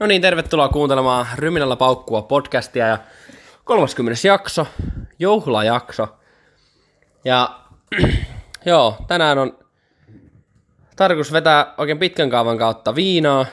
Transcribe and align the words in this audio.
No 0.00 0.06
niin, 0.06 0.22
tervetuloa 0.22 0.68
kuuntelemaan 0.68 1.26
Ryminällä 1.34 1.76
paukkua 1.76 2.22
podcastia 2.22 2.86
ja 2.86 2.98
30. 3.64 4.28
jakso, 4.28 4.66
juhlajakso. 5.18 6.08
Ja 7.24 7.60
joo, 8.66 8.96
tänään 9.08 9.38
on 9.38 9.58
tarkoitus 10.96 11.32
vetää 11.32 11.74
oikein 11.78 11.98
pitkän 11.98 12.30
kaavan 12.30 12.58
kautta 12.58 12.94
viinaa, 12.94 13.46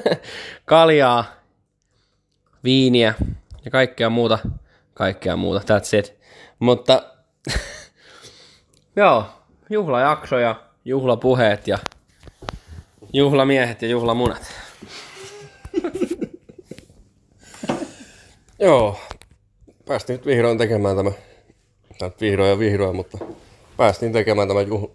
kaljaa, 0.64 1.24
viiniä 2.64 3.14
ja 3.64 3.70
kaikkea 3.70 4.10
muuta, 4.10 4.38
kaikkea 4.94 5.36
muuta, 5.36 5.74
that's 5.74 5.98
it. 5.98 6.18
Mutta 6.58 7.02
joo, 8.96 9.24
juhlajakso 9.70 10.38
ja 10.38 10.54
juhlapuheet 10.84 11.68
ja 11.68 11.78
juhlamiehet 13.12 13.82
ja 13.82 13.88
juhlamunat. 13.88 14.42
Joo, 18.58 18.96
päästiin 19.86 20.16
nyt 20.16 20.26
vihdoin 20.26 20.58
tekemään 20.58 20.96
tämä, 20.96 21.12
tai 21.98 22.08
nyt 22.08 22.20
vihdoin 22.20 22.50
ja 22.50 22.58
vihdoin, 22.58 22.96
mutta 22.96 23.18
päästiin 23.76 24.12
tekemään 24.12 24.48
tämä 24.48 24.60
juh, 24.60 24.90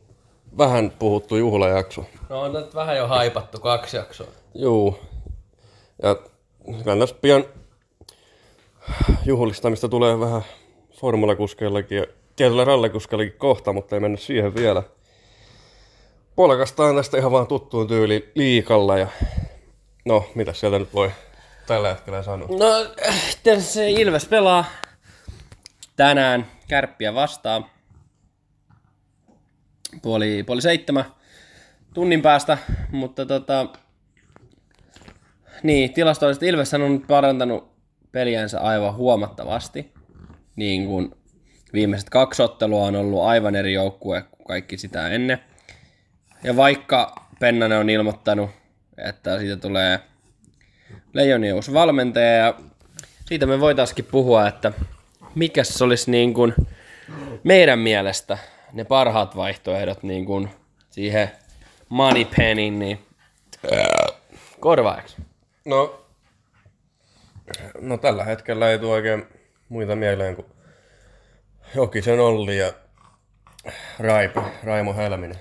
vähän 0.58 0.94
puhuttu 1.00 1.36
juhlajakso. 1.36 2.06
No 2.30 2.42
on 2.42 2.54
nyt 2.54 2.76
vähän 2.76 2.98
jo 2.98 3.08
haipattu 3.08 3.60
kaksi 3.60 3.98
jaksoa. 3.98 4.28
Juu, 4.56 5.00
ja 6.04 6.16
tässä 7.00 7.16
pian 7.22 7.46
juhlistamista 9.26 9.90
tulee 9.90 10.20
vähän 10.20 10.42
formulakuskeillakin 10.92 11.98
ja 11.98 12.06
tietyllä 12.36 12.66
rallikuskeillakin 12.66 13.40
kohta, 13.40 13.74
mutta 13.74 13.96
ei 13.96 14.00
mennä 14.00 14.18
siihen 14.18 14.56
vielä. 14.56 14.84
Polkastaan 16.36 16.96
tästä 16.96 17.18
ihan 17.18 17.32
vaan 17.32 17.48
tuttuun 17.48 17.88
tyyliin 17.88 18.32
liikalla 18.36 18.98
ja 18.98 19.08
no, 20.06 20.26
mitä 20.36 20.54
sieltä 20.54 20.80
nyt 20.80 20.94
voi 20.94 21.12
tällä 21.70 21.90
hetkellä 21.90 22.24
sanoa? 22.24 22.48
No, 22.48 22.96
se 23.60 23.92
Ilves 23.92 24.26
pelaa 24.26 24.66
tänään 25.96 26.46
kärppiä 26.68 27.14
vastaan. 27.14 27.66
Puoli, 30.02 30.44
puoli 30.44 30.62
seitsemän 30.62 31.06
tunnin 31.94 32.22
päästä, 32.22 32.58
mutta 32.92 33.26
tota, 33.26 33.66
niin, 35.64 35.94
tilastollisesti 35.94 36.48
Ilves 36.48 36.74
on 36.74 36.94
nyt 36.94 37.08
parantanut 37.08 37.72
peliänsä 38.12 38.60
aivan 38.60 38.96
huomattavasti. 38.96 39.94
Niin 40.56 40.86
kuin 40.86 41.16
viimeiset 41.74 42.10
kaksi 42.10 42.42
ottelua 42.42 42.86
on 42.86 42.96
ollut 42.96 43.24
aivan 43.24 43.56
eri 43.56 43.74
joukkue 43.74 44.22
kuin 44.22 44.48
kaikki 44.48 44.78
sitä 44.78 45.08
ennen. 45.08 45.40
Ja 46.44 46.56
vaikka 46.56 47.16
Pennanen 47.40 47.78
on 47.80 47.90
ilmoittanut, 47.90 48.50
että 48.98 49.40
siitä 49.40 49.58
tulee 49.58 50.09
Leijonien 51.14 51.56
uusi 51.56 51.74
valmentaja 51.74 52.32
ja 52.32 52.54
siitä 53.26 53.46
me 53.46 53.60
voitaisiin 53.60 54.06
puhua, 54.12 54.48
että 54.48 54.72
mikä 55.36 55.64
se 55.64 55.84
olisi 55.84 56.12
niin 56.12 56.34
kuin 56.34 56.54
meidän 57.44 57.80
mielestä 57.80 58.38
ne 58.74 58.84
parhaat 58.84 59.36
vaihtoehdot 59.36 60.04
niin 60.04 60.26
kuin 60.26 60.50
siihen 60.90 61.32
Moneypenin 61.90 62.80
niin 62.80 63.00
korvaajaksi. 64.60 65.18
No, 65.66 66.06
no 67.82 67.98
tällä 67.98 68.24
hetkellä 68.24 68.70
ei 68.70 68.80
tule 68.80 68.92
oikein 68.92 69.28
muita 69.70 69.96
mieleen 69.96 70.36
kuin 70.36 70.48
Jokisen 71.76 72.20
Olli 72.20 72.58
ja 72.58 72.74
Raipo, 74.00 74.44
Raimo 74.64 74.94
Helminen. 74.94 75.40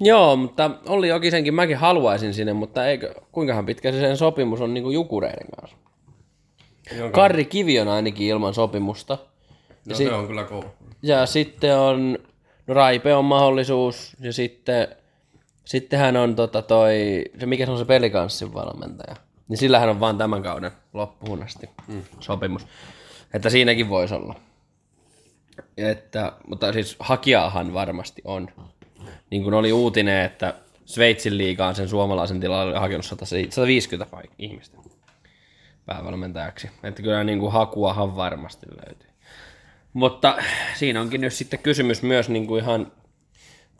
Joo, 0.00 0.36
mutta 0.36 0.70
Olli 0.86 1.08
Jokisenkin 1.08 1.54
mäkin 1.54 1.76
haluaisin 1.76 2.34
sinne, 2.34 2.52
mutta 2.52 2.86
eikö, 2.86 3.14
kuinkahan 3.32 3.66
pitkä 3.66 3.92
se 3.92 4.00
sen 4.00 4.16
sopimus 4.16 4.60
on 4.60 4.74
niin 4.74 4.84
kuin 4.84 4.94
Jukureiden 4.94 5.46
kanssa? 5.60 5.76
Jonka... 6.96 7.20
Karri 7.20 7.44
Kivi 7.44 7.80
on 7.80 7.88
ainakin 7.88 8.26
ilman 8.26 8.54
sopimusta. 8.54 9.18
no, 9.88 9.94
se 9.94 10.12
on 10.12 10.26
kyllä 10.26 10.44
kova. 10.44 10.64
Ja 11.02 11.26
sitten 11.26 11.78
on, 11.78 12.18
no 12.66 12.74
Raipe 12.74 13.14
on 13.14 13.24
mahdollisuus, 13.24 14.16
ja 14.20 14.32
sitten, 14.32 14.88
sittenhän 15.64 16.16
on 16.16 16.36
tota 16.36 16.62
toi, 16.62 17.24
se 17.40 17.46
mikä 17.46 17.66
se 17.66 17.72
on 17.72 17.78
se 17.78 17.84
pelikanssin 17.84 18.54
valmentaja. 18.54 19.16
Niin 19.48 19.58
sillähän 19.58 19.88
on 19.88 20.00
vaan 20.00 20.18
tämän 20.18 20.42
kauden 20.42 20.70
loppuun 20.92 21.42
asti 21.42 21.70
mm. 21.88 22.02
sopimus. 22.20 22.66
Että 23.34 23.50
siinäkin 23.50 23.88
voisi 23.88 24.14
olla. 24.14 24.34
Että, 25.76 26.32
mutta 26.46 26.72
siis 26.72 26.96
hakijaahan 26.98 27.74
varmasti 27.74 28.22
on. 28.24 28.48
Niin 29.30 29.42
kuin 29.42 29.54
oli 29.54 29.72
uutinen, 29.72 30.24
että 30.24 30.54
Sveitsin 30.84 31.38
liigaan 31.38 31.74
sen 31.74 31.88
suomalaisen 31.88 32.40
tilalle 32.40 32.72
oli 32.72 32.80
hakenut 32.80 33.06
150 33.50 34.16
paik- 34.16 34.34
ihmistä 34.38 34.78
päävalmentajaksi. 35.86 36.70
Että 36.82 37.02
kyllä 37.02 37.24
niin 37.24 37.38
kuin 37.38 37.52
hakuahan 37.52 38.16
varmasti 38.16 38.66
löytyy. 38.86 39.08
Mutta 39.92 40.36
siinä 40.74 41.00
onkin 41.00 41.20
nyt 41.20 41.32
sitten 41.32 41.58
kysymys 41.58 42.02
myös 42.02 42.28
niin 42.28 42.46
kuin 42.46 42.62
ihan 42.62 42.92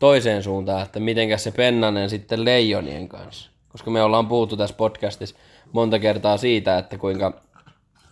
toiseen 0.01 0.43
suuntaan, 0.43 0.83
että 0.83 1.01
mitenkä 1.01 1.37
se 1.37 1.51
Pennanen 1.51 2.11
sitten 2.11 2.45
leijonien 2.45 3.09
kanssa. 3.09 3.51
Koska 3.69 3.91
me 3.91 4.03
ollaan 4.03 4.29
puhuttu 4.29 4.57
tässä 4.57 4.77
podcastissa 4.77 5.37
monta 5.73 5.99
kertaa 5.99 6.37
siitä, 6.37 6.79
että 6.79 6.99
kuinka 6.99 7.41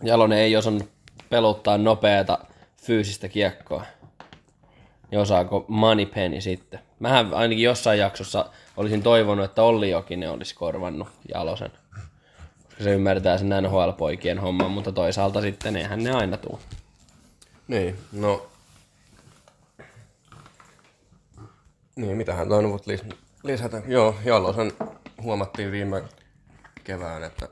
Jalonen 0.03 0.39
ei 0.39 0.55
osannut 0.55 0.89
peluttaa 1.29 1.77
nopeata 1.77 2.39
fyysistä 2.81 3.29
kiekkoa. 3.29 3.85
Ja 5.11 5.21
osaako 5.21 5.65
Moneypenny 5.67 6.41
sitten. 6.41 6.86
Mähän 6.99 7.33
ainakin 7.33 7.63
jossain 7.63 7.99
jaksossa 7.99 8.45
olisin 8.77 9.03
toivonut, 9.03 9.45
että 9.45 9.63
Olli 9.63 9.89
Jokinen 9.89 10.31
olisi 10.31 10.55
korvannut 10.55 11.07
Jalosen. 11.33 11.71
Koska 12.63 12.83
se 12.83 12.93
ymmärtää 12.93 13.37
sen 13.37 13.49
NHL-poikien 13.49 14.39
homman, 14.39 14.71
mutta 14.71 14.91
toisaalta 14.91 15.41
sitten 15.41 15.75
eihän 15.75 16.03
ne 16.03 16.11
aina 16.11 16.37
tuu. 16.37 16.59
Niin, 17.67 17.97
no... 18.11 18.47
Niin, 21.95 22.17
mitähän 22.17 22.49
toi 22.49 22.63
nyt 22.63 22.71
voit 22.71 22.87
lis- 22.87 23.15
lisätä? 23.43 23.81
Joo, 23.87 24.15
Jalosen 24.25 24.71
huomattiin 25.21 25.71
viime 25.71 26.03
kevään, 26.83 27.23
että 27.23 27.47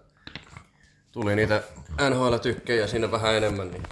tuli 1.12 1.36
niitä 1.36 1.64
NHL-tykkejä 2.10 2.88
siinä 2.88 3.12
vähän 3.12 3.36
enemmän, 3.36 3.72
niin 3.72 3.84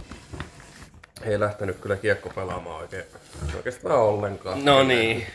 ei 1.26 1.40
lähtenyt 1.40 1.80
kyllä 1.80 1.96
kiekko 1.96 2.30
pelaamaan 2.30 2.82
oikein, 2.82 3.04
oikeastaan 3.56 4.00
ollenkaan. 4.00 4.66
No 4.66 4.84
niin. 4.84 5.28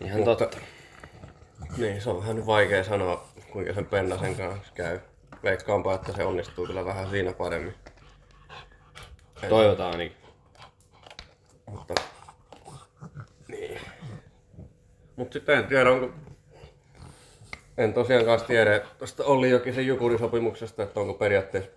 Ihan 0.00 0.18
Mutta- 0.18 0.36
totta. 0.36 0.58
Niin, 1.76 2.00
se 2.02 2.10
on 2.10 2.20
vähän 2.20 2.36
nyt 2.36 2.46
vaikea 2.46 2.84
sanoa, 2.84 3.28
kuinka 3.52 3.72
sen 3.72 3.86
Pennasen 3.86 4.34
kanssa 4.34 4.72
käy. 4.74 5.00
Veikkaanpa, 5.42 5.94
että 5.94 6.12
se 6.12 6.24
onnistuu 6.24 6.66
kyllä 6.66 6.84
vähän 6.84 7.10
siinä 7.10 7.32
paremmin. 7.32 7.74
Toivotaan 9.48 9.90
ainakin. 9.92 10.16
Mutta... 11.66 11.94
Niin. 13.48 13.80
Mut 15.16 15.32
sitten 15.32 15.58
en 15.58 15.66
tiedä, 15.66 15.90
onko... 15.90 16.10
En 17.78 17.94
tosiaankaan 17.94 18.40
tiedä 18.40 18.80
tuosta 18.98 19.24
Olli 19.24 19.50
Jokisen 19.50 19.86
Jukuri-sopimuksesta, 19.86 20.82
että 20.82 21.00
onko 21.00 21.14
periaatteessa 21.14 21.70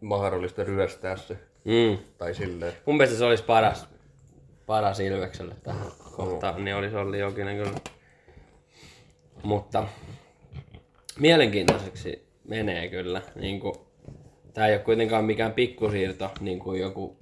mahdollista 0.00 0.64
ryöstää 0.64 1.16
se. 1.16 1.36
Mm. 1.68 1.98
Tai 2.18 2.34
silleen. 2.34 2.72
Mun 2.86 2.96
mielestä 2.96 3.18
se 3.18 3.24
olisi 3.24 3.44
paras, 3.44 3.88
paras 4.66 5.00
Ilvekselle 5.00 5.54
tähän 5.62 5.86
kohtaan, 6.16 6.64
niin 6.64 6.76
olisi 6.76 6.96
Olli 6.96 7.18
Jokinen 7.18 7.56
kyllä. 7.56 7.78
Mutta 9.42 9.86
mielenkiintoiseksi 11.18 12.28
menee 12.44 12.88
kyllä. 12.88 13.22
Niin 13.34 13.60
kuin, 13.60 13.74
tämä 14.54 14.66
ei 14.66 14.74
ole 14.74 14.82
kuitenkaan 14.82 15.24
mikään 15.24 15.52
pikkusiirto, 15.52 16.30
niin 16.40 16.58
kuin 16.58 16.80
joku 16.80 17.16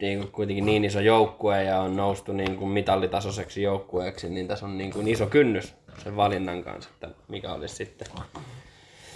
niin 0.00 0.18
kuin 0.18 0.32
kuitenkin 0.32 0.66
niin 0.66 0.84
iso 0.84 1.00
joukkue 1.00 1.64
ja 1.64 1.80
on 1.80 1.96
noustu 1.96 2.32
niin 2.32 2.56
kuin 2.56 2.70
mitallitasoiseksi 2.70 3.62
joukkueeksi, 3.62 4.28
niin 4.28 4.48
tässä 4.48 4.66
on 4.66 4.78
niin 4.78 4.92
kuin 4.92 5.08
iso 5.08 5.26
kynnys 5.26 5.74
sen 6.04 6.16
valinnan 6.16 6.62
kanssa, 6.62 6.90
että 6.90 7.08
mikä 7.28 7.52
olisi 7.52 7.74
sitten 7.74 8.08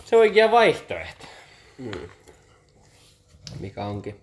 se 0.05 0.17
oikea 0.17 0.51
vaihtoehto. 0.51 1.25
Mikä 3.61 3.85
onkin. 3.85 4.21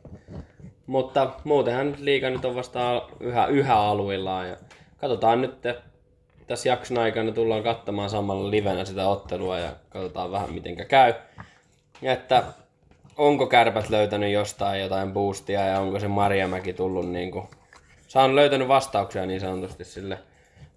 Mutta 0.88 1.32
muutenhan 1.44 1.96
liiga 2.00 2.30
nyt 2.30 2.46
on 2.46 2.56
vasta 2.56 3.08
yhä, 3.20 3.46
yhä 3.46 3.80
aluillaan 3.80 4.50
ja 4.50 4.58
katsotaan 4.98 5.42
nyt 5.42 5.62
tässä 6.48 6.70
jakson 6.70 6.98
aikana 6.98 7.32
tullaan 7.32 7.64
katsomaan 7.64 8.10
samalla 8.10 8.52
livenä 8.52 8.86
sitä 8.86 9.08
ottelua 9.08 9.60
ja 9.60 9.72
katsotaan 9.90 10.32
vähän 10.32 10.54
mitenkä 10.54 10.86
käy. 10.86 11.14
Ja 12.02 12.14
että 12.14 12.44
onko 13.18 13.48
kärpät 13.48 13.90
löytänyt 13.90 14.32
jostain 14.32 14.82
jotain 14.82 15.14
boostia 15.14 15.66
ja 15.66 15.80
onko 15.80 16.00
se 16.00 16.08
Marjamäki 16.08 16.74
tullut 16.74 17.10
niin 17.10 17.32
kuin, 17.32 17.48
saanut 18.08 18.36
löytänyt 18.36 18.68
vastauksia 18.68 19.26
niin 19.26 19.42
sanotusti 19.42 19.86
sille 19.86 20.20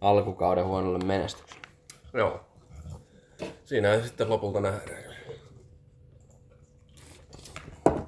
alkukauden 0.01 0.65
huonolle 0.65 1.05
menestykselle. 1.05 1.67
Joo. 2.13 2.41
Siinä 3.65 4.01
sitten 4.01 4.29
lopulta 4.29 4.61
nähdään. 4.61 5.04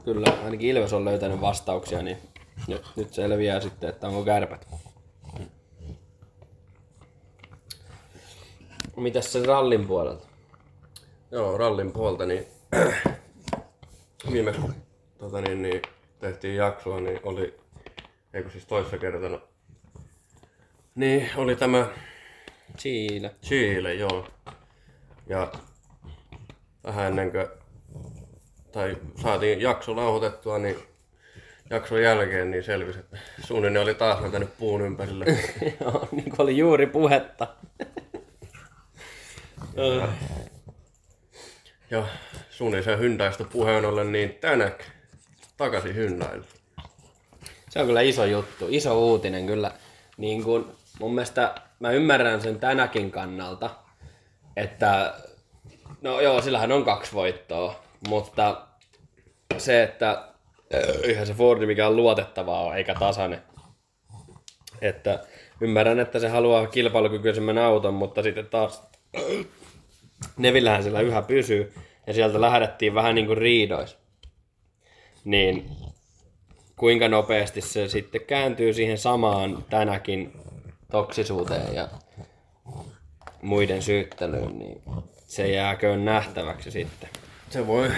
Kyllä, 0.06 0.38
ainakin 0.44 0.69
Ilves 0.70 0.93
on 0.93 1.05
löytänyt 1.05 1.41
vastauksia, 1.41 2.03
niin 2.03 2.19
nyt, 2.69 2.82
nyt 2.97 3.14
selviää 3.14 3.61
sitten, 3.61 3.88
että 3.88 4.08
onko 4.08 4.25
kärpät. 4.25 4.69
Mitäs 8.97 9.32
sen 9.32 9.44
rallin 9.44 9.87
puolelta? 9.87 10.26
joo, 11.31 11.58
rallin 11.58 11.93
puolta, 11.93 12.26
niin 12.26 12.47
viimeksi 14.32 14.61
tota, 15.19 15.41
niin, 15.41 15.62
niin, 15.62 15.82
tehtiin 16.19 16.56
jaksoa, 16.56 17.00
niin 17.00 17.20
oli, 17.23 17.61
eikö 18.35 18.50
siis 18.50 18.67
toissa 18.67 18.99
kertana, 18.99 19.41
niin 20.94 21.31
oli 21.37 21.56
tämä 21.56 21.87
Chile. 22.79 23.35
Chile, 23.43 23.94
joo. 23.94 24.26
Ja 25.26 25.52
vähän 26.85 27.06
ennen 27.06 27.32
kuin, 27.32 27.66
tai 28.76 28.96
saatiin 29.23 29.61
jakso 29.61 29.94
nauhoitettua, 29.94 30.58
niin 30.58 30.76
jakson 31.70 32.02
jälkeen 32.02 32.50
niin 32.50 32.64
selvisi, 32.64 32.99
että 32.99 33.19
suunnilleen 33.44 33.82
oli 33.82 33.94
taas 33.94 34.20
lentänyt 34.20 34.58
puun 34.58 34.81
ympärille. 34.81 35.25
Joo, 35.81 36.08
niin 36.12 36.31
kuin 36.31 36.40
oli 36.40 36.58
juuri 36.58 36.87
puhetta. 36.87 37.46
Ja 41.90 42.05
suunnilleen 42.50 42.99
Hyndäistä 42.99 43.44
puheen 43.44 43.84
ollen, 43.84 44.12
niin 44.12 44.38
tänäk 44.40 44.84
takaisin 45.56 45.94
Hyndäille. 45.94 46.46
Se 47.70 47.81
on 47.81 47.87
kyllä 47.87 48.00
iso 48.00 48.25
juttu, 48.25 48.67
iso 48.70 48.99
uutinen 48.99 49.46
kyllä. 49.46 49.70
Niin 50.17 50.44
kun, 50.44 50.76
mun 51.00 51.14
mielestä 51.14 51.55
mä 51.81 51.90
ymmärrän 51.90 52.40
sen 52.40 52.61
tänäkin 52.61 53.11
kannalta, 53.11 53.70
että 54.56 55.14
no 56.02 56.20
joo, 56.20 56.43
sillähän 56.43 56.73
on 56.73 56.84
kaksi 56.84 57.12
voittoa, 57.12 57.86
mutta 58.09 58.67
se, 59.59 59.83
että 59.83 60.11
äh, 60.11 60.81
eihän 61.03 61.27
se 61.27 61.35
Fordi 61.35 61.67
mikään 61.67 61.97
luotettavaa 61.97 62.63
ole, 62.63 62.77
eikä 62.77 62.95
tasainen. 62.95 63.43
Että 64.83 65.25
ymmärrän, 65.61 66.01
että 66.01 66.19
se 66.19 66.29
haluaa 66.29 66.67
kilpailukykyisemmän 66.67 67.59
auton, 67.59 67.95
mutta 67.95 68.23
sitten 68.23 68.47
taas 68.47 68.83
Nevillähän 70.37 70.83
sillä 70.83 71.01
yhä 71.01 71.23
pysyy, 71.23 71.73
ja 72.07 72.15
sieltä 72.15 72.41
lähdettiin 72.41 72.95
vähän 72.95 73.15
niin 73.15 73.27
kuin 73.27 73.39
riidois. 73.39 73.97
Niin 75.25 75.71
kuinka 76.77 77.09
nopeasti 77.09 77.61
se 77.61 77.89
sitten 77.89 78.21
kääntyy 78.21 78.73
siihen 78.73 78.99
samaan 78.99 79.65
tänäkin 79.71 80.33
toksisuuteen 80.91 81.75
ja 81.75 81.89
muiden 83.43 83.83
syyttelyyn, 83.83 84.59
niin 84.59 84.83
se 85.27 85.49
jääköön 85.49 86.05
nähtäväksi 86.05 86.71
sitten. 86.71 87.11
Se 87.56 87.67
voi 87.67 87.91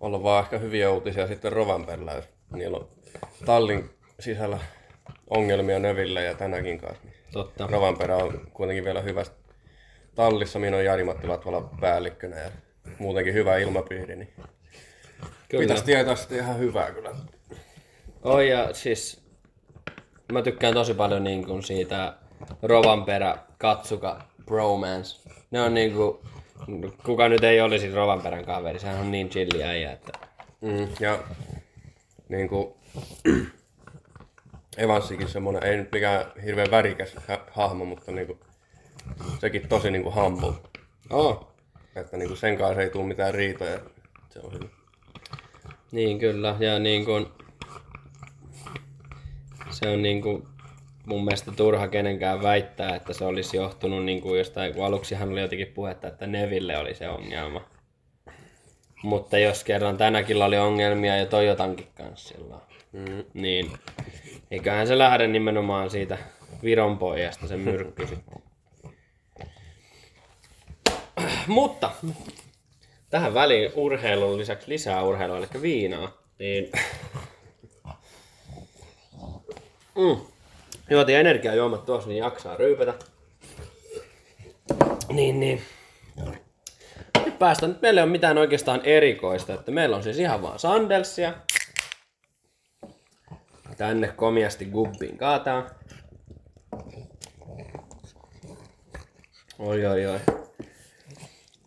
olla 0.00 0.22
vaan 0.22 0.44
ehkä 0.44 0.58
hyviä 0.58 0.90
uutisia 0.90 1.26
sitten 1.26 1.52
Rovanperillä, 1.52 2.12
jos 2.12 2.24
niillä 2.52 2.76
on 2.76 2.88
tallin 3.46 3.90
sisällä 4.20 4.58
ongelmia 5.30 5.78
Növille 5.78 6.22
ja 6.22 6.34
tänäkin 6.34 6.78
kanssa. 6.78 7.04
niin 7.04 7.14
Totta. 7.32 7.66
Rovanperä 7.66 8.16
on 8.16 8.48
kuitenkin 8.52 8.84
vielä 8.84 9.00
hyvässä 9.00 9.32
tallissa, 10.14 10.58
minä 10.58 10.76
on 10.76 10.84
Jari-Matti 10.84 11.26
Latvala 11.26 11.70
päällikkönä 11.80 12.36
ja 12.36 12.50
muutenkin 12.98 13.34
hyvä 13.34 13.56
ilmapiiri, 13.56 14.16
niin 14.16 14.32
Kyllä. 15.48 15.62
pitäisi 15.62 15.84
tietää 15.84 16.16
sitten 16.16 16.38
ihan 16.38 16.58
hyvää 16.58 16.92
kyllä. 16.92 17.10
Oi 18.22 18.48
ja 18.48 18.74
siis 18.74 19.22
mä 20.32 20.42
tykkään 20.42 20.74
tosi 20.74 20.94
paljon 20.94 21.24
niin 21.24 21.46
kuin 21.46 21.62
siitä 21.62 22.14
Rovanperä, 22.62 23.38
Katsuka, 23.58 24.22
Bromance. 24.44 25.30
Ne 25.50 25.62
on 25.62 25.74
niin 25.74 25.92
kuin, 25.92 26.18
kuka 27.06 27.28
nyt 27.28 27.44
ei 27.44 27.60
olisi 27.60 27.90
Rovanperän 27.92 28.44
kaveri, 28.44 28.78
sehän 28.78 29.00
on 29.00 29.10
niin 29.10 29.28
chilli 29.28 29.64
äijä, 29.64 29.92
että 29.92 30.12
Mm, 30.60 30.88
ja 31.00 31.18
niin 32.28 32.48
kuin 32.48 32.74
Evanssikin 34.76 35.28
semmonen, 35.28 35.62
ei 35.62 35.76
nyt 35.76 35.92
mikään 35.92 36.24
hirveän 36.44 36.70
värikäs 36.70 37.14
hä- 37.28 37.40
hahmo, 37.50 37.84
mutta 37.84 38.12
niin 38.12 38.26
kuin, 38.26 38.38
sekin 39.40 39.68
tosi 39.68 39.90
niin 39.90 40.02
kuin 40.02 40.14
humble. 40.14 40.52
oh. 41.10 41.48
Että 41.96 42.16
niin 42.16 42.28
kuin 42.28 42.38
sen 42.38 42.58
kanssa 42.58 42.82
ei 42.82 42.90
tule 42.90 43.06
mitään 43.06 43.34
riitoja. 43.34 43.78
Se 44.30 44.40
on 44.42 44.52
hyvä. 44.52 44.64
Niin 45.92 46.18
kyllä, 46.18 46.56
ja 46.58 46.78
niin 46.78 47.04
kuin, 47.04 47.26
se 49.70 49.88
on 49.88 50.02
niin 50.02 50.22
kuin, 50.22 50.46
mun 51.08 51.24
mielestä 51.24 51.52
turha 51.56 51.88
kenenkään 51.88 52.42
väittää, 52.42 52.96
että 52.96 53.12
se 53.12 53.24
olisi 53.24 53.56
johtunut 53.56 54.04
niin 54.04 54.20
kuin 54.20 54.38
jostain, 54.38 54.74
kun 54.74 54.84
aluksihan 54.84 55.32
oli 55.32 55.40
jotenkin 55.40 55.72
puhetta, 55.74 56.08
että 56.08 56.26
Neville 56.26 56.78
oli 56.78 56.94
se 56.94 57.08
ongelma. 57.08 57.60
Mutta 59.02 59.38
jos 59.38 59.64
kerran 59.64 59.96
tänäkin 59.96 60.42
oli 60.42 60.58
ongelmia 60.58 61.16
ja 61.16 61.26
Toyotankin 61.26 61.88
kanssa 61.94 62.34
silloin, 62.34 62.60
Mm. 62.92 63.24
niin 63.34 63.72
eiköhän 64.50 64.86
se 64.86 64.98
lähde 64.98 65.26
nimenomaan 65.26 65.90
siitä 65.90 66.18
Viron 66.62 66.98
pojasta 66.98 67.46
se 67.46 67.56
myrkky 67.56 68.06
sitten. 68.06 68.42
Mutta 71.46 71.90
tähän 73.10 73.34
väliin 73.34 73.72
urheilun 73.74 74.38
lisäksi 74.38 74.68
lisää 74.68 75.02
urheilua, 75.02 75.38
eli 75.38 75.46
viinaa. 75.62 76.12
Niin... 76.38 76.72
Mm. 79.96 80.16
Juotiin 80.90 81.18
energiajuomat 81.18 81.86
tuossa, 81.86 82.08
niin 82.08 82.18
jaksaa 82.18 82.56
ryypätä. 82.56 82.94
Niin, 85.12 85.40
niin. 85.40 85.62
Nyt 87.24 87.38
päästään, 87.38 87.72
nyt 87.72 87.82
meillä 87.82 88.00
ei 88.00 88.02
ole 88.04 88.10
mitään 88.12 88.38
oikeastaan 88.38 88.80
erikoista, 88.84 89.54
että 89.54 89.70
meillä 89.70 89.96
on 89.96 90.02
siis 90.02 90.18
ihan 90.18 90.42
vaan 90.42 90.58
sandelsia. 90.58 91.34
Tänne 93.76 94.08
komiasti 94.08 94.64
gubbiin 94.64 95.18
kaataa. 95.18 95.66
Oi, 99.58 99.86
oi, 99.86 100.06
oi. 100.06 100.20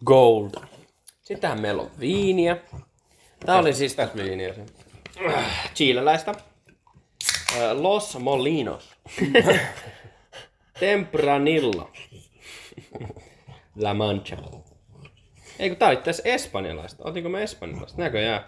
Gold. 0.06 0.50
Sittenhän 1.22 1.62
meillä 1.62 1.82
on 1.82 1.92
viiniä. 2.00 2.58
Tää 3.46 3.58
oli 3.60 3.74
siis 3.74 3.96
Tässä 3.96 4.16
viiniä 4.16 4.54
sen. 4.54 4.66
chileläistä. 5.76 6.32
Äh, 6.32 7.72
Los 7.72 8.20
Molinos. 8.20 8.91
Tempranillo. 10.80 11.92
La 13.76 13.94
Mancha. 13.94 14.38
Ei 15.60 15.70
kun 15.70 15.78
tää 15.78 15.90
oli 15.90 15.98
tässä 15.98 16.24
espanjalaista. 16.26 17.04
Otinko 17.06 17.30
me 17.30 17.44
espanjalaista? 17.44 18.02
Näköjään. 18.02 18.46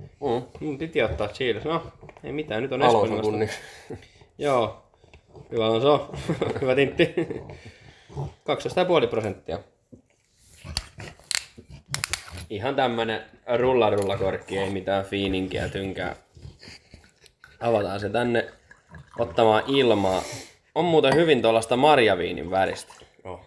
Mm. 0.00 0.42
Mun 0.60 0.78
piti 0.78 1.02
ottaa 1.02 1.28
Chiles. 1.28 1.64
No, 1.64 1.92
ei 2.24 2.32
mitään, 2.32 2.62
nyt 2.62 2.72
on 2.72 2.82
Alonso 2.82 3.14
espanjalaista. 3.14 3.56
kunni. 3.88 3.98
Joo. 4.38 4.84
Hyvä 5.50 5.66
on 5.66 5.80
se. 5.80 5.88
Hyvä 6.60 6.74
tintti. 6.74 7.14
12,5 9.02 9.08
prosenttia. 9.10 9.58
Ihan 12.50 12.76
tämmönen 12.76 13.22
rullarullakorkki, 13.58 14.58
ei 14.58 14.70
mitään 14.70 15.04
fiininkiä 15.04 15.68
tynkää. 15.68 16.16
Avataan 17.60 18.00
se 18.00 18.08
tänne 18.08 18.52
ottamaan 19.18 19.62
ilmaa. 19.66 20.22
On 20.74 20.84
muuten 20.84 21.14
hyvin 21.14 21.42
tuollaista 21.42 21.76
marjaviinin 21.76 22.50
väristä. 22.50 22.94
Oh. 23.24 23.40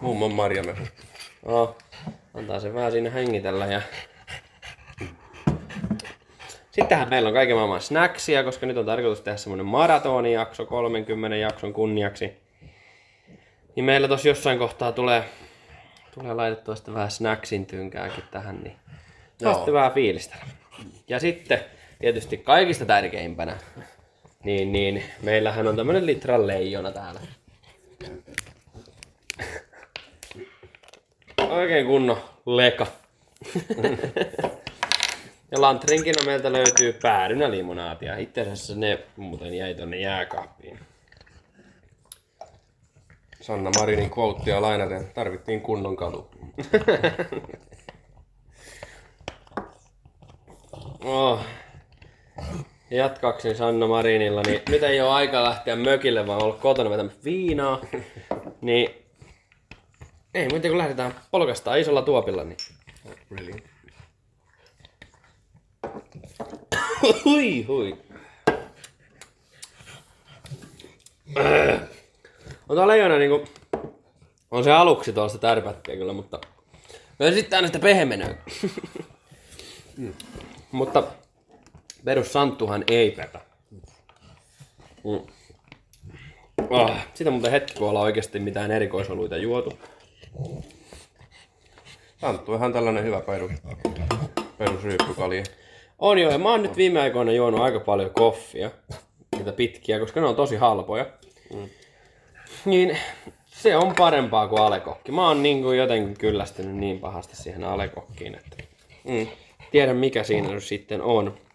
Mummon 0.00 0.32
marjamehu. 0.32 0.84
No, 1.46 1.76
antaa 2.34 2.60
se 2.60 2.74
vähän 2.74 2.92
siinä 2.92 3.10
hengitellä 3.10 3.66
ja... 3.66 3.82
Sittenhän 6.70 7.08
meillä 7.08 7.28
on 7.28 7.34
kaiken 7.34 7.56
maailman 7.56 7.80
snacksia, 7.80 8.44
koska 8.44 8.66
nyt 8.66 8.76
on 8.76 8.86
tarkoitus 8.86 9.20
tehdä 9.20 9.38
semmonen 9.38 9.66
maratonijakso 9.66 10.66
30 10.66 11.36
jakson 11.36 11.72
kunniaksi. 11.72 12.32
Niin 13.76 13.84
meillä 13.84 14.08
tossa 14.08 14.28
jossain 14.28 14.58
kohtaa 14.58 14.92
tulee, 14.92 15.24
tulee 16.14 16.34
laitettua 16.34 16.76
sitten 16.76 16.94
vähän 16.94 17.10
snacksin 17.10 17.66
tynkääkin 17.66 18.24
tähän, 18.30 18.60
niin. 18.62 18.76
Joo. 19.40 19.54
sitten 19.54 19.74
vähän 19.74 19.92
fiilistellä. 19.92 20.44
Ja 21.08 21.20
sitten 21.20 21.60
tietysti 22.00 22.36
kaikista 22.36 22.86
tärkeimpänä, 22.86 23.56
niin, 24.44 24.72
niin 24.72 25.02
meillähän 25.22 25.68
on 25.68 25.76
tämmönen 25.76 26.06
litran 26.06 26.46
leijona 26.46 26.92
täällä. 26.92 27.20
Oikein 31.38 31.86
kunnon 31.86 32.18
leka. 32.46 32.86
ja 35.52 35.60
Lantrinkina 35.60 36.22
meiltä 36.26 36.52
löytyy 36.52 36.92
päärynä 36.92 37.50
limonaatia. 37.50 38.16
Itse 38.16 38.40
asiassa 38.40 38.74
ne 38.74 38.98
muuten 39.16 39.54
jäi 39.54 39.74
tonne 39.74 39.96
jääkaappiin. 39.96 40.78
Sanna 43.40 43.70
Marinin 43.78 44.10
quotea 44.18 44.62
lainaten. 44.62 45.10
Tarvittiin 45.14 45.60
kunnon 45.60 45.96
kadu. 45.96 46.30
Oh. 51.04 51.40
Jatkaakseni 52.90 53.54
Sanna 53.54 53.86
Marinilla, 53.86 54.42
niin 54.42 54.62
nyt 54.68 54.82
ei 54.82 55.00
ole 55.00 55.10
aika 55.10 55.44
lähteä 55.44 55.76
mökille, 55.76 56.26
vaan 56.26 56.42
olla 56.42 56.54
kotona 56.54 56.90
vetämässä 56.90 57.18
viinaa. 57.24 57.80
Niin 58.60 58.90
ei 60.34 60.48
muuta 60.48 60.68
kun 60.68 60.78
lähdetään 60.78 61.14
polkastaan 61.30 61.78
isolla 61.78 62.02
tuopilla, 62.02 62.44
niin 62.44 62.56
Really? 63.30 63.52
hui 67.24 67.62
hui. 67.62 67.96
On 72.68 72.76
tää 72.76 72.88
leijona 72.88 73.18
niinku 73.18 73.48
On 74.50 74.64
se 74.64 74.72
aluksi 74.72 75.12
tuosta 75.12 75.38
tärpättiä 75.38 75.96
kyllä, 75.96 76.12
mutta... 76.12 76.40
Mä 77.18 77.30
sitten 77.30 77.56
aina 77.56 77.68
sitä 77.68 77.78
pehmenöä. 77.78 78.34
mm. 79.96 80.14
Mutta 80.72 81.02
perus 82.08 82.32
Santtuhan 82.32 82.84
ei 82.86 83.10
petä. 83.10 83.40
Mm. 85.04 85.20
Oh, 86.70 86.90
sitä 87.14 87.30
muuten 87.30 87.50
hetki, 87.50 87.74
kun 87.74 87.88
ollaan 87.88 88.04
oikeasti 88.04 88.38
mitään 88.38 88.70
erikoisoluita 88.70 89.36
juotu. 89.36 89.78
Santtu 92.20 92.54
ihan 92.54 92.72
tällainen 92.72 93.04
hyvä 93.04 93.20
perus, 93.20 93.50
perusryyppykalja. 94.58 95.44
On 95.98 96.18
joo, 96.18 96.32
ja 96.32 96.38
mä 96.38 96.50
oon 96.50 96.62
nyt 96.62 96.76
viime 96.76 97.00
aikoina 97.00 97.32
juonut 97.32 97.60
aika 97.60 97.80
paljon 97.80 98.10
koffia. 98.10 98.70
Niitä 99.36 99.52
pitkiä, 99.52 99.98
koska 99.98 100.20
ne 100.20 100.26
on 100.26 100.36
tosi 100.36 100.56
halpoja. 100.56 101.06
Mm. 101.54 101.68
Niin 102.64 102.98
se 103.46 103.76
on 103.76 103.94
parempaa 103.98 104.48
kuin 104.48 104.62
alekokki. 104.62 105.12
Mä 105.12 105.28
oon 105.28 105.42
niin 105.42 105.62
kuin 105.62 105.78
jotenkin 105.78 106.18
kyllästynyt 106.18 106.76
niin 106.76 106.98
pahasti 106.98 107.36
siihen 107.36 107.64
alekokkiin, 107.64 108.34
että 108.34 108.56
mm. 109.04 109.26
tiedän 109.70 109.96
mikä 109.96 110.24
siinä 110.24 110.48
nyt 110.48 110.64
sitten 110.64 111.02
on. 111.02 111.47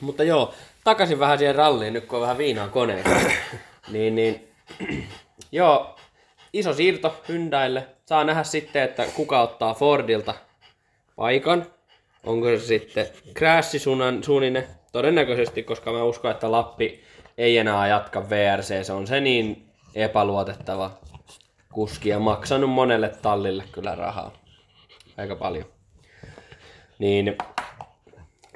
Mutta 0.00 0.24
joo, 0.24 0.54
takaisin 0.84 1.18
vähän 1.18 1.38
siihen 1.38 1.54
ralliin, 1.54 1.92
nyt 1.92 2.06
kun 2.06 2.16
on 2.16 2.22
vähän 2.22 2.38
viinaa 2.38 2.68
koneessa. 2.68 3.30
niin, 3.92 4.14
niin, 4.14 4.48
joo, 5.52 5.96
iso 6.52 6.74
siirto 6.74 7.16
Hyundaille. 7.28 7.86
Saa 8.06 8.24
nähdä 8.24 8.44
sitten, 8.44 8.82
että 8.82 9.06
kuka 9.16 9.40
ottaa 9.40 9.74
Fordilta 9.74 10.34
paikan. 11.16 11.66
Onko 12.26 12.46
se 12.46 12.58
sitten 12.58 13.06
Crash-suunninen? 13.34 14.68
Todennäköisesti, 14.92 15.62
koska 15.62 15.92
mä 15.92 16.02
uskon, 16.02 16.30
että 16.30 16.52
Lappi 16.52 17.04
ei 17.38 17.58
enää 17.58 17.88
jatka 17.88 18.30
VRC. 18.30 18.84
Se 18.84 18.92
on 18.92 19.06
se 19.06 19.20
niin 19.20 19.68
epäluotettava 19.94 20.90
kuski 21.72 22.08
ja 22.08 22.18
maksanut 22.18 22.70
monelle 22.70 23.08
tallille 23.08 23.64
kyllä 23.72 23.94
rahaa. 23.94 24.32
Aika 25.16 25.36
paljon. 25.36 25.64
Niin 26.98 27.38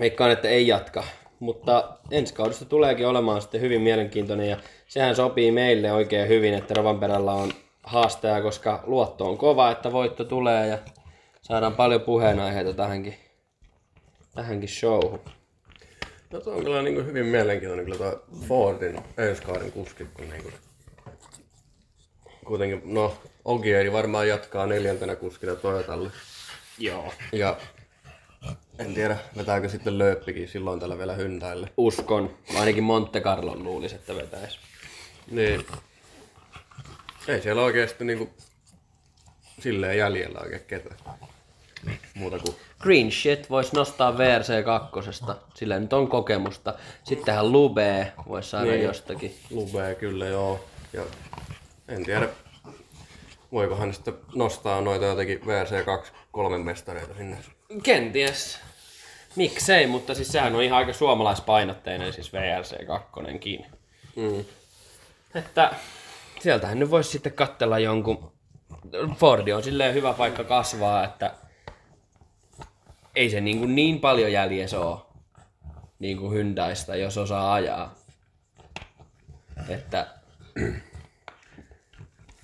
veikkaan, 0.00 0.30
että 0.30 0.48
ei 0.48 0.66
jatka. 0.66 1.04
Mutta 1.42 1.98
ensi 2.10 2.34
kaudesta 2.34 2.64
tuleekin 2.64 3.06
olemaan 3.06 3.42
sitten 3.42 3.60
hyvin 3.60 3.80
mielenkiintoinen 3.80 4.50
ja 4.50 4.56
sehän 4.88 5.16
sopii 5.16 5.52
meille 5.52 5.92
oikein 5.92 6.28
hyvin, 6.28 6.54
että 6.54 6.74
Rovanperällä 6.74 7.32
on 7.32 7.52
haastaja, 7.82 8.42
koska 8.42 8.84
luotto 8.86 9.28
on 9.28 9.38
kova, 9.38 9.70
että 9.70 9.92
voitto 9.92 10.24
tulee 10.24 10.66
ja 10.66 10.78
saadaan 11.42 11.74
paljon 11.74 12.00
puheenaiheita 12.00 12.72
tähänkin, 12.72 13.14
tähänkin 14.34 14.68
showhun. 14.68 15.20
No 16.30 16.40
tuo 16.40 16.54
on 16.54 16.64
kyllä 16.64 16.82
niin 16.82 16.94
kuin 16.94 17.06
hyvin 17.06 17.26
mielenkiintoinen 17.26 17.84
kyllä 17.84 17.98
tuo 17.98 18.22
Fordin 18.48 19.00
ensi 19.18 19.42
kauden 19.42 19.72
kuski, 19.72 20.04
kun 20.14 20.28
niin 20.30 20.42
kuin 20.42 20.54
kuitenkin, 22.44 22.82
no 22.84 23.14
Ogieri 23.44 23.92
varmaan 23.92 24.28
jatkaa 24.28 24.66
neljäntenä 24.66 25.16
kuskina 25.16 25.54
Toyotalle. 25.54 26.10
Joo. 26.78 27.12
Ja 27.32 27.56
en 28.78 28.94
tiedä, 28.94 29.18
vetääkö 29.36 29.68
sitten 29.68 29.98
Lööppikin 29.98 30.48
silloin 30.48 30.80
tällä 30.80 30.98
vielä 30.98 31.14
Hyundaille. 31.14 31.72
Uskon. 31.76 32.36
Ainakin 32.58 32.84
Monte 32.84 33.20
Carlon 33.20 33.64
luulisi, 33.64 33.94
että 33.94 34.14
vetäisi. 34.14 34.58
Niin. 35.30 35.66
Ei 37.28 37.42
siellä 37.42 37.62
oikeasti 37.62 38.04
niinku 38.04 38.30
silleen 39.60 39.98
jäljellä 39.98 40.40
oikein 40.40 40.64
ketään. 40.66 40.98
Muuta 42.14 42.38
kuin 42.38 42.56
Green 42.80 43.12
shit 43.12 43.50
voisi 43.50 43.76
nostaa 43.76 44.18
VRC 44.18 44.64
2. 44.64 45.22
Sillä 45.54 45.80
nyt 45.80 45.92
on 45.92 46.08
kokemusta. 46.08 46.74
Sittenhän 47.04 47.52
Lube 47.52 48.12
voisi 48.28 48.50
saada 48.50 48.70
niin. 48.70 48.82
jostakin. 48.82 49.34
Lube 49.50 49.96
kyllä 50.00 50.26
joo. 50.26 50.64
Ja 50.92 51.02
en 51.88 52.04
tiedä, 52.04 52.28
voikohan 53.52 53.94
sitten 53.94 54.14
nostaa 54.34 54.80
noita 54.80 55.04
jotenkin 55.04 55.46
VRC 55.46 55.84
2 55.84 56.12
kolmen 56.32 56.60
mestareita 56.60 57.14
sinne. 57.14 57.36
Kenties. 57.82 58.58
Miksei, 59.36 59.86
mutta 59.86 60.14
siis 60.14 60.28
sehän 60.28 60.54
on 60.54 60.62
ihan 60.62 60.78
aika 60.78 60.92
suomalaispainotteinen 60.92 62.12
siis 62.12 62.32
VRC 62.32 62.86
2 62.86 63.10
mm. 64.16 64.44
Että 65.34 65.74
sieltähän 66.40 66.78
nyt 66.78 66.90
voisi 66.90 67.10
sitten 67.10 67.32
katsella 67.32 67.78
jonkun... 67.78 68.32
Fordi 69.16 69.52
on 69.52 69.62
silleen 69.62 69.94
hyvä 69.94 70.12
paikka 70.12 70.44
kasvaa, 70.44 71.04
että 71.04 71.34
ei 73.16 73.30
se 73.30 73.40
niin, 73.40 73.58
kuin 73.58 73.74
niin 73.74 74.00
paljon 74.00 74.32
jäljessä 74.32 74.80
ole 74.80 74.98
niin 75.98 76.18
kuin 76.18 76.32
Hyundaista, 76.32 76.96
jos 76.96 77.18
osaa 77.18 77.54
ajaa. 77.54 77.94
Että 79.68 80.06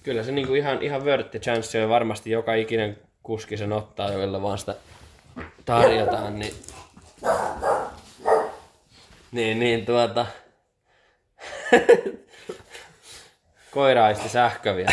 kyllä 0.02 0.22
se 0.22 0.32
niin 0.32 0.46
kuin 0.46 0.60
ihan, 0.60 0.82
ihan 0.82 1.04
worth 1.04 1.36
chance 1.36 1.84
on 1.84 1.90
varmasti 1.90 2.30
joka 2.30 2.54
ikinen 2.54 2.98
kuski 3.22 3.56
sen 3.56 3.72
ottaa, 3.72 4.12
joilla 4.12 4.42
vaan 4.42 4.58
sitä 4.58 4.74
tarjotaan, 5.64 6.38
niin, 6.38 6.54
niin, 9.32 9.58
niin 9.58 9.86
tuota, 9.86 10.26
koiraisti 13.70 14.28
sähkö 14.28 14.76
vielä. 14.76 14.92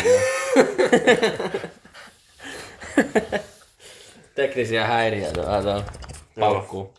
Teknisiä 4.34 4.86
häiriöitä 4.86 5.42
tuota, 5.42 5.82
paukkuu. 6.40 6.94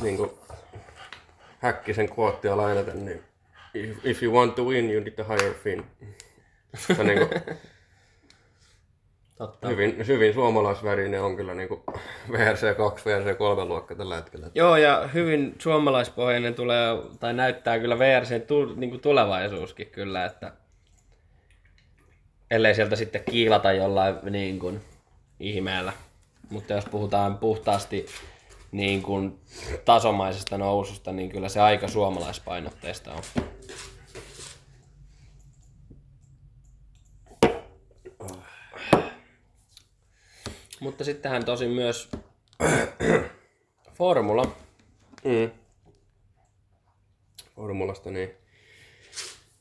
Niin 0.00 0.16
kuin 0.16 0.30
Häkkisen 1.58 2.08
kuottia 2.08 2.56
lainaten, 2.56 3.04
niin 3.04 3.24
if, 3.74 3.96
if 4.04 4.22
you 4.22 4.34
want 4.34 4.54
to 4.54 4.64
win, 4.64 4.90
you 4.90 5.00
need 5.00 5.12
to 5.12 5.24
hire 5.24 5.54
Finn. 5.54 5.84
Se 6.96 7.04
niin 7.04 7.18
kuin, 7.18 7.30
Totta. 9.40 9.68
hyvin, 9.68 10.06
hyvin 10.06 10.34
suomalaisvärinen 10.34 11.22
on 11.22 11.36
kyllä 11.36 11.54
niin 11.54 11.68
kuin 11.68 11.82
VRC 12.32 12.76
2, 12.76 13.04
VRC 13.04 13.38
3 13.38 13.64
luokka 13.64 13.94
tällä 13.94 14.16
hetkellä. 14.16 14.46
Joo, 14.54 14.76
ja 14.76 15.08
hyvin 15.14 15.54
suomalaispohjainen 15.58 16.54
tulee, 16.54 16.96
tai 17.20 17.34
näyttää 17.34 17.78
kyllä 17.78 17.98
VRC 17.98 18.46
tu, 18.46 18.74
niin 18.74 18.90
kuin 18.90 19.00
tulevaisuuskin 19.00 19.86
kyllä, 19.86 20.24
että 20.24 20.52
ellei 22.50 22.74
sieltä 22.74 22.96
sitten 22.96 23.24
kiilata 23.30 23.72
jollain 23.72 24.16
niin 24.30 24.58
kuin 24.58 24.80
ihmeellä. 25.40 25.92
Mutta 26.50 26.72
jos 26.72 26.84
puhutaan 26.84 27.38
puhtaasti 27.38 28.06
niin 28.72 29.02
kuin 29.02 29.40
tasomaisesta 29.84 30.58
noususta, 30.58 31.12
niin 31.12 31.30
kyllä 31.30 31.48
se 31.48 31.60
aika 31.60 31.88
suomalaispainotteista 31.88 33.12
on. 33.12 33.22
Mutta 40.80 41.04
sittenhän 41.04 41.44
tosi 41.44 41.68
myös 41.68 42.10
Formula. 43.98 44.56
Mm. 45.24 45.50
Formulasta 47.56 48.10
niin. 48.10 48.30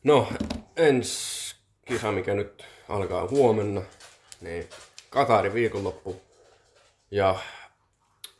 No, 0.03 0.27
ensi 0.75 1.55
kisa, 1.85 2.11
mikä 2.11 2.33
nyt 2.33 2.65
alkaa 2.89 3.27
huomenna, 3.27 3.81
niin 4.41 4.69
Katarin 5.09 5.53
viikonloppu. 5.53 6.21
Ja 7.11 7.35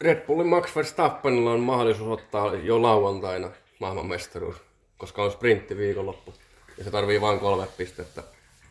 Red 0.02 0.26
Bullin 0.26 0.48
Max 0.48 0.76
Verstappenilla 0.76 1.52
on 1.52 1.60
mahdollisuus 1.60 2.20
ottaa 2.22 2.56
jo 2.56 2.82
lauantaina 2.82 3.52
maailmanmestaruus, 3.80 4.56
koska 4.98 5.24
on 5.24 5.32
sprintti 5.32 5.78
viikonloppu. 5.78 6.34
Ja 6.78 6.84
se 6.84 6.92
tarvii 6.92 7.22
vain 7.22 7.40
kolme 7.40 7.68
pistettä 7.78 8.24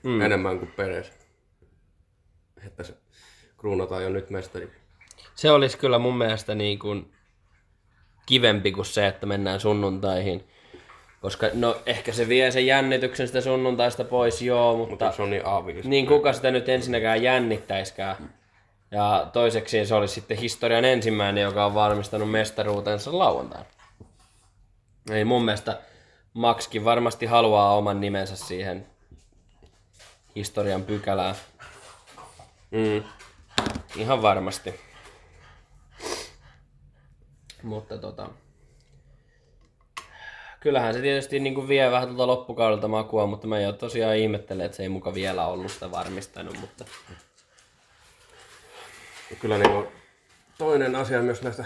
mm. 0.03 0.21
enemmän 0.21 0.59
kuin 0.59 0.73
Peres. 0.77 1.12
Että 2.67 2.83
se 2.83 2.95
kruunataan 3.59 4.03
jo 4.03 4.09
nyt 4.09 4.31
mestari. 4.31 4.73
Se 5.35 5.50
olisi 5.50 5.79
kyllä 5.79 5.99
mun 5.99 6.19
mielestä 6.19 6.55
niin 6.55 6.79
kuin 6.79 7.12
kivempi 8.27 8.73
kuin 8.73 8.87
se, 8.87 9.07
että 9.07 9.27
mennään 9.27 9.61
sunnuntaihin. 9.61 10.49
Koska 11.21 11.47
no 11.55 11.77
ehkä 11.87 12.12
se 12.12 12.29
vie 12.29 12.50
sen 12.50 12.67
jännityksen 12.67 13.27
sitä 13.27 13.41
sunnuntaista 13.41 14.05
pois, 14.05 14.43
joo, 14.43 14.77
mutta... 14.77 14.91
Mutta 14.91 15.17
se 15.17 15.23
on 15.23 15.31
niin 15.31 15.47
aavilis. 15.47 15.85
Niin 15.85 16.07
kuka 16.07 16.33
sitä 16.33 16.50
nyt 16.50 16.69
ensinnäkään 16.69 17.23
jännittäiskään. 17.23 18.35
Ja 18.91 19.31
toiseksi 19.33 19.87
se 19.87 19.95
olisi 19.95 20.15
sitten 20.15 20.37
historian 20.37 20.85
ensimmäinen, 20.85 21.43
joka 21.43 21.67
on 21.67 21.75
varmistanut 21.75 22.31
mestaruutensa 22.31 23.19
lauantaina. 23.19 23.67
Ei 25.11 25.25
mun 25.25 25.45
mielestä 25.45 25.81
Maxkin 26.35 26.85
varmasti 26.85 27.27
haluaa 27.27 27.77
oman 27.77 28.00
nimensä 28.00 28.37
siihen 28.37 28.87
historian 30.37 30.83
pykälään. 30.83 31.35
Mm. 32.71 33.03
Ihan 33.97 34.23
varmasti. 34.23 34.75
Mutta 37.62 37.99
tota... 37.99 38.31
Kyllähän 40.61 40.95
se 40.95 41.00
tietysti 41.00 41.41
niin 41.41 41.55
kuin 41.55 41.69
vie 41.69 41.91
vähän 41.91 42.09
tuota 42.09 42.27
loppukaudelta 42.27 42.88
makua, 42.88 43.27
mutta 43.27 43.47
mä 43.47 43.61
jo 43.61 43.73
tosiaan 43.73 44.17
ihmettelen, 44.17 44.67
että 44.67 44.77
se 44.77 44.83
ei 44.83 44.88
muka 44.88 45.15
vielä 45.15 45.47
ollut 45.47 45.73
sitä 45.73 45.91
varmistanut, 45.91 46.61
mutta... 46.61 46.85
Kyllä 49.41 49.59
niin 49.59 49.71
kuin 49.71 49.87
toinen 50.59 50.97
asia 50.97 51.23
myös 51.23 51.43
näistä 51.43 51.65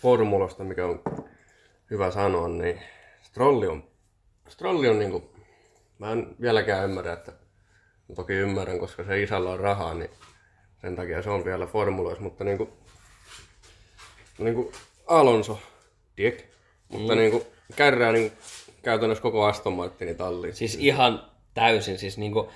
formulosta, 0.00 0.64
mikä 0.64 0.86
on 0.86 1.02
hyvä 1.90 2.10
sanoa, 2.10 2.48
niin 2.48 2.82
Strolli 3.22 3.66
on, 3.66 3.84
Strolli 4.48 4.88
on 4.88 4.98
niin 4.98 5.10
kuin, 5.10 5.30
mä 5.98 6.12
en 6.12 6.36
vieläkään 6.40 6.84
ymmärrä, 6.84 7.12
että 7.12 7.32
toki 8.14 8.32
ymmärrän, 8.32 8.78
koska 8.78 9.04
se 9.04 9.22
isällä 9.22 9.50
on 9.50 9.60
rahaa, 9.60 9.94
niin 9.94 10.10
sen 10.82 10.96
takia 10.96 11.22
se 11.22 11.30
on 11.30 11.44
vielä 11.44 11.66
formuloissa, 11.66 12.22
mutta 12.22 12.44
niinku, 12.44 12.72
niinku 14.38 14.72
Alonso, 15.06 15.60
diek, 16.16 16.44
mutta 16.88 17.14
mm. 17.14 17.18
niinku 17.18 17.46
kärrää 17.76 18.12
niinku 18.12 18.36
käytännössä 18.82 19.22
koko 19.22 19.44
Aston 19.44 19.72
Martinin 19.72 20.16
talliin. 20.16 20.54
Siis 20.54 20.74
ihan 20.80 21.26
täysin. 21.54 21.98
Siis, 21.98 22.18
niinku, 22.18 22.50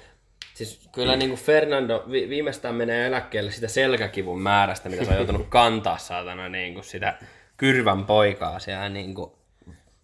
siis 0.54 0.88
kyllä 0.94 1.16
niinku 1.16 1.36
Fernando 1.36 2.04
vi- 2.10 2.28
viimeistään 2.28 2.74
menee 2.74 3.06
eläkkeelle 3.06 3.50
sitä 3.50 3.68
selkäkivun 3.68 4.40
määrästä, 4.40 4.88
mitä 4.88 5.04
se 5.04 5.10
on 5.10 5.16
joutunut 5.16 5.46
kantaa 5.60 5.98
saatana 5.98 6.48
niinku 6.48 6.82
sitä 6.82 7.18
kyrvän 7.56 8.04
poikaa 8.04 8.58
siellä. 8.58 8.88
Niinku. 8.88 9.38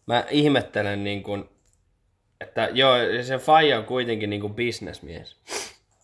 Mä 0.06 0.24
ihmettelen, 0.30 1.04
niinku, 1.04 1.44
että 2.40 2.68
joo, 2.72 2.94
se 3.22 3.38
Faija 3.38 3.78
on 3.78 3.84
kuitenkin 3.84 4.30
niinku 4.30 4.48
bisnesmies. 4.48 5.36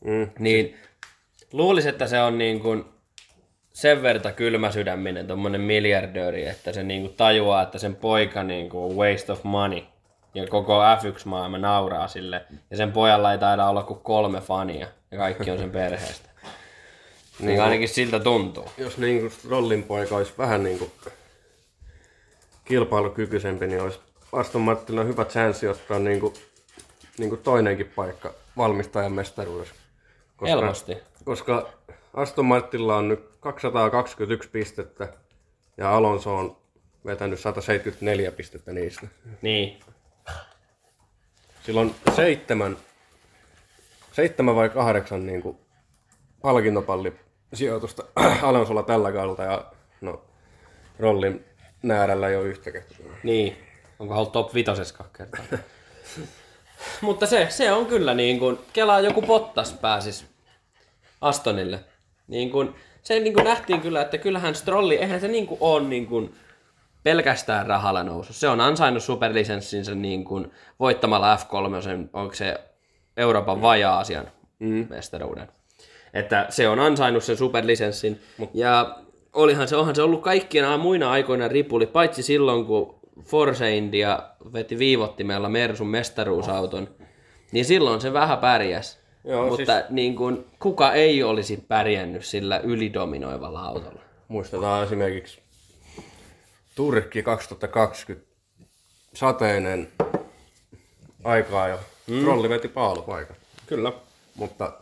Mm. 0.05 0.31
Niin 0.39 0.77
luulisin, 1.53 1.91
että 1.91 2.07
se 2.07 2.21
on 2.21 2.39
niin 2.39 2.61
kuin 2.61 2.85
sen 3.73 4.03
verta 4.03 4.33
kylmäsydäminen 4.33 5.27
tommonen 5.27 5.61
miljardööri, 5.61 6.47
että 6.47 6.73
se 6.73 6.83
niin 6.83 7.03
kuin 7.03 7.15
tajuaa, 7.15 7.63
että 7.63 7.79
sen 7.79 7.97
poika 7.97 8.43
niin 8.43 8.69
kuin 8.69 8.97
waste 8.97 9.33
of 9.33 9.45
money. 9.45 9.83
Ja 10.35 10.47
koko 10.47 10.81
F1-maailma 10.83 11.59
nauraa 11.59 12.09
sille. 12.09 12.45
Ja 12.71 12.77
sen 12.77 12.93
pojalla 12.93 13.33
ei 13.33 13.39
taida 13.39 13.67
olla 13.67 13.83
kuin 13.83 14.01
kolme 14.01 14.41
fania. 14.41 14.87
Ja 15.11 15.19
kaikki 15.19 15.51
on 15.51 15.59
sen 15.59 15.71
perheestä. 15.71 16.29
Niin 17.39 17.63
ainakin 17.63 17.89
siltä 17.89 18.21
tuntuu. 18.21 18.71
Jos 18.79 18.99
niinku 18.99 19.37
Rollin 19.49 19.83
poika 19.83 20.17
olisi 20.17 20.33
vähän 20.39 20.63
niinku 20.63 20.91
kilpailukykyisempi, 22.65 23.67
niin 23.67 23.83
olisi 23.83 23.99
Aston 24.33 24.63
Martinilla 24.63 25.05
hyvä 25.05 25.25
chanssi 25.25 25.69
ottaa 25.69 25.99
niinku, 25.99 26.35
niinku 27.19 27.37
toinenkin 27.37 27.93
paikka 27.97 28.35
valmistajan 28.57 29.13
mestaruudessa. 29.13 29.75
Koska, 30.39 30.57
Helposti. 30.57 30.97
Koska 31.25 31.69
Aston 32.15 32.45
Martinilla 32.45 32.97
on 32.97 33.09
nyt 33.09 33.31
221 33.41 34.51
pistettä 34.51 35.09
ja 35.77 35.97
Alonso 35.97 36.37
on 36.37 36.57
vetänyt 37.07 37.41
174 37.41 38.33
pistettä 38.33 38.73
niistä. 38.73 39.07
Niin. 39.43 39.81
Sillä 41.63 41.81
on 41.81 41.95
seitsemän, 42.17 42.77
seitsemän 44.13 44.57
vai 44.57 44.69
kahdeksan 44.69 45.27
niin 45.27 45.43
kuin, 45.43 45.59
palkintopallisijoitusta 46.43 48.05
Alonsolla 48.43 48.83
tällä 48.83 49.13
kaudella 49.13 49.53
ja 49.53 49.73
no, 50.01 50.25
Rollin 50.99 51.45
näärällä 51.83 52.29
ei 52.29 52.37
ole 52.37 52.47
yhtäkään. 52.47 52.85
Niin. 53.23 53.57
Onko 53.99 54.15
ollut 54.15 54.33
top 54.33 54.55
vitosessa 54.55 54.95
kaksi 54.97 55.13
kertaa? 55.13 55.59
Mutta 57.01 57.27
se, 57.27 57.47
se 57.51 57.73
on 57.73 57.87
kyllä 57.87 58.15
niin 58.15 58.39
kuin, 58.39 58.59
Kelaa 58.73 59.01
joku 59.01 59.23
Pottas 59.23 59.73
pääsis 59.73 60.27
Astonille. 61.21 61.81
Niin 62.29 62.51
kuin, 62.51 62.75
se 63.03 63.21
niin 63.21 63.35
kuin 63.35 63.45
nähtiin 63.45 63.81
kyllä, 63.81 64.01
että 64.01 64.19
kyllähän 64.19 64.55
Strolli, 64.55 64.97
eihän 64.97 65.21
se 65.21 65.29
niin 65.29 65.47
kuin 65.47 65.59
ole 65.61 65.83
niin 65.83 66.07
kuin 66.07 66.35
pelkästään 67.03 67.67
rahalla 67.67 68.03
nousu. 68.03 68.33
Se 68.33 68.49
on 68.49 68.61
ansainnut 68.61 69.03
superlisenssinsä 69.03 69.95
niin 69.95 70.25
kuin 70.25 70.53
voittamalla 70.81 71.37
F3, 71.37 71.83
sen, 71.83 72.11
onko 72.13 72.35
se 72.35 72.61
Euroopan 73.17 73.63
vajaa-asian 73.63 74.31
mm. 74.59 74.87
mestaruuden. 74.91 75.49
Että 76.15 76.47
se 76.49 76.69
on 76.69 76.81
ansainnut 76.81 77.25
sen 77.25 77.37
superlisenssin. 77.37 78.21
Ja 78.55 78.97
olihan 79.33 79.69
se, 79.69 79.77
onhan 79.77 79.95
se 79.95 80.03
ollut 80.03 80.23
kaikkien 80.23 80.81
muina 80.81 81.11
aikoina 81.11 81.49
ripuli, 81.49 81.87
paitsi 81.87 82.23
silloin 82.23 82.67
kun 82.67 82.98
Force 83.23 83.77
India 83.77 84.23
veti 84.53 84.79
viivottimella 84.79 85.49
Mersun 85.49 85.89
mestaruusauton, 85.89 86.89
niin 87.53 87.65
silloin 87.65 88.01
se 88.01 88.13
vähän 88.13 88.39
pärjäs. 88.39 88.99
Joo, 89.25 89.49
Mutta 89.49 89.79
siis... 89.79 89.91
niin 89.91 90.17
kuin, 90.17 90.47
kuka 90.59 90.93
ei 90.93 91.23
olisi 91.23 91.65
pärjännyt 91.69 92.25
sillä 92.25 92.59
ylidominoivalla 92.59 93.61
autolla? 93.61 94.01
Muistetaan 94.29 94.85
esimerkiksi 94.85 95.41
Turkki 96.75 97.23
2020, 97.23 98.29
sateinen 99.15 99.89
aikaa 101.25 101.69
jo. 101.69 101.81
Mm. 102.07 102.21
Trolli 102.21 102.49
veti 102.49 102.69
paalupaikan. 102.69 103.37
Kyllä. 103.67 103.93
Mutta, 104.35 104.73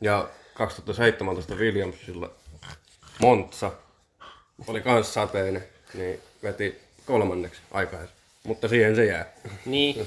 ja 0.00 0.28
2017 0.54 1.54
Williamsilla 1.54 2.30
Montsa 3.18 3.72
oli 4.66 4.80
kans 4.80 5.14
sateinen, 5.14 5.64
niin 5.94 6.20
veti 6.42 6.85
kolmanneksi 7.06 7.60
aikaisemmin. 7.70 8.16
Mutta 8.44 8.68
siihen 8.68 8.96
se 8.96 9.04
jää. 9.04 9.32
Niin. 9.66 10.06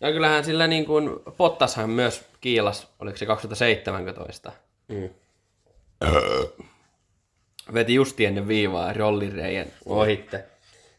Ja 0.00 0.12
kyllähän 0.12 0.44
sillä 0.44 0.66
niin 0.66 0.86
kuin 0.86 1.10
Pottashan 1.36 1.90
myös 1.90 2.24
kiilas, 2.40 2.88
oliko 2.98 3.16
se 3.16 3.26
2017? 3.26 4.52
Mm. 4.88 5.08
Veti 7.74 7.94
justi 7.94 8.24
ennen 8.24 8.48
viivaa 8.48 8.92
rollireijän 8.92 9.66
ohitte. 9.86 10.44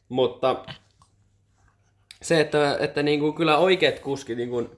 Mutta 0.09 0.65
se, 2.21 2.39
että, 2.39 2.77
että 2.79 3.03
niin 3.03 3.19
kuin 3.19 3.33
kyllä 3.33 3.57
oikeat 3.57 3.99
kuskit, 3.99 4.37
niin 4.37 4.49
kuin, 4.49 4.69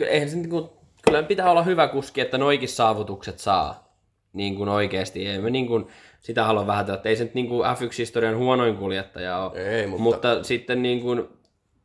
eihän 0.00 0.30
se 0.30 0.36
niin 0.36 0.50
kuin, 0.50 0.68
kyllä 1.02 1.22
pitää 1.22 1.50
olla 1.50 1.62
hyvä 1.62 1.88
kuski, 1.88 2.20
että 2.20 2.38
noikin 2.38 2.68
saavutukset 2.68 3.38
saa. 3.38 3.98
Niin 4.32 4.56
kuin 4.56 4.68
oikeasti. 4.68 5.26
Ei 5.26 5.38
me 5.38 5.50
niin 5.50 5.66
kuin, 5.66 5.88
sitä 6.24 6.44
halua 6.44 6.66
vähätellä, 6.66 6.96
että 6.96 7.08
ei 7.08 7.16
se 7.16 7.24
nyt 7.24 7.34
niin 7.34 7.48
kuin 7.48 7.66
F1-historian 7.66 8.36
huonoin 8.36 8.76
kuljettaja 8.76 9.38
ole. 9.38 9.78
Ei, 9.78 9.86
mutta- 9.86 10.02
mutta 10.02 10.44
sitten 10.44 10.82
niin 10.82 11.00
kuin, 11.00 11.28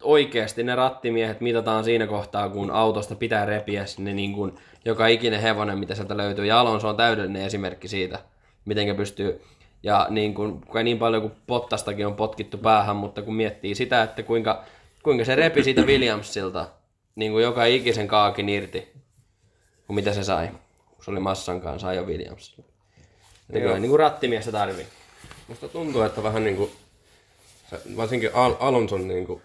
oikeasti 0.04 0.64
ne 0.64 0.76
rattimiehet 0.76 1.42
mitataan 1.42 1.84
siinä 1.84 2.08
kohtaa, 2.08 2.50
kun 2.50 2.72
autosta 2.72 3.16
pitää 3.16 3.46
repiä 3.46 3.86
sinne 3.86 4.14
niin 4.14 4.34
kuin 4.34 4.52
joka 4.86 5.08
ikinen 5.08 5.42
hevonen, 5.42 5.80
mitä 5.80 5.96
sieltä 5.96 6.18
löytyy. 6.18 6.46
Ja 6.46 6.60
Alonso 6.60 6.90
on 6.90 6.98
täydellinen 6.98 7.42
esimerkki 7.42 7.88
siitä, 7.88 8.20
miten 8.66 8.96
pystyy. 8.96 9.42
Ja 9.84 10.08
niin, 10.10 10.34
kuin, 10.34 10.62
kun 10.62 10.86
niin 10.86 11.00
paljon 11.00 11.22
kuin 11.22 11.34
Pottastakin 11.48 12.08
on 12.08 12.16
potkittu 12.16 12.58
päähän, 12.58 12.96
mutta 12.96 13.22
kun 13.22 13.36
miettii 13.36 13.76
sitä, 13.76 14.04
että 14.04 14.24
kuinka, 14.24 14.64
kuinka 15.04 15.26
se 15.26 15.36
repi 15.36 15.64
siitä 15.64 15.82
Williamsilta 15.82 16.68
niin 17.16 17.32
kuin 17.32 17.44
joka 17.44 17.66
ikisen 17.66 18.08
kaakin 18.08 18.50
irti, 18.50 18.88
kuin 19.88 19.96
mitä 19.96 20.14
se 20.14 20.24
sai. 20.24 20.48
Kun 20.96 21.04
se 21.06 21.12
oli 21.12 21.20
massan 21.20 21.62
kanssa, 21.62 21.88
sai 21.88 21.96
jo 21.96 22.04
Williamsilta. 22.04 22.79
Kyllä 23.54 23.80
niin 23.80 23.90
kuin 23.90 24.00
rattimiestä 24.00 24.52
tarvii. 24.52 24.86
Musta 25.48 25.68
tuntuu, 25.68 26.02
että 26.02 26.24
vähän 26.24 26.44
niinku, 26.44 26.72
se- 27.70 27.82
varsinkin 27.98 28.30
Al- 28.34 28.56
Alonson 28.60 29.08
niinku, 29.08 29.42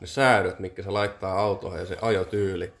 ne 0.00 0.06
säädöt, 0.06 0.58
mitkä 0.58 0.82
se 0.82 0.90
laittaa 0.90 1.38
autoon 1.38 1.78
ja 1.78 1.86
se 1.86 1.98
ajotyyli, 2.02 2.72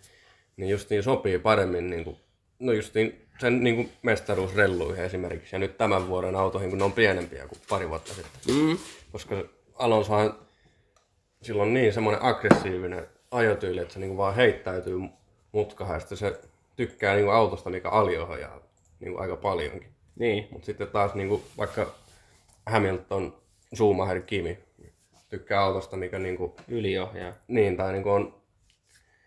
niin 0.56 0.70
just 0.70 0.90
niin 0.90 1.02
sopii 1.02 1.38
paremmin 1.38 1.90
niinku, 1.90 2.18
no 2.58 2.72
just 2.72 2.94
niin 2.94 3.26
sen 3.40 3.64
niinku 3.64 3.92
mestaruusrelluihin 4.02 5.04
esimerkiksi 5.04 5.54
ja 5.56 5.58
nyt 5.58 5.78
tämän 5.78 6.08
vuoden 6.08 6.36
autoihin, 6.36 6.70
kun 6.70 6.78
ne 6.78 6.84
on 6.84 6.92
pienempiä 6.92 7.46
kuin 7.46 7.58
pari 7.68 7.88
vuotta 7.88 8.14
sitten. 8.14 8.54
Mm. 8.54 8.78
Koska 9.12 9.44
Alonsohan, 9.74 10.34
sillä 11.42 11.62
on 11.62 11.74
niin 11.74 11.92
semmoinen 11.92 12.22
aggressiivinen 12.22 13.06
ajotyyli, 13.30 13.80
että 13.80 13.94
se 13.94 14.00
niinku 14.00 14.16
vaan 14.16 14.34
heittäytyy 14.34 14.98
mutkahan 15.52 15.94
ja 15.96 16.00
sitten 16.00 16.18
se 16.18 16.40
tykkää 16.76 17.14
niinku 17.14 17.30
autosta, 17.30 17.70
mikä 17.70 17.88
aliohjaa 17.88 18.60
niinku 19.00 19.20
aika 19.20 19.36
paljonkin. 19.36 19.88
Niin. 20.20 20.48
Mutta 20.50 20.66
sitten 20.66 20.88
taas 20.88 21.14
niinku, 21.14 21.42
vaikka 21.58 21.94
Hamilton, 22.66 23.36
Schumacher, 23.74 24.20
Kimi 24.22 24.58
tykkää 25.28 25.60
autosta, 25.60 25.96
mikä 25.96 26.18
niinku, 26.18 26.56
Yliohjaa. 26.68 27.32
niin, 27.48 27.76
tai 27.76 27.92
niinku 27.92 28.10
on 28.10 28.34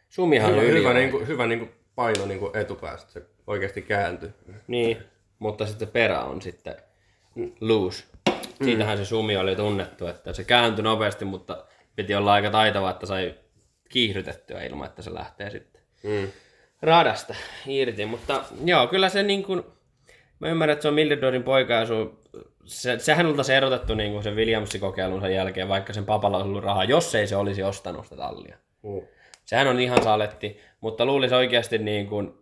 Sumihan 0.10 0.52
hyvä, 0.52 0.62
on 0.62 0.68
hyvä, 0.68 0.94
niinku, 0.94 1.20
hyvä 1.20 1.46
niinku 1.48 1.68
paino 1.96 2.26
niinku 2.26 2.52
etupäästä, 2.54 3.12
se 3.12 3.22
oikeasti 3.48 3.82
kääntyy. 3.82 4.34
Niin, 4.68 4.98
mutta 5.40 5.66
sitten 5.66 5.88
perä 5.88 6.24
on 6.24 6.42
sitten 6.42 6.76
loose. 7.62 8.04
Siitähän 8.64 8.98
se 8.98 9.06
sumi 9.06 9.38
oli 9.38 9.56
tunnettu, 9.56 10.08
että 10.08 10.34
se 10.34 10.44
kääntyi 10.44 10.84
nopeasti, 10.84 11.26
mutta 11.26 11.66
piti 11.96 12.16
olla 12.16 12.34
aika 12.34 12.50
taitava, 12.50 12.90
että 12.90 13.06
sai 13.06 13.36
kiihdytettyä 13.90 14.64
ilman, 14.64 14.88
että 14.88 15.02
se 15.02 15.14
lähtee 15.14 15.50
sitten 15.50 15.82
Mm. 16.04 16.28
radasta 16.82 17.36
irti. 17.68 18.06
Mutta 18.06 18.44
joo, 18.66 18.88
kyllä 18.88 19.10
se 19.10 19.24
niin 19.24 19.44
kuin, 19.44 19.64
mä 20.44 20.50
ymmärrän, 20.50 20.74
että 20.74 20.82
se 20.82 20.88
on 20.88 20.94
Milderdorin 20.94 21.44
poika 21.44 21.74
ja 21.74 21.86
sun, 21.86 22.20
se, 22.66 23.00
sehän 23.00 23.26
oltaisiin 23.26 23.56
erotettu 23.56 23.96
niin 23.96 24.12
kuin 24.12 24.24
sen 24.24 24.36
Williamsin 24.36 24.82
kokeilunsa 24.82 25.30
jälkeen, 25.30 25.70
vaikka 25.70 25.94
sen 25.94 26.06
papalla 26.06 26.38
olisi 26.38 26.50
ollut 26.50 26.64
rahaa, 26.64 26.84
jos 26.84 27.16
ei 27.16 27.28
se 27.28 27.36
olisi 27.36 27.64
ostanut 27.64 28.04
sitä 28.04 28.16
tallia. 28.16 28.58
Mm. 28.84 29.02
Sehän 29.46 29.68
on 29.68 29.80
ihan 29.80 30.04
saletti, 30.04 30.60
mutta 30.82 31.06
luulisi 31.06 31.36
oikeasti 31.36 31.78
niin 31.78 32.08
kuin, 32.08 32.34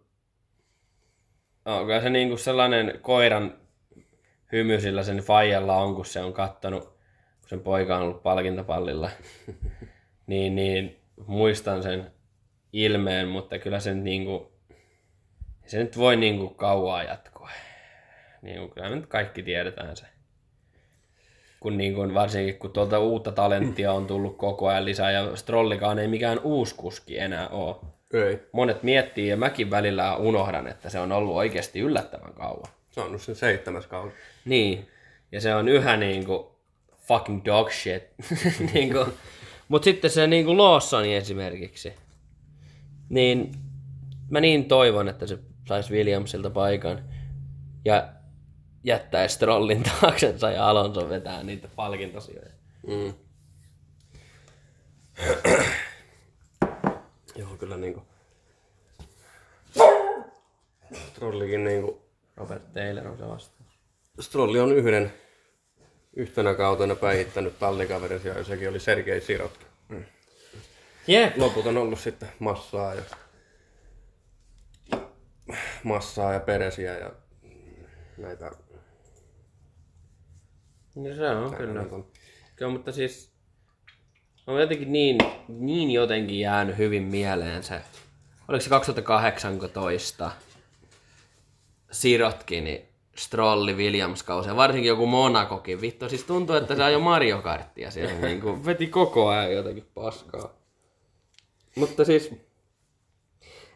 kyllä 1.85 2.01
se 2.01 2.09
niin 2.09 2.27
kuin 2.27 2.39
sellainen 2.39 2.99
koiran 3.01 3.57
hymy 4.51 4.79
sillä 4.79 5.03
sen 5.03 5.17
faijalla 5.17 5.77
on, 5.77 5.95
kun 5.95 6.05
se 6.05 6.19
on 6.19 6.33
kattonut, 6.33 6.83
kun 6.83 7.49
sen 7.49 7.59
poika 7.59 7.97
on 7.97 8.03
ollut 8.03 8.23
palkintopallilla. 8.23 9.09
niin, 10.27 10.55
niin 10.55 10.99
muistan 11.27 11.83
sen 11.83 12.11
ilmeen, 12.73 13.27
mutta 13.27 13.59
kyllä 13.59 13.79
se 13.79 13.93
nyt 13.93 14.03
niin 14.03 14.25
kuin, 14.25 14.47
se 15.65 15.77
nyt 15.77 15.97
voi 15.97 16.15
niin 16.15 16.37
kuin 16.37 16.55
kauaa 16.55 17.03
jatkoa. 17.03 17.30
Niin 18.41 18.59
kuin, 18.59 18.71
kyllä 18.71 18.89
me 18.89 18.95
nyt 18.95 19.07
kaikki 19.07 19.43
tiedetään 19.43 19.97
se. 19.97 20.05
Kun 21.59 21.77
niin 21.77 21.95
kuin, 21.95 22.13
varsinkin 22.13 22.57
kun 22.57 22.71
tuolta 22.71 22.99
uutta 22.99 23.31
talenttia 23.31 23.93
on 23.93 24.07
tullut 24.07 24.37
koko 24.37 24.67
ajan 24.67 24.85
lisää 24.85 25.11
ja 25.11 25.35
Strollikaan 25.35 25.99
ei 25.99 26.07
mikään 26.07 26.39
uusi 26.39 26.75
kuski 26.75 27.19
enää 27.19 27.49
ole. 27.49 27.75
Ei. 28.13 28.39
Monet 28.51 28.83
miettii 28.83 29.27
ja 29.27 29.37
mäkin 29.37 29.71
välillä 29.71 30.15
unohdan, 30.15 30.67
että 30.67 30.89
se 30.89 30.99
on 30.99 31.11
ollut 31.11 31.35
oikeasti 31.35 31.79
yllättävän 31.79 32.33
kauan. 32.33 32.71
Se 32.91 33.01
on 33.01 33.07
ollut 33.07 33.21
sen 33.21 33.35
seitsemäs 33.35 33.87
kausi. 33.87 34.15
Niin. 34.45 34.87
Ja 35.31 35.41
se 35.41 35.55
on 35.55 35.69
yhä 35.69 35.97
niinku 35.97 36.55
fucking 37.01 37.45
dog 37.45 37.71
shit. 37.71 38.03
niinku. 38.73 39.05
Mut 39.67 39.83
sitten 39.83 40.11
se 40.11 40.27
niinku 40.27 40.57
Lawsoni 40.57 41.15
esimerkiksi. 41.15 41.93
Niin 43.09 43.51
mä 44.29 44.39
niin 44.41 44.65
toivon, 44.65 45.09
että 45.09 45.27
se 45.27 45.39
saisi 45.67 45.93
Williamsilta 45.93 46.49
paikan. 46.49 47.03
Ja 47.85 48.07
jättäisi 48.83 49.35
Strollin 49.35 49.83
taaksensa 49.83 50.51
ja 50.51 50.69
Alonso 50.69 51.09
vetää 51.09 51.43
niitä 51.43 51.67
palkintosijoja. 51.75 52.51
Mm. 52.87 53.13
Joo, 57.35 57.55
kyllä 57.59 57.77
niinku... 57.77 58.03
Strollikin 61.11 61.63
niinku... 61.63 62.01
Robert 62.37 62.73
Taylor 62.73 63.07
on 63.07 63.17
se 63.17 63.27
vastaus. 63.27 63.71
Strolli 64.19 64.59
on 64.59 64.71
yhden 64.71 65.13
yhtenä 66.15 66.53
kautena 66.53 66.95
päihittänyt 66.95 67.59
tallikaverisia 67.59 68.37
ja 68.37 68.43
sekin 68.43 68.69
oli 68.69 68.79
Sergei 68.79 69.21
Sirot. 69.21 69.59
Jep. 71.07 71.37
Loput 71.37 71.65
on 71.65 71.77
ollut 71.77 71.99
sitten 71.99 72.29
massaa 72.39 72.93
ja 72.93 73.03
massaa 75.83 76.33
ja 76.33 76.39
peresiä 76.39 76.97
ja 76.97 77.11
näitä 78.17 78.51
No 80.95 81.15
se 81.15 81.29
on 81.29 81.55
kyllä. 81.55 81.73
näitä 81.73 81.95
on. 81.95 82.05
Kyllä, 82.55 82.71
mutta 82.71 82.91
siis 82.91 83.31
on 84.47 84.61
jotenkin 84.61 84.91
niin, 84.91 85.17
niin 85.47 85.91
jotenkin 85.91 86.39
jäänyt 86.39 86.77
hyvin 86.77 87.03
mieleen 87.03 87.63
se. 87.63 87.81
Oliko 88.47 88.61
se 88.61 88.69
2018 88.69 90.31
Sirotkin, 91.91 92.63
niin 92.63 92.81
Strolli 93.15 93.73
Williams 93.73 94.23
kausi 94.23 94.49
ja 94.49 94.55
varsinkin 94.55 94.89
joku 94.89 95.05
Monakokin. 95.05 95.81
Vittu, 95.81 96.09
siis 96.09 96.23
tuntuu, 96.23 96.55
että 96.55 96.75
se 96.75 96.83
ajoi 96.83 97.01
Mario 97.01 97.41
Karttia 97.41 97.91
siellä. 97.91 98.27
niin 98.27 98.41
kuin, 98.41 98.65
veti 98.65 98.87
koko 98.87 99.27
ajan 99.27 99.53
jotenkin 99.53 99.85
paskaa. 99.93 100.53
Mutta 101.75 102.05
siis, 102.05 102.31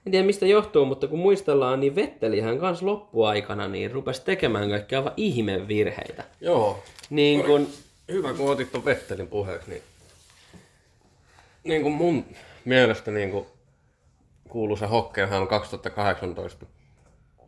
en 0.05 0.11
tiedä 0.11 0.25
mistä 0.25 0.45
johtuu, 0.45 0.85
mutta 0.85 1.07
kun 1.07 1.19
muistellaan, 1.19 1.79
niin 1.79 1.95
Vettelihän 1.95 2.59
kanssa 2.59 2.85
loppuaikana 2.85 3.67
niin 3.67 3.91
rupesi 3.91 4.21
tekemään 4.25 4.69
kaikkia 4.69 4.99
aivan 4.99 5.13
ihmevirheitä. 5.17 6.23
Joo, 6.41 6.83
Niin 7.09 7.43
kun, 7.43 7.67
hyvä 8.11 8.33
kun 8.33 8.51
otit 8.51 8.71
ton 8.71 8.85
Vettelin 8.85 9.27
puheeksi, 9.27 9.69
niin, 9.69 9.81
niin 11.63 11.81
kuin 11.81 11.93
mun 11.93 12.25
mielestä 12.65 13.11
niin 13.11 13.31
kuin 13.31 13.45
kuuluisa 14.49 14.87
Hockenheim 14.87 15.47
2018 15.47 16.65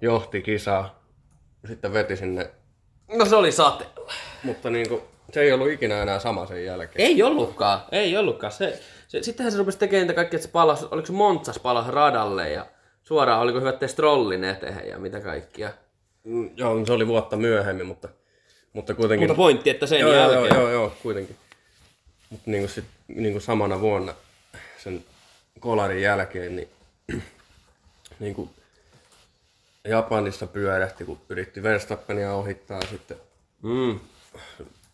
johti 0.02 0.42
kisaa, 0.42 1.04
sitten 1.68 1.94
veti 1.94 2.18
sinne, 2.18 2.50
no 3.18 3.26
se 3.26 3.36
oli 3.36 3.52
sateella. 3.52 4.14
mutta 4.44 4.70
niin 4.70 4.90
kuin, 4.90 5.02
se 5.34 5.42
ei 5.42 5.52
ollut 5.52 5.72
ikinä 5.72 6.02
enää 6.02 6.20
sama 6.20 6.46
sen 6.46 6.66
jälkeen. 6.66 7.08
Ei 7.08 7.24
ollutkaan, 7.24 7.82
ei 7.92 8.18
ollutkaan. 8.18 8.54
Se, 8.54 8.82
se, 9.08 9.24
sittenhän 9.24 9.52
se 9.52 9.58
rupesi 9.58 9.78
tekemään 9.78 10.08
niitä 10.08 10.16
kaikkea, 10.16 10.38
että 10.38 10.48
se 10.48 10.52
palas, 10.52 10.84
oliko 10.84 11.06
se 11.06 11.14
Montsas 11.14 11.60
palas 11.60 11.88
radalle 11.88 12.50
ja 12.50 12.66
suoraan 13.04 13.42
oliko 13.42 13.60
hyvä 13.60 13.72
te 13.72 13.88
strollin 13.88 14.44
eteen 14.44 14.88
ja 14.90 15.00
mitä 15.00 15.20
kaikkia. 15.22 15.72
Mm, 16.24 16.50
Joo, 16.56 16.86
se 16.86 16.94
oli 16.94 17.08
vuotta 17.08 17.38
myöhemmin, 17.38 17.86
mutta, 17.86 18.10
mutta 18.74 18.94
kuitenkin... 18.94 19.28
Mutta 19.28 19.38
pointti, 19.38 19.70
että 19.70 19.86
sen 19.88 20.00
joo, 20.00 20.14
jälkeen. 20.14 20.46
joo, 20.46 20.60
joo, 20.62 20.70
joo, 20.70 20.94
kuitenkin. 21.04 21.36
Mutta 22.30 22.52
niin 22.52 22.70
sit, 22.70 22.86
niin 23.08 23.42
samana 23.42 23.82
vuonna 23.82 24.14
sen 24.84 25.06
kolarin 25.60 26.02
jälkeen, 26.02 26.56
niin, 26.56 26.70
niin 28.20 28.34
kuin 28.36 28.50
Japanissa 29.84 30.48
pyörähti, 30.48 31.06
kun 31.06 31.20
yritti 31.30 31.64
Verstappenia 31.64 32.34
ohittaa 32.34 32.82
sitten 32.82 33.18
Mm. 33.62 34.00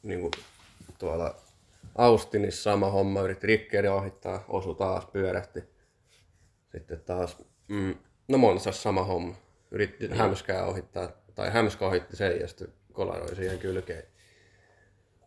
niin 0.04 0.22
kuin 0.22 0.32
tuolla 1.00 1.36
Austinissa 1.96 2.64
sama 2.64 2.90
homma, 2.90 3.22
yritti 3.22 3.48
Rickeria 3.48 3.94
ohittaa, 3.94 4.46
osu 4.48 4.74
taas, 4.76 5.06
pyörähti. 5.06 5.64
Sitten 6.72 7.02
taas, 7.02 7.38
mm, 7.68 7.96
no 8.28 8.38
Monsassa 8.38 8.82
sama 8.82 9.04
homma, 9.04 9.36
yritti 9.72 10.08
Hämskää 10.08 10.66
ohittaa, 10.66 11.10
tai 11.36 11.50
Hämskä 11.52 11.86
ohitti 11.86 12.16
sen 12.16 12.40
ja 12.40 12.48
sitten 12.48 12.68
kolaroi 12.94 13.36
siihen 13.36 13.60
kylkeen. 13.60 14.04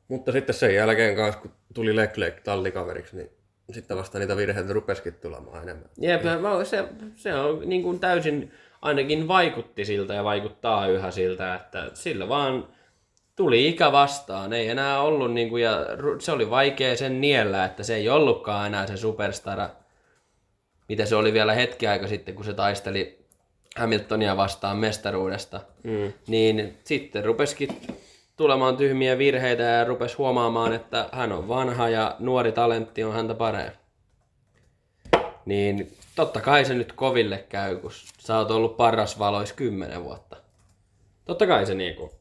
Mutta 0.09 0.33
sitten 0.33 0.55
sen 0.55 0.74
jälkeen 0.74 1.16
kanssa, 1.16 1.40
kun 1.40 1.50
tuli 1.74 1.96
Leclerc 1.96 2.42
tallikaveriksi, 2.44 3.16
niin 3.16 3.31
sitten 3.72 3.96
vasta 3.96 4.18
niitä 4.18 4.37
virheitä 4.37 4.72
rupesikin 4.72 5.14
tulemaan 5.14 5.62
enemmän. 5.62 5.88
Jep, 5.98 6.22
mä- 6.22 6.64
se, 6.64 6.85
se 7.14 7.35
on 7.35 7.68
niin 7.68 7.83
kuin 7.83 8.00
täysin, 8.00 8.52
ainakin 8.83 9.29
vaikutti 9.29 9.85
siltä 9.85 10.14
ja 10.14 10.24
vaikuttaa 10.24 10.88
yhä 10.88 11.11
siltä, 11.11 11.55
että 11.55 11.90
sillä 11.94 12.29
vaan 12.29 12.68
tuli 13.37 13.68
ikä 13.68 13.92
vastaan. 13.92 14.53
Ei 14.53 14.68
enää 14.68 15.01
ollut, 15.01 15.33
niin 15.33 15.49
kuin, 15.49 15.62
ja 15.62 15.79
se 16.18 16.33
oli 16.33 16.51
vaikea 16.51 16.96
sen 16.96 17.20
niellä, 17.20 17.64
että 17.64 17.83
se 17.83 17.94
ei 17.94 18.09
ollutkaan 18.09 18.66
enää 18.66 18.87
se 18.87 18.96
superstara, 18.96 19.68
mitä 20.88 21.07
se 21.07 21.16
oli 21.16 21.33
vielä 21.33 21.55
hetki 21.55 21.87
aika 21.87 22.07
sitten, 22.07 22.35
kun 22.35 22.44
se 22.44 22.55
taisteli 22.55 23.27
Hamiltonia 23.77 24.37
vastaan 24.37 24.77
mestaruudesta. 24.77 25.61
Mm. 25.83 26.12
Niin 26.27 26.79
sitten 26.85 27.25
rupesikin 27.25 27.68
tulemaan 28.37 28.77
tyhmiä 28.77 29.18
virheitä 29.18 29.62
ja 29.62 29.85
rupesi 29.85 30.16
huomaamaan, 30.16 30.72
että 30.72 31.09
hän 31.12 31.33
on 31.33 31.49
vanha 31.49 31.88
ja 31.88 32.16
nuori 32.18 32.53
talentti 32.53 33.05
on 33.05 33.14
häntä 33.14 33.35
parempi. 33.35 33.77
Niin 35.44 35.96
totta 36.16 36.40
kai 36.40 36.64
se 36.64 36.75
nyt 36.75 36.92
koville 36.92 37.44
käy, 37.49 37.77
kun 37.77 37.90
sä 38.18 38.38
oot 38.38 38.51
ollut 38.51 38.77
paras 38.77 39.18
valois 39.18 39.53
kymmenen 39.53 40.05
vuotta. 40.05 40.37
Totta 41.25 41.46
kai 41.46 41.66
se 41.66 41.75
niinku 41.75 42.12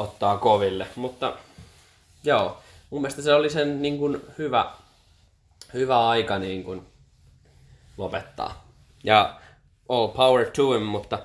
ottaa 0.00 0.38
koville, 0.38 0.86
mutta 0.96 1.36
joo, 2.24 2.58
mun 2.90 3.02
mielestä 3.02 3.22
se 3.22 3.34
oli 3.34 3.50
sen 3.50 3.82
niin 3.82 3.98
kuin 3.98 4.20
hyvä, 4.38 4.70
hyvä 5.74 6.08
aika 6.08 6.38
niin 6.38 6.64
kuin 6.64 6.82
lopettaa. 7.96 8.68
Ja 9.04 9.40
all 9.88 10.08
power 10.08 10.50
to 10.50 10.72
him, 10.72 10.82
mutta 10.82 11.18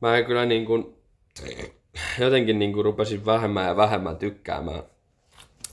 mä 0.00 0.16
en 0.16 0.24
kyllä 0.24 0.46
niin 0.46 0.66
kuin, 0.66 0.96
jotenkin 2.18 2.58
niin 2.58 2.72
kuin 2.72 2.84
rupesin 2.84 3.26
vähemmän 3.26 3.66
ja 3.66 3.76
vähemmän 3.76 4.16
tykkäämään 4.16 4.82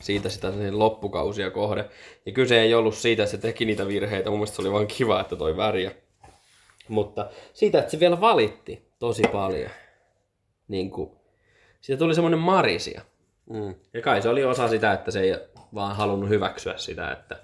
siitä 0.02 0.30
sitä 0.30 0.52
sen 0.52 0.80
loppukausia 0.80 1.52
kohde. 1.52 1.90
Ja 2.26 2.32
kyse 2.32 2.62
ei 2.62 2.74
ollut 2.74 2.96
siitä, 2.96 3.24
että 3.24 3.32
se 3.32 3.38
teki 3.38 3.66
niitä 3.66 3.88
virheitä. 3.88 4.30
Mun 4.30 4.40
mielestä 4.40 4.56
se 4.56 4.62
oli 4.62 4.72
vaan 4.72 4.88
kiva, 4.88 5.22
että 5.22 5.36
toi 5.36 5.58
väriä. 5.58 5.92
Mutta 6.88 7.30
siitä, 7.54 7.80
että 7.80 7.92
se 7.92 8.00
vielä 8.00 8.22
valitti 8.22 8.92
tosi 9.00 9.24
paljon. 9.32 9.70
Niin 10.68 10.92
kuin, 10.92 11.12
siitä 11.82 12.00
tuli 12.00 12.16
semmoinen 12.16 12.40
marisia. 12.40 13.02
Mm. 13.50 13.76
Ja 13.94 14.02
kai 14.02 14.22
se 14.22 14.30
oli 14.30 14.44
osa 14.44 14.68
sitä, 14.68 14.94
että 14.94 15.12
se 15.12 15.22
ei 15.22 15.40
vaan 15.76 15.96
halunnut 15.96 16.30
hyväksyä 16.30 16.78
sitä, 16.78 17.12
että 17.12 17.40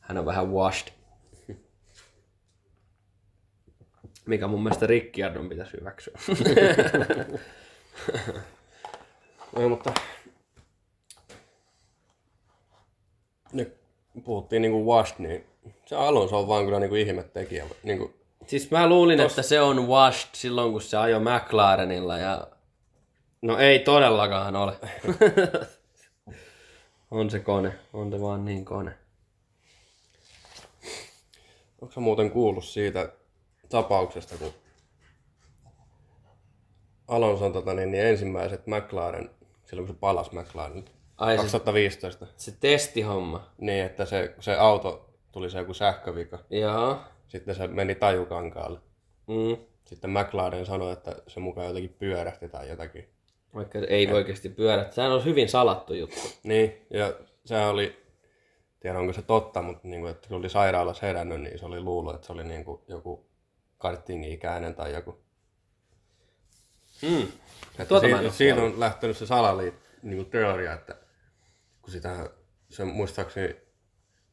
hän 0.00 0.18
on 0.18 0.26
vähän 0.26 0.52
washed. 0.52 0.88
Mikä 4.26 4.46
mun 4.46 4.62
mielestä 4.62 4.86
Ricciardon 4.86 5.48
pitäisi 5.48 5.76
hyväksyä. 5.80 6.18
No, 9.56 9.68
mutta 9.68 9.92
nyt 13.52 13.76
puhuttiin 14.24 14.62
niinku 14.62 14.90
washed, 14.90 15.16
niin 15.18 15.44
se 15.86 15.96
Alonso 15.96 16.38
on 16.38 16.48
vaan 16.48 16.64
kyllä 16.64 16.80
niinku 16.80 16.94
ihmettekijä. 16.94 17.64
Niinku, 17.82 18.14
siis 18.46 18.70
mä 18.70 18.88
luulin, 18.88 19.20
että 19.20 19.42
se 19.42 19.60
on 19.60 19.88
washed 19.88 20.30
silloin, 20.32 20.72
kun 20.72 20.82
se 20.82 20.96
ajoi 20.96 21.20
McLarenilla 21.20 22.18
ja... 22.18 22.46
No 23.42 23.58
ei 23.58 23.78
todellakaan 23.78 24.56
ole. 24.56 24.76
on 27.10 27.30
se 27.30 27.40
kone. 27.40 27.74
On 27.92 28.10
se 28.12 28.20
vaan 28.20 28.44
niin 28.44 28.64
kone. 28.64 28.94
onko 31.82 32.00
muuten 32.00 32.30
kuullut 32.30 32.64
siitä 32.64 33.12
tapauksesta, 33.68 34.38
kun 34.38 34.52
Alonson 37.08 37.52
tota, 37.52 37.74
niin, 37.74 37.90
niin 37.90 38.06
ensimmäiset 38.06 38.66
McLaren, 38.66 39.30
silloin 39.64 39.86
kun 39.86 39.94
se 39.94 40.00
palasi 40.00 40.30
McLaren, 40.34 40.84
Ai 41.16 41.36
se, 41.36 41.42
2015, 41.42 42.26
se 42.36 42.52
testihomma. 42.60 43.50
niin 43.58 43.84
että 43.84 44.04
se, 44.04 44.34
se 44.40 44.56
auto 44.56 45.10
tuli 45.32 45.50
se 45.50 45.58
joku 45.58 45.74
sähkövika, 45.74 46.38
Joo. 46.50 46.98
sitten 47.28 47.54
se 47.54 47.66
meni 47.66 47.94
tajukankaalle. 47.94 48.78
Mm. 49.26 49.56
Sitten 49.84 50.10
McLaren 50.10 50.66
sanoi, 50.66 50.92
että 50.92 51.16
se 51.26 51.40
mukaan 51.40 51.66
jotenkin 51.66 51.96
pyörähti 51.98 52.48
tai 52.48 52.68
jotakin. 52.68 53.08
Vaikka 53.54 53.78
ei 53.78 54.12
oikeasti 54.12 54.48
pyörä. 54.48 54.90
Sehän 54.90 55.12
on 55.12 55.24
hyvin 55.24 55.48
salattu 55.48 55.94
juttu. 55.94 56.20
Niin, 56.42 56.86
ja 56.90 57.12
sehän 57.44 57.68
oli, 57.68 58.02
tiedä 58.80 58.98
onko 58.98 59.12
se 59.12 59.22
totta, 59.22 59.62
mutta 59.62 59.88
niin 59.88 60.00
kuin, 60.00 60.10
että 60.10 60.28
kun 60.28 60.36
oli 60.36 60.48
sairaalassa 60.50 61.06
herännyt, 61.06 61.40
niin 61.40 61.58
se 61.58 61.66
oli 61.66 61.80
luullut, 61.80 62.14
että 62.14 62.26
se 62.26 62.32
oli 62.32 62.44
niin 62.44 62.64
kuin 62.64 62.80
joku 62.88 63.26
kartingi-ikäinen 63.78 64.74
tai 64.74 64.92
joku. 64.92 65.18
Mm. 67.02 67.22
Että 67.70 67.84
Tuota 67.84 68.06
siitä, 68.06 68.30
siitä 68.30 68.62
on 68.62 68.80
lähtenyt 68.80 69.16
se 69.16 69.26
salaliit, 69.26 69.74
niin 70.02 70.16
kuin 70.16 70.30
teoria, 70.30 70.72
että 70.72 70.96
kun 71.82 71.92
sitä, 71.92 72.30
se 72.68 72.84
muistaakseni 72.84 73.56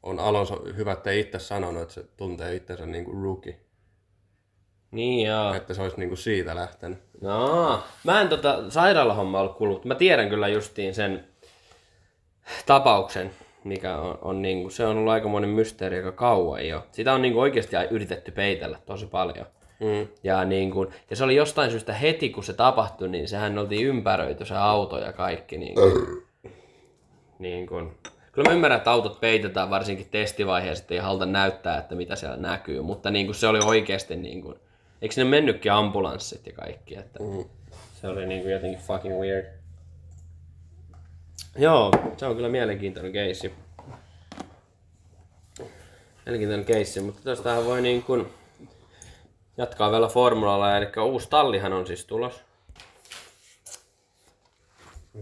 on 0.03 0.19
Alonso 0.19 0.63
hyvä, 0.75 0.91
että 0.91 1.11
itse 1.11 1.39
sanonut, 1.39 1.81
että 1.81 1.93
se 1.93 2.03
tuntee 2.17 2.55
itsensä 2.55 2.85
niin 2.85 3.05
kuin 3.05 3.23
rookie. 3.23 3.59
Niin 4.91 5.27
joo. 5.27 5.53
Että 5.53 5.73
se 5.73 5.81
olisi 5.81 5.97
niin 5.97 6.09
kuin 6.09 6.17
siitä 6.17 6.55
lähtenyt. 6.55 6.99
No, 7.21 7.83
mä 8.03 8.21
en 8.21 8.29
tota 8.29 8.69
sairaalahomma 8.69 9.39
ollut 9.39 9.57
kuullut. 9.57 9.85
Mä 9.85 9.95
tiedän 9.95 10.29
kyllä 10.29 10.47
justiin 10.47 10.95
sen 10.95 11.27
tapauksen, 12.65 13.31
mikä 13.63 13.97
on, 13.97 14.17
on 14.21 14.41
niinku, 14.41 14.69
se 14.69 14.85
on 14.85 14.97
ollut 14.97 15.13
aikamoinen 15.13 15.49
mysteeri 15.49 15.97
aika 15.97 16.11
kauan 16.11 16.67
jo. 16.67 16.85
Sitä 16.91 17.13
on 17.13 17.21
niinku 17.21 17.39
oikeasti 17.39 17.75
yritetty 17.89 18.31
peitellä 18.31 18.77
tosi 18.85 19.05
paljon. 19.05 19.45
Mm. 19.79 20.07
Ja, 20.23 20.45
niin 20.45 20.71
kun, 20.71 20.91
ja 21.09 21.15
se 21.15 21.23
oli 21.23 21.35
jostain 21.35 21.71
syystä 21.71 21.93
heti, 21.93 22.29
kun 22.29 22.43
se 22.43 22.53
tapahtui, 22.53 23.09
niin 23.09 23.27
sehän 23.27 23.57
oltiin 23.57 23.87
ympäröity 23.87 24.45
se 24.45 24.55
auto 24.55 24.97
ja 24.99 25.13
kaikki. 25.13 25.57
Niin 25.57 25.75
kun, 25.75 26.23
niin 27.39 27.67
kun. 27.67 27.95
Kyllä 28.31 28.49
mä 28.49 28.55
ymmärrän, 28.55 28.77
että 28.77 28.91
autot 28.91 29.19
peitetään 29.19 29.69
varsinkin 29.69 30.07
testivaiheessa, 30.11 30.81
että 30.81 30.93
ei 30.93 30.99
haluta 30.99 31.25
näyttää, 31.25 31.77
että 31.77 31.95
mitä 31.95 32.15
siellä 32.15 32.37
näkyy. 32.37 32.81
Mutta 32.81 33.11
niin 33.11 33.25
kun 33.25 33.35
se 33.35 33.47
oli 33.47 33.59
oikeasti, 33.65 34.15
niin 34.15 34.41
kun, 34.41 34.59
eikö 35.01 35.15
sinne 35.15 35.29
mennytkin 35.29 35.71
ambulanssit 35.71 36.45
ja 36.47 36.53
kaikki. 36.53 36.95
Että 36.97 37.19
Mm. 37.23 37.45
se 38.01 38.07
oli 38.07 38.25
niin 38.25 38.41
kuin 38.41 38.53
jotenkin 38.53 38.79
fucking 38.79 39.19
weird. 39.19 39.45
Joo, 41.57 41.91
se 42.17 42.25
on 42.25 42.35
kyllä 42.35 42.49
mielenkiintoinen 42.49 43.11
keissi. 43.13 43.53
Mielenkiintoinen 46.25 46.65
keissi, 46.65 46.99
mutta 47.01 47.21
tästähän 47.23 47.65
voi 47.65 47.81
niin 47.81 48.03
kuin 48.03 48.27
jatkaa 49.57 49.91
vielä 49.91 50.07
formulalla, 50.07 50.77
eli 50.77 50.87
uusi 51.05 51.29
tallihan 51.29 51.73
on 51.73 51.87
siis 51.87 52.05
tulos. 52.05 52.41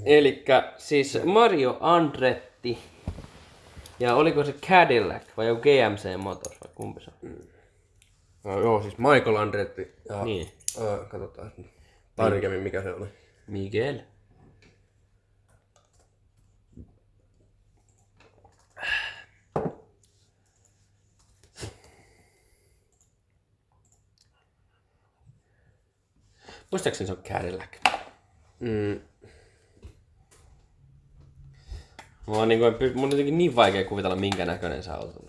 Eli 0.06 0.46
siis 0.78 1.20
Mario 1.26 1.78
Andretti. 1.80 2.78
Ja 4.00 4.16
oliko 4.16 4.44
se 4.44 4.54
Cadillac 4.54 5.24
vai 5.38 5.48
joku 5.48 5.62
GMC 5.62 6.18
Motors 6.18 6.58
vai 6.63 6.72
kumpi 6.76 7.02
se 7.02 7.12
on? 7.24 7.30
No, 8.48 8.60
joo, 8.60 8.82
siis 8.82 8.98
Michael 8.98 9.36
Andretti. 9.36 9.96
Ja, 10.10 10.24
Niin. 10.24 10.52
Öö, 10.82 11.06
katsotaan 11.06 11.52
tarkemmin, 12.16 12.62
mikä 12.62 12.82
se 12.82 12.94
oli. 12.94 13.08
Miguel. 13.48 14.00
Muistaakseni 26.72 27.08
se 27.08 27.14
on 27.14 27.24
Cadillac. 27.24 27.70
Mm. 28.60 29.00
Mulla 32.26 32.42
on, 32.42 32.48
niin 32.48 32.60
kuin, 32.60 32.74
mun 32.96 33.04
on 33.06 33.12
jotenkin 33.12 33.38
niin 33.38 33.56
vaikea 33.56 33.84
kuvitella, 33.86 34.16
minkä 34.16 34.46
näköinen 34.46 34.84
se 34.84 34.92
auto 34.92 35.27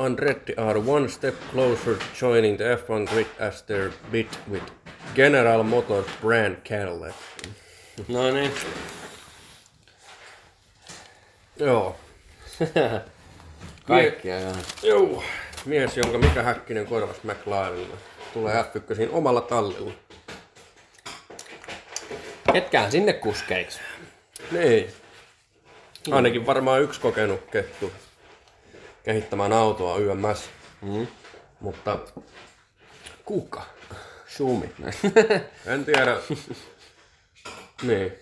Andretti 0.00 0.54
are 0.56 0.78
one 0.80 1.08
step 1.08 1.34
closer 1.52 1.94
to 1.96 2.04
joining 2.20 2.56
the 2.56 2.64
F1 2.64 3.06
grid 3.06 3.26
as 3.38 3.62
their 3.62 3.92
bid 4.10 4.28
with 4.48 4.62
General 5.14 5.62
Motors 5.62 6.06
brand 6.22 6.56
Cadillac. 6.64 7.14
No 8.08 8.30
niin. 8.30 8.50
Joo. 11.58 11.96
Kaikkia 13.86 14.40
joo. 14.40 14.52
Joo. 14.82 15.22
Mies, 15.64 15.96
jonka 15.96 16.18
Mika 16.18 16.42
Häkkinen 16.42 16.86
korvasi 16.86 17.20
McLarenilla. 17.24 17.96
Tulee 18.32 18.62
F1 18.62 19.08
omalla 19.12 19.40
tallilla. 19.40 19.92
Ketkään 22.52 22.90
sinne 22.90 23.12
kuskeiksi. 23.12 23.80
Niin. 24.50 24.90
Ainakin 26.10 26.46
varmaan 26.46 26.82
yksi 26.82 27.00
kokenut 27.00 27.40
kettu 27.50 27.92
kehittämään 29.02 29.52
autoa 29.52 29.98
YMS. 29.98 30.50
Mm. 30.82 31.06
Mutta 31.60 31.98
kuka? 33.24 33.62
Sumi. 34.26 34.70
En 35.66 35.84
tiedä. 35.84 36.16
niin. 37.82 38.12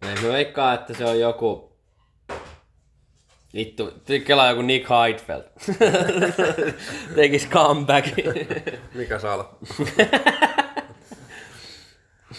Mä 0.00 0.08
veikkaan, 0.32 0.74
että 0.74 0.94
se 0.94 1.04
on 1.04 1.20
joku... 1.20 1.72
Vittu, 3.54 3.92
kelaa 4.26 4.50
joku 4.50 4.62
Nick 4.62 4.86
Heidfeld. 4.90 5.42
Tekis 7.16 7.48
comeback. 7.48 8.08
Mikä 8.94 9.18
sala? 9.18 9.58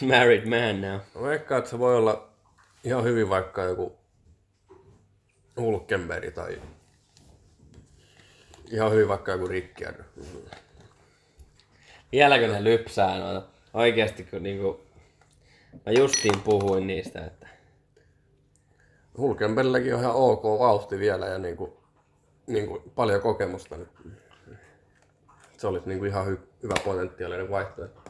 Married 0.01 0.45
man 0.45 0.81
now. 0.81 0.99
Mä 1.15 1.21
veikkaan, 1.21 1.59
että 1.59 1.69
se 1.69 1.79
voi 1.79 1.97
olla 1.97 2.29
ihan 2.83 3.03
hyvin 3.03 3.29
vaikka 3.29 3.63
joku 3.63 3.97
Hulkenberg 5.57 6.33
tai 6.33 6.61
ihan 8.73 8.91
hyvin 8.91 9.07
vaikka 9.07 9.31
joku 9.31 9.47
Ricciardo. 9.47 10.03
Vieläkö 12.11 12.47
ne 12.47 12.63
lypsää 12.63 13.19
noita? 13.19 13.47
Oikeesti 13.73 14.23
kun 14.23 14.43
niinku... 14.43 14.81
Mä 15.85 15.91
justiin 15.91 16.41
puhuin 16.41 16.87
niistä, 16.87 17.25
että... 17.25 17.47
Hulkenbergilläkin 19.17 19.95
on 19.95 19.99
ihan 20.01 20.15
ok 20.15 20.43
vauhti 20.43 20.99
vielä 20.99 21.25
ja 21.25 21.37
niinku, 21.37 21.77
niinku 22.47 22.91
paljon 22.95 23.21
kokemusta. 23.21 23.77
Nyt. 23.77 23.89
Se 25.57 25.67
olisi 25.67 25.89
niinku 25.89 26.05
ihan 26.05 26.27
hy- 26.27 26.47
hyvä 26.63 26.73
potentiaalinen 26.85 27.49
vaihtoehto. 27.49 28.01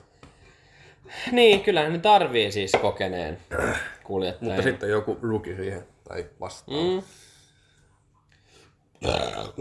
Niin, 1.31 1.63
kyllähän 1.63 1.93
ne 1.93 1.99
tarvii 1.99 2.51
siis 2.51 2.71
kokeneen 2.81 3.37
kuljettajan. 4.03 4.55
Mutta 4.55 4.69
sitten 4.69 4.89
joku 4.89 5.17
rookie 5.21 5.55
siihen 5.55 5.87
tai 6.07 6.25
vastaan. 6.39 6.77
Mm. 6.77 7.03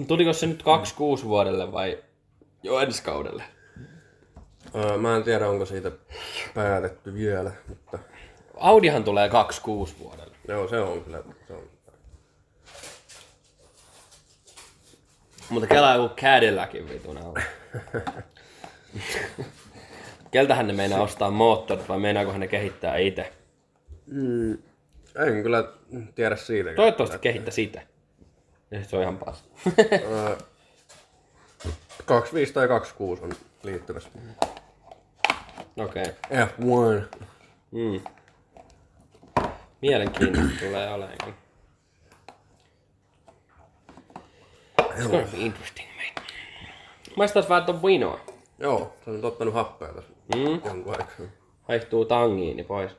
Tuliko 0.08 0.32
se 0.32 0.46
nyt 0.46 0.62
26 0.62 1.24
vuodelle 1.24 1.72
vai 1.72 1.98
jo 2.62 2.80
ensi 2.80 3.02
kaudelle? 3.02 3.42
Öö, 4.74 4.96
mä 4.96 5.16
en 5.16 5.22
tiedä, 5.22 5.48
onko 5.48 5.66
siitä 5.66 5.90
päätetty 6.54 7.14
vielä, 7.14 7.50
mutta 7.68 7.98
Audihan 8.56 9.04
tulee 9.04 9.28
26 9.28 9.94
vuodelle. 9.98 10.36
joo, 10.48 10.68
se 10.68 10.80
on 10.80 11.04
kyllä. 11.04 11.22
Se 11.48 11.52
on. 11.52 11.62
Mutta 15.50 15.66
kelaa 15.66 15.94
joku 15.94 16.14
Cadillacin 16.14 16.88
vitun 16.88 17.16
alla. 17.18 17.40
Keltähän 20.30 20.66
ne 20.66 20.72
meinaa 20.72 21.02
ostaa 21.02 21.30
moottorit 21.30 21.88
vai 21.88 21.98
meinaakohan 21.98 22.40
ne 22.40 22.48
kehittää 22.48 22.96
itse? 22.96 23.32
Mm, 24.06 24.52
en 25.26 25.42
kyllä 25.42 25.72
tiedä 26.14 26.36
siitä. 26.36 26.74
Toivottavasti 26.74 27.18
kehittää 27.18 27.52
sitä. 27.52 27.82
Se 28.88 28.96
on 28.96 29.02
ihan 29.02 29.18
pas. 29.18 29.44
Öö, 30.02 30.36
25 32.04 32.52
tai 32.52 32.68
26 32.68 33.22
on 33.22 33.32
liittymässä. 33.62 34.08
Okei. 35.76 36.02
Okay. 36.02 36.46
F1. 36.46 37.24
Mm. 37.70 38.00
Mielenkiintoista 39.82 40.58
tulee 40.60 40.94
olemaan. 40.94 41.34
It's 44.82 45.08
gonna 45.10 45.26
be 45.32 45.38
interesting, 45.38 45.88
mate. 45.96 46.32
Maistais 47.16 47.48
vähän 47.48 47.64
ton 47.64 47.82
vinoa. 47.82 48.20
Joo, 48.58 48.94
se 49.04 49.10
on 49.10 49.16
nyt 49.16 49.24
ottanut 49.24 49.54
happea 49.54 49.92
tässä 49.92 50.12
Mm. 50.34 50.60
jonkun 50.64 50.92
aikaa. 50.92 51.26
Haihtuu 51.62 52.04
tangiini 52.04 52.64
pois. 52.64 52.92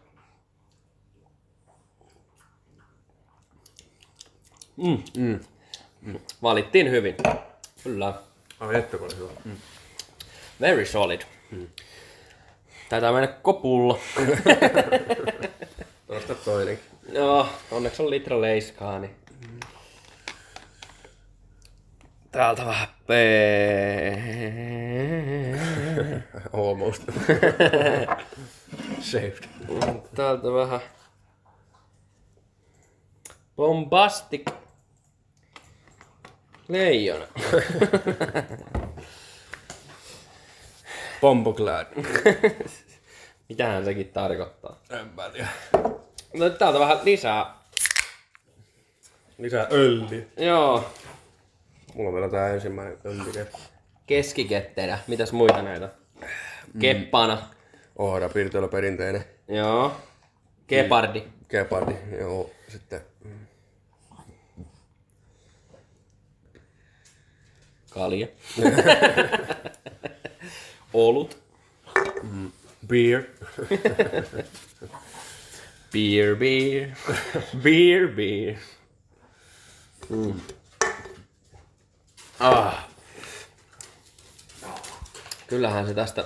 Mm. 4.77 5.03
Mm. 5.17 5.39
Valittiin 6.43 6.91
hyvin. 6.91 7.15
Kyllä. 7.83 8.13
Ai 8.59 8.75
että 8.75 8.97
kun 8.97 9.09
hyvä. 9.17 9.29
Mm. 9.45 9.57
Very 10.61 10.85
solid. 10.85 11.21
Taitaa 12.89 13.13
mennä 13.13 13.27
kopulla. 13.27 13.99
Tuosta 16.07 16.35
toinenkin. 16.35 16.85
Joo, 17.11 17.47
onneksi 17.71 18.01
on 18.01 18.09
litra 18.09 18.41
leiskaa, 18.41 18.99
niin... 18.99 19.15
Täältä 22.31 22.65
vähän 22.65 22.87
pee. 23.07 24.23
Almost. 26.53 27.03
Saved. 28.99 29.43
Täältä 30.15 30.53
vähän... 30.53 30.79
Bombastic. 33.55 34.62
Leijona. 36.67 37.27
Bomboclad. 41.21 41.87
Mitähän 43.49 43.85
sekin 43.85 44.07
tarkoittaa? 44.07 44.79
En 44.89 45.07
mä 45.15 45.29
tiedä. 45.29 45.47
No 46.33 46.49
täältä 46.49 46.79
vähän 46.79 46.99
lisää. 47.03 47.55
Lisää 49.37 49.67
ölli. 49.71 50.27
Joo. 50.37 50.91
Mulla 51.93 52.09
on 52.09 52.15
vielä 52.15 52.29
tää 52.29 52.53
ensimmäinen 52.53 52.97
ölli. 53.05 53.47
Keskiketterä. 54.07 54.99
Mitäs 55.07 55.31
muita 55.31 55.61
näitä? 55.61 55.89
Keppana. 56.79 57.47
Ohra 57.95 58.29
pirtoilla 58.29 58.67
perinteinen. 58.67 59.25
Joo. 59.47 59.97
Gepardi. 60.67 61.23
Gepardi, 61.49 61.95
joo, 62.19 62.49
sitten 62.67 63.01
mm, 63.25 63.45
Kalja. 67.93 68.27
Olut. 70.93 71.37
beer. 72.87 73.23
Beer, 75.91 76.35
beer. 76.35 76.89
beer, 77.63 78.07
beer. 78.07 78.55
Mm. 80.09 80.41
Ah. 82.39 82.87
Kyllähän 85.47 85.87
se 85.87 85.93
tästä... 85.93 86.25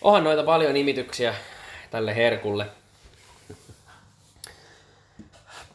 Onhan 0.00 0.24
noita 0.24 0.42
paljon 0.42 0.74
nimityksiä 0.74 1.34
tälle 1.90 2.16
herkulle. 2.16 2.66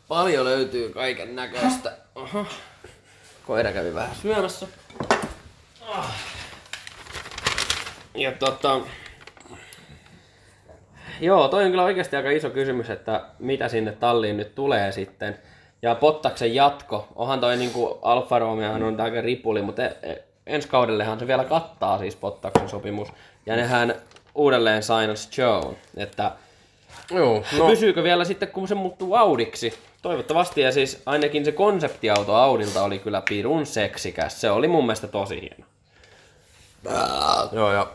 Paljon 0.08 0.46
löytyy 0.46 0.90
kaiken 0.90 1.36
näköistä. 1.36 1.98
Oho. 2.16 2.46
Koira 3.50 3.72
kävi 3.72 3.94
vähän 3.94 4.16
syömässä. 4.22 4.68
Ah. 5.88 6.16
Ja 8.16 8.32
tota... 8.32 8.80
Joo, 11.22 11.48
toi 11.48 11.64
on 11.64 11.70
kyllä 11.70 11.84
oikeasti 11.84 12.16
aika 12.16 12.30
iso 12.30 12.50
kysymys, 12.50 12.90
että 12.90 13.26
mitä 13.40 13.68
sinne 13.68 13.92
talliin 13.92 14.38
nyt 14.38 14.56
tulee 14.56 14.92
sitten. 14.92 15.40
Ja 15.82 15.96
Pottaksen 15.96 16.56
jatko, 16.56 17.08
onhan 17.16 17.40
toi 17.40 17.58
niinku 17.58 18.00
Alfa 18.02 18.40
Romeohan 18.40 18.84
on 18.84 19.02
aika 19.02 19.22
ripuli, 19.22 19.62
mutta 19.62 19.84
e- 19.84 19.98
e- 20.04 20.24
ensi 20.48 20.68
kaudellehan 20.68 21.20
se 21.20 21.28
vielä 21.28 21.44
kattaa 21.44 21.98
siis 21.98 22.16
Pottaksen 22.16 22.70
sopimus. 22.70 23.14
Ja 23.46 23.56
nehän 23.56 23.96
uudelleen 24.36 24.84
sainas 24.84 25.38
Joe, 25.38 25.76
että 25.98 26.32
Joo, 27.12 27.44
no. 27.52 27.58
no 27.58 27.68
pysyykö 27.68 28.04
vielä 28.04 28.26
sitten 28.26 28.50
kun 28.50 28.68
se 28.68 28.76
muuttuu 28.76 29.16
Audiksi? 29.16 29.89
Toivottavasti 30.02 30.62
ja 30.62 30.72
siis 30.72 31.02
ainakin 31.06 31.46
se 31.46 31.52
konseptiauto 31.52 32.36
Audilta 32.36 32.84
oli 32.84 33.00
kyllä 33.00 33.24
pirun 33.30 33.66
seksikäs. 33.66 34.42
Se 34.42 34.52
oli 34.52 34.68
mun 34.68 34.86
mielestä 34.86 35.08
tosi 35.08 35.42
hieno. 35.42 35.66
Joo, 37.52 37.74
ja 37.74 37.92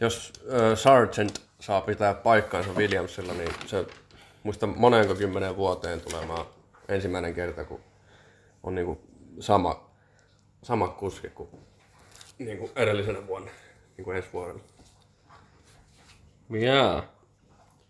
jos 0.00 0.32
äh, 0.52 0.78
Sargent 0.78 1.42
saa 1.60 1.80
pitää 1.80 2.14
paikkansa 2.14 2.70
Williamsilla, 2.70 3.32
niin 3.32 3.52
se 3.66 3.86
muista 4.42 4.66
monenko 4.66 5.14
kymmenen 5.14 5.56
vuoteen 5.56 6.00
tulemaan 6.00 6.46
ensimmäinen 6.88 7.34
kerta, 7.34 7.64
kun 7.64 7.80
on 8.62 8.74
niinku 8.74 9.00
sama, 9.40 9.90
sama 10.62 10.88
kuski 10.88 11.28
kuin 11.28 11.48
niinku 12.38 12.70
edellisenä 12.76 13.26
vuonna, 13.26 13.50
niinku 13.96 14.10
ensi 14.10 14.28
vuodella. 14.32 14.60
Jaa. 16.50 16.94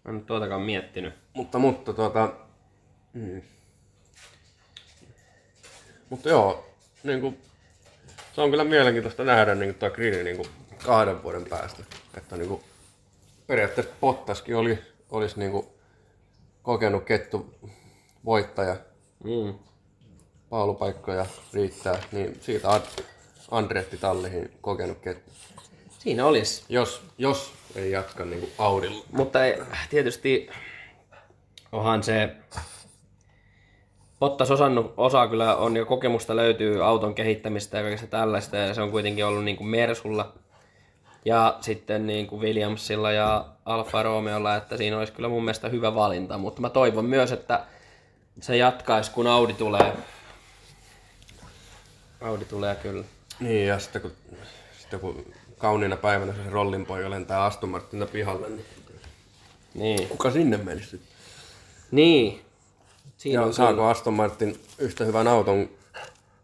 Mä 0.05 0.11
en 0.11 0.15
nyt 0.15 0.27
tuotakaan 0.27 0.63
miettinyt. 0.63 1.15
Mutta, 1.35 1.59
mutta 1.59 1.93
tuota... 1.93 2.33
Mm. 3.19 3.43
Mutta 6.11 6.29
joo, 6.29 6.67
niinku, 7.03 7.35
se 8.35 8.41
on 8.41 8.51
kyllä 8.51 8.65
mielenkiintoista 8.65 9.25
nähdä 9.25 9.55
niinku 9.55 9.79
tuo 9.79 9.91
Green 9.91 10.25
niinku 10.25 10.47
kahden 10.85 11.23
vuoden 11.23 11.45
päästä. 11.49 11.83
Että 12.17 12.37
niinku, 12.37 12.63
periaatteessa 13.47 13.95
Pottaskin 14.01 14.57
oli, 14.57 14.79
olisi 15.11 15.39
niinku 15.39 15.75
kokenut 16.63 17.05
kettu 17.05 17.55
voittaja, 18.25 18.77
Mm. 19.25 19.55
paalupaikkoja 20.51 21.27
riittää, 21.53 22.03
niin 22.13 22.39
siitä 22.41 22.71
Ad- 22.71 23.03
Andretti 23.51 23.97
Tallihin 23.97 24.53
kokenut 24.61 24.99
kettu. 24.99 25.31
Siinä 25.99 26.27
olisi. 26.27 26.65
Jos, 26.69 27.03
jos 27.19 27.53
ei 27.75 27.91
jatka 27.91 28.25
niinku 28.25 28.51
Audilla. 28.59 29.05
Mutta 29.13 29.45
ei, 29.45 29.63
tietysti 29.91 30.51
onhan 31.73 32.03
se... 32.03 32.37
Bottas 34.21 34.51
osannut, 34.51 34.95
osaa 34.97 35.29
kyllä 35.29 35.57
on 35.57 35.77
jo 35.77 35.87
kokemusta 35.87 36.37
löytyy 36.37 36.85
auton 36.85 37.15
kehittämistä 37.15 37.77
ja 37.77 37.83
kaikesta 37.83 38.07
tällaista 38.07 38.57
ja 38.57 38.75
se 38.75 38.83
on 38.83 38.91
kuitenkin 38.91 39.27
ollut 39.27 39.45
niin 39.45 39.57
kuin 39.57 39.69
Mersulla 39.69 40.33
ja 41.25 41.59
sitten 41.61 42.07
niin 42.07 42.27
kuin 42.27 42.43
Williamsilla 42.43 43.13
ja 43.13 43.45
Alfa 43.65 44.03
Romeolla, 44.03 44.57
että 44.57 44.77
siinä 44.77 44.99
olisi 44.99 45.13
kyllä 45.13 45.29
mun 45.29 45.45
mielestä 45.45 45.69
hyvä 45.69 45.95
valinta, 45.95 46.39
mutta 46.39 46.61
mä 46.61 46.71
toivon 46.71 47.05
myös, 47.05 47.33
että 47.33 47.65
se 48.41 48.57
jatkaisi 48.57 49.11
kun 49.11 49.27
Audi 49.27 49.53
tulee. 49.53 49.93
Audi 52.21 52.45
tulee 52.45 52.75
kyllä. 52.75 53.05
Niin, 53.41 53.67
ja 53.67 53.79
sitten 53.79 54.03
kun, 54.03 54.13
sitten 54.79 55.01
kun 55.01 55.25
kauniina 55.59 55.97
päivänä 55.97 56.33
se 56.33 56.51
rollinpoika 56.51 57.11
lentää 57.11 57.45
Aston 57.45 57.69
Martinina 57.69 58.07
pihalle, 58.07 58.49
niin 58.49 58.65
Niin. 59.75 60.09
kuka 60.09 60.31
sinne 60.31 60.57
menisi? 60.57 61.01
Niin. 61.91 62.41
Siinä 63.19 63.41
Ja 63.41 63.47
on 63.47 63.55
saako 63.55 63.87
Aston 63.87 64.15
Martin 64.15 64.61
yhtä 64.79 65.05
hyvän 65.05 65.29
auton 65.29 65.69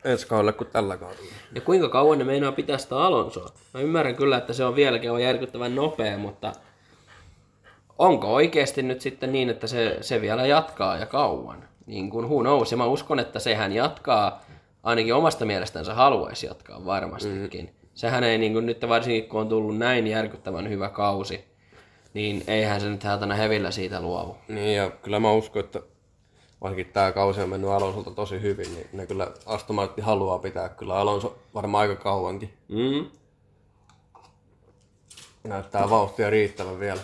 ensi 0.05 0.27
kaudelle 0.27 0.53
kuin 0.53 0.69
tällä 0.73 0.97
kaudella? 0.97 1.33
Ja 1.55 1.61
kuinka 1.61 1.89
kauan 1.89 2.19
ne 2.19 2.25
meinaa 2.25 2.53
pitää 2.53 2.79
sitä 2.79 2.99
Alonsoa? 2.99 3.49
Mä 3.75 3.81
ymmärrän 3.81 4.17
kyllä, 4.17 4.37
että 4.37 4.53
se 4.53 4.65
on 4.65 4.77
vieläkin 4.77 5.11
on 5.11 5.23
järkyttävän 5.23 5.75
nopea, 5.75 6.19
mutta 6.19 6.53
onko 7.99 8.35
oikeasti 8.35 8.83
nyt 8.83 9.01
sitten 9.01 9.33
niin, 9.33 9.51
että 9.51 9.67
se, 9.67 9.99
se 10.01 10.21
vielä 10.21 10.47
jatkaa 10.47 10.97
ja 10.97 11.07
kauan? 11.07 11.65
Niin 11.87 12.11
kuin 12.11 12.29
who 12.29 12.41
knows. 12.41 12.71
Ja 12.71 12.77
mä 12.77 12.87
uskon, 12.87 13.19
että 13.19 13.39
sehän 13.39 13.73
jatkaa, 13.73 14.45
ainakin 14.83 15.15
omasta 15.15 15.45
mielestänsä 15.45 15.95
haluaisi 15.95 16.47
jatkaa 16.47 16.85
varmastikin. 16.85 17.65
Mm. 17.65 17.89
Sehän 17.95 18.25
ei 18.25 18.39
niin 18.39 18.53
kuin 18.53 18.67
nyt 18.67 18.89
varsinkin, 18.89 19.29
kun 19.29 19.41
on 19.41 19.49
tullut 19.49 19.79
näin 19.79 20.07
järkyttävän 20.07 20.69
hyvä 20.69 20.89
kausi, 20.89 21.45
niin 22.15 22.45
eihän 22.47 22.81
se 22.81 22.89
nyt 22.89 23.03
hätänä 23.03 23.35
hevillä 23.35 23.71
siitä 23.71 24.01
luovu. 24.01 24.37
Niin, 24.49 24.77
ja 24.77 24.91
kyllä 24.91 25.21
mä 25.21 25.33
uskon, 25.33 25.65
että 25.65 25.81
vaikka 26.61 26.93
tämä 26.93 27.13
kausi 27.13 27.41
on 27.41 27.49
mennyt 27.49 27.71
Alonsolta 27.71 28.11
tosi 28.11 28.41
hyvin, 28.41 28.75
niin 28.75 28.89
ne 28.93 29.07
kyllä 29.07 29.33
Aston 29.47 29.77
Martin 29.77 30.05
haluaa 30.05 30.39
pitää 30.39 30.69
kyllä 30.69 30.97
Alonso 30.97 31.39
varmaan 31.55 31.91
aika 31.91 32.03
kauankin. 32.03 32.55
Mm. 32.69 33.11
Näyttää 35.45 35.91
vauhtia 35.91 36.31
riittävän 36.31 36.81
vielä. 36.81 37.01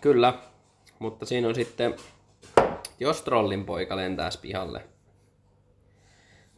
Kyllä, 0.00 0.34
mutta 0.98 1.26
siinä 1.26 1.48
on 1.48 1.54
sitten, 1.54 1.96
jos 3.00 3.22
trollin 3.22 3.64
poika 3.64 3.96
lentäisi 3.96 4.38
pihalle, 4.38 4.84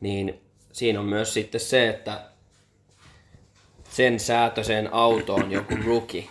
niin 0.01 0.41
siinä 0.73 1.01
on 1.01 1.07
myös 1.07 1.35
sitten 1.35 1.61
se, 1.61 1.89
että 1.89 2.31
sen 3.91 4.21
säätöiseen 4.21 4.93
autoon 4.93 5.51
joku 5.51 5.75
rookie, 5.87 6.25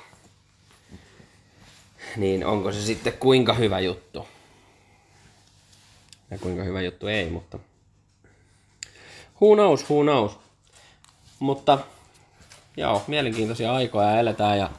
niin 2.17 2.45
onko 2.45 2.71
se 2.71 2.81
sitten 2.81 3.13
kuinka 3.13 3.53
hyvä 3.53 3.79
juttu? 3.79 4.27
Ja 6.31 6.37
kuinka 6.37 6.63
hyvä 6.63 6.81
juttu 6.81 7.07
ei, 7.07 7.29
mutta 7.29 7.59
who 9.41 9.55
knows, 9.55 9.89
who 9.89 10.03
knows. 10.03 10.39
Mutta 11.39 11.79
joo, 12.77 13.03
mielenkiintoisia 13.07 13.73
aikoja 13.73 14.19
eletään 14.19 14.57
ja 14.57 14.69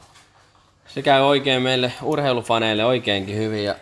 se 0.87 1.01
käy 1.01 1.21
oikein 1.21 1.61
meille 1.61 1.93
urheilufaneille 2.03 2.85
oikeinkin 2.85 3.37
hyvin 3.37 3.63
ja 3.63 3.75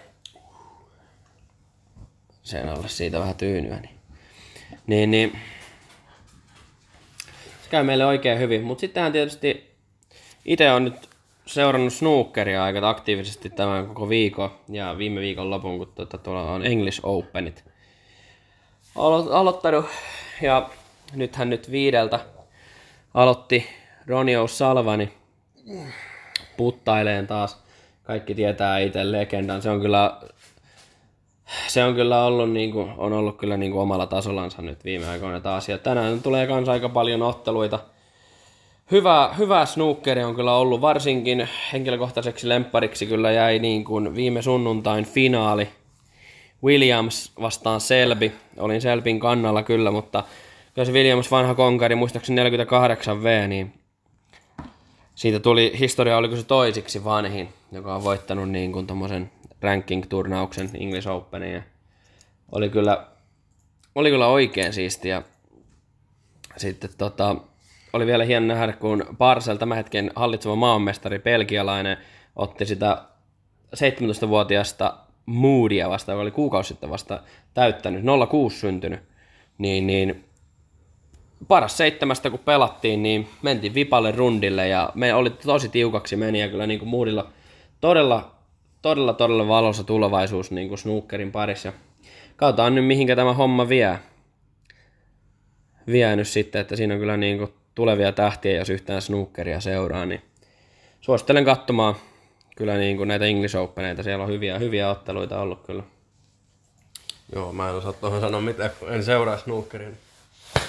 sen 2.44 2.70
alle 2.70 2.90
siitä 2.90 3.20
vähän 3.20 3.36
tyynyä. 3.36 3.80
Niin, 3.80 4.00
niin, 4.88 5.12
niin 5.12 5.40
se 7.64 7.70
käy 7.70 7.84
meille 7.84 8.06
oikein 8.06 8.40
hyvin. 8.40 8.64
Mutta 8.64 8.82
sittenhän 8.82 9.12
tietysti 9.12 9.76
itse 10.46 10.72
on 10.72 10.84
nyt 10.84 11.15
seurannut 11.46 11.94
snookeria 11.94 12.64
aika 12.64 12.90
aktiivisesti 12.90 13.50
tämän 13.50 13.88
koko 13.88 14.10
viikon 14.10 14.52
ja 14.70 14.98
viime 14.98 15.22
viikon 15.22 15.50
lopun, 15.50 15.78
kun 15.78 15.92
tuota, 15.96 16.18
tuolla 16.18 16.52
on 16.52 16.66
English 16.66 17.00
Openit 17.04 17.64
alo- 18.96 19.32
aloittanut. 19.32 19.86
Ja 20.42 20.70
nythän 21.14 21.50
nyt 21.50 21.72
viideltä 21.72 22.20
aloitti 23.14 23.68
Ronnie 24.08 24.38
O'Sullivan 24.38 25.08
puttaileen 26.58 27.28
taas. 27.28 27.64
Kaikki 28.04 28.36
tietää 28.36 28.80
itse 28.80 29.12
legendan. 29.12 29.62
Se 29.62 29.70
on 29.70 29.82
kyllä, 29.82 30.18
se 31.68 31.84
on 31.84 31.96
kyllä 31.96 32.26
ollut, 32.26 32.52
niin 32.52 32.72
kuin, 32.72 32.92
on 32.98 33.14
ollut 33.14 33.38
kyllä 33.38 33.58
niin 33.58 33.72
kuin 33.72 33.82
omalla 33.82 34.06
tasollansa 34.06 34.62
nyt 34.62 34.86
viime 34.86 35.08
aikoina 35.08 35.40
taas. 35.40 35.70
Ja 35.70 35.78
tänään 35.78 36.22
tulee 36.22 36.48
myös 36.48 36.70
aika 36.70 36.90
paljon 36.90 37.22
otteluita. 37.22 37.80
Hyvä, 38.92 39.34
hyvä 39.38 39.66
snookeri 39.66 40.24
on 40.24 40.36
kyllä 40.36 40.56
ollut, 40.56 40.82
varsinkin 40.82 41.50
henkilökohtaiseksi 41.74 42.50
lemppariksi 42.50 43.06
kyllä 43.06 43.32
jäi 43.32 43.60
niin 43.60 43.84
kuin 43.84 44.16
viime 44.16 44.42
sunnuntain 44.42 45.06
finaali. 45.06 45.70
Williams 46.64 47.32
vastaan 47.42 47.82
Selby. 47.82 48.32
Olin 48.58 48.82
Selbin 48.82 49.20
kannalla 49.20 49.64
kyllä, 49.64 49.92
mutta 49.92 50.24
se 50.84 50.92
Williams 50.92 51.32
vanha 51.32 51.56
konkari, 51.56 51.96
muistaakseni 51.96 52.36
48 52.36 53.24
V, 53.24 53.48
niin 53.48 53.74
siitä 55.16 55.40
tuli, 55.40 55.76
historia 55.80 56.18
oliko 56.18 56.36
se 56.36 56.44
toisiksi 56.44 57.04
vanhin, 57.04 57.50
joka 57.72 57.96
on 57.96 58.04
voittanut 58.04 58.50
niin 58.50 58.72
kuin 58.72 58.88
tommosen 58.88 59.32
ranking-turnauksen 59.62 60.70
English 60.74 61.08
Openin. 61.08 61.54
Ja 61.54 61.62
oli 62.52 62.70
kyllä, 62.70 63.08
oli 63.96 64.10
kyllä 64.10 64.28
oikein 64.28 64.74
siistiä. 64.74 65.22
Sitten 66.58 66.90
tota, 66.98 67.36
oli 67.96 68.06
vielä 68.06 68.24
hieno 68.24 68.46
nähdä, 68.46 68.74
kun 68.74 69.06
Barcel, 69.18 69.58
tämän 69.58 69.78
hetken 69.78 70.12
hallitseva 70.16 70.56
maanmestari, 70.56 71.20
belgialainen, 71.20 71.98
otti 72.36 72.66
sitä 72.66 73.02
17-vuotiaasta 73.76 74.98
Moodia 75.26 75.90
vasta, 75.90 76.12
joka 76.12 76.22
oli 76.22 76.32
kuukausi 76.32 76.68
sitten 76.68 76.90
vasta 76.90 77.20
täyttänyt, 77.54 78.04
06 78.30 78.60
syntynyt, 78.60 79.00
niin, 79.58 79.88
niin 79.88 80.26
paras 81.48 81.78
seitsemästä 81.78 82.30
kun 82.30 82.40
pelattiin, 82.40 83.04
niin 83.04 83.28
mentiin 83.42 83.74
vipalle 83.74 84.12
rundille 84.12 84.68
ja 84.68 84.90
me 84.96 85.14
oli 85.14 85.30
tosi 85.30 85.70
tiukaksi 85.70 86.16
meni 86.16 86.42
ja 86.42 86.48
kyllä 86.48 86.68
niin 86.68 86.80
kuin 86.80 86.90
Moodilla 86.90 87.30
todella, 87.82 88.32
todella, 88.82 89.14
todella 89.14 89.48
valossa 89.48 89.84
tulevaisuus 89.84 90.52
niin 90.52 90.68
kuin 90.68 90.78
snookerin 90.78 91.32
parissa. 91.32 91.74
Katsotaan 92.36 92.76
nyt 92.76 92.86
mihinkä 92.86 93.16
tämä 93.16 93.34
homma 93.34 93.70
vie. 93.70 94.00
Vie 95.88 96.16
nyt 96.16 96.28
sitten, 96.28 96.62
että 96.62 96.76
siinä 96.76 96.94
on 96.94 97.00
kyllä 97.00 97.18
niin 97.18 97.38
kuin 97.38 97.54
tulevia 97.76 98.12
tähtiä, 98.12 98.58
jos 98.58 98.70
yhtään 98.70 99.02
snookeria 99.02 99.60
seuraa, 99.60 100.06
niin 100.06 100.22
suosittelen 101.02 101.46
katsomaan 101.46 101.96
kyllä 102.56 102.78
niin 102.78 102.98
kuin 102.98 103.08
näitä 103.08 103.26
English 103.26 103.56
Openeita. 103.56 104.04
Siellä 104.04 104.24
on 104.24 104.30
hyviä, 104.30 104.60
hyviä 104.60 104.90
otteluita 104.90 105.42
ollut 105.42 105.66
kyllä. 105.66 105.84
Joo, 107.36 107.54
mä 107.54 107.70
en 107.70 107.76
osaa 107.76 107.94
tuohon 107.94 108.22
sanoa 108.22 108.42
mitään, 108.42 108.72
kun 108.80 108.94
en 108.94 109.04
seuraa 109.04 109.38
snookeria. 109.38 109.90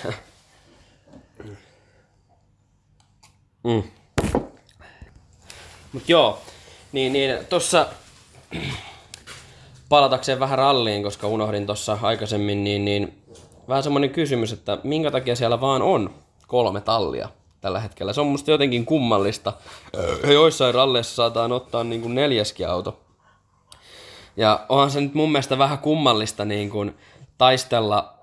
Mm. 3.65 3.83
Mut 5.93 6.09
joo, 6.09 6.43
niin, 6.93 7.13
niin 7.13 7.47
tossa 7.49 7.87
palatakseen 9.89 10.41
vähän 10.41 10.59
ralliin, 10.59 11.03
koska 11.03 11.27
unohdin 11.27 11.67
tuossa 11.67 11.99
aikaisemmin, 12.03 12.65
niin, 12.65 12.85
niin 12.85 13.23
vähän 13.69 13.83
semmoinen 13.83 14.11
kysymys, 14.11 14.53
että 14.53 14.79
minkä 14.85 15.11
takia 15.11 15.37
siellä 15.37 15.61
vaan 15.61 15.83
on 15.83 16.15
kolme 16.47 16.81
tallia 16.81 17.29
tällä 17.61 17.81
hetkellä. 17.81 18.13
Se 18.13 18.21
on 18.21 18.27
musta 18.27 18.51
jotenkin 18.51 18.87
kummallista. 18.87 19.53
Joissain 20.33 20.75
ralleissa 20.75 21.15
saataan 21.15 21.53
ottaa 21.53 21.85
niin 21.85 22.03
kuin 22.03 22.15
neljäskin 22.15 22.69
auto. 22.69 23.01
Ja 24.37 24.67
onhan 24.69 24.91
se 24.91 25.01
nyt 25.01 25.15
mun 25.15 25.33
mielestä 25.33 25.59
vähän 25.59 25.79
kummallista 25.79 26.45
niin 26.45 26.71
kuin 26.71 26.97
taistella 27.39 28.15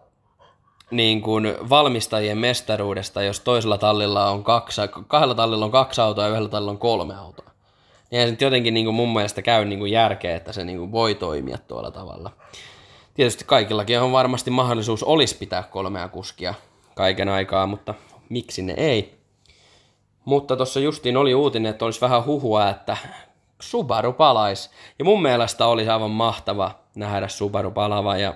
niin 0.91 1.21
kuin 1.21 1.55
valmistajien 1.69 2.37
mestaruudesta, 2.37 3.21
jos 3.23 3.39
toisella 3.39 3.77
tallilla 3.77 4.29
on 4.29 4.43
kaksi, 4.43 4.81
kahdella 5.07 5.35
tallilla 5.35 5.65
on 5.65 5.71
kaksi 5.71 6.01
autoa 6.01 6.23
ja 6.23 6.29
yhdellä 6.29 6.49
tallilla 6.49 6.71
on 6.71 6.77
kolme 6.77 7.15
autoa. 7.15 7.49
Niin 8.11 8.21
se 8.21 8.31
nyt 8.31 8.41
jotenkin 8.41 8.73
niin 8.73 8.85
kuin 8.85 8.95
mun 8.95 9.13
mielestä 9.13 9.41
käy 9.41 9.65
niin 9.65 9.79
kuin 9.79 9.91
järkeä, 9.91 10.35
että 10.35 10.53
se 10.53 10.63
niin 10.63 10.77
kuin 10.77 10.91
voi 10.91 11.15
toimia 11.15 11.57
tuolla 11.57 11.91
tavalla. 11.91 12.31
Tietysti 13.13 13.45
kaikillakin 13.45 14.01
on 14.01 14.11
varmasti 14.11 14.51
mahdollisuus 14.51 15.03
olisi 15.03 15.37
pitää 15.37 15.63
kolmea 15.63 16.07
kuskia 16.07 16.53
kaiken 16.95 17.29
aikaa, 17.29 17.67
mutta 17.67 17.93
miksi 18.33 18.61
ne 18.61 18.73
ei? 18.77 19.13
Mutta 20.25 20.55
tuossa 20.55 20.79
justiin 20.79 21.17
oli 21.17 21.33
uutinen, 21.35 21.69
että 21.69 21.85
olisi 21.85 22.01
vähän 22.01 22.25
huhua, 22.25 22.69
että 22.69 22.97
Subaru 23.59 24.13
palaisi. 24.13 24.69
Ja 24.99 25.05
mun 25.05 25.21
mielestä 25.21 25.65
olisi 25.65 25.89
aivan 25.89 26.11
mahtava 26.11 26.71
nähdä 26.95 27.27
Subaru 27.27 27.71
palava 27.71 28.17
ja 28.17 28.33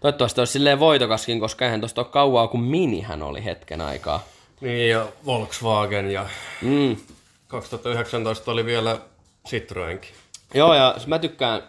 toivottavasti 0.00 0.40
olisi 0.40 0.52
silleen 0.52 0.80
voitokaskin, 0.80 1.40
koska 1.40 1.64
eihän 1.64 1.80
tuosta 1.80 2.00
ole 2.00 2.08
kauaa 2.10 2.48
kuin 2.48 2.62
Minihän 2.62 3.22
oli 3.22 3.44
hetken 3.44 3.80
aikaa. 3.80 4.24
Niin, 4.60 4.90
ja 4.90 5.06
Volkswagen 5.26 6.10
ja 6.10 6.26
Mm. 6.62 6.96
2019 7.48 8.50
oli 8.50 8.64
vielä 8.64 8.98
Citroenkin. 9.48 10.10
Joo, 10.54 10.74
ja 10.74 10.94
mä 11.06 11.18
tykkään, 11.18 11.62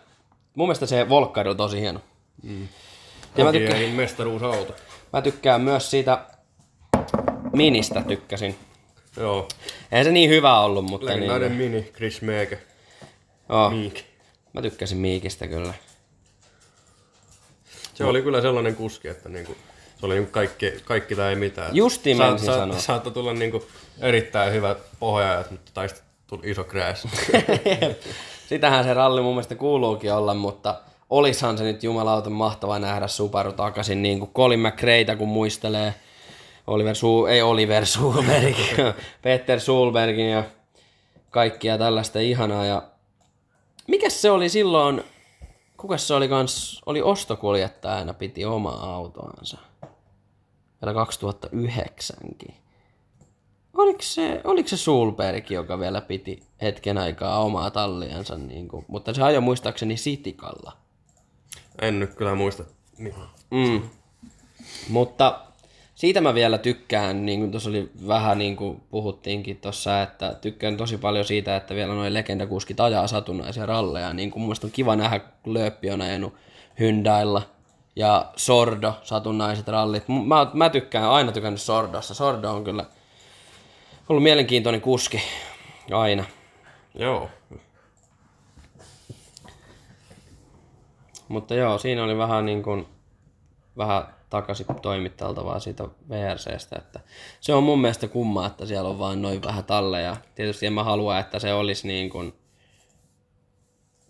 mun 0.55 0.67
mielestä 0.67 0.85
se 0.85 1.09
Volkkari 1.09 1.49
on 1.49 1.57
tosi 1.57 1.81
hieno. 1.81 1.99
Mm. 2.43 2.67
Ja 3.37 3.45
mä 3.45 3.51
tykkään, 3.51 3.89
mestaruusauto. 3.89 4.73
mä 5.13 5.21
tykkään 5.21 5.61
myös 5.61 5.89
siitä 5.91 6.25
Ministä 7.53 8.01
tykkäsin. 8.07 8.55
Joo, 9.17 9.47
Ei 9.91 10.03
se 10.03 10.11
niin 10.11 10.29
hyvä 10.29 10.59
ollut, 10.59 10.85
mutta 10.85 11.05
legendainen 11.07 11.57
niin, 11.57 11.71
mini, 11.71 11.83
Chris 11.95 12.21
Meeke. 12.21 12.59
oh, 13.49 13.71
Miik. 13.71 14.03
mä 14.53 14.61
tykkäsin 14.61 14.97
Miikistä 14.97 15.47
kyllä. 15.47 15.73
Se 17.93 18.05
oli 18.05 18.21
kyllä 18.21 18.41
sellainen 18.41 18.75
kuski, 18.75 19.07
että 19.07 19.29
niinku, 19.29 19.55
se 19.99 20.05
oli 20.05 20.13
niinku 20.13 20.31
kaikki, 20.31 20.73
kaikki 20.85 21.15
tai 21.15 21.29
ei 21.29 21.35
mitään. 21.35 21.75
Justiin 21.75 22.17
Sa- 22.17 22.37
sa- 22.37 22.45
sanoa. 22.55 22.79
Saattoi 22.79 23.11
tulla 23.13 23.33
niinku 23.33 23.65
erittäin 24.01 24.53
hyvät 24.53 24.77
pohjaajat, 24.99 25.51
mutta 25.51 25.71
taisi 25.73 25.95
tuli 26.27 26.41
iso 26.51 26.63
crash. 26.63 27.07
Sitähän 28.49 28.83
se 28.83 28.93
ralli 28.93 29.21
mun 29.21 29.33
mielestä 29.33 29.55
kuuluukin 29.55 30.13
olla, 30.13 30.33
mutta 30.33 30.79
olishan 31.09 31.57
se 31.57 31.63
nyt 31.63 31.83
jumalauta 31.83 32.29
mahtava 32.29 32.79
nähdä 32.79 33.07
Subaru 33.07 33.51
takaisin, 33.53 34.01
niin 34.03 34.19
kuin 34.19 34.31
Colin 34.33 34.59
McRaeita 34.59 35.15
kun 35.15 35.27
muistelee, 35.27 35.93
Oliver 36.69 36.95
Su- 36.95 37.27
ei 37.29 37.41
Oliver 37.41 37.85
Sulberg, 37.85 38.55
Peter 39.21 39.59
Sulbergin 39.59 40.29
ja 40.29 40.43
kaikkia 41.29 41.77
tällaista 41.77 42.19
ihanaa. 42.19 42.65
Ja 42.65 42.83
mikäs 43.87 44.21
se 44.21 44.31
oli 44.31 44.49
silloin, 44.49 45.03
kuka 45.77 45.97
se 45.97 46.13
oli 46.13 46.27
kans, 46.27 46.81
oli 46.85 47.01
ostokuljettajana, 47.01 48.13
piti 48.13 48.45
omaa 48.45 48.95
autoansa. 48.95 49.57
Vielä 50.81 51.05
2009kin. 51.05 52.53
Oliko 53.73 54.01
se, 54.01 54.41
oliko 54.43 54.69
se 54.69 54.77
Sulberg, 54.77 55.51
joka 55.51 55.79
vielä 55.79 56.01
piti 56.01 56.43
hetken 56.61 56.97
aikaa 56.97 57.39
omaa 57.39 57.71
talliansa, 57.71 58.37
niin 58.37 58.67
kuin, 58.67 58.85
mutta 58.87 59.13
se 59.13 59.23
ajoi 59.23 59.41
muistaakseni 59.41 59.97
Sitikalla. 59.97 60.77
en 61.81 61.99
nyt 61.99 62.13
kyllä 62.13 62.35
muista. 62.35 62.63
Niin. 62.97 63.15
Mm. 63.51 63.81
Mutta 64.89 65.41
siitä 65.99 66.21
mä 66.21 66.33
vielä 66.33 66.57
tykkään, 66.57 67.25
niin 67.25 67.39
kuin 67.39 67.51
tuossa 67.51 67.69
oli 67.69 67.91
vähän 68.07 68.37
niin 68.37 68.55
kuin 68.55 68.81
puhuttiinkin 68.89 69.57
tuossa, 69.57 70.01
että 70.01 70.35
tykkään 70.41 70.77
tosi 70.77 70.97
paljon 70.97 71.25
siitä, 71.25 71.55
että 71.55 71.75
vielä 71.75 71.93
noin 71.93 72.13
legendakuskit 72.13 72.79
ajaa 72.79 73.07
satunnaisia 73.07 73.65
ralleja. 73.65 74.13
Niin 74.13 74.31
kuin 74.31 74.43
mun 74.43 74.55
on 74.63 74.71
kiva 74.71 74.95
nähdä, 74.95 75.19
kun 75.19 75.53
Lööppi 75.53 75.91
on 75.91 76.01
ajanut 76.01 76.33
Hyundailla 76.79 77.41
ja 77.95 78.31
Sordo, 78.35 78.93
satunnaiset 79.03 79.67
rallit. 79.67 80.03
Mä, 80.07 80.47
mä 80.53 80.69
tykkään, 80.69 81.09
aina 81.09 81.31
tykännyt 81.31 81.61
Sordossa. 81.61 82.13
Sordo 82.13 82.51
on 82.51 82.63
kyllä 82.63 82.85
ollut 84.09 84.23
mielenkiintoinen 84.23 84.81
kuski 84.81 85.21
aina. 85.91 86.25
Joo. 86.95 87.29
Mutta 91.27 91.55
joo, 91.55 91.77
siinä 91.77 92.03
oli 92.03 92.17
vähän 92.17 92.45
niin 92.45 92.63
kuin, 92.63 92.87
vähän 93.77 94.18
takaisin 94.29 94.65
toimitteltavaa 94.81 95.59
siitä 95.59 95.83
VRCstä, 96.09 96.75
että 96.77 96.99
se 97.39 97.53
on 97.53 97.63
mun 97.63 97.81
mielestä 97.81 98.07
kumma, 98.07 98.45
että 98.45 98.65
siellä 98.65 98.89
on 98.89 98.99
vaan 98.99 99.21
noin 99.21 99.43
vähän 99.43 99.63
talleja. 99.63 100.17
Tietysti 100.35 100.65
en 100.65 100.73
mä 100.73 100.83
halua, 100.83 101.19
että 101.19 101.39
se 101.39 101.53
olisi 101.53 101.87
niin 101.87 102.09
kuin 102.09 102.33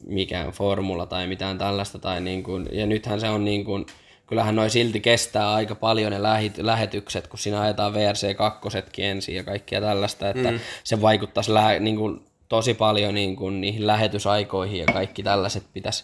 mikään 0.07 0.51
formula 0.51 1.05
tai 1.05 1.27
mitään 1.27 1.57
tällaista, 1.57 1.99
tai 1.99 2.21
niin 2.21 2.43
kuin, 2.43 2.69
ja 2.71 2.85
nythän 2.85 3.19
se 3.19 3.29
on 3.29 3.45
niin 3.45 3.65
kuin, 3.65 3.85
kyllähän 4.27 4.55
noi 4.55 4.69
silti 4.69 4.99
kestää 4.99 5.53
aika 5.53 5.75
paljon 5.75 6.11
ne 6.11 6.23
lähit, 6.23 6.57
lähetykset, 6.57 7.27
kun 7.27 7.39
siinä 7.39 7.61
ajetaan 7.61 7.93
VRC 7.93 8.35
2 8.35 9.03
ensin 9.03 9.35
ja 9.35 9.43
kaikkia 9.43 9.81
tällaista, 9.81 10.29
että 10.29 10.51
mm. 10.51 10.59
se 10.83 11.01
vaikuttaisi 11.01 11.53
lä- 11.53 11.79
niin 11.79 11.95
kuin, 11.95 12.21
tosi 12.49 12.73
paljon 12.73 13.13
niin 13.13 13.35
kuin, 13.35 13.61
niihin 13.61 13.87
lähetysaikoihin 13.87 14.79
ja 14.79 14.85
kaikki 14.85 15.23
tällaiset 15.23 15.63
pitäisi 15.73 16.03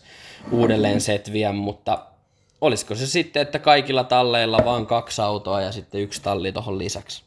uudelleen 0.52 1.02
setviä, 1.02 1.52
mutta 1.52 2.06
olisiko 2.66 2.96
se 2.96 3.08
sitten, 3.08 3.42
että 3.42 3.60
kaikilla 3.60 4.04
talleilla 4.04 4.66
vaan 4.66 4.88
kaksi 4.88 5.22
autoa 5.22 5.62
ja 5.62 5.72
sitten 5.72 6.02
yksi 6.02 6.22
talli 6.22 6.52
tuohon 6.52 6.78
lisäksi? 6.78 7.24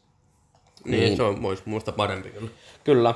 Niin, 0.84 1.00
niin. 1.00 1.16
se 1.16 1.22
on 1.22 1.40
muista, 1.40 1.70
muista 1.70 1.92
parempi 1.92 2.30
kyllä. 2.30 2.50
Kyllä. 2.84 3.14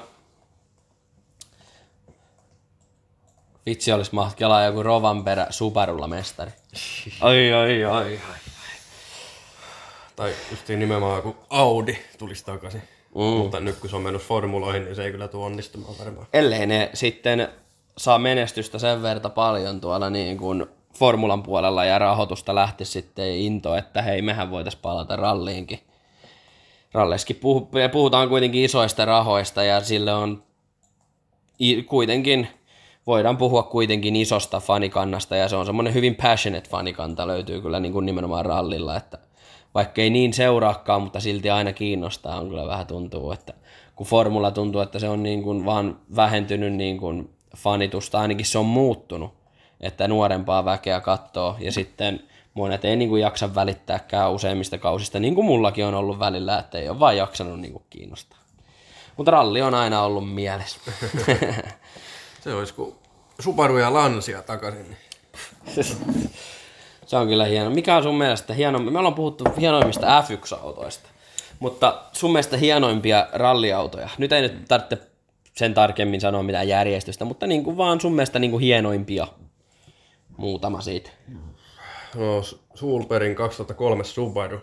Vitsi 3.66 3.92
olisi 3.92 4.14
maht 4.14 4.36
kelaa 4.36 4.64
joku 4.64 4.82
Rovanperä 4.82 5.46
Subarulla 5.50 6.08
mestari. 6.08 6.50
Ai, 7.20 7.52
ai, 7.52 7.84
ai, 7.84 8.20
ai. 8.30 8.38
Tai 10.16 10.34
justiin 10.50 10.78
nimenomaan 10.78 11.22
kun 11.22 11.36
Audi 11.50 11.98
tulisi 12.18 12.44
takaisin. 12.44 12.82
Mm. 13.14 13.22
Mutta 13.22 13.60
nyt 13.60 13.76
kun 13.76 13.90
se 13.90 13.96
on 13.96 14.02
mennyt 14.02 14.22
formuloihin, 14.22 14.84
niin 14.84 14.96
se 14.96 15.04
ei 15.04 15.10
kyllä 15.10 15.28
tule 15.28 15.44
onnistumaan 15.44 15.94
varmaan. 15.98 16.26
Ellei 16.32 16.66
ne 16.66 16.90
sitten 16.94 17.48
saa 17.98 18.18
menestystä 18.18 18.78
sen 18.78 19.02
verta 19.02 19.30
paljon 19.30 19.80
tuolla 19.80 20.10
niin 20.10 20.38
kuin 20.38 20.66
formulan 21.02 21.42
puolella 21.42 21.84
ja 21.84 21.98
rahoitusta 21.98 22.54
lähti 22.54 22.84
sitten 22.84 23.36
into, 23.36 23.74
että 23.74 24.02
hei, 24.02 24.22
mehän 24.22 24.50
voitaisiin 24.50 24.82
palata 24.82 25.16
ralliinkin. 25.16 25.78
Ralleiskin 26.92 27.36
puh- 27.36 27.90
puhutaan 27.92 28.28
kuitenkin 28.28 28.64
isoista 28.64 29.04
rahoista 29.04 29.62
ja 29.62 29.80
sille 29.80 30.14
on 30.14 30.42
kuitenkin, 31.86 32.48
voidaan 33.06 33.36
puhua 33.36 33.62
kuitenkin 33.62 34.16
isosta 34.16 34.60
fanikannasta 34.60 35.36
ja 35.36 35.48
se 35.48 35.56
on 35.56 35.66
semmoinen 35.66 35.94
hyvin 35.94 36.14
passionate 36.14 36.70
fanikanta 36.70 37.26
löytyy 37.26 37.60
kyllä 37.60 37.80
niin 37.80 37.92
kuin 37.92 38.06
nimenomaan 38.06 38.46
rallilla, 38.46 38.96
että 38.96 39.18
vaikka 39.74 40.02
ei 40.02 40.10
niin 40.10 40.32
seuraakaan, 40.32 41.02
mutta 41.02 41.20
silti 41.20 41.50
aina 41.50 41.72
kiinnostaa, 41.72 42.40
on 42.40 42.48
kyllä 42.48 42.66
vähän 42.66 42.86
tuntuu, 42.86 43.32
että 43.32 43.54
kun 43.96 44.06
formula 44.06 44.50
tuntuu, 44.50 44.80
että 44.80 44.98
se 44.98 45.08
on 45.08 45.22
niin 45.22 45.42
kuin 45.42 45.64
vaan 45.64 45.98
vähentynyt 46.16 46.72
niin 46.72 46.98
kuin 46.98 47.30
fanitusta, 47.56 48.20
ainakin 48.20 48.46
se 48.46 48.58
on 48.58 48.66
muuttunut, 48.66 49.41
että 49.82 50.08
nuorempaa 50.08 50.64
väkeä 50.64 51.00
katsoo 51.00 51.56
ja 51.60 51.72
sitten 51.72 52.22
monet 52.54 52.84
ei 52.84 52.96
niin 52.96 53.08
kuin 53.08 53.22
jaksa 53.22 53.54
välittääkään 53.54 54.32
useimmista 54.32 54.78
kausista, 54.78 55.18
niin 55.18 55.34
kuin 55.34 55.44
mullakin 55.44 55.84
on 55.84 55.94
ollut 55.94 56.18
välillä, 56.18 56.58
että 56.58 56.78
ei 56.78 56.88
ole 56.88 57.00
vaan 57.00 57.16
jaksanut 57.16 57.60
niin 57.60 57.72
kuin 57.72 57.84
kiinnostaa. 57.90 58.38
Mutta 59.16 59.30
ralli 59.30 59.62
on 59.62 59.74
aina 59.74 60.02
ollut 60.02 60.34
mielessä. 60.34 60.78
Se 62.44 62.54
olisi 62.54 62.74
kuin 62.74 62.94
Subaru 63.40 63.78
ja 63.78 63.92
Lancia 63.92 64.42
takaisin. 64.42 64.96
Se 67.06 67.16
on 67.16 67.28
kyllä 67.28 67.44
hieno. 67.44 67.70
Mikä 67.70 67.96
on 67.96 68.02
sun 68.02 68.18
mielestä 68.18 68.54
hieno? 68.54 68.78
Me 68.78 68.98
ollaan 68.98 69.14
puhuttu 69.14 69.44
hienoimmista 69.60 70.22
F1-autoista, 70.22 71.08
mutta 71.58 72.02
sun 72.12 72.32
mielestä 72.32 72.56
hienoimpia 72.56 73.26
ralliautoja. 73.32 74.08
Nyt 74.18 74.32
ei 74.32 74.42
nyt 74.42 74.64
tarvitse 74.68 74.98
sen 75.54 75.74
tarkemmin 75.74 76.20
sanoa 76.20 76.42
mitään 76.42 76.68
järjestystä, 76.68 77.24
mutta 77.24 77.46
niin 77.46 77.64
kuin 77.64 77.76
vaan 77.76 78.00
sun 78.00 78.12
mielestä 78.12 78.38
niin 78.38 78.50
kuin 78.50 78.62
hienoimpia. 78.62 79.26
Muutama 80.42 80.80
siitä. 80.80 81.10
No, 82.14 82.42
Sulperin 82.74 83.34
2003 83.34 84.04
Subaru 84.04 84.58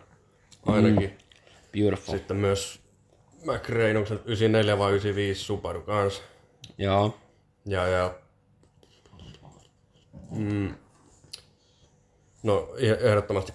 ainakin. 0.65 1.17
Beautiful. 1.73 2.17
Sitten 2.17 2.37
myös 2.37 2.79
McRae, 3.45 3.97
onko 3.97 4.09
se 4.09 4.13
94 4.13 4.77
vai 4.77 4.91
95 4.91 5.43
Subaru 5.43 5.81
kanssa. 5.81 6.21
Joo. 6.77 7.17
Ja, 7.65 7.87
ja 7.87 8.13
mm, 10.31 10.73
no 12.43 12.69
eh- 12.75 13.05
ehdottomasti 13.05 13.53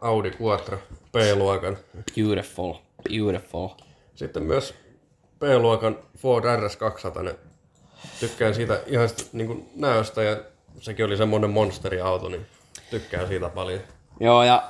Audi 0.00 0.32
Quattro 0.42 0.78
B-luokan. 1.12 1.76
Beautiful. 2.16 2.74
Beautiful. 3.08 3.68
Sitten 4.14 4.42
myös 4.42 4.74
B-luokan 5.38 5.98
Ford 6.18 6.44
RS200. 6.44 7.34
Tykkään 8.20 8.54
siitä 8.54 8.82
ihan 8.86 9.08
sitä, 9.08 9.22
niin 9.32 9.46
kuin 9.46 9.70
näöstä 9.74 10.22
ja 10.22 10.55
sekin 10.80 11.04
oli 11.06 11.16
semmoinen 11.16 11.50
monsteriauto, 11.50 12.28
niin 12.28 12.46
tykkään 12.90 13.28
siitä 13.28 13.48
paljon. 13.48 13.80
Joo, 14.20 14.42
ja 14.42 14.62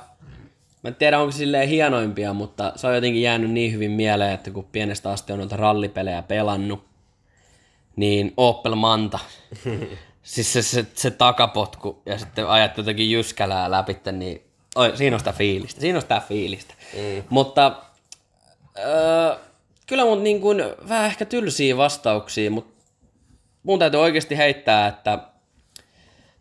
mä 0.83 0.87
en 0.87 0.95
tiedä, 0.95 1.19
onko 1.19 1.31
se 1.31 1.37
silleen 1.37 1.69
hienoimpia, 1.69 2.33
mutta 2.33 2.73
se 2.75 2.87
on 2.87 2.95
jotenkin 2.95 3.21
jäänyt 3.21 3.51
niin 3.51 3.73
hyvin 3.73 3.91
mieleen, 3.91 4.31
että 4.31 4.51
kun 4.51 4.65
pienestä 4.71 5.11
asti 5.11 5.33
on 5.33 5.39
noita 5.39 5.57
rallipelejä 5.57 6.21
pelannut, 6.21 6.85
niin 7.95 8.33
Opel 8.37 8.75
Manta. 8.75 9.19
siis 10.23 10.53
se, 10.53 10.61
se, 10.61 10.85
se, 10.93 11.11
takapotku 11.11 12.01
ja 12.05 12.17
sitten 12.17 12.47
ajat 12.47 12.77
jotenkin 12.77 13.11
jyskälää 13.11 13.71
läpi, 13.71 13.97
niin 14.11 14.41
oi, 14.75 14.97
siinä 14.97 15.15
on 15.15 15.19
sitä 15.19 15.33
fiilistä. 15.33 15.81
Siinä 15.81 15.97
on 15.97 16.01
sitä 16.01 16.21
fiilistä. 16.27 16.73
Mm. 16.93 17.23
Mutta 17.29 17.81
öö, 18.79 19.35
kyllä 19.87 20.05
mun 20.05 20.23
niin 20.23 20.41
kuin, 20.41 20.63
vähän 20.89 21.05
ehkä 21.05 21.25
tylsiä 21.25 21.77
vastauksia, 21.77 22.51
mutta 22.51 22.83
mun 23.63 23.79
täytyy 23.79 23.99
oikeasti 23.99 24.37
heittää, 24.37 24.87
että 24.87 25.19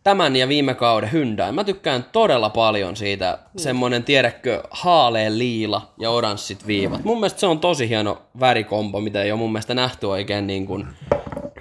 tämän 0.07 0.37
ja 0.37 0.49
viime 0.49 0.75
kauden 0.75 1.13
Hyundai. 1.13 1.53
Mä 1.53 1.65
tykkään 1.65 2.05
todella 2.13 2.51
paljon 2.51 2.97
siitä, 2.97 3.39
mm. 3.55 3.59
semmonen 3.59 4.05
tiedätkö, 4.05 4.63
haaleen 4.71 5.39
liila 5.39 5.93
ja 5.99 6.11
oranssit 6.11 6.67
viivat. 6.67 7.05
Mun 7.05 7.21
mielestä 7.21 7.41
se 7.41 7.47
on 7.47 7.61
tosi 7.61 7.89
hieno 7.89 8.23
värikompo, 8.41 9.01
mitä 9.01 9.23
ei 9.23 9.33
ole 9.33 9.39
mun 9.39 9.53
mielestä 9.53 9.75
nähty 9.75 10.07
oikein 10.07 10.47
niin 10.47 10.67
kuin 10.67 10.87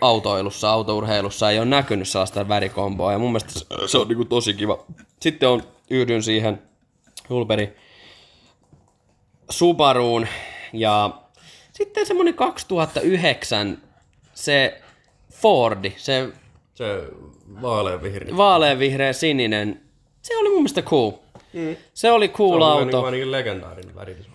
autoilussa, 0.02 0.70
autourheilussa 0.70 1.52
ei 1.52 1.60
ole 1.60 1.66
näkynyt 1.66 2.08
sellaista 2.08 2.48
värikomboa 2.48 3.12
ja 3.12 3.20
mun 3.20 3.32
mielestä 3.32 3.60
se- 3.60 3.66
se 3.88 3.98
on 3.98 4.08
niin 4.08 4.18
kuin 4.18 4.28
tosi 4.28 4.54
kiva. 4.54 4.86
Sitten 5.20 5.50
on, 5.50 5.64
yhdyn 5.90 6.24
siihen 6.24 6.62
Hulberi 7.30 7.76
Subaruun 9.50 10.28
ja 10.74 11.22
sitten 11.72 12.06
semmonen 12.06 12.34
2009 12.34 13.82
se 14.34 14.82
Fordi, 15.32 15.94
se 15.98 16.30
Se 16.76 17.08
vaaleanvihreä. 17.62 18.38
vaaleanvihreä 18.38 19.14
sininen, 19.14 19.82
se 20.22 20.38
oli 20.38 20.50
mun 20.50 20.58
mielestä 20.58 20.82
cool. 20.82 21.12
Mm. 21.54 21.76
Se 21.94 22.12
oli 22.12 22.30
cool 22.30 22.60
Se 22.60 22.66
on 22.66 22.72
auto. 22.72 22.84
niin 22.86 22.92
kuin 22.92 23.06
ainakin 23.06 23.32
legendaarinen 23.32 23.96
väritys. 23.96 24.30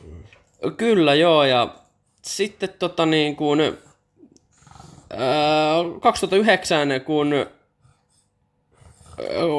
Kyllä 0.76 1.14
joo, 1.14 1.44
ja 1.44 1.74
sitten 2.22 2.68
tota 2.78 3.06
niin 3.06 3.36
kuin, 3.36 3.60
ää, 3.60 3.68
2009, 6.00 6.88
kun 7.06 7.32
ää, 7.32 7.46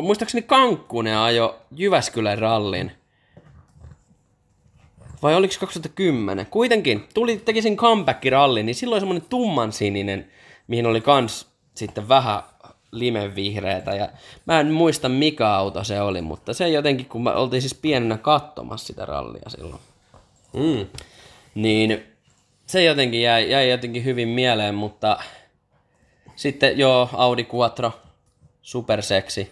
muistaakseni 0.01 0.41
Kankkunen 0.41 1.17
ajo 1.17 1.59
Jyväskylän 1.75 2.37
rallin. 2.37 2.91
Vai 5.23 5.35
oliko 5.35 5.53
se 5.53 5.59
2010? 5.59 6.45
Kuitenkin, 6.45 7.07
tuli, 7.13 7.37
teki 7.37 7.61
sen 7.61 7.77
comeback-rallin, 7.77 8.65
niin 8.65 8.75
silloin 8.75 9.01
semmoinen 9.01 9.27
tummansininen, 9.29 10.31
mihin 10.67 10.85
oli 10.85 11.01
kans 11.01 11.47
sitten 11.75 12.09
vähän 12.09 12.43
limenvihreätä. 12.91 13.95
Ja 13.95 14.09
mä 14.45 14.59
en 14.59 14.71
muista 14.71 15.09
mikä 15.09 15.49
auto 15.53 15.83
se 15.83 16.01
oli, 16.01 16.21
mutta 16.21 16.53
se 16.53 16.69
jotenkin, 16.69 17.05
kun 17.05 17.23
mä 17.23 17.33
oltiin 17.33 17.61
siis 17.61 17.73
pienenä 17.73 18.17
katsomassa 18.17 18.87
sitä 18.87 19.05
rallia 19.05 19.49
silloin 19.49 19.81
Mm. 20.53 20.87
niin 21.55 22.03
se 22.65 22.83
jotenkin 22.83 23.21
jäi, 23.21 23.51
jäi 23.51 23.69
jotenkin 23.69 24.05
hyvin 24.05 24.27
mieleen, 24.27 24.75
mutta 24.75 25.17
sitten 26.35 26.77
joo, 26.79 27.09
Audi 27.13 27.47
Quattro, 27.55 27.91
superseksi. 28.61 29.51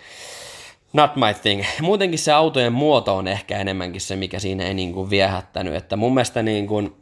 Not 0.94 1.16
my 1.16 1.34
thing. 1.42 1.64
Muutenkin 1.82 2.20
se 2.20 2.32
autojen 2.32 2.74
muoto 2.74 3.18
on 3.18 3.28
ehkä 3.28 3.58
enemmänkin 3.58 4.02
se, 4.02 4.16
mikä 4.16 4.40
siinä 4.40 4.64
ei 4.64 4.74
niin 4.74 4.94
kuin 4.94 5.10
viehättänyt. 5.10 5.76
Että 5.76 5.96
mun 5.96 6.14
mielestä 6.14 6.44
niin 6.44 6.68
kuin, 6.68 6.96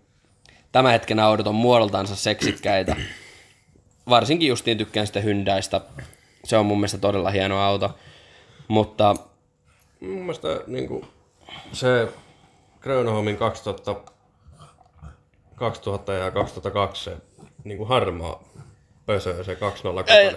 tämä 0.71 0.91
hetken 0.91 1.19
autot 1.19 1.47
on 1.47 1.55
muodoltansa 1.55 2.15
seksikkäitä. 2.15 2.95
Varsinkin 4.09 4.49
justiin 4.49 4.77
tykkään 4.77 5.07
sitä 5.07 5.19
Hyundaista. 5.19 5.81
Se 6.43 6.57
on 6.57 6.65
mun 6.65 6.77
mielestä 6.77 6.97
todella 6.97 7.31
hieno 7.31 7.59
auto. 7.59 7.97
Mutta 8.67 9.15
Mun 10.03 10.21
mielestä 10.21 10.47
niin 10.67 10.87
kuin, 10.87 11.05
se 11.71 12.07
Grönholmin 12.81 13.37
2000, 13.37 14.12
2000 15.55 16.13
ja 16.13 16.31
2002 16.31 17.03
se 17.03 17.17
niin 17.63 17.77
kuin 17.77 17.89
harmaa 17.89 18.43
pösö, 19.05 19.43
se 19.43 19.55
206. 19.55 20.13
Ei. 20.13 20.35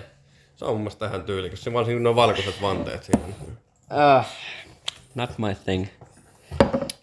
Se 0.56 0.64
on 0.64 0.70
mun 0.70 0.80
mielestä 0.80 1.06
ihan 1.06 1.22
tyylikäs. 1.22 1.64
Se 1.64 1.72
varsinkin 1.72 2.02
ne 2.02 2.14
valkoiset 2.14 2.62
vanteet 2.62 3.04
siinä. 3.04 3.22
uh, 4.18 4.26
not 5.14 5.38
my 5.38 5.54
thing. 5.64 5.86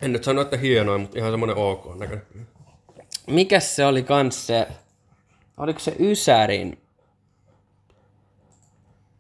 En 0.02 0.14
nyt 0.14 0.24
sano, 0.24 0.42
että 0.42 0.58
hienoin, 0.58 1.02
mutta 1.02 1.20
ihan 1.20 1.32
semmonen 1.32 1.56
ok 1.56 2.00
näköinen. 2.00 2.26
Mikäs 3.28 3.76
se 3.76 3.86
oli 3.86 4.04
kans 4.04 4.48
se, 4.48 4.68
oliko 5.58 5.80
se 5.80 5.96
Ysärin, 6.00 6.82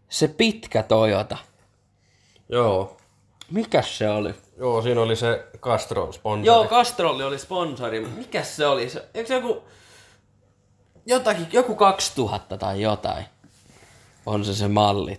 se 0.10 0.28
pitkä 0.28 0.84
Toyota. 0.84 1.38
Joo. 2.50 2.98
Mikäs 3.52 3.98
se 3.98 4.10
oli? 4.10 4.34
Joo, 4.58 4.82
siinä 4.82 5.02
oli 5.02 5.16
se 5.16 5.48
Castro 5.60 6.12
sponsori. 6.12 6.48
Joo, 6.48 6.68
Castrolli 6.68 7.24
oli 7.24 7.40
sponsori. 7.40 8.00
Mikäs 8.00 8.56
se 8.56 8.68
oli? 8.68 8.90
Se, 8.90 9.06
eikö 9.14 9.28
se 9.28 9.34
joku, 9.34 9.64
jotakin, 11.06 11.48
joku 11.54 11.76
2000 11.76 12.58
tai 12.58 12.82
jotain? 12.82 13.26
On 14.26 14.46
se 14.46 14.54
se 14.54 14.68
malli. 14.68 15.18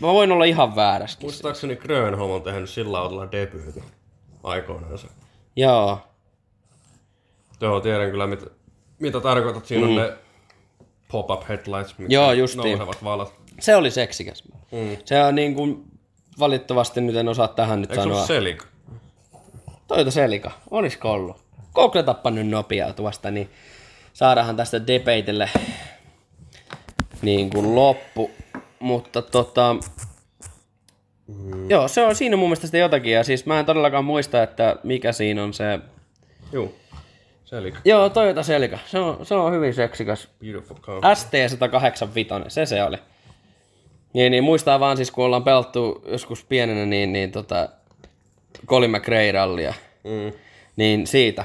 Mä 0.00 0.06
voin 0.06 0.32
olla 0.32 0.44
ihan 0.44 0.76
vääräskin. 0.76 1.26
Muistaakseni 1.26 1.76
Grönholm 1.76 2.30
on 2.30 2.42
tehnyt 2.42 2.70
sillä 2.70 2.98
autolla 2.98 3.32
debyytin 3.32 3.84
aikoinaan. 4.42 4.98
Joo. 5.56 5.98
Joo, 7.60 7.80
tiedän 7.80 8.10
kyllä 8.10 8.26
mitä, 8.26 8.46
mitä 8.98 9.20
tarkoitat. 9.20 9.66
Siinä 9.66 9.86
mm. 9.86 9.90
on 9.90 9.96
ne 9.96 10.12
pop-up 11.08 11.48
headlights, 11.48 11.98
mitkä 11.98 12.14
Joo, 12.14 12.32
justiin. 12.32 12.78
nousevat 12.78 13.04
valot. 13.04 13.34
Se 13.60 13.76
oli 13.76 13.90
seksikäs. 13.90 14.44
Mm. 14.72 14.96
Se 15.04 15.24
on 15.24 15.34
niin 15.34 15.54
kuin, 15.54 15.84
valitettavasti 16.38 17.00
nyt 17.00 17.16
en 17.16 17.28
osaa 17.28 17.48
tähän 17.48 17.80
nyt 17.80 17.90
Eikö 17.90 18.00
se 18.00 18.02
sanoa. 18.02 18.16
ollut 18.16 18.26
Selik? 18.26 18.62
Toyota 19.86 20.10
Selika, 20.10 20.50
olisiko 20.70 21.12
ollut? 21.12 21.36
Googletappa 21.74 22.30
nyt 22.30 22.48
nopeaa 22.48 22.92
tuosta, 22.92 23.30
niin 23.30 23.50
saadaan 24.12 24.56
tästä 24.56 24.86
debateille 24.86 25.50
niin 27.22 27.50
kuin 27.50 27.74
loppu. 27.74 28.30
Mutta 28.78 29.22
tota... 29.22 29.76
Mm. 31.26 31.70
Joo, 31.70 31.88
se 31.88 32.02
on 32.02 32.14
siinä 32.14 32.36
mun 32.36 32.48
mielestä 32.48 32.66
sitten 32.66 32.80
jotakin. 32.80 33.12
Ja 33.12 33.24
siis 33.24 33.46
mä 33.46 33.60
en 33.60 33.66
todellakaan 33.66 34.04
muista, 34.04 34.42
että 34.42 34.76
mikä 34.82 35.12
siinä 35.12 35.44
on 35.44 35.54
se... 35.54 35.80
Joo. 36.52 36.72
Selika. 37.44 37.78
Joo, 37.84 38.08
Toyota 38.08 38.42
Celica. 38.42 38.78
Se 38.86 38.98
on, 38.98 39.26
se 39.26 39.34
on 39.34 39.52
hyvin 39.52 39.74
seksikäs. 39.74 40.28
Beautiful 40.40 40.76
car. 40.76 41.02
ST185, 41.02 42.44
se 42.48 42.66
se 42.66 42.82
oli. 42.82 42.96
Niin, 44.12 44.30
niin 44.30 44.44
muistaa 44.44 44.80
vaan 44.80 44.96
siis, 44.96 45.10
kun 45.10 45.24
ollaan 45.24 45.44
pelattu 45.44 46.04
joskus 46.06 46.44
pienenä, 46.44 46.86
niin, 46.86 47.12
niin 47.12 47.32
tota, 47.32 47.68
Colin 48.66 48.90
McRae-rallia. 48.90 49.74
Mm. 50.04 50.32
Niin 50.76 51.06
siitä. 51.06 51.44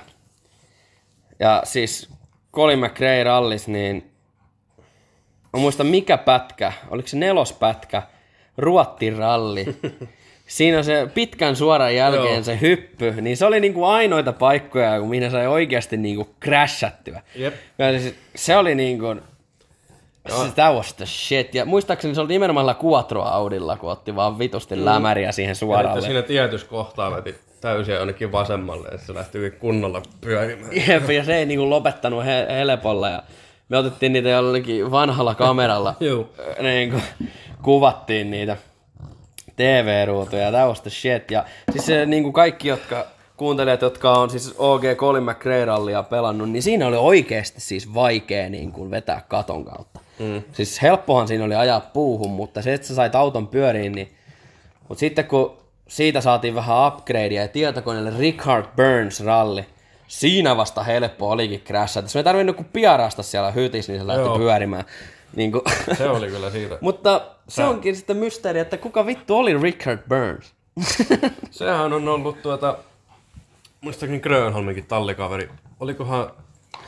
Ja 1.39 1.61
siis 1.65 2.09
Colin 2.53 2.79
McRae 2.79 3.23
rallis, 3.23 3.67
niin 3.67 4.11
mä 5.53 5.59
muistan 5.59 5.87
mikä 5.87 6.17
pätkä, 6.17 6.73
oliko 6.89 7.07
se 7.07 7.17
nelospätkä, 7.17 8.03
Ruottin 8.57 9.17
ralli. 9.17 9.65
Siinä 10.47 10.77
on 10.77 10.83
se 10.83 11.07
pitkän 11.13 11.55
suoran 11.55 11.95
jälkeen 11.95 12.33
Joo. 12.33 12.43
se 12.43 12.61
hyppy, 12.61 13.21
niin 13.21 13.37
se 13.37 13.45
oli 13.45 13.59
niinku 13.59 13.85
ainoita 13.85 14.33
paikkoja, 14.33 14.99
kun 14.99 15.09
minä 15.09 15.29
sai 15.29 15.47
oikeasti 15.47 15.97
niinku 15.97 16.35
crashattyä. 16.43 17.21
Jep. 17.35 17.53
Ja 17.77 17.99
siis 17.99 18.15
se 18.35 18.57
oli 18.57 18.75
niinku, 18.75 19.05
se, 20.29 20.51
that 20.55 20.75
was 20.75 20.93
the 20.93 21.05
shit. 21.05 21.55
Ja 21.55 21.65
muistaakseni 21.65 22.15
se 22.15 22.21
oli 22.21 22.27
nimenomaan 22.27 22.75
Quattro 22.85 23.23
Audilla, 23.23 23.77
kun 23.77 23.91
otti 23.91 24.15
vaan 24.15 24.39
vitusti 24.39 24.75
mm. 24.75 24.85
lämäriä 24.85 25.31
siihen 25.31 25.51
Ja 25.51 25.55
suoralle. 25.55 26.01
siinä 26.01 26.21
tietyssä 26.21 26.67
kohtaa 26.67 27.11
veti 27.11 27.35
täysin 27.61 27.95
jonnekin 27.95 28.31
vasemmalle, 28.31 28.87
että 28.87 29.07
se 29.07 29.13
lähti 29.13 29.51
kunnolla 29.51 30.01
pyörimään. 30.21 30.71
Jep, 30.87 31.09
ja 31.09 31.23
se 31.23 31.35
ei 31.37 31.45
niinku 31.45 31.69
lopettanut 31.69 32.25
he- 32.25 32.47
helpolla. 32.49 33.09
Ja 33.09 33.23
me 33.69 33.77
otettiin 33.77 34.13
niitä 34.13 34.29
jollakin 34.29 34.91
vanhalla 34.91 35.35
kameralla. 35.35 35.95
Juu. 36.09 36.29
niinku, 36.61 36.97
kuvattiin 37.61 38.31
niitä 38.31 38.57
TV-ruutuja. 39.55 40.51
That 40.51 40.67
was 40.67 40.81
the 40.81 40.89
shit. 40.89 41.31
Ja 41.31 41.45
siis 41.71 41.85
se, 41.85 42.05
niinku 42.05 42.31
kaikki, 42.31 42.67
jotka 42.67 43.05
kuuntelijat, 43.37 43.81
jotka 43.81 44.11
on 44.13 44.29
siis 44.29 44.55
OG 44.57 44.83
Colin 44.95 45.23
McRae-rallia 45.23 46.03
pelannut, 46.03 46.49
niin 46.49 46.63
siinä 46.63 46.87
oli 46.87 46.97
oikeasti 46.97 47.61
siis 47.61 47.93
vaikea 47.93 48.49
niin 48.49 48.71
kuin 48.71 48.91
vetää 48.91 49.21
katon 49.27 49.65
kautta. 49.65 49.99
Mm. 50.21 50.43
Siis 50.53 50.81
helppohan 50.81 51.27
siinä 51.27 51.45
oli 51.45 51.55
ajaa 51.55 51.79
puuhun, 51.79 52.31
mutta 52.31 52.61
se, 52.61 52.73
että 52.73 52.87
sä 52.87 52.95
sait 52.95 53.15
auton 53.15 53.47
pyöriin, 53.47 53.91
niin... 53.91 54.11
Mutta 54.89 54.99
sitten 54.99 55.25
kun 55.25 55.57
siitä 55.87 56.21
saatiin 56.21 56.55
vähän 56.55 56.87
upgradea 56.87 57.41
ja 57.41 57.47
tietokoneelle 57.47 58.13
Richard 58.19 58.65
Burns 58.75 59.25
ralli, 59.25 59.65
siinä 60.07 60.57
vasta 60.57 60.83
helppo 60.83 61.29
olikin 61.29 61.61
crashata. 61.61 62.07
Se 62.07 62.19
ei 62.19 62.23
tarvinnut 62.23 62.55
kuin 62.55 62.69
piarasta 62.73 63.23
siellä 63.23 63.51
hytis, 63.51 63.87
niin 63.87 63.99
se 63.99 64.07
lähti 64.07 64.21
Joo. 64.21 64.37
pyörimään. 64.37 64.85
Niin 65.35 65.51
kuin... 65.51 65.61
Se 65.97 66.09
oli 66.09 66.27
kyllä 66.27 66.49
siitä. 66.49 66.77
Mutta 66.81 67.21
se 67.47 67.63
onkin 67.63 67.95
sitten 67.95 68.17
mysteeri, 68.17 68.59
että 68.59 68.77
kuka 68.77 69.05
vittu 69.05 69.37
oli 69.37 69.57
Richard 69.57 69.99
Burns? 70.09 70.53
Sehän 71.51 71.93
on 71.93 72.07
ollut 72.07 72.41
tuota, 72.41 72.77
muistaakseni 73.81 74.19
Grönholminkin 74.19 74.85
tallikaveri. 74.85 75.49
Olikohan, 75.79 76.31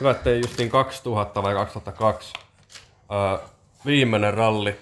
hyvä 0.00 0.10
ettei 0.10 0.40
justiin 0.40 0.70
2000 0.70 1.42
vai 1.42 1.54
2002, 1.54 2.32
ää, 3.10 3.38
viimeinen 3.86 4.34
ralli. 4.34 4.76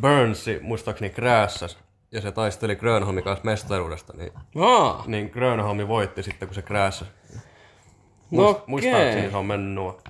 Burnsi 0.00 0.58
muistaakseni 0.62 1.10
kräässäs 1.10 1.78
ja 2.12 2.20
se 2.20 2.32
taisteli 2.32 2.76
Grönholmin 2.76 3.24
kanssa 3.24 3.44
mestaruudesta, 3.44 4.12
niin, 4.16 4.32
Aa, 4.60 5.04
niin 5.06 5.30
Grönholmi 5.32 5.88
voitti 5.88 6.22
sitten 6.22 6.48
kun 6.48 6.54
se 6.54 6.62
kräässäs. 6.62 7.08
no 8.30 8.42
Muist, 8.42 8.66
Muistaakseni 8.66 9.18
okei. 9.18 9.30
se 9.30 9.36
on 9.36 9.46
mennyt 9.46 9.74
nuo. 9.74 10.00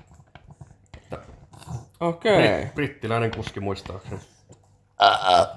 Okei. 2.00 2.36
Brit, 2.58 2.74
brittiläinen 2.74 3.30
kuski 3.30 3.60
muistaakseni. 3.60 4.20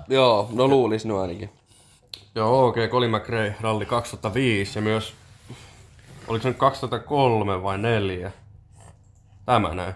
Joo, 0.08 0.50
no 0.54 0.68
luulis 0.68 1.06
no 1.06 1.22
ainakin. 1.22 1.50
Joo, 2.36 2.68
OK, 2.68 2.76
Colin 2.90 3.12
McRae, 3.12 3.56
ralli 3.62 3.86
2005 3.86 4.78
ja 4.80 4.82
myös, 4.82 5.14
oliko 6.28 6.44
se 6.44 6.48
nyt 6.50 6.58
2003 6.58 7.64
vai 7.64 7.78
4? 7.78 8.32
Tämä 9.46 9.74
näin. 9.76 9.94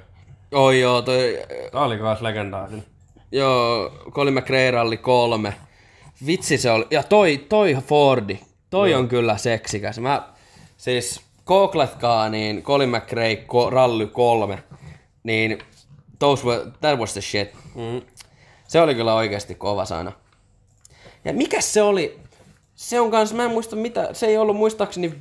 Oi 0.54 0.80
joo, 0.80 1.02
toi, 1.02 1.40
Tää 1.72 1.82
oli 1.82 1.98
kans 1.98 2.22
legendaarinen. 2.22 2.84
joo, 3.32 3.92
Colin 4.12 4.34
McRae 4.34 4.72
ralli 4.72 4.98
kolme. 4.98 5.54
Vitsi 6.26 6.58
se 6.58 6.72
oli, 6.72 6.88
ja 6.92 7.04
toi, 7.04 7.46
toi 7.50 7.78
Fordi, 7.88 8.40
toi 8.70 8.94
on 8.94 9.08
kyllä 9.08 9.38
seksikäs. 9.38 10.00
Mä, 10.00 10.30
siis 10.78 11.22
googletkaa 11.46 12.30
niin 12.30 12.64
Colin 12.64 12.90
McRae 12.90 13.36
ko, 13.36 13.70
ralli 13.70 14.08
kolme, 14.08 14.64
niin 15.24 15.60
those 16.20 16.46
were, 16.48 16.62
that 16.82 17.00
was 17.00 17.12
the 17.14 17.22
shit. 17.22 17.50
Mm. 17.76 18.02
Se 18.68 18.82
oli 18.82 18.96
kyllä 18.96 19.14
oikeasti 19.16 19.56
kova 19.56 19.86
sana. 19.86 20.12
Ja 21.26 21.34
mikä 21.34 21.62
se 21.62 21.82
oli? 21.82 22.20
Se 22.76 23.00
on 23.00 23.12
kans, 23.12 23.34
mä 23.34 23.44
en 23.46 23.52
muista 23.52 23.76
mitä, 23.76 24.10
se 24.14 24.26
ei 24.26 24.38
ollut 24.38 24.56
muistaakseni 24.58 25.14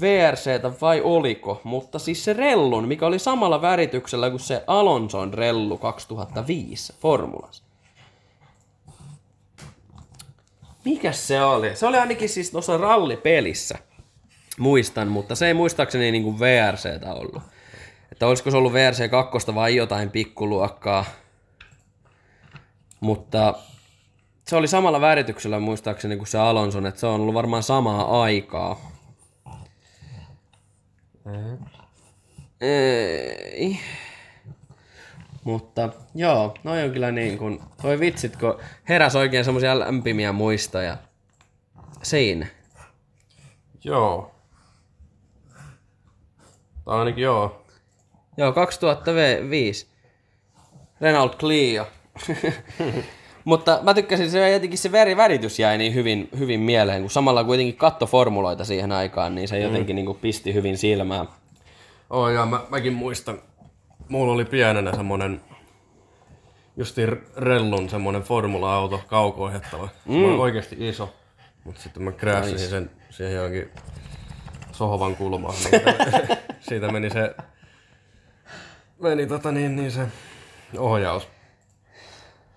VRCtä 0.00 0.72
vai 0.80 1.00
oliko, 1.00 1.60
mutta 1.64 1.98
siis 1.98 2.24
se 2.24 2.32
rellun, 2.32 2.88
mikä 2.88 3.06
oli 3.06 3.18
samalla 3.18 3.62
värityksellä 3.62 4.30
kuin 4.30 4.40
se 4.40 4.64
Alonson 4.66 5.34
rellu 5.34 5.78
2005 5.78 6.94
Formulassa. 7.00 7.64
Mikä 10.84 11.12
se 11.12 11.42
oli? 11.42 11.76
Se 11.76 11.86
oli 11.86 11.98
ainakin 11.98 12.28
siis 12.28 12.50
tuossa 12.50 12.76
rallipelissä. 12.76 13.78
Muistan, 14.58 15.08
mutta 15.08 15.34
se 15.34 15.46
ei 15.46 15.54
muistaakseni 15.54 16.12
niinku 16.12 16.40
VRCtä 16.40 17.14
ollut. 17.14 17.42
Että 18.12 18.26
olisiko 18.26 18.50
se 18.50 18.56
ollut 18.56 18.72
VRC 18.72 19.10
2 19.10 19.54
vai 19.54 19.76
jotain 19.76 20.10
pikkuluokkaa. 20.10 21.04
Mutta 23.00 23.54
se 24.48 24.56
oli 24.56 24.68
samalla 24.68 25.00
värityksellä 25.00 25.60
muistaakseni 25.60 26.16
kuin 26.16 26.26
se 26.26 26.38
Alonson, 26.38 26.86
että 26.86 27.00
se 27.00 27.06
on 27.06 27.20
ollut 27.20 27.34
varmaan 27.34 27.62
samaa 27.62 28.22
aikaa. 28.22 28.95
Ei. 32.60 33.80
Mutta 35.44 35.88
joo, 36.14 36.54
noi 36.64 36.84
on 36.84 36.90
kyllä 36.90 37.12
niin 37.12 37.38
kuin, 37.38 37.60
toi 37.82 38.00
vitsit, 38.00 38.36
kun 38.36 38.60
heräs 38.88 39.16
oikein 39.16 39.44
semmosia 39.44 39.78
lämpimiä 39.78 40.32
muistoja. 40.32 40.96
Siinä. 42.02 42.46
Joo. 43.84 44.34
Tai 46.84 46.98
ainakin 46.98 47.24
joo. 47.24 47.66
Joo, 48.36 48.52
2005. 48.52 49.88
Renault 51.00 51.38
Clio. 51.38 51.88
Mutta 53.46 53.78
mä 53.82 53.94
tykkäsin, 53.94 54.30
se 54.30 54.52
jotenkin 54.52 54.78
se 54.78 54.92
väri, 54.92 55.16
väritys 55.16 55.58
jäi 55.58 55.78
niin 55.78 55.94
hyvin, 55.94 56.28
hyvin 56.38 56.60
mieleen, 56.60 57.00
kun 57.00 57.10
samalla 57.10 57.44
kuitenkin 57.44 57.76
katto 57.76 58.06
formuloita 58.06 58.64
siihen 58.64 58.92
aikaan, 58.92 59.34
niin 59.34 59.48
se 59.48 59.58
jotenkin 59.58 59.96
niin 59.96 60.06
kuin 60.06 60.18
pisti 60.18 60.54
hyvin 60.54 60.78
silmään. 60.78 61.28
Oh, 62.10 62.28
ja 62.28 62.46
mä, 62.46 62.60
mäkin 62.68 62.92
muistan, 62.92 63.42
mulla 64.08 64.32
oli 64.32 64.44
pienenä 64.44 64.92
semmonen 64.92 65.40
justiin 66.76 67.22
rellun 67.36 67.88
semmonen 67.88 68.22
formula-auto, 68.22 69.00
kauko-ohjattava. 69.06 69.88
Mm. 70.04 70.14
Mä 70.14 70.42
oikeesti 70.42 70.88
iso, 70.88 71.14
mutta 71.64 71.82
sitten 71.82 72.02
mä 72.02 72.12
crashasin 72.12 72.68
sen 72.68 72.90
siihen 73.10 73.34
johonkin 73.34 73.70
sohvan 74.72 75.16
kulmaan. 75.16 75.54
Niin 75.70 75.82
siitä 76.68 76.92
meni 76.92 77.10
se, 77.10 77.34
meni 79.02 79.26
tota 79.26 79.52
niin, 79.52 79.76
niin 79.76 79.90
se 79.90 80.06
ohjaus 80.78 81.35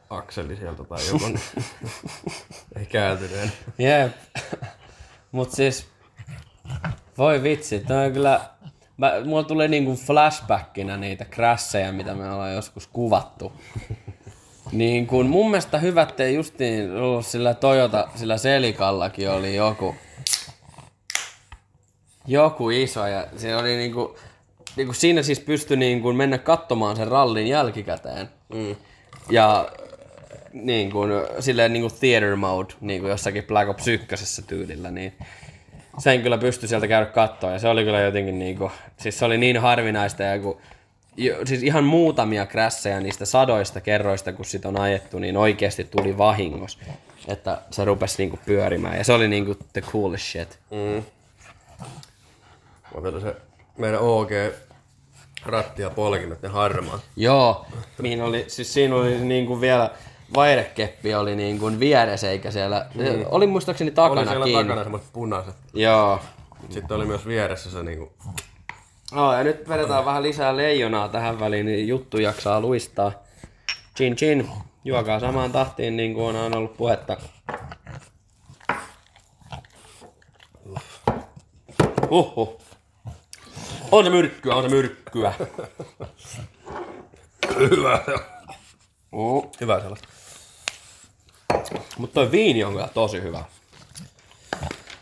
akseli 0.10 0.56
sieltä 0.56 0.84
tai 0.84 1.08
joku. 1.08 1.26
ei 2.80 2.86
kääntynyt. 2.86 3.50
Jep. 3.78 4.14
Mut 5.32 5.52
siis, 5.52 5.88
voi 7.18 7.44
vitsi, 7.44 7.80
toi 7.80 8.06
on 8.06 8.14
kyllä, 8.14 8.42
mä, 8.98 9.12
mulla 9.26 9.44
tulee 9.44 9.68
niinku 9.68 9.96
flashbackinä 9.96 10.98
niitä 10.98 11.26
crasheja, 11.26 11.92
mitä 11.92 12.14
me 12.16 12.32
ollaan 12.32 12.54
joskus 12.54 12.88
kuvattu. 12.88 13.54
Niin 14.72 15.08
kun 15.08 15.26
mun 15.26 15.50
mielestä 15.50 15.78
hyvä, 15.78 16.02
ettei 16.02 16.36
justiin 16.36 16.96
ollut 16.96 17.26
sillä 17.26 17.54
Toyota, 17.54 18.08
sillä 18.16 18.38
Selikallakin 18.38 19.30
oli 19.30 19.56
joku, 19.56 19.96
joku 22.28 22.70
iso 22.70 23.08
ja 23.08 23.28
se 23.38 23.56
oli 23.56 23.78
niinku, 23.78 24.18
niinku 24.76 24.94
siinä 24.94 25.24
siis 25.24 25.40
pystyi 25.40 25.78
niinku 25.78 26.14
mennä 26.14 26.38
katsomaan 26.38 26.96
sen 26.96 27.08
rallin 27.08 27.48
jälkikäteen. 27.48 28.30
Mm. 28.54 28.76
Ja 29.30 29.70
niin 30.54 30.92
kuin, 30.92 31.12
silleen 31.40 31.74
niin 31.74 31.82
kuin 31.82 31.94
theater 32.00 32.36
mode, 32.36 32.74
niin 32.82 33.02
kuin 33.02 33.10
jossakin 33.10 33.44
Black 33.44 33.70
Ops 33.70 33.88
1 33.88 34.42
tyylillä, 34.48 34.92
niin 34.92 35.14
sen 35.98 36.22
kyllä 36.22 36.38
pystyi 36.38 36.70
sieltä 36.70 36.88
käydä 36.88 37.06
kattoon. 37.06 37.54
Ja 37.54 37.60
se 37.60 37.68
oli 37.68 37.84
kyllä 37.84 38.02
jotenkin 38.02 38.40
niin 38.40 38.58
kuin, 38.58 38.72
siis 38.98 39.20
se 39.20 39.26
oli 39.26 39.38
niin 39.38 39.58
harvinaista 39.58 40.24
ja 40.24 40.40
kun, 40.40 40.58
jo, 41.18 41.46
siis 41.46 41.64
ihan 41.64 41.84
muutamia 41.84 42.46
krässejä 42.46 43.00
niistä 43.00 43.26
sadoista 43.26 43.82
kerroista, 43.82 44.34
kun 44.34 44.46
sit 44.46 44.66
on 44.66 44.80
ajettu, 44.80 45.20
niin 45.20 45.38
oikeasti 45.38 45.84
tuli 45.84 46.18
vahingos. 46.18 46.80
Että 47.28 47.62
se 47.72 47.86
rupesi 47.86 48.16
niin 48.18 48.30
kuin 48.30 48.40
pyörimään. 48.46 48.98
Ja 48.98 49.04
se 49.04 49.14
oli 49.14 49.28
niin 49.28 49.46
kuin 49.46 49.58
the 49.74 49.82
coolest 49.82 50.26
shit. 50.26 50.60
Mm. 50.72 51.04
Mä 53.02 53.20
se 53.20 53.36
meidän 53.78 54.00
OG 54.00 54.30
ratti 55.46 55.82
ja 55.82 55.90
polkimet, 55.90 56.42
ne 56.42 56.50
harmaa. 56.50 57.00
Joo, 57.16 57.66
mihin 58.02 58.22
oli, 58.22 58.46
siis 58.48 58.74
siinä 58.74 58.96
oli 58.96 59.20
niin 59.20 59.46
kuin 59.46 59.62
vielä 59.62 59.92
vairekeppi 60.36 61.16
oli 61.16 61.36
niin 61.36 61.60
kuin 61.60 61.80
vieressä 61.80 62.32
eikä 62.32 62.52
siellä, 62.52 62.86
mm. 62.96 63.26
oli 63.26 63.48
muistaakseni 63.48 63.92
takana 63.92 64.22
Oli 64.22 64.30
siellä 64.30 64.46
kiinni. 64.46 64.64
takana 64.64 64.84
semmoiset 64.84 65.14
punaiset. 65.14 65.56
Joo, 65.74 66.20
Sitten 66.70 66.98
oli 66.98 67.06
myös 67.06 67.28
vieressä 67.28 67.72
se 67.72 67.84
niinku 67.84 68.14
Oh, 69.16 69.34
ja 69.34 69.44
nyt 69.44 69.70
vedetään 69.70 70.06
vähän 70.06 70.24
lisää 70.24 70.58
leijonaa 70.58 71.10
tähän 71.10 71.40
väliin, 71.40 71.66
niin 71.66 71.88
juttu 71.88 72.18
jaksaa 72.18 72.62
luistaa. 72.62 73.12
Chin 73.96 74.16
chin, 74.16 74.50
juokaa 74.86 75.20
samaan 75.20 75.52
tahtiin 75.52 75.98
niin 75.98 76.14
kuin 76.14 76.36
on 76.36 76.56
ollut 76.58 76.78
puhetta. 76.78 77.18
Huhhuh. 82.10 82.62
On 83.92 84.04
se 84.04 84.10
myrkkyä, 84.10 84.56
on 84.56 84.64
se 84.64 84.70
myrkkyä. 84.70 85.34
Hyvä. 87.60 88.00
Uh. 89.12 89.52
Hyvä 89.62 89.80
sellaista. 89.80 90.08
Mutta 91.98 92.14
toi 92.14 92.32
viini 92.32 92.64
on 92.64 92.72
kyllä 92.72 92.88
tosi 92.88 93.22
hyvä. 93.22 93.44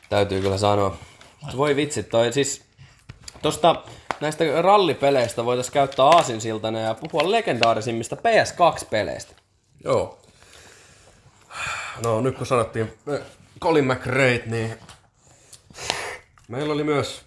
Täytyy 0.09 0.41
kyllä 0.41 0.57
sanoa. 0.57 0.97
Voi 1.57 1.75
vitsi, 1.75 2.03
toi 2.03 2.33
siis... 2.33 2.67
Tosta 3.41 3.83
näistä 4.21 4.61
rallipeleistä 4.61 5.45
voitaisiin 5.45 5.73
käyttää 5.73 6.05
aasinsiltana 6.05 6.79
ja 6.79 6.93
puhua 6.93 7.31
legendaarisimmista 7.31 8.15
PS2-peleistä. 8.15 9.35
Joo. 9.83 10.19
No 12.03 12.21
nyt 12.21 12.37
kun 12.37 12.47
sanottiin 12.47 12.93
Colin 13.61 13.85
McRae, 13.85 14.43
niin 14.45 14.77
meillä 16.47 16.73
oli 16.73 16.83
myös, 16.83 17.21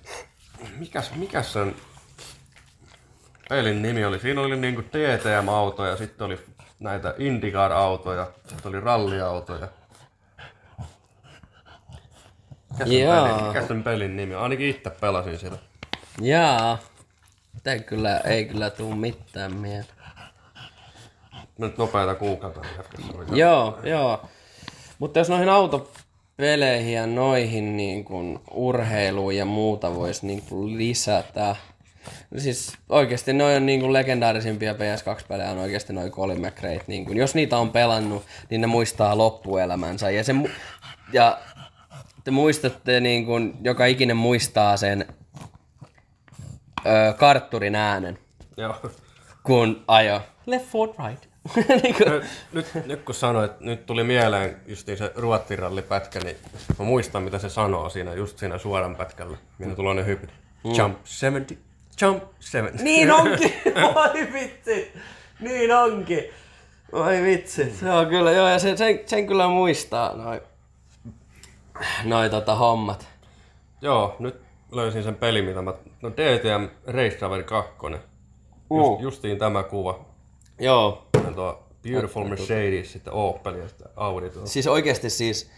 mikäs, 0.77 1.11
mikäs 1.15 1.53
sen 1.53 1.77
pelin 3.49 3.83
nimi 3.83 4.05
oli? 4.05 4.19
Siinä 4.19 4.41
oli 4.41 4.57
niinku 4.57 4.83
DTM-autoja, 4.83 5.97
sitten 5.97 6.25
oli 6.25 6.39
näitä 6.81 7.15
IndyCar-autoja, 7.19 8.27
sitten 8.49 8.69
oli 8.69 8.81
ralliautoja. 8.81 9.69
Mikä 12.73 12.87
sen, 12.87 13.01
Jaa. 13.01 13.29
pelin, 13.29 13.45
mikä 13.47 13.67
sen 13.67 13.83
pelin 13.83 14.17
nimi 14.17 14.35
on? 14.35 14.43
Ainakin 14.43 14.69
itse 14.69 14.91
pelasin 14.91 15.39
sitä. 15.39 15.57
Jaa. 16.21 16.79
Ei 17.67 17.81
kyllä, 17.81 18.19
ei 18.19 18.45
kyllä 18.45 18.71
tuu 18.71 18.95
mitään 18.95 19.55
mieleen. 19.57 19.85
Nyt 21.59 21.79
nopeita 21.79 22.15
kuukautta. 22.15 22.61
niin. 22.99 23.37
Joo, 23.39 23.79
joo. 23.83 24.23
Mutta 24.99 25.19
jos 25.19 25.29
noihin 25.29 25.49
autopeleihin 25.49 26.95
ja 26.95 27.07
noihin 27.07 27.77
niin 27.77 28.05
kun 28.05 28.41
urheiluun 28.51 29.37
ja 29.37 29.45
muuta 29.45 29.95
voisi 29.95 30.27
niin 30.27 30.43
kun 30.43 30.79
lisätä. 30.79 31.57
Siis 32.37 32.73
oikeasti 32.89 33.33
noi 33.33 33.57
on 33.57 33.67
niin 33.67 33.93
legendaarisimpia 33.93 34.73
PS2-pelejä 34.73 35.51
on 35.51 35.59
oikeasti 35.59 35.93
noi 35.93 36.11
Colin 36.11 36.41
McRae. 36.47 36.81
Niin 36.87 37.05
kun, 37.05 37.17
jos 37.17 37.35
niitä 37.35 37.59
on 37.59 37.71
pelannut, 37.71 38.25
niin 38.51 38.61
ne 38.61 38.67
muistaa 38.67 39.19
loppuelämänsä. 39.19 40.11
Ja, 40.11 40.25
se, 40.25 40.33
mu- 40.33 40.51
ja 41.13 41.39
te 42.25 42.31
muistatte, 42.31 43.01
niin 43.01 43.27
kun, 43.27 43.59
joka 43.63 43.87
ikinen 43.87 44.17
muistaa 44.17 44.77
sen 44.77 45.07
ö, 46.87 47.13
kartturin 47.19 47.75
äänen, 47.75 48.19
Joo. 48.57 48.75
kun 49.43 49.85
ajo 49.89 50.21
left 50.47 50.67
forward 50.67 51.09
right. 51.09 51.31
niin 51.83 51.95
kun, 51.95 52.07
Nyt, 52.13 52.25
nyt, 52.53 52.87
nyt 52.87 53.03
kun 53.03 53.15
sanoit, 53.15 53.61
nyt 53.61 53.87
tuli 53.87 54.05
mieleen 54.05 54.57
justiin 54.67 54.99
se 54.99 55.13
ruottirallipätkä, 55.17 56.21
niin 56.21 56.37
mä 56.79 56.85
muistan 56.85 57.23
mitä 57.23 57.39
se 57.39 57.49
sanoo 57.49 57.89
siinä, 57.89 58.15
just 58.15 58.39
siinä 58.39 58.59
suoran 58.59 58.97
pätkällä, 58.97 59.37
minä 59.59 59.75
tulee 59.75 59.95
ne 59.95 60.07
hypit. 60.07 60.31
Jump 60.65 60.99
70, 61.05 61.70
jump 62.03 62.23
70. 62.41 62.85
Niin 62.85 63.13
onkin! 63.21 63.53
Voi 63.95 64.33
vitsi! 64.33 64.93
Niin 65.41 65.77
onkin! 65.77 66.25
Voi 66.93 67.23
vitsi, 67.23 67.71
se 67.77 67.91
on 67.91 68.07
kyllä, 68.07 68.33
joo, 68.33 68.49
ja 68.49 68.59
sen, 68.59 68.79
sen, 68.79 69.01
sen 69.07 69.27
kyllä 69.27 69.49
muistaa, 69.49 70.17
noi, 70.17 70.43
noi 72.05 72.31
tota 72.31 72.55
hommat. 72.55 73.09
Joo, 73.83 74.17
nyt 74.19 74.41
löysin 74.73 75.03
sen 75.03 75.15
pelin, 75.15 75.45
mitä 75.45 75.63
mä... 75.63 75.75
No 76.03 76.11
DTM 76.11 76.69
Race 76.87 77.17
Driver 77.19 77.43
2. 77.43 77.71
Just, 77.91 78.03
Uh. 78.71 79.01
justiin 79.03 79.39
tämä 79.39 79.63
kuva. 79.63 80.05
Joo, 80.59 81.07
Ja 81.25 81.33
tuo 81.33 81.63
Beautiful 81.83 82.25
Mercedes, 82.25 82.93
sitten 82.93 83.13
Opel 83.13 83.55
ja 83.55 83.69
sitten 83.69 83.89
Audi. 83.97 84.31
Tuo. 84.31 84.47
siis 84.47 84.67
oikeasti 84.67 85.11
siis, 85.11 85.51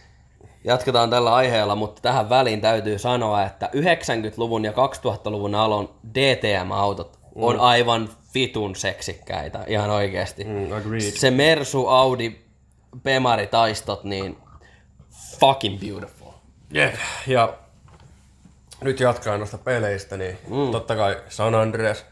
jatketaan 0.63 1.09
tällä 1.09 1.35
aiheella, 1.35 1.75
mutta 1.75 2.01
tähän 2.01 2.29
väliin 2.29 2.61
täytyy 2.61 2.99
sanoa, 2.99 3.43
että 3.43 3.69
90-luvun 3.75 4.65
ja 4.65 4.71
2000-luvun 4.71 5.55
alon 5.55 5.89
DTM-autot 6.13 7.19
on 7.35 7.59
aivan 7.59 8.09
vitun 8.33 8.75
seksikkäitä, 8.75 9.63
ihan 9.67 9.89
oikeasti. 9.89 10.43
Mm, 10.43 10.71
agreed. 10.71 11.01
Se 11.01 11.31
Mersu, 11.31 11.87
Audi, 11.87 12.35
Bemari 13.03 13.47
taistot, 13.47 14.03
niin 14.03 14.37
fucking 15.39 15.79
beautiful. 15.79 16.31
Yeah. 16.75 16.93
Ja 17.27 17.53
nyt 18.81 18.99
jatkaa 18.99 19.37
noista 19.37 19.57
peleistä, 19.57 20.17
niin 20.17 20.37
mm. 20.47 20.71
totta 20.71 20.95
kai 20.95 21.21
San 21.29 21.55
Andreas, 21.55 22.05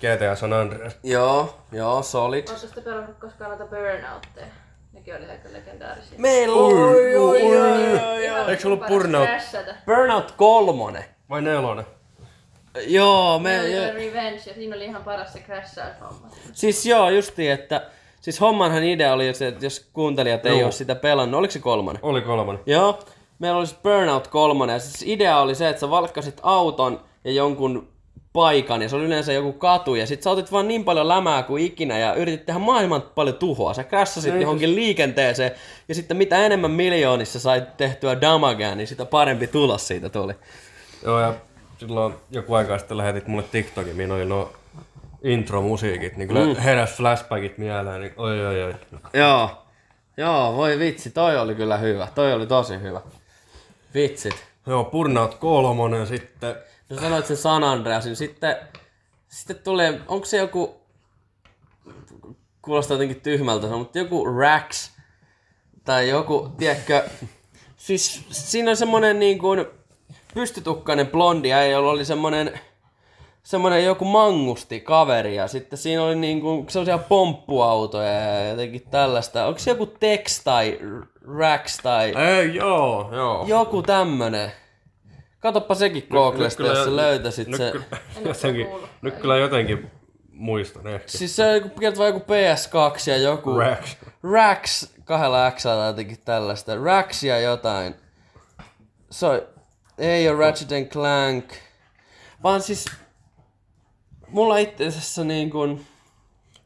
GTA 0.00 0.36
San 0.36 0.52
Andreas. 0.52 0.96
Joo, 1.02 1.58
joo, 1.72 2.02
solid. 2.02 2.48
Oletko 2.48 2.66
sitten 2.66 2.84
pelannut 2.84 3.18
koskaan 3.18 3.50
noita 3.50 3.64
burnoutteja? 3.64 4.46
Nekin 4.94 5.16
oli 5.16 5.30
aika 5.30 5.48
legendaarisia. 5.52 6.18
Meillä 6.18 6.56
on, 6.56 6.72
oi, 6.72 7.16
oi, 7.16 7.42
oi, 7.42 8.00
oi, 8.00 8.24
Ihan 8.24 8.50
Eikö 8.50 8.68
paras 8.68 8.88
Burnout? 8.88 9.28
Burnout 9.86 10.30
kolmonen. 10.30 11.04
Vai 11.30 11.42
nelonen? 11.42 11.84
Joo, 12.86 13.38
me, 13.38 13.48
Meillä 13.48 13.92
oli 13.92 14.10
Revenge 14.10 14.40
ja 14.46 14.54
siinä 14.54 14.76
oli 14.76 14.84
ihan 14.84 15.04
paras 15.04 15.32
se 15.32 15.38
crashaus-homma. 15.38 16.28
siis 16.52 16.86
joo, 16.86 17.10
justiin, 17.10 17.52
että 17.52 17.90
siis 18.20 18.40
hommanhan 18.40 18.84
idea 18.84 19.12
oli 19.12 19.34
se, 19.34 19.48
että 19.48 19.66
jos 19.66 19.88
kuuntelijat 19.92 20.46
ei 20.46 20.52
Joo. 20.52 20.64
ole 20.64 20.72
sitä 20.72 20.94
pelannut, 20.94 21.38
oliko 21.38 21.52
se 21.52 21.58
kolmonen? 21.58 22.02
Oli 22.02 22.20
kolmonen. 22.20 22.62
Joo, 22.66 22.98
meillä 23.38 23.58
oli 23.58 23.66
siis 23.66 23.80
Burnout 23.82 24.28
kolmonen 24.28 24.74
ja 24.74 24.80
siis 24.80 25.02
idea 25.06 25.38
oli 25.38 25.54
se, 25.54 25.68
että 25.68 25.80
sä 25.80 25.90
valkkasit 25.90 26.40
auton 26.42 27.04
ja 27.24 27.32
jonkun 27.32 27.88
paikan 28.34 28.82
ja 28.82 28.88
se 28.88 28.96
oli 28.96 29.04
yleensä 29.04 29.32
joku 29.32 29.52
katu 29.52 29.94
ja 29.94 30.06
sit 30.06 30.22
sä 30.22 30.30
otit 30.30 30.52
vaan 30.52 30.68
niin 30.68 30.84
paljon 30.84 31.08
lämää 31.08 31.42
kuin 31.42 31.64
ikinä 31.64 31.98
ja 31.98 32.14
yritit 32.14 32.46
tehdä 32.46 32.58
maailman 32.58 33.02
paljon 33.02 33.36
tuhoa. 33.36 33.74
Sä 33.74 33.84
crashasit 33.84 34.40
johonkin 34.40 34.74
liikenteeseen 34.74 35.50
ja 35.88 35.94
sitten 35.94 36.16
mitä 36.16 36.46
enemmän 36.46 36.70
miljoonissa 36.70 37.40
sait 37.40 37.76
tehtyä 37.76 38.20
damagea, 38.20 38.74
niin 38.74 38.86
sitä 38.86 39.04
parempi 39.04 39.46
tulos 39.46 39.86
siitä 39.86 40.08
tuli. 40.08 40.32
Joo, 41.04 41.20
ja 41.20 41.34
silloin 41.78 42.14
joku 42.30 42.54
aika 42.54 42.78
sitten 42.78 42.96
lähetit 42.96 43.26
mulle 43.26 43.44
TikTokin, 43.52 43.96
mihin 43.96 44.12
oli 44.12 44.24
no 44.24 44.52
intro-musiikit, 45.22 46.16
niin 46.16 46.28
kyllä 46.28 46.46
mm. 46.46 46.56
heräs 46.56 46.96
flashbackit 46.96 47.58
mieleen, 47.58 48.00
niin 48.00 48.12
oi 48.16 48.46
oi 48.46 48.62
oi. 48.62 48.74
Joo. 49.12 49.50
Joo, 50.16 50.56
voi 50.56 50.78
vitsi, 50.78 51.10
toi 51.10 51.38
oli 51.38 51.54
kyllä 51.54 51.76
hyvä. 51.76 52.08
Toi 52.14 52.32
oli 52.32 52.46
tosi 52.46 52.80
hyvä. 52.80 53.00
Vitsit. 53.94 54.44
Joo, 54.66 54.84
Burnout 54.84 55.34
kolmonen 55.34 56.06
sitten. 56.06 56.56
No 56.88 57.00
sanoit 57.00 57.26
sen 57.26 57.36
San 57.36 57.64
Andreasin, 57.64 58.16
sitten, 58.16 58.56
sitten 59.28 59.58
tulee, 59.58 60.00
onko 60.08 60.26
se 60.26 60.36
joku, 60.36 60.80
kuulostaa 62.62 62.94
jotenkin 62.94 63.20
tyhmältä, 63.20 63.66
mutta 63.66 63.98
joku 63.98 64.24
Rax, 64.24 64.90
tai 65.84 66.08
joku, 66.08 66.48
tiedätkö, 66.58 67.08
siis 67.76 68.24
siinä 68.30 68.70
on 68.70 68.76
semmonen 68.76 69.18
niin 69.18 69.38
kuin 69.38 69.66
pystytukkainen 70.34 71.06
blondi 71.06 71.48
jolla 71.70 71.90
oli 71.90 72.04
semmonen, 72.04 72.60
semmonen 73.42 73.84
joku 73.84 74.04
mangusti 74.04 74.80
kaveri, 74.80 75.36
ja 75.36 75.48
sitten 75.48 75.78
siinä 75.78 76.02
oli 76.02 76.16
niin 76.16 76.40
kuin 76.40 76.70
sellaisia 76.70 76.98
pomppuautoja 76.98 78.12
ja 78.12 78.48
jotenkin 78.48 78.82
tällaista. 78.90 79.46
Onko 79.46 79.58
se 79.58 79.70
joku 79.70 79.86
Tex 79.86 80.44
tai 80.44 80.78
Rax 81.38 81.78
tai 81.82 82.14
Ei, 82.16 82.54
joo, 82.54 83.08
joo. 83.12 83.44
joku 83.46 83.82
tämmönen? 83.82 84.52
Katoppa 85.44 85.74
sekin 85.74 86.06
Googlesta, 86.10 86.62
jos 86.62 86.84
sä 86.84 86.96
löytäisit 86.96 87.48
nyt, 87.48 87.58
se. 87.58 87.72
jotenkin, 88.24 88.66
nyt 89.02 89.14
kyllä 89.14 89.36
jotenkin 89.36 89.90
muistan 90.32 90.86
ehkä. 90.86 91.08
Siis 91.08 91.36
se 91.36 91.46
on 91.46 91.54
joku, 91.54 91.68
kertoo 91.68 92.06
joku 92.06 92.18
PS2 92.18 93.10
ja 93.10 93.16
joku... 93.16 93.58
Rax. 93.58 93.96
Rax, 94.22 94.88
kahdella 95.04 95.50
X 95.50 95.62
tai 95.62 95.86
jotenkin 95.86 96.18
tällaista. 96.24 96.76
Rax 96.84 97.22
ja 97.22 97.40
jotain. 97.40 97.94
Se 99.10 99.26
on, 99.26 99.42
ei 99.98 100.28
ole 100.28 100.38
Ratchet 100.38 100.72
and 100.72 100.86
Clank. 100.86 101.52
Vaan 102.42 102.62
siis... 102.62 102.84
Mulla 104.28 104.58
itse 104.58 104.86
asiassa 104.86 105.24
niin 105.24 105.50
kuin... 105.50 105.86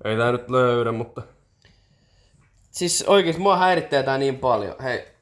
Ei 0.04 0.16
tää 0.16 0.32
nyt 0.32 0.50
löydä, 0.50 0.92
mutta... 0.92 1.22
Siis 2.70 3.04
oikeesti 3.06 3.42
mua 3.42 3.56
häirittää 3.56 4.02
tää 4.02 4.18
niin 4.18 4.38
paljon. 4.38 4.76
Hei. 4.82 5.17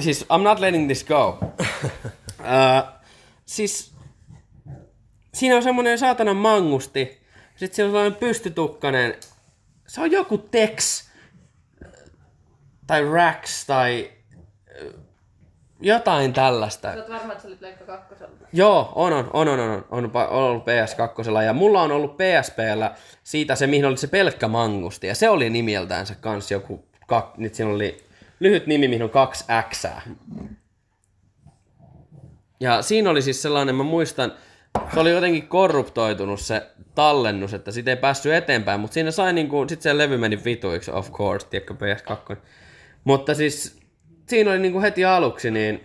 Siis 0.00 0.26
I'm 0.32 0.42
not 0.42 0.60
letting 0.60 0.86
this 0.86 1.04
go. 1.04 1.28
uh, 1.28 2.92
siis 3.46 3.94
siinä 5.34 5.56
on 5.56 5.62
semmonen 5.62 5.98
saatanan 5.98 6.36
mangusti. 6.36 7.20
Sitten 7.56 7.76
siellä 7.76 7.88
on 7.88 7.92
sellainen 7.92 8.18
pystytukkanen. 8.20 9.14
Se 9.86 10.00
on 10.00 10.10
joku 10.10 10.38
Tex. 10.38 11.06
Tai 12.86 13.04
Rax 13.04 13.66
tai 13.66 14.10
ö, 14.80 14.92
jotain 15.80 16.32
tällaista. 16.32 16.92
Sä 16.92 16.98
oot 16.98 17.08
varma, 17.08 17.32
että 17.32 17.42
sä 17.42 17.48
olit 17.48 17.60
Leikka 17.60 17.84
kakkosella. 17.84 18.36
Joo, 18.52 18.92
on, 18.94 19.12
on, 19.12 19.30
on, 19.32 19.48
on, 19.48 19.60
on, 19.60 19.84
on, 19.90 20.10
on 20.14 20.28
ollut 20.28 20.64
PS2 20.64 21.42
ja 21.42 21.52
mulla 21.52 21.82
on 21.82 21.92
ollut 21.92 22.16
PSPllä 22.16 22.94
siitä 23.22 23.54
se, 23.54 23.66
mihin 23.66 23.84
oli 23.84 23.96
se 23.96 24.06
pelkkä 24.06 24.48
mangusti 24.48 25.06
ja 25.06 25.14
se 25.14 25.28
oli 25.28 25.50
nimeltänsä 25.50 26.14
kans 26.14 26.50
joku, 26.50 26.84
kak, 27.06 27.36
nyt 27.36 27.54
siinä 27.54 27.72
oli 27.72 28.05
lyhyt 28.40 28.66
nimi, 28.66 28.88
mihin 28.88 29.02
on 29.02 29.10
kaksi 29.10 29.44
X. 29.70 29.84
Ja 32.60 32.82
siinä 32.82 33.10
oli 33.10 33.22
siis 33.22 33.42
sellainen, 33.42 33.74
mä 33.74 33.82
muistan, 33.82 34.32
se 34.94 35.00
oli 35.00 35.10
jotenkin 35.10 35.48
korruptoitunut 35.48 36.40
se 36.40 36.70
tallennus, 36.94 37.54
että 37.54 37.70
siitä 37.70 37.90
ei 37.90 37.96
päässyt 37.96 38.32
eteenpäin, 38.32 38.80
mutta 38.80 38.94
siinä 38.94 39.10
sai 39.10 39.32
niinku, 39.32 39.66
sit 39.68 39.82
se 39.82 39.98
levy 39.98 40.16
meni 40.16 40.44
vituiksi, 40.44 40.90
of 40.90 41.12
course, 41.12 41.46
tiedätkö, 41.46 41.74
PS2. 41.74 42.36
Mutta 43.04 43.34
siis 43.34 43.78
siinä 44.28 44.50
oli 44.50 44.58
niinku 44.58 44.80
heti 44.80 45.04
aluksi 45.04 45.50
niin 45.50 45.80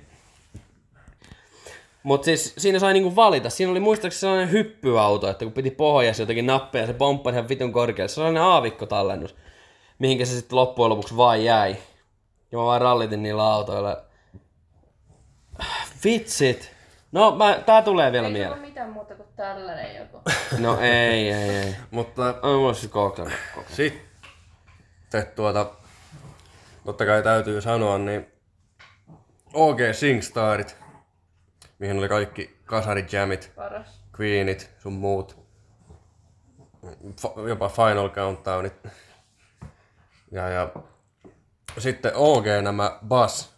mutta 2.03 2.25
siis 2.25 2.53
siinä 2.57 2.79
sai 2.79 2.93
niinku 2.93 3.15
valita. 3.15 3.49
Siinä 3.49 3.71
oli 3.71 3.79
muistaakseni 3.79 4.19
sellainen 4.19 4.51
hyppyauto, 4.51 5.29
että 5.29 5.45
kun 5.45 5.53
piti 5.53 5.71
pohjassa 5.71 6.23
jotenkin 6.23 6.45
nappeja, 6.45 6.87
se 6.87 6.93
pomppasi 6.93 7.35
ihan 7.35 7.49
vitun 7.49 7.71
korkealle. 7.71 8.07
Se 8.07 8.21
oli 8.21 8.27
sellainen 8.27 8.43
aavikkotallennus, 8.43 9.35
mihinkä 9.99 10.25
se 10.25 10.35
sitten 10.35 10.55
loppujen 10.55 10.89
lopuksi 10.89 11.17
vaan 11.17 11.43
jäi. 11.43 11.75
Ja 12.51 12.57
mä 12.57 12.63
vaan 12.65 12.81
rallitin 12.81 13.23
niillä 13.23 13.43
autoilla. 13.53 14.03
Vitsit. 16.03 16.71
No, 17.11 17.35
mä, 17.35 17.59
tää 17.65 17.81
tulee 17.81 18.11
vielä 18.11 18.27
Ei 18.27 18.33
mieleen. 18.33 18.53
ole 18.59 18.67
mitään 18.67 18.89
muuta 18.89 19.15
kuin 19.15 19.27
tällainen 19.35 19.95
joku. 19.95 20.21
No 20.59 20.79
ei, 20.79 21.31
ei, 21.31 21.49
ei. 21.49 21.75
Mutta 21.91 22.35
On 22.41 22.55
mulla 22.59 22.73
siis 22.73 22.91
kokeillut. 22.91 23.33
sitten 23.67 25.25
tuota, 25.35 25.71
totta 26.85 27.05
kai 27.05 27.23
täytyy 27.23 27.61
sanoa, 27.61 27.97
niin 27.97 28.27
OG 29.53 29.77
Singstarit, 29.91 30.77
mihin 31.79 31.97
oli 31.97 32.09
kaikki 32.09 32.57
kasarijamit, 32.65 33.51
Paras. 33.55 34.01
Queenit, 34.19 34.69
sun 34.79 34.93
muut, 34.93 35.37
F- 37.21 37.47
jopa 37.49 37.69
Final 37.69 38.09
Countdownit. 38.09 38.73
Ja, 40.31 40.49
ja 40.49 40.69
sitten 41.77 42.11
OG 42.15 42.45
nämä 42.61 42.99
Bass, 43.07 43.53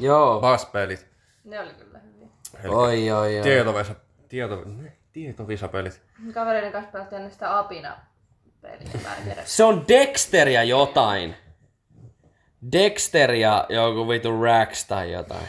Joo. 0.00 0.40
Bass-pelit, 0.40 1.06
Ne 1.44 1.60
oli 1.60 1.74
kyllä 1.74 1.98
hyviä. 1.98 2.28
eli 2.64 2.74
Oi, 2.74 3.10
oi, 3.10 3.36
oi. 3.36 3.42
tietovisa, 3.42 3.94
tieto, 4.28 4.64
tietovisapelit. 5.12 6.02
Kavereiden 6.34 6.72
kanssa 6.72 6.92
pelattiin 6.92 7.18
aina 7.20 7.30
sitä 7.32 7.58
apina 7.58 7.96
peliä. 8.60 8.88
Mä 9.02 9.16
en 9.16 9.22
tiedä. 9.24 9.42
Se 9.44 9.64
on 9.64 9.84
Dexter 9.88 10.48
ja 10.48 10.62
jotain. 10.64 11.34
Dexter 12.72 13.32
ja 13.32 13.66
joku 13.68 14.08
vitu 14.08 14.42
Rax 14.42 14.86
tai 14.86 15.12
jotain. 15.12 15.46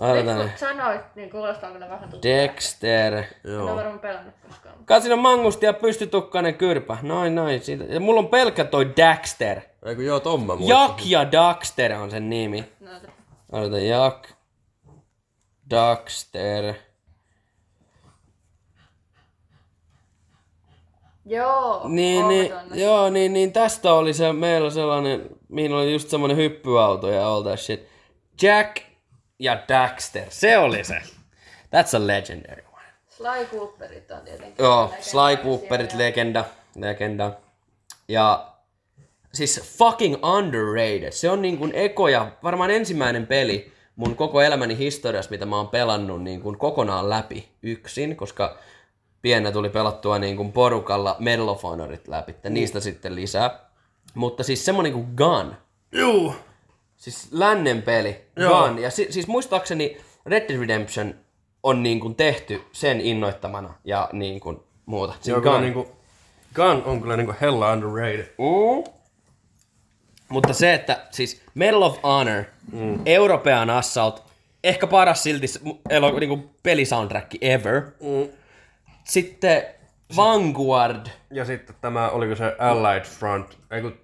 Nyt 0.00 0.10
Odotan. 0.10 0.36
kun 0.36 0.58
sanoit, 0.58 1.00
niin 1.14 1.30
kuulostaa 1.30 1.70
kyllä 1.72 1.88
vähän 1.88 2.10
tuttu. 2.10 2.28
Dexter. 2.28 3.14
En 3.14 3.60
ole 3.60 3.76
varmaan 3.76 3.98
pelannut 3.98 4.34
koskaan. 4.48 4.74
Kai 4.84 5.00
siinä 5.00 5.14
on 5.14 5.20
mangusti 5.20 5.66
ja 5.66 5.72
pystytukkainen 5.72 6.54
kyrpä. 6.54 6.96
Noin, 7.02 7.34
noin. 7.34 7.62
Siitä. 7.62 7.84
Ja 7.84 8.00
mulla 8.00 8.20
on 8.20 8.28
pelkkä 8.28 8.64
toi 8.64 8.92
Daxter. 8.96 9.60
Eikö 9.86 10.02
joo, 10.02 10.20
ton 10.20 10.42
mä 10.42 10.56
muistan. 10.56 10.80
Jak 10.82 11.06
ja 11.06 11.32
Daxter 11.32 11.92
on 11.92 12.10
sen 12.10 12.30
nimi. 12.30 12.64
No, 12.80 12.90
Odota, 13.52 13.78
Jak. 13.78 14.28
Daxter. 15.70 16.74
Joo, 21.26 21.88
Niin, 21.88 22.28
niin, 22.28 22.52
joo, 22.74 23.10
niin, 23.10 23.32
niin 23.32 23.52
tästä 23.52 23.92
oli 23.92 24.12
se, 24.12 24.32
meillä 24.32 24.70
sellainen, 24.70 25.26
mihin 25.48 25.72
oli 25.72 25.92
just 25.92 26.08
semmonen 26.08 26.36
hyppyauto 26.36 27.08
ja 27.10 27.28
all 27.28 27.42
that 27.42 27.60
shit. 27.60 27.86
Jack 28.42 28.76
ja 29.40 29.62
Daxter, 29.68 30.26
se 30.28 30.58
oli 30.58 30.84
se. 30.84 31.02
That's 31.76 31.96
a 31.96 32.06
legendary 32.06 32.62
one. 32.72 32.84
Sly 33.08 33.46
Cooperit 33.58 34.10
on 34.10 34.20
tietenkin. 34.20 34.64
Joo, 34.64 34.94
Sly 35.00 35.36
Cooperit, 35.42 35.94
legenda, 35.94 36.44
legenda. 36.76 37.32
Ja 38.08 38.52
siis 39.34 39.60
fucking 39.78 40.16
underrated. 40.24 41.12
Se 41.12 41.30
on 41.30 41.42
niin 41.42 41.58
kuin 41.58 41.72
ekoja, 41.74 42.32
varmaan 42.42 42.70
ensimmäinen 42.70 43.26
peli 43.26 43.72
mun 43.96 44.16
koko 44.16 44.42
elämäni 44.42 44.78
historiassa, 44.78 45.30
mitä 45.30 45.46
mä 45.46 45.56
oon 45.56 45.68
pelannut 45.68 46.22
niin 46.22 46.40
kuin 46.40 46.58
kokonaan 46.58 47.10
läpi 47.10 47.48
yksin, 47.62 48.16
koska 48.16 48.58
pienä 49.22 49.52
tuli 49.52 49.68
pelattua 49.68 50.18
niin 50.18 50.36
kuin 50.36 50.52
porukalla 50.52 51.16
Medal 51.18 51.48
of 51.48 51.62
Honorit 51.62 52.08
läpi, 52.08 52.36
niistä 52.48 52.80
sitten 52.80 53.14
lisää. 53.14 53.60
Mutta 54.14 54.42
siis 54.42 54.64
semmonen 54.64 54.92
kuin 54.92 55.08
Gun, 55.16 55.56
Juu. 55.92 56.34
Siis 57.00 57.28
lännen 57.32 57.82
peli, 57.82 58.24
Joo. 58.36 58.68
Gun. 58.68 58.78
Ja 58.78 58.90
si- 58.90 59.12
siis 59.12 59.26
muistaakseni 59.26 59.96
Red 60.26 60.48
Dead 60.48 60.60
Redemption 60.60 61.14
on 61.62 61.82
niin 61.82 62.00
kuin 62.00 62.14
tehty 62.14 62.62
sen 62.72 63.00
innoittamana 63.00 63.74
ja 63.84 64.08
niin 64.12 64.40
kuin 64.40 64.60
muuta. 64.86 65.14
Siis 65.20 65.36
on 65.36 65.42
kyllä 65.42 65.60
niinku, 65.60 65.88
Gun 66.54 66.82
on 66.84 67.00
kyllä 67.00 67.16
niinku 67.16 67.34
hella 67.40 67.72
underrated. 67.72 68.34
Mm. 68.38 68.92
Mutta 70.28 70.52
se, 70.52 70.74
että 70.74 71.06
siis 71.10 71.42
Medal 71.54 71.82
of 71.82 71.98
Honor, 72.02 72.44
mm. 72.72 72.98
European 73.06 73.70
Assault, 73.70 74.22
ehkä 74.64 74.86
paras 74.86 75.22
silti 75.22 75.46
elo, 75.90 76.18
niinku 76.18 76.50
pelisoundtrack 76.62 77.34
ever. 77.40 77.82
Mm. 78.00 78.28
Sitten 79.04 79.62
Vanguard. 80.16 81.06
Ja 81.30 81.44
sitten 81.44 81.76
tämä, 81.80 82.08
oliko 82.08 82.36
se 82.36 82.56
Allied 82.58 83.04
Front, 83.04 83.58
ei 83.70 83.82
kun, 83.82 83.98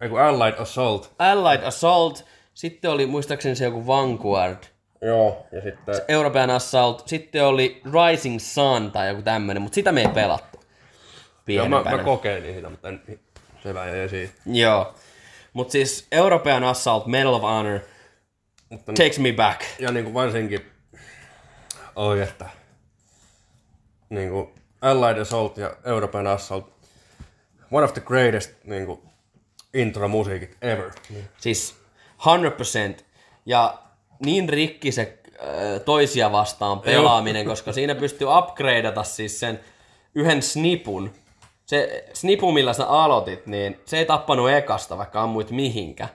ei 0.00 0.08
kun 0.08 0.20
Allied 0.20 0.54
Assault. 0.58 1.14
Allied 1.18 1.62
Assault. 1.62 2.24
Sitten 2.54 2.90
oli 2.90 3.06
muistaakseni 3.06 3.56
se 3.56 3.64
joku 3.64 3.86
Vanguard. 3.86 4.64
Joo. 5.02 5.46
Ja 5.52 5.60
sitten, 5.60 5.94
European 6.08 6.50
Assault. 6.50 7.02
Sitten 7.08 7.44
oli 7.44 7.82
Rising 7.84 8.40
Sun 8.40 8.92
tai 8.92 9.08
joku 9.08 9.22
tämmönen, 9.22 9.62
mutta 9.62 9.74
sitä 9.74 9.92
me 9.92 10.00
ei 10.00 10.08
pelattu. 10.08 10.60
joo, 11.46 11.68
mä, 11.68 11.82
mä 11.82 11.98
kokeilin 11.98 12.54
sitä, 12.54 12.70
mutta 12.70 12.88
en, 12.88 13.02
se 13.62 13.70
jäi 13.70 14.00
esiin. 14.00 14.30
Joo. 14.46 14.94
Mutta 15.52 15.72
siis 15.72 16.06
European 16.12 16.64
Assault, 16.64 17.06
Medal 17.06 17.34
of 17.34 17.42
Honor, 17.42 17.80
Mutta, 18.68 18.92
takes 18.92 19.18
me 19.18 19.32
back. 19.32 19.60
ja 19.78 19.92
niinku 19.92 20.14
varsinkin, 20.14 20.72
oi 21.96 22.22
että, 22.22 22.48
niinku 24.10 24.54
Allied 24.80 25.18
Assault 25.18 25.56
ja 25.56 25.76
European 25.84 26.26
Assault, 26.26 26.72
one 27.70 27.84
of 27.84 27.92
the 27.94 28.00
greatest 28.00 28.64
niinku 28.64 29.13
intro-musiikit 29.74 30.56
ever. 30.62 30.90
Siis 31.38 31.76
100%. 32.98 33.02
Ja 33.46 33.78
niin 34.24 34.48
rikki 34.48 34.92
se 34.92 35.18
äh, 35.26 35.80
toisia 35.84 36.32
vastaan 36.32 36.80
pelaaminen, 36.80 37.46
koska 37.46 37.72
siinä 37.72 37.94
pystyy 37.94 38.28
upgradeata 38.38 39.02
siis 39.02 39.40
sen 39.40 39.60
yhden 40.14 40.42
snipun. 40.42 41.10
Se 41.66 42.04
snipu, 42.12 42.52
millä 42.52 42.72
sä 42.72 42.86
aloitit, 42.86 43.46
niin 43.46 43.80
se 43.84 43.98
ei 43.98 44.06
tappanut 44.06 44.50
ekasta, 44.50 44.98
vaikka 44.98 45.22
ammuit 45.22 45.50
mihinkä. 45.50 46.08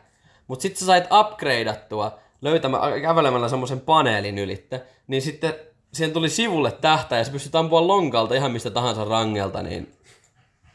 Mutta 0.47 0.61
sitten 0.61 0.79
sä 0.79 0.85
sait 0.85 1.05
upgradeattua 1.11 2.19
löytämään, 2.41 3.01
kävelemällä 3.01 3.49
semmoisen 3.49 3.79
paneelin 3.79 4.37
ylitte, 4.37 4.81
niin 5.07 5.21
sitten 5.21 5.53
siihen 5.93 6.13
tuli 6.13 6.29
sivulle 6.29 6.71
tähtä 6.71 7.17
ja 7.17 7.23
se 7.23 7.31
pystyt 7.31 7.55
ampua 7.55 7.87
lonkalta 7.87 8.35
ihan 8.35 8.51
mistä 8.51 8.69
tahansa 8.69 9.05
rangelta, 9.05 9.63
niin 9.63 9.91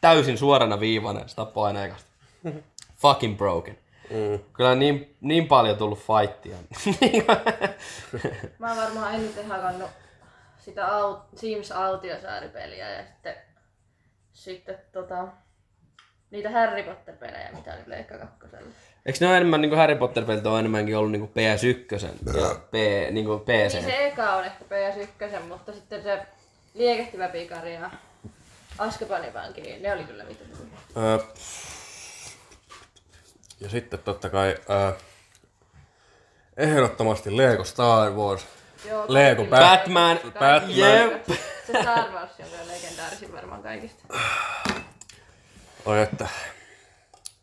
täysin 0.01 0.37
suorana 0.37 0.79
viivana 0.79 1.19
ja 1.19 1.27
se 1.27 1.35
tappoi 1.35 1.67
aina 1.67 1.85
ekasta. 1.85 2.09
Fucking 2.97 3.37
broken. 3.37 3.77
Mm. 4.09 4.39
Kyllä 4.53 4.75
niin, 4.75 5.15
niin 5.21 5.47
paljon 5.47 5.77
tullut 5.77 5.99
fightia. 5.99 6.55
Mä 8.59 8.67
oon 8.67 8.77
varmaan 8.77 9.15
eniten 9.15 9.45
hakannut 9.47 9.89
sitä 10.59 10.85
aut- 10.85 11.39
Sims 11.39 11.71
Autiosaari-peliä 11.71 12.89
ja 12.89 13.03
sitten, 13.05 13.35
sitten 14.33 14.77
tota, 14.91 15.27
niitä 16.31 16.49
Harry 16.49 16.83
Potter-pelejä, 16.83 17.51
mitä 17.51 17.73
oli 17.73 17.83
Pleikka 17.83 18.17
kakkosella. 18.17 18.67
Eikö 19.05 19.17
ne 19.21 19.27
ole 19.27 19.37
enemmän 19.37 19.61
niin 19.61 19.77
Harry 19.77 19.95
Potter-pelit 19.95 20.45
on 20.45 20.59
enemmänkin 20.59 20.97
ollut 20.97 21.11
niin 21.11 21.29
PS1 21.29 22.37
ja 22.37 22.55
P, 22.71 22.73
niin 23.11 23.25
kuin 23.25 23.39
PC? 23.39 23.73
Niin 23.73 23.83
se 23.83 24.07
eka 24.07 24.35
on 24.35 24.45
ehkä 24.45 24.65
PS1, 24.65 25.39
mutta 25.47 25.73
sitten 25.73 26.03
se 26.03 26.19
liekehtivä 26.73 27.27
pikari 27.27 27.73
ja 27.73 27.91
Askapanin 28.77 29.33
vanki, 29.33 29.61
niin 29.61 29.81
ne 29.83 29.93
oli 29.93 30.03
kyllä 30.03 30.23
hyviä. 30.23 30.35
Öö, 30.97 31.17
ja 33.59 33.69
sitten 33.69 33.99
totta 33.99 34.29
kai 34.29 34.55
öö, 34.69 34.91
ehdottomasti 36.57 37.37
Lego 37.37 37.63
Star 37.63 38.11
Wars. 38.11 38.45
Joo, 38.89 39.05
Lego. 39.07 39.43
Bat- 39.43 39.49
Batman. 39.49 40.19
Kaikki- 40.39 40.79
Jep. 40.79 41.25
Se 41.67 41.81
Star 41.81 42.11
Wars 42.11 42.31
on 42.39 42.45
kyllä 42.45 42.67
legendaarisin 42.73 43.33
varmaan 43.33 43.63
kaikista. 43.63 44.03
Oi 45.85 46.01
että 46.01 46.27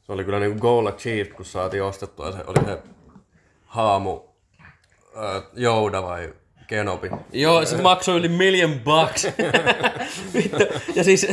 se 0.07 0.13
oli 0.13 0.25
kyllä 0.25 0.41
niinku 0.41 0.61
goal 0.61 0.87
achieved, 0.87 1.27
kun 1.33 1.45
saatiin 1.45 1.83
ostettua 1.83 2.33
se, 2.33 2.39
oli 2.47 2.65
se 2.67 2.79
haamu 3.67 4.21
öö, 5.17 5.41
Jouda 5.55 6.03
vai 6.03 6.35
Kenobi. 6.67 7.11
Joo, 7.33 7.65
se 7.67 7.77
maksoi 7.83 8.17
yli 8.19 8.29
million 8.29 8.81
bucks. 8.81 9.27
Vittu. 10.35 10.57
ja 10.95 11.05
siis 11.05 11.27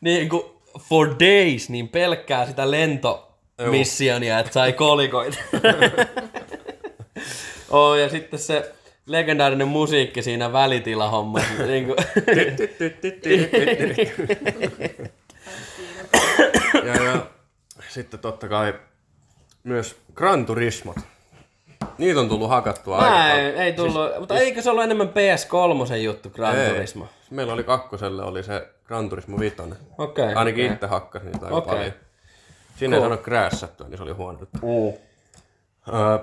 niin 0.00 0.28
kuin 0.28 0.42
for 0.80 1.08
days, 1.20 1.70
niin 1.70 1.88
pelkkää 1.88 2.46
sitä 2.46 2.70
lentomissionia, 3.58 4.38
että 4.38 4.52
sai 4.52 4.72
kolikoita. 4.72 5.38
oh, 7.70 7.94
ja 7.96 8.08
sitten 8.08 8.38
se 8.38 8.72
legendaarinen 9.06 9.68
musiikki 9.68 10.22
siinä 10.22 10.52
välitilahommassa. 10.52 11.62
niin 11.66 11.86
kuin, 11.86 11.96
Ja, 16.84 17.04
ja 17.04 17.26
sitten 17.88 18.20
totta 18.20 18.48
kai 18.48 18.74
myös 19.64 19.96
Gran 20.14 20.46
Turismot. 20.46 20.96
niitä 21.98 22.20
on 22.20 22.28
tullut 22.28 22.48
hakattua 22.48 22.98
aika 22.98 23.10
Mä 23.10 23.16
paljon. 23.30 23.38
ei, 23.38 23.46
ei 23.52 23.72
tullut, 23.72 24.10
mutta 24.18 24.38
eikö 24.38 24.62
se 24.62 24.70
ollut 24.70 24.84
enemmän 24.84 25.08
PS3 25.08 25.94
juttu, 25.96 26.30
Gran 26.30 26.56
Ei. 26.56 26.70
Turismo? 26.70 27.06
Meillä 27.30 27.52
oli 27.52 27.64
kakkoselle 27.64 28.22
oli 28.22 28.42
se 28.42 28.68
Gran 28.84 29.08
Turismo 29.08 29.38
5. 29.38 29.56
Okei. 29.98 30.34
Ainakin 30.34 30.64
okei. 30.64 30.74
itse 30.74 30.86
hakkasin 30.86 31.30
niitä 31.32 31.46
aika 31.46 31.56
Okei. 31.56 31.92
Siinä 32.78 32.96
ei 32.96 33.00
saanut 33.02 33.20
kräässättyä, 33.20 33.88
niin 33.88 33.96
se 33.96 34.02
oli 34.02 34.12
huono 34.12 34.38
juttu. 34.40 34.58
Mm. 34.62 34.98
Öö, 35.94 36.18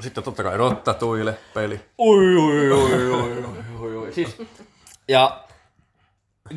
sitten 0.00 0.24
totta 0.24 0.42
kai 0.42 0.56
Rottatuille 0.56 1.34
peli. 1.54 1.80
Ui, 1.98 2.36
ui, 2.36 2.72
ui, 2.72 3.10
ui, 3.10 3.44
ui, 3.80 3.96
ui. 3.96 4.12
Siis, 4.12 4.36
ja 5.08 5.44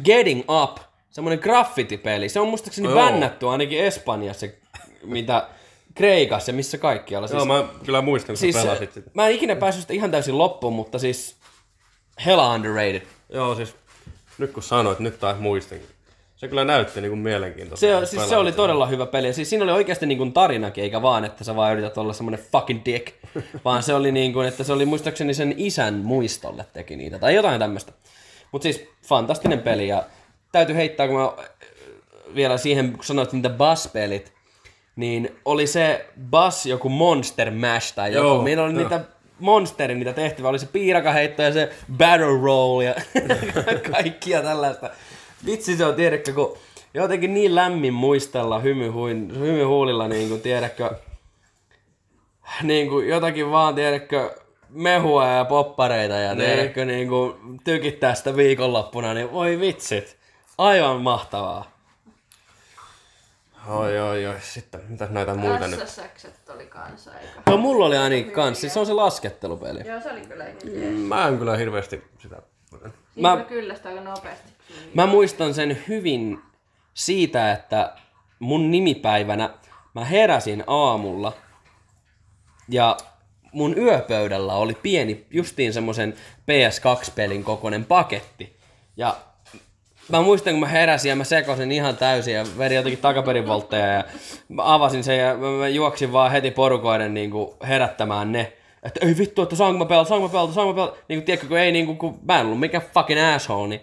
Getting 0.04 0.44
Up, 0.64 0.78
semmonen 1.10 1.40
graffiti-peli, 1.40 2.30
se 2.30 2.40
on 2.40 2.48
muistaakseni 2.48 2.88
bännätty 2.88 3.48
ainakin 3.50 3.80
Espanjassa, 3.80 4.48
mitä 5.04 5.48
Kreikassa 5.96 6.52
ja 6.52 6.56
missä 6.56 6.78
kaikkialla. 6.78 7.28
Siis, 7.28 7.36
Joo, 7.36 7.46
mä 7.46 7.66
kyllä 7.86 8.02
muistan, 8.02 8.34
kun 8.34 8.38
siis, 8.38 8.56
sä 8.56 8.62
pelasit 8.62 8.94
sitä. 8.94 9.12
mä 9.14 9.28
en 9.28 9.36
ikinä 9.36 9.56
päässyt 9.56 9.82
sitä 9.82 9.94
ihan 9.94 10.12
täysin 10.12 10.38
loppuun, 10.38 10.74
mutta 10.74 11.00
siis 11.00 11.36
hella 12.26 12.54
underrated. 12.54 13.02
Joo, 13.30 13.56
siis 13.56 13.76
nyt 14.38 14.52
kun 14.52 14.64
sanoit, 14.64 15.00
nyt 15.00 15.20
taas 15.20 15.40
muistin. 15.40 15.82
Se 16.38 16.48
kyllä 16.48 16.66
näytti 16.66 17.02
niinku 17.02 17.16
mielenkiintoista. 17.16 17.86
Se, 17.86 18.06
siis 18.06 18.30
se 18.30 18.38
oli 18.38 18.52
todella 18.52 18.86
hyvä 18.86 19.06
peli. 19.06 19.34
Siis 19.34 19.50
siinä 19.50 19.64
oli 19.64 19.72
oikeasti 19.72 20.06
niin 20.06 20.18
kuin 20.18 20.34
tarinakin, 20.34 20.84
eikä 20.84 21.02
vaan, 21.02 21.26
että 21.26 21.44
sä 21.44 21.56
vaan 21.56 21.74
yrität 21.74 21.98
olla 21.98 22.14
semmonen 22.14 22.40
fucking 22.52 22.82
dick. 22.86 23.08
vaan 23.66 23.84
se 23.84 23.94
oli 23.94 24.12
niin 24.12 24.34
kuin, 24.34 24.48
että 24.48 24.64
se 24.64 24.74
oli 24.74 24.86
muistaakseni 24.86 25.34
sen 25.34 25.54
isän 25.58 25.94
muistolle 25.94 26.66
teki 26.74 26.96
niitä. 26.96 27.20
Tai 27.20 27.36
jotain 27.36 27.60
tämmöistä. 27.60 27.92
Mutta 28.52 28.64
siis 28.64 28.90
fantastinen 29.08 29.60
peli. 29.60 29.88
Ja 29.88 30.04
täytyy 30.52 30.76
heittää, 30.76 31.08
kun 31.08 31.16
mä 31.16 31.26
äh, 31.26 31.50
vielä 32.36 32.58
siihen, 32.58 32.92
kun 32.92 33.04
sanoit 33.04 33.34
niitä 33.34 33.50
Buzz-pelit, 33.50 34.32
niin 34.96 35.36
oli 35.46 35.68
se 35.68 36.06
Buzz 36.32 36.66
joku 36.66 36.90
Monster 36.90 37.52
Mash 37.52 37.96
tai 37.96 38.14
joku. 38.14 38.28
Joo, 38.28 38.42
Meillä 38.42 38.64
oli 38.64 38.74
joo. 38.74 38.82
niitä 38.82 39.02
monsterin 39.40 40.00
niitä 40.00 40.14
tehtäviä, 40.14 40.50
oli 40.50 40.60
se 40.60 40.66
piirakaheitto 40.66 41.42
ja 41.42 41.54
se 41.54 41.70
battle 41.98 42.42
roll 42.44 42.82
ja 42.82 42.96
kaikkia 43.92 44.42
tällaista. 44.42 44.90
Vitsi 45.46 45.78
se 45.78 45.86
on, 45.86 45.96
tiedätkö, 45.96 46.34
kun 46.34 46.58
jotenkin 46.94 47.34
niin 47.34 47.56
lämmin 47.56 47.94
muistella 47.94 48.60
hymyhuin, 48.60 49.40
hymyhuulilla, 49.40 50.08
niin 50.08 50.30
kuin, 50.30 50.42
tiedätkö, 50.42 50.92
niin 52.64 52.90
kuin 52.90 53.08
jotakin 53.10 53.52
vaan, 53.52 53.76
tiedätkö, 53.76 54.36
mehua 54.70 55.28
ja 55.28 55.46
poppareita 55.46 56.16
ja 56.16 56.36
Niin. 56.36 56.50
tiedätkö, 56.50 56.86
niin 56.86 57.08
kuin, 57.08 57.34
tykittää 57.64 58.16
sitä 58.16 58.36
viikonloppuna, 58.36 59.14
niin 59.14 59.32
voi 59.32 59.60
vitsit. 59.60 60.18
Aivan 60.58 61.02
mahtavaa. 61.02 61.72
Oi, 63.68 64.00
oi, 64.00 64.26
oi. 64.28 64.36
Sitten, 64.42 64.82
mitäs 64.88 65.10
näitä 65.10 65.34
muita 65.34 65.68
nyt? 65.68 65.88
SSX 65.88 66.26
oli 66.56 66.66
kanssa 66.66 67.12
aika. 67.12 67.52
No 67.52 67.58
mulla 67.58 67.86
oli 67.86 67.98
ainakin 67.98 68.32
kans, 68.32 68.62
siis 68.62 68.74
se 68.74 68.80
on 68.80 68.86
se 68.86 68.94
laskettelupeli. 68.94 69.88
Joo, 69.88 70.02
se 70.02 70.12
oli 70.12 70.22
kyllä 70.22 70.46
ihan 70.46 70.58
jees. 70.82 70.94
Mä 70.96 71.28
en 71.28 71.38
kyllä 71.38 71.58
hirveästi 71.58 72.04
sitä... 72.20 72.36
Siinä 72.70 72.92
Mä- 73.16 73.36
mä... 73.36 73.44
kyllästä 73.44 73.90
aika 73.90 74.02
nopeasti. 74.02 74.48
Mä 74.94 75.06
muistan 75.06 75.54
sen 75.54 75.84
hyvin 75.88 76.40
siitä, 76.94 77.52
että 77.52 77.94
mun 78.40 78.72
nimipäivänä 78.72 79.50
mä 79.94 80.06
heräsin 80.06 80.64
aamulla 80.68 81.34
ja 82.70 82.98
mun 83.52 83.78
yöpöydällä 83.78 84.54
oli 84.54 84.78
pieni, 84.84 85.26
justiin 85.32 85.74
semmoisen 85.74 86.14
PS2-pelin 86.42 87.44
kokoinen 87.44 87.86
paketti. 87.86 88.56
Ja 88.98 89.16
mä 90.10 90.22
muistan, 90.22 90.54
kun 90.54 90.60
mä 90.60 90.68
heräsin 90.68 91.10
ja 91.10 91.16
mä 91.16 91.24
sekosin 91.24 91.72
ihan 91.72 91.98
täysin 91.98 92.34
ja 92.34 92.46
veri 92.58 92.76
jotenkin 92.76 93.02
takaperin 93.02 93.48
voltteja 93.48 93.86
ja 93.86 94.04
mä 94.50 94.74
avasin 94.74 95.04
sen 95.04 95.18
ja 95.18 95.36
mä 95.38 95.68
juoksin 95.68 96.12
vaan 96.12 96.32
heti 96.32 96.52
porukoiden 96.52 97.14
niin 97.14 97.32
kuin 97.32 97.50
herättämään 97.68 98.32
ne. 98.32 98.54
Että 98.84 99.06
ei 99.06 99.18
vittu, 99.18 99.42
että 99.42 99.56
saanko 99.56 99.78
mä 99.78 99.86
pelata, 99.86 100.10
saanko 100.10 100.28
mä 100.28 100.32
pelata, 100.32 100.54
saanko 100.54 100.74
mä 100.74 100.76
pelata. 100.76 100.98
Niin 101.08 101.20
kuin, 101.20 101.26
tiedätkö, 101.26 101.48
kun 101.48 101.58
ei 101.58 101.72
niin 101.72 101.86
kuin, 101.86 101.98
kun 101.98 102.20
mä 102.28 102.40
en 102.40 102.46
ollut 102.46 102.60
mikään 102.60 102.84
fucking 102.94 103.22
asshole, 103.36 103.68
niin 103.68 103.82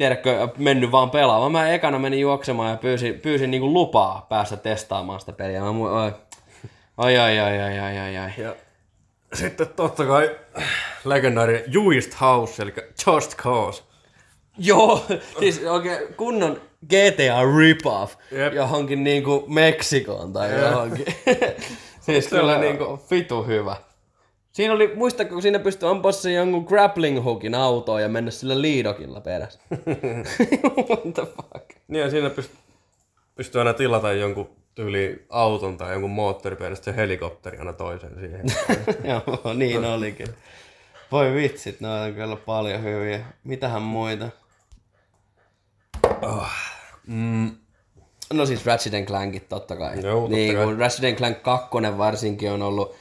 tiedätkö, 0.00 0.48
mennyt 0.58 0.92
vaan 0.92 1.10
pelaamaan. 1.10 1.52
Mä 1.52 1.68
ekana 1.68 1.98
menin 1.98 2.20
juoksemaan 2.20 2.70
ja 2.70 2.76
pyysin, 2.76 3.20
pyysin 3.20 3.50
niin 3.50 3.60
kuin 3.60 3.72
lupaa 3.72 4.26
päästä 4.28 4.56
testaamaan 4.56 5.20
sitä 5.20 5.32
peliä. 5.32 5.60
Mä 5.60 5.68
oi, 5.68 6.12
oi, 6.96 7.18
oi, 7.18 7.40
oi, 7.40 7.60
oi, 7.60 7.80
oi, 7.80 8.18
oi. 8.18 8.44
Ja 8.44 8.54
sitten 9.34 9.68
totta 9.68 10.06
kai 10.06 10.30
legendaarinen 11.04 11.62
Juist 11.66 12.20
House, 12.20 12.62
eli 12.62 12.74
Just 13.06 13.36
Cause. 13.36 13.82
Joo, 14.58 15.06
siis 15.40 15.60
oikein 15.64 16.14
kunnon 16.16 16.60
GTA 16.86 17.42
rip-off 17.58 18.14
Jep. 18.30 18.52
johonkin 18.54 19.04
niinku 19.04 19.44
Meksikoon 19.48 20.32
tai 20.32 20.60
johonkin. 20.60 21.06
siis 22.06 22.24
Se 22.24 22.30
kyllä 22.30 22.58
niinku 22.58 22.84
niinku- 22.84 23.06
fitu 23.08 23.42
hyvä. 23.42 23.76
Siinä 24.60 24.74
oli, 24.74 24.94
muistatko, 24.94 25.32
kun 25.32 25.42
siinä 25.42 25.58
pystyi 25.58 25.88
ampua 25.88 26.12
sen 26.12 26.34
jonkun 26.34 26.64
grappling 26.64 27.24
hookin 27.24 27.54
autoon 27.54 28.02
ja 28.02 28.08
mennä 28.08 28.30
sillä 28.30 28.60
liidokilla 28.60 29.20
perässä. 29.20 29.60
What 30.88 31.14
the 31.14 31.22
fuck? 31.22 31.70
Niin 31.88 32.00
ja 32.02 32.10
siinä 32.10 32.28
pyst- 32.28 32.56
pystyy 33.34 33.60
aina 33.60 33.72
tilata 33.72 34.12
jonkun 34.12 34.50
tyyli 34.74 35.26
auton 35.28 35.76
tai 35.78 35.92
jonkun 35.92 36.10
moottoripyörästä 36.10 36.84
se 36.84 36.96
helikopteri 36.96 37.58
aina 37.58 37.72
toisen 37.72 38.18
siihen. 38.20 38.44
Joo, 39.10 39.54
niin 39.54 39.84
olikin. 39.84 40.28
Voi 41.12 41.34
vitsit, 41.34 41.80
noita 41.80 42.04
on 42.04 42.14
kyllä 42.14 42.36
paljon 42.36 42.82
hyviä. 42.82 43.20
Mitähän 43.44 43.82
muita? 43.82 44.28
mm, 47.06 47.50
No 48.32 48.46
siis 48.46 48.66
Ratchet 48.66 49.06
Clankit 49.06 49.48
totta 49.48 49.76
kai. 49.76 50.00
Joo, 50.02 50.20
totta 50.20 50.36
niin, 50.36 50.56
kai. 50.56 50.74
Ratchet 50.76 51.16
Clank 51.16 51.42
2 51.42 51.68
varsinkin 51.98 52.50
on 52.50 52.62
ollut 52.62 52.99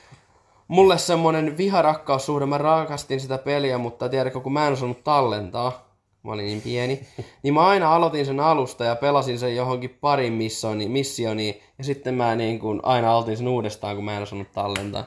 mulle 0.69 0.97
semmonen 0.97 1.57
viharakkaussuhde. 1.57 2.45
Mä 2.45 2.57
rakastin 2.57 3.19
sitä 3.19 3.37
peliä, 3.37 3.77
mutta 3.77 4.09
tiedätkö, 4.09 4.39
kun 4.39 4.53
mä 4.53 4.67
en 4.67 4.73
osannut 4.73 5.03
tallentaa, 5.03 5.95
mä 6.23 6.31
olin 6.31 6.45
niin 6.45 6.61
pieni, 6.61 7.07
niin 7.43 7.53
mä 7.53 7.67
aina 7.67 7.95
aloitin 7.95 8.25
sen 8.25 8.39
alusta 8.39 8.83
ja 8.83 8.95
pelasin 8.95 9.39
sen 9.39 9.55
johonkin 9.55 9.97
parin 10.01 10.33
missioni, 10.33 10.89
missioniin, 10.89 11.61
ja 11.77 11.83
sitten 11.83 12.13
mä 12.13 12.35
niin 12.35 12.59
kun 12.59 12.79
aina 12.83 13.11
aloitin 13.11 13.37
sen 13.37 13.47
uudestaan, 13.47 13.95
kun 13.95 14.05
mä 14.05 14.17
en 14.17 14.23
osannut 14.23 14.51
tallentaa. 14.51 15.05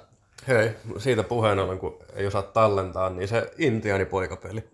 hei, 0.48 0.70
siitä 0.98 1.22
puheen 1.22 1.58
ollen, 1.58 1.78
kun 1.78 1.98
ei 2.14 2.26
osaa 2.26 2.42
tallentaa, 2.42 3.10
niin 3.10 3.28
se 3.28 3.50
intiaanipoikapeli. 3.58 4.64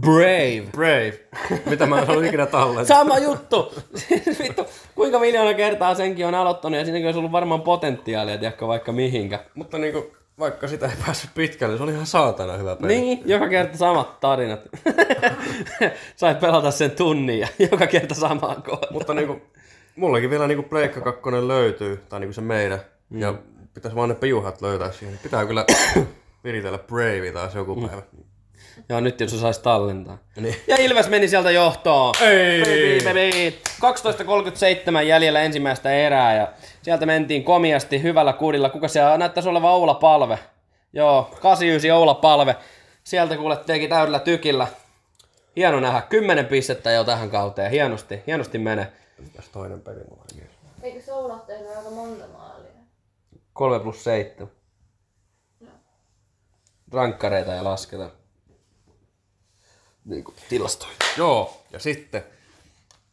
Brave! 0.00 0.62
Brave. 0.72 1.20
Mitä 1.70 1.86
mä 1.86 2.00
en 2.00 2.24
ikinä 2.24 2.46
tallentaa. 2.46 2.98
Sama 2.98 3.18
juttu! 3.18 3.74
Vittu, 4.42 4.66
kuinka 4.94 5.18
miljoona 5.18 5.54
kertaa 5.54 5.94
senkin 5.94 6.26
on 6.26 6.34
aloittanut 6.34 6.78
ja 6.78 6.84
siinäkin 6.84 7.06
olisi 7.06 7.18
ollut 7.18 7.32
varmaan 7.32 7.62
potentiaalia, 7.62 8.38
tiedätkö, 8.38 8.66
vaikka 8.66 8.92
mihinkä. 8.92 9.44
Mutta 9.54 9.78
niinku, 9.78 10.12
vaikka 10.38 10.68
sitä 10.68 10.86
ei 10.86 10.92
päässyt 11.06 11.30
pitkälle, 11.34 11.76
se 11.76 11.82
oli 11.82 11.92
ihan 11.92 12.06
saatana 12.06 12.52
hyvä 12.52 12.76
peli. 12.76 13.00
Niin, 13.00 13.22
joka 13.24 13.48
kerta 13.48 13.76
samat 13.76 14.20
tarinat. 14.20 14.60
Sait 16.16 16.40
pelata 16.40 16.70
sen 16.70 16.90
tunnin 16.90 17.38
ja 17.38 17.48
joka 17.70 17.86
kerta 17.86 18.14
samaan 18.14 18.62
kohtaan. 18.62 18.92
Mutta 18.92 19.14
niinku, 19.14 19.42
mullakin 19.96 20.30
vielä 20.30 20.46
niinku 20.46 20.68
Pleikka 20.68 21.00
2 21.00 21.22
löytyy, 21.48 22.00
tai 22.08 22.20
niinku 22.20 22.32
se 22.32 22.40
meidän. 22.40 22.80
Mm. 23.10 23.20
Ja 23.20 23.34
pitäisi 23.74 23.96
vaan 23.96 24.08
ne 24.08 24.14
piuhat 24.14 24.62
löytää 24.62 24.92
siihen. 24.92 25.18
Pitää 25.22 25.46
kyllä 25.46 25.64
viritellä 26.44 26.78
Brave 26.78 27.32
taas 27.32 27.54
joku 27.54 27.86
päivä. 27.86 28.02
Joo, 28.88 29.00
nyt 29.00 29.20
jos 29.20 29.40
saisi 29.40 29.62
tallentaa. 29.62 30.18
Niin. 30.36 30.56
Ja 30.66 30.76
Ilves 30.76 31.08
meni 31.08 31.28
sieltä 31.28 31.50
johtoon. 31.50 32.14
Ei! 32.20 32.60
Baby, 32.60 33.04
baby. 33.04 33.58
12.37 35.00 35.02
jäljellä 35.02 35.40
ensimmäistä 35.40 35.90
erää 35.90 36.36
ja 36.36 36.52
sieltä 36.82 37.06
mentiin 37.06 37.44
komiasti 37.44 38.02
hyvällä 38.02 38.32
kudilla. 38.32 38.70
Kuka 38.70 38.88
siellä 38.88 39.18
näyttäisi 39.18 39.48
olevan 39.48 39.70
Oula 39.70 39.94
Palve? 39.94 40.38
Joo, 40.92 41.30
89 41.40 41.96
Oula 41.96 42.14
Palve. 42.14 42.56
Sieltä 43.04 43.36
kuule 43.36 43.56
teki 43.56 43.88
täydellä 43.88 44.18
tykillä. 44.18 44.66
Hieno 45.56 45.80
nähdä. 45.80 46.00
Kymmenen 46.00 46.46
pistettä 46.46 46.90
jo 46.90 47.04
tähän 47.04 47.30
kauteen. 47.30 47.70
Hienosti, 47.70 48.22
hienosti 48.26 48.58
menee. 48.58 48.92
Mitäs 49.18 49.48
toinen 49.48 49.80
peli 49.80 50.00
mulla? 50.10 50.24
Eikö 50.82 51.02
Soula 51.02 51.38
tehnyt 51.46 51.76
aika 51.76 51.90
monta 51.90 52.24
maalia? 52.38 52.70
3 53.52 53.80
plus 53.80 54.04
7. 54.04 54.50
Rankkareita 56.92 57.52
ja 57.52 57.64
lasketaan. 57.64 58.10
Niin 60.04 60.24
kuin 60.24 60.34
tilastoja. 60.48 60.92
Joo, 61.16 61.62
ja 61.72 61.78
sitten 61.78 62.24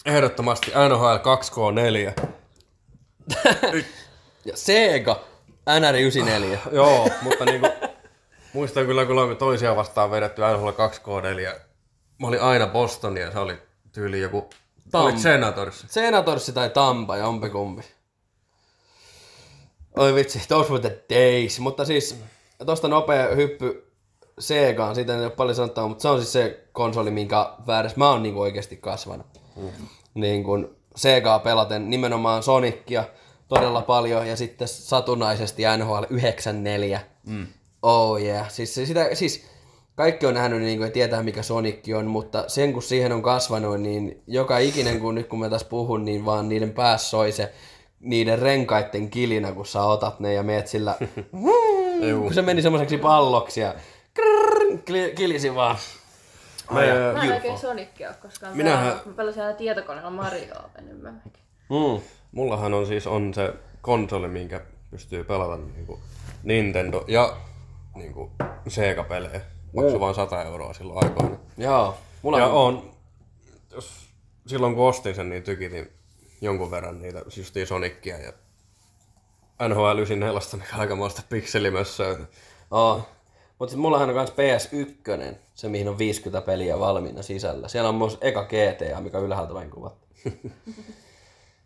ehdottomasti 0.05 0.71
NHL 0.71 1.15
2K4. 1.15 2.25
Ja 4.45 4.57
Sega 4.57 5.21
NR94. 5.69 6.57
Joo, 6.71 7.09
mutta 7.21 7.45
niinku, 7.45 7.67
muistan 8.53 8.85
kyllä, 8.85 9.05
kun 9.05 9.17
olemme 9.17 9.35
toisia 9.35 9.75
vastaan 9.75 10.11
vedetty 10.11 10.41
NHL 10.41 10.69
2K4. 10.69 11.59
Mä 12.19 12.27
olin 12.27 12.41
aina 12.41 12.67
Bostonia 12.67 13.25
ja 13.25 13.31
se 13.31 13.39
oli 13.39 13.57
tyyli 13.91 14.21
joku... 14.21 14.49
Tam- 14.87 14.99
Olit 15.01 15.19
Senatorissa. 15.19 15.87
Senatorsi 15.89 16.53
tai 16.53 16.69
Tampa, 16.69 17.17
jompikumpi. 17.17 17.81
Oi 19.97 20.15
vitsi, 20.15 20.41
those 20.47 20.69
were 20.69 20.81
the 20.89 21.03
days. 21.09 21.59
Mutta 21.59 21.85
siis, 21.85 22.15
tosta 22.65 22.87
nopea 22.87 23.35
hyppy 23.35 23.90
Segaan, 24.41 24.95
siitä 24.95 25.13
ei 25.17 25.23
ole 25.23 25.29
paljon 25.29 25.55
sanottavaa, 25.55 25.87
mutta 25.87 26.01
se 26.01 26.07
on 26.07 26.17
siis 26.17 26.33
se 26.33 26.63
konsoli, 26.71 27.11
minkä 27.11 27.53
väärässä 27.67 27.97
mä 27.97 28.09
oon 28.09 28.23
niinku 28.23 28.41
oikeasti 28.41 28.77
kasvanut. 28.77 29.25
Mm. 29.55 29.69
Niin 30.13 30.43
kun 30.43 30.75
Segaa 30.95 31.39
pelaten 31.39 31.89
nimenomaan 31.89 32.43
Sonicia, 32.43 33.03
todella 33.47 33.81
paljon 33.81 34.27
ja 34.27 34.35
sitten 34.35 34.67
satunnaisesti 34.67 35.63
NHL 35.77 36.03
94. 36.09 37.01
Mm. 37.25 37.47
Oh 37.81 38.21
yeah. 38.21 38.51
Siis, 38.51 38.75
sitä, 38.75 39.09
siis 39.13 39.45
kaikki 39.95 40.25
on 40.25 40.33
nähnyt 40.33 40.61
niin 40.61 40.77
kuin, 40.77 40.87
ja 40.87 40.91
tietää 40.91 41.23
mikä 41.23 41.43
Sonic 41.43 41.95
on, 41.95 42.05
mutta 42.05 42.43
sen 42.47 42.73
kun 42.73 42.83
siihen 42.83 43.11
on 43.11 43.21
kasvanut, 43.21 43.81
niin 43.81 44.21
joka 44.27 44.57
ikinen 44.57 44.99
kun 44.99 45.15
nyt 45.15 45.27
kun 45.27 45.39
mä 45.39 45.49
tässä 45.49 45.67
puhun, 45.67 46.05
niin 46.05 46.25
vaan 46.25 46.49
niiden 46.49 46.71
päässä 46.71 47.09
soi 47.09 47.31
se 47.31 47.53
niiden 47.99 48.39
renkaitten 48.39 49.09
kilinä, 49.09 49.51
kun 49.51 49.65
sä 49.65 49.83
otat 49.83 50.19
ne 50.19 50.33
ja 50.33 50.43
meet 50.43 50.67
sillä, 50.67 50.97
kun 52.21 52.33
se 52.33 52.41
meni 52.41 52.61
semmoiseksi 52.61 52.97
palloksi 52.97 53.61
ja 53.61 53.75
krrrr, 54.13 54.77
kilisi 55.15 55.55
vaan. 55.55 55.77
Mä, 56.71 56.79
Mä 57.13 57.23
en 57.23 57.33
oikein 57.33 57.57
Sonicia 57.57 58.07
ole 58.09 58.15
koskaan 58.21 58.57
Minähän- 58.57 59.01
Mä 59.05 59.13
pelasin 59.13 59.43
aina 59.43 59.53
tietokoneella 59.57 60.09
Marioa 60.09 60.69
enemmänkin. 60.77 61.33
Mm. 61.69 62.01
mullahan 62.31 62.73
on 62.73 62.87
siis 62.87 63.07
on 63.07 63.33
se 63.33 63.53
konsoli, 63.81 64.27
minkä 64.27 64.61
pystyy 64.91 65.23
pelata 65.23 65.57
niinku 65.57 65.99
Nintendo 66.43 67.03
ja 67.07 67.37
niinku 67.95 68.31
Sega-pelejä. 68.67 69.41
Maksoi 69.75 69.99
vain 69.99 70.15
100 70.15 70.43
euroa 70.43 70.73
silloin 70.73 71.05
aikoina. 71.05 71.37
Joo. 71.57 71.97
Mulla 72.21 72.39
Ja 72.39 72.47
on, 72.47 72.91
jos, 73.71 74.09
silloin 74.47 74.75
kun 74.75 74.87
ostin 74.87 75.15
sen, 75.15 75.29
niin 75.29 75.43
tykitin 75.43 75.91
jonkun 76.41 76.71
verran 76.71 77.01
niitä 77.01 77.21
justiin 77.37 77.67
Sonicia 77.67 78.17
ja 78.17 78.33
NHL 79.69 79.97
94, 79.97 80.39
mikä 80.65 80.75
aikamoista 80.77 81.21
pikselimössöä. 81.29 82.17
Oh. 82.71 83.07
Mutta 83.61 83.77
mullahan 83.77 84.09
on 84.09 84.15
myös 84.15 84.29
PS1, 84.29 85.35
se 85.55 85.69
mihin 85.69 85.89
on 85.89 85.97
50 85.97 86.45
peliä 86.45 86.79
valmiina 86.79 87.21
sisällä. 87.21 87.67
Siellä 87.67 87.89
on 87.89 87.95
myös 87.95 88.17
eka 88.21 88.45
GTA, 88.45 89.01
mikä 89.01 89.19
ylhäältä 89.19 89.53
vain 89.53 89.71
kuvattu. 89.71 90.07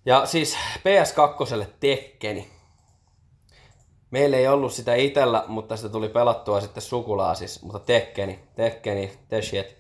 ja 0.06 0.26
siis 0.26 0.58
PS2 0.80 1.66
Tekkeni. 1.80 2.48
Meillä 4.12 4.38
ei 4.38 4.48
ollut 4.48 4.74
sitä 4.74 4.96
itellä, 4.96 5.44
mutta 5.48 5.78
sitä 5.78 5.90
tuli 5.90 6.10
pelattua 6.10 6.62
sitten 6.62 6.84
sukulaasis. 6.84 7.62
Mutta 7.62 7.80
Tekkeni, 7.80 8.40
Tekkeni, 8.56 9.12
the 9.30 9.42
shit. 9.42 9.76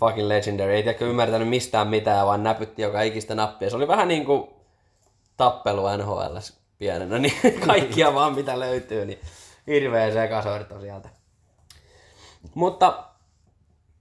Fucking 0.00 0.28
legendary. 0.28 0.74
Ei 0.74 0.82
tiedä 0.82 0.98
ymmärtänyt 1.00 1.48
mistään 1.48 1.88
mitään, 1.88 2.26
vaan 2.26 2.42
näpytti 2.42 2.82
joka 2.82 3.02
ikistä 3.02 3.34
nappia. 3.34 3.70
Se 3.70 3.76
oli 3.76 3.88
vähän 3.88 4.08
niin 4.08 4.24
kuin 4.24 4.50
tappelu 5.36 5.96
NHL 5.96 6.36
pienenä, 6.78 7.18
niin 7.18 7.34
kaikkia 7.66 8.14
vaan 8.14 8.34
mitä 8.34 8.60
löytyy, 8.60 9.06
niin 9.06 9.18
hirveä 9.66 10.12
sekasorto 10.12 10.80
sieltä. 10.80 11.17
Mutta 12.58 13.04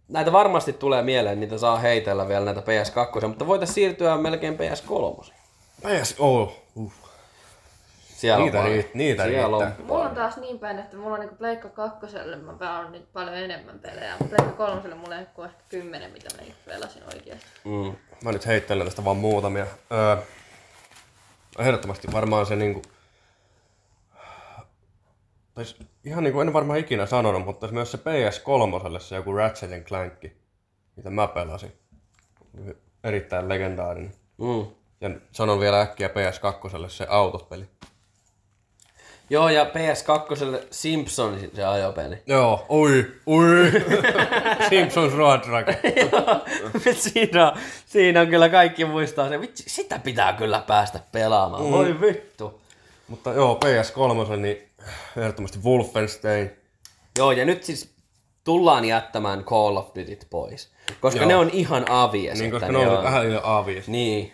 näitä 0.07 0.31
varmasti 0.31 0.73
tulee 0.73 1.01
mieleen, 1.01 1.39
niitä 1.39 1.57
saa 1.57 1.77
heitellä 1.77 2.27
vielä 2.27 2.45
näitä 2.45 2.61
PS2, 2.61 3.27
mutta 3.27 3.47
voitaisiin 3.47 3.75
siirtyä 3.75 4.17
melkein 4.17 4.57
PS3. 4.57 5.31
PS, 5.81 6.15
oh, 6.19 6.51
uh. 6.75 6.93
Siellä 7.99 8.43
Niitä 8.43 8.57
on 8.57 8.63
paljon. 8.63 8.83
riitt- 8.83 8.89
niitä 8.93 9.23
Siellä 9.23 9.65
riittää. 9.65 9.85
Mulla 9.85 10.03
on 10.09 10.15
taas 10.15 10.37
niin 10.37 10.59
päin, 10.59 10.79
että 10.79 10.97
mulla 10.97 11.13
on 11.13 11.19
niinku 11.19 11.35
Pleikka 11.35 11.69
kakkoselle, 11.69 12.35
mä 12.35 12.53
pelannut 12.53 12.91
nyt 12.91 13.13
paljon 13.13 13.35
enemmän 13.35 13.79
pelejä, 13.79 14.15
mutta 14.19 14.35
Pleikka 14.35 14.65
kolmoselle 14.65 14.95
mulla 14.95 15.15
ei 15.15 15.25
ole 15.37 15.47
ehkä 15.47 15.59
kymmenen, 15.69 16.11
mitä 16.11 16.35
mä 16.35 16.41
niinku 16.41 16.57
pelasin 16.65 17.03
oikeasti. 17.13 17.47
Mm. 17.63 17.95
Mä 18.23 18.31
nyt 18.31 18.45
heittelen 18.45 18.85
tästä 18.87 19.05
vaan 19.05 19.17
muutamia. 19.17 19.67
Öö, 19.91 20.17
ehdottomasti 21.59 22.07
varmaan 22.13 22.45
se 22.45 22.55
niinku... 22.55 22.81
Tai 25.55 25.65
ihan 26.07 26.23
niinku 26.23 26.41
en 26.41 26.53
varmaan 26.53 26.79
ikinä 26.79 27.05
sanonut, 27.05 27.45
mutta 27.45 27.67
myös 27.67 27.91
se 27.91 27.97
PS3 27.97 28.99
se 28.99 29.15
joku 29.15 29.33
Ratchet 29.33 29.85
Clank, 29.85 30.13
mitä 30.95 31.09
mä 31.09 31.27
pelasin. 31.27 31.73
Erittäin 33.03 33.49
legendaarinen. 33.49 34.13
Mm. 34.37 34.65
Ja 35.01 35.09
sanon 35.31 35.59
vielä 35.59 35.81
äkkiä 35.81 36.07
PS2 36.07 36.89
se 36.89 37.05
autospeli. 37.09 37.65
Joo, 39.29 39.49
ja 39.49 39.63
PS2 39.63 40.67
Simpson 40.71 41.39
se 41.53 41.65
ajopeli. 41.65 42.15
Joo, 42.25 42.65
oi, 42.69 43.05
oi. 43.25 43.71
Simpsons 44.69 45.13
Road 45.13 45.41
Racket. 45.47 45.79
siinä, 46.93 47.47
on, 47.47 47.57
siinä 47.85 48.21
on 48.21 48.27
kyllä 48.27 48.49
kaikki 48.49 48.85
muistaa 48.85 49.29
se. 49.29 49.41
Vitsi, 49.41 49.63
sitä 49.67 49.99
pitää 49.99 50.33
kyllä 50.33 50.63
päästä 50.67 50.99
pelaamaan. 51.11 51.63
Mm. 51.63 51.71
Voi 51.71 52.01
vittu. 52.01 52.61
Mutta 53.07 53.33
joo, 53.33 53.59
PS3, 53.65 54.37
niin 54.37 54.66
ehdottomasti 55.17 55.59
Wolfenstein. 55.63 56.51
Joo, 57.17 57.31
ja 57.31 57.45
nyt 57.45 57.63
siis 57.63 57.95
tullaan 58.43 58.85
jättämään 58.85 59.43
Call 59.43 59.77
of 59.77 59.87
Dutyt 59.95 60.27
pois. 60.29 60.71
Koska 61.01 61.19
Joo. 61.19 61.27
ne 61.27 61.35
on 61.35 61.49
ihan 61.53 61.85
avies. 61.89 62.39
Niin, 62.39 62.51
koska 62.51 62.71
ne 62.71 62.77
on 62.77 62.97
on- 62.97 63.03
vähän 63.03 63.23
liian 63.27 63.41
aaviis. 63.43 63.87
Niin. 63.87 64.31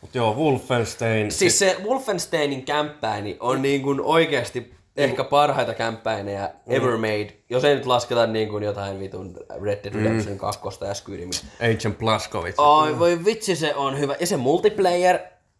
Mutta 0.00 0.18
joo, 0.18 0.34
Wolfenstein. 0.34 1.32
Siis 1.32 1.58
se 1.58 1.76
Wolfensteinin 1.84 2.64
kämppäini 2.64 3.36
on 3.40 3.62
niin 3.62 3.82
kuin 3.82 4.00
oikeasti 4.00 4.74
ehkä 4.96 5.24
parhaita 5.24 5.74
kämppäinejä 5.74 6.50
ever 6.66 6.96
made. 6.96 7.36
Jos 7.50 7.64
ei 7.64 7.74
nyt 7.74 7.86
lasketa 7.86 8.26
niin 8.26 8.48
kuin 8.48 8.64
jotain 8.64 9.00
vitun 9.00 9.36
Red 9.62 9.84
Dead 9.84 9.94
Redemption 9.94 10.38
2 10.38 10.60
ja 10.86 10.94
Skyrimia. 10.94 11.38
Agent 11.76 11.98
Blaskowitz. 11.98 12.58
Ai 12.58 12.98
voi 12.98 13.24
vitsi 13.24 13.56
se 13.56 13.74
on 13.74 13.98
hyvä. 13.98 14.16
Ja 14.20 14.26
se 14.26 14.36
multiplayer 14.36 15.18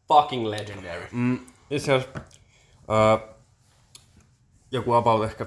fucking 0.08 0.46
legendary. 0.46 1.06
Mm, 1.12 1.38
itse 1.70 1.92
asiassa 1.94 2.20
uh, 2.88 3.35
joku 4.76 4.92
about 4.92 5.24
ehkä, 5.24 5.46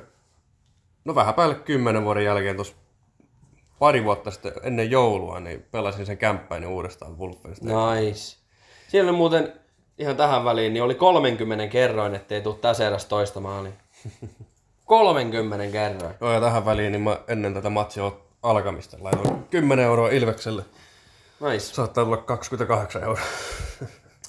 no 1.06 1.16
vähän 1.16 1.34
päälle 1.34 1.56
kymmenen 1.56 2.06
vuoden 2.06 2.26
jälkeen 2.26 2.56
tuossa 2.56 2.76
pari 3.80 4.04
vuotta 4.04 4.32
sitten 4.32 4.52
ennen 4.64 4.92
joulua, 4.92 5.40
niin 5.40 5.66
pelasin 5.72 6.06
sen 6.06 6.18
kämppäini 6.18 6.66
uudestaan 6.66 7.20
Wolfenstein. 7.20 7.76
Nice. 7.96 8.38
Siellä 8.88 9.12
muuten 9.12 9.54
ihan 9.98 10.18
tähän 10.18 10.46
väliin, 10.46 10.74
niin 10.74 10.84
oli 10.84 10.96
30 10.96 11.68
kerroin, 11.68 12.16
ettei 12.16 12.42
tuu 12.42 12.54
tässä 12.54 12.88
eräs 12.88 13.06
toista 13.06 13.40
maalia. 13.40 13.72
30 14.86 15.72
kerroin. 15.72 16.16
Joo, 16.22 16.32
ja 16.32 16.42
tähän 16.42 16.66
väliin 16.66 16.92
niin 16.92 17.02
mä 17.02 17.18
ennen 17.28 17.54
tätä 17.54 17.70
matsia 17.70 18.12
alkamista 18.44 18.98
laitoin 19.02 19.44
10 19.44 19.86
euroa 19.86 20.10
Ilvekselle. 20.10 20.66
Nice. 21.40 21.60
Saattaa 21.60 22.04
tulla 22.04 22.18
28 22.18 23.04
euroa. 23.04 23.26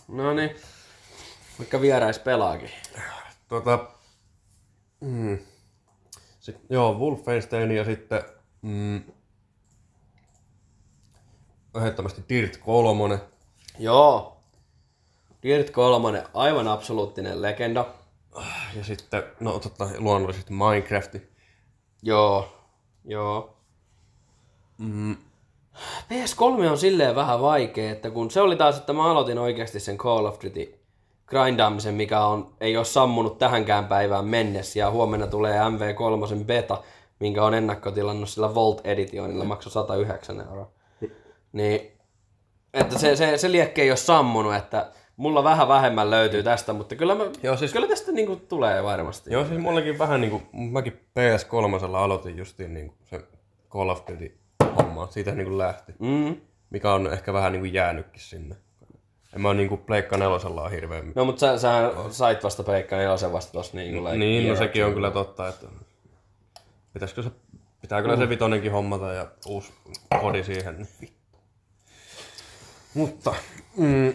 No 0.09 0.35
niin. 0.35 0.57
Vaikka 1.59 1.81
vierais 1.81 2.19
pelaakin. 2.19 2.71
Tuota, 3.49 3.79
mm, 5.01 5.39
sit, 6.41 6.57
joo, 6.71 6.95
Wolfenstein 6.95 7.71
ja 7.71 7.85
sitten 7.85 8.23
mm, 8.63 9.03
ehdottomasti 11.77 12.23
Dirt 12.29 12.57
3. 12.57 13.21
Joo. 13.79 14.37
Dirt 15.43 15.71
3, 15.71 16.25
aivan 16.35 16.69
absoluuttinen 16.69 17.43
legenda. 17.43 17.87
Ja 18.77 18.85
sitten, 18.85 19.23
no 19.41 19.59
totta, 19.59 19.89
luonnollisesti 19.99 20.53
Minecraft. 20.53 21.17
Joo. 22.03 22.57
Joo. 23.05 23.57
Mm. 24.79 25.17
PS3 26.09 26.71
on 26.71 26.79
silleen 26.79 27.15
vähän 27.15 27.41
vaikea, 27.41 27.93
että 27.93 28.11
kun 28.11 28.31
se 28.31 28.41
oli 28.41 28.57
taas, 28.57 28.77
että 28.79 28.93
mä 28.93 29.11
aloitin 29.11 29.39
oikeasti 29.39 29.81
sen 29.81 29.99
Call 29.99 30.25
of 30.25 30.39
Duty 30.45 30.80
grindaamisen, 31.31 31.95
mikä 31.95 32.21
on, 32.21 32.53
ei 32.61 32.77
ole 32.77 32.85
sammunut 32.85 33.39
tähänkään 33.39 33.85
päivään 33.85 34.25
mennessä, 34.25 34.79
ja 34.79 34.91
huomenna 34.91 35.27
tulee 35.27 35.59
MV3 35.61 36.45
beta, 36.45 36.83
minkä 37.21 37.45
on 37.45 37.55
ennakkotilannut 37.55 38.29
sillä 38.29 38.55
Volt 38.55 38.81
Editionilla, 38.85 39.45
maksoi 39.45 39.73
109 39.73 40.41
euroa. 40.41 40.71
Niin, 41.53 41.93
että 42.75 42.99
se, 42.99 43.17
se, 43.17 43.37
se 43.37 43.53
liekki 43.53 43.83
ei 43.83 43.91
ole 43.91 43.97
sammunut, 43.97 44.55
että 44.55 44.91
mulla 45.17 45.45
vähän 45.45 45.69
vähemmän 45.69 46.11
löytyy 46.11 46.43
tästä, 46.43 46.73
mutta 46.73 46.97
kyllä, 46.97 47.15
mä, 47.15 47.25
Joo, 47.43 47.57
siis- 47.57 47.73
kyllä 47.73 47.87
tästä 47.89 48.13
niinku 48.13 48.37
tulee 48.37 48.83
varmasti. 48.85 49.33
Joo, 49.33 49.45
siis 49.45 49.61
mullakin 49.61 49.99
vähän 49.99 50.21
niinku, 50.21 50.43
mäkin 50.53 50.93
PS3 50.93 51.97
aloitin 51.97 52.39
justiin 52.39 52.75
niinku 52.75 52.95
se 53.05 53.21
Call 53.71 53.89
of 53.89 54.03
Duty 54.11 54.39
homma. 54.77 55.07
Siitä 55.07 55.35
niinku 55.35 55.59
lähti. 55.59 55.93
Mm. 55.99 56.37
Mikä 56.71 56.93
on 56.93 57.13
ehkä 57.13 57.33
vähän 57.33 57.53
niinku 57.53 57.67
jäänytkin 57.67 58.23
sinne. 58.23 58.57
En 59.35 59.41
mä 59.41 59.49
oon 59.49 59.57
niinku 59.57 59.77
Pleikka 59.77 60.17
nelosella 60.17 60.63
on 60.63 60.71
hirveän. 60.71 61.13
No 61.15 61.25
mutta 61.25 61.41
sä, 61.41 61.59
sä 61.59 61.93
sait 62.11 62.45
vasta 62.45 62.63
Peikka 62.63 62.97
Nelosen 62.97 63.33
vasta 63.33 63.53
tossa 63.53 63.77
niin 63.77 64.03
kuin 64.03 64.19
niin, 64.19 64.49
no 64.49 64.57
sekin 64.57 64.85
on 64.85 64.95
kyllä 64.95 65.11
totta, 65.11 65.49
että 65.49 65.67
pitäisikö 66.93 67.23
se, 67.23 67.31
pitää 67.81 68.03
kyllä 68.03 68.17
se 68.17 68.29
vitonenkin 68.29 68.73
hommata 68.73 69.13
ja 69.13 69.27
uusi 69.47 69.73
kodi 70.21 70.45
siihen. 70.45 70.77
niin 70.77 70.89
vittu. 71.01 71.39
Mutta, 72.95 73.35
mm, 73.77 74.15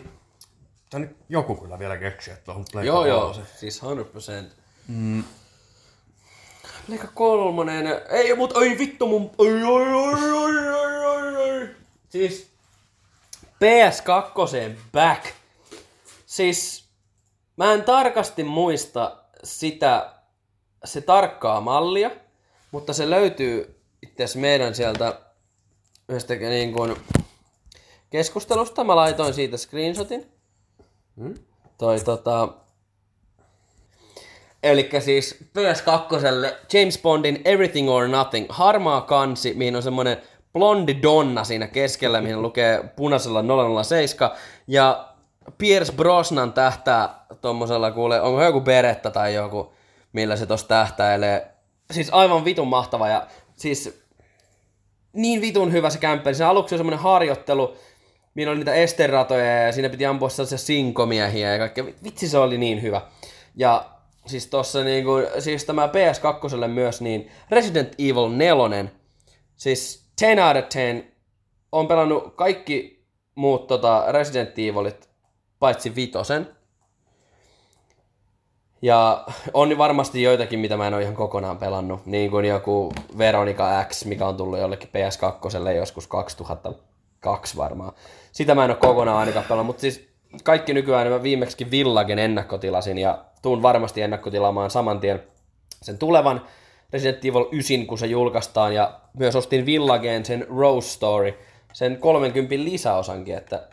tää 0.89 0.99
nyt 0.99 1.17
joku 1.29 1.55
kyllä 1.55 1.79
vielä 1.79 1.97
keksiä 1.97 2.37
tuohon 2.45 2.65
Pleikka 2.71 2.87
Joo, 2.87 3.05
joo, 3.05 3.35
siis 3.55 3.81
100%. 3.81 3.85
Mm. 4.87 5.23
Leikka 6.87 7.07
kolmonen, 7.13 7.87
ei 8.09 8.35
mut 8.35 8.57
ei 8.57 8.77
vittu 8.77 9.07
mun, 9.07 9.31
ei, 9.39 9.47
ei, 9.47 9.53
ei, 9.53 9.61
ei, 11.35 11.51
ei, 11.51 11.61
ei. 11.61 11.67
Siis 12.09 12.54
PS2 13.63 14.75
back. 14.91 15.25
Siis 16.25 16.85
mä 17.57 17.73
en 17.73 17.83
tarkasti 17.83 18.43
muista 18.43 19.17
sitä, 19.43 20.13
se 20.85 21.01
tarkkaa 21.01 21.61
mallia, 21.61 22.11
mutta 22.71 22.93
se 22.93 23.09
löytyy 23.09 23.81
itse 24.01 24.23
asiassa 24.23 24.39
meidän 24.39 24.75
sieltä 24.75 25.19
yhdestä 26.09 26.35
niin 26.35 26.73
kuin 26.73 26.95
keskustelusta. 28.09 28.83
Mä 28.83 28.95
laitoin 28.95 29.33
siitä 29.33 29.57
screenshotin. 29.57 30.31
Toi 31.77 31.99
tota, 31.99 32.49
Eli 34.65 34.89
siis 34.99 35.37
PS2 35.43 36.55
James 36.73 37.01
Bondin 37.01 37.41
Everything 37.45 37.89
or 37.89 38.07
Nothing, 38.07 38.45
harmaa 38.49 39.01
kansi, 39.01 39.53
mihin 39.53 39.75
on 39.75 39.83
semmonen 39.83 40.17
blondi 40.55 41.01
donna 41.01 41.43
siinä 41.43 41.67
keskellä, 41.67 42.21
mihin 42.21 42.41
lukee 42.41 42.83
punaisella 42.95 43.43
007, 43.83 44.31
ja 44.67 45.07
Pierce 45.57 45.93
Brosnan 45.93 46.53
tähtää 46.53 47.25
tommosella, 47.41 47.91
kuule, 47.91 48.21
onko 48.21 48.43
joku 48.43 48.61
beretta 48.61 49.11
tai 49.11 49.33
joku, 49.33 49.73
millä 50.13 50.35
se 50.35 50.45
tossa 50.45 50.67
tähtäilee. 50.67 51.47
Siis 51.91 52.09
aivan 52.11 52.45
vitun 52.45 52.67
mahtava, 52.67 53.07
ja 53.07 53.27
siis 53.55 54.03
niin 55.13 55.41
vitun 55.41 55.71
hyvä 55.71 55.89
se 55.89 55.99
kämppeli. 55.99 56.35
Se 56.35 56.43
aluksi 56.43 56.75
on 56.75 56.79
semmoinen 56.79 56.99
harjoittelu, 56.99 57.77
missä 58.33 58.49
oli 58.49 58.57
niitä 58.57 58.73
esteratoja 58.73 59.63
ja 59.63 59.71
siinä 59.71 59.89
piti 59.89 60.05
ampua 60.05 60.29
sellaisia 60.29 60.57
sinkomiehiä 60.57 61.51
ja 61.51 61.57
kaikkea. 61.57 61.85
Vitsi 62.03 62.29
se 62.29 62.37
oli 62.37 62.57
niin 62.57 62.81
hyvä. 62.81 63.01
Ja 63.55 63.85
siis 64.25 64.47
tossa 64.47 64.83
niinku, 64.83 65.11
siis 65.39 65.65
tämä 65.65 65.87
PS2 65.87 66.67
myös 66.67 67.01
niin 67.01 67.31
Resident 67.49 67.93
Evil 67.99 68.29
4, 68.29 68.85
siis 69.55 70.04
10 70.19 70.47
out 70.47 70.57
of 70.57 70.69
10, 70.69 71.11
on 71.71 71.87
pelannut 71.87 72.35
kaikki 72.35 73.05
muut 73.35 73.67
tota 73.67 74.05
Resident 74.11 74.59
Evilit, 74.59 75.09
paitsi 75.59 75.95
vitosen. 75.95 76.47
Ja 78.81 79.25
on 79.53 79.77
varmasti 79.77 80.23
joitakin, 80.23 80.59
mitä 80.59 80.77
mä 80.77 80.87
en 80.87 80.93
ole 80.93 81.01
ihan 81.01 81.15
kokonaan 81.15 81.57
pelannut. 81.57 82.05
Niin 82.05 82.31
kuin 82.31 82.45
joku 82.45 82.93
Veronica 83.17 83.83
X, 83.83 84.05
mikä 84.05 84.27
on 84.27 84.37
tullut 84.37 84.59
jollekin 84.59 84.89
PS2 84.89 85.69
joskus 85.69 86.07
2002 86.07 87.57
varmaan. 87.57 87.93
Sitä 88.31 88.55
mä 88.55 88.65
en 88.65 88.71
ole 88.71 88.77
kokonaan 88.77 89.17
ainakaan 89.17 89.45
pelannut, 89.45 89.65
mutta 89.65 89.81
siis 89.81 90.09
kaikki 90.43 90.73
nykyään 90.73 91.07
mä 91.07 91.23
viimeksi 91.23 91.71
Villagen 91.71 92.19
ennakkotilasin 92.19 92.97
ja 92.97 93.25
tuun 93.41 93.61
varmasti 93.61 94.01
ennakkotilaamaan 94.01 94.71
saman 94.71 94.99
tien 94.99 95.23
sen 95.81 95.97
tulevan 95.97 96.41
Resident 96.93 97.25
Evil 97.25 97.45
9, 97.51 97.87
kun 97.87 97.97
se 97.97 98.05
julkaistaan. 98.05 98.75
Ja 98.75 98.99
myös 99.13 99.35
ostin 99.35 99.65
Villagen 99.65 100.25
sen 100.25 100.47
Rose 100.49 100.89
Story, 100.89 101.33
sen 101.73 101.97
30 101.97 102.55
lisäosankin, 102.55 103.37
että 103.37 103.67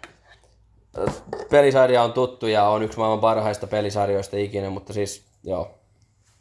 pelisarja 1.51 2.03
on 2.03 2.13
tuttu 2.13 2.47
ja 2.47 2.65
on 2.65 2.83
yksi 2.83 2.99
maailman 2.99 3.21
parhaista 3.21 3.67
pelisarjoista 3.67 4.37
ikinä, 4.37 4.71
mutta 4.71 4.93
siis 4.93 5.25
joo, 5.45 5.75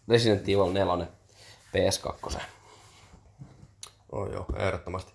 Resident 0.07 0.49
Evil 0.49 0.71
4 0.71 1.07
PS2. 1.77 2.39
Oh, 4.11 4.31
joo, 4.31 4.45
ehdottomasti. 4.55 5.13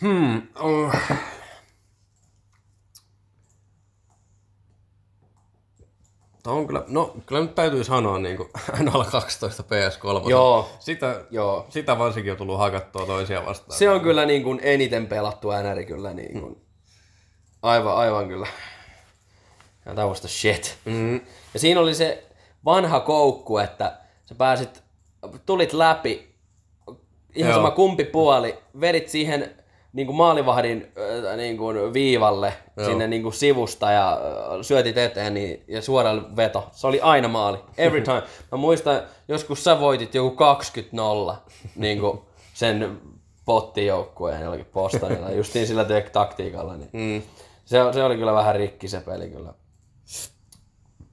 Hmm, 0.00 0.42
oh. 0.54 0.94
Tämä 6.48 6.58
on 6.58 6.66
kyllä, 6.66 6.84
no 6.88 7.14
kyllä 7.26 7.40
nyt 7.40 7.54
täytyy 7.54 7.84
sanoa 7.84 8.18
niin 8.18 8.36
kuin 8.36 8.48
NHL 8.82 9.02
12 9.10 9.62
PS3. 9.62 10.30
Joo. 10.30 10.68
Sitä, 10.78 11.24
Joo. 11.30 11.66
sitä 11.68 11.98
varsinkin 11.98 12.32
on 12.32 12.38
tullut 12.38 12.58
hakattua 12.58 13.06
toisia 13.06 13.46
vastaan. 13.46 13.78
Se 13.78 13.90
on 13.90 14.00
kyllä 14.00 14.26
niin 14.26 14.42
kuin 14.42 14.60
eniten 14.62 15.06
pelattu 15.06 15.48
NR 15.50 15.84
kyllä 15.84 16.14
niin 16.14 16.40
kuin. 16.40 16.62
Aivan, 17.62 17.96
aivan 17.96 18.28
kyllä. 18.28 18.46
Ja 19.86 19.94
that 19.94 20.08
was 20.08 20.20
the 20.20 20.28
shit. 20.28 20.78
Mm, 20.84 21.14
Ja 21.54 21.60
siinä 21.60 21.80
oli 21.80 21.94
se 21.94 22.26
vanha 22.64 23.00
koukku, 23.00 23.58
että 23.58 23.98
sä 24.24 24.34
pääsit, 24.34 24.82
tulit 25.46 25.72
läpi, 25.72 26.34
ihan 27.34 27.50
Joo. 27.50 27.58
sama 27.58 27.70
kumpi 27.70 28.04
puoli, 28.04 28.58
vedit 28.80 29.08
siihen 29.08 29.57
niin 29.92 30.06
kuin 30.06 30.16
maalivahdin 30.16 30.92
äh, 31.28 31.36
niin 31.36 31.56
kuin 31.56 31.92
viivalle 31.92 32.52
Joo. 32.76 32.86
sinne 32.86 33.06
niin 33.06 33.22
kuin 33.22 33.34
sivusta 33.34 33.90
ja 33.90 34.12
äh, 34.12 34.18
syötit 34.62 34.98
eteen 34.98 35.34
niin, 35.34 35.64
ja 35.68 35.82
suora 35.82 36.10
veto. 36.36 36.68
Se 36.72 36.86
oli 36.86 37.00
aina 37.00 37.28
maali. 37.28 37.58
Every 37.78 38.00
time. 38.00 38.22
Mä 38.52 38.58
muistan, 38.58 39.02
joskus 39.28 39.64
sä 39.64 39.80
voitit 39.80 40.14
joku 40.14 40.36
20-0 41.32 41.34
niin 41.76 42.00
kuin 42.00 42.20
sen 42.54 43.00
pottijoukkueen 43.44 44.42
jollakin 44.42 44.66
postanilla, 44.66 45.30
justiin 45.30 45.66
sillä 45.66 45.86
taktiikalla. 46.12 46.76
Niin. 46.76 46.90
mm. 46.92 47.22
Se, 47.64 47.78
se 47.92 48.04
oli 48.04 48.16
kyllä 48.16 48.34
vähän 48.34 48.54
rikki 48.54 48.88
se 48.88 49.00
peli 49.00 49.28
kyllä. 49.30 49.54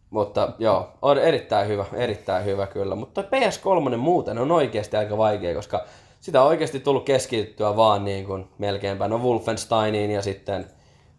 Mutta 0.10 0.53
joo, 0.60 0.89
on 1.02 1.18
erittäin 1.18 1.68
hyvä, 1.68 1.85
erittäin 1.93 2.45
hyvä 2.45 2.68
kyllä. 2.68 2.95
Mutta 2.95 3.23
toi 3.23 3.39
PS3 3.39 3.97
muuten 3.97 4.38
on 4.38 4.52
oikeasti 4.52 4.97
aika 4.97 5.18
vaikea, 5.18 5.56
koska 5.56 5.85
sitä 6.26 6.41
on 6.41 6.47
oikeasti 6.47 6.80
tullut 6.80 7.06
keskityttyä 7.06 7.76
vaan 7.76 8.06
niin 8.06 8.26
kuin 8.26 8.47
melkeinpä 8.57 9.07
no 9.07 9.18
Wolfensteiniin 9.18 10.11
ja 10.11 10.22
sitten 10.22 10.65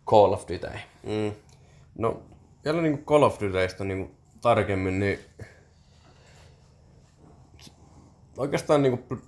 Call 0.07 0.33
of 0.33 0.43
Duty. 0.49 0.78
Mm. 1.03 1.33
No, 1.99 2.23
vielä 2.65 2.83
niin 2.83 3.05
Call 3.05 3.23
of 3.23 3.41
Dutyista 3.41 3.85
niin 3.85 4.16
tarkemmin, 4.41 5.01
niin 5.01 5.19
oikeastaan 8.37 8.83
niin 8.83 8.99
kuin 8.99 9.23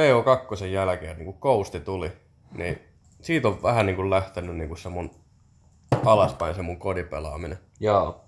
PO2 0.00 0.64
jälkeen, 0.64 1.16
niin 1.16 1.24
kuin 1.24 1.38
Ghosti 1.40 1.80
tuli, 1.80 2.12
niin 2.52 2.78
siitä 3.22 3.48
on 3.48 3.62
vähän 3.62 3.86
niin 3.86 3.96
kuin 3.96 4.10
lähtenyt 4.10 4.56
niin 4.56 4.68
kuin 4.68 4.78
se 4.78 4.88
mun 4.88 5.10
alaspäin 6.04 6.54
se 6.54 6.62
mun 6.62 6.78
kodipelaaminen. 6.78 7.58
Joo. 7.80 8.24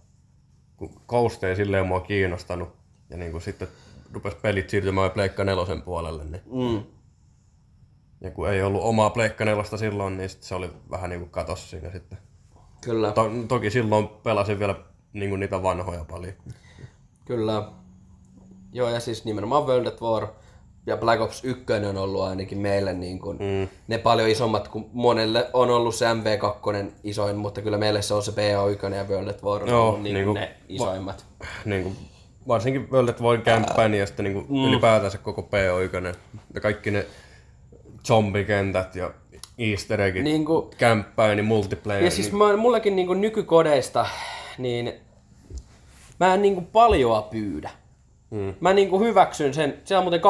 Kun 0.76 1.02
Ghost 1.08 1.44
ei 1.44 1.56
silleen 1.56 1.86
mua 1.86 2.00
kiinnostanut, 2.00 2.76
ja 3.10 3.16
niin 3.16 3.32
kuin 3.32 3.42
sitten 3.42 3.68
rupes 4.12 4.34
pelit 4.34 4.70
siirtymään 4.70 5.10
Pleikka 5.10 5.44
nelosen 5.44 5.82
puolelle, 5.82 6.24
niin 6.24 6.42
Mm. 6.46 6.82
ja 8.20 8.30
kun 8.30 8.50
ei 8.50 8.62
ollut 8.62 8.82
omaa 8.84 9.10
Pleikka 9.10 9.44
nelosta 9.44 9.76
silloin, 9.76 10.16
niin 10.16 10.28
sit 10.30 10.42
se 10.42 10.54
oli 10.54 10.70
vähän 10.90 11.10
niin 11.10 11.20
kuin 11.20 11.30
katos 11.30 11.70
siinä 11.70 11.90
sitten. 11.92 12.18
Kyllä, 12.84 13.12
To- 13.12 13.30
toki 13.48 13.70
silloin 13.70 14.08
pelasin 14.08 14.58
vielä 14.58 14.74
niin 15.12 15.30
kuin 15.30 15.40
niitä 15.40 15.62
vanhoja 15.62 16.04
paljon. 16.10 16.34
kyllä. 17.24 17.62
Joo, 18.72 18.88
ja 18.88 19.00
siis 19.00 19.24
nimenomaan 19.24 19.66
World 19.66 19.86
at 19.86 20.00
War 20.00 20.26
ja 20.86 20.96
Black 20.96 21.22
Ops 21.22 21.44
1 21.44 21.64
on 21.88 21.96
ollut 21.96 22.22
ainakin 22.22 22.58
meille 22.58 22.92
niin 22.92 23.18
kuin, 23.18 23.38
Mm. 23.38 23.68
ne 23.88 23.98
paljon 23.98 24.28
isommat 24.28 24.68
kuin 24.68 24.86
monelle 24.92 25.50
on 25.52 25.70
ollut 25.70 25.94
se 25.94 26.04
MV2 26.14 26.92
isoin, 27.04 27.36
mutta 27.36 27.62
kyllä 27.62 27.78
meille 27.78 28.02
se 28.02 28.14
on 28.14 28.22
se 28.22 28.32
BO1 28.32 28.94
ja 28.94 29.04
World 29.04 29.28
at 29.28 29.42
War 29.42 29.62
on 29.62 29.68
Joo, 29.68 29.88
ollut 29.88 30.02
niin 30.02 30.14
niin 30.14 30.24
kuin 30.24 30.34
kuin- 30.34 30.40
ne 30.40 30.56
isoimmat. 30.68 31.26
niin 31.64 31.82
kuin, 31.82 31.96
varsinkin 32.48 32.90
World 32.92 33.08
at 33.08 33.20
War 33.20 33.38
Campaign 33.38 33.94
ja 33.94 34.06
sitten 34.06 34.24
niin 34.24 34.46
kuin 34.46 34.68
ylipäätänsä 34.68 35.18
koko 35.18 35.42
PO1 35.42 36.14
ja 36.54 36.60
kaikki 36.60 36.90
ne 36.90 37.06
zombikentät 38.06 38.94
ja 38.96 39.10
easter 39.58 40.00
eggit, 40.00 40.24
Niin 40.24 40.44
kuin, 40.44 40.70
campaign 40.70 41.38
ja 41.38 41.44
multiplayer. 41.44 42.04
ja 42.04 42.10
siis 42.10 42.32
mä, 42.32 42.56
mullekin 42.56 42.96
niin 42.96 43.06
kuin 43.06 43.20
nykykodeista, 43.20 44.06
niin 44.58 44.92
mä 46.20 46.34
en 46.34 46.42
niin 46.42 46.54
kuin 46.54 46.66
paljoa 46.66 47.22
pyydä. 47.22 47.70
Mm. 48.30 48.54
Mä 48.60 48.72
niin 48.72 48.88
kuin 48.90 49.02
hyväksyn 49.04 49.54
sen, 49.54 49.78
se 49.84 49.96
on 49.96 50.04
muuten 50.04 50.20
2-0, 50.20 50.24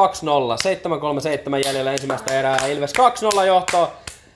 7-3-7 1.59 1.65
jäljellä 1.65 1.91
ensimmäistä 1.91 2.39
erää, 2.39 2.67
Ilves 2.67 2.93
2-0 3.41 3.43
johtoa. 3.45 3.91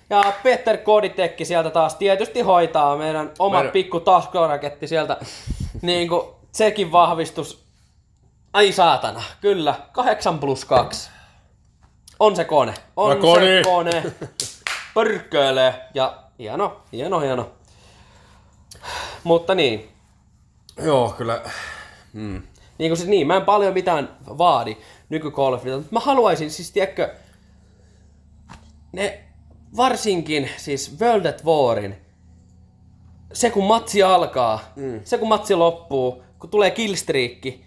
Ja 0.09 0.33
Peter 0.43 0.77
Koditekki 0.77 1.45
sieltä 1.45 1.69
taas 1.69 1.95
tietysti 1.95 2.41
hoitaa 2.41 2.97
meidän 2.97 3.31
omat 3.39 3.57
Meidän- 3.59 3.71
pikku 3.71 3.99
taskuraketti 3.99 4.87
sieltä. 4.87 5.17
niin 5.81 6.09
kuin 6.09 6.21
sekin 6.51 6.91
vahvistus. 6.91 7.64
Ai 8.55 8.71
saatana, 8.71 9.23
kyllä, 9.41 9.75
8 9.91 10.39
plus 10.39 10.65
2. 10.65 11.09
On 12.19 12.35
se 12.35 12.43
kone, 12.43 12.73
on 12.95 13.11
Ja 13.11 13.21
kone. 13.21 13.45
se 13.45 13.63
kone. 13.63 14.03
Pörkköilee. 14.93 15.89
Ja 15.93 16.23
hieno, 16.39 16.81
hieno, 16.91 17.19
hieno. 17.19 17.51
Mutta 19.23 19.55
niin, 19.55 19.89
Joo, 20.85 21.13
kyllä. 21.17 21.41
Mm. 22.13 22.43
niin 22.77 22.89
kuin 22.89 22.97
siis 22.97 23.09
niin, 23.09 23.27
mä 23.27 23.35
en 23.35 23.45
paljon 23.45 23.73
mitään 23.73 24.17
vaadi 24.37 24.77
nyky 25.09 25.31
Call 25.31 25.53
of 25.53 25.65
Duty, 25.65 25.77
mutta 25.77 25.93
mä 25.93 25.99
haluaisin 25.99 26.51
siis, 26.51 26.71
tiedätkö, 26.71 27.15
ne 28.91 29.23
varsinkin 29.77 30.49
siis 30.57 30.97
World 31.01 31.25
at 31.25 31.45
Warin, 31.45 31.95
se 33.33 33.49
kun 33.49 33.65
matsi 33.67 34.03
alkaa, 34.03 34.59
mm. 34.75 35.01
se 35.03 35.17
kun 35.17 35.27
matsi 35.27 35.55
loppuu, 35.55 36.23
kun 36.39 36.49
tulee 36.49 36.71
killstreakki, 36.71 37.65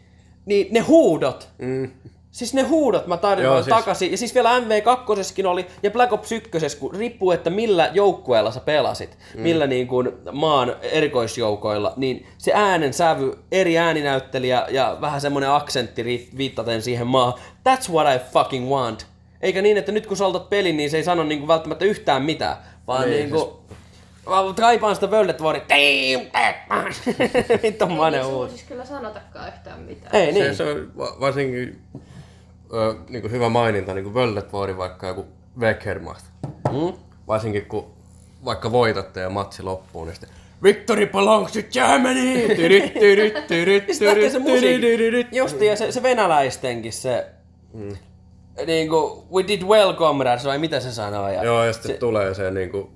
niin 0.48 0.66
ne 0.70 0.80
huudot, 0.80 1.48
Mm. 1.58 1.90
Siis 2.30 2.54
ne 2.54 2.62
huudot 2.62 3.06
mä 3.06 3.16
tarjoan 3.16 3.44
Joo, 3.44 3.56
siis... 3.56 3.64
siis- 3.64 3.76
takaisin. 3.76 4.10
Ja 4.10 4.18
siis 4.18 4.34
vielä 4.34 4.58
MV2 4.58 5.46
oli, 5.46 5.66
ja 5.82 5.90
Black 5.90 6.12
Ops 6.12 6.32
1, 6.32 6.50
kun 6.80 6.94
riippuu, 6.94 7.30
että 7.30 7.50
millä 7.50 7.90
joukkueella 7.92 8.50
sä 8.50 8.60
pelasit, 8.60 9.18
mm. 9.34 9.40
millä 9.40 9.66
niin 9.66 9.86
kuin 9.88 10.12
maan 10.32 10.76
erikoisjoukoilla, 10.82 11.92
niin 11.96 12.26
se 12.38 12.52
äänen 12.54 12.92
sävy, 12.92 13.38
eri 13.52 13.78
ääninäyttelijä 13.78 14.66
ja 14.70 14.96
vähän 15.00 15.20
semmonen 15.20 15.50
aksentti 15.50 16.30
viittaten 16.36 16.82
siihen 16.82 17.06
maahan. 17.06 17.40
That's 17.68 17.92
what 17.92 18.06
I 18.16 18.18
fucking 18.32 18.70
want. 18.70 19.06
Eikä 19.40 19.62
niin, 19.62 19.76
että 19.76 19.92
nyt 19.92 20.06
kun 20.06 20.16
sä 20.16 20.24
pelin, 20.50 20.76
niin 20.76 20.90
se 20.90 20.96
ei 20.96 21.04
sano 21.04 21.24
niin 21.24 21.38
kuin 21.38 21.48
välttämättä 21.48 21.84
yhtään 21.84 22.22
mitään, 22.22 22.56
vaan 22.86 23.02
Niin, 23.02 23.12
niin 23.12 23.30
kuin... 23.30 23.48
Mä 23.48 23.68
kaipaan 24.56 24.94
sitä 24.94 25.06
World 25.06 25.30
at 25.30 25.40
Waria. 25.40 25.62
Team 25.68 26.20
Deathmatch! 26.32 27.06
Vittu 27.62 27.86
manen 27.86 28.20
Ei 28.20 28.26
uus. 28.26 28.50
siis 28.50 28.62
kyllä 28.62 28.84
sanotakaan 28.84 29.48
yhtään 29.48 29.80
mitään. 29.80 30.16
Ei 30.16 30.32
niin. 30.32 30.44
Se, 30.44 30.54
se 30.54 30.62
on 30.70 30.92
va- 30.98 31.16
varsinkin 31.20 31.82
ö, 32.74 32.94
niin 33.08 33.22
kuin 33.22 33.32
hyvä 33.32 33.48
maininta, 33.48 33.94
niin 33.94 34.04
kuin 34.04 34.14
World 34.14 34.36
at 34.36 34.52
War, 34.52 34.76
vaikka 34.76 35.06
joku 35.06 35.26
Wehrmacht. 35.60 36.24
Mm? 36.72 36.92
Varsinkin 37.28 37.66
kun 37.66 37.90
vaikka 38.44 38.72
voitatte 38.72 39.20
ja 39.20 39.30
matsi 39.30 39.62
loppuu, 39.62 40.04
niin 40.04 40.14
sitten 40.14 40.30
Victory 40.62 41.06
belongs 41.06 41.52
to 41.52 41.58
Germany! 41.72 42.48
Justi, 45.32 45.66
ja 45.66 45.76
se, 45.76 45.92
se 45.92 46.02
venäläistenkin 46.02 46.92
se... 46.92 47.26
Mm. 47.72 47.96
Niinku, 48.66 49.26
we 49.34 49.48
did 49.48 49.62
well, 49.62 49.92
comrades, 49.94 50.44
vai 50.44 50.58
mitä 50.58 50.80
se 50.80 50.92
sanoo? 50.92 51.28
Ja 51.28 51.44
Joo, 51.44 51.64
ja 51.64 51.72
sitten 51.72 51.90
se... 51.92 51.98
tulee 51.98 52.34
se 52.34 52.50
niinku 52.50 52.90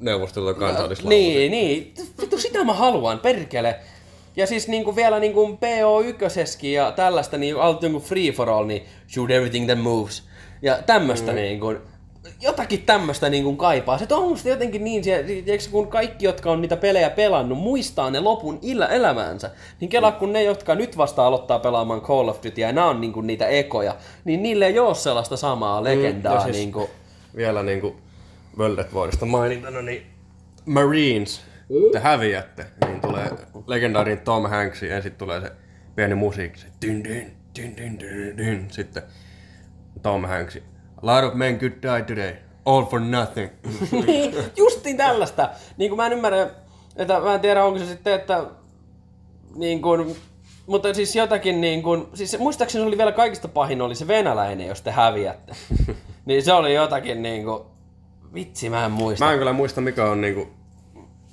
neuvostoliiton 0.00 0.60
kansallislaulu. 0.60 1.08
Niin, 1.08 1.50
niin. 1.50 1.94
Vittu, 2.20 2.38
sitä 2.38 2.64
mä 2.64 2.74
haluan, 2.74 3.18
perkele. 3.18 3.76
Ja 4.36 4.46
siis 4.46 4.68
niinku 4.68 4.96
vielä 4.96 5.20
niinku 5.20 5.46
PO1 5.46 6.66
ja 6.66 6.92
tällaista, 6.92 7.38
niin 7.38 7.56
alt 7.56 7.82
jonkun 7.82 8.02
free 8.02 8.32
for 8.32 8.50
all, 8.50 8.66
niin 8.66 8.82
shoot 9.08 9.30
everything 9.30 9.66
that 9.66 9.82
moves. 9.82 10.22
Ja 10.62 10.82
tämmöstä 10.86 11.30
mm. 11.32 11.36
niinku, 11.36 11.74
jotakin 12.40 12.82
tämmöstä 12.82 13.30
niinku 13.30 13.56
kaipaa. 13.56 13.98
Se 13.98 14.06
on 14.10 14.28
musta 14.28 14.48
jotenkin 14.48 14.84
niin, 14.84 15.04
se, 15.04 15.24
tiedätkö, 15.26 15.70
kun 15.70 15.88
kaikki, 15.88 16.24
jotka 16.24 16.50
on 16.50 16.60
niitä 16.60 16.76
pelejä 16.76 17.10
pelannut, 17.10 17.58
muistaa 17.58 18.10
ne 18.10 18.20
lopun 18.20 18.58
illä, 18.62 18.86
elämäänsä. 18.86 19.50
Niin 19.80 19.88
kela, 19.88 20.12
kun 20.12 20.32
ne, 20.32 20.42
jotka 20.42 20.74
nyt 20.74 20.96
vasta 20.96 21.26
aloittaa 21.26 21.58
pelaamaan 21.58 22.00
Call 22.00 22.28
of 22.28 22.44
Duty 22.44 22.60
ja 22.60 22.72
nämä 22.72 22.88
on 22.88 23.00
niinku 23.00 23.20
niitä 23.20 23.46
ekoja, 23.46 23.96
niin 24.24 24.42
niille 24.42 24.66
ei 24.66 24.78
ole 24.78 24.94
sellaista 24.94 25.36
samaa 25.36 25.84
legendaa. 25.84 26.34
ja 26.34 26.40
siis- 26.40 26.56
niinku. 26.56 26.90
Vielä 27.36 27.62
niinku 27.62 27.96
World 28.58 28.78
at 28.78 28.92
Warista 28.94 29.26
mainintana, 29.26 29.82
niin 29.82 30.06
Marines, 30.66 31.42
te 31.92 31.98
häviätte, 31.98 32.66
niin 32.86 33.00
tulee 33.00 33.30
legendaarinen 33.66 34.24
Tom 34.24 34.50
Hanks 34.50 34.82
ja 34.82 35.02
sitten 35.02 35.18
tulee 35.18 35.40
se 35.40 35.52
pieni 35.94 36.14
musiikki, 36.14 36.60
se 36.60 36.66
dyn 36.86 37.04
dyn 37.04 37.32
dyn 37.58 37.76
dyn 37.76 38.00
dyn 38.00 38.36
dyn. 38.36 38.66
Sitten 38.70 39.02
Tom 40.02 40.24
Hanks, 40.24 40.56
a 41.02 41.06
lot 41.06 41.24
of 41.24 41.34
men 41.34 41.58
could 41.58 41.72
die 41.82 42.02
today, 42.02 42.34
all 42.64 42.84
for 42.84 43.00
nothing. 43.00 43.50
Niin, 44.06 44.34
justiin 44.56 44.96
tällaista. 44.96 45.50
Niin 45.76 45.90
kuin 45.90 45.96
mä 45.96 46.06
en 46.06 46.12
ymmärrä, 46.12 46.50
että 46.96 47.20
mä 47.20 47.34
en 47.34 47.40
tiedä 47.40 47.64
onko 47.64 47.78
se 47.78 47.86
sitten, 47.86 48.14
että 48.14 48.46
niin 49.54 49.82
kuin, 49.82 50.16
mutta 50.66 50.94
siis 50.94 51.16
jotakin 51.16 51.60
niin 51.60 51.82
kuin, 51.82 52.06
siis 52.14 52.38
muistaakseni 52.38 52.82
se 52.82 52.88
oli 52.88 52.98
vielä 52.98 53.12
kaikista 53.12 53.48
pahin 53.48 53.82
oli 53.82 53.94
se 53.94 54.08
venäläinen, 54.08 54.66
jos 54.66 54.82
te 54.82 54.90
häviätte. 54.90 55.52
niin 56.26 56.42
se 56.42 56.52
oli 56.52 56.74
jotakin 56.74 57.22
niin 57.22 57.44
kuin, 57.44 57.62
vitsi 58.34 58.70
mä 58.70 58.84
en 58.84 58.90
muista. 58.90 59.24
Mä 59.24 59.32
en 59.32 59.38
kyllä 59.38 59.52
muista 59.52 59.80
mikä 59.80 60.04
on 60.04 60.20
niinku, 60.20 60.48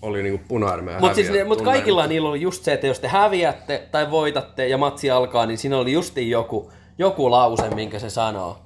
oli 0.01 0.23
niinku 0.23 0.43
puna-armeijan 0.47 1.01
Mutta 1.01 1.15
siis, 1.15 1.29
mut 1.47 1.61
kaikilla 1.61 2.07
niillä 2.07 2.29
oli 2.29 2.41
just 2.41 2.63
se, 2.63 2.73
että 2.73 2.87
jos 2.87 2.99
te 2.99 3.07
häviätte 3.07 3.87
tai 3.91 4.11
voitatte 4.11 4.67
ja 4.67 4.77
matsi 4.77 5.11
alkaa, 5.11 5.45
niin 5.45 5.57
siinä 5.57 5.77
oli 5.77 5.91
justiin 5.91 6.29
joku, 6.29 6.71
joku 6.97 7.31
lause, 7.31 7.69
minkä 7.69 7.99
se 7.99 8.09
sanoo. 8.09 8.57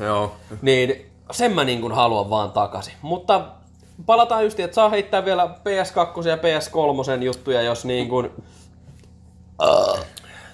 Joo. 0.00 0.36
Niin 0.62 1.06
sen 1.30 1.52
mä 1.52 1.64
niin 1.64 1.80
kuin 1.80 1.92
haluan 1.92 2.30
vaan 2.30 2.50
takaisin. 2.50 2.94
Mutta 3.02 3.44
palataan 4.06 4.44
just, 4.44 4.60
että 4.60 4.74
saa 4.74 4.88
heittää 4.88 5.24
vielä 5.24 5.46
PS2 5.46 6.28
ja 6.28 6.36
PS3 6.36 7.22
juttuja, 7.24 7.62
jos 7.62 7.84
niin 7.84 8.08
kuin 8.08 8.30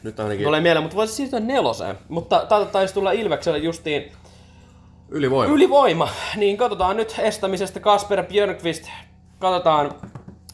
Nyt 0.02 0.20
ainakin 0.20 0.44
tulee 0.44 0.60
mieleen, 0.60 0.82
mutta 0.82 0.96
voisi 0.96 1.14
siirtyä 1.14 1.40
neloseen. 1.40 1.98
Mutta 2.08 2.46
täältä 2.48 2.72
taisi 2.72 2.94
tulla 2.94 3.12
Ilvekselle 3.12 3.58
justiin 3.58 4.12
ylivoima. 5.08 5.54
ylivoima. 5.54 6.08
Niin 6.36 6.56
katsotaan 6.56 6.96
nyt 6.96 7.14
estämisestä 7.18 7.80
Kasper 7.80 8.24
Björkvist. 8.24 8.88
Katsotaan, 9.38 9.94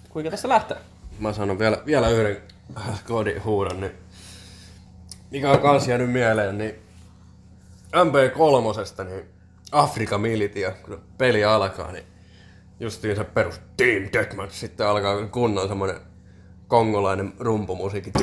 kuinka 0.08 0.30
tässä 0.30 0.48
lähtee. 0.48 0.76
Mä 1.18 1.32
sanon 1.32 1.58
vielä, 1.58 1.82
vielä 1.86 2.08
yhden 2.08 2.36
koodihuudon, 3.06 3.80
niin 3.80 3.92
mikä 5.30 5.50
on 5.50 5.58
kans 5.58 5.88
jäänyt 5.88 6.10
mieleen, 6.10 6.58
niin 6.58 6.74
MP3, 7.96 9.04
niin 9.04 9.24
Afrika 9.72 10.18
Militia, 10.18 10.72
kun 10.72 11.00
peli 11.18 11.44
alkaa, 11.44 11.92
niin 11.92 12.04
justiin 12.80 13.16
se 13.16 13.24
perus 13.24 13.60
Team 13.76 14.08
Deathmatch, 14.12 14.54
sitten 14.54 14.86
alkaa 14.86 15.26
kunnon 15.26 15.68
semmonen 15.68 15.96
kongolainen 16.68 17.32
rumpumusiikki. 17.38 18.10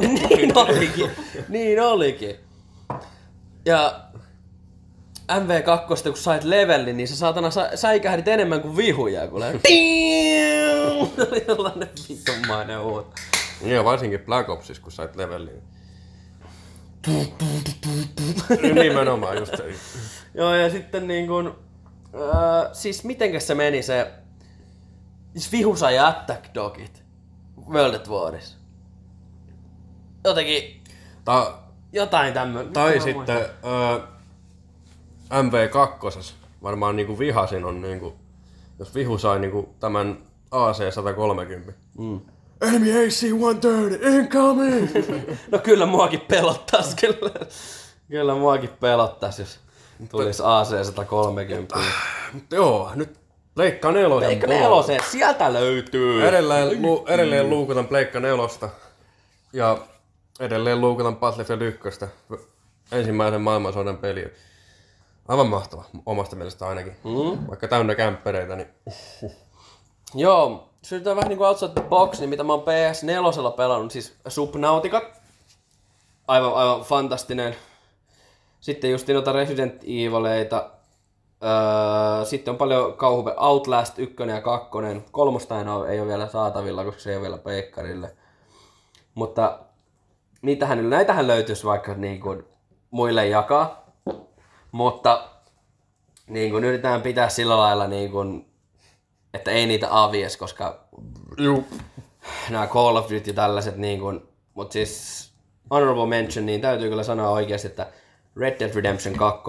Niin 0.00 0.56
olikin. 0.58 1.10
niin 1.48 1.82
olikin. 1.82 2.36
Ja 3.66 4.00
MV2, 5.32 5.86
kun 5.86 6.16
sait 6.16 6.44
levelin, 6.44 6.96
niin 6.96 7.08
sä 7.08 7.16
saatana 7.16 7.50
sä, 7.50 7.70
säikähdit 7.74 8.28
enemmän 8.28 8.60
kuin 8.60 8.76
vihuja, 8.76 9.28
kun 9.28 9.40
lähdet. 9.40 9.62
oli 11.30 11.44
sellainen 11.46 11.88
vittumainen 12.08 12.80
huuto. 12.80 13.12
Niin, 13.60 13.84
varsinkin 13.84 14.20
Black 14.20 14.48
Opsissa, 14.48 14.82
kun 14.82 14.92
sait 14.92 15.16
leveliin. 15.16 15.62
Nimenomaan 18.82 19.36
just 19.36 19.56
se. 19.56 19.74
Joo, 20.34 20.54
ja 20.54 20.70
sitten 20.70 21.08
niin 21.08 21.26
kun, 21.26 21.58
äh, 22.14 22.68
siis 22.72 23.04
mitenkäs 23.04 23.46
se 23.46 23.54
meni 23.54 23.82
se, 23.82 24.12
siis 25.32 25.52
vihu 25.52 25.76
sai 25.76 25.98
attack 25.98 26.54
dogit 26.54 27.04
World 27.68 27.94
at 27.94 28.08
Warissa. 28.08 28.56
Jotenkin, 30.24 30.84
Ta- 31.24 31.58
jotain 31.92 32.34
tämmöinen. 32.34 32.72
Tai 32.72 33.00
sitten 33.00 33.36
öö, 33.36 34.13
MV2 35.34 36.32
varmaan 36.62 36.96
niinku 36.96 37.18
vihasin 37.18 37.64
on 37.64 37.82
niinku, 37.82 38.14
jos 38.78 38.94
vihu 38.94 39.18
sai 39.18 39.38
niinku 39.38 39.74
tämän 39.80 40.18
AC-130. 40.50 41.72
Mm. 41.98 42.20
Enemy 42.62 42.92
AC-130, 42.92 44.06
incoming! 44.06 44.88
No 45.52 45.58
kyllä 45.58 45.86
muakin 45.86 46.20
pelottais 46.20 46.94
kyllä. 46.94 47.46
Kyllä 48.08 48.34
muakin 48.34 48.70
pelottais, 48.80 49.38
jos 49.38 49.58
tulisi 50.10 50.42
AC-130. 50.42 51.78
Mutta 52.32 52.56
joo, 52.56 52.90
nyt 52.94 53.18
Pleikka 53.54 53.92
nelosen 53.92 54.38
puolella. 54.38 54.60
nelosen, 54.60 55.00
sieltä 55.10 55.52
löytyy. 55.52 56.28
Edelleen, 56.28 56.82
lu, 56.82 57.04
edelleen 57.08 57.50
luukutan 57.50 57.86
Pleikka 57.86 58.20
nelosta. 58.20 58.68
Ja 59.52 59.78
edelleen 60.40 60.80
luukutan 60.80 61.16
Battlefield 61.16 61.62
1. 61.62 62.04
Ensimmäisen 62.92 63.40
maailmansodan 63.40 63.96
peliä. 63.96 64.28
Aivan 65.28 65.48
mahtava, 65.48 65.84
omasta 66.06 66.36
mielestä 66.36 66.68
ainakin. 66.68 66.96
Mm. 67.04 67.46
Vaikka 67.48 67.68
täynnä 67.68 67.94
kämppäreitä, 67.94 68.56
niin 68.56 68.68
Joo, 70.14 70.68
syötetään 70.82 71.16
vähän 71.16 71.28
niinku 71.28 71.44
outside 71.44 71.72
the 71.72 71.82
box, 71.88 72.20
niin 72.20 72.30
mitä 72.30 72.44
mä 72.44 72.52
oon 72.52 72.62
PS4 72.62 73.56
pelannut, 73.56 73.92
siis 73.92 74.16
Subnautica. 74.28 75.02
Aivan, 76.28 76.54
aivan 76.54 76.80
fantastinen. 76.80 77.56
Sitten 78.60 78.90
just 78.90 79.08
noita 79.08 79.32
Resident 79.32 79.82
Evileita. 79.82 80.70
Öö, 81.44 82.24
sitten 82.24 82.52
on 82.52 82.58
paljon 82.58 82.94
kauhupe 82.94 83.34
Outlast 83.36 83.98
1 83.98 84.16
ja 84.28 84.40
2. 84.40 84.70
Kolmosta 85.10 85.60
ei 85.60 85.68
ole, 85.68 85.88
ei 85.88 86.00
ole 86.00 86.08
vielä 86.08 86.28
saatavilla, 86.28 86.84
koska 86.84 87.00
se 87.00 87.10
ei 87.10 87.16
ole 87.16 87.22
vielä 87.22 87.38
peikkarille. 87.38 88.16
Mutta 89.14 89.58
niitähän, 90.42 90.90
näitähän 90.90 91.26
löytyisi 91.26 91.64
vaikka 91.64 91.94
niin 91.94 92.20
kuin 92.20 92.44
muille 92.90 93.26
jakaa. 93.26 93.83
Mutta 94.74 95.28
niin 96.26 96.50
kuin 96.50 96.64
yritetään 96.64 97.02
pitää 97.02 97.28
sillä 97.28 97.56
lailla 97.56 97.86
niin 97.86 98.10
kuin, 98.10 98.46
että 99.34 99.50
ei 99.50 99.66
niitä 99.66 100.02
avies, 100.02 100.36
koska 100.36 100.84
Juu. 101.38 101.64
nämä 102.50 102.66
Call 102.66 102.96
of 102.96 103.04
Duty 103.04 103.30
ja 103.30 103.34
tällaiset 103.34 103.76
niin 103.76 104.00
kuin, 104.00 104.28
mutta 104.54 104.72
siis 104.72 105.32
honorable 105.70 106.06
mention, 106.06 106.46
niin 106.46 106.60
täytyy 106.60 106.88
kyllä 106.88 107.02
sanoa 107.02 107.30
oikeasti, 107.30 107.68
että 107.68 107.86
Red 108.36 108.60
Dead 108.60 108.74
Redemption 108.74 109.14
2, 109.14 109.42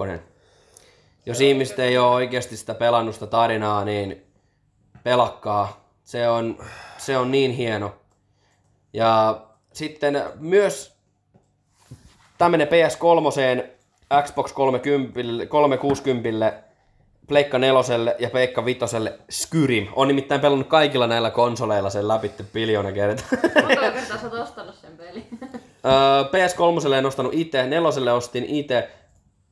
jos 1.26 1.40
ihmiset 1.40 1.78
ei 1.78 1.98
ole 1.98 2.14
oikeasti 2.14 2.56
sitä 2.56 2.74
pelannut 2.74 3.14
sitä 3.14 3.26
tarinaa, 3.26 3.84
niin 3.84 4.26
pelakkaa. 5.02 5.90
Se 6.04 6.28
on, 6.28 6.58
se 6.98 7.18
on 7.18 7.30
niin 7.30 7.50
hieno. 7.50 7.94
Ja 8.92 9.40
sitten 9.72 10.24
myös 10.38 10.96
tämmönen 12.38 12.68
PS3, 12.68 13.75
Xbox 14.24 14.52
30, 14.52 15.46
360, 15.48 16.52
Pleikka 17.28 17.58
neloselle 17.58 18.16
ja 18.18 18.30
Pleikka 18.30 18.64
vitoselle 18.64 19.18
Skyrim. 19.30 19.86
On 19.92 20.08
nimittäin 20.08 20.40
pelannut 20.40 20.66
kaikilla 20.68 21.06
näillä 21.06 21.30
konsoleilla 21.30 21.90
sen 21.90 22.08
läpi 22.08 22.30
biljoona 22.52 22.92
kertaa. 22.92 23.26
Monta 23.62 23.80
kertaa 23.80 24.18
sä 24.18 24.26
oot 24.26 24.34
ostanut 24.34 24.74
sen 24.74 24.96
pelin? 24.96 25.26
Öö, 25.42 26.22
PS3 26.22 26.94
en 26.94 27.06
ostanut 27.06 27.34
itse, 27.34 27.66
neloselle 27.66 28.12
ostin 28.12 28.44
itse, 28.44 28.90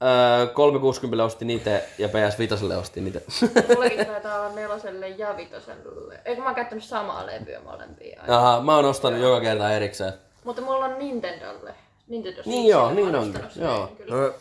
öö, 0.02 0.47
360 0.47 1.24
ostin 1.24 1.51
itse 1.51 1.89
ja 1.98 2.09
PS5 2.09 2.74
ostin 2.78 3.06
itse. 3.06 3.22
Mullakin 3.68 4.06
taitaa 4.06 4.40
olla 4.40 4.55
neloselle 4.55 5.09
ja 5.09 5.36
vitoselle. 5.36 6.20
Eikö 6.24 6.40
mä 6.43 6.47
oon 6.47 6.55
käyttänyt 6.55 6.85
samaa 6.85 7.26
levyä 7.26 7.60
molempia 7.64 8.20
aina. 8.22 8.39
Aha, 8.39 8.60
mä 8.62 8.76
oon 8.76 8.85
ostanut 8.85 9.20
joka 9.20 9.40
kerta 9.40 9.72
erikseen. 9.72 10.12
Mutta 10.44 10.62
mulla 10.62 10.85
on 10.85 10.98
Nintendolle. 10.98 11.74
Nintendo 12.09 12.43
Niin 12.47 12.68
joo, 12.68 12.82
mä 12.82 12.86
oon 12.86 12.97
niin 12.97 13.14
onkin, 13.14 13.40
joo. 13.56 13.93
No, 14.10 14.32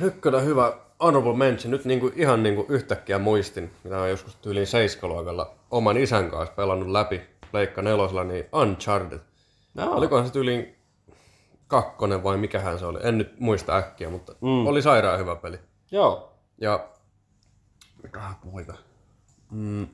nyt 0.00 0.14
kyllä 0.20 0.40
hyvä 0.40 0.72
honorable 1.02 1.36
mention. 1.36 1.70
Nyt 1.70 1.84
niinku, 1.84 2.12
ihan 2.16 2.42
niinku 2.42 2.66
yhtäkkiä 2.68 3.18
muistin, 3.18 3.70
mitä 3.84 3.98
olen 3.98 4.10
joskus 4.10 4.36
tyyliin 4.36 4.66
seiskaluokalla 4.66 5.54
oman 5.70 5.96
isän 5.96 6.30
kanssa 6.30 6.54
pelannut 6.54 6.88
läpi 6.88 7.20
Pleikka 7.50 7.82
nelosella, 7.82 8.24
niin 8.24 8.46
Uncharted. 8.52 9.18
No. 9.74 9.92
Olikohan 9.92 10.26
se 10.26 10.32
tyyliin 10.32 10.76
kakkonen 11.66 12.24
vai 12.24 12.36
mikähän 12.36 12.78
se 12.78 12.86
oli? 12.86 12.98
En 13.02 13.18
nyt 13.18 13.40
muista 13.40 13.76
äkkiä, 13.76 14.10
mutta 14.10 14.32
mm. 14.40 14.66
oli 14.66 14.82
sairaan 14.82 15.18
hyvä 15.18 15.36
peli. 15.36 15.58
Joo. 15.90 16.32
Ja 16.60 16.88
mikähän 18.02 18.34
poika? 18.52 18.74
Mm. 19.50 19.86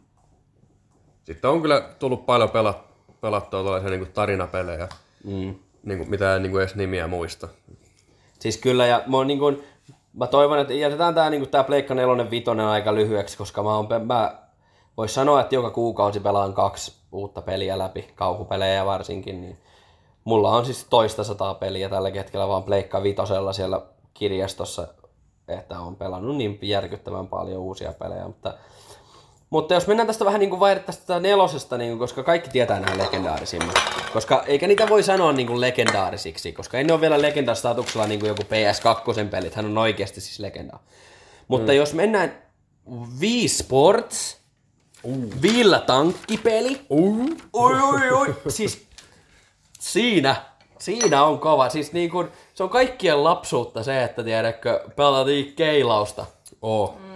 Sitten 1.24 1.50
on 1.50 1.62
kyllä 1.62 1.80
tullut 1.98 2.26
paljon 2.26 2.50
pelat, 2.50 2.78
pelattua 3.20 3.80
niin 3.80 4.12
tarinapelejä, 4.12 4.88
Mm. 5.24 5.54
Niin 5.84 5.98
kuin, 5.98 6.10
mitä 6.10 6.36
en 6.36 6.42
niin 6.42 6.50
kuin 6.50 6.62
edes 6.62 6.74
nimiä 6.74 7.06
muista. 7.06 7.48
Siis 8.38 8.56
kyllä, 8.58 8.86
ja 8.86 9.02
mä, 9.06 9.24
niin 9.24 9.38
kuin, 9.38 9.64
mä 10.14 10.26
toivon, 10.26 10.58
että 10.58 10.74
jätetään 10.74 11.14
tää, 11.14 11.30
niin 11.30 11.40
kuin, 11.40 11.50
tää 11.50 11.64
Pleikka 11.64 11.94
4 11.94 12.30
vitonen 12.30 12.66
aika 12.66 12.94
lyhyeksi, 12.94 13.38
koska 13.38 13.62
mä, 13.62 13.70
pe- 13.88 13.98
mä 13.98 14.38
vois 14.96 15.14
sanoa, 15.14 15.40
että 15.40 15.54
joka 15.54 15.70
kuukausi 15.70 16.20
pelaan 16.20 16.54
kaksi 16.54 16.94
uutta 17.12 17.42
peliä 17.42 17.78
läpi, 17.78 18.08
kauhupelejä 18.14 18.86
varsinkin, 18.86 19.40
niin 19.40 19.58
mulla 20.24 20.50
on 20.50 20.64
siis 20.64 20.86
toista 20.90 21.24
sataa 21.24 21.54
peliä 21.54 21.88
tällä 21.88 22.10
hetkellä 22.10 22.48
vaan 22.48 22.62
Pleikka 22.62 23.02
vitosella 23.02 23.52
siellä 23.52 23.80
kirjastossa, 24.14 24.88
että 25.48 25.80
on 25.80 25.96
pelannut 25.96 26.36
niin 26.36 26.58
järkyttävän 26.62 27.26
paljon 27.26 27.60
uusia 27.60 27.92
pelejä, 27.92 28.26
mutta 28.26 28.54
mutta 29.54 29.74
jos 29.74 29.86
mennään 29.86 30.06
tästä 30.06 30.24
vähän 30.24 30.40
niin 30.40 30.50
kuin 30.50 30.80
tästä 30.86 31.20
nelosesta, 31.20 31.78
niin 31.78 31.90
kuin, 31.90 31.98
koska 31.98 32.22
kaikki 32.22 32.50
tietää 32.50 32.80
nämä 32.80 33.04
legendaarisimmat. 33.04 33.74
Koska 34.12 34.42
eikä 34.46 34.66
niitä 34.66 34.88
voi 34.88 35.02
sanoa 35.02 35.32
niin 35.32 35.46
kuin 35.46 35.60
legendaarisiksi, 35.60 36.52
koska 36.52 36.78
ei 36.78 36.84
ne 36.84 36.92
ole 36.92 37.00
vielä 37.00 37.22
legendastatuksella 37.22 38.06
niin 38.06 38.20
kuin 38.20 38.28
joku 38.28 38.42
PS2 38.42 39.28
pelit. 39.30 39.54
Hän 39.54 39.66
on 39.66 39.78
oikeasti 39.78 40.20
siis 40.20 40.38
legenda. 40.38 40.78
Mutta 41.48 41.72
mm. 41.72 41.76
jos 41.76 41.94
mennään 41.94 42.42
Wii 43.20 43.48
Sports, 43.48 44.36
uh. 45.02 45.42
Villa 45.42 45.78
tankkipeli, 45.78 46.80
uh. 46.90 47.30
oi, 47.52 47.74
oi, 47.82 48.10
oi. 48.10 48.34
siis 48.48 48.86
siinä, 49.80 50.36
siinä 50.78 51.24
on 51.24 51.38
kova. 51.38 51.68
Siis 51.68 51.92
niin 51.92 52.10
kuin, 52.10 52.28
se 52.54 52.62
on 52.62 52.70
kaikkien 52.70 53.24
lapsuutta 53.24 53.82
se, 53.82 54.04
että 54.04 54.24
tiedätkö, 54.24 54.80
pelatiin 54.96 55.52
keilausta. 55.56 56.26
Oh. 56.62 56.94
Mm. 56.98 57.13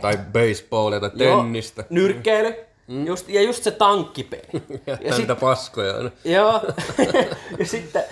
Tai 0.00 0.18
baseballia 0.32 1.00
tai 1.00 1.10
tennistä. 1.18 1.80
Joo, 1.82 1.86
nyrkkeily. 1.90 2.54
Mm. 2.88 3.06
Just, 3.06 3.28
ja 3.28 3.42
just 3.42 3.62
se 3.64 3.70
tankkipeli. 3.70 4.42
Ja, 4.86 4.98
ja 5.00 5.18
niitä 5.18 5.34
paskoja. 5.34 5.94
Joo. 6.24 6.60
ja 7.58 7.66
sitten 7.66 8.02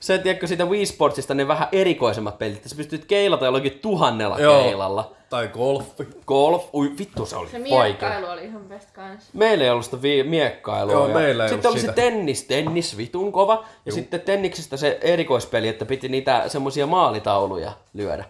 se, 0.00 0.18
tiedätkö, 0.18 0.46
siitä 0.46 0.64
Wii 0.64 0.86
Sportsista 0.86 1.34
ne 1.34 1.48
vähän 1.48 1.68
erikoisemmat 1.72 2.38
pelit. 2.38 2.56
että 2.56 2.68
Sä 2.68 2.76
pystyt 2.76 3.04
keilata 3.04 3.44
jollakin 3.44 3.72
tuhannella 3.82 4.38
Joo. 4.38 4.62
keilalla. 4.62 5.12
Tai 5.30 5.48
golfi. 5.48 6.06
Golf, 6.26 6.64
ui 6.74 6.92
vittu 6.98 7.26
se 7.26 7.36
oli 7.36 7.48
Se 7.48 7.58
vaikea. 7.58 7.82
miekkailu 7.84 8.26
oli 8.26 8.44
ihan 8.44 8.62
best 8.64 8.90
kans. 8.90 9.28
Meillä 9.32 9.64
ei 9.64 9.70
ollut 9.70 9.84
sitä 9.84 10.02
vi- 10.02 10.22
miekkailua. 10.22 10.92
Joo, 10.94 11.08
ja 11.08 11.14
meillä 11.14 11.44
ei 11.44 11.48
sitten 11.50 11.68
ollut 11.68 11.74
oli 11.74 11.80
sitä. 11.80 11.92
se 11.92 11.96
tennis, 12.10 12.44
tennis 12.44 12.96
vitun 12.96 13.32
kova. 13.32 13.64
Ja 13.86 13.92
sitten 13.92 14.20
tenniksestä 14.20 14.76
se 14.76 14.98
erikoispeli, 15.02 15.68
että 15.68 15.86
piti 15.86 16.08
niitä 16.08 16.44
semmosia 16.48 16.86
maalitauluja 16.86 17.72
lyödä. 17.94 18.24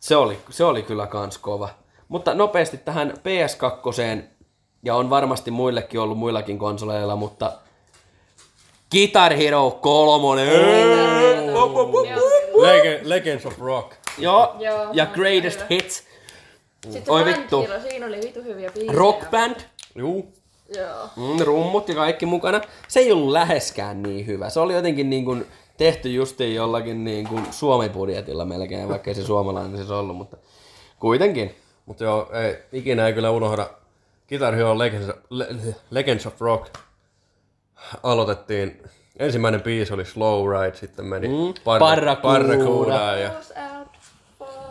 Se 0.00 0.16
oli, 0.16 0.38
se 0.50 0.64
oli 0.64 0.82
kyllä 0.82 1.06
kans 1.06 1.38
kova. 1.38 1.68
Mutta 2.08 2.34
nopeasti 2.34 2.76
tähän 2.78 3.10
PS2, 3.16 4.22
ja 4.82 4.94
on 4.94 5.10
varmasti 5.10 5.50
muillekin 5.50 6.00
ollut 6.00 6.18
muillakin 6.18 6.58
konsoleilla, 6.58 7.16
mutta 7.16 7.52
Guitar 8.90 9.32
Hero 9.34 9.70
3. 9.70 10.42
Leg- 12.56 13.00
Legends 13.08 13.46
of 13.46 13.58
Rock. 13.58 13.92
Joo, 14.18 14.56
Joo, 14.58 14.86
ja 14.92 15.04
on 15.04 15.10
Greatest. 15.14 15.60
Hits. 15.70 16.02
Sitten 16.90 17.14
Oi 17.14 17.24
vittu. 17.24 17.66
siinä 17.90 18.06
oli 18.06 18.20
vitu 18.22 18.42
hyviä 18.42 18.70
biisejä. 18.70 18.98
Rock 18.98 19.30
Band. 19.30 19.56
Juu. 19.94 20.32
Joo. 20.76 21.08
Mm, 21.16 21.44
rummut 21.44 21.88
ja 21.88 21.94
kaikki 21.94 22.26
mukana. 22.26 22.60
Se 22.88 23.00
ei 23.00 23.12
ollut 23.12 23.32
läheskään 23.32 24.02
niin 24.02 24.26
hyvä. 24.26 24.50
Se 24.50 24.60
oli 24.60 24.74
jotenkin 24.74 25.10
niin 25.10 25.24
kuin 25.24 25.46
tehty 25.76 26.12
justiin 26.12 26.54
jollakin 26.54 27.04
niin 27.04 27.28
kuin 27.28 27.46
Suomi-budjetilla 27.50 28.44
melkein, 28.44 28.88
vaikka 28.88 29.10
ei 29.10 29.14
se 29.14 29.24
suomalainen 29.24 29.76
siis 29.76 29.90
ollut, 29.90 30.16
mutta 30.16 30.36
kuitenkin. 31.00 31.54
Mutta 31.86 32.04
joo, 32.04 32.30
ei, 32.32 32.56
ikinä 32.72 33.06
ei 33.06 33.12
kyllä 33.12 33.30
unohda. 33.30 33.70
Guitar 34.28 34.54
Hero 34.54 34.78
Legends, 34.78 35.12
Le, 35.30 35.46
Legends 35.90 36.26
of 36.26 36.40
Rock 36.40 36.74
aloitettiin. 38.02 38.82
Ensimmäinen 39.18 39.62
biisi 39.62 39.94
oli 39.94 40.04
Slow 40.04 40.50
Ride, 40.52 40.76
sitten 40.76 41.04
meni 41.04 41.28
mm. 41.28 41.54
Barracuda. 41.64 42.16
Barracuda 42.22 43.16
ja 43.16 43.30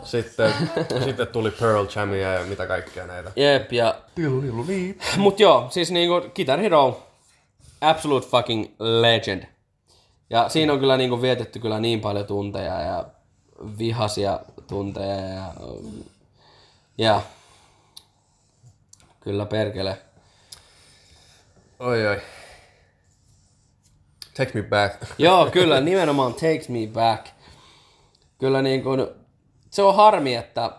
sitten, 0.02 0.52
sitten 1.04 1.26
tuli 1.28 1.50
Pearl 1.50 1.86
Jamia 1.96 2.32
ja 2.32 2.44
mitä 2.44 2.66
kaikkea 2.66 3.06
näitä. 3.06 3.32
Jep, 3.36 3.72
ja... 3.72 3.94
Mut 5.16 5.40
joo, 5.40 5.66
siis 5.70 5.90
niinku 5.90 6.28
Guitar 6.34 6.60
Hero, 6.60 7.02
absolute 7.80 8.26
fucking 8.26 8.66
legend. 8.78 9.55
Ja 10.30 10.48
siinä 10.48 10.72
on 10.72 10.80
kyllä 10.80 10.96
niinku 10.96 11.22
vietetty 11.22 11.58
kyllä 11.58 11.80
niin 11.80 12.00
paljon 12.00 12.26
tunteja 12.26 12.80
ja 12.80 13.06
vihasia 13.78 14.40
tunteja 14.66 15.16
ja... 15.16 15.52
Ja... 16.98 17.22
Kyllä 19.20 19.46
perkele. 19.46 19.98
Oi 21.78 22.06
oi. 22.06 22.20
Take 24.36 24.50
me 24.54 24.62
back. 24.62 25.02
Joo, 25.18 25.50
kyllä, 25.50 25.80
nimenomaan 25.80 26.34
Takes 26.34 26.68
Me 26.68 26.78
Back. 26.92 27.26
Kyllä 28.38 28.62
niin 28.62 28.82
kuin, 28.82 29.06
se 29.70 29.82
on 29.82 29.96
harmi, 29.96 30.34
että 30.34 30.70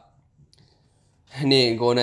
niin 1.44 1.78
kuin, 1.78 1.98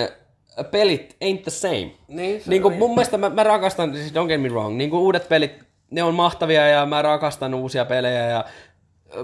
pelit 0.71 1.15
ain't 1.23 1.41
the 1.41 1.51
same. 1.51 1.91
Niin, 2.07 2.41
Niin 2.45 2.61
kuin, 2.61 2.77
mun 2.77 2.89
mielestä 2.89 3.17
mä, 3.17 3.29
mä 3.29 3.43
rakastan, 3.43 3.93
siis 3.95 4.13
don't 4.13 4.27
get 4.27 4.41
me 4.41 4.49
wrong, 4.49 4.77
niin 4.77 4.89
kuin 4.89 5.01
uudet 5.01 5.29
pelit, 5.29 5.64
ne 5.91 6.03
on 6.03 6.15
mahtavia 6.15 6.67
ja 6.67 6.85
mä 6.85 7.01
rakastan 7.01 7.53
uusia 7.53 7.85
pelejä 7.85 8.25
ja 8.29 8.45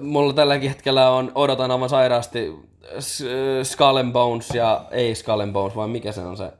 mulla 0.01 0.33
tälläkin 0.33 0.69
hetkellä 0.69 1.09
on, 1.09 1.31
odotan 1.35 1.71
aivan 1.71 1.89
sairaasti 1.89 2.55
S- 2.99 3.23
Skull 3.63 3.97
and 3.97 4.11
Bones 4.13 4.49
ja 4.49 4.85
ei 4.91 5.15
Skull 5.15 5.39
and 5.39 5.53
Bones, 5.53 5.75
vaan 5.75 5.89
mikä 5.89 6.11
se 6.11 6.21
on 6.21 6.37
se, 6.37 6.51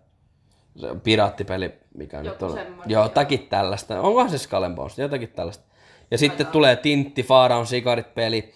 se 0.75 0.87
piraattipeli, 1.03 1.73
mikä 1.97 2.17
nyt 2.17 2.25
Joku 2.31 2.45
on. 2.45 2.53
semmonen, 2.53 2.91
Joo, 2.91 3.03
jotakin 3.03 3.47
tällaista. 3.47 4.01
Onkohan 4.01 4.29
se 4.29 4.37
Skull 4.37 4.63
and 4.63 4.75
Bones? 4.75 4.99
Jotakin 4.99 5.29
tällaista. 5.29 5.63
Ja 6.11 6.17
sitten 6.17 6.47
tulee 6.47 6.75
Tintti, 6.75 7.23
Faaraon 7.23 7.67
sikarit 7.67 8.13
peli. 8.15 8.53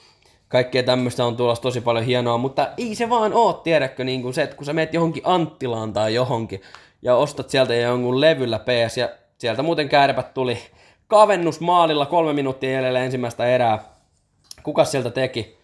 Kaikkea 0.47 0.84
tämmöistä 0.84 1.26
on 1.26 1.35
tulossa 1.38 1.61
tosi 1.61 1.81
paljon 1.81 2.05
hienoa, 2.05 2.38
mutta 2.38 2.67
ei 2.77 2.95
se 2.95 3.09
vaan 3.09 3.34
oo, 3.34 3.53
tiedätkö, 3.53 4.03
niin 4.03 4.22
kuin 4.22 4.34
se, 4.34 4.43
että 4.43 4.55
kun 4.55 4.65
sä 4.65 4.73
meet 4.73 4.93
johonkin 4.93 5.23
Anttilaan 5.26 5.93
tai 5.93 6.13
johonkin 6.13 6.61
ja 7.01 7.15
ostat 7.15 7.49
sieltä 7.49 7.76
jonkun 7.76 8.22
levyllä 8.22 8.59
PS 8.59 8.97
ja 8.97 9.09
sieltä 9.38 9.63
muuten 9.63 9.89
kärpät 9.89 10.34
tuli 10.34 10.57
kavennus 11.07 11.60
maalilla 11.60 12.06
kolme 12.06 12.34
minuuttia 12.34 12.72
jäljellä 12.72 12.99
ensimmäistä 12.99 13.45
erää. 13.45 13.84
Kuka 14.64 14.86
sieltä 14.86 15.10
teki? 15.10 15.57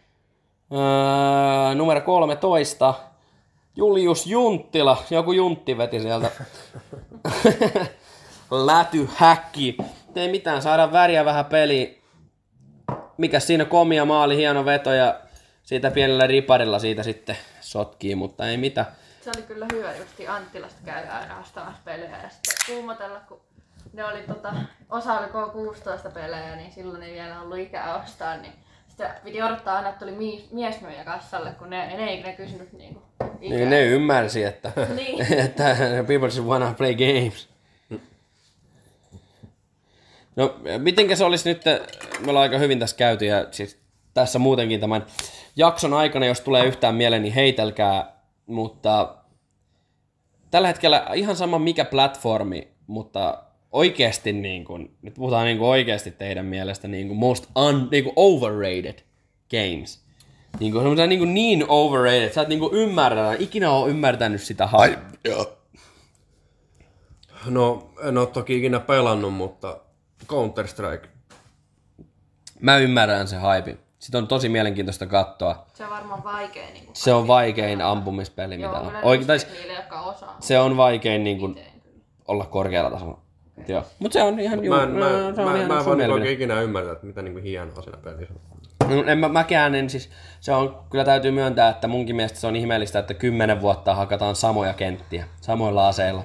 Öö, 0.72 1.76
numero 1.76 2.01
13. 2.01 2.93
Julius 3.76 4.27
Junttila. 4.27 5.03
Joku 5.09 5.31
Juntti 5.31 5.77
veti 5.77 5.99
sieltä. 5.99 6.31
Läty 8.51 9.09
häkki. 9.15 9.77
Ei 10.15 10.31
mitään, 10.31 10.61
saadaan 10.61 10.91
väriä 10.91 11.26
vähän 11.26 11.45
peliin. 11.45 12.01
Mikä 13.18 13.39
siinä 13.39 13.65
komia 13.65 14.05
maali, 14.05 14.38
hieno 14.38 14.65
veto 14.65 14.93
ja 14.93 15.19
siitä 15.63 15.91
pienellä 15.91 16.27
riparilla 16.27 16.80
siitä 16.80 17.03
sitten 17.03 17.38
sotkii, 17.61 18.15
mutta 18.15 18.47
ei 18.47 18.57
mitään. 18.57 18.88
Se 19.22 19.31
oli 19.35 19.43
kyllä 19.43 19.68
hyvä 19.73 19.95
justi 19.95 20.27
Anttilasta 20.27 20.81
käydä 20.85 21.11
aina 21.11 21.39
ostamassa 21.39 21.81
pelejä 21.85 22.18
ja 22.23 22.30
sitten 22.30 22.53
kuumotella, 22.76 23.19
kun 23.27 23.41
ne 23.93 24.05
oli 24.05 24.23
tota, 24.27 24.53
osa 24.89 25.19
oli 25.19 25.27
K16 25.27 26.11
pelejä, 26.13 26.55
niin 26.55 26.72
silloin 26.72 27.03
ei 27.03 27.13
vielä 27.13 27.41
ollut 27.41 27.57
ikää 27.57 28.03
ostaa, 28.03 28.38
niin 28.38 28.53
sitten 28.88 29.09
piti 29.23 29.41
odottaa 29.41 29.76
aina, 29.76 29.89
että 29.89 29.99
tuli 29.99 30.11
mies, 30.18 30.51
miesmyyjä 30.51 31.03
kassalle, 31.03 31.51
kun 31.51 31.69
ne, 31.69 31.97
ne 31.97 32.09
ei 32.09 32.23
ne 32.23 32.34
kysynyt 32.34 32.73
niinku 32.73 33.01
ikää. 33.41 33.57
Niin 33.57 33.69
ne 33.69 33.85
ymmärsi, 33.85 34.43
että, 34.43 34.72
Niin. 34.95 35.34
että 35.45 35.76
people 36.07 36.27
just 36.27 36.43
wanna 36.43 36.73
play 36.77 36.95
games. 36.95 37.51
No, 40.35 40.55
mitenkä 40.77 41.15
se 41.15 41.23
olisi 41.23 41.49
nyt, 41.49 41.61
me 42.19 42.30
ollaan 42.30 42.43
aika 42.43 42.57
hyvin 42.57 42.80
tässä 42.80 42.95
käyty 42.95 43.26
ja 43.26 43.47
siis 43.51 43.80
tässä 44.13 44.39
muutenkin 44.39 44.80
tämän 44.80 45.05
jakson 45.55 45.93
aikana, 45.93 46.26
jos 46.26 46.41
tulee 46.41 46.65
yhtään 46.65 46.95
mieleen, 46.95 47.22
niin 47.22 47.34
heitelkää, 47.34 48.15
mutta 48.45 49.15
tällä 50.51 50.68
hetkellä 50.68 51.07
ihan 51.13 51.35
sama 51.35 51.59
mikä 51.59 51.85
platformi, 51.85 52.68
mutta 52.88 53.43
oikeasti 53.72 54.34
niin 54.34 54.65
kuin, 54.65 54.95
nyt 55.02 55.14
puhutaan 55.14 55.45
niin 55.45 55.57
kuin 55.57 55.69
oikeasti 55.69 56.11
teidän 56.11 56.45
mielestä 56.45 56.88
niin 56.88 57.07
kuin 57.07 57.18
most 57.18 57.45
un, 57.56 57.88
niin 57.91 58.03
kuin 58.03 58.14
overrated 58.15 58.99
games. 59.52 60.02
Niin 60.60 60.72
kuin 60.72 60.81
semmoisia 60.81 61.07
niin, 61.07 61.19
kuin 61.19 61.34
niin 61.34 61.65
overrated, 61.68 62.34
sä 62.34 62.41
et 62.41 62.48
niin 62.48 62.60
kuin 62.60 62.73
ymmärrä, 62.73 63.34
ikinä 63.39 63.72
ole 63.72 63.89
ymmärtänyt 63.89 64.41
sitä 64.41 64.68
hypeä. 64.68 65.45
No, 67.45 67.89
en 68.03 68.18
ole 68.18 68.27
toki 68.27 68.57
ikinä 68.57 68.80
pelannut, 68.80 69.34
mutta 69.34 69.77
Counter-Strike. 70.27 71.07
Mä 72.60 72.77
ymmärrän 72.77 73.27
se 73.27 73.35
hype. 73.35 73.77
Sitä 73.99 74.18
on 74.18 74.27
tosi 74.27 74.49
mielenkiintoista 74.49 75.06
katsoa. 75.06 75.65
Se 75.73 75.84
on 75.84 75.89
varmaan 75.89 76.23
vaikea. 76.23 76.65
Niin 76.73 76.85
kuin 76.85 76.95
Se 76.95 77.14
on 77.14 77.27
vaikein 77.27 77.81
ampumispeli, 77.81 78.57
mitä 78.57 78.68
Joo, 78.69 78.76
on. 78.76 78.88
kyllä 78.88 79.02
Oikein, 79.03 79.27
tai 79.27 79.38
niille, 79.53 79.73
jotka 79.73 80.02
osaa. 80.02 80.38
se 80.39 80.60
on 80.60 80.77
vaikein 80.77 81.23
niin 81.23 81.39
kuin, 81.39 81.60
olla 82.27 82.45
korkealla 82.45 82.91
tasolla. 82.91 83.20
Joo. 83.67 83.83
Mutta 83.99 84.13
se 84.13 84.23
on 84.23 84.39
ihan 84.39 84.65
juu, 84.65 84.75
Mä 84.75 84.83
en, 84.83 84.89
mä, 84.89 85.09
no, 85.09 85.35
se 85.35 85.41
on 85.41 85.47
mä, 85.51 85.55
ihan 85.55 85.67
mä 85.67 85.79
en 85.79 85.85
vaan 85.85 85.85
mielipide. 85.85 86.13
oikein 86.13 86.33
ikinä 86.33 86.61
ymmärtää, 86.61 86.93
että 86.93 87.05
mitä 87.05 87.21
niinku 87.21 87.39
hienoa 87.39 87.81
siinä 87.81 87.97
pelissä 87.97 88.33
on. 88.51 88.95
No, 88.97 89.03
en 89.11 89.17
mä, 89.17 89.29
mäkään 89.29 89.75
en 89.75 89.89
siis, 89.89 90.09
se 90.39 90.51
on, 90.53 90.79
kyllä 90.89 91.03
täytyy 91.05 91.31
myöntää, 91.31 91.69
että 91.69 91.88
munkin 91.88 92.15
mielestä 92.15 92.39
se 92.39 92.47
on 92.47 92.55
ihmeellistä, 92.55 92.99
että 92.99 93.13
kymmenen 93.13 93.61
vuotta 93.61 93.95
hakataan 93.95 94.35
samoja 94.35 94.73
kenttiä, 94.73 95.25
samoilla 95.41 95.88
aseilla. 95.88 96.23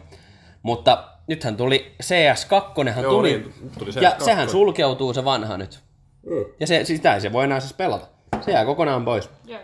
Mutta 0.62 1.04
nythän 1.26 1.56
tuli 1.56 1.94
CS2, 2.02 2.88
hän 2.90 3.02
Joo, 3.02 3.12
tuli, 3.12 3.30
niin, 3.30 3.54
tuli 3.78 3.90
ja 4.00 4.10
CS2. 4.10 4.24
sehän 4.24 4.48
sulkeutuu 4.48 5.14
se 5.14 5.24
vanha 5.24 5.56
nyt. 5.56 5.80
Mm. 6.26 6.44
Ja 6.60 6.66
se, 6.66 6.84
sitä 6.84 7.14
ei 7.14 7.20
se 7.20 7.32
voi 7.32 7.44
enää 7.44 7.60
siis 7.60 7.72
pelata. 7.72 8.06
Se 8.40 8.52
jää 8.52 8.64
kokonaan 8.64 9.04
pois. 9.04 9.30
Joo. 9.46 9.60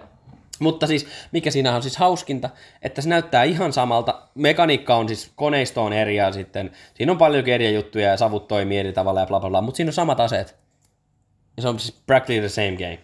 Mutta 0.59 0.87
siis, 0.87 1.07
mikä 1.33 1.51
siinä 1.51 1.77
on 1.77 1.83
siis 1.83 1.97
hauskinta, 1.97 2.51
että 2.83 3.03
se 3.03 3.09
näyttää 3.09 3.43
ihan 3.45 3.73
samalta. 3.73 4.23
Mekaniikka 4.35 4.95
on 4.97 5.09
siis, 5.09 5.33
koneisto 5.37 5.85
on 5.85 5.93
eri 5.93 6.17
ja 6.17 6.33
sitten, 6.33 6.71
siinä 6.95 7.13
on 7.13 7.19
paljon 7.19 7.49
eri 7.49 7.75
juttuja 7.75 8.09
ja 8.09 8.17
savut 8.17 8.49
toimii 8.49 8.79
eri 8.79 8.93
tavalla 8.93 9.21
ja 9.21 9.27
bla 9.27 9.41
bla 9.41 9.49
bla, 9.51 9.61
mutta 9.61 9.77
siinä 9.77 9.89
on 9.89 9.93
samat 9.93 10.21
aseet. 10.21 10.57
Ja 11.57 11.63
se 11.63 11.69
on 11.69 11.79
siis 11.79 12.01
practically 12.07 12.41
the 12.41 12.49
same 12.49 12.73
game. 12.77 12.99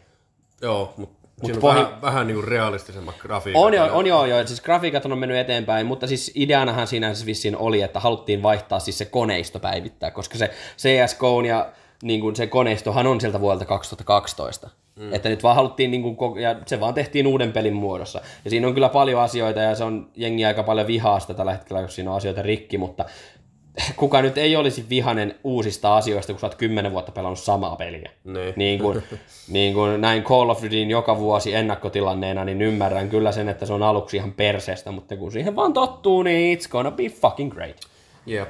Joo, 0.63 0.95
mutta 0.97 1.19
siinä 1.45 1.57
on 1.57 1.61
pohjin- 1.61 1.85
vähän, 1.85 2.03
vähän 2.03 2.27
niinku 2.27 2.43
realistisemmat 2.43 3.15
grafiikat. 3.19 3.63
On, 3.63 3.75
jo, 3.75 3.87
ja- 3.87 3.93
on 3.93 4.07
joo, 4.07 4.27
joo, 4.27 4.47
siis 4.47 4.61
grafiikat 4.61 5.05
on 5.05 5.19
mennyt 5.19 5.39
eteenpäin, 5.39 5.87
mutta 5.87 6.07
siis 6.07 6.33
ideanahan 6.35 6.87
siinä 6.87 7.15
siis 7.15 7.27
vissiin 7.27 7.57
oli, 7.57 7.83
että 7.83 8.01
haluttiin 8.01 8.43
vaihtaa 8.43 8.79
siis 8.81 8.99
se 8.99 9.05
koneisto 9.05 9.61
päivittää, 9.61 10.11
koska 10.11 10.39
se 10.39 10.51
CSGO 10.79 11.41
ja 11.41 11.73
niin 12.03 12.21
kuin 12.21 12.37
se 12.37 12.47
koneistohan 12.47 13.07
on 13.07 13.21
sieltä 13.21 13.41
vuodelta 13.41 13.65
2012. 13.65 14.71
Mm. 14.99 15.15
Että 15.15 15.29
nyt 15.29 15.43
vaan 15.43 15.57
haluttiin, 15.57 15.91
niin 15.91 16.17
kuin, 16.17 16.41
ja 16.41 16.57
se 16.67 16.81
vaan 16.81 16.95
tehtiin 16.95 17.27
uuden 17.27 17.53
pelin 17.53 17.75
muodossa. 17.75 18.21
Ja 18.45 18.51
siinä 18.51 18.67
on 18.67 18.75
kyllä 18.75 18.89
paljon 18.89 19.21
asioita, 19.21 19.61
ja 19.61 19.75
se 19.75 19.85
on 19.85 20.11
jengi 20.17 20.45
aika 20.45 20.63
paljon 20.63 20.87
vihaa 20.87 21.21
sitä 21.21 21.35
tällä 21.35 21.53
hetkellä, 21.53 21.83
jos 21.83 21.95
siinä 21.95 22.11
on 22.11 22.17
asioita 22.17 22.43
rikki, 22.43 22.79
mutta 22.79 23.05
kuka 23.97 24.23
nyt 24.23 24.39
ei 24.39 24.57
olisi 24.57 24.87
vihanen 24.89 25.35
uusista 25.45 25.97
asioista, 25.97 26.33
kun 26.33 26.41
sä 26.41 26.47
oot 26.47 26.55
kymmenen 26.55 26.93
vuotta 26.93 27.13
pelannut 27.13 27.39
samaa 27.39 27.77
peliä. 27.77 28.11
Niin. 28.25 28.53
Niin 28.57 28.79
kuin, 28.79 29.03
niin 29.49 29.75
kuin 29.75 30.01
näin 30.01 30.23
Call 30.23 30.51
of 30.51 30.63
Dutyn 30.63 30.91
joka 30.91 31.19
vuosi 31.19 31.55
ennakkotilanneena, 31.55 32.45
niin 32.45 32.63
ymmärrän 32.63 33.09
kyllä 33.09 33.33
sen, 33.33 33.49
että 33.49 33.67
se 33.67 33.73
on 33.73 33.83
aluksi 33.83 34.17
ihan 34.17 34.33
perseestä, 34.33 34.91
mutta 34.91 35.17
kun 35.17 35.33
siihen 35.33 35.57
vaan 35.57 35.73
tottuu, 35.73 36.23
niin 36.23 36.59
it's 36.59 36.69
gonna 36.69 36.91
be 36.91 37.09
fucking 37.09 37.53
great. 37.53 37.77
Jep. 38.27 38.49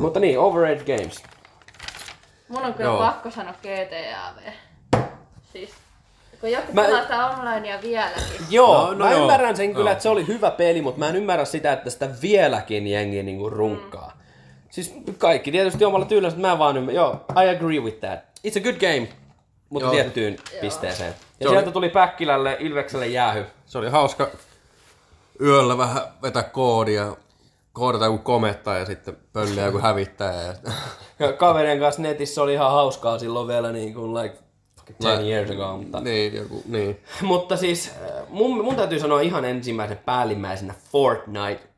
Mutta 0.00 0.20
niin, 0.20 0.38
Overage 0.38 0.96
Games. 0.96 1.22
Mun 2.48 2.64
on 2.64 2.74
kyllä 2.74 2.90
Joo. 2.90 2.98
pakko 2.98 3.30
sanoa 3.30 3.52
GTA 3.62 4.34
V. 4.36 4.52
Siis, 5.52 5.70
kun 6.40 6.50
joku 6.50 6.72
Mä- 6.72 6.82
pelaa 6.82 7.02
sitä 7.02 7.26
onlinea 7.26 7.82
vieläkin. 7.82 8.22
Joo, 8.50 8.74
No, 8.86 8.86
no, 8.86 8.92
no 8.98 9.04
mä 9.04 9.10
joo. 9.12 9.20
ymmärrän 9.20 9.56
sen 9.56 9.72
kyllä, 9.74 9.90
Joo. 9.90 9.92
että 9.92 10.02
se 10.02 10.08
oli 10.08 10.26
hyvä 10.26 10.50
peli, 10.50 10.82
mutta 10.82 10.98
mä 10.98 11.08
en 11.08 11.16
ymmärrä 11.16 11.44
sitä, 11.44 11.72
että 11.72 11.90
sitä 11.90 12.08
vieläkin 12.22 12.86
jengi 12.86 13.22
niinku 13.22 13.50
runkkaa. 13.50 14.12
Mm. 14.14 14.20
Siis 14.70 14.94
kaikki 15.18 15.52
tietysti 15.52 15.84
omalla 15.84 16.06
tyylillä, 16.06 16.28
mutta 16.30 16.48
mä 16.48 16.58
vaan 16.58 16.76
ymmärrä. 16.76 17.00
Joo, 17.00 17.24
I 17.44 17.48
agree 17.56 17.80
with 17.80 17.98
that. 18.00 18.18
It's 18.46 18.58
a 18.58 18.62
good 18.62 18.74
game, 18.80 19.08
mutta 19.70 19.86
Joo. 19.86 19.92
tiettyyn 19.94 20.36
pisteeseen. 20.60 21.08
Ja 21.08 21.14
Se 21.42 21.48
oli- 21.48 21.56
sieltä 21.56 21.70
tuli 21.72 21.88
Päkkilälle, 21.88 22.56
Ilvekselle 22.60 23.06
jäähy. 23.06 23.46
Se 23.66 23.78
oli 23.78 23.90
hauska 23.90 24.28
yöllä 25.40 25.78
vähän 25.78 26.02
vetää 26.22 26.42
koodia, 26.42 27.16
koodata 27.74 28.04
joku 28.04 28.18
kometta 28.18 28.74
ja 28.74 28.86
sitten 28.86 29.16
pölliä 29.32 29.66
joku 29.66 29.78
hävittäjä. 29.78 30.42
Ja... 31.18 31.26
Ja 31.26 31.32
kaverien 31.32 31.78
kanssa 31.78 32.02
netissä 32.02 32.42
oli 32.42 32.52
ihan 32.52 32.70
hauskaa 32.70 33.18
silloin 33.18 33.48
vielä 33.48 33.72
niin 33.72 33.94
kuin 33.94 34.14
like 34.14 34.36
fucking 34.76 34.98
10 34.98 35.28
years 35.28 35.50
ago, 35.50 35.76
mutta... 35.76 36.00
niin, 36.00 36.34
joku, 36.34 36.62
niin. 36.66 37.00
Mutta 37.22 37.56
siis 37.56 37.88
äh, 37.88 38.28
mun, 38.28 38.64
mun 38.64 38.76
täytyy 38.76 39.00
sanoa 39.00 39.20
ihan 39.20 39.44
ensimmäisen 39.44 39.98
päällimmäisenä 39.98 40.74
Fortnite. 40.92 41.68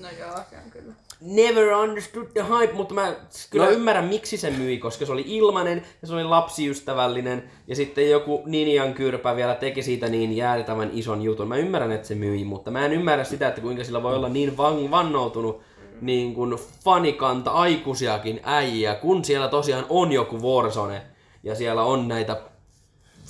No 0.00 0.08
joo, 0.18 0.36
se 0.50 0.56
on 0.64 0.70
kyllä. 0.70 0.94
Never 1.24 1.72
understood 1.72 2.26
the 2.34 2.42
hype, 2.48 2.72
mutta 2.72 2.94
mä 2.94 3.14
kyllä 3.50 3.64
No. 3.64 3.70
ymmärrän 3.70 4.04
miksi 4.04 4.36
se 4.36 4.50
myi, 4.50 4.78
koska 4.78 5.06
se 5.06 5.12
oli 5.12 5.24
ilmanen 5.26 5.82
ja 6.02 6.08
se 6.08 6.14
oli 6.14 6.24
lapsiystävällinen 6.24 7.50
ja 7.66 7.76
sitten 7.76 8.10
joku 8.10 8.42
Ninjan 8.46 8.94
kyrpä 8.94 9.36
vielä 9.36 9.54
teki 9.54 9.82
siitä 9.82 10.08
niin 10.08 10.36
jäätävän 10.36 10.90
ison 10.92 11.22
jutun. 11.22 11.48
Mä 11.48 11.56
ymmärrän, 11.56 11.92
että 11.92 12.08
se 12.08 12.14
myi, 12.14 12.44
mutta 12.44 12.70
mä 12.70 12.84
en 12.84 12.92
ymmärrä 12.92 13.24
sitä, 13.24 13.48
että 13.48 13.60
kuinka 13.60 13.84
sillä 13.84 14.02
voi 14.02 14.14
olla 14.14 14.28
niin 14.28 14.56
van, 14.56 14.90
vannoutunut 14.90 15.60
niin 16.00 16.34
kuin 16.34 16.58
fanikanta 16.84 17.50
aikuisiakin 17.50 18.40
äijä, 18.44 18.94
kun 18.94 19.24
siellä 19.24 19.48
tosiaan 19.48 19.86
on 19.88 20.12
joku 20.12 20.38
Warzone 20.42 21.02
ja 21.42 21.54
siellä 21.54 21.82
on 21.82 22.08
näitä 22.08 22.40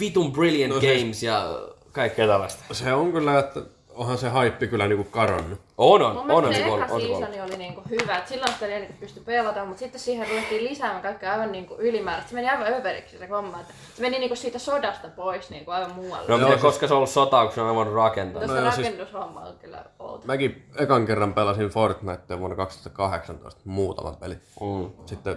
vitun 0.00 0.32
brilliant 0.32 0.74
No 0.74 0.80
siis- 0.80 1.00
games 1.00 1.22
ja 1.22 1.60
kaikkea 1.92 2.26
tällaista. 2.26 2.64
Se 2.74 2.92
on 2.92 3.12
kyllä, 3.12 3.38
että 3.38 3.60
onhan 3.94 4.18
se 4.18 4.28
haippi 4.28 4.66
kyllä 4.66 4.86
niinku 4.88 5.04
kadonnut. 5.04 5.60
On, 5.78 6.02
on, 6.02 6.12
Mun 6.16 6.30
on, 6.30 6.36
on, 6.36 6.42
mielestä 6.44 6.68
se 6.68 6.74
eka 6.74 6.94
on 6.94 7.00
seasoni 7.00 7.40
oli 7.40 7.56
niinku 7.56 7.82
hyvä, 7.90 8.16
että 8.18 8.28
silloin 8.28 8.52
sitä 8.52 8.66
eli 8.66 8.86
pystyi 9.00 9.22
pelata, 9.24 9.64
mutta 9.64 9.78
sitten 9.80 10.00
siihen 10.00 10.28
ruvettiin 10.28 10.64
lisäämään 10.64 11.02
kaikkea 11.02 11.32
aivan 11.32 11.52
niinku 11.52 11.74
ylimääräistä. 11.78 12.28
Se 12.30 12.34
meni 12.34 12.48
aivan 12.48 12.66
överiksi 12.74 13.18
se 13.18 13.26
homma, 13.26 13.60
että 13.60 13.74
se 13.94 14.02
meni 14.02 14.18
niinku 14.18 14.36
siitä 14.36 14.58
sodasta 14.58 15.08
pois 15.08 15.50
niinku 15.50 15.70
aivan 15.70 15.94
muualle. 15.94 16.28
No, 16.28 16.36
No, 16.36 16.42
no 16.42 16.48
siis- 16.48 16.62
koska 16.62 16.86
se 16.86 16.94
on 16.94 16.96
ollut 16.96 17.10
sota, 17.10 17.44
kun 17.44 17.54
se 17.54 17.60
on 17.60 17.76
voinut 17.76 17.94
rakentaa. 17.94 18.40
Tuossa 18.40 18.56
no 18.56 18.62
joo, 18.62 18.72
siis- 18.72 18.86
rakennushomma 18.86 19.40
on 19.40 19.54
kyllä 19.60 19.84
outo. 19.98 20.26
Mäkin 20.26 20.66
ekan 20.78 21.06
kerran 21.06 21.34
pelasin 21.34 21.68
Fortnitea 21.68 22.38
vuonna 22.38 22.56
2018, 22.56 23.60
muutama 23.64 24.12
peli. 24.12 24.34
Mm. 24.60 24.90
Sitten 25.06 25.36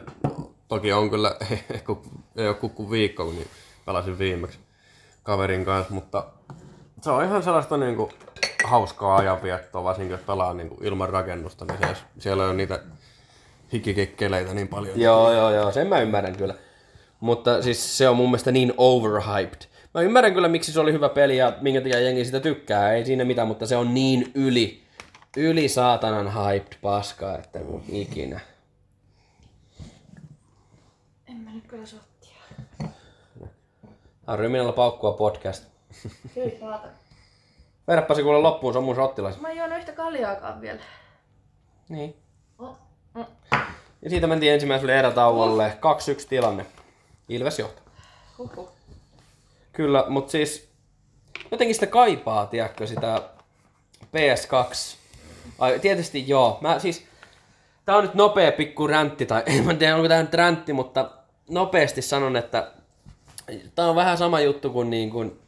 toki 0.67 0.93
on 0.93 1.09
kyllä, 1.09 1.35
ei, 1.73 1.79
kun, 1.85 2.01
ei 2.35 2.47
ole 2.47 2.55
kuin 2.55 2.91
viikko, 2.91 3.25
kun 3.25 3.35
niin 3.35 3.47
pelasin 3.85 4.19
viimeksi 4.19 4.59
kaverin 5.23 5.65
kanssa, 5.65 5.93
mutta 5.93 6.25
se 7.01 7.09
on 7.11 7.23
ihan 7.23 7.43
sellaista 7.43 7.77
niinku 7.77 8.09
hauskaa 8.67 9.17
ajanviettoa, 9.17 9.83
varsinkin 9.83 10.11
jos 10.11 10.21
pelaa 10.21 10.53
niinku 10.53 10.77
ilman 10.81 11.09
rakennusta, 11.09 11.65
niin 11.65 11.77
se, 11.79 12.03
siellä 12.19 12.45
on 12.45 12.57
niitä 12.57 12.79
hikikekkeleitä 13.73 14.53
niin 14.53 14.67
paljon. 14.67 14.99
Joo, 14.99 15.33
joo, 15.33 15.51
joo, 15.51 15.71
sen 15.71 15.87
mä 15.87 15.99
ymmärrän 15.99 16.37
kyllä. 16.37 16.55
Mutta 17.19 17.61
siis 17.61 17.97
se 17.97 18.09
on 18.09 18.15
mun 18.15 18.29
mielestä 18.29 18.51
niin 18.51 18.73
overhyped. 18.77 19.61
Mä 19.93 20.01
ymmärrän 20.01 20.33
kyllä, 20.33 20.47
miksi 20.47 20.71
se 20.71 20.79
oli 20.79 20.93
hyvä 20.93 21.09
peli 21.09 21.37
ja 21.37 21.57
minkä 21.61 21.81
takia 21.81 21.99
jengi 21.99 22.25
sitä 22.25 22.39
tykkää, 22.39 22.93
ei 22.93 23.05
siinä 23.05 23.25
mitään, 23.25 23.47
mutta 23.47 23.65
se 23.65 23.77
on 23.77 23.93
niin 23.93 24.31
yli, 24.35 24.83
yli 25.37 25.69
saatanan 25.69 26.33
hyped 26.33 26.77
paskaa, 26.81 27.37
että 27.37 27.59
mun 27.59 27.83
ikinä. 27.89 28.39
En 31.27 31.37
mä 31.37 31.51
nyt 31.51 31.67
kyllä 31.67 31.85
sottia. 31.85 32.35
Tää 34.25 34.33
on 34.33 34.39
Ryminällä 34.39 34.73
paukkua 34.73 35.13
podcast. 35.13 35.63
Kyllä 36.33 36.79
Verrappa 37.87 38.15
se 38.15 38.23
kuule 38.23 38.39
loppuun, 38.39 38.73
se 38.73 38.77
on 38.77 38.85
mun 38.85 38.95
shottilais. 38.95 39.39
Mä 39.39 39.49
en 39.49 39.57
juonut 39.57 39.77
yhtä 39.77 39.91
kaljaakaan 39.91 40.61
vielä. 40.61 40.79
Niin. 41.89 42.15
Oh, 42.59 42.77
mm. 43.13 43.25
Ja 44.01 44.09
siitä 44.09 44.27
mentiin 44.27 44.53
ensimmäiselle 44.53 44.99
erätauolle. 44.99 45.77
2-1 46.23 46.27
tilanne. 46.29 46.65
Ilves 47.29 47.59
johtaa. 47.59 47.83
Huhhuh. 48.37 48.69
Kyllä, 49.73 50.05
mutta 50.07 50.31
siis 50.31 50.69
jotenkin 51.51 51.75
sitä 51.75 51.87
kaipaa, 51.87 52.45
tiedätkö, 52.45 52.87
sitä 52.87 53.21
PS2. 54.05 54.95
Ai, 55.59 55.79
tietysti 55.79 56.27
joo. 56.27 56.57
Mä 56.61 56.79
siis, 56.79 57.05
tää 57.85 57.97
on 57.97 58.03
nyt 58.03 58.13
nopea 58.13 58.51
pikku 58.51 58.87
räntti, 58.87 59.25
tai 59.25 59.43
en 59.57 59.65
mä 59.65 59.73
tiedä 59.73 59.95
onko 59.95 60.07
tää 60.07 60.21
nyt 60.21 60.33
räntti, 60.33 60.73
mutta 60.73 61.11
nopeasti 61.49 62.01
sanon, 62.01 62.35
että 62.35 62.71
tää 63.75 63.87
on 63.87 63.95
vähän 63.95 64.17
sama 64.17 64.39
juttu 64.39 64.69
kuin, 64.69 64.89
niin 64.89 65.09
kuin 65.09 65.39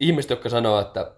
ihmiset, 0.00 0.30
jotka 0.30 0.48
sanoo, 0.48 0.80
että 0.80 1.10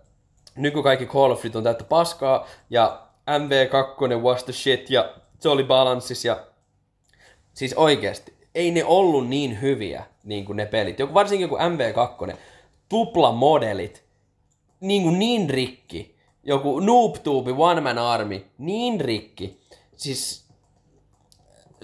nyky 0.56 0.82
kaikki 0.82 1.06
Call 1.06 1.30
of 1.30 1.44
Duty 1.44 1.58
on 1.58 1.64
täyttä 1.64 1.84
paskaa, 1.84 2.46
ja 2.70 3.06
MV2 3.30 4.22
was 4.22 4.44
the 4.44 4.52
shit, 4.52 4.90
ja 4.90 5.14
se 5.38 5.48
oli 5.48 5.64
balanssis, 5.64 6.24
ja 6.24 6.46
siis 7.54 7.74
oikeasti, 7.74 8.34
ei 8.54 8.70
ne 8.70 8.84
ollut 8.84 9.28
niin 9.28 9.60
hyviä 9.60 10.04
niin 10.24 10.44
kuin 10.44 10.56
ne 10.56 10.66
pelit. 10.66 10.98
Joku, 10.98 11.14
varsinkin 11.14 11.44
joku 11.44 11.56
MV2, 11.56 12.36
tuplamodelit, 12.88 14.04
niin, 14.80 15.02
kuin 15.02 15.18
niin 15.18 15.50
rikki. 15.50 16.18
Joku 16.42 16.80
NoobTube 16.80 17.52
One 17.58 17.80
Man 17.80 17.98
Army, 17.98 18.44
niin 18.58 19.00
rikki. 19.00 19.60
Siis 19.96 20.48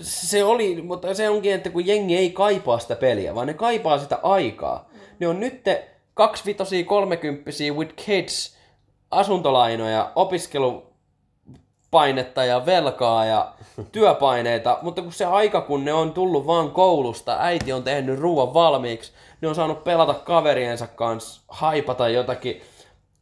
se 0.01 0.45
oli, 0.45 0.83
mutta 0.83 1.15
se 1.15 1.29
onkin, 1.29 1.53
että 1.55 1.71
kun 1.71 1.87
jengi 1.87 2.17
ei 2.17 2.31
kaipaa 2.31 2.79
sitä 2.79 2.97
peliä, 2.97 3.35
vaan 3.35 3.47
ne 3.47 3.55
kaipaa 3.55 3.99
sitä 3.99 4.19
aikaa. 4.23 4.91
Ne 5.19 5.29
on 5.29 5.41
nyt 5.41 5.63
kaksivitosia, 6.15 6.85
kolmekymppisiä 6.85 7.73
with 7.73 7.95
kids, 8.07 8.57
asuntolainoja, 9.11 10.13
opiskelupainetta 10.15 12.45
ja 12.45 12.67
velkaa 12.67 13.25
ja 13.25 13.53
työpaineita, 13.93 14.79
mutta 14.83 15.03
kun 15.03 15.13
se 15.13 15.25
aika, 15.25 15.61
kun 15.61 15.85
ne 15.85 15.93
on 15.93 16.13
tullut 16.13 16.47
vaan 16.47 16.71
koulusta, 16.71 17.37
äiti 17.41 17.73
on 17.73 17.83
tehnyt 17.83 18.19
ruoan 18.19 18.55
valmiiksi, 18.55 19.13
ne 19.41 19.49
on 19.49 19.55
saanut 19.55 19.85
pelata 19.85 20.15
kaveriensa 20.15 20.87
kanssa, 20.87 21.43
haipata 21.49 22.09
jotakin 22.09 22.63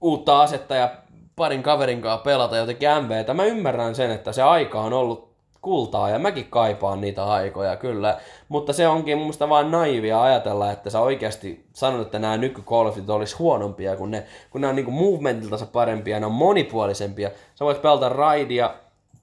uutta 0.00 0.42
asetta 0.42 0.74
ja 0.74 0.90
parin 1.36 1.62
kaverin 1.62 2.02
kanssa 2.02 2.24
pelata 2.24 2.56
jotenkin 2.56 2.88
MVtä. 3.02 3.34
Mä 3.34 3.44
ymmärrän 3.44 3.94
sen, 3.94 4.10
että 4.10 4.32
se 4.32 4.42
aika 4.42 4.80
on 4.80 4.92
ollut 4.92 5.31
kultaa 5.62 6.10
ja 6.10 6.18
mäkin 6.18 6.46
kaipaan 6.50 7.00
niitä 7.00 7.24
aikoja 7.24 7.76
kyllä. 7.76 8.20
Mutta 8.48 8.72
se 8.72 8.88
onkin 8.88 9.16
mun 9.16 9.26
mielestä 9.26 9.48
vaan 9.48 9.70
naivia 9.70 10.22
ajatella, 10.22 10.72
että 10.72 10.90
sä 10.90 11.00
oikeasti 11.00 11.64
sanot, 11.72 12.00
että 12.00 12.18
nämä 12.18 12.36
nyky 12.36 12.62
Call 12.62 12.86
of 12.86 12.96
Duty 12.96 13.12
olisi 13.12 13.36
huonompia, 13.36 13.96
kun 13.96 14.10
ne, 14.10 14.24
kun 14.50 14.60
ne 14.60 14.66
on 14.68 14.76
niinku 14.76 14.90
movementiltansa 14.90 15.66
parempia, 15.66 16.20
ne 16.20 16.26
on 16.26 16.32
monipuolisempia. 16.32 17.30
Sä 17.54 17.64
voit 17.64 17.82
pelata 17.82 18.08
raidia, 18.08 18.74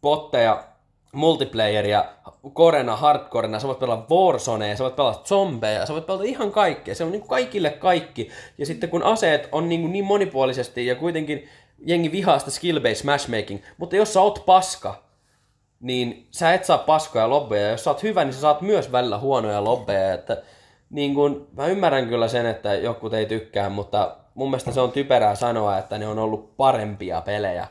botteja, 0.02 0.64
multiplayeria, 1.12 2.06
korena, 2.54 2.96
hardcorena, 2.96 3.60
sä 3.60 3.68
voit 3.68 3.80
pelata 3.80 4.16
Warzonea, 4.16 4.76
sä 4.76 4.84
voit 4.84 4.96
pelata 4.96 5.22
zombeja, 5.24 5.86
sä 5.86 5.94
voit 5.94 6.06
pelata 6.06 6.24
ihan 6.24 6.52
kaikkea. 6.52 6.96
Se 6.96 7.04
on 7.04 7.12
niin 7.12 7.28
kaikille 7.28 7.70
kaikki. 7.70 8.30
Ja 8.58 8.66
sitten 8.66 8.90
kun 8.90 9.04
aseet 9.04 9.50
on 9.52 9.70
niin, 9.70 9.92
niin 9.92 10.06
monipuolisesti 10.06 10.86
ja 10.86 10.96
kuitenkin 10.96 11.50
jengi 11.86 12.12
vihaa 12.12 12.40
sitä 12.40 12.52
skill-based 12.52 13.06
matchmaking, 13.06 13.62
mutta 13.78 13.96
jos 13.96 14.14
sä 14.14 14.22
oot 14.22 14.44
paska, 14.46 15.09
niin 15.80 16.28
sä 16.32 16.54
et 16.54 16.66
saa 16.66 16.78
paskoja 16.78 17.30
lobbeja. 17.30 17.64
Ja 17.66 17.72
jos 17.72 17.84
sä 17.84 17.90
oot 17.90 18.04
hyvä, 18.04 18.24
niin 18.24 18.34
sä 18.34 18.42
saat 18.42 18.62
myös 18.62 18.92
välillä 18.92 19.18
huonoja 19.18 19.64
lobbeja. 19.64 20.14
Että, 20.14 20.38
niin 20.90 21.16
kun, 21.16 21.48
mä 21.58 21.68
ymmärrän 21.68 22.08
kyllä 22.08 22.28
sen, 22.28 22.46
että 22.46 22.74
joku 22.76 23.10
ei 23.10 23.26
tykkää, 23.26 23.70
mutta 23.70 24.16
mun 24.34 24.50
mielestä 24.50 24.72
se 24.72 24.82
on 24.82 24.92
typerää 24.92 25.36
sanoa, 25.36 25.78
että 25.78 25.98
ne 25.98 26.08
on 26.08 26.20
ollut 26.20 26.58
parempia 26.58 27.22
pelejä. 27.22 27.68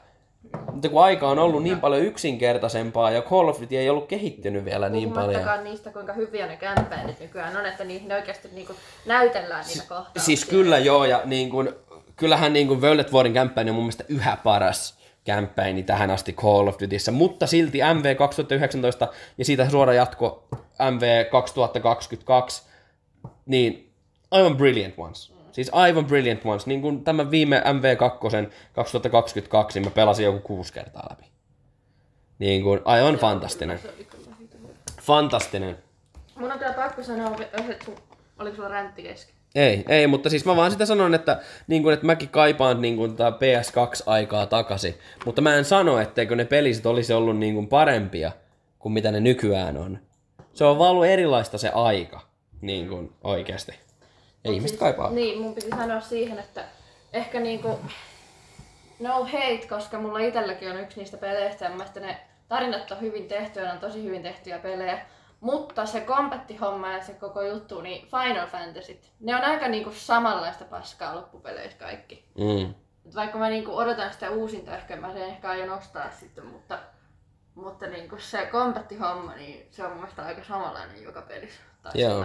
Mutta 0.73 0.89
kun 0.89 1.05
aika 1.05 1.29
on 1.29 1.39
ollut 1.39 1.63
niin 1.63 1.81
paljon 1.81 2.03
yksinkertaisempaa 2.03 3.11
ja 3.11 3.23
Call 3.23 3.49
of 3.49 3.61
Duty 3.61 3.77
ei 3.77 3.91
ollut 3.91 4.07
kehittynyt 4.07 4.65
vielä 4.65 4.89
niin 4.89 5.13
paljon. 5.13 5.65
Niistä, 5.65 5.91
kuinka 5.91 6.13
hyviä 6.13 6.47
ne 6.47 6.57
kämpäinit 6.57 7.21
nykyään 7.21 7.57
on, 7.57 7.67
että 7.67 7.85
niihin 7.85 8.13
oikeasti 8.13 8.49
niinku 8.53 8.73
näytellään 9.07 9.65
niitä 9.67 9.83
kohtauksia. 9.89 10.23
Siis 10.23 10.45
kyllä 10.45 10.79
joo, 10.79 11.05
ja 11.05 11.23
niin 11.25 11.51
kun, 11.51 11.77
kyllähän 12.17 12.53
niin 12.53 12.69
kun 12.69 12.83
Violet 12.83 13.13
Warin 13.13 13.33
kämppäin 13.33 13.69
on 13.69 13.75
mun 13.75 13.85
mielestä 13.85 14.05
yhä 14.09 14.37
paras 14.45 14.98
kämppäini 15.29 15.83
tähän 15.83 16.11
asti 16.11 16.33
Call 16.33 16.69
of 16.69 16.77
Dutyssä, 16.81 17.13
mutta 17.13 17.47
silti 17.47 17.79
MV 17.95 18.17
2019 18.17 19.09
ja 19.39 19.45
siitä 19.45 19.71
suora 19.71 19.95
jatko 19.95 20.49
MV 20.93 21.31
2022, 21.31 22.63
niin 23.47 23.93
aivan 24.31 24.57
brilliant 24.57 24.95
ones. 24.97 25.33
Siis 25.53 25.71
aivan 25.73 26.05
brilliant 26.07 26.45
ones. 26.45 26.67
Niin 26.67 26.83
kuin 26.83 27.05
tämä 27.05 27.31
viime 27.31 27.61
MV2 27.61 28.19
2022, 28.73 29.81
niin 29.81 29.89
mä 29.89 29.95
pelasin 29.95 30.25
joku 30.25 30.39
kuusi 30.39 30.73
kertaa 30.73 31.07
läpi. 31.11 31.25
Niin 32.39 32.63
kuin, 32.63 32.81
aivan 32.85 33.15
fantastinen. 33.15 33.81
Fantastinen. 35.03 35.79
Mun 36.37 36.53
on 36.53 36.59
kyllä 36.59 36.73
pakko 36.73 37.03
sanoa, 37.03 37.37
että 37.41 37.87
oliko 38.39 38.57
sulla 38.57 38.69
räntti 38.69 39.03
kesken? 39.03 39.38
Ei, 39.55 39.85
ei, 39.89 40.07
mutta 40.07 40.31
siis 40.31 40.45
mä 40.45 40.57
vaan 40.57 40.71
sitä 40.71 40.87
sanon, 40.87 41.15
että, 41.15 41.41
niin 41.67 41.83
kuin, 41.83 41.93
että 41.93 42.07
mäkin 42.07 42.29
kaipaan 42.29 42.83
niin 42.83 42.97
kuin, 42.97 43.17
tätä 43.17 43.37
PS2-aikaa 43.37 44.47
takaisin. 44.47 44.95
Mutta 45.25 45.41
mä 45.41 45.55
en 45.55 45.65
sano, 45.65 45.99
etteikö 45.99 46.37
ne 46.37 46.45
peliset 46.45 46.87
olisi 46.87 47.13
ollut 47.13 47.39
niin 47.39 47.55
kuin, 47.55 47.67
parempia 47.67 48.33
kuin 48.79 48.93
mitä 48.93 49.11
ne 49.11 49.21
nykyään 49.21 49.77
on. 49.77 49.99
Se 50.53 50.65
on 50.65 50.79
vaan 50.79 50.91
ollut 50.91 51.07
erilaista 51.07 51.59
se 51.59 51.69
aika, 51.69 52.21
niin 52.61 52.89
kuin, 52.89 53.13
oikeasti. 53.25 53.73
Ja 54.45 54.53
ihmiset 54.53 54.79
kaipaa. 54.79 55.11
Niin, 55.11 55.41
mun 55.41 55.55
piti 55.55 55.69
sanoa 55.71 56.01
siihen, 56.01 56.39
että 56.39 56.65
ehkä 57.13 57.41
niinku 57.41 57.79
no 59.01 59.25
hate, 59.25 59.67
koska 59.69 59.99
mulla 59.99 60.19
itselläkin 60.19 60.71
on 60.71 60.81
yksi 60.81 60.99
niistä 61.01 61.17
peleistä 61.17 61.65
ja 61.65 61.71
mun 61.71 61.85
ne 62.01 62.17
tarinat 62.49 62.91
on 62.91 63.01
hyvin 63.01 63.29
tehtyjä, 63.29 63.67
ne 63.67 63.73
on 63.73 63.79
tosi 63.79 64.05
hyvin 64.05 64.23
tehtyjä 64.23 64.59
pelejä. 64.59 64.99
Mutta 65.41 65.87
se 65.87 66.01
kombattihomma 66.01 66.93
ja 66.93 67.03
se 67.05 67.13
koko 67.13 67.43
juttu, 67.43 67.81
niin 67.81 68.09
Final 68.09 68.47
Fantasyt, 68.47 69.13
ne 69.21 69.37
on 69.37 69.45
aika 69.45 69.69
niinku 69.69 69.93
samanlaista 69.93 70.65
paskaa 70.65 71.15
loppupeleissä 71.17 71.79
kaikki. 71.79 72.25
Mm. 72.39 72.75
Vaikka 73.15 73.39
mä 73.39 73.49
niinku 73.49 73.77
odotan 73.77 74.13
sitä 74.13 74.31
uusinta, 74.31 74.77
ehkä 74.77 74.97
mä 74.97 75.13
sen 75.13 75.23
ehkä 75.23 75.51
aion 75.51 75.71
ostaa 75.71 76.11
sitten, 76.11 76.47
mutta, 76.47 76.79
mutta 77.55 77.87
niinku 77.87 78.17
se 78.19 78.47
kombattihomma, 78.47 79.35
niin 79.35 79.69
se 79.71 79.85
on 79.85 79.91
mun 79.91 79.99
mielestä 80.01 80.23
aika 80.23 80.45
samanlainen 80.45 81.03
joka 81.03 81.23
pelissä. 81.23 81.61
Tai 81.83 81.93
Joo. 81.95 82.25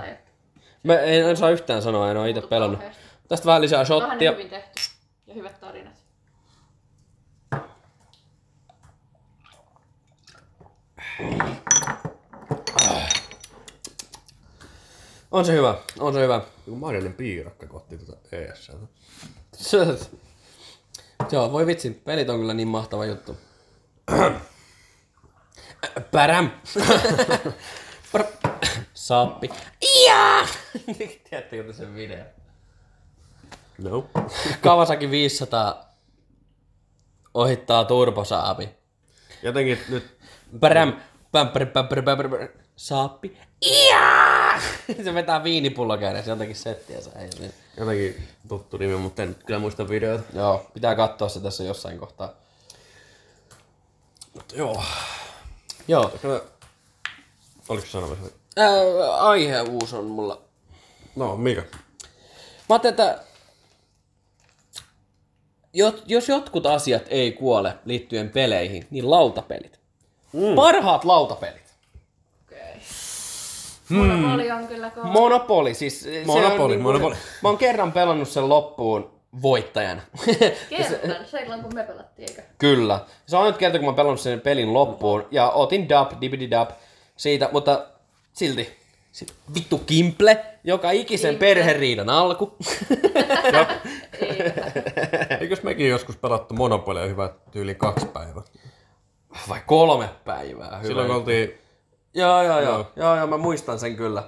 Mä 0.83 0.99
en, 0.99 1.29
en 1.29 1.37
saa 1.37 1.49
yhtään 1.49 1.81
sanoa, 1.81 2.11
en 2.11 2.17
ole 2.17 2.29
itse 2.29 2.41
pelannut. 2.47 2.79
kauheasti. 2.79 3.03
Tästä 3.27 3.45
vähän 3.45 3.61
lisää 3.61 3.79
Onhan 3.79 4.01
shottia. 4.01 4.31
hyvin 4.31 4.49
tehty 4.49 4.81
ja 5.27 5.33
hyvät 5.33 5.59
tarinat. 5.59 6.03
On 15.33 15.45
se 15.45 15.53
hyvä, 15.53 15.75
on 15.99 16.13
se 16.13 16.19
hyvä. 16.19 16.41
Joku 16.67 16.79
marjainen 16.79 17.13
piirakka 17.13 17.67
kohti 17.67 17.97
tuota 17.97 18.17
ES. 18.31 18.71
Joo, 21.31 21.51
voi 21.51 21.65
vitsi, 21.65 21.89
pelit 21.89 22.29
on 22.29 22.39
kyllä 22.39 22.53
niin 22.53 22.67
mahtava 22.67 23.05
juttu. 23.05 23.37
Päräm! 26.11 26.49
Sappi. 28.93 29.49
Iaa! 29.81 30.47
Tiedättekö 31.29 31.63
te 31.63 31.73
sen 31.73 31.95
video? 31.95 32.25
No. 33.77 34.09
Kawasaki 34.61 35.11
500 35.11 35.85
ohittaa 37.33 37.85
turbosaapi. 37.85 38.69
Jotenkin 39.43 39.79
nyt 39.89 40.17
Päräm! 40.59 40.93
Pämppäri, 41.31 41.65
pämppäri, 41.65 42.01
pämppäri. 42.01 42.49
Saappi. 42.75 43.37
Iaa! 43.61 44.22
Se 45.03 45.13
vetää 45.13 45.43
viinipullo 45.43 45.97
kädessä 45.97 46.31
jotenkin 46.31 46.55
settiä 46.55 47.01
se 47.01 47.09
ei. 47.15 47.29
Niin. 47.39 47.53
jotenkin 47.77 48.27
tuttu 48.47 48.77
nimi, 48.77 48.95
mutta 48.95 49.21
en 49.23 49.29
nyt 49.29 49.43
kyllä 49.43 49.59
muista 49.59 49.89
videoita. 49.89 50.23
Joo, 50.33 50.65
pitää 50.73 50.95
katsoa 50.95 51.29
se 51.29 51.39
tässä 51.39 51.63
jossain 51.63 51.99
kohtaa. 51.99 52.29
Mutta 54.33 54.55
joo. 54.55 54.83
Joo. 55.87 56.11
Kyllä... 56.21 56.41
Oliko 57.69 57.87
sanomassa? 57.87 58.25
Ää, 58.57 59.15
aihe 59.17 59.61
uusi 59.61 59.95
on 59.95 60.05
mulla. 60.05 60.41
No, 61.15 61.37
mikä? 61.37 61.61
Mä 61.61 62.75
ajattelin, 62.75 62.93
että 62.93 63.23
jot- 65.77 66.03
jos 66.05 66.29
jotkut 66.29 66.65
asiat 66.65 67.03
ei 67.07 67.31
kuole 67.31 67.77
liittyen 67.85 68.29
peleihin, 68.29 68.87
niin 68.91 69.11
lautapelit. 69.11 69.79
Mm. 70.33 70.55
Parhaat 70.55 71.05
lautapelit. 71.05 71.62
Monopoli 73.93 74.51
on 74.51 74.67
kyllä 74.67 74.89
kova. 74.89 75.07
Monopoly, 75.07 75.73
siis 75.73 76.01
se 76.03 76.23
Monopoly, 76.25 76.75
on 76.75 76.81
Monopoly. 76.81 77.15
Mä 77.43 77.49
oon 77.49 77.57
kerran 77.57 77.91
pelannut 77.91 78.27
sen 78.29 78.49
loppuun 78.49 79.13
voittajana. 79.41 80.01
Kerran, 80.69 81.25
silloin 81.25 81.61
kun 81.61 81.73
me 81.73 81.83
pelattiin, 81.83 82.29
eikö? 82.29 82.41
Kyllä. 82.57 82.99
Se 83.25 83.37
on 83.37 83.45
nyt 83.45 83.57
kerta, 83.57 83.77
kun 83.77 83.85
mä 83.85 83.89
oon 83.89 83.95
pelannut 83.95 84.19
sen 84.19 84.41
pelin 84.41 84.73
loppuun. 84.73 85.25
Ja 85.31 85.49
otin 85.49 85.89
dub, 85.89 86.21
dibidi 86.21 86.51
dub 86.51 86.69
siitä, 87.17 87.49
mutta 87.51 87.85
silti. 88.33 88.83
Sit 89.11 89.33
vittu 89.55 89.77
Kimple, 89.77 90.45
joka 90.63 90.91
ikisen 90.91 91.29
Kimple. 91.29 91.47
perheriidan 91.47 92.09
alku. 92.09 92.55
Ei. 94.21 94.37
Eikös 95.39 95.63
mekin 95.63 95.89
joskus 95.89 96.17
pelattu 96.17 96.53
Monopolia 96.53 97.05
hyvä 97.05 97.29
tyyli 97.51 97.75
kaksi 97.75 98.05
päivää? 98.05 98.43
Vai 99.49 99.59
kolme 99.65 100.09
päivää. 100.25 100.77
Hyvä. 100.77 100.87
Silloin 100.87 101.07
kun 101.07 101.15
oltiin... 101.15 101.62
Joo, 102.13 102.43
joo, 102.43 102.61
joo. 102.61 102.91
Joo. 102.95 103.15
Joo, 103.15 103.27
mä 103.27 103.37
muistan 103.37 103.79
sen 103.79 103.95
kyllä. 103.95 104.23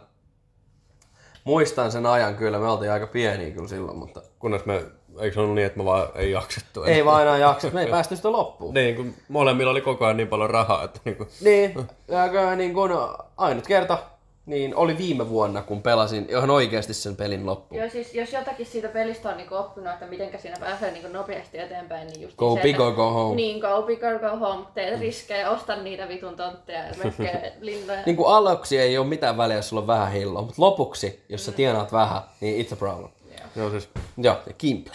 Muistan 1.43 1.91
sen 1.91 2.05
ajan 2.05 2.35
kyllä. 2.35 2.59
Me 2.59 2.67
oltiin 2.67 2.91
aika 2.91 3.07
pieniä 3.07 3.51
kyllä 3.51 3.67
silloin, 3.67 3.97
mutta 3.97 4.21
Kunnes 4.39 4.65
me... 4.65 4.85
Eikö 5.19 5.33
se 5.33 5.39
ollut 5.39 5.55
niin, 5.55 5.65
että 5.65 5.77
me 5.77 5.85
vaan 5.85 6.07
ei 6.15 6.31
jaksettu? 6.31 6.83
ei 6.83 7.05
vaan 7.05 7.21
enää 7.21 7.37
jaksa. 7.37 7.69
Me 7.73 7.81
ei 7.81 7.89
päästy 7.89 8.15
sitä 8.15 8.31
loppuun. 8.31 8.73
Niin, 8.73 8.95
kun 8.95 9.13
molemmilla 9.27 9.71
oli 9.71 9.81
koko 9.81 10.05
ajan 10.05 10.17
niin 10.17 10.27
paljon 10.27 10.49
rahaa, 10.49 10.83
että 10.83 10.99
niinku... 11.05 11.27
Niin, 11.41 11.87
ja 12.07 12.55
niin 12.55 12.73
kun 12.73 12.89
ainut 13.37 13.67
kerta 13.67 13.97
niin 14.45 14.75
oli 14.75 14.97
viime 14.97 15.29
vuonna, 15.29 15.61
kun 15.61 15.81
pelasin 15.81 16.25
ihan 16.29 16.49
oikeasti 16.49 16.93
sen 16.93 17.15
pelin 17.15 17.45
loppuun. 17.45 17.81
Joo, 17.81 17.89
siis 17.89 18.13
jos 18.15 18.33
jotakin 18.33 18.65
siitä 18.65 18.87
pelistä 18.87 19.29
on 19.29 19.37
niinku 19.37 19.55
oppinut, 19.55 19.93
että 19.93 20.05
miten 20.05 20.29
siinä 20.41 20.55
pääsee 20.59 20.91
niinku 20.91 21.07
nopeasti 21.07 21.57
eteenpäin, 21.59 22.07
niin 22.07 22.21
just 22.21 22.35
Go 22.37 22.55
se, 22.55 22.61
big 22.61 22.75
että- 22.75 22.83
or 22.83 22.93
go 22.93 23.09
home. 23.11 23.35
Niin, 23.35 23.59
go 23.59 23.81
big 23.81 23.99
or 24.03 24.19
go 24.19 24.37
home. 24.47 24.65
Teet 24.73 24.99
riskejä, 24.99 25.49
osta 25.49 25.75
niitä 25.75 26.07
vitun 26.07 26.35
tontteja 26.35 26.79
ja 26.87 26.93
mökkejä, 27.03 27.51
linnoja. 27.61 27.99
Niin 28.05 28.15
kuin 28.15 28.29
aluksi 28.29 28.77
ei 28.77 28.97
ole 28.97 29.07
mitään 29.07 29.37
väliä, 29.37 29.55
jos 29.57 29.69
sulla 29.69 29.81
on 29.81 29.87
vähän 29.87 30.11
hilloa, 30.11 30.41
mutta 30.41 30.61
lopuksi, 30.61 31.23
jos 31.29 31.45
sä 31.45 31.51
tienaat 31.51 31.91
vähän, 31.91 32.21
niin 32.41 32.65
it's 32.65 32.73
a 32.73 32.75
problem. 32.75 33.09
Joo, 33.55 33.69
siis 33.69 33.89
Joo, 34.17 34.35
ja 34.47 34.53
Kimple. 34.57 34.93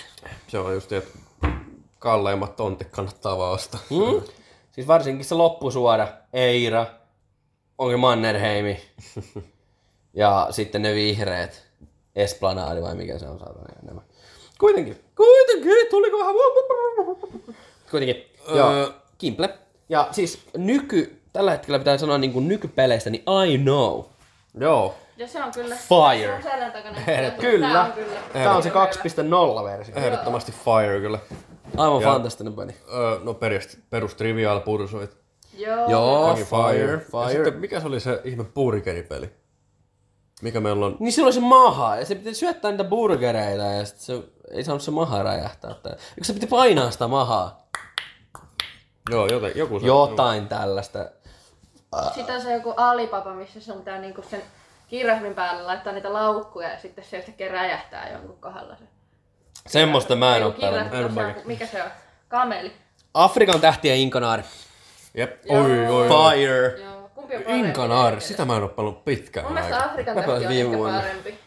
se 0.49 0.59
on 0.59 0.75
just, 0.75 0.93
että 0.93 1.11
kalleimmat 1.99 2.57
tontit 2.57 2.89
kannattaa 2.91 3.39
vaan 3.39 3.53
ostaa. 3.53 3.81
Mm? 3.91 4.23
Siis 4.73 4.87
varsinkin 4.87 5.25
se 5.25 5.35
loppusuora, 5.35 6.09
Eira, 6.33 6.87
onko 7.81 7.99
Mannerheimi, 7.99 8.81
ja 10.15 10.47
sitten 10.51 10.83
ne 10.83 10.95
vihreät, 10.95 11.63
Esplanadi 12.17 12.83
vai 12.83 12.95
mikä 12.95 13.19
se 13.19 13.29
on 13.29 13.39
saatana 13.39 13.67
enemmän. 13.83 14.05
Kuitenkin, 14.59 15.01
kuitenkin, 15.17 15.87
tuliko 15.91 16.19
vähän... 16.19 16.35
Kuitenkin, 17.91 18.25
joo, 18.55 18.73
Öö. 18.73 18.87
Kimple. 19.19 19.59
Ja 19.89 20.09
siis 20.11 20.47
nyky, 20.57 21.21
tällä 21.33 21.51
hetkellä 21.51 21.79
pitää 21.79 21.99
sanoa 21.99 22.19
niin 22.19 22.33
kuin 22.33 22.49
nykypeleistä, 22.49 23.11
niin 23.11 23.25
I 23.49 23.59
know. 23.59 24.03
Joo. 24.61 24.95
Ja 25.17 25.29
se 25.29 25.45
on 25.45 25.53
kyllä... 25.53 25.77
Fire. 25.77 26.43
Se 26.43 26.65
on 26.65 26.73
takana. 26.73 27.31
Kyllä. 27.41 27.69
Tää 27.69 27.85
on 27.85 27.93
kyllä. 27.93 28.21
Tää 28.33 28.57
on 28.57 28.63
se 28.63 28.69
2.0-versio. 28.69 29.95
Ehdottomasti 29.97 30.53
Fire 30.53 31.01
kyllä. 31.01 31.19
Aivan 31.77 32.03
Ja- 32.03 32.09
fantastinen 32.09 32.53
peli. 32.53 32.73
Öö, 32.95 33.19
no 33.25 33.35
perus, 33.35 33.79
perus 33.91 34.15
trivial 34.15 34.61
pursuit. 34.61 35.20
Joo. 35.61 35.91
Joo, 35.91 36.35
Fire, 36.37 36.93
Ja 36.93 36.99
Fire. 36.99 37.33
sitten 37.45 37.57
mikä 37.61 37.81
se 37.81 37.87
oli 37.87 38.01
se 38.01 38.21
ihme 38.25 38.45
burgeripeli? 38.45 39.31
Mikä 40.43 40.61
meillä 40.61 40.87
on? 40.87 40.97
Niin 41.01 41.13
silloin 41.13 41.35
se 41.35 41.41
maha, 41.41 41.97
ja 41.97 42.05
se 42.05 42.15
piti 42.15 42.35
syöttää 42.35 42.71
niitä 42.71 42.85
burgereita, 42.85 43.63
ja 43.63 43.85
sit 43.85 43.99
se 43.99 44.23
ei 44.51 44.65
saanut 44.65 44.83
se 44.83 44.91
maha 44.91 45.23
räjähtää. 45.23 45.75
Tai- 45.75 45.93
Eikö 45.93 46.25
se 46.25 46.33
piti 46.33 46.47
painaa 46.47 46.91
sitä 46.91 47.09
mahaa? 47.09 47.67
Joo, 49.11 49.27
joten, 49.27 49.53
joku 49.55 49.81
se. 49.81 49.87
Jotain 49.87 50.49
tällaista. 50.49 50.99
Sitten 52.15 52.35
on 52.35 52.43
se 52.43 52.53
joku 52.55 52.75
Alibaba, 52.77 53.35
missä 53.35 53.61
sun 53.61 53.79
pitää 53.79 53.99
niinku 53.99 54.23
sen 54.31 54.43
kirjahmin 54.89 55.35
päälle 55.35 55.63
laittaa 55.63 55.93
niitä 55.93 56.13
laukkuja 56.13 56.69
ja 56.69 56.79
sitten 56.81 57.05
se 57.05 57.19
yhtäkkiä 57.19 57.49
räjähtää 57.53 58.13
jonkun 58.13 58.37
kohdalla 58.41 58.77
se. 58.77 58.85
Semmoista 59.67 60.17
mä 60.17 60.37
en 60.37 60.43
oo 60.43 60.49
Joku 60.49 60.61
kirjahmi 60.61 60.91
pelannut. 60.91 61.45
Mikä 61.45 61.67
se 61.67 61.83
on? 61.83 61.91
Kameli. 62.29 62.73
Afrikan 63.15 63.61
tähtiä 63.61 63.95
Inkanaari. 63.95 64.43
Jep. 65.15 65.41
Oi, 65.49 65.59
oi, 65.61 65.87
oi. 65.89 66.09
Fire. 66.09 66.81
Joo. 66.85 67.11
Kumpi 67.15 67.37
on 67.37 67.43
parempi? 67.43 67.67
Inkanaari, 67.69 68.21
sitä 68.21 68.45
mä 68.45 68.57
en 68.57 68.63
oo 68.63 68.69
pelannut 68.69 69.05
pitkään 69.05 69.47
Mun 69.47 69.53
mielestä 69.55 69.77
aikaa. 69.77 69.91
Afrikan 69.91 70.15
tähti 70.15 70.31
on 70.31 70.43
ehkä 70.43 70.79
parempi. 70.79 71.39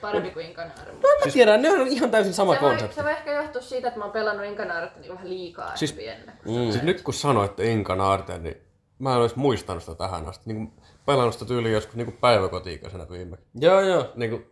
Parempi 0.00 0.30
kuin 0.30 0.46
Inkanaari. 0.46 0.92
Mä 0.92 1.32
tiedän, 1.32 1.62
ne 1.62 1.70
on 1.70 1.86
ihan 1.86 2.10
täysin 2.10 2.34
sama 2.34 2.54
Se 2.54 2.60
voi, 2.60 2.70
konsepti. 2.70 2.94
se 2.96 3.02
voi 3.04 3.10
ehkä 3.12 3.32
johtua 3.32 3.62
siitä, 3.62 3.88
että 3.88 3.98
mä 3.98 4.04
oon 4.04 4.12
pelannut 4.12 4.46
Inkanaaret 4.46 4.96
niin 4.96 5.12
vähän 5.12 5.28
liikaa 5.28 5.66
Siis- 5.68 5.78
siis, 5.78 5.92
pienenä. 5.92 6.32
Mm. 6.44 6.72
Siis 6.72 6.82
nyt 6.82 7.02
kun 7.02 7.14
sanoitte 7.14 7.64
Inkanaarten, 7.64 8.42
niin 8.42 8.56
mä 8.98 9.12
en 9.12 9.18
olisi 9.20 9.38
muistanut 9.38 9.82
sitä 9.82 9.94
tähän 9.94 10.28
asti. 10.28 10.42
Niin 10.46 10.56
kuin 10.56 10.84
pelannut 11.06 11.34
sitä 11.34 11.44
tyyliin 11.44 11.74
joskus 11.74 11.96
niin 11.96 12.18
päiväkoti-ikäisenä 12.20 13.08
viime. 13.10 13.36
Joo, 13.54 13.80
joo. 13.80 14.12
Niin 14.14 14.30
kuin, 14.30 14.46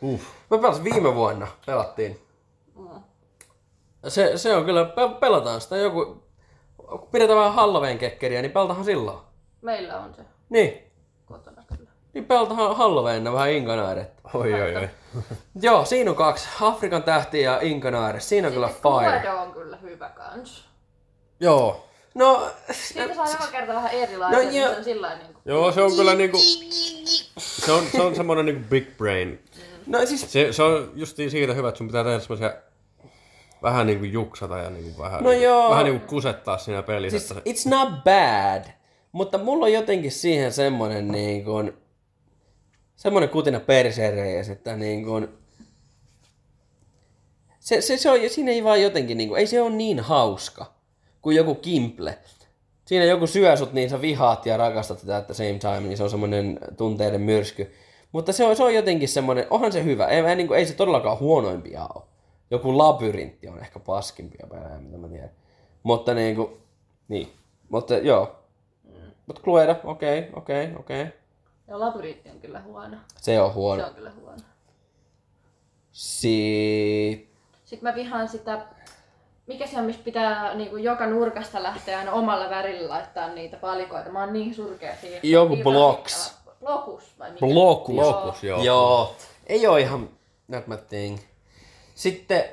uh. 0.00 0.20
Mä 0.50 0.58
pelasin 0.58 0.84
viime 0.84 1.14
vuonna, 1.14 1.46
pelattiin. 1.66 2.20
Se, 4.08 4.32
se 4.38 4.56
on 4.56 4.64
kyllä, 4.64 4.84
pe- 4.84 5.20
pelataan 5.20 5.60
sitä 5.60 5.76
joku, 5.76 6.23
kun 6.88 7.08
pidetään 7.12 7.38
vähän 7.38 7.54
Halloween 7.54 7.98
kekkeriä, 7.98 8.42
niin 8.42 8.52
pelatahan 8.52 8.84
silloin. 8.84 9.18
Meillä 9.62 9.98
on 9.98 10.14
se 10.14 10.22
Niin, 10.48 10.82
kotona 11.26 11.62
kyllä. 11.76 11.90
niin 12.14 12.24
pelatahan 12.24 12.76
Halloween 12.76 13.32
vähän 13.32 13.50
Inkanaaret. 13.50 14.10
Oi, 14.34 14.54
oi, 14.62 14.76
oi. 14.76 14.88
Joo, 15.62 15.84
siinä 15.84 16.10
on 16.10 16.16
kaksi. 16.16 16.48
Afrikan 16.60 17.02
tähti 17.02 17.40
ja 17.42 17.58
Inkanaare. 17.62 18.20
Siinä 18.20 18.48
on 18.48 18.54
kyllä 18.54 18.68
fire. 18.68 19.20
Kuedo 19.20 19.40
on 19.40 19.52
kyllä 19.52 19.76
hyvä 19.76 20.08
kans. 20.08 20.64
Joo. 21.40 21.84
No, 22.14 22.50
Siitä 22.70 23.14
saa 23.14 23.28
joka 23.30 23.46
kerta 23.52 23.74
vähän 23.74 23.90
erilaisia, 23.92 24.38
No 24.38 24.44
no, 24.44 24.50
joo. 24.58 24.68
se 24.72 24.76
on 24.78 24.84
sillä 24.84 25.14
niin 25.16 25.34
Joo, 25.44 25.72
se 25.72 25.82
on 25.82 25.96
kyllä 25.96 26.14
niinku... 26.14 26.38
Se 27.38 27.72
on, 27.72 27.84
se 27.92 28.02
on 28.02 28.14
semmonen 28.14 28.46
niinku 28.46 28.62
big 28.70 28.96
brain. 28.98 29.44
no 29.86 30.06
siis, 30.06 30.32
Se, 30.32 30.52
se 30.52 30.62
on 30.62 30.90
justiin 30.94 31.30
siitä 31.30 31.54
hyvä, 31.54 31.68
että 31.68 31.78
sun 31.78 31.86
pitää 31.86 32.04
tehdä 32.04 32.20
semmosia 32.20 32.52
vähän 33.64 33.86
niinku 33.86 34.04
juksata 34.04 34.58
ja 34.58 34.70
niinku 34.70 35.02
vähän, 35.02 35.22
No 35.24 35.30
niinku, 35.30 35.44
joo. 35.44 35.70
vähän 35.70 35.84
niinku 35.84 36.06
kusettaa 36.06 36.58
siinä 36.58 36.82
pelissä. 36.82 37.18
siis 37.18 37.30
että 37.30 37.50
se, 37.50 37.50
it's 37.50 37.70
not 37.70 38.04
bad. 38.04 38.64
Mutta 39.12 39.38
mulla 39.38 39.64
on 39.66 39.72
jotenkin 39.72 40.12
siihen 40.12 40.52
semmonen 40.52 41.08
niin 41.08 41.44
kuin, 41.44 41.72
semmonen 42.96 43.28
kutina 43.28 43.60
persereijäs, 43.60 44.48
että 44.48 44.76
niin 44.76 45.04
kuin, 45.04 45.28
se, 47.60 47.80
se, 47.80 47.96
se 47.96 48.10
on, 48.10 48.18
siinä 48.28 48.50
ei 48.50 48.64
vaan 48.64 48.82
jotenkin, 48.82 49.16
niin 49.18 49.28
kuin, 49.28 49.38
ei 49.38 49.46
se 49.46 49.60
ole 49.60 49.70
niin 49.70 50.00
hauska 50.00 50.74
kuin 51.22 51.36
joku 51.36 51.54
kimple. 51.54 52.18
Siinä 52.84 53.04
joku 53.04 53.26
syö 53.26 53.56
sut, 53.56 53.72
niin 53.72 53.90
sä 53.90 54.00
vihaat 54.00 54.46
ja 54.46 54.56
rakastat 54.56 54.98
sitä 54.98 55.16
at 55.16 55.26
the 55.26 55.34
same 55.34 55.58
time, 55.58 55.80
niin 55.80 55.96
se 55.96 56.02
on 56.02 56.10
semmoinen 56.10 56.58
tunteiden 56.76 57.20
myrsky. 57.20 57.74
Mutta 58.12 58.32
se 58.32 58.44
on, 58.44 58.56
se 58.56 58.62
on 58.62 58.74
jotenkin 58.74 59.08
semmoinen, 59.08 59.46
onhan 59.50 59.72
se 59.72 59.84
hyvä, 59.84 60.06
ei, 60.06 60.20
ei, 60.20 60.36
niin 60.36 60.46
kuin, 60.48 60.58
ei 60.58 60.66
se 60.66 60.74
todellakaan 60.74 61.18
huonoimpia 61.18 61.88
ole. 61.94 62.04
Joku 62.54 62.78
labyrintti 62.78 63.48
on 63.48 63.58
ehkä 63.58 63.78
paskimpia 63.78 64.46
pelejä, 64.50 64.78
mitä 64.78 64.98
mä 64.98 65.08
tiedän. 65.08 65.30
Mutta 65.82 66.14
niin 66.14 66.36
kuin, 66.36 66.60
niin. 67.08 67.32
Mutta 67.68 67.94
joo. 67.94 68.36
Mutta 69.26 69.42
Cluedo, 69.42 69.76
okei, 69.84 70.18
okay, 70.18 70.30
okei, 70.36 70.64
okay, 70.64 70.76
okei. 70.80 71.02
Okay. 71.02 71.12
Ja 71.68 71.80
labyrintti 71.80 72.30
on 72.30 72.40
kyllä 72.40 72.60
huono. 72.60 72.96
Se 73.20 73.40
on 73.40 73.50
Se 73.50 73.54
huono. 73.54 73.86
on 73.86 73.94
kyllä 73.94 74.12
huono. 74.20 74.38
Si... 75.92 77.28
Sitten 77.64 77.88
mä 77.90 77.94
vihaan 77.94 78.28
sitä, 78.28 78.66
mikä 79.46 79.66
se 79.66 79.78
on, 79.78 79.84
missä 79.84 80.02
pitää 80.04 80.54
niin 80.54 80.70
kuin 80.70 80.84
joka 80.84 81.06
nurkasta 81.06 81.62
lähteä 81.62 81.98
aina 81.98 82.12
omalla 82.12 82.50
värillä 82.50 82.88
laittaa 82.88 83.28
niitä 83.28 83.56
palikoita. 83.56 84.10
Mä 84.10 84.20
oon 84.20 84.32
niin 84.32 84.54
surkea 84.54 84.94
siinä. 85.00 85.20
Joku 85.22 85.56
blocks. 85.56 86.38
Blokus 86.60 87.18
vai 87.18 87.32
mikä? 87.32 87.46
Blokus. 87.46 87.94
Blokus, 87.94 88.44
joo. 88.44 88.62
Joo. 88.62 89.16
Ei 89.46 89.66
oo 89.66 89.76
ihan 89.76 90.08
not 90.48 90.66
my 90.66 90.76
thing. 90.76 91.18
Sitten 91.94 92.44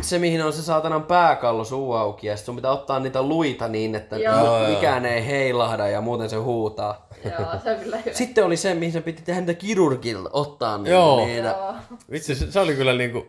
se, 0.00 0.18
mihin 0.18 0.44
on 0.44 0.52
se 0.52 0.62
saatanan 0.62 1.02
pääkallo 1.02 1.64
suu 1.64 1.92
auki, 1.92 2.26
ja 2.26 2.36
sit 2.36 2.46
sun 2.46 2.56
pitää 2.56 2.70
ottaa 2.70 3.00
niitä 3.00 3.22
luita 3.22 3.68
niin, 3.68 3.94
että 3.94 4.16
Joo. 4.16 4.68
mikään 4.68 5.06
ei 5.06 5.26
heilahda 5.26 5.88
ja 5.88 6.00
muuten 6.00 6.30
se 6.30 6.36
huutaa. 6.36 7.06
Joo, 7.24 7.60
se 7.64 7.70
on 7.70 7.76
kyllä 7.80 7.96
hyvä. 7.96 8.16
Sitten 8.16 8.44
oli 8.44 8.56
se, 8.56 8.74
mihin 8.74 8.92
se 8.92 9.00
piti 9.00 9.22
tehdä 9.22 9.40
niitä 9.40 9.54
kirurgilla, 9.54 10.30
ottaa 10.32 10.78
niitä. 10.78 10.90
Joo. 10.90 11.26
niitä. 11.26 11.48
Joo. 11.48 11.74
Vitsi, 12.10 12.34
se, 12.34 12.52
se 12.52 12.60
oli 12.60 12.74
kyllä 12.74 12.92
niinku 12.92 13.26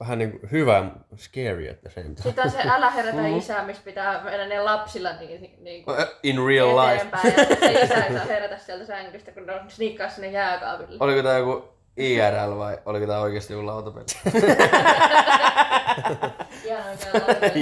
vähän 0.00 0.18
niinku 0.18 0.38
hyvä, 0.52 0.84
scary 1.16 1.68
at 1.70 1.80
the 1.80 1.90
same 1.90 2.04
time. 2.04 2.22
Sitten 2.22 2.44
on 2.44 2.50
se 2.50 2.58
älä 2.68 2.90
herätä 2.90 3.16
Mm-hmm. 3.18 3.38
isää, 3.38 3.66
missä 3.66 3.82
pitää 3.84 4.24
mennä 4.24 4.46
ne 4.46 4.60
lapsilla 4.60 5.12
niin, 5.20 5.54
niin 5.60 5.84
kuin 5.84 5.96
In 6.22 6.36
real 6.46 6.68
life. 6.76 7.06
Ja 7.14 7.20
sitten 7.22 7.58
se 7.58 7.84
isä 7.84 8.04
ei 8.04 8.12
saa 8.16 8.24
herätä 8.24 8.58
sieltä 8.58 8.86
sängystä, 8.86 9.32
kun 9.32 9.46
ne 9.46 9.54
on 9.54 9.70
sniikkaa 9.70 10.08
sinne 10.08 10.30
jääkaapille. 10.30 10.96
Oliko 11.00 11.22
tää 11.22 11.38
joku 11.38 11.68
IRL 11.98 12.58
vai 12.58 12.78
oliko 12.86 13.06
tää 13.06 13.20
oikeesti 13.20 13.52
joku 13.52 13.66
lautapeli? 13.66 14.04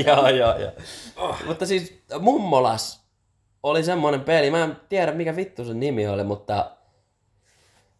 Joo, 0.07 0.29
joo, 0.29 0.55
joo. 0.59 0.73
Mutta 1.47 1.67
siis 1.67 2.03
Mummolas 2.19 3.07
oli 3.63 3.85
semmonen 3.85 4.21
peli, 4.21 4.51
mä 4.51 4.65
en 4.65 4.77
tiedä 4.89 5.13
mikä 5.13 5.37
vittu 5.37 5.65
sen 5.65 5.81
nimi 5.81 6.09
oli, 6.09 6.25
mutta 6.25 6.71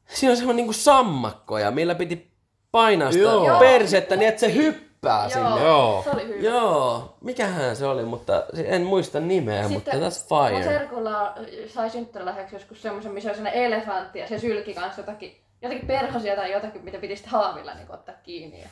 siinä 0.07 0.31
on 0.31 0.37
semmonen 0.37 0.57
niinku 0.57 0.73
sammakkoja, 0.73 1.71
millä 1.71 1.95
piti 1.95 2.31
painaa 2.71 3.13
sitä 3.13 3.25
Joo. 3.25 3.59
persettä 3.59 4.17
niin, 4.17 4.29
että 4.29 4.41
se 4.41 4.55
hyppää 4.55 5.29
sinne. 5.29 5.61
Joo. 5.63 6.03
Se 6.05 6.11
oli 6.11 6.29
hyvä. 6.29 6.49
Joo, 6.49 7.17
mikähän 7.21 7.77
se 7.77 7.87
oli, 7.87 8.05
mutta 8.05 8.45
en 8.65 8.83
muista 8.83 9.21
nimeä, 9.21 9.69
mutta 9.69 9.91
that's 9.91 10.27
mun 10.31 10.49
fire. 10.49 10.65
serkulla 10.65 11.35
sai 11.69 11.91
synttärilahjaksi 11.91 12.55
joskus 12.55 12.83
semmoisen, 12.83 13.13
missä 13.13 13.29
oli 13.31 13.37
sellainen 13.37 13.63
elefantti 13.63 14.19
ja 14.19 14.29
se 14.29 14.39
sylki 14.39 14.75
kanssa 14.75 15.01
jotakin, 15.01 15.37
jotakin 15.67 15.87
perhosia 15.87 16.37
tai 16.37 16.53
jotakin, 16.53 16.85
mitä 16.85 16.99
piti 16.99 17.17
sitten 17.17 17.33
haavilla 17.33 17.75
niin 17.75 17.91
ottaa 17.91 18.15
kiinni. 18.23 18.65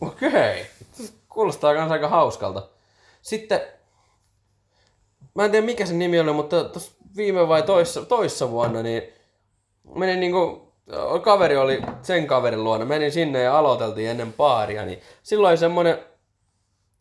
Okei. 0.00 0.66
Kuulostaa 1.28 1.74
kans 1.74 1.92
aika 1.92 2.08
hauskalta. 2.08 2.68
Sitten, 3.22 3.60
mä 5.34 5.44
en 5.44 5.50
tiedä 5.50 5.66
mikä 5.66 5.86
se 5.86 5.94
nimi 5.94 6.20
oli, 6.20 6.32
mutta 6.32 6.56
viime 7.16 7.48
vai 7.48 7.62
toissa, 7.62 8.04
toissa 8.04 8.50
vuonna, 8.50 8.82
niin 8.82 9.02
menin 9.94 10.20
niinku, 10.20 10.72
kaveri 11.22 11.56
oli 11.56 11.82
sen 12.02 12.26
kaverin 12.26 12.64
luona, 12.64 12.84
menin 12.84 13.12
sinne 13.12 13.42
ja 13.42 13.58
aloiteltiin 13.58 14.10
ennen 14.10 14.32
paaria, 14.32 14.84
niin 14.84 15.00
silloin 15.22 15.58
semmonen, 15.58 15.98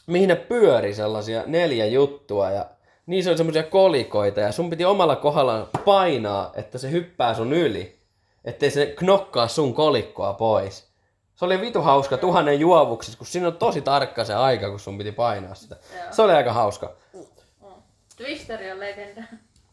mihin 0.08 0.30
ne 0.30 0.36
pyöri 0.36 0.94
sellaisia 0.94 1.44
neljä 1.45 1.86
juttua 1.86 2.52
ja 2.52 2.66
niissä 3.06 3.32
oli 3.32 3.38
semmoisia 3.38 3.64
kolikoita 3.64 4.40
ja 4.40 4.52
sun 4.52 4.70
piti 4.70 4.86
omalla 4.86 5.16
kohdalla 5.16 5.70
painaa, 5.86 6.52
että 6.56 6.78
se 6.78 6.91
hyppää 6.91 7.34
sun 7.34 7.54
yli, 7.54 8.03
ettei 8.45 8.72
se 8.72 8.86
knokkaa 8.86 9.48
sun 9.48 9.74
kolikkoa 9.74 10.34
pois. 10.34 10.88
Se 11.36 11.45
oli 11.45 11.61
vitu 11.61 11.82
hauska 11.82 12.18
tuhannen 12.18 12.60
juovuksissa, 12.60 13.18
kun 13.18 13.28
siinä 13.28 13.48
on 13.48 13.57
tosi 13.57 13.82
tarkka 13.82 14.26
se 14.26 14.34
aika, 14.34 14.70
kun 14.70 14.80
sun 14.80 14.98
piti 14.98 15.11
painaa 15.11 15.56
sitä. 15.56 15.76
Joo. 15.95 16.03
Se 16.11 16.22
oli 16.22 16.34
aika 16.34 16.53
hauska. 16.53 16.91
Twisteri 18.18 18.72
on 18.72 18.80
legenda. 18.80 19.22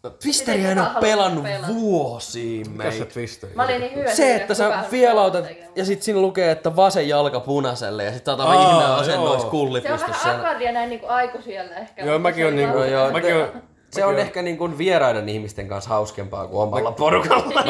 No, 0.02 0.10
Twisteriä 0.10 0.70
en 0.72 0.78
ole 0.78 0.88
pelannut 1.00 1.44
pelata. 1.44 1.66
vuosiin, 1.74 2.70
Mikä 2.70 2.90
se 2.90 3.04
twisteri? 3.04 3.52
Mä 3.54 3.64
olin 3.64 3.80
niin 3.80 3.94
hyvä 3.94 4.10
Se, 4.14 4.34
että 4.36 4.54
sä 4.54 4.84
vielautat 4.90 5.44
ja 5.76 5.84
sit 5.84 6.02
siinä 6.02 6.20
lukee, 6.20 6.50
että 6.50 6.76
vasen 6.76 7.08
jalka 7.08 7.40
punaiselle 7.40 8.04
ja 8.04 8.12
sit 8.12 8.28
otat 8.28 8.46
Aa, 8.46 8.70
ihmeen 8.70 8.90
asennois 8.90 9.42
joo. 9.42 9.50
kulli 9.50 9.80
Se 9.80 9.92
on 9.92 10.00
vähän 10.00 10.14
siellä. 10.22 10.40
akadia 10.40 10.72
näin 10.72 10.88
niinku 10.90 11.06
aikuisilla 11.06 11.74
ehkä. 11.74 12.04
Joo, 12.04 12.18
mäkin 12.18 12.46
on 12.46 12.56
niinku- 12.56 12.78
joo, 12.78 13.10
Mäkin 13.10 13.36
oon- 13.36 13.62
se 13.90 14.04
on 14.04 14.10
mäkin 14.10 14.18
oon- 14.18 14.26
ehkä 14.26 14.42
niin 14.42 14.58
kuin 14.58 14.78
vieraiden 14.78 15.28
ihmisten 15.28 15.68
kanssa 15.68 15.90
hauskempaa 15.90 16.46
kuin 16.46 16.62
omalla 16.62 16.92
porukalla. 16.92 17.64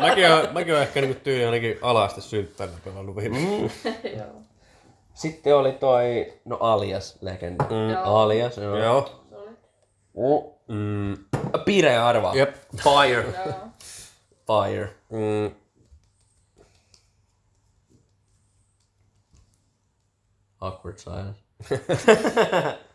mäkin, 0.00 0.30
oon, 0.32 0.48
mäkin 0.52 0.72
oon 0.74 0.82
ehkä 0.82 1.00
niinku 1.00 1.20
tyyli 1.24 1.44
ainakin 1.44 1.78
alaste 1.82 2.20
synttärinä 2.20 2.78
pelannut. 2.84 3.16
Mm. 3.16 3.70
Sitten 5.14 5.56
oli 5.56 5.72
toi, 5.72 6.32
no 6.44 6.56
Alias 6.60 7.18
legenda. 7.20 7.64
Joo. 7.92 8.02
Alias, 8.22 8.56
joo. 8.56 8.76
Joo. 8.76 9.24
Uh, 10.14 10.58
Mm. 10.68 11.16
Arvaa. 12.02 12.34
Jep. 12.34 12.56
Fire. 12.76 13.24
Fire. 14.46 14.94
Mm. 15.10 15.50
Awkward 20.60 20.98
silence. 20.98 21.38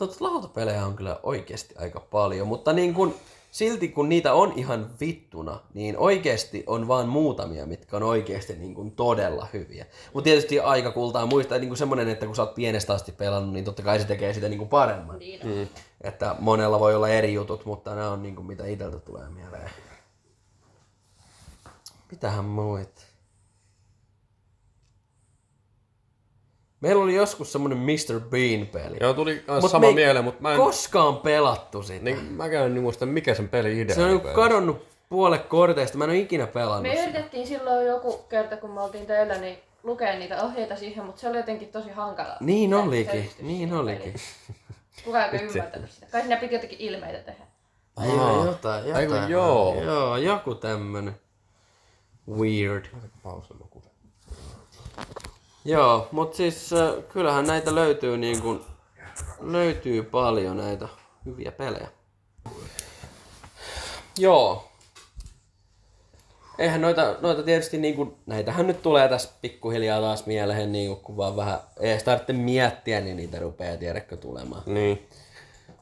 Mutta 0.00 0.24
lautapelejä 0.24 0.86
on 0.86 0.96
kyllä 0.96 1.20
oikeasti 1.22 1.74
aika 1.78 2.00
paljon, 2.00 2.48
mutta 2.48 2.72
niin 2.72 2.94
kun, 2.94 3.14
silti 3.50 3.88
kun 3.88 4.08
niitä 4.08 4.34
on 4.34 4.52
ihan 4.56 4.90
vittuna, 5.00 5.60
niin 5.74 5.98
oikeasti 5.98 6.64
on 6.66 6.88
vaan 6.88 7.08
muutamia, 7.08 7.66
mitkä 7.66 7.96
on 7.96 8.02
oikeasti 8.02 8.56
niin 8.56 8.74
kun 8.74 8.90
todella 8.90 9.46
hyviä. 9.52 9.86
Mutta 10.14 10.24
tietysti 10.24 10.60
aika 10.60 10.90
kultaa 10.90 11.26
muistaa 11.26 11.58
niin 11.58 11.76
semmoinen, 11.76 12.08
että 12.08 12.26
kun 12.26 12.36
sä 12.36 12.42
oot 12.42 12.54
pienestä 12.54 12.92
asti 12.92 13.12
pelannut, 13.12 13.52
niin 13.52 13.64
totta 13.64 13.82
kai 13.82 13.98
se 13.98 14.04
tekee 14.04 14.34
sitä 14.34 14.48
niin 14.48 14.58
kuin 14.58 14.70
paremman. 14.70 15.18
Niin 15.18 15.60
on. 15.60 15.68
Että 16.00 16.36
monella 16.38 16.80
voi 16.80 16.94
olla 16.94 17.08
eri 17.08 17.34
jutut, 17.34 17.64
mutta 17.64 17.94
nämä 17.94 18.10
on 18.10 18.22
niin 18.22 18.36
kuin 18.36 18.46
mitä 18.46 18.66
itseltä 18.66 18.98
tulee 18.98 19.28
mieleen. 19.28 19.70
Mitähän 22.10 22.44
muit? 22.44 23.09
Meillä 26.80 27.02
oli 27.04 27.14
joskus 27.14 27.52
semmonen 27.52 27.78
Mr. 27.78 28.20
Bean-peli. 28.20 28.96
Joo, 29.00 29.14
tuli 29.14 29.44
Mut 29.60 29.70
sama 29.70 29.86
me 29.86 29.92
mieleen, 29.94 30.24
mutta 30.24 30.42
mä 30.42 30.50
en... 30.52 30.56
koskaan 30.56 31.16
pelattu 31.16 31.82
sitä. 31.82 32.04
Niin, 32.04 32.24
mä 32.24 32.48
käyn 32.48 32.74
niin 32.74 32.82
muista, 32.82 33.06
mikä 33.06 33.34
sen 33.34 33.48
peli 33.48 33.80
idea 33.80 33.94
se 33.94 34.02
on 34.04 34.08
pelissä. 34.20 34.34
kadonnut 34.34 34.86
puolet 35.08 35.46
korteista. 35.46 35.98
Mä 35.98 36.04
en 36.04 36.10
ole 36.10 36.18
ikinä 36.18 36.46
pelannut 36.46 36.82
Me 36.82 36.90
sitä. 36.90 37.02
yritettiin 37.02 37.46
silloin 37.46 37.86
joku 37.86 38.16
kerta, 38.28 38.56
kun 38.56 38.70
me 38.70 38.80
oltiin 38.82 39.06
teillä, 39.06 39.34
niin 39.38 39.58
lukea 39.82 40.18
niitä 40.18 40.42
ohjeita 40.42 40.76
siihen, 40.76 41.04
mutta 41.04 41.20
se 41.20 41.28
oli 41.28 41.36
jotenkin 41.36 41.68
tosi 41.68 41.90
hankala. 41.90 42.36
Niin 42.40 42.74
olikin, 42.74 43.30
niin 43.42 43.72
olikin. 43.74 44.14
Kukaan 45.04 45.34
ei 45.34 45.40
ymmärtänyt 45.46 45.90
sitä. 45.90 46.06
Kai 46.12 46.20
siinä 46.20 46.36
piti 46.36 46.54
jotenkin 46.54 46.78
ilmeitä 46.80 47.18
tehdä. 47.18 47.44
Aivan, 47.96 48.46
jotain, 48.46 48.84
jotain. 48.88 49.12
Aiku, 49.12 49.30
joo. 49.32 49.82
Joo, 49.82 50.16
joku 50.16 50.54
tämmönen. 50.54 51.16
Weird. 52.30 52.84
Pausella 53.22 53.66
kuule. 53.70 53.86
Joo, 55.70 56.08
mut 56.12 56.34
siis 56.34 56.72
äh, 56.72 56.94
kyllähän 57.08 57.46
näitä 57.46 57.74
löytyy 57.74 58.18
niin 58.18 58.42
kuin, 58.42 58.60
löytyy 59.40 60.02
paljon 60.02 60.56
näitä 60.56 60.88
hyviä 61.26 61.52
pelejä. 61.52 61.88
Joo. 64.18 64.68
Eihän 66.58 66.80
noita, 66.80 67.16
noita 67.20 67.42
tietysti 67.42 67.78
niinku, 67.78 68.18
näitähän 68.26 68.66
nyt 68.66 68.82
tulee 68.82 69.08
tässä 69.08 69.28
pikkuhiljaa 69.40 70.00
taas 70.00 70.26
mieleen 70.26 70.72
niinku, 70.72 70.96
kun 70.96 71.16
vaan 71.16 71.36
vähän, 71.36 71.58
ei 71.80 71.98
tarvitse 71.98 72.32
miettiä, 72.32 73.00
niin 73.00 73.16
niitä 73.16 73.38
rupeaa 73.38 73.76
tiedäkö 73.76 74.16
tulemaan. 74.16 74.62
Niin. 74.66 75.08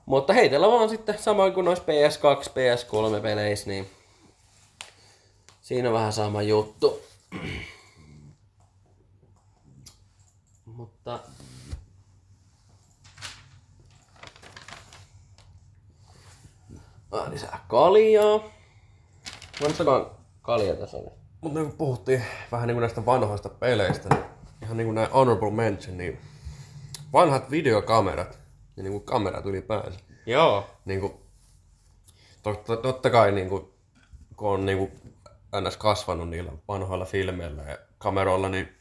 Mutta 0.06 0.32
heitellä 0.32 0.69
vaan 0.69 0.89
sitten 0.89 1.19
samoin 1.19 1.52
kuin 1.52 1.65
noissa 1.65 1.85
PS2, 1.85 2.48
PS3 2.48 3.20
peleissä, 3.20 3.70
niin 3.70 3.90
siinä 5.60 5.89
on 5.89 5.94
vähän 5.94 6.12
sama 6.12 6.43
juttu. 6.43 7.02
Mutta 10.78 11.18
Ah, 17.10 17.30
lisää 17.30 17.64
kaljaa. 17.68 18.40
Montakaan 19.60 20.06
kaljaa 20.42 20.76
tässä 20.76 20.96
oli? 20.96 21.10
Mutta 21.40 21.59
niin 21.59 21.68
kun 21.68 21.78
puhuttiin 21.78 22.24
vähän 22.52 22.66
niin 22.66 22.74
kuin 22.74 22.80
näistä 22.80 23.06
vanhoista 23.06 23.48
peleistä, 23.48 24.09
niin 24.14 24.24
ihan 24.62 24.76
niin 24.76 24.86
kuin 24.86 24.94
näin 24.94 25.10
honorable 25.10 25.50
mention, 25.50 25.96
niin 25.98 26.18
vanhat 27.12 27.50
videokamerat 27.50 28.38
ja 28.76 28.82
niin 28.82 28.92
kuin 28.92 29.05
kamerat 29.05 29.46
ylipäänsä. 29.46 30.00
Joo. 30.26 30.66
Niin 30.84 31.00
kuin, 31.00 31.12
totta, 32.42 32.76
totta 32.76 33.10
kai 33.10 33.32
niin 33.32 33.48
kuin, 33.48 33.72
kun 34.36 34.50
on 34.50 34.66
niin 34.66 34.78
kuin 34.78 34.92
ns. 35.60 35.76
kasvanut 35.76 36.28
niillä 36.28 36.52
vanhoilla 36.68 37.05
filmeillä 37.05 37.62
ja 37.62 37.78
kameroilla, 37.98 38.48
niin 38.48 38.77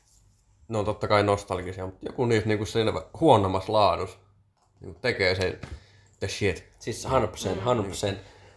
ne 0.68 0.78
on 0.78 0.86
totta 0.86 1.08
kai 1.08 1.24
nostalgisia, 1.24 1.86
mutta 1.86 2.06
joku 2.06 2.26
niistä 2.26 2.48
niin 2.48 2.58
kuin 2.58 2.68
siinä 2.68 2.94
huonommassa 3.20 3.74
laadussa 3.74 4.18
niin 4.82 4.94
kuin 4.94 5.02
tekee 5.02 5.36
sen 5.36 5.60
the 6.20 6.28
shit. 6.28 6.64
Siis 6.80 7.08
100%, 7.08 7.10
100%. 8.12 8.16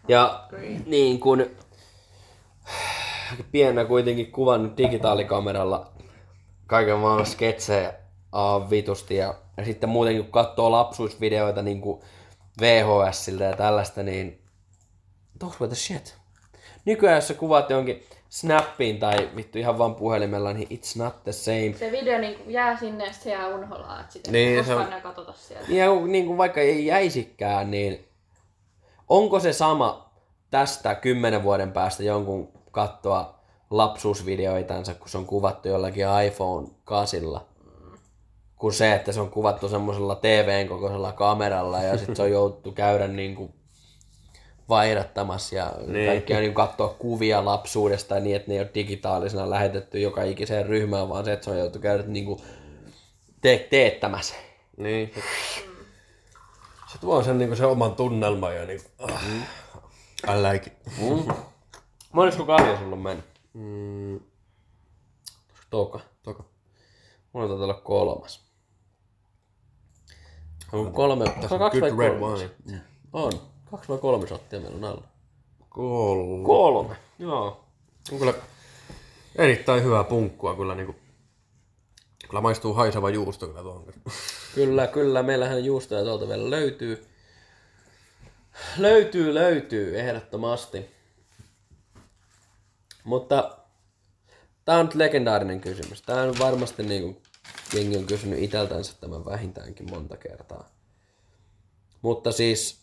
Ja 0.08 0.48
niin 0.86 1.20
kun 1.20 1.46
pienenä 3.52 3.84
kuitenkin 3.84 4.32
kuvannut 4.32 4.76
digitaalikameralla 4.76 5.92
kaiken 6.66 6.98
maailman 6.98 7.26
sketsejä 7.26 7.94
uh, 8.34 8.70
vitusti 8.70 9.16
ja, 9.16 9.34
ja 9.56 9.64
sitten 9.64 9.88
muutenkin 9.88 10.22
kun 10.22 10.32
katsoo 10.32 10.70
lapsuusvideoita 10.70 11.62
niin 11.62 11.80
kuin 11.80 12.02
VHSiltä 12.60 13.44
ja 13.44 13.56
tällaista, 13.56 14.02
niin 14.02 14.42
those 15.38 15.56
were 15.60 15.68
the 15.68 15.76
shit. 15.76 16.16
Nykyään 16.84 17.16
jos 17.16 17.28
sä 17.28 17.34
kuvat 17.34 17.70
jonkin 17.70 18.02
Snappiin 18.30 18.98
tai 18.98 19.30
vittu 19.36 19.58
ihan 19.58 19.78
vaan 19.78 19.94
puhelimella, 19.94 20.52
niin 20.52 20.68
it's 20.68 20.98
not 20.98 21.24
the 21.24 21.32
same. 21.32 21.74
Se 21.78 21.92
video 21.92 22.18
niin 22.18 22.38
jää 22.46 22.76
sinne 22.78 23.06
ja 23.06 23.12
se 23.12 23.30
jää 23.30 23.48
unholaan, 23.48 24.00
että 24.00 24.12
sitä 24.12 24.30
Niin, 24.30 24.64
se 24.64 24.74
on- 24.74 24.86
katsota 25.02 25.32
sieltä. 25.32 25.72
Ja 25.72 25.86
niin 26.06 26.26
kuin 26.26 26.38
vaikka 26.38 26.60
ei 26.60 26.86
jäisikään, 26.86 27.70
niin 27.70 28.08
onko 29.08 29.40
se 29.40 29.52
sama 29.52 30.10
tästä 30.50 30.94
kymmenen 30.94 31.42
vuoden 31.42 31.72
päästä 31.72 32.02
jonkun 32.02 32.48
kattoa 32.70 33.40
lapsuusvideoitansa, 33.70 34.94
kun 34.94 35.08
se 35.08 35.18
on 35.18 35.26
kuvattu 35.26 35.68
jollakin 35.68 36.04
iPhone 36.26 36.68
8, 36.84 37.20
kuin 38.56 38.72
se, 38.72 38.94
että 38.94 39.12
se 39.12 39.20
on 39.20 39.30
kuvattu 39.30 39.68
semmoisella 39.68 40.14
TVn 40.14 40.68
kokoisella 40.68 41.12
kameralla 41.12 41.78
ja 41.82 41.96
sitten 41.98 42.16
se 42.16 42.22
on 42.22 42.30
jouduttu 42.38 42.72
käydä 42.72 43.08
niin 43.08 43.34
kuin 43.34 43.54
vaihdattamassa 44.70 45.56
ja 45.56 45.72
niin. 45.86 46.06
kaikkia 46.06 46.40
niin 46.40 46.54
katsoa 46.54 46.88
kuvia 46.88 47.44
lapsuudesta 47.44 48.20
niin, 48.20 48.36
että 48.36 48.48
ne 48.48 48.54
ei 48.54 48.60
ole 48.60 48.70
digitaalisena 48.74 49.50
lähetetty 49.50 50.00
joka 50.00 50.22
ikiseen 50.22 50.66
ryhmään, 50.66 51.08
vaan 51.08 51.24
se, 51.24 51.32
että 51.32 51.44
se 51.44 51.50
on 51.50 51.58
joutu 51.58 51.78
käydä 51.78 52.02
niin 52.06 52.24
kuin 52.24 52.40
te- 53.40 53.66
teettämässä. 53.70 54.34
Niin. 54.76 55.12
Se, 55.14 55.22
se 56.92 56.98
tuo 57.00 57.22
sen, 57.22 57.38
niin 57.38 57.48
kuin, 57.48 57.56
sen 57.56 57.66
oman 57.66 57.94
tunnelman 57.94 58.56
ja 58.56 58.66
niin 58.66 58.80
kuin, 58.82 59.10
ah, 59.10 59.24
I 60.28 60.42
like 60.52 60.66
it. 60.66 60.72
Mm. 60.98 61.34
Monesko 62.12 62.44
kalja 62.44 62.78
sulla 62.78 62.96
on 62.96 63.02
mennyt? 63.02 63.24
Mm, 63.54 64.20
Toka. 65.70 66.00
toka. 66.22 66.44
Mulla 67.32 67.48
taitaa 67.48 67.64
olla 67.64 67.74
kolmas. 67.74 68.50
On 70.72 70.92
kolme. 70.92 71.24
Tässä 71.24 71.54
on 71.54 71.58
kaksi 71.58 71.80
vai 71.80 71.90
good 71.90 72.00
red 72.00 72.20
wine. 72.20 72.80
On. 73.12 73.32
Kaksi 73.70 73.88
vai 73.88 73.98
kolme 73.98 74.26
shottia 74.26 74.60
meillä 74.60 74.76
on 74.76 74.84
alla. 74.84 75.08
Kolme. 75.68 76.46
Kolme. 76.46 76.96
Joo. 77.18 77.64
On 78.12 78.18
kyllä 78.18 78.34
erittäin 79.36 79.84
hyvää 79.84 80.04
punkkua 80.04 80.56
kyllä 80.56 80.74
niinku. 80.74 80.94
Kyllä 82.28 82.40
maistuu 82.40 82.74
haiseva 82.74 83.10
juusto 83.10 83.46
kyllä 83.46 83.62
tuohon. 83.62 83.92
Kyllä, 84.54 84.86
kyllä. 84.86 85.22
Meillähän 85.22 85.64
juustoja 85.64 86.04
tuolta 86.04 86.28
vielä 86.28 86.50
löytyy. 86.50 87.06
Löytyy, 88.78 89.34
löytyy, 89.34 90.00
ehdottomasti. 90.00 90.90
Mutta 93.04 93.56
tää 94.64 94.78
on 94.78 94.86
nyt 94.86 94.94
legendaarinen 94.94 95.60
kysymys. 95.60 96.02
Tää 96.02 96.22
on 96.22 96.38
varmasti 96.38 96.82
niinku 96.82 97.22
jengi 97.74 97.96
on 97.96 98.06
kysynyt 98.06 98.42
iteltänsä 98.42 98.94
tämän 99.00 99.24
vähintäänkin 99.24 99.90
monta 99.90 100.16
kertaa. 100.16 100.68
Mutta 102.02 102.32
siis 102.32 102.79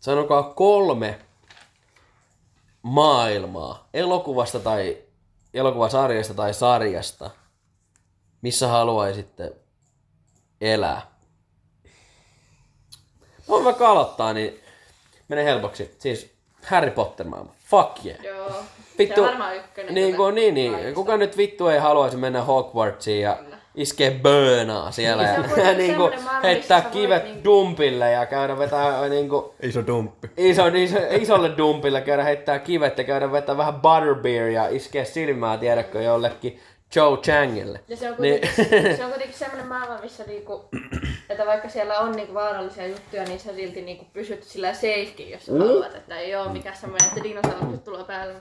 sanokaa 0.00 0.42
kolme 0.42 1.18
maailmaa 2.82 3.88
elokuvasta 3.94 4.60
tai 4.60 4.98
elokuvasarjasta 5.54 6.34
tai 6.34 6.54
sarjasta, 6.54 7.30
missä 8.42 8.68
haluaisitte 8.68 9.52
elää. 10.60 11.02
Voin 13.48 13.64
vaikka 13.64 13.90
aloittaa, 13.90 14.32
niin 14.32 14.60
menee 15.28 15.44
helpoksi. 15.44 15.94
Siis 15.98 16.34
Harry 16.66 16.90
Potter 16.90 17.26
maailma. 17.28 17.52
Fuck 17.70 18.04
yeah. 18.04 18.24
Joo. 18.24 18.52
Vittu, 18.98 19.14
Se 19.14 19.20
on 19.20 19.26
varmaan 19.26 19.56
ykkönen. 19.56 19.94
niin, 19.94 20.16
kuin, 20.16 20.34
niin, 20.34 20.54
niin. 20.54 20.94
Kuka 20.94 21.16
nyt 21.16 21.36
vittu 21.36 21.68
ei 21.68 21.78
haluaisi 21.78 22.16
mennä 22.16 22.42
Hogwartsiin 22.42 23.22
ja 23.22 23.38
iskee 23.74 24.10
böönaa 24.10 24.90
siellä 24.90 25.22
Niin, 25.22 25.50
se 25.54 25.60
ja, 25.62 25.72
niin 25.74 25.86
semmoinen 25.90 26.22
maailma, 26.24 26.40
heittää 26.42 26.80
kivet 26.80 27.24
niin- 27.24 27.44
dumpille 27.44 28.10
ja 28.10 28.26
käydä 28.26 28.58
vetää 28.58 29.08
niin 29.08 29.28
kuin, 29.28 29.44
Iso 29.62 29.86
dumppi. 29.86 30.28
iso, 30.36 30.66
iso, 30.66 30.98
isolle 31.10 31.56
dumpille 31.58 32.00
käydä 32.00 32.24
heittää 32.24 32.58
kivet 32.58 32.98
ja 32.98 33.04
käydä 33.04 33.32
vetää 33.32 33.56
vähän 33.56 33.74
butterbeer 33.74 34.46
ja 34.48 34.68
iskee 34.68 35.04
silmää, 35.04 35.56
tiedätkö, 35.58 36.02
jollekin 36.02 36.60
Joe 36.96 37.16
Changille. 37.16 37.80
Ja 37.88 37.96
se 37.96 38.10
on 38.10 38.16
Niin. 38.18 38.40
kuitenkin, 38.40 38.96
se 38.96 39.04
on 39.04 39.10
kuitenkin 39.10 39.38
semmoinen 39.38 39.66
maailma, 39.68 39.98
missä 40.02 40.24
niinku, 40.24 40.64
että 41.30 41.46
vaikka 41.46 41.68
siellä 41.68 41.98
on 41.98 42.12
niinku 42.12 42.34
vaarallisia 42.34 42.86
juttuja, 42.86 43.24
niin 43.24 43.40
sä 43.40 43.54
silti 43.54 43.82
niinku 43.82 44.06
pysyt 44.12 44.42
sillä 44.42 44.74
safekin, 44.74 45.30
jos 45.30 45.46
sä 45.46 45.52
haluat. 45.52 45.94
Että 45.94 46.18
ei 46.18 46.34
oo 46.36 46.48
mikään 46.48 46.76
semmoinen, 46.76 47.08
että 47.08 47.22
dinosaurukset 47.24 47.84
tulee 47.84 48.04
päälle. 48.04 48.34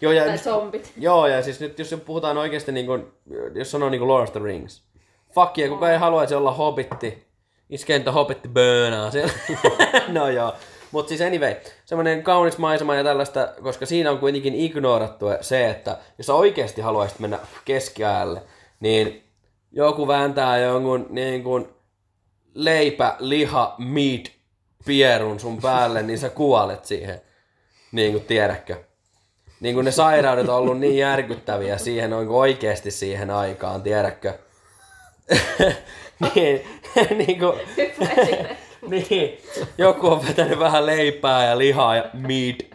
Joo, 0.00 0.12
ja 0.12 0.24
Tai 0.24 0.38
zombit. 0.38 0.92
Joo, 0.96 1.26
ja 1.26 1.42
siis 1.42 1.60
nyt 1.60 1.78
jos 1.78 1.94
puhutaan 2.06 2.38
oikeasti 2.38 2.72
niin 2.72 2.86
kuin, 2.86 3.06
jos 3.54 3.70
sanoo 3.70 3.88
niin 3.88 3.98
kuin 3.98 4.08
Lord 4.08 4.22
of 4.22 4.32
the 4.32 4.40
Rings. 4.44 4.82
Fuck 5.34 5.58
yeah, 5.58 5.70
kuka 5.70 5.90
ei 5.92 5.98
haluaisi 5.98 6.34
olla 6.34 6.52
hobbitti. 6.52 7.24
Iskee 7.70 7.98
niitä 7.98 8.12
hobbitti 8.12 8.48
böönaa 8.48 9.10
siellä. 9.10 9.32
no 10.08 10.28
joo. 10.30 10.52
Mutta 10.94 11.08
siis 11.08 11.20
anyway, 11.20 11.54
semmoinen 11.84 12.22
kaunis 12.22 12.58
maisema 12.58 12.94
ja 12.94 13.04
tällaista, 13.04 13.48
koska 13.62 13.86
siinä 13.86 14.10
on 14.10 14.18
kuitenkin 14.18 14.54
ignorattu 14.54 15.26
se, 15.40 15.70
että 15.70 15.98
jos 16.18 16.26
sä 16.26 16.34
oikeasti 16.34 16.80
haluaisit 16.80 17.18
mennä 17.18 17.38
keskiajalle, 17.64 18.42
niin 18.80 19.24
joku 19.72 20.08
vääntää 20.08 20.58
jonkun 20.58 21.06
niin 21.10 21.42
kuin 21.42 21.68
leipä, 22.54 23.16
liha, 23.18 23.74
meat, 23.78 24.32
pierun 24.86 25.40
sun 25.40 25.60
päälle, 25.60 26.02
niin 26.02 26.18
sä 26.18 26.30
kuolet 26.30 26.84
siihen. 26.84 27.20
Niin 27.92 28.12
kuin 28.12 28.24
tiedätkö 28.24 28.76
niin 29.60 29.74
kuin 29.74 29.84
ne 29.84 29.90
sairaudet 29.90 30.48
on 30.48 30.56
ollut 30.56 30.78
niin 30.78 30.96
järkyttäviä 30.96 31.78
siihen 31.78 32.10
kuin 32.10 32.28
oikeasti 32.28 32.90
siihen 32.90 33.30
aikaan, 33.30 33.82
tiedätkö? 33.82 34.38
niin, 36.34 36.66
niin, 37.26 37.38
kuin. 37.38 37.60
niin, 38.90 39.38
joku 39.78 40.06
on 40.06 40.26
vetänyt 40.28 40.58
vähän 40.58 40.86
leipää 40.86 41.46
ja 41.46 41.58
lihaa 41.58 41.96
ja 41.96 42.04
meat. 42.12 42.74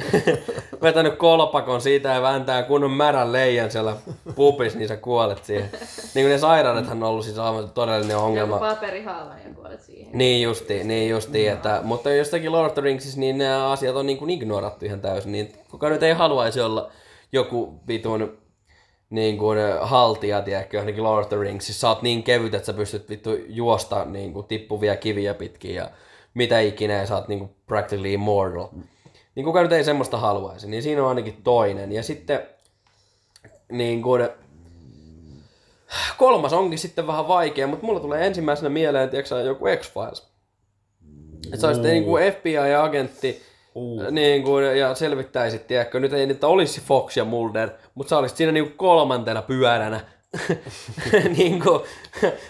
vetänyt 0.82 1.16
kolpakon 1.16 1.80
siitä 1.80 2.08
ja 2.08 2.22
vääntää 2.22 2.62
kunnon 2.62 2.90
märän 2.90 3.32
leijan 3.32 3.70
siellä 3.70 3.96
pupis, 4.34 4.76
niin 4.76 4.88
sä 4.88 4.96
kuolet 4.96 5.44
siihen. 5.44 5.70
Niin 6.14 6.24
kuin 6.24 6.28
ne 6.28 6.38
sairaudethan 6.38 7.02
on 7.02 7.08
ollut 7.08 7.24
siis 7.24 7.38
aivan 7.38 7.70
todellinen 7.70 8.14
Joku 8.14 8.26
ongelma. 8.26 8.58
paperihaava 8.58 9.32
ja 9.32 9.54
kuolet 9.54 9.82
siihen. 9.82 10.18
Niin 10.18 10.42
justi, 10.42 10.84
niin 10.84 11.10
justi, 11.10 11.48
että, 11.48 11.80
mutta 11.82 12.10
jostakin 12.10 12.52
Lord 12.52 12.66
of 12.66 12.74
the 12.74 12.82
Ringsissa 12.82 13.20
niin 13.20 13.38
nämä 13.38 13.70
asiat 13.70 13.96
on 13.96 14.06
niin 14.06 14.18
kuin 14.18 14.30
ignorattu 14.30 14.84
ihan 14.84 15.00
täysin, 15.00 15.32
niin 15.32 15.52
kuka 15.70 15.88
nyt 15.88 16.02
ei 16.02 16.12
haluaisi 16.12 16.60
olla 16.60 16.90
joku 17.32 17.80
vitun 17.88 18.38
niin 19.10 19.38
kuin 19.38 19.58
haltija, 19.80 20.42
tiedätkö, 20.42 20.76
johonkin 20.76 21.04
Lord 21.04 21.24
of 21.24 21.28
the 21.28 21.40
Ringsissa. 21.40 21.80
Sä 21.80 21.88
oot 21.88 22.02
niin 22.02 22.22
kevyt, 22.22 22.54
että 22.54 22.66
sä 22.66 22.72
pystyt 22.72 23.08
vittu 23.08 23.30
juosta 23.48 24.04
niin 24.04 24.32
kuin 24.32 24.46
tippuvia 24.46 24.96
kiviä 24.96 25.34
pitkin 25.34 25.74
ja 25.74 25.90
mitä 26.34 26.60
ikinä, 26.60 26.94
ja 26.94 27.06
sä 27.06 27.14
oot 27.14 27.28
niin 27.28 27.38
kuin 27.38 27.50
practically 27.66 28.12
immortal. 28.12 28.68
Niin 29.34 29.44
kuka 29.44 29.62
nyt 29.62 29.72
ei 29.72 29.84
semmoista 29.84 30.18
haluaisi, 30.18 30.68
niin 30.68 30.82
siinä 30.82 31.02
on 31.02 31.08
ainakin 31.08 31.42
toinen. 31.44 31.92
Ja 31.92 32.02
sitten 32.02 32.40
niin 33.72 34.02
kuin, 34.02 34.28
kolmas 36.16 36.52
onkin 36.52 36.78
sitten 36.78 37.06
vähän 37.06 37.28
vaikea, 37.28 37.66
mutta 37.66 37.86
mulla 37.86 38.00
tulee 38.00 38.26
ensimmäisenä 38.26 38.68
mieleen, 38.68 39.10
tiedätkö, 39.10 39.40
joku 39.40 39.64
X-Files. 39.76 40.30
Että 41.46 41.56
sä 41.56 41.66
olisit 41.66 41.84
niin 41.84 42.04
kuin 42.04 42.32
FBI-agentti, 42.32 43.42
Uh. 43.74 44.02
niin 44.10 44.42
kuin, 44.42 44.78
ja 44.78 44.94
selvittäisit, 44.94 45.66
tiedätkö, 45.66 46.00
nyt 46.00 46.12
ei 46.12 46.26
niitä 46.26 46.46
olisi 46.46 46.80
Fox 46.80 47.16
ja 47.16 47.24
Mulder, 47.24 47.70
mutta 47.94 48.10
sä 48.10 48.18
olisit 48.18 48.36
siinä 48.36 48.52
niin 48.52 48.64
kuin 48.64 48.76
kolmantena 48.76 49.42
pyöränä 49.42 50.00
niin 51.38 51.62
kuin, 51.62 51.80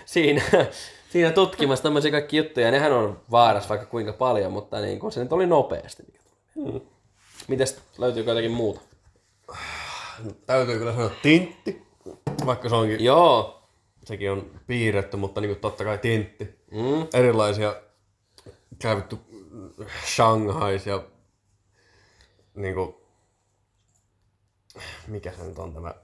siinä, 0.05 0.43
siinä 1.11 1.31
tutkimassa 1.31 1.83
tämmöisiä 1.83 2.11
kaikki 2.11 2.37
juttuja. 2.37 2.67
Ja 2.67 2.73
nehän 2.73 2.93
on 2.93 3.21
vaarassa 3.31 3.69
vaikka 3.69 3.87
kuinka 3.87 4.13
paljon, 4.13 4.53
mutta 4.53 4.81
niin 4.81 4.99
kuin, 4.99 5.13
se 5.13 5.23
nyt 5.23 5.33
oli 5.33 5.47
nopeasti. 5.47 6.03
Hmm. 6.55 6.81
Mites 7.49 7.79
löytyykö 7.99 8.31
jotakin 8.31 8.51
muuta? 8.51 8.81
Täytyy 10.47 10.79
kyllä 10.79 10.93
sanoa 10.93 11.11
tintti, 11.23 11.83
vaikka 12.47 12.69
se 12.69 12.75
onkin, 12.75 13.05
Joo. 13.05 13.63
sekin 14.05 14.31
on 14.31 14.51
piirretty, 14.67 15.17
mutta 15.17 15.41
niin 15.41 15.51
kuin 15.51 15.61
totta 15.61 15.85
kai 15.85 15.99
tintti. 15.99 16.61
Mm. 16.71 17.07
Erilaisia 17.15 17.77
käytetty 18.79 19.17
Shanghais 20.07 20.87
ja 20.87 21.03
niin 22.55 22.75
kuin, 22.75 22.95
mikä 25.07 25.33
se 25.33 25.43
nyt 25.43 25.59
on 25.59 25.75
tämä, 25.75 25.95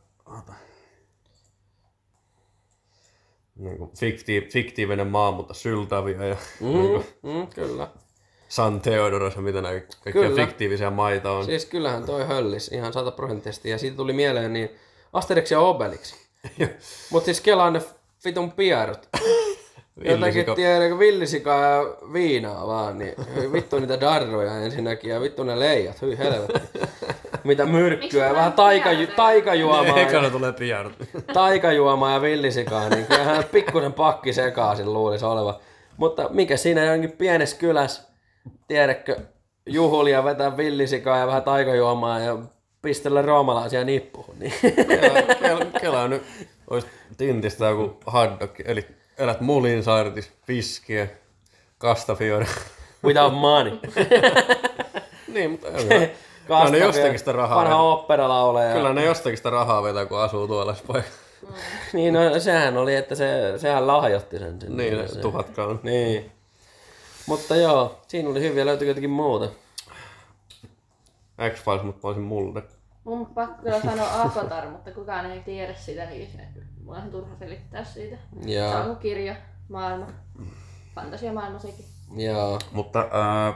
niin 3.56 3.78
kuin 3.78 3.90
fikti, 3.98 4.48
fiktiivinen 4.52 5.06
maa, 5.06 5.32
mutta 5.32 5.54
syltäviä 5.54 6.26
ja 6.26 6.36
mm. 6.60 6.66
niin 6.66 6.88
kuin 6.88 7.06
Mm, 7.22 7.46
kyllä. 7.46 7.88
San 8.48 8.80
Theodoros 8.80 9.36
ja 9.36 9.42
mitä 9.42 9.62
näitä 9.62 9.96
kaikkia 10.04 10.22
Kyllä. 10.22 10.46
fiktiivisiä 10.46 10.90
maita 10.90 11.30
on. 11.30 11.44
Siis 11.44 11.64
kyllähän 11.64 12.04
toi 12.04 12.26
höllis 12.26 12.68
ihan 12.68 12.92
sataprosenttisesti. 12.92 13.70
Ja 13.70 13.78
siitä 13.78 13.96
tuli 13.96 14.12
mieleen 14.12 14.52
niin 14.52 14.70
Asterix 15.12 15.50
ja 15.50 15.60
Obelix. 15.60 16.14
Mut 17.10 17.24
siis 17.24 17.40
kelaa 17.40 17.70
ne 17.70 17.82
vitun 18.24 18.52
pierut. 18.52 19.08
Jotakin 19.96 20.20
Villisika. 20.20 20.54
tiedätkö 20.54 20.98
villisikaa 20.98 21.60
ja 21.60 21.84
viinaa 22.12 22.66
vaan, 22.66 22.98
niin 22.98 23.14
vittu 23.52 23.78
niitä 23.78 24.00
darroja 24.00 24.58
ensinnäkin 24.58 25.10
ja 25.10 25.20
vittu 25.20 25.44
ne 25.44 25.58
leijat, 25.58 26.02
hyi 26.02 26.18
helvetti. 26.18 26.78
Mitä 27.44 27.66
myrkkyä 27.66 28.34
vähän 28.34 28.46
en 28.46 28.52
taika, 28.52 28.90
tiedä? 28.90 29.12
taikajuomaa, 29.12 29.98
ja, 29.98 30.08
Ekana 30.08 30.30
tulee 30.30 30.52
piarut. 30.52 30.92
taikajuomaa 31.32 32.12
ja 32.12 32.22
villisikaa, 32.22 32.88
niin 32.88 33.06
kyllähän 33.06 33.44
pikkusen 33.44 33.92
pakki 33.92 34.32
sekaisin 34.32 34.92
luulisi 34.92 35.24
oleva. 35.24 35.60
Mutta 35.96 36.28
mikä 36.30 36.56
siinä 36.56 36.84
jonkin 36.84 37.12
pienessä 37.12 37.56
kylässä, 37.56 38.02
tiedätkö, 38.68 39.16
juhulia 39.66 40.24
vetää 40.24 40.56
villisikaa 40.56 41.18
ja 41.18 41.26
vähän 41.26 41.42
taikajuomaa 41.42 42.18
ja 42.18 42.38
pistellä 42.82 43.22
roomalaisia 43.22 43.84
nippuun. 43.84 44.34
Niin. 44.38 44.52
Kela, 45.00 45.22
kela, 45.40 45.64
kela 45.80 46.08
nyt 46.08 46.22
olisi 46.70 46.86
tintistä 47.16 47.64
joku 47.66 47.96
hotdog, 48.12 48.50
eli 48.64 48.86
elät 49.18 49.40
mulin 49.40 49.82
saartis, 49.82 50.32
viskiä, 50.48 51.08
kastafiore. 51.78 52.46
Without 53.04 53.34
money. 53.34 53.78
niin, 55.34 55.50
mutta 55.50 55.68
ei 55.68 55.84
mitään. 55.84 56.10
Kyllä 56.46 56.70
ne 56.70 56.78
jostakin 56.78 57.18
sitä 57.18 57.32
rahaa 57.32 57.58
Vanha 57.58 57.76
oopperalaulaja. 57.76 58.74
Kyllä 58.74 58.92
ne 58.92 59.04
jostakin 59.04 59.36
sitä 59.36 59.50
rahaa 59.50 59.82
vetää, 59.82 60.06
kun 60.06 60.20
asuu 60.20 60.46
tuolla 60.46 60.76
paikassa. 60.86 61.20
Niin, 61.92 62.14
no, 62.14 62.40
sehän 62.40 62.76
oli, 62.76 62.94
että 62.94 63.14
se, 63.14 63.52
sehän 63.56 63.86
lahjoitti 63.86 64.38
sen 64.38 64.60
sinne. 64.60 64.82
Niin, 64.82 65.08
se. 65.08 65.20
tuhat 65.20 65.50
kaun. 65.50 65.80
Niin. 65.82 66.32
Mutta 67.26 67.56
joo, 67.56 68.00
siinä 68.08 68.28
oli 68.28 68.40
hyviä, 68.40 68.66
löytyykö 68.66 68.90
jotakin 68.90 69.10
muuta? 69.10 69.48
X-Files, 71.50 71.82
mutta 71.82 72.00
mä 72.02 72.08
olisin 72.08 72.22
Mulder. 72.22 72.62
Mun 73.04 73.20
on 73.20 73.26
pakko 73.26 73.62
kyllä 73.62 73.80
sanoa 73.80 74.22
Avatar, 74.22 74.70
mutta 74.70 74.90
kukaan 74.90 75.30
ei 75.30 75.40
tiedä 75.40 75.74
sitä, 75.74 76.04
niin 76.04 76.30
se, 76.32 76.38
mulla 76.86 76.98
on 76.98 77.10
turha 77.10 77.36
selittää 77.36 77.84
siitä. 77.84 78.16
Se 78.42 78.50
Joo, 78.50 78.76
on 78.76 78.84
kuin 78.84 78.96
kirja, 78.96 79.36
maailma, 79.68 80.06
fantasiamaailma 80.94 81.58
sekin. 81.58 81.84
joo. 82.16 82.58
Mutta 82.72 83.08
ää... 83.10 83.54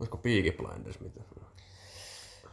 Olisiko 0.00 0.16
Peaky 0.16 0.52
Blinders 0.52 1.00
mitään? 1.00 1.26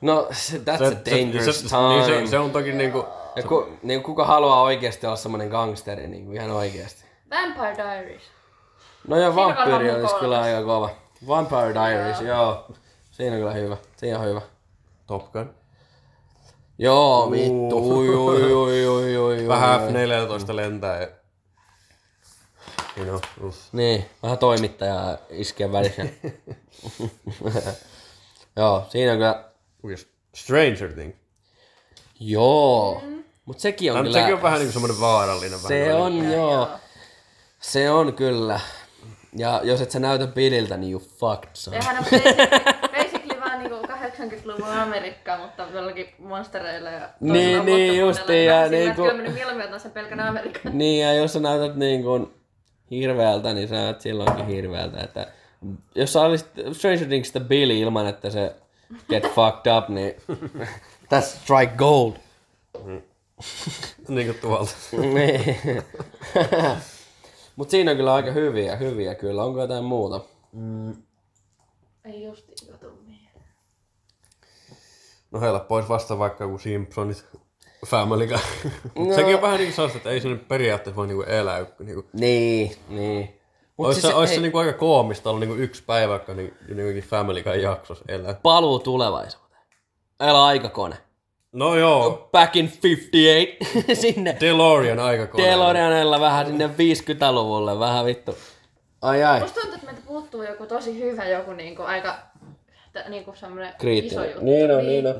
No, 0.02 0.28
se, 0.32 0.58
that's 0.58 0.84
a 0.84 1.12
dangerous 1.12 1.62
se, 1.62 1.68
time. 1.68 2.16
Niin 2.16 2.28
se, 2.28 2.32
se, 2.32 2.40
on 2.40 2.52
toki 2.52 2.72
niinku... 2.72 3.06
Ja 3.36 3.44
ku, 3.44 3.68
niin 3.84 4.04
kuka 4.04 4.26
haluaa 4.26 4.62
oikeasti 4.62 5.08
olla 5.08 5.16
semmonen 5.16 5.48
gangsteri, 5.48 6.08
niin 6.08 6.26
kuin 6.26 6.38
ihan 6.38 6.52
oikeasti. 6.52 7.06
Vampire 7.30 7.76
Diaries. 7.76 8.22
No 9.08 9.18
ja 9.18 9.36
varmaan 9.36 9.74
olisi 9.74 9.92
kolmas. 9.92 10.14
kyllä 10.14 10.42
aika 10.42 10.64
kova. 10.64 10.90
Vampire 11.28 11.74
Diaries, 11.74 12.22
joo. 12.22 12.66
Siinä 13.12 13.36
on 13.36 13.40
kyllä 13.40 13.54
hyvä. 13.54 13.78
Siinä 13.98 14.20
on 14.20 14.26
hyvä. 14.26 14.42
Top 15.08 15.32
Gun. 15.32 15.63
Joo, 16.78 17.32
vittu. 17.32 17.98
Ui, 17.98 18.10
ui, 18.10 18.54
ui, 18.54 18.88
ui, 18.88 19.18
ui, 19.18 19.48
Vähän 19.48 19.82
ui. 19.82 19.90
F-14 19.90 20.56
lentää 20.56 21.02
ja... 21.02 21.08
You 22.98 23.06
know. 23.06 23.52
Niin, 23.72 24.06
vähän 24.24 24.38
toimittajaa 24.38 25.18
iskee 25.30 25.72
välissä. 25.72 26.06
joo, 28.58 28.86
siinä 28.90 29.12
on 29.12 29.18
kyllä... 29.18 29.44
Stranger 30.36 30.94
Things. 30.94 31.16
Joo. 32.20 33.02
Mut 33.46 33.60
sekin 33.60 33.92
on 33.92 33.98
No, 33.98 34.04
kyllä... 34.04 34.20
sekin 34.20 34.34
on 34.36 34.42
vähän 34.42 34.60
niinku 34.60 34.74
semmonen 34.74 35.00
vaarallinen. 35.00 35.60
Se 35.60 35.86
vähän 35.86 36.02
on, 36.02 36.32
joo. 36.32 36.68
Se 37.60 37.92
on 37.92 38.14
kyllä. 38.14 38.60
Ja 39.36 39.62
jos 39.64 39.82
et 39.82 39.92
sä 39.92 40.00
näytä 40.00 40.28
Billiltä, 40.28 40.78
niin 40.78 40.92
you 40.92 41.02
fucked 41.20 41.50
son. 41.54 41.74
Sehän 41.74 41.98
on 41.98 42.06
niinku 43.64 43.88
80-luvun 43.88 44.72
Amerikka, 44.78 45.38
mutta 45.38 45.68
jollakin 45.74 46.08
monstereilla 46.20 46.90
ja 46.90 47.00
toisella 47.00 47.34
Niin, 47.34 47.66
niin, 47.66 48.00
justiin, 48.00 48.46
ja 48.46 48.70
niinku- 48.70 48.90
että 48.90 48.96
Kyllä 49.02 49.14
mennyt 49.14 49.34
mieluummin 49.34 49.66
otan 49.66 49.80
sen 49.80 49.92
pelkän 49.92 50.20
Amerikan. 50.20 50.78
Niin, 50.78 51.02
ja 51.02 51.14
jos 51.14 51.34
sä 51.34 51.40
näytät 51.40 51.76
niin 51.76 52.04
kuin 52.04 52.34
hirveältä, 52.92 53.54
niin 53.54 53.68
sä 53.68 53.76
näytät 53.76 54.02
silloinkin 54.02 54.48
hirveältä. 54.48 55.00
Että 55.00 55.28
jos 55.96 56.14
sä 56.14 56.22
olisit 56.22 56.48
Stranger 56.72 57.08
Thingsista 57.08 57.40
Billy 57.40 57.80
ilman, 57.80 58.08
että 58.08 58.30
se 58.30 58.56
get 59.10 59.24
fucked 59.24 59.78
up, 59.78 59.90
niin 59.90 60.16
that's 61.14 61.22
strike 61.22 61.74
gold. 61.78 62.14
Niinku 64.08 64.34
tuolta. 64.42 64.72
Niin. 64.92 65.58
Mut 67.56 67.70
siinä 67.70 67.92
on 67.92 67.98
kyllä 67.98 68.14
aika 68.14 68.32
hyviä, 68.32 68.76
hyviä 68.76 69.16
kyllä. 69.16 69.44
Onko 69.44 69.62
jotain 69.62 69.84
muuta? 69.84 70.22
Ei 72.06 72.24
justiin 72.24 72.56
kotu 72.58 72.63
mieleen. 72.63 72.63
No 75.34 75.40
helppo 75.42 75.76
olisi 75.76 75.90
vasta 75.90 76.20
vaikka 76.20 76.44
joku 76.44 76.58
Simpsonit. 76.58 77.26
Family 77.86 78.28
Guy. 78.28 78.38
No. 79.08 79.16
Sekin 79.16 79.36
on 79.36 79.42
vähän 79.42 79.58
niinku 79.58 79.76
sellaista, 79.76 79.98
että 79.98 80.10
ei 80.10 80.22
se 80.22 80.28
nyt 80.28 80.48
periaatteessa 80.48 80.96
voi 80.96 81.08
niinku 81.08 81.24
elää. 81.24 81.66
Niinku. 81.80 82.06
Niin, 82.14 82.76
niin. 82.90 83.40
Mut 83.78 83.88
Ois 83.88 83.96
se, 83.98 84.02
siis 84.02 84.14
ois 84.14 84.30
se 84.30 84.36
ei- 84.36 84.42
niinku 84.42 84.58
aika 84.58 84.74
koomista 84.74 85.30
olla 85.30 85.40
niinku 85.40 85.56
yksi 85.56 85.84
päivä, 85.84 86.12
vaikka 86.12 86.34
niin, 86.34 86.54
niin 86.76 87.04
Family 87.04 87.44
Guy 87.44 87.56
jaksossa 87.56 88.06
elää. 88.08 88.34
paluu 88.44 88.80
tulevaisuuteen. 88.80 89.60
Älä 90.20 90.46
aikakone. 90.46 90.96
No 91.52 91.76
joo, 91.76 92.30
Back 92.32 92.56
in 92.56 92.72
58. 92.84 93.96
sinne 94.02 94.38
DeLorean 94.42 95.00
aikakone. 95.00 95.44
DeLoreanilla 95.44 96.20
vähän 96.20 96.46
sinne 96.48 96.68
50-luvulle. 96.68 97.80
Vähän 97.80 98.06
vittu. 98.06 98.38
Ai 99.02 99.24
ai. 99.24 99.40
Musta 99.40 99.60
tuntuu, 99.62 99.76
että 99.76 99.86
meiltä 99.86 100.02
puuttuu 100.08 100.44
joku 100.44 100.66
tosi 100.66 101.00
hyvä, 101.00 101.26
joku 101.26 101.54
niinku 101.54 101.82
aika 101.84 102.16
t- 102.94 103.10
niinku 103.10 103.34
semmonen 103.36 103.74
Kriittinen. 103.78 104.26
iso 104.26 104.32
juttu. 104.32 104.46
Niin 104.46 104.72
on, 104.72 104.86
niin 104.88 105.08
on. 105.08 105.16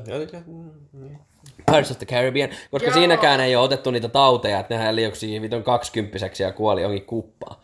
Mm, 0.46 0.70
niin. 0.92 1.18
Pirates 1.66 1.90
of 1.90 1.98
the 1.98 2.06
Caribbean, 2.06 2.50
koska 2.70 2.88
Joo. 2.88 2.94
siinäkään 2.94 3.40
ei 3.40 3.56
ole 3.56 3.64
otettu 3.64 3.90
niitä 3.90 4.08
tauteja, 4.08 4.58
että 4.60 4.74
nehän 4.74 4.96
liuksii 4.96 5.42
vitun 5.42 5.62
kaksikymppiseksi 5.62 6.42
ja 6.42 6.52
kuoli 6.52 6.82
johonkin 6.82 7.06
kuppaan. 7.06 7.56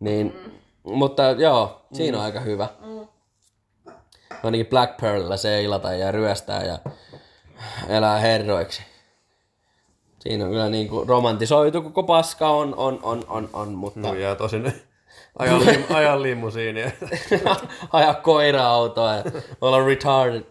Niin, 0.00 0.34
mm. 0.44 0.50
Mutta 0.92 1.22
joo, 1.30 1.86
siinä 1.92 2.18
on 2.18 2.24
aika 2.24 2.40
hyvä. 2.40 2.68
Mm. 2.84 3.06
Ainakin 4.42 4.66
Black 4.66 4.96
Pearlilla 5.00 5.36
seilata 5.36 5.92
ja 5.92 6.12
ryöstää 6.12 6.64
ja 6.64 6.78
elää 7.88 8.18
herroiksi. 8.18 8.82
Siinä 10.18 10.44
on 10.44 10.50
kyllä 10.50 10.68
niinku 10.68 11.04
romantisoitu 11.04 11.82
koko 11.82 12.02
paska 12.02 12.48
on, 12.48 12.74
on, 12.74 13.00
on, 13.02 13.24
on, 13.28 13.50
on 13.52 13.68
mutta 13.68 14.00
No 14.00 14.14
jää 14.14 14.34
tosin 14.34 14.72
ajan, 15.38 15.66
lim, 15.66 15.84
ajan 15.90 16.22
limusiinia. 16.22 16.90
ajaa 17.92 18.14
koira-autoa 18.14 19.14
ja 19.14 19.22
olla 19.60 19.86
retarded. 19.86 20.42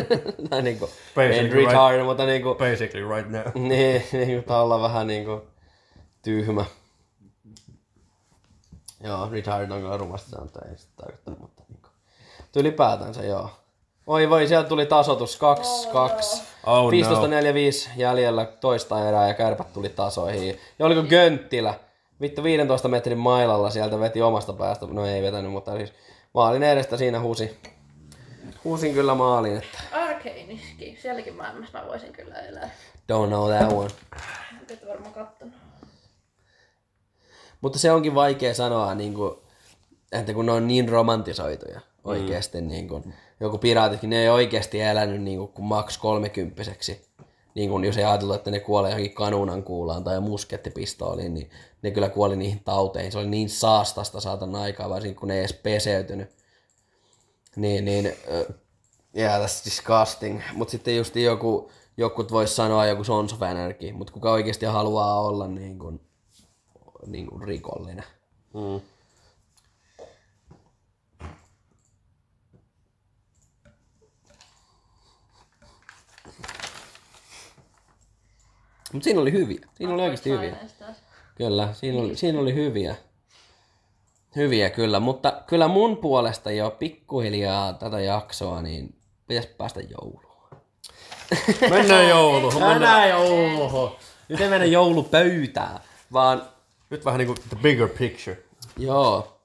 tai 0.50 0.62
niinku, 0.62 0.84
en 0.84 0.90
Basically 1.14 1.66
retarded, 1.66 2.04
mutta 2.04 2.26
niinku, 2.26 2.54
Basically 2.54 3.16
right 3.16 3.30
now. 3.30 3.42
Niin, 3.68 4.02
niin 4.12 4.44
kuin 4.44 4.56
olla 4.56 4.82
vähän 4.82 5.06
niinku 5.06 5.42
tyhmä. 6.22 6.64
Joo, 9.04 9.28
retarded 9.30 9.70
on 9.70 9.80
kyllä 9.80 9.96
rumasti 9.96 10.30
sanottu, 10.30 10.58
ei 10.70 10.78
sitä 10.78 10.92
tarkoittaa, 10.96 11.34
mutta 11.40 11.62
niinku. 11.68 11.88
Mutta 12.38 12.60
ylipäätänsä 12.60 13.22
joo. 13.22 13.50
Oi 14.06 14.30
voi, 14.30 14.48
sieltä 14.48 14.68
tuli 14.68 14.86
tasotus 14.86 15.38
2-2. 16.38 16.42
Oh, 16.66 16.90
15-4-5 16.90 16.94
jäljellä 17.96 18.44
toista 18.44 19.08
erää 19.08 19.28
ja 19.28 19.34
kärpät 19.34 19.72
tuli 19.72 19.88
tasoihin. 19.88 20.58
Ja 20.78 20.86
oliko 20.86 21.02
Gönttilä? 21.02 21.74
Vittu 22.22 22.42
15 22.42 22.88
metrin 22.88 23.18
mailalla 23.18 23.70
sieltä 23.70 24.00
veti 24.00 24.22
omasta 24.22 24.52
päästä. 24.52 24.86
No 24.86 25.06
ei 25.06 25.22
vetänyt, 25.22 25.52
mutta 25.52 25.76
siis 25.76 25.92
maalin 26.34 26.62
edestä 26.62 26.96
siinä 26.96 27.20
husi. 27.20 27.58
Huusin 28.64 28.94
kyllä 28.94 29.14
maalin, 29.14 29.56
että 29.56 29.78
Arkeiniskin. 29.92 30.98
Sielläkin 31.02 31.36
maailmassa 31.36 31.78
mä 31.78 31.86
voisin 31.88 32.12
kyllä 32.12 32.34
elää. 32.34 32.70
don't 33.12 33.26
know 33.26 33.50
that 33.50 33.72
one. 33.72 33.90
Et 34.70 34.86
varmaan 34.88 35.14
kattonut. 35.14 35.54
Mutta 37.60 37.78
se 37.78 37.92
onkin 37.92 38.14
vaikea 38.14 38.54
sanoa, 38.54 38.94
niin 38.94 39.14
kuin, 39.14 39.38
että 40.12 40.34
kun 40.34 40.46
ne 40.46 40.52
on 40.52 40.68
niin 40.68 40.88
romantisoituja 40.88 41.80
oikeasti, 42.04 42.60
mm. 42.60 42.68
niin 42.68 42.88
kuin, 42.88 43.14
joku 43.40 43.58
piraatitkin, 43.58 44.10
ne 44.10 44.22
ei 44.22 44.28
oikeasti 44.28 44.80
elänyt 44.80 45.22
niin 45.22 45.38
kuin, 45.38 45.48
kuin 45.48 45.66
maks 45.66 45.98
kolmekymppiseksi. 45.98 47.06
Niin 47.54 47.70
kuin, 47.70 47.84
jos 47.84 47.96
ei 47.96 48.04
ajateltu, 48.04 48.34
että 48.34 48.50
ne 48.50 48.60
kuolee 48.60 48.90
johonkin 48.90 49.14
kanunan 49.14 49.62
kuulaan 49.62 50.04
tai 50.04 50.20
muskettipistooliin, 50.20 51.34
niin 51.34 51.50
ne 51.82 51.90
kyllä 51.90 52.08
kuoli 52.08 52.36
niihin 52.36 52.64
tauteihin. 52.64 53.12
Se 53.12 53.18
oli 53.18 53.26
niin 53.26 53.50
saastasta 53.50 54.20
saatan 54.20 54.54
aikaa, 54.54 54.90
varsinkin 54.90 55.16
kun 55.16 55.28
ne 55.28 55.34
ei 55.34 55.40
edes 55.40 55.52
peseytynyt. 55.52 56.30
Niin, 57.56 57.84
niin, 57.84 58.06
uh, 58.06 58.54
yeah, 59.16 59.40
that's 59.40 59.64
disgusting. 59.64 60.40
Mutta 60.52 60.72
sitten 60.72 60.96
just 60.96 61.16
joku, 61.16 61.70
jokut 61.96 62.32
vois 62.32 62.56
sanoa 62.56 62.86
joku 62.86 63.04
Sons 63.04 63.32
of 63.32 63.42
Anarchy, 63.42 63.92
mutta 63.92 64.12
kuka 64.12 64.32
oikeasti 64.32 64.66
haluaa 64.66 65.20
olla 65.20 65.46
niin 65.46 65.78
kuin, 65.78 66.00
niin 67.06 67.26
kuin 67.26 67.42
rikollinen. 67.42 68.04
Mm. 68.54 68.80
Mutta 78.92 79.04
siinä 79.04 79.20
oli 79.20 79.32
hyviä. 79.32 79.68
Siinä 79.74 79.94
oli 79.94 80.02
oikeasti 80.02 80.30
hyviä. 80.30 80.56
Kyllä, 81.34 81.68
siinä 81.72 82.00
oli, 82.02 82.16
siinä 82.16 82.38
oli 82.40 82.54
hyviä. 82.54 82.96
Hyviä 84.36 84.70
kyllä, 84.70 85.00
mutta 85.00 85.42
kyllä 85.46 85.68
mun 85.68 85.96
puolesta 85.96 86.50
jo 86.50 86.76
pikkuhiljaa 86.78 87.72
tätä 87.72 88.00
jaksoa, 88.00 88.62
niin 88.62 88.94
pitäisi 89.26 89.48
päästä 89.48 89.80
jouluun. 89.80 90.32
Mennään 91.70 92.08
jouluun. 92.08 92.54
Mennään. 92.54 92.72
Mennään 92.72 93.08
jouluun. 93.08 93.92
Nyt 94.28 94.40
ei 94.40 94.48
mennä 94.48 94.66
joulupöytään, 94.66 95.80
vaan 96.12 96.42
Nyt 96.90 97.04
vähän 97.04 97.18
niinku 97.18 97.34
the 97.48 97.58
bigger 97.62 97.88
picture. 97.88 98.38
joo. 98.78 99.38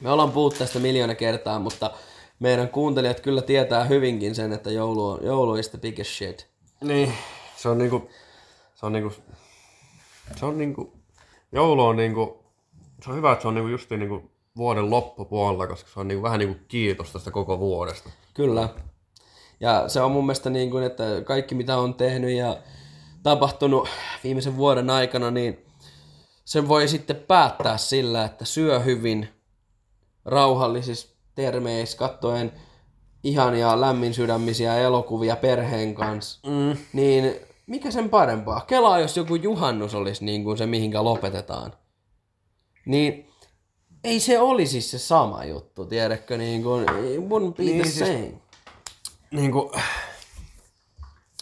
Me 0.00 0.10
ollaan 0.10 0.32
puhuttu 0.32 0.58
tästä 0.58 0.78
miljoona 0.78 1.14
kertaa, 1.14 1.58
mutta 1.58 1.90
meidän 2.38 2.68
kuuntelijat 2.68 3.20
kyllä 3.20 3.42
tietää 3.42 3.84
hyvinkin 3.84 4.34
sen, 4.34 4.52
että 4.52 4.70
joulu 4.70 5.08
on, 5.10 5.18
joulu 5.22 5.54
is 5.54 5.68
the 5.68 5.78
biggest 5.78 6.10
shit. 6.10 6.46
Niin. 6.80 7.12
Se 7.56 7.68
on 7.68 7.78
niinku, 7.78 8.10
se 8.74 8.86
on 8.86 8.92
niinku, 8.92 9.12
se 10.36 10.46
on 10.46 10.58
niinku, 10.58 10.92
joulu 11.52 11.84
on 11.84 11.96
niinku, 11.96 12.44
se 13.04 13.10
on 13.10 13.16
hyvä, 13.16 13.32
että 13.32 13.42
se 13.42 13.48
on 13.48 13.54
niinku 13.54 13.70
justiin 13.70 14.00
niinku 14.00 14.30
vuoden 14.56 14.90
loppupuolella, 14.90 15.66
koska 15.66 15.90
se 15.90 16.00
on 16.00 16.08
niinku 16.08 16.22
vähän 16.22 16.38
niinku 16.38 16.64
kiitos 16.68 17.12
tästä 17.12 17.30
koko 17.30 17.58
vuodesta. 17.58 18.10
Kyllä. 18.34 18.68
Ja 19.60 19.88
se 19.88 20.00
on 20.00 20.10
mun 20.10 20.26
mielestä 20.26 20.50
niin 20.50 20.70
kuin, 20.70 20.84
että 20.84 21.04
kaikki 21.24 21.54
mitä 21.54 21.78
on 21.78 21.94
tehnyt 21.94 22.30
ja 22.30 22.56
tapahtunut 23.22 23.88
viimeisen 24.24 24.56
vuoden 24.56 24.90
aikana, 24.90 25.30
niin 25.30 25.66
sen 26.44 26.68
voi 26.68 26.88
sitten 26.88 27.16
päättää 27.16 27.76
sillä, 27.76 28.24
että 28.24 28.44
syö 28.44 28.80
hyvin 28.80 29.28
rauhallisissa 30.24 31.16
termeissä, 31.34 31.98
kattoen 31.98 32.52
ihania 33.24 33.80
lämmin 33.80 34.14
sydämisiä 34.14 34.78
elokuvia 34.78 35.36
perheen 35.36 35.94
kanssa. 35.94 36.48
Mm. 36.50 36.76
Niin 36.92 37.34
mikä 37.66 37.90
sen 37.90 38.10
parempaa? 38.10 38.60
Kelaa, 38.60 38.98
jos 38.98 39.16
joku 39.16 39.34
juhannus 39.34 39.94
olisi 39.94 40.24
niin 40.24 40.44
kuin 40.44 40.58
se, 40.58 40.66
mihinkä 40.66 41.04
lopetetaan. 41.04 41.72
Niin 42.86 43.30
ei 44.04 44.20
se 44.20 44.40
olisi 44.40 44.80
se 44.80 44.98
sama 44.98 45.44
juttu, 45.44 45.86
tiedätkö? 45.86 46.36
Niin 46.38 46.62
kuin, 46.62 46.86
wouldn't 47.28 47.54
be 47.56 47.62
Niin, 47.62 47.82
the 47.82 47.90
siis- 47.90 47.98
same. 47.98 48.32
Niinku, 49.30 49.72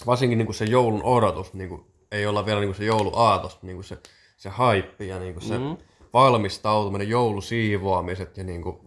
varsinkin 0.06 0.38
niinku 0.38 0.52
se 0.52 0.64
joulun 0.64 1.02
odotus, 1.02 1.54
niinku, 1.54 1.86
ei 2.12 2.26
olla 2.26 2.46
vielä 2.46 2.60
niinku 2.60 2.74
se 2.74 2.84
jouluaatos, 2.84 3.62
niinku 3.62 3.82
se, 3.82 3.98
se 4.36 4.48
haippi 4.48 5.08
ja 5.08 5.18
niinku 5.18 5.40
se 5.40 5.58
mm. 5.58 5.76
valmistautuminen, 6.12 7.08
joulusiivoamiset 7.08 8.36
ja 8.36 8.44
niinku, 8.44 8.84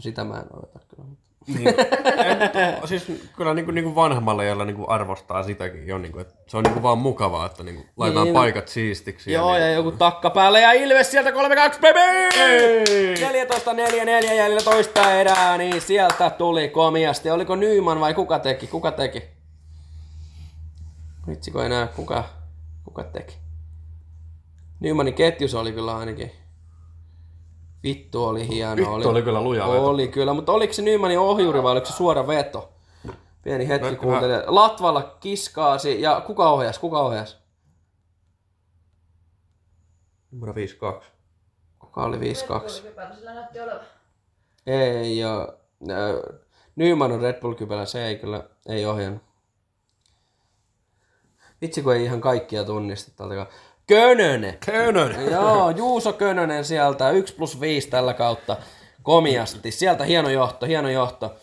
Sitä 0.00 0.24
mä 0.24 0.38
en 0.38 0.56
odota 0.56 0.78
kyllä. 0.88 1.08
Niin, 1.46 1.68
en, 1.68 2.88
siis 2.88 3.12
kyllä 3.36 3.54
niin 3.54 3.64
kuin, 3.64 3.74
niin 3.74 3.84
kuin 3.84 3.94
vanhemmalla 3.94 4.42
iällä 4.42 4.64
niin 4.64 4.76
kuin 4.76 4.88
arvostaa 4.88 5.42
sitäkin 5.42 5.86
jo, 5.86 5.98
niin 5.98 6.12
kuin, 6.12 6.20
että 6.22 6.34
se 6.48 6.56
on 6.56 6.62
niin 6.62 6.72
kuin 6.72 6.82
vaan 6.82 6.98
mukavaa, 6.98 7.46
että 7.46 7.62
niin 7.62 7.74
kuin, 7.74 7.88
laitetaan 7.96 8.24
Niin. 8.24 8.34
paikat 8.34 8.68
siistiksi. 8.68 9.32
Joo, 9.32 9.56
ja, 9.56 9.66
ja 9.66 9.72
joku 9.72 9.92
takka 9.92 10.30
päälle 10.30 10.60
ja 10.60 10.72
Ilves 10.72 11.10
sieltä 11.10 11.30
3-2, 11.30 11.34
baby! 11.80 13.14
14-4-4 13.14 14.34
jäljellä 14.34 14.60
toista 14.62 15.12
erää, 15.12 15.58
niin 15.58 15.80
sieltä 15.80 16.30
tuli 16.30 16.68
komiasti. 16.68 17.30
Oliko 17.30 17.56
Nyman 17.56 18.00
vai 18.00 18.14
kuka 18.14 18.38
teki? 18.38 18.66
Kuka 18.66 18.90
teki? 18.92 19.22
Vitsikö 21.28 21.66
enää 21.66 21.86
kuka, 21.86 22.24
kuka 22.84 23.04
teki? 23.04 23.36
Nymanin 24.80 25.14
ketjus 25.14 25.54
oli 25.54 25.72
kyllä 25.72 25.96
ainakin. 25.96 26.32
Vittu 27.82 28.24
oli 28.24 28.48
hieno. 28.48 28.76
Vittu 28.76 29.08
oli 29.08 29.22
kyllä 29.22 29.40
luja 29.40 29.68
veto. 29.68 29.86
Oli 29.86 30.08
kyllä, 30.08 30.32
mutta 30.34 30.52
oliko 30.52 30.72
se 30.72 30.82
Nymanin 30.82 31.18
ohjuri 31.18 31.62
vai 31.62 31.72
oliko 31.72 31.86
se 31.86 31.92
suora 31.92 32.26
veto? 32.26 32.72
Pieni 33.42 33.68
hetki 33.68 33.90
No, 33.90 33.96
kuuntelin. 33.96 34.36
Latvalla 34.46 35.16
kiskaasi 35.20 36.00
ja 36.00 36.22
kuka 36.26 36.50
ohjas? 36.50 36.78
Kuka 36.78 37.00
ohjas? 37.00 37.38
Numero 40.30 40.52
5-2. 40.52 41.02
Kuka 41.78 42.02
oli 42.02 42.16
5-2? 42.16 42.20
Sillä 42.68 43.34
näytti 43.34 43.60
olevan. 43.60 43.80
Ei 44.66 45.18
joo. 45.18 45.54
Ö, 45.90 46.32
Nyman 46.76 47.12
on 47.12 47.20
Red 47.20 47.40
Bull 47.40 47.54
kypälä, 47.54 47.84
se 47.86 48.06
ei 48.06 48.16
kyllä, 48.16 48.44
ei 48.68 48.86
ohjannut. 48.86 49.22
Vitsi 51.60 51.82
kun 51.82 51.94
ei 51.94 52.04
ihan 52.04 52.20
kaikkia 52.20 52.64
tunnista 52.64 53.12
tältä 53.16 53.46
Könönen! 53.86 54.58
Könön! 54.66 55.30
Joo, 55.30 55.70
Juuso 55.70 56.12
Könönen 56.12 56.64
sieltä, 56.64 57.10
1 57.10 57.34
plus 57.34 57.60
5 57.60 57.88
tällä 57.88 58.14
kautta 58.14 58.56
komiasti. 59.02 59.70
Sieltä 59.70 60.04
hieno 60.04 60.28
johto, 60.28 60.66
hieno 60.66 60.88
johto. 60.88 61.34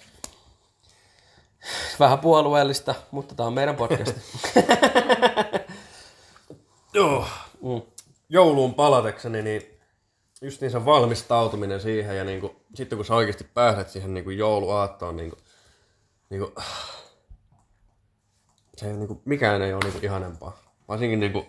Vähän 1.99 2.19
puolueellista, 2.19 2.95
mutta 3.11 3.35
tämä 3.35 3.47
on 3.47 3.53
meidän 3.53 3.75
podcast. 3.75 4.13
Joo. 6.93 7.25
Mm. 7.61 7.81
Jouluun 8.29 8.73
palatekseni, 8.73 9.41
niin 9.41 9.79
just 10.41 10.61
niin 10.61 10.71
se 10.71 10.85
valmistautuminen 10.85 11.81
siihen 11.81 12.17
ja 12.17 12.23
niin 12.23 12.41
kuin, 12.41 12.55
sitten 12.75 12.97
kun 12.97 13.05
sä 13.05 13.15
oikeasti 13.15 13.47
pääset 13.53 13.89
siihen 13.89 14.13
niin 14.13 14.23
kuin 14.23 14.37
jouluaattoon, 14.37 15.17
niin 15.17 15.29
kuin, 15.29 15.39
niin 16.29 16.41
kuin, 16.41 16.53
se 18.77 18.87
ei, 18.87 18.93
niin 18.93 19.07
kuin, 19.07 19.21
mikään 19.25 19.61
ei 19.61 19.73
ole 19.73 19.83
niin 19.83 19.93
kuin, 19.93 20.05
ihanempaa. 20.05 20.57
Varsinkin 20.87 21.19
niin 21.19 21.31
kuin, 21.31 21.45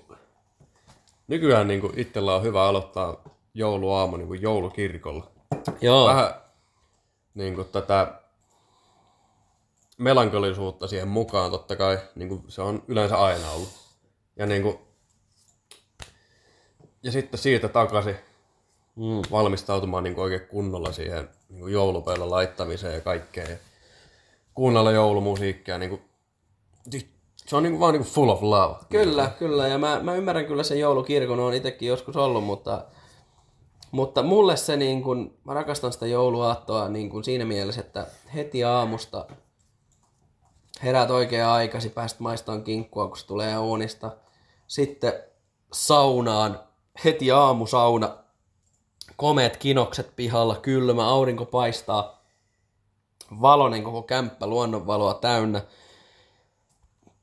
nykyään 1.31 1.69
niin 1.69 1.81
kuin, 1.81 1.99
itsellä 1.99 2.35
on 2.35 2.43
hyvä 2.43 2.65
aloittaa 2.65 3.25
jouluaamu 3.55 4.17
niin 4.17 4.29
kuin 4.29 4.43
joulukirkolla. 4.43 5.31
Joo, 5.81 6.07
Vähän 6.09 6.35
niin 7.35 7.55
kuin, 7.55 7.69
tätä 7.69 8.21
melankolisuutta 9.99 10.89
siihen 10.89 11.09
mukaan 11.09 11.51
totta 11.51 11.77
kai, 11.77 11.99
niin 12.15 12.29
kuin, 12.29 12.43
se 12.49 12.63
on 12.63 12.83
yleensä 12.89 13.17
aina 13.17 13.51
ollut. 13.51 13.69
Ja 14.37 14.47
niin 14.47 14.63
kuin, 14.63 14.79
ja 17.03 17.13
sitten 17.13 17.41
siitä 17.41 17.69
takaisin 17.69 18.17
Mm. 18.97 19.23
valmistautumaan 19.31 20.05
niin 20.05 20.15
kuin 20.15 20.23
oikein 20.23 20.49
kunnolla 20.49 20.93
siihen 20.93 21.29
niin 21.49 21.61
kuin 21.61 21.73
joulupöydän 21.73 22.31
laittamiseen 22.31 22.95
ja 22.95 23.01
kaikkeen. 23.01 23.51
Ja 23.51 23.57
kuunnella 24.55 24.93
joulumusiikkia. 24.93 25.79
Niin 25.79 25.91
kuin, 25.91 26.03
se 27.51 27.57
on 27.57 27.63
niin 27.63 27.73
kuin, 27.73 27.81
vaan 27.81 27.93
niin 27.93 28.03
kuin 28.03 28.13
full 28.13 28.29
of 28.29 28.43
love. 28.43 28.77
Kyllä, 28.89 29.31
kyllä. 29.39 29.69
Ja 29.69 29.79
mä, 29.79 30.01
mä 30.03 30.15
ymmärrän 30.15 30.47
kyllä 30.47 30.63
sen 30.63 30.81
joulukirkon, 30.81 31.41
on 31.41 31.55
itsekin 31.55 31.89
joskus 31.89 32.17
ollut, 32.17 32.45
mutta, 32.45 32.85
mutta 33.91 34.23
mulle 34.23 34.57
se 34.57 34.77
niin 34.77 35.03
kun, 35.03 35.35
mä 35.45 35.55
rakastan 35.55 35.93
sitä 35.93 36.07
jouluaattoa 36.07 36.89
niin 36.89 37.11
kun 37.11 37.25
siinä 37.25 37.45
mielessä, 37.45 37.81
että 37.81 38.07
heti 38.35 38.65
aamusta 38.65 39.27
heräät 40.83 41.11
oikein 41.11 41.45
aikasi, 41.45 41.89
pääst 41.89 42.21
maistamaan 42.21 42.65
kinkkua, 42.65 43.09
kun 43.09 43.17
se 43.17 43.27
tulee 43.27 43.59
uunista. 43.59 44.11
Sitten 44.67 45.13
saunaan, 45.73 46.61
heti 47.05 47.31
aamusauna, 47.31 48.17
komeet 49.17 49.57
kinokset 49.57 50.17
pihalla, 50.17 50.57
kylmä, 50.57 51.09
aurinko 51.09 51.45
paistaa, 51.45 52.23
valonen 53.41 53.85
koko 53.85 54.03
kämppä, 54.03 54.47
luonnonvaloa 54.47 55.15
täynnä 55.15 55.63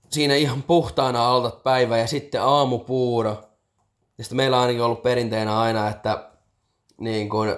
siinä 0.10 0.36
ihan 0.36 0.64
puhtaana 0.64 1.30
altat 1.30 1.64
päivä 1.64 1.98
ja 1.98 2.08
sitten 2.08 2.42
aamupuuro. 2.42 3.38
Ja 4.18 4.24
sitten 4.24 4.38
meillä 4.38 4.58
on 4.58 4.62
ainakin 4.62 4.84
ollut 4.84 5.04
perinteenä 5.04 5.60
aina, 5.60 5.90
että 5.90 6.30
niin 6.98 7.30
kuin 7.30 7.56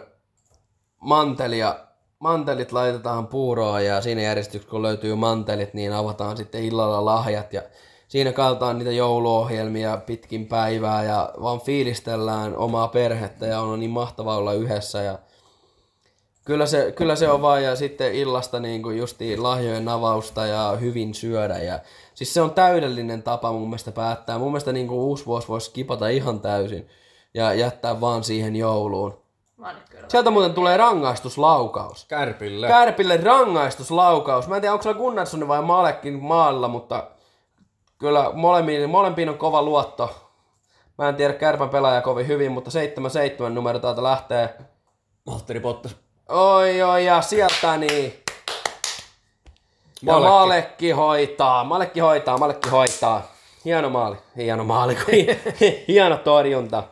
mantelia 1.00 1.76
mantelit 2.20 2.72
laitetaan 2.72 3.28
puuroon 3.28 3.86
ja 3.86 4.02
siinä 4.02 4.22
järjestyksessä 4.22 4.72
kun 4.72 4.82
löytyy 4.82 5.16
mantelit, 5.16 5.74
niin 5.74 5.94
avataan 5.94 6.38
sitten 6.38 6.64
illalla 6.64 7.06
lahjat 7.06 7.54
ja 7.54 7.62
siinä 8.08 8.32
kaltaan 8.32 8.78
niitä 8.78 8.92
jouluohjelmia 8.92 9.98
pitkin 9.98 10.46
päivää 10.46 11.04
ja 11.04 11.34
vaan 11.42 11.62
fiilistellään 11.62 12.58
omaa 12.58 12.88
perhettä 12.88 13.46
ja 13.46 13.62
on 13.62 13.80
niin 13.80 13.92
mahtavaa 13.92 14.38
olla 14.38 14.54
yhdessä 14.54 15.02
ja 15.02 15.20
Kyllä 16.50 16.66
se, 16.66 16.92
kyllä 16.96 17.16
se 17.16 17.30
on 17.30 17.42
vaan, 17.42 17.64
ja 17.64 17.76
sitten 17.76 18.14
illasta 18.14 18.60
niin 18.60 18.84
kuin 18.84 18.98
justiin 18.98 19.44
lahjojen 19.44 19.90
avausta 19.90 20.46
ja 20.46 20.78
hyvin 20.82 21.14
syödä. 21.14 21.58
Ja, 21.58 21.80
siis 22.14 22.34
se 22.34 22.42
on 22.42 22.52
täydellinen 22.52 23.24
tapa 23.24 23.52
mun 23.52 23.68
mielestä 23.70 23.92
päättää. 23.92 24.38
Mun 24.38 24.52
mielestä 24.52 24.72
niin 24.72 24.88
kuin 24.88 25.00
uusi 25.00 25.26
vuosi 25.26 25.48
voisi 25.48 25.66
skipata 25.66 26.08
ihan 26.08 26.40
täysin 26.40 26.90
ja 27.34 27.54
jättää 27.54 28.02
vaan 28.02 28.24
siihen 28.24 28.56
jouluun. 28.56 29.22
Sieltä 30.08 30.32
muuten 30.32 30.54
tulee 30.54 30.78
rangaistuslaukaus. 30.78 32.06
Kärpille. 32.06 32.68
Kärpille 32.68 33.18
rangaistuslaukaus. 33.18 34.48
Mä 34.48 34.56
en 34.56 34.62
tiedä, 34.62 34.74
onko 34.74 34.84
se 34.84 34.94
Gunnarsson 34.94 35.48
vai 35.48 35.62
Malekin 35.62 36.24
maalla, 36.24 36.68
mutta 36.68 37.08
kyllä 37.98 38.32
molempiin, 38.34 38.90
molempiin 38.90 39.30
on 39.30 39.38
kova 39.38 39.62
luotto. 39.62 40.16
Mä 40.98 41.10
en 41.10 41.16
tiedä 41.16 41.34
Kärpän 41.34 41.70
pelaaja 41.70 42.02
kovin 42.02 42.28
hyvin, 42.28 42.52
mutta 42.52 42.72
7-7 43.48 43.50
numero 43.50 43.80
täältä 43.80 44.04
lähtee. 44.04 44.58
Valtteri 45.28 45.60
Bottas. 45.60 46.09
Oi 46.30 46.82
oi 46.82 47.06
ja 47.06 47.22
sieltä 47.22 47.78
niin. 47.78 48.24
Ja 50.02 50.14
Malekki. 50.14 50.30
Malekki 50.30 50.92
hoitaa, 50.92 51.64
Malekki 51.64 52.00
hoitaa, 52.00 52.38
Malekki 52.38 52.70
hoitaa. 52.70 53.32
Hieno 53.66 53.90
maali, 53.90 54.18
hieno 54.38 54.64
maali, 54.64 54.98
hieno 55.88 56.18
torjunta. 56.18 56.84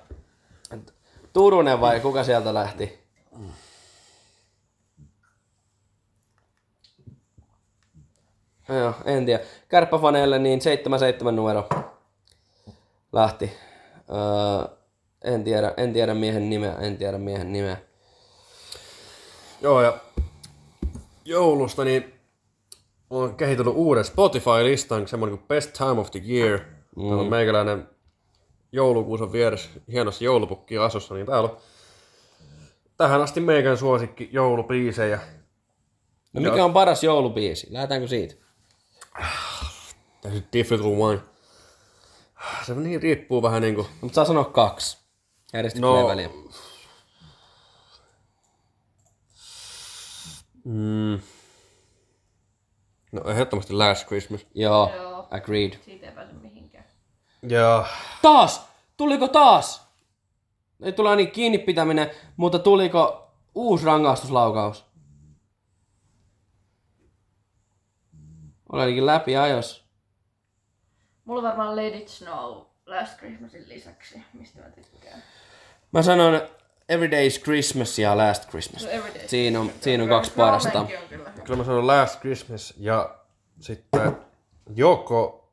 Turunen 1.34 1.82
vai 1.82 2.00
kuka 2.00 2.24
sieltä 2.24 2.54
lähti? 2.54 3.00
Joo, 8.70 8.94
en 9.06 9.26
tiedä. 9.26 9.44
Kärppäfaneille 9.70 10.40
niin 10.40 10.62
77 10.62 11.36
numero 11.36 11.70
lähti. 13.14 13.58
Öö, 14.10 14.76
en, 15.24 15.44
tiedä, 15.44 15.74
en 15.78 15.94
tiedä 15.94 16.14
miehen 16.14 16.50
nimeä, 16.50 16.74
en 16.74 16.98
tiedä 16.98 17.18
miehen 17.18 17.54
nimeä. 17.54 17.87
Joo, 19.62 19.82
ja 19.82 19.98
joulusta 21.26 21.84
niin 21.84 22.14
olen 23.10 23.36
kehitellyt 23.36 23.74
uuden 23.76 24.06
Spotify-listan, 24.06 25.08
semmoinen 25.08 25.38
kuin 25.38 25.48
Best 25.48 25.74
Time 25.74 26.02
of 26.02 26.12
the 26.12 26.22
Year. 26.28 26.60
Mm. 26.96 27.04
Täällä 27.08 27.22
on 27.22 27.30
meikäläinen 27.30 27.90
joulukuusen 28.72 29.32
vieressä 29.32 29.70
hienossa 29.92 30.24
joulupukki 30.24 30.78
asussa, 30.78 31.14
niin 31.14 31.26
täällä 31.26 31.50
on 31.50 31.58
tähän 32.98 33.22
asti 33.22 33.40
meikän 33.40 33.78
suosikki 33.78 34.30
joulubiisejä. 34.32 35.20
No 36.34 36.42
mikä 36.42 36.66
on 36.66 36.74
paras 36.74 37.04
joulubiisi? 37.04 37.68
Lähdetäänkö 37.70 38.08
siitä? 38.08 38.36
Täysin 40.22 40.48
difficult 40.54 41.00
one. 41.00 41.20
Se 42.66 42.76
niin 42.76 43.02
riippuu 43.02 43.42
vähän 43.42 43.62
niinku... 43.62 43.88
Mutta 44.02 44.16
saa 44.16 44.26
sanoa 44.26 44.46
kaksi. 44.46 44.98
Järjestykseen 45.54 45.94
No, 45.94 46.16
no. 46.16 46.52
Mm, 50.68 51.20
no 53.12 53.22
ehdottomasti 53.32 53.74
Last 53.74 54.08
Christmas. 54.08 54.46
Joo, 54.56 54.92
Joo. 54.96 55.28
agreed. 55.32 55.74
Siitä 55.86 56.06
ei 56.06 56.12
pääse 56.12 56.34
mihinkään. 56.34 56.86
Ja 57.50 57.86
Taas! 58.22 58.68
Tuliko 58.98 59.28
taas? 59.28 59.88
Ei 60.84 60.92
tule 60.92 61.16
niin 61.16 61.32
kiinni 61.32 61.58
pitäminen, 61.58 62.12
mutta 62.38 62.60
tuliko 62.60 63.32
uusi 63.56 63.86
rangaistuslaukaus? 63.86 64.86
Olenkin 68.72 69.06
läpi 69.06 69.38
ajos. 69.38 69.86
Mulla 71.26 71.40
on 71.42 71.48
varmaan 71.48 71.76
Let 71.76 71.96
It 71.96 72.08
Snow 72.08 72.62
Last 72.86 73.18
Christmasin 73.18 73.70
lisäksi, 73.70 74.22
mistä 74.34 74.62
mä 74.62 74.70
tykkään. 74.70 75.24
Mä 75.92 76.02
sanon 76.02 76.42
Every 76.90 77.12
Day 77.12 77.26
is 77.26 77.40
Christmas 77.44 78.00
ja 78.00 78.18
Last 78.18 78.50
Christmas. 78.50 78.84
No. 78.84 78.90
Siinä 79.28 79.60
on, 79.60 79.72
siinä 79.82 80.04
on 80.04 80.10
kaksi 80.10 80.32
parasta. 80.36 80.70
Snowmankin 80.70 81.00
on 81.00 81.44
kyllä 81.44 81.58
mä 81.58 81.64
sanon 81.64 81.88
Last 81.88 82.20
Christmas 82.20 82.74
ja 82.78 83.16
sitten 83.60 84.18
joko 84.76 85.50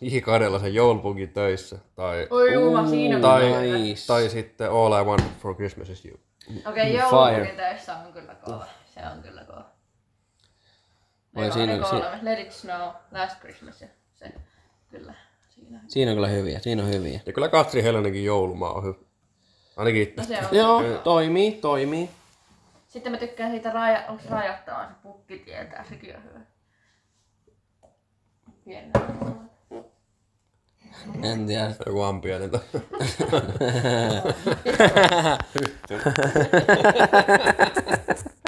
ihkaidella 0.00 0.58
sen 0.58 0.74
joulupukin 0.74 1.28
töissä 1.28 1.78
tai, 1.94 2.26
Oi 2.30 2.52
juma, 2.52 2.86
siinä 2.88 3.16
on 3.16 3.22
tai. 3.22 3.42
Nice. 3.72 4.06
tai 4.06 4.28
sitten 4.28 4.70
All 4.70 4.92
I 5.02 5.04
Want 5.04 5.22
for 5.40 5.54
Christmas 5.54 5.88
is 5.90 6.04
You. 6.04 6.18
Okei, 6.66 6.84
Fire. 6.84 6.98
joulupukin 7.00 7.56
töissä 7.56 7.96
on 7.96 8.12
kyllä 8.12 8.34
kova. 8.34 8.66
Se 8.94 9.00
on 9.16 9.22
kyllä 9.22 9.44
kova. 9.44 9.64
Oi, 11.36 11.48
Eka- 11.48 11.52
siinä- 11.52 11.74
eka 11.74 11.88
si- 11.90 11.96
olemme. 11.96 12.18
Let 12.22 12.38
It 12.38 12.52
Snow, 12.52 12.80
Last 13.12 13.40
Christmas 13.40 13.80
ja 13.80 13.88
se. 14.14 14.32
Kyllä. 14.90 15.14
Siinä. 15.50 15.80
Siinä 15.88 16.10
on 16.10 16.16
kyllä 16.16 16.28
hyviä, 16.28 16.58
siinä 16.58 16.82
on 16.82 16.88
hyviä. 16.92 17.20
Ja 17.26 17.32
kyllä 17.32 17.48
Katri 17.48 17.82
Helenenkin 17.82 18.24
joulumaa 18.24 18.72
on 18.72 18.84
hyvä. 18.84 19.07
Ainakin 19.78 20.02
itse. 20.02 20.20
No 20.20 20.26
se 20.26 20.38
on. 20.46 20.56
Joo, 20.56 20.98
toimii, 20.98 21.52
toimii. 21.52 22.10
Sitten 22.88 23.12
mä 23.12 23.18
tykkään 23.18 23.50
siitä 23.50 23.70
raja, 23.70 24.04
onko 24.08 24.22
se 24.22 24.28
rajattava 24.28 24.84
se 24.84 24.94
pukki 25.02 25.38
tietää, 25.38 25.84
sekin 25.88 26.16
on 26.16 26.22
hyvä. 26.24 26.40
Pieni. 28.64 28.90
En 31.22 31.46
tiedä. 31.46 31.74
Joku 31.86 32.02
ampiainen. 32.02 32.50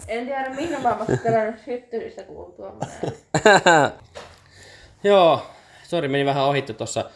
En 0.09 0.27
tiedä 0.27 0.51
mihin 0.51 0.83
mä 0.83 0.89
oon 0.89 1.07
pelannut 1.23 1.67
hyttyristä 1.67 2.23
kuultua. 2.23 2.77
Joo, 5.05 5.47
sori 5.83 6.09
meni 6.09 6.25
vähän 6.25 6.45
ohitte 6.45 6.73
tuossa. 6.73 7.11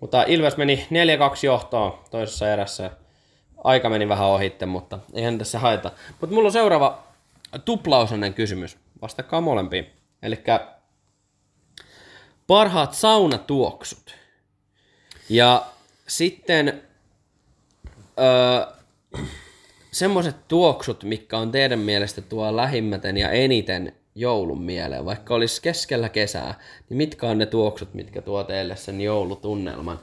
Mutta 0.00 0.22
Ilves 0.22 0.56
meni 0.56 0.86
4-2 0.90 0.92
johtoon 1.42 1.98
toisessa 2.10 2.52
erässä. 2.52 2.90
Aika 3.66 3.88
meni 3.88 4.08
vähän 4.08 4.26
ohitte, 4.26 4.66
mutta 4.66 4.98
eihän 5.14 5.38
tässä 5.38 5.58
haeta. 5.58 5.90
Mutta 6.20 6.34
mulla 6.34 6.48
on 6.48 6.52
seuraava 6.52 7.02
tuplausainen 7.64 8.34
kysymys. 8.34 8.76
Vastakaa 9.02 9.40
molempiin. 9.40 9.86
Eli 10.22 10.44
parhaat 12.46 12.94
saunatuoksut. 12.94 14.14
Ja 15.28 15.66
sitten 16.08 16.82
öö, 18.18 18.74
semmoiset 19.90 20.36
tuoksut, 20.48 21.04
mitkä 21.04 21.38
on 21.38 21.52
teidän 21.52 21.78
mielestä 21.78 22.20
tuo 22.20 22.56
lähimmäten 22.56 23.16
ja 23.16 23.30
eniten 23.30 23.92
joulun 24.14 24.62
mieleen, 24.62 25.04
vaikka 25.04 25.34
olisi 25.34 25.62
keskellä 25.62 26.08
kesää, 26.08 26.54
niin 26.88 26.96
mitkä 26.96 27.26
on 27.26 27.38
ne 27.38 27.46
tuoksut, 27.46 27.94
mitkä 27.94 28.22
tuo 28.22 28.44
teille 28.44 28.76
sen 28.76 29.00
joulutunnelman? 29.00 29.98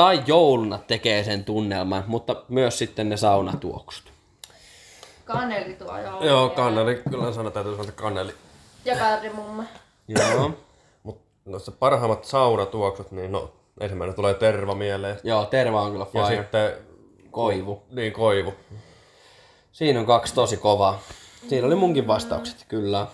Tai 0.00 0.22
jouluna 0.26 0.78
tekee 0.78 1.24
sen 1.24 1.44
tunnelman, 1.44 2.04
mutta 2.06 2.42
myös 2.48 2.78
sitten 2.78 3.08
ne 3.08 3.16
saunatuoksut. 3.16 4.12
Kaneli 5.24 5.74
tuo 5.74 5.98
joo. 5.98 6.24
Joo, 6.24 6.48
kanneli. 6.48 7.02
Kyllä 7.10 7.32
sanoa, 7.32 7.50
täytyy 7.50 7.72
sanoa, 7.72 7.88
että 7.88 8.02
kanneli. 8.02 8.34
Ja 8.84 8.96
kardemumma. 8.96 9.64
Joo. 10.08 10.50
Mutta 11.02 11.22
noissa 11.44 11.72
parhaimmat 11.72 12.24
saunatuoksut, 12.24 13.10
niin 13.10 13.32
no, 13.32 13.52
ensimmäinen 13.80 14.16
tulee 14.16 14.34
terva 14.34 14.74
mieleen. 14.74 15.18
Joo, 15.24 15.44
terva 15.44 15.82
on 15.82 15.92
kyllä 15.92 16.06
Ja 16.14 16.26
fire. 16.26 16.42
sitten, 16.42 16.72
Koivu. 17.30 17.82
niin 17.90 18.12
koivu. 18.12 18.54
Siinä 19.72 20.00
on 20.00 20.06
kaksi 20.06 20.34
tosi 20.34 20.56
kovaa. 20.56 21.00
Siinä 21.48 21.66
oli 21.66 21.74
munkin 21.74 22.06
vastaukset, 22.06 22.64
kyllä. 22.68 23.06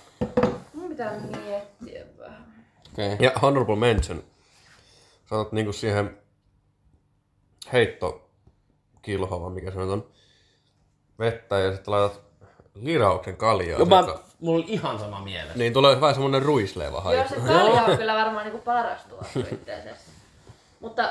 Mun 0.75 0.89
pitää 0.89 1.21
miettiä 1.21 2.05
vähän. 2.19 2.47
Okei. 2.93 3.13
Okay. 3.15 3.27
Ja 3.27 3.33
honorable 3.43 3.77
mention. 3.77 4.23
Sanot 5.31 5.53
niinku 5.53 5.73
siihen 5.73 6.26
heittokilhoon, 7.73 9.43
vai 9.43 9.51
mikä 9.51 9.71
se 9.71 9.79
nyt 9.79 9.89
on, 9.91 10.07
vettä 11.19 11.59
ja 11.59 11.73
sitten 11.75 11.93
laitat 11.95 12.21
lirauksen 12.75 13.37
kaljaa. 13.37 13.79
Jopa, 13.79 13.97
joka- 13.97 14.23
mulla 14.41 14.65
oli 14.65 14.73
ihan 14.73 14.99
sama 14.99 15.21
mielessä. 15.21 15.59
Niin 15.59 15.73
tulee 15.73 16.01
vähän 16.01 16.15
semmonen 16.15 16.43
ruisleeva 16.43 16.97
Joo, 16.97 17.03
haju. 17.05 17.29
se 17.29 17.35
kalja 17.35 17.83
on 17.83 17.97
kyllä 17.97 18.15
varmaan 18.15 18.45
niinku 18.45 18.61
paras 18.65 19.01
asiassa. 19.21 20.11
Mutta 20.81 21.11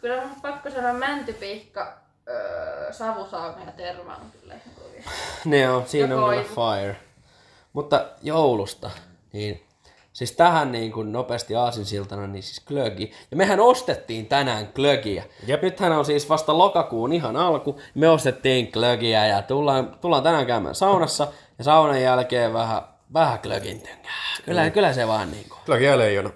kyllä 0.00 0.22
on 0.22 0.30
pakko 0.42 0.70
sanoa 0.70 0.92
mäntypihka, 0.92 1.98
öö, 2.28 2.92
savusauna 2.92 3.64
ja 3.64 3.72
terva 3.72 4.14
on 4.14 4.30
kyllä 4.40 4.54
ihan 4.54 4.74
kovia. 4.84 5.02
Ne 5.44 5.70
on, 5.70 5.86
siinä 5.86 6.16
on 6.16 6.30
kyllä 6.30 6.42
fire. 6.42 6.96
Mutta 7.72 8.06
joulusta, 8.22 8.90
niin 9.32 9.63
siis 10.14 10.32
tähän 10.32 10.72
niin 10.72 10.92
kuin 10.92 11.12
nopeasti 11.12 11.56
aasinsiltana, 11.56 12.26
niin 12.26 12.42
siis 12.42 12.60
glögi. 12.60 13.12
Ja 13.30 13.36
mehän 13.36 13.60
ostettiin 13.60 14.26
tänään 14.26 14.68
glögiä. 14.74 15.24
Jep. 15.46 15.62
Nythän 15.62 15.92
on 15.92 16.04
siis 16.04 16.28
vasta 16.28 16.58
lokakuun 16.58 17.12
ihan 17.12 17.36
alku. 17.36 17.80
Me 17.94 18.08
ostettiin 18.08 18.70
glögiä 18.72 19.26
ja 19.26 19.42
tullaan, 19.42 19.98
tullaan 20.00 20.22
tänään 20.22 20.46
käymään 20.46 20.74
saunassa. 20.74 21.28
Ja 21.58 21.64
saunan 21.64 22.02
jälkeen 22.02 22.52
vähän, 22.52 22.82
vähän 23.12 23.38
glögin 23.42 23.80
tyngää. 23.80 24.12
Kyllä, 24.44 24.70
kyllä 24.70 24.92
se 24.92 25.06
vaan 25.06 25.30
niin 25.30 25.48
kuin. 25.48 25.58
Kyllä 25.64 25.78
jää 25.78 25.98
leijona. 25.98 26.30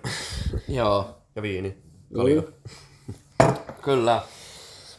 Joo, 0.69 1.17
Ja 1.37 1.43
viini. 1.43 1.77
Kalja. 2.15 2.43
kyllä. 3.83 4.23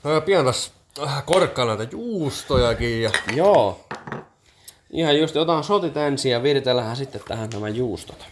No, 0.04 0.22
pian 0.22 0.44
taas 0.44 0.72
äh, 1.04 1.26
korkkaa 1.26 1.66
näitä 1.66 1.88
juustojakin 1.92 3.02
ja 3.02 3.12
Joo. 3.36 3.80
Ihan 4.90 5.18
just, 5.20 5.36
otan 5.38 5.64
sotit 5.64 5.98
ensin 5.98 6.32
ja 6.32 6.44
viritellään 6.44 6.96
sitten 6.96 7.22
tähän 7.28 7.50
nämä 7.54 7.70
juustot. 7.70 8.28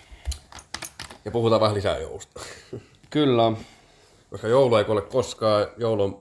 Ja 1.28 1.32
puhutaan 1.32 1.62
vähän 1.62 1.76
lisää 1.76 1.98
joulusta. 1.98 2.40
Kyllä. 3.10 3.52
Koska 4.30 4.48
joulu 4.48 4.76
ei 4.76 4.86
ole 4.88 5.02
koskaan, 5.02 5.68
joulu 5.78 6.04
on 6.04 6.20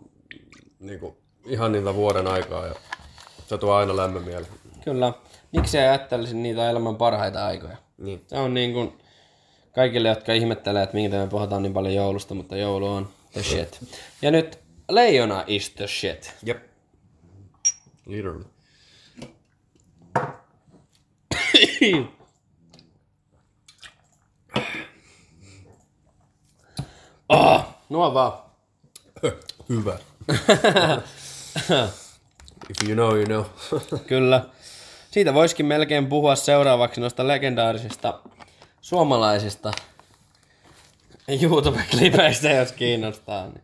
niin 0.80 1.00
kuin, 1.00 1.16
ihan 1.44 1.72
niitä 1.72 1.94
vuoden 1.94 2.26
aikaa 2.26 2.66
ja 2.66 2.74
se 3.46 3.58
tuo 3.58 3.72
aina 3.72 3.96
lämmön 3.96 4.22
mieleen. 4.22 4.52
Kyllä. 4.84 5.12
Miksi 5.52 5.78
ajattelisin 5.78 6.42
niitä 6.42 6.70
elämän 6.70 6.96
parhaita 6.96 7.46
aikoja? 7.46 7.76
Niin. 7.98 8.24
Se 8.26 8.36
on 8.36 8.54
niin 8.54 8.72
kuin 8.72 8.98
kaikille, 9.74 10.08
jotka 10.08 10.32
ihmettelee, 10.32 10.82
että 10.82 10.96
minkä 10.96 11.16
me 11.16 11.26
puhutaan 11.26 11.62
niin 11.62 11.72
paljon 11.72 11.94
joulusta, 11.94 12.34
mutta 12.34 12.56
joulu 12.56 12.86
on 12.86 13.08
the 13.32 13.42
shit. 13.42 13.80
Ja 14.22 14.30
nyt 14.30 14.58
leijona 14.90 15.44
is 15.46 15.70
the 15.70 15.86
shit. 15.86 16.34
Jep. 16.42 16.62
Literally. 18.06 18.44
Oh, 27.28 27.64
nuo 27.88 28.14
vaan. 28.14 28.32
Hyvä. 29.68 29.98
If 32.70 32.88
you 32.88 32.94
know, 32.94 33.16
you 33.16 33.24
know. 33.24 33.44
Kyllä. 34.06 34.44
Siitä 35.10 35.34
voisikin 35.34 35.66
melkein 35.66 36.06
puhua 36.06 36.36
seuraavaksi 36.36 37.00
noista 37.00 37.28
legendaarisista 37.28 38.20
suomalaisista 38.80 39.72
YouTube-klipeistä, 41.28 42.48
jos 42.48 42.72
kiinnostaa. 42.72 43.46
Niin. 43.46 43.62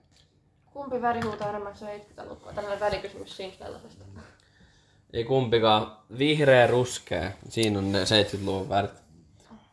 Kumpi 0.73 1.03
väri 1.03 1.21
huutaa 1.21 1.49
enemmän 1.49 1.73
70-lukua? 1.73 2.53
Tällainen 2.53 2.81
välikysymys 2.81 3.37
Simstellasesta. 3.37 4.05
Ei 5.13 5.25
kumpikaan. 5.25 5.97
Vihreä 6.19 6.67
ruskea. 6.67 7.31
Siinä 7.49 7.79
on 7.79 7.93
ne 7.93 8.05
70-luvun 8.05 8.69
värit. 8.69 9.02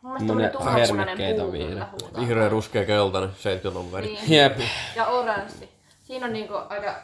Mun 0.02 0.40
hermekkeitä 0.74 1.42
puu 1.42 1.52
vihreä. 1.52 1.86
Vihreä, 2.20 2.48
ruskea, 2.48 2.84
keltainen, 2.84 3.30
70-luvun 3.30 3.92
väri. 3.92 4.06
Niin. 4.06 4.32
Jep. 4.32 4.58
Ja 4.96 5.06
oranssi. 5.06 5.68
Siinä 6.04 6.26
on 6.26 6.32
niinku 6.32 6.54
aika 6.54 6.94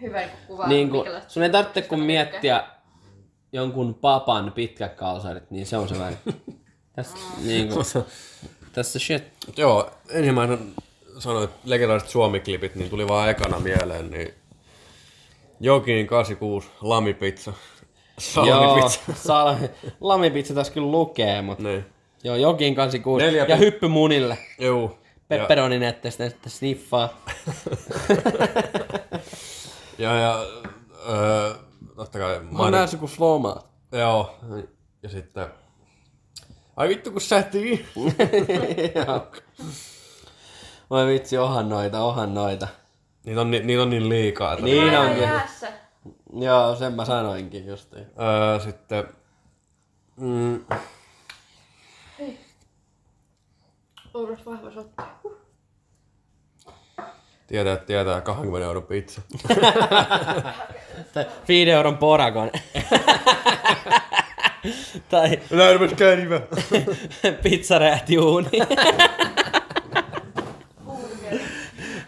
hyvä 0.00 0.18
niinku 0.18 0.36
kuva. 0.46 0.66
Niin 0.66 0.92
minkälaista 0.92 1.30
sun 1.30 1.42
ei 1.42 1.50
tarvitse 1.50 1.82
kun 1.82 2.00
miettiä 2.00 2.64
jonkun 3.52 3.94
papan 3.94 4.52
pitkät 4.54 4.94
kalsarit, 4.94 5.50
niin 5.50 5.66
se 5.66 5.76
on 5.76 5.88
se 5.88 5.98
väri. 5.98 6.16
Tässä, 6.96 7.16
niin 7.44 7.68
kuin, 7.68 7.84
tässä 8.72 8.98
shit. 8.98 9.24
Mut 9.46 9.58
Joo, 9.58 9.90
ensimmäinen 10.10 10.58
sanoit 11.18 11.50
legendaariset 11.64 12.10
suomiklipit, 12.10 12.74
niin 12.74 12.90
tuli 12.90 13.08
vaan 13.08 13.30
ekana 13.30 13.58
mieleen, 13.58 14.10
niin 14.10 14.34
Jokin 15.60 16.06
86, 16.06 16.68
Lamipizza. 16.80 17.52
Joo, 18.36 18.44
Salamipizza. 18.46 19.00
salami, 19.14 19.70
lamipizza 20.00 20.54
tässä 20.54 20.72
kyllä 20.72 20.90
lukee, 20.90 21.42
mutta 21.42 21.62
Niin. 21.62 21.86
Joo, 22.24 22.36
jokin 22.36 22.74
86. 22.74 23.24
Neljä 23.24 23.44
ja 23.48 23.56
pi- 23.56 23.64
hyppy 23.64 23.88
munille. 23.88 24.38
Ja, 24.58 24.68
Pepperonin 25.28 25.82
ette 25.82 26.10
sitten, 26.10 26.30
sitten 26.30 26.52
sniffaa. 26.52 27.20
ja, 29.98 30.14
ja 30.14 30.46
öö, 31.08 31.54
totta 31.96 32.18
kai 32.18 32.40
Mä 32.40 32.58
oon 32.58 32.72
näissä 32.72 32.96
kuin 32.96 33.08
slomaat. 33.08 33.66
Joo. 33.92 34.36
Ja 35.02 35.08
sitten... 35.08 35.46
Ai 36.76 36.88
vittu 36.88 37.10
kun 37.10 37.20
sätii. 37.20 37.86
Oi 40.90 41.06
vitsi, 41.06 41.38
ohan 41.38 41.68
noita, 41.68 42.00
ohan 42.02 42.34
noita. 42.34 42.68
niitä, 43.24 43.40
on, 43.40 43.50
ni- 43.50 43.60
niitä 43.60 43.82
on 43.82 43.90
niin 43.90 44.08
liikaa. 44.08 44.52
Että 44.52 44.64
Niin 44.64 44.92
Mä 44.92 45.00
onkin. 45.00 45.22
jäässä. 45.22 45.72
Joo, 46.40 46.76
sen 46.76 46.92
mä 46.92 47.04
sanoinkin 47.04 47.66
justiin. 47.66 48.06
Öö, 48.20 48.60
sitten... 48.60 49.04
Mm, 50.16 50.64
Ouras 54.16 54.46
vahva 54.46 54.70
sotti. 54.70 55.02
tietää, 57.46 57.76
tietää 57.76 58.20
20 58.20 58.66
euron 58.66 58.82
pizza. 58.82 59.20
Tai 61.12 61.26
5 61.48 61.70
euron 61.70 61.98
poragon. 61.98 62.50
tai 65.08 65.40
Lärmäs 65.50 65.92
kärvä. 65.96 66.40
pizza 67.42 67.78
räjähti 67.78 68.18
uuni. 68.18 68.48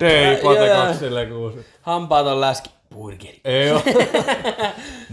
Ei, 0.00 0.36
pate 0.42 0.68
kaksille 0.68 1.26
kuusi. 1.26 1.66
Hampaaton 1.82 2.40
läski. 2.40 2.70
Burgeri. 2.94 3.40
Ei 3.44 3.70
oo. 3.72 3.82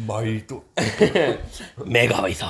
Maitu. 0.06 0.66
Megavisa. 1.86 2.48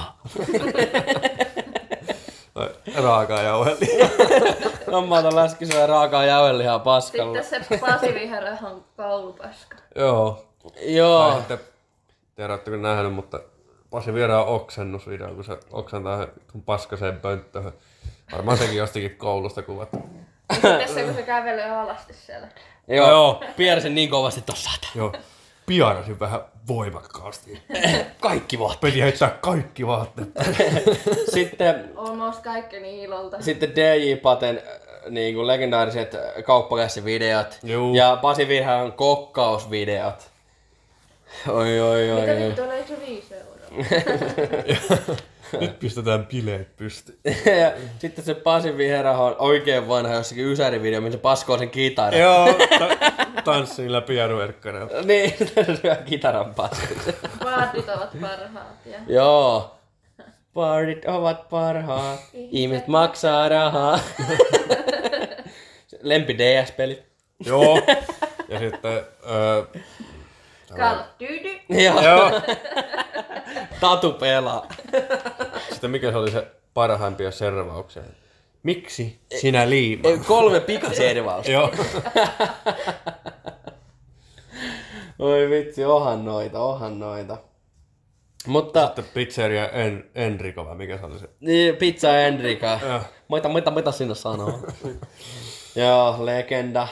Raakaa 3.03 3.41
jauheli. 3.41 3.88
Hampaaton 4.91 5.36
läski 5.41 5.65
syö 5.65 5.88
raakaa 5.88 6.26
jauhelihaa 6.26 6.80
paskalla. 6.80 7.41
Sitten 7.44 7.64
se 7.64 7.77
Pasivihärä 7.77 8.57
on 8.64 8.84
kaulupaska. 8.98 9.77
Joo. 9.95 10.45
Tai 10.64 10.95
Joo. 10.95 11.36
sitten, 11.38 11.60
tiedä, 12.36 12.53
ootteko 12.53 12.77
nähnyt, 12.77 13.14
mutta 13.14 13.40
Pasi 13.90 14.14
Viera 14.14 14.44
on 14.44 14.56
oksennusvideo, 14.56 15.27
kun 15.27 15.44
se 15.44 15.57
oksentaa 15.72 16.27
paskaseen 16.65 17.19
pönttöhön. 17.19 17.73
Varmaan 18.32 18.57
sekin 18.57 18.77
jostakin 18.77 19.15
koulusta 19.15 19.61
kuvat. 19.61 19.90
Ja 19.94 20.56
sitten 20.56 20.90
se, 20.94 21.03
kun 21.03 21.14
se 21.14 21.23
kävelee 21.23 21.72
alasti 21.72 22.14
siellä. 22.14 22.48
Joo. 22.88 23.10
Joo. 23.10 23.44
Piersin 23.57 23.95
niin 23.95 24.10
kovasti 24.10 24.41
tossa. 24.41 24.69
Joo. 24.95 25.14
Piarasin 25.66 26.20
vähän 26.20 26.40
voimakkaasti. 26.68 27.62
Kaikki 28.22 28.60
vaatteet. 28.60 28.82
Piti 28.94 29.02
heittää 29.04 29.30
kaikki 29.30 29.88
vaatteet. 29.88 30.30
Sitten, 31.34 31.90
Almost 31.96 32.44
kaikki 32.44 32.80
niin 32.80 33.00
ilolta. 33.04 33.42
sitten 33.42 33.76
DJ 33.76 34.16
Paten 34.16 34.58
äh, 34.68 35.12
niin 35.12 35.36
kuin 35.36 35.48
legendaariset 35.48 36.16
äh, 36.16 36.22
kauppakässivideot. 36.44 37.60
Juu. 37.64 37.96
Ja 37.96 38.18
Pasi 38.22 38.48
Virhan 38.48 38.94
kokkausvideot. 38.94 40.30
Oi, 41.48 41.80
oi, 41.80 42.12
oi, 42.12 42.22
Mitä 42.22 42.32
oi. 42.32 42.48
vittu, 42.48 42.62
oliko 42.64 42.88
se 42.88 43.00
viisi 43.08 43.34
euroa? 43.36 43.56
Nyt 45.60 45.80
pistetään 45.80 46.26
bileet 46.26 46.76
pystyyn. 46.77 47.18
ja 47.61 47.72
sitten 47.99 48.26
se 48.26 48.34
Pasi 48.34 48.77
Vihera 48.77 49.18
on 49.18 49.36
oikein 49.40 49.88
vanha 49.88 50.14
jossakin 50.14 50.45
ysärivideo, 50.45 51.02
missä 51.02 51.18
se 51.18 51.22
paskoo 51.22 51.57
sen 51.57 51.69
kitaran. 51.69 52.19
Joo, 52.19 52.45
ta- 52.80 53.41
tanssin 53.44 53.91
läpi 53.91 54.15
Jaruerkkana. 54.15 54.80
Niin, 55.06 55.34
se 55.56 55.76
syö 55.82 55.95
kitaran 55.95 56.56
paskuun. 56.56 56.99
Vaatit 57.44 57.90
ovat 57.90 58.10
parhaat. 58.22 58.86
Ja... 58.86 58.98
Joo. 59.07 59.72
Parit 60.53 61.06
ovat 61.06 61.49
parhaat. 61.49 62.19
Ihmiset 62.34 62.88
maksaa 62.88 63.49
rahaa. 63.49 63.99
Lempi 66.02 66.38
DS-pelit. 66.38 67.03
Joo. 67.45 67.82
Ja 68.49 68.60
sitten... 68.60 68.91
Öö, 69.32 69.64
Call 70.77 70.99
of 70.99 71.06
Duty. 71.19 71.61
Joo. 71.84 72.02
joo. 72.02 72.31
Tatu 73.80 74.11
pelaa. 74.11 74.68
Sitten 75.72 75.91
mikä 75.91 76.11
se 76.11 76.18
oli 76.18 76.31
se 76.31 76.47
parhaimpia 76.73 77.31
servauksia? 77.31 78.03
Miksi 78.64 79.19
sinä 79.39 79.69
liima? 79.69 80.07
Ei, 80.10 80.18
Kolme 80.18 80.60
pikaservausta. 80.60 81.52
Joo. 81.52 81.72
Oi 85.19 85.49
vitsi, 85.49 85.85
ohan 85.85 86.26
noita, 86.26 86.60
ohan 86.60 86.99
noita. 86.99 87.38
Mutta 88.47 88.85
Sitten 88.85 89.06
pizzeria 89.14 89.69
en, 89.69 90.10
Enrico 90.15 90.65
vai 90.65 90.76
mikä 90.76 90.97
se 90.97 91.06
oli 91.06 91.19
se? 91.19 91.30
niin, 91.39 91.76
pizza 91.76 92.19
Enrika. 92.19 92.80
Joo. 92.88 93.02
Mitä, 93.31 93.49
mitä, 93.49 93.72
mitä 93.72 93.91
sinne 93.91 94.15
sanoo? 94.15 94.60
Joo, 95.76 96.26
legenda. 96.26 96.88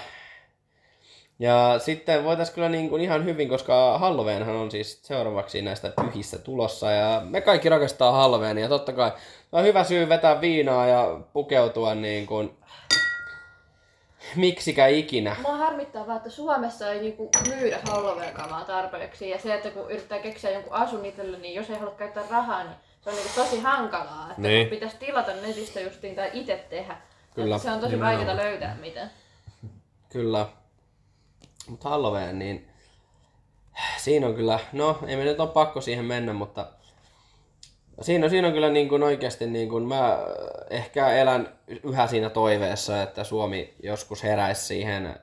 Ja 1.44 1.80
sitten 1.80 2.24
voitaisiin 2.24 2.56
kyllä 2.56 2.70
niin 2.70 2.90
kuin 2.90 3.02
ihan 3.02 3.26
hyvin, 3.26 3.50
koska 3.50 3.98
Halloweenhan 3.98 4.56
on 4.56 4.72
siis 4.72 5.00
seuraavaksi 5.04 5.62
näistä 5.62 5.94
pyhistä 6.02 6.38
tulossa 6.38 6.92
ja 6.92 7.22
me 7.26 7.42
kaikki 7.42 7.70
rakastaa 7.70 8.12
Halloweenia 8.12 8.64
ja 8.64 8.70
totta 8.70 8.94
kai 8.94 9.12
on 9.52 9.64
hyvä 9.64 9.84
syy 9.84 10.10
vetää 10.10 10.42
viinaa 10.42 10.88
ja 10.88 11.20
pukeutua 11.34 11.96
niin 11.96 12.28
kuin 12.28 12.58
miksikä 14.36 14.88
ikinä. 14.88 15.36
Mua 15.42 15.58
harmittaa 15.58 16.08
vaan, 16.08 16.18
että 16.18 16.30
Suomessa 16.30 16.92
ei 16.92 17.02
niinku 17.02 17.30
myydä 17.48 17.80
Halloween-kamaa 17.90 18.66
tarpeeksi. 18.66 19.30
Ja 19.30 19.40
se, 19.40 19.54
että 19.54 19.70
kun 19.70 19.92
yrittää 19.92 20.20
keksiä 20.20 20.52
jonkun 20.52 20.74
asun 20.74 21.06
itselle, 21.06 21.38
niin 21.38 21.56
jos 21.56 21.70
ei 21.70 21.78
halua 21.78 21.96
käyttää 21.96 22.24
rahaa, 22.30 22.64
niin 22.64 22.76
se 23.02 23.10
on 23.10 23.16
niinku 23.16 23.32
tosi 23.36 23.60
hankalaa. 23.60 24.28
Että 24.30 24.42
Niin. 24.42 24.68
pitäisi 24.68 24.98
tilata 24.98 25.32
netistä 25.42 25.80
justiin 25.80 26.16
tai 26.16 26.30
itse 26.34 26.66
tehdä. 26.70 26.98
Kyllä, 27.36 27.56
Että 27.56 27.68
se 27.68 27.74
on 27.74 27.80
tosi 27.80 28.00
vaikeaa 28.00 28.36
löytää 28.36 28.78
mitään. 28.82 29.12
Kyllä. 30.10 30.46
Mutta 31.68 31.90
Halloween, 31.90 32.40
niin 32.40 32.68
siinä 33.98 34.28
on 34.28 34.36
kyllä, 34.36 34.60
no 34.74 35.00
ei 35.08 35.16
me 35.16 35.24
nyt 35.24 35.40
ole 35.40 35.50
pakko 35.50 35.82
siihen 35.82 36.06
mennä, 36.06 36.34
mutta 36.34 36.68
siinä 38.02 38.26
on, 38.26 38.30
siinä 38.30 38.48
on 38.48 38.54
kyllä 38.54 38.70
niin 38.70 38.90
kuin 38.90 39.04
oikeasti, 39.04 39.48
niin 39.48 39.70
kuin 39.70 39.84
mä 39.88 40.20
ehkä 40.70 41.10
elän 41.10 41.50
yhä 41.84 42.08
siinä 42.08 42.30
toiveessa, 42.30 43.04
että 43.04 43.24
Suomi 43.24 43.74
joskus 43.84 44.24
heräisi 44.24 44.66
siihen 44.66 45.16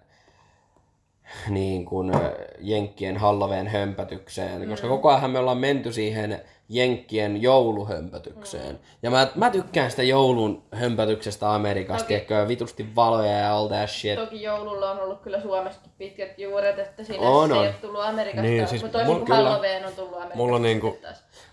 niin 1.48 1.84
kuin 1.84 2.12
Jenkkien 2.60 3.16
Halloween 3.16 3.68
hömpötykseen, 3.68 4.68
koska 4.68 4.88
koko 4.88 5.10
ajan 5.10 5.30
me 5.30 5.38
ollaan 5.38 5.58
menty 5.58 5.92
siihen 5.92 6.40
Jenkkien 6.72 7.42
jouluhömpötykseen. 7.42 8.80
Ja 9.02 9.10
mä, 9.10 9.28
mä 9.34 9.50
tykkään 9.50 9.90
sitä 9.90 10.02
joulun 10.02 10.62
hömpötyksestä 10.72 11.54
Amerikasta, 11.54 12.04
Okei. 12.04 12.22
okay. 12.22 12.48
vitusti 12.48 12.86
valoja 12.96 13.32
ja 13.32 13.56
all 13.56 13.68
that 13.68 13.90
shit. 13.90 14.14
Toki 14.18 14.42
joululla 14.42 14.90
on 14.90 15.00
ollut 15.00 15.20
kyllä 15.20 15.40
Suomessakin 15.40 15.92
pitkät 15.98 16.38
juuret, 16.38 16.78
että 16.78 17.04
siinä 17.04 17.22
On, 17.28 17.48
se 17.48 17.54
ei 17.54 17.60
on. 17.60 17.66
ole 17.66 17.74
tullut 17.80 18.00
Amerikasta, 18.00 18.42
Niin, 18.42 18.56
niin, 18.56 18.68
siis 18.68 18.82
mutta 18.82 18.98
toisin 18.98 19.26
kuin 19.26 19.36
Halloween 19.36 19.86
on 19.86 19.92
tullut 19.92 20.14
Amerikasta. 20.14 20.36
Mulla 20.36 20.58
niinku-. 20.58 20.98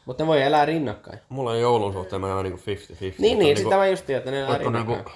Mutta 0.06 0.24
ne 0.24 0.28
voi 0.28 0.42
elää 0.42 0.66
rinnakkain. 0.66 1.20
Mulla 1.30 1.52
on 1.52 1.60
joulun 1.60 1.94
suhteen 1.94 2.22
mä 2.22 2.36
oon 2.36 2.44
niinku 2.44 2.62
50-50. 2.66 2.66
Niin, 3.00 3.18
niin, 3.20 3.40
niinku- 3.40 3.64
sitä 3.64 3.78
mä 3.78 3.88
just 3.88 4.06
tiedän, 4.06 4.20
että 4.20 4.32
ne 4.32 4.38
elää 4.38 4.50
Vaikka 4.50 4.64
rinnakkain. 4.64 4.98
niinku, 4.98 5.12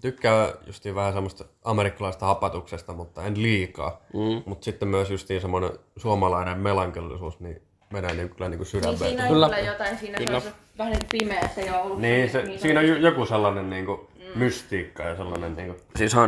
tykkää 0.00 0.52
justiin 0.66 0.94
vähän 0.94 1.12
semmoista 1.12 1.44
amerikkalaista 1.64 2.26
hapatuksesta, 2.26 2.92
mutta 2.92 3.22
en 3.24 3.42
liikaa. 3.42 4.00
Mm. 4.14 4.42
Mutta 4.46 4.64
sitten 4.64 4.88
myös 4.88 5.10
justiin 5.10 5.40
semmoinen 5.40 5.70
suomalainen 5.96 6.58
melankolisuus, 6.58 7.40
niin 7.40 7.62
menee 7.92 8.14
niin 8.14 8.28
kyllä 8.30 8.48
niinku 8.48 8.62
Niin 8.64 8.70
sydämeen. 8.70 8.98
siinä 8.98 9.22
on 9.22 9.28
Kyllä. 9.28 9.58
jotain, 9.58 9.98
siinä 9.98 10.18
Kyllä. 10.18 10.40
se 10.40 10.52
vähän 10.78 10.92
niin 10.92 11.00
kuin 11.08 11.18
pimeä 11.20 11.48
se 11.54 11.60
joulu. 11.60 11.98
Niin, 11.98 12.30
se, 12.30 12.42
Niin 12.42 12.58
siinä 12.60 12.80
on 12.80 13.02
joku 13.02 13.26
sellainen 13.26 13.70
niinku 13.70 14.10
mystiikka 14.34 15.02
ja 15.02 15.16
sellainen 15.16 15.56
niinku... 15.56 15.80
Siis 15.96 16.14
100%. 16.14 16.18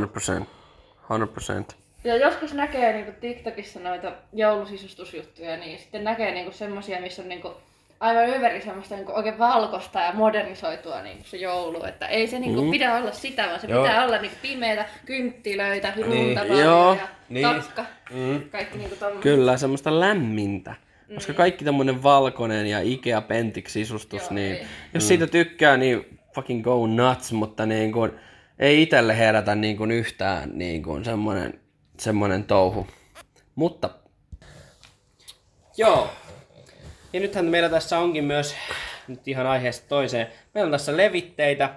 100%. 0.41 1.75
Ja 2.05 2.17
joskus 2.17 2.55
näkee 2.55 2.93
niinku 2.93 3.13
TikTokissa 3.21 3.81
noita 3.81 4.13
joulusisustusjuttuja, 4.33 5.57
niin 5.57 5.79
sitten 5.79 6.05
näkee 6.05 6.31
niinku 6.31 6.53
semmosia, 6.53 7.01
missä 7.01 7.23
on 7.23 7.29
niinku 7.29 7.53
aivan 8.01 8.27
ympäri 8.29 8.61
semmoista 8.61 8.95
niinku 8.95 9.13
oikein 9.15 9.39
valkoista 9.39 10.01
ja 10.01 10.13
modernisoitua 10.13 11.03
niinku 11.03 11.25
se 11.25 11.37
joulu. 11.37 11.85
Että 11.85 12.07
ei 12.07 12.27
se 12.27 12.39
niinku 12.39 12.65
mm. 12.65 12.71
pidä 12.71 12.95
olla 12.97 13.13
sitä, 13.13 13.47
vaan 13.47 13.61
se 13.61 13.67
Joo. 13.67 13.83
pitää 13.85 14.05
olla 14.05 14.19
niinku 14.19 14.37
pimeitä 14.43 14.85
kynttilöitä, 15.07 15.93
Niin. 16.07 16.39
Joo. 16.59 16.95
ja 16.95 17.09
Niin. 17.29 17.49
takka. 17.49 17.85
Mm. 18.11 18.41
Kaikki 18.51 18.79
niinku 18.79 18.97
tommoset. 18.97 19.23
Kyllä, 19.23 19.57
semmoista 19.57 20.01
lämmintä. 20.01 20.75
Koska 21.15 21.33
kaikki 21.33 21.65
tämmönen 21.65 22.03
valkoinen 22.03 22.67
ja 22.67 22.81
Ikea 22.81 23.21
Pentix 23.21 23.71
sisustus, 23.73 24.23
Joo, 24.23 24.33
niin 24.33 24.53
ei. 24.53 24.67
jos 24.95 25.09
siitä 25.09 25.27
tykkää, 25.27 25.77
niin 25.77 26.19
fucking 26.35 26.65
go 26.65 26.87
nuts, 26.87 27.33
mutta 27.33 27.67
niin 27.67 27.93
kuin, 27.93 28.13
ei 28.59 28.83
itelle 28.83 29.19
herätä 29.19 29.55
niin 29.55 29.77
kuin 29.77 29.91
yhtään 29.91 30.51
niin 30.53 30.83
kuin 30.83 31.05
semmonen, 31.05 31.61
semmonen 31.99 32.45
touhu. 32.45 32.87
Mutta, 33.55 33.91
joo. 35.77 36.11
Ja 37.13 37.21
nythän 37.21 37.45
meillä 37.45 37.69
tässä 37.69 37.99
onkin 37.99 38.25
myös, 38.25 38.57
nyt 39.09 39.29
ihan 39.29 39.47
aiheesta 39.47 39.89
toiseen, 39.89 40.27
meillä 40.55 40.67
on 40.69 40.73
tässä 40.73 40.97
levitteitä. 40.97 41.75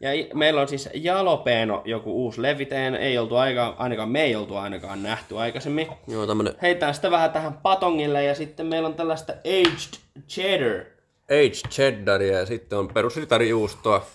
Ja 0.00 0.10
meillä 0.34 0.60
on 0.60 0.68
siis 0.68 0.88
Jalopeeno 0.94 1.82
joku 1.84 2.24
uusi 2.24 2.42
leviteen, 2.42 2.94
ei 2.94 3.18
oltu 3.18 3.36
aika, 3.36 3.74
ainakaan 3.78 4.08
me 4.08 4.22
ei 4.22 4.36
oltu 4.36 4.56
ainakaan 4.56 5.02
nähty 5.02 5.38
aikaisemmin. 5.38 5.88
Joo, 6.08 6.26
tämmönen 6.26 6.54
Heitään 6.62 6.94
sitä 6.94 7.10
vähän 7.10 7.30
tähän 7.30 7.52
patongille 7.54 8.24
ja 8.24 8.34
sitten 8.34 8.66
meillä 8.66 8.88
on 8.88 8.94
tällaista 8.94 9.32
aged 9.32 10.00
cheddar. 10.28 10.84
aged 11.24 11.70
cheddaria 11.70 12.38
ja 12.38 12.46
sitten 12.46 12.78
on 12.78 12.88
perusritarijuustoa. 12.88 14.06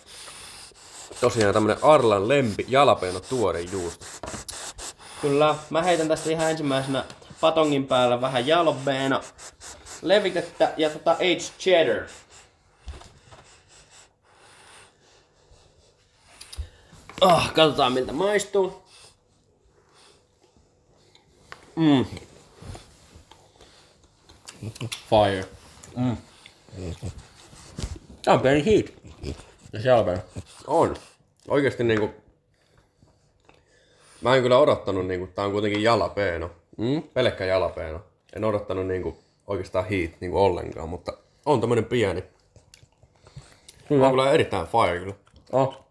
Tosiaan 1.20 1.54
tämmönen 1.54 1.84
Arlan 1.84 2.28
lempi 2.28 2.66
jalapeeno 2.68 3.20
tuore 3.20 3.60
juusto. 3.60 4.06
Kyllä, 5.22 5.54
mä 5.70 5.82
heitän 5.82 6.08
tästä 6.08 6.30
ihan 6.30 6.50
ensimmäisenä 6.50 7.04
patongin 7.40 7.86
päällä 7.86 8.20
vähän 8.20 8.46
jalopeena 8.46 9.20
levitettä 10.02 10.72
ja 10.76 10.90
tota 10.90 11.12
aged 11.12 11.40
cheddar. 11.58 12.02
Oh, 17.22 17.52
katsotaan 17.52 17.92
miltä 17.92 18.12
maistuu. 18.12 18.82
Mm. 21.76 22.04
Fire. 25.10 25.44
Mm. 25.96 26.16
Tää 28.22 28.34
on 28.34 28.40
pieni 28.40 28.64
heat. 28.66 28.86
Ja 29.72 29.80
jalapeeno. 29.80 30.22
On. 30.66 30.96
Oikeesti 31.48 31.84
niinku... 31.84 32.10
Mä 34.20 34.36
en 34.36 34.42
kyllä 34.42 34.58
odottanut 34.58 35.06
niinku, 35.06 35.26
tää 35.26 35.44
on 35.44 35.52
kuitenkin 35.52 35.82
jalapeeno. 35.82 36.50
Mm. 36.78 37.02
Pelkkä 37.02 37.44
jalapeeno. 37.44 38.00
En 38.36 38.44
odottanut 38.44 38.86
niinku 38.86 39.18
oikeastaan 39.46 39.88
heat 39.88 40.10
niinku 40.20 40.38
ollenkaan, 40.38 40.88
mutta 40.88 41.12
on 41.46 41.60
tämmönen 41.60 41.84
pieni. 41.84 42.24
Kyllä. 43.88 44.06
On 44.06 44.12
kyllä 44.12 44.30
erittäin 44.30 44.66
fire 44.66 44.98
kyllä. 44.98 45.14
Oh. 45.52 45.81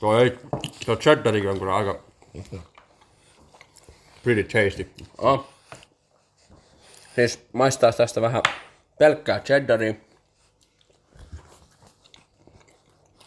Tuo 0.00 0.18
ei, 0.18 0.38
tuo 0.86 0.96
cheddarikin 0.96 1.50
on 1.50 1.58
kyllä 1.58 1.76
aika 1.76 2.02
pretty 4.22 4.42
tasty. 4.42 4.90
Oh. 5.18 5.46
Siis 7.14 7.46
maistaa 7.52 7.92
tästä 7.92 8.20
vähän 8.20 8.42
pelkkää 8.98 9.40
cheddaria. 9.40 9.94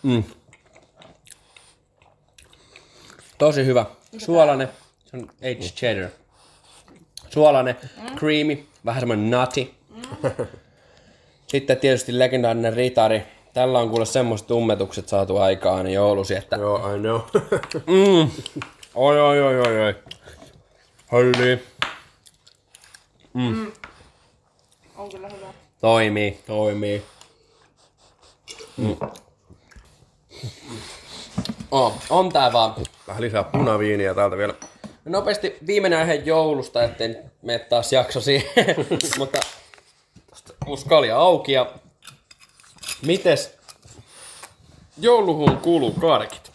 Mm. 0.04 0.24
Tosi 3.38 3.66
hyvä. 3.66 3.86
Suolainen. 4.18 4.70
Se 5.06 5.18
on 5.18 5.30
aged 5.38 5.62
cheddar. 5.62 6.10
Suolainen, 7.30 7.76
creamy, 8.16 8.66
vähän 8.86 9.02
semmonen 9.02 9.32
nutty. 9.32 9.74
Sitten 11.48 11.78
tietysti 11.78 12.20
legendaarinen 12.20 12.74
ritari. 12.74 13.24
Tällä 13.54 13.80
on 13.80 13.90
kuule 13.90 14.06
semmoiset 14.06 14.48
tummetukset 14.48 15.10
saatu 15.10 15.38
aikaan 15.38 15.86
niin 15.86 15.94
joulusi, 15.96 16.36
että 16.36 16.56
Joo, 16.56 16.96
I 16.96 17.00
know. 17.00 17.22
Mm. 17.88 18.32
Oi, 18.96 19.22
oi, 19.22 19.42
oi, 19.42 19.60
oi, 19.60 19.80
oi. 19.80 19.96
Hölli. 21.08 21.64
On 24.96 25.10
kyllä 25.10 25.30
hyvä. 25.30 25.48
Toimii, 25.82 26.40
toimii. 26.48 27.04
Mm. 28.78 28.98
Oh, 31.72 31.94
on 32.10 32.30
tää 32.30 32.54
vaan. 32.54 32.76
Vähän 33.08 33.22
lisää 33.22 33.44
punaviiniä 33.44 34.14
täältä 34.14 34.38
vielä. 34.38 34.54
Nopeasti 35.06 35.58
viimeinen 35.68 36.00
aihe 36.00 36.14
joulusta, 36.14 36.84
ettei 36.84 37.16
mene 37.42 37.60
taas 37.60 37.94
jakso 37.94 38.22
siihen. 38.22 38.76
Mutta 39.18 39.40
kalja 40.90 41.18
auki 41.18 41.52
ja 41.52 41.72
mites 43.02 43.58
jouluhun 44.98 45.58
kuuluu 45.58 45.92
karkit? 45.92 46.52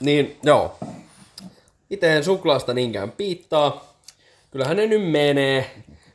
Niin 0.00 0.38
joo, 0.42 0.78
itse 1.90 2.16
en 2.16 2.24
suklaasta 2.24 2.74
niinkään 2.74 3.12
piittaa. 3.12 3.94
Kyllähän 4.50 4.76
ne 4.76 4.86
nyt 4.86 5.10
menee. 5.10 5.70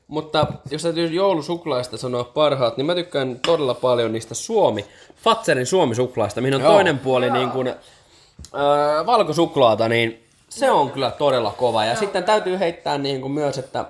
Mutta 0.07 0.47
jos 0.71 0.81
täytyy 0.81 1.07
joulusuklaista 1.07 1.97
sanoa 1.97 2.23
parhaat, 2.23 2.77
niin 2.77 2.85
mä 2.85 2.95
tykkään 2.95 3.39
todella 3.45 3.73
paljon 3.73 4.11
niistä 4.13 4.33
Suomi, 4.33 4.85
Fatserin 5.23 5.65
Suomi-suklaista, 5.65 6.41
mihin 6.41 6.55
on 6.55 6.61
Joo. 6.61 6.71
toinen 6.71 6.99
puoli 6.99 7.31
niin 7.31 7.49
kuin, 7.49 7.67
öö, 7.67 9.05
valkosuklaata, 9.05 9.89
niin 9.89 10.23
se 10.49 10.71
on 10.71 10.91
kyllä 10.91 11.11
todella 11.11 11.51
kova. 11.51 11.85
Ja 11.85 11.95
sitten 11.95 12.23
täytyy 12.23 12.59
heittää 12.59 12.97
niin 12.97 13.21
kuin 13.21 13.31
myös, 13.31 13.57
että 13.57 13.85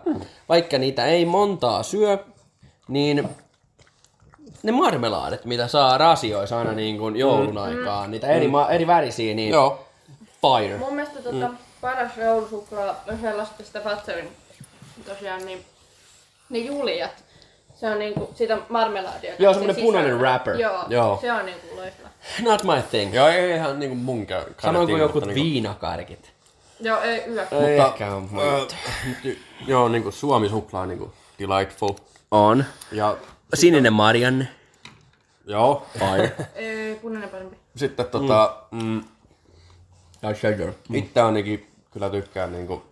vaikka 0.50 0.78
niitä 0.78 1.06
ei 1.06 1.26
montaa 1.26 1.84
syö, 1.84 2.18
niin 2.88 3.30
ne 4.66 4.72
marmelaadit, 4.72 5.46
mitä 5.46 5.68
saa 5.68 5.98
rasioissa 5.98 6.58
aina 6.60 6.72
niin 6.72 6.98
kuin 6.98 7.16
joulun 7.16 7.58
aikaan, 7.58 8.12
niitä 8.12 8.28
eri, 8.28 8.48
ma- 8.48 8.70
eri 8.70 8.88
värisiä, 8.88 9.34
niin 9.36 9.50
Joo. 9.54 9.86
fire. 10.42 10.78
Mun 10.78 10.94
mielestä 10.96 11.22
tota, 11.22 11.48
mm. 11.48 11.58
paras 11.82 12.18
joulusuklaa, 12.18 12.96
jos 13.08 13.24
ei 13.24 13.34
lasketa 13.38 13.64
sitä 13.64 13.80
Fatserin, 13.82 14.30
tosiaan 15.06 15.46
niin, 15.46 15.66
ne 16.50 16.60
julijat. 16.60 17.12
Se 17.76 17.90
on 17.90 18.00
niinku, 18.00 18.30
siitä 18.36 18.54
on 18.56 18.66
marmelaadia. 18.70 19.34
Joo, 19.40 19.54
semmonen 19.54 19.76
sisällä. 19.76 19.92
punainen 19.92 20.20
wrapper. 20.20 20.56
Joo, 20.60 20.84
Joo. 20.88 21.18
se 21.22 21.32
on 21.32 21.46
niinku 21.46 21.76
loistava. 21.76 22.10
Not 22.42 22.64
my 22.64 22.82
thing. 22.90 23.16
Joo, 23.16 23.28
ei 23.28 23.52
ihan 23.56 23.80
niinku 23.80 23.96
mun 23.96 24.26
kä- 24.30 24.54
Samoin 24.62 24.88
kuin 24.88 25.00
joku 25.02 25.20
niinku- 25.20 25.36
viinakarkit. 25.36 26.32
Joo, 26.80 27.02
ei 27.02 27.24
yö. 27.28 27.42
Mutta, 27.52 27.68
Ehkä 27.68 28.16
on 28.16 28.30
nyt- 29.24 29.40
joo, 29.68 29.90
niinku 29.90 30.12
Suomi 30.12 30.50
suklaa 30.50 30.86
niinku 30.86 31.14
delightful. 31.40 31.92
On. 32.32 32.66
Ja 32.92 33.18
Sininen 33.54 33.94
Marianne. 33.94 34.48
joo, 35.46 35.88
Fire. 36.00 36.36
Ei, 36.56 36.96
punainen 37.02 37.30
parempi. 37.30 37.58
sitten 37.76 38.06
tota, 38.06 38.64
mm. 38.72 39.04
Ja 40.22 40.34
cheddar. 40.34 40.74
itse 40.94 41.22
ainakin 41.22 41.72
kyllä 41.92 42.10
tykkään 42.10 42.52
niinku 42.52 42.84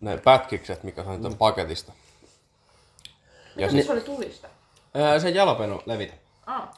ne 0.00 0.16
pätkikset, 0.16 0.82
mikä 0.82 1.04
saa 1.04 1.16
mm. 1.16 1.36
paketista. 1.38 1.92
Mitä 3.56 3.70
siis 3.70 3.90
oli 3.90 4.00
tulista? 4.00 4.48
Öö, 4.96 5.20
se 5.20 5.30
jalapeno 5.30 5.82
levitä. 5.86 6.14
Ah. 6.46 6.68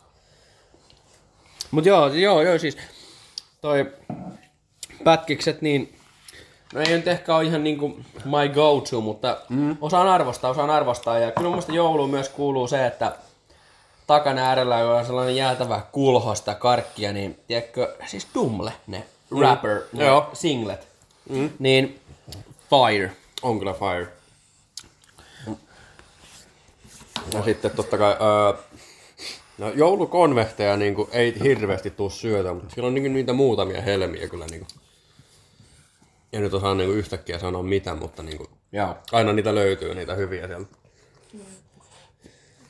Mut 1.70 1.86
joo, 1.86 2.08
joo, 2.08 2.42
joo, 2.42 2.58
siis 2.58 2.76
toi 3.60 3.92
pätkikset, 5.04 5.62
niin 5.62 5.98
no 6.72 6.80
ei 6.80 6.96
nyt 6.96 7.08
ehkä 7.08 7.36
ole 7.36 7.44
ihan 7.44 7.64
niinku 7.64 7.88
my 8.24 8.48
go-to, 8.54 9.00
mutta 9.00 9.36
mm. 9.48 9.76
osaan 9.80 10.08
arvostaa, 10.08 10.50
osaan 10.50 10.70
arvostaa. 10.70 11.18
Ja 11.18 11.30
kyllä 11.30 11.50
mun 11.50 11.62
jouluun 11.68 12.10
myös 12.10 12.28
kuuluu 12.28 12.68
se, 12.68 12.86
että 12.86 13.12
takana 14.06 14.42
äärellä 14.42 14.76
on 14.76 15.06
sellainen 15.06 15.36
jäätävä 15.36 15.80
kulhosta 15.92 16.54
karkkia, 16.54 17.12
niin 17.12 17.38
tiedätkö, 17.46 17.96
siis 18.06 18.26
Dumle, 18.34 18.72
ne 18.86 19.04
rapper, 19.40 19.80
ne 19.92 20.04
Joo. 20.04 20.30
singlet, 20.32 20.88
mm. 21.28 21.50
niin 21.58 22.00
fire. 22.70 23.12
On 23.42 23.58
kyllä 23.58 23.74
fire. 23.74 24.08
Ja 27.34 27.42
sitten 27.42 27.70
totta 27.70 27.98
kai, 27.98 28.12
öö, 28.12 28.62
no 29.58 29.70
joulukonvehteja 29.70 30.76
niin 30.76 30.94
kuin, 30.94 31.08
ei 31.12 31.34
hirveästi 31.42 31.90
tuu 31.90 32.10
syötä, 32.10 32.52
mutta 32.52 32.74
siellä 32.74 32.88
on 32.88 32.94
niin 32.94 33.14
niitä 33.14 33.32
muutamia 33.32 33.82
helmiä 33.82 34.28
kyllä. 34.28 34.46
Niin 34.46 34.60
kuin. 34.60 34.81
Ja 36.32 36.40
nyt 36.40 36.54
osaa 36.54 36.74
niin 36.74 36.88
kuin, 36.88 36.98
yhtäkkiä 36.98 37.38
sanoa 37.38 37.62
mitä, 37.62 37.94
mutta 37.94 38.22
niin 38.22 38.36
kuin, 38.36 38.48
Joo. 38.72 38.96
aina 39.12 39.32
niitä 39.32 39.54
löytyy, 39.54 39.94
niitä 39.94 40.14
hyviä 40.14 40.46
sieltä. 40.46 40.76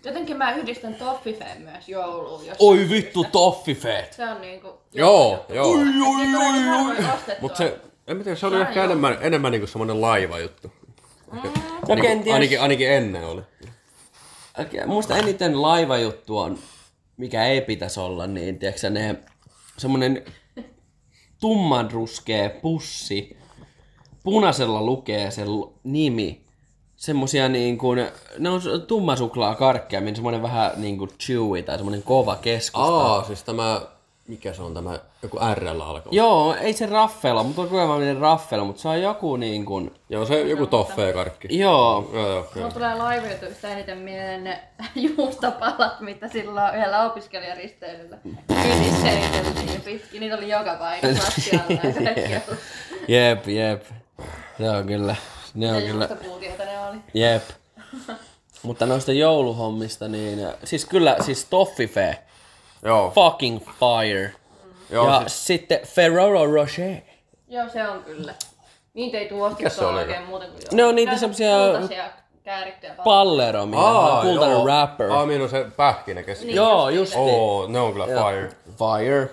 Jotenkin 0.05 0.37
mä 0.37 0.53
yhdistän 0.55 0.95
toffifeen 0.95 1.63
myös 1.63 1.89
jouluun. 1.89 2.47
Jos 2.47 2.57
Oi 2.61 2.89
vittu, 2.91 3.25
toffifeet! 3.33 4.13
Se 4.13 4.29
on 4.29 4.41
niinku... 4.41 4.81
Joo, 4.95 5.47
joo. 5.49 5.71
Oi, 5.71 5.79
oi, 5.79 6.35
oi, 6.35 6.87
oi. 6.87 6.97
Mutta 7.41 7.59
se, 7.59 7.79
en 8.07 8.17
mä 8.17 8.23
tiedä, 8.25 8.37
se 8.37 8.47
oli 8.47 8.61
ehkä 8.61 8.85
enemmän, 8.85 9.19
enemmän 9.21 9.53
niin 9.53 9.61
kuin 9.61 9.69
semmoinen 9.69 10.01
laiva 10.01 10.39
juttu. 10.39 10.73
No 11.33 11.43
Niin 11.95 12.03
kenties. 12.03 12.35
ainakin, 12.35 12.61
ainakin 12.61 12.91
ennen 12.91 13.25
oli. 13.25 13.43
Okei, 14.61 14.87
Musta 14.87 15.17
eniten 15.17 15.63
laivajuttu 15.63 16.39
on, 16.39 16.59
mikä 17.17 17.45
ei 17.45 17.61
pitäisi 17.61 18.01
olla, 18.01 18.27
niin 18.27 18.59
tiedätkö 18.59 18.91
ne 18.91 19.17
semmonen 19.79 20.25
tummanruskea 21.41 22.51
pussi, 22.51 23.37
punaisella 24.23 24.83
lukee 24.83 25.31
se 25.31 25.45
l- 25.45 25.73
nimi, 25.85 26.45
semmosia 26.97 27.49
niin 27.49 27.79
kuin, 27.79 28.07
ne 28.39 28.51
on 28.51 28.61
tummasuklaa 28.87 29.55
karkkeja, 29.55 30.01
minne 30.01 30.15
semmonen 30.15 30.43
vähän 30.43 30.71
niin 30.77 30.99
kuin 30.99 31.11
chewy 31.21 31.63
tai 31.63 31.77
semmonen 31.77 32.03
kova 32.03 32.37
keskusta. 32.37 32.97
Aa, 32.97 33.25
siis 33.25 33.43
tämä, 33.43 33.81
mikä 34.29 34.53
se 34.53 34.63
on 34.63 34.75
tämä, 34.75 34.99
joku 35.23 35.39
RL 35.55 35.81
alkoi. 35.81 36.17
Joo, 36.17 36.55
ei 36.55 36.73
se 36.73 36.87
raffela, 36.87 37.43
mutta 37.43 37.63
on 37.63 37.69
kuitenkin 37.69 38.17
raffela, 38.19 38.65
mutta 38.65 38.83
se 38.83 38.89
on 38.89 39.03
joku 39.03 39.37
niin 39.37 39.65
kuin, 39.65 39.91
Joo, 40.09 40.25
se 40.25 40.41
joku 40.41 40.67
toffee 40.67 41.13
karkki. 41.13 41.59
joo, 41.59 42.11
Joo, 42.13 42.27
joo, 42.27 42.35
joo. 42.37 42.47
Mulla 42.55 42.71
tulee 42.71 42.95
laivajutuista 42.95 43.69
eniten 43.69 43.99
mieleen 43.99 44.45
ne 44.45 44.61
juustopalat, 45.17 46.01
mitä 46.01 46.29
silloin 46.29 46.75
yhdellä 46.75 47.05
opiskelijaristeilyllä 47.11 48.19
kynissä 48.63 49.07
heiteltiin 49.07 49.81
pitkin. 49.81 50.21
Niitä 50.21 50.37
oli 50.37 50.49
joka 50.51 50.75
paikassa 50.75 51.23
lattialla 51.25 51.89
ja 51.89 52.15
kaikkea. 52.15 52.41
jep, 53.09 53.49
jep. 53.49 53.83
Se 54.59 54.71
on 54.71 54.87
kyllä, 54.87 55.17
ne 55.55 55.67
Ja 55.67 55.75
on 55.75 55.83
kyllä. 55.83 56.09
ne 56.65 56.79
oli. 56.89 56.97
Jep. 57.15 57.43
Mutta 58.63 58.87
noista 58.87 59.13
jouluhommista, 59.13 60.09
niin 60.09 60.47
siis 60.65 60.85
kyllä, 60.85 61.17
siis 61.21 61.45
Toffifee, 61.45 62.19
Joo, 62.85 63.11
fucking 63.11 63.61
fire. 63.65 64.33
joo 64.91 65.09
ja 65.09 65.21
siis, 65.21 65.47
sitten 65.47 65.81
Ferrero 65.87 66.53
Rocher. 66.55 66.97
Joo, 67.49 67.69
se 67.69 67.89
on 67.89 68.03
kyllä. 68.05 68.35
Niitä 68.95 69.19
ei 69.19 69.29
oli? 69.91 69.99
oikein 69.99 70.23
muuten 70.23 70.51
kuin 70.51 70.63
Ne 70.73 70.85
on 70.85 70.95
niitä 70.95 71.17
semmosia- 71.17 71.81
käärittyjä. 72.45 72.95
Pallero, 73.05 73.67
mikä 73.67 73.83
on 73.83 74.23
kultainen 74.27 74.57
joo. 74.57 74.67
rapper. 74.67 75.11
Aa, 75.13 75.27
minun 75.27 75.49
se 75.51 75.67
pähkinä 75.77 76.23
keski. 76.23 76.45
Niin, 76.47 76.57
Joo, 76.57 76.89
just 76.89 77.15
niitä. 77.15 77.37
Oo, 77.37 77.67
ne 77.69 77.79
on 77.81 77.93
kyllä 77.93 78.07
fire. 78.07 78.49
Fire. 78.79 79.31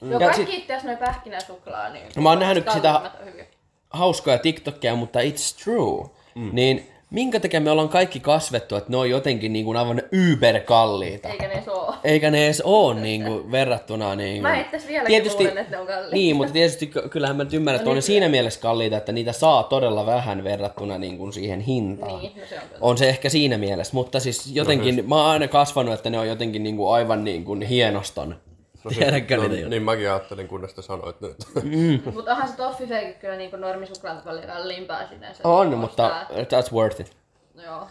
Joo, 0.00 0.20
Ja 0.20 0.26
kaikki 0.28 0.44
sit- 0.52 0.54
itse 0.54 0.72
asiassa 0.74 0.88
noi 0.88 0.96
pähkinäsuklaa, 0.96 1.88
niin 1.88 2.06
Mä 2.22 2.28
oon 2.28 2.38
nähnyt 2.38 2.70
sitä- 2.72 3.10
hyviä. 3.24 3.44
Hauskoja 3.92 4.38
TikTokia, 4.38 4.96
mutta 4.96 5.18
it's 5.20 5.64
true. 5.64 6.08
Mm. 6.34 6.50
Niin 6.52 6.86
minkä 7.12 7.40
takia 7.40 7.60
me 7.60 7.70
ollaan 7.70 7.88
kaikki 7.88 8.20
kasvettu, 8.20 8.76
että 8.76 8.90
ne 8.90 8.96
on 8.96 9.10
jotenkin 9.10 9.52
niin 9.52 9.64
kuin 9.64 9.76
aivan 9.76 10.02
yberkalliita. 10.12 11.28
Eikä 11.28 11.48
ne 11.48 11.62
soo. 11.64 11.94
Eikä 12.04 12.30
ne 12.30 12.44
edes 12.44 12.60
oo 12.64 12.94
niin 12.94 13.24
kuin, 13.24 13.52
verrattuna 13.52 14.14
niin 14.14 14.42
Mä 14.42 14.60
itse 14.60 14.88
vieläkin 14.88 15.32
luulen, 15.32 15.58
että 15.58 15.70
ne 15.70 15.78
on 15.78 15.86
kalliita. 15.86 16.16
Niin, 16.16 16.36
mutta 16.36 16.52
tietysti 16.52 16.86
ky- 16.86 17.08
kyllähän 17.08 17.36
mä 17.36 17.44
nyt 17.44 17.54
ymmärrän, 17.54 17.78
että 17.80 17.90
on 17.90 17.96
ne 17.96 18.02
siinä 18.02 18.28
mielessä 18.28 18.60
kalliita, 18.60 18.96
että 18.96 19.12
niitä 19.12 19.32
saa 19.32 19.62
todella 19.62 20.06
vähän 20.06 20.44
verrattuna 20.44 20.98
niin 20.98 21.18
kuin 21.18 21.32
siihen 21.32 21.60
hintaan. 21.60 22.20
Niin, 22.20 22.32
no 22.40 22.46
se 22.48 22.54
on. 22.54 22.62
On 22.80 22.98
se 22.98 23.08
ehkä 23.08 23.28
siinä 23.28 23.58
mielessä, 23.58 23.94
mutta 23.94 24.20
siis 24.20 24.46
jotenkin, 24.52 25.04
mä 25.08 25.16
oon 25.16 25.26
aina 25.26 25.48
kasvanut, 25.48 25.94
että 25.94 26.10
ne 26.10 26.18
on 26.18 26.28
jotenkin 26.28 26.62
niin 26.62 26.76
kuin 26.76 26.94
aivan 26.94 27.24
niin 27.24 27.44
kuin 27.44 27.62
hienoston. 27.62 28.36
No, 28.84 28.90
Tiedätkö 28.90 29.36
no, 29.36 29.42
niitä 29.42 29.54
juttuja? 29.54 29.68
niin 29.68 29.82
mäkin 29.82 30.10
ajattelin, 30.10 30.48
kunnes 30.48 30.74
te 30.74 30.82
sanoit 30.82 31.20
nyt. 31.20 31.36
Mutta 32.14 32.30
onhan 32.30 32.48
se 32.48 32.56
toffifeikin 32.56 33.14
kyllä 33.14 33.36
niinku 33.36 33.56
normisuklaalta 33.56 34.22
paljon 34.24 34.46
kalliimpaa 34.46 35.08
sinänsä. 35.08 35.48
On, 35.48 35.70
Niin 35.70 35.78
mutta 35.78 36.26
that's 36.30 36.72
worth 36.72 37.00
it. 37.00 37.16
Joo, 37.64 37.86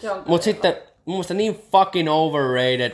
se 0.00 0.10
on 0.10 0.16
kyllä 0.16 0.28
Mut 0.28 0.42
sitten 0.42 0.76
mun 1.04 1.14
mielestä 1.14 1.34
niin 1.34 1.68
fucking 1.72 2.08
overrated, 2.10 2.90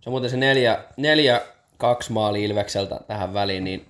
se 0.00 0.10
on 0.10 0.12
muuten 0.12 0.30
se 0.30 0.36
neljä, 0.36 0.84
neljä 0.96 1.40
kaksi 1.78 2.12
maali 2.12 2.44
Ilvekseltä 2.44 3.00
tähän 3.06 3.34
väliin, 3.34 3.64
niin 3.64 3.86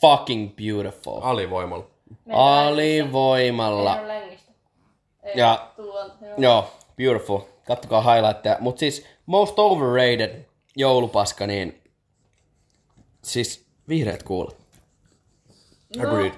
fucking 0.00 0.50
beautiful. 0.56 1.20
Alivoimalla. 1.22 1.86
Alivoimalla. 2.32 3.98
Ja- 5.34 5.68
joo. 5.78 6.34
Joo, 6.38 6.70
beautiful. 6.96 7.38
Kattokaa 7.66 8.00
highlightteja. 8.14 8.56
Mut 8.60 8.78
siis 8.78 9.06
most 9.26 9.58
overrated 9.58 10.44
joulupaska, 10.76 11.46
niin 11.46 11.82
siis 13.24 13.64
vihreät 13.88 14.22
kuulat. 14.22 14.56
Agreed. 16.02 16.32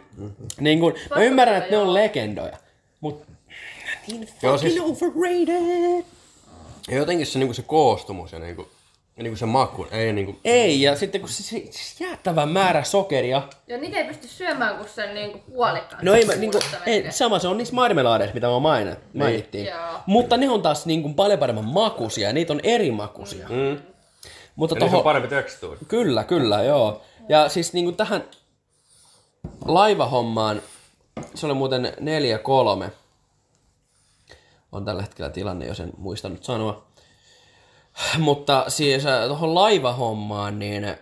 Niin 0.60 0.80
kun, 0.80 0.94
mä 1.16 1.22
ymmärrän, 1.22 1.56
että 1.56 1.70
ne 1.70 1.76
on 1.78 1.94
legendoja, 1.94 2.56
mut 3.00 3.22
niin 4.08 4.28
Joo, 4.42 4.52
fucking 4.56 4.72
siis- 4.72 4.84
overrated. 4.84 6.04
Ja 6.90 6.96
jotenkin 6.96 7.26
se, 7.26 7.38
niinku 7.38 7.54
se 7.54 7.62
koostumus 7.62 8.32
ja 8.32 8.38
niinku, 8.38 8.68
ja 9.16 9.22
niinku 9.22 9.36
se 9.36 9.46
maku, 9.46 9.86
ei 9.90 10.12
niinku... 10.12 10.36
Ei, 10.44 10.82
ja 10.82 10.96
sitten 10.96 11.20
kun 11.20 11.30
se, 11.30 11.42
se, 11.42 11.62
se 11.70 12.04
jäättävä 12.04 12.46
määrä 12.46 12.84
sokeria. 12.84 13.48
Ja 13.66 13.78
niitä 13.78 13.96
ei 13.98 14.04
pysty 14.04 14.28
syömään 14.28 14.76
kuin 14.76 14.88
sen 14.88 15.14
niinku 15.14 15.38
puolikkaan. 15.38 16.04
No 16.04 16.14
ei, 16.14 16.24
mä, 16.24 16.34
niinku, 16.34 16.58
Puolesta 16.58 16.84
ei, 16.86 16.92
melkein. 16.94 17.12
sama 17.12 17.38
se 17.38 17.48
on 17.48 17.58
niissä 17.58 17.74
marmelaadeissa, 17.74 18.34
mitä 18.34 18.46
mä 18.46 18.58
mainin, 18.58 18.96
mainittiin. 19.14 19.66
Joo. 19.66 20.00
Mutta 20.06 20.36
ne 20.36 20.50
on 20.50 20.62
taas 20.62 20.86
niinku 20.86 21.08
paljon 21.14 21.38
paremman 21.38 21.64
makuisia, 21.64 22.32
niitä 22.32 22.52
on 22.52 22.60
eri 22.62 22.90
makuisia. 22.90 23.48
Mm. 23.48 23.78
Mutta 24.56 24.74
niissä 24.74 24.86
toho, 24.86 24.98
on 24.98 25.04
parempi 25.04 25.28
tekstuuri. 25.28 25.78
Kyllä, 25.88 26.24
kyllä, 26.24 26.62
joo. 26.62 27.02
Ja 27.28 27.48
siis 27.48 27.72
niinku 27.72 27.92
tähän 27.92 28.24
laivahommaan, 29.64 30.62
se 31.34 31.46
oli 31.46 31.54
muuten 31.54 31.92
4-3. 32.86 32.90
On 34.72 34.84
tällä 34.84 35.02
hetkellä 35.02 35.30
tilanne, 35.30 35.66
jos 35.66 35.80
en 35.80 35.92
muista 35.96 36.28
nyt 36.28 36.44
sanoa. 36.44 36.86
Mutta 38.18 38.64
siis 38.68 39.06
äh, 39.06 39.26
tuohon 39.26 39.54
laivahommaan, 39.54 40.58
niin 40.58 40.84
öö, 40.84 40.96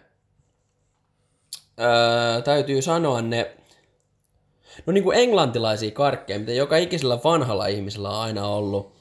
täytyy 2.45 2.83
sanoa 2.83 3.23
ne, 3.23 3.57
no 4.87 4.93
niin 4.93 5.05
kuin 5.05 5.19
englantilaisia 5.19 5.91
karkkeja, 5.91 6.39
mitä 6.39 6.53
joka 6.53 6.77
ikisellä 6.77 7.19
vanhalla 7.25 7.67
ihmisellä 7.67 8.11
on 8.11 8.21
aina 8.21 8.47
ollut, 8.47 8.95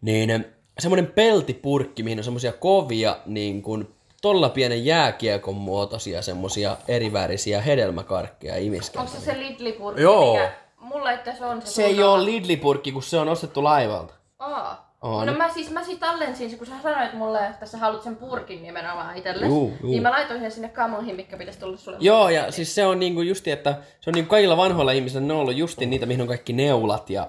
niin 0.00 0.46
semmoinen 0.82 1.06
peltipurkki, 1.06 2.02
mihin 2.02 2.18
on 2.18 2.24
semmoisia 2.24 2.52
kovia, 2.52 3.16
niin 3.26 3.62
kuin 3.62 3.94
todella 4.22 4.48
pienen 4.48 4.84
jääkiekon 4.84 5.54
muotoisia 5.54 6.22
semmoisia 6.22 6.76
erivärisiä 6.88 7.60
hedelmäkarkkeja 7.60 8.56
imiskeltä. 8.56 9.00
Onko 9.00 9.12
se 9.12 9.24
se 9.24 9.32
Lidli-purkki, 9.32 10.02
Joo. 10.02 10.32
mikä... 10.32 10.52
Mulla 10.80 11.10
itse 11.10 11.30
asiassa 11.30 11.48
on 11.48 11.62
se. 11.62 11.66
Se 11.66 11.84
ei 11.84 12.02
ole 12.02 12.24
Lidli-purkki, 12.24 12.92
kun 12.92 13.02
se 13.02 13.18
on 13.18 13.28
ostettu 13.28 13.64
laivalta. 13.64 14.14
Aa. 14.38 14.92
On. 15.02 15.26
No 15.26 15.32
mä 15.32 15.48
siis, 15.48 15.70
mä 15.70 15.84
siis 15.84 15.98
tallensin 15.98 16.50
sen, 16.50 16.58
kun 16.58 16.66
sä 16.66 16.74
sanoit 16.82 17.12
mulle, 17.12 17.46
että 17.46 17.66
sä 17.66 17.78
haluat 17.78 18.02
sen 18.02 18.16
purkin 18.16 18.62
nimenomaan 18.62 19.16
itsellesi. 19.16 19.46
Juu, 19.46 19.72
juu. 19.82 19.90
Niin 19.90 20.02
mä 20.02 20.10
laitoin 20.10 20.40
sen 20.40 20.50
sinne 20.50 20.68
kamoihin, 20.68 21.16
mikä 21.16 21.36
pitäisi 21.36 21.60
tulla 21.60 21.76
sulle. 21.76 21.98
Joo, 22.00 22.28
ja 22.28 22.52
siis 22.52 22.74
se 22.74 22.86
on 22.86 23.00
niinku 23.00 23.22
justi, 23.22 23.50
että 23.50 23.78
se 24.00 24.10
on 24.10 24.14
niinku 24.14 24.30
kaikilla 24.30 24.56
vanhoilla 24.56 24.92
ihmisillä, 24.92 25.26
ne 25.26 25.32
on 25.32 25.40
ollut 25.40 25.56
justi 25.56 25.86
niitä, 25.86 26.06
mihin 26.06 26.20
on 26.20 26.28
kaikki 26.28 26.52
neulat 26.52 27.10
ja 27.10 27.28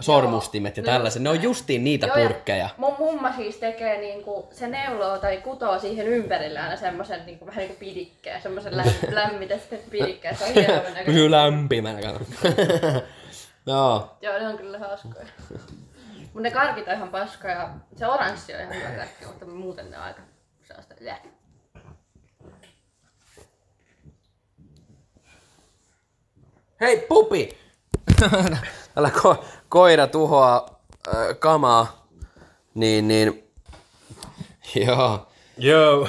sormustimet 0.00 0.76
ja 0.76 0.82
no 0.82 0.86
tällaiset. 0.86 1.22
Ne 1.22 1.30
on 1.30 1.42
justiin 1.42 1.84
niitä 1.84 2.06
Joo, 2.06 2.16
ja 2.16 2.28
purkkeja. 2.28 2.68
Mun 2.76 2.94
mumma 2.98 3.32
siis 3.36 3.56
tekee 3.56 4.00
niinku, 4.00 4.48
se 4.52 4.68
neuloo 4.68 5.18
tai 5.18 5.36
kutoo 5.36 5.78
siihen 5.78 6.06
ympärille 6.06 6.60
aina 6.60 6.76
semmosen 6.76 7.26
niinku, 7.26 7.46
vähän 7.46 7.58
niinku 7.58 7.76
pidikkeen, 7.78 8.42
semmosen 8.42 8.76
läm, 8.76 8.86
lämmitetty 9.10 9.76
pidikkeen. 9.90 10.36
Se 10.36 10.44
on 10.44 10.54
hienon 10.54 10.76
näköinen. 10.76 11.04
Pysyy 11.04 11.30
lämpimänä. 11.30 12.00
Joo. 13.66 14.16
Joo, 14.20 14.38
ne 14.38 14.48
on 14.48 14.56
kyllä 14.56 14.78
hauskoja. 14.78 15.26
Mun 16.34 16.42
ne 16.42 16.50
karkit 16.50 16.88
on 16.88 16.94
ihan 16.94 17.08
paska 17.08 17.48
ja 17.48 17.70
se 17.96 18.06
oranssi 18.06 18.54
on 18.54 18.60
ihan 18.60 18.74
hyvä 18.74 18.88
karkki, 18.96 19.26
mutta 19.26 19.46
muuten 19.46 19.90
ne 19.90 19.98
on 19.98 20.04
aika 20.04 20.20
sellaista 20.64 20.94
jää. 21.00 21.18
Hei 26.80 27.06
pupi! 27.08 27.58
Tällä 28.94 29.10
ko- 29.14 29.44
koira 29.70 30.06
tuhoaa 30.06 30.80
äh, 31.08 31.38
kamaa. 31.38 32.06
Niin, 32.74 33.08
niin. 33.08 33.44
Joo. 34.86 35.26
Joo. 35.58 36.08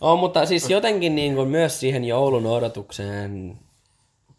On, 0.00 0.18
mutta 0.18 0.46
siis 0.46 0.70
jotenkin 0.70 1.14
niin 1.14 1.34
kuin 1.34 1.48
myös 1.48 1.80
siihen 1.80 2.04
joulun 2.04 2.46
odotukseen 2.46 3.58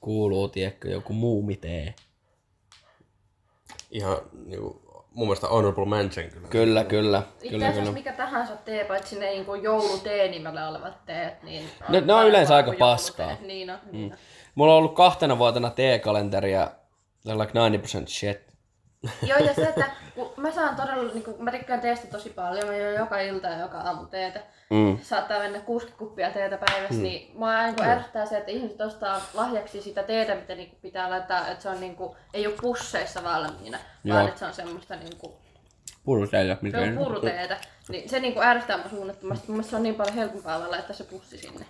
kuuluu, 0.01 0.47
tiedätkö, 0.47 0.89
joku 0.89 1.13
muumitee. 1.13 1.93
Ihan 3.91 4.17
niinku 4.45 4.81
mun 5.13 5.27
mielestä 5.27 5.47
honorable 5.47 5.85
mention 5.85 6.29
kyllä. 6.29 6.47
Kyllä, 6.49 6.83
kyllä. 6.83 7.23
Itse 7.35 7.49
kyllä, 7.49 7.65
asiassa 7.65 7.81
kyllä. 7.81 7.93
mikä 7.93 8.13
tahansa 8.13 8.55
tee, 8.55 8.85
paitsi 8.85 9.19
ne 9.19 9.29
niin 9.29 9.45
jouluteenimellä 9.63 10.69
olevat 10.69 11.05
teet, 11.05 11.43
niin... 11.43 11.69
Ne- 11.89 12.01
ne 12.01 12.13
on 12.13 12.27
yleensä 12.27 12.55
aika 12.55 12.69
kuin 12.69 12.77
paskaa. 12.77 13.31
Niin 13.41 13.69
on, 13.69 13.79
niin 13.91 14.11
on. 14.11 14.17
Mulla 14.55 14.73
on 14.73 14.77
ollut 14.77 14.95
kahtena 14.95 15.37
vuotena 15.37 15.69
T-kalenteria, 15.69 16.71
se 17.19 17.31
on 17.31 17.39
like 17.39 17.53
90% 18.03 18.07
shit. 18.07 18.39
Joo, 19.21 19.39
ja 19.39 19.53
se, 19.53 19.63
että 19.63 19.91
kun 20.15 20.31
mä 20.37 20.51
saan 20.51 20.75
todella, 20.75 21.13
niin 21.13 21.23
kun 21.23 21.35
mä 21.39 21.51
tykkään 21.51 21.81
teestä 21.81 22.07
tosi 22.07 22.29
paljon, 22.29 22.67
mä 22.67 22.77
juon 22.77 22.93
joka 22.93 23.19
ilta 23.19 23.47
ja 23.47 23.59
joka 23.59 23.77
aamu 23.77 24.05
teetä. 24.05 24.39
Mm. 24.69 24.99
Saattaa 25.01 25.39
mennä 25.39 25.59
60 25.59 25.99
kuppia 25.99 26.29
teetä 26.29 26.57
päivässä, 26.57 27.01
niin 27.01 27.31
mua 27.37 27.63
niin 27.63 27.83
ärsyttää 27.83 28.25
se, 28.25 28.37
että 28.37 28.51
ihmiset 28.51 28.81
ostaa 28.81 29.21
lahjaksi 29.33 29.81
sitä 29.81 30.03
teetä, 30.03 30.35
mitä 30.35 30.55
niin 30.55 30.77
pitää 30.81 31.09
laittaa, 31.09 31.47
että 31.47 31.63
se 31.63 31.69
on 31.69 31.79
niin 31.79 31.95
kuin, 31.95 32.15
ei 32.33 32.47
ole 32.47 32.55
pusseissa 32.61 33.23
valmiina, 33.23 33.77
Joo. 34.03 34.15
vaan 34.15 34.27
että 34.27 34.39
se 34.39 34.45
on 34.45 34.53
semmoista 34.53 34.95
niin 34.95 35.17
kuin, 35.17 35.33
Puruteillä. 36.05 36.57
se 36.71 36.77
on 36.77 36.97
puruteetä. 37.05 37.57
Niin 37.89 38.09
se 38.09 38.19
niin 38.19 38.33
kuin 38.33 38.45
ärsyttää 38.45 38.77
mua 38.77 38.89
suunnattomasti. 38.89 39.47
Mun 39.47 39.55
mielestä 39.55 39.69
se 39.69 39.75
on 39.75 39.83
niin 39.83 39.95
paljon 39.95 40.15
helpompaa 40.15 40.71
laittaa 40.71 40.95
se 40.95 41.03
pussi 41.03 41.37
sinne. 41.37 41.65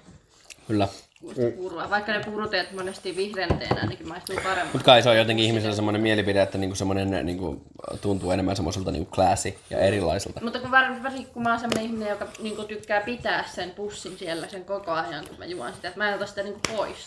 Kyllä. 0.68 0.88
Sitä 1.34 1.58
purua. 1.58 1.90
Vaikka 1.90 2.12
ne 2.12 2.24
puruteet 2.24 2.72
monesti 2.72 3.16
vihreän 3.16 3.60
teen 3.60 3.80
ainakin 3.80 4.08
maistuu 4.08 4.36
paremmin. 4.44 4.70
Mutta 4.74 4.86
kai 4.86 5.04
se 5.04 5.10
on 5.10 5.18
jotenkin 5.18 5.46
ihmisellä 5.46 5.76
semmoinen 5.76 6.02
mielipide, 6.02 6.42
että 6.42 6.58
niinku 6.58 6.76
semmoinen 6.76 7.26
niinku, 7.26 7.62
tuntuu 8.02 8.32
enemmän 8.32 8.56
semmoiselta 8.56 8.92
niinku 8.92 9.12
classy 9.12 9.56
ja 9.70 9.80
erilaiselta. 9.80 10.42
Mutta 10.44 10.60
kun 10.60 10.72
var- 10.72 11.04
varsinkin 11.04 11.34
kun 11.34 11.44
mä 11.44 11.50
oon 11.50 11.60
sellainen 11.60 11.86
ihminen, 11.86 12.10
joka 12.10 12.28
niinku 12.40 12.64
tykkää 12.64 13.02
pitää 13.02 13.44
sen 13.48 13.72
pussin 13.72 14.18
siellä 14.18 14.48
sen 14.48 14.66
koko 14.66 14.92
ajan, 14.92 15.28
kun 15.28 15.38
mä 15.40 15.46
juon 15.46 15.74
sitä, 15.74 15.88
että 15.88 16.00
mä 16.00 16.10
en 16.10 16.16
ota 16.16 16.26
sitä 16.26 16.44
niinku 16.44 16.62
pois, 16.76 16.98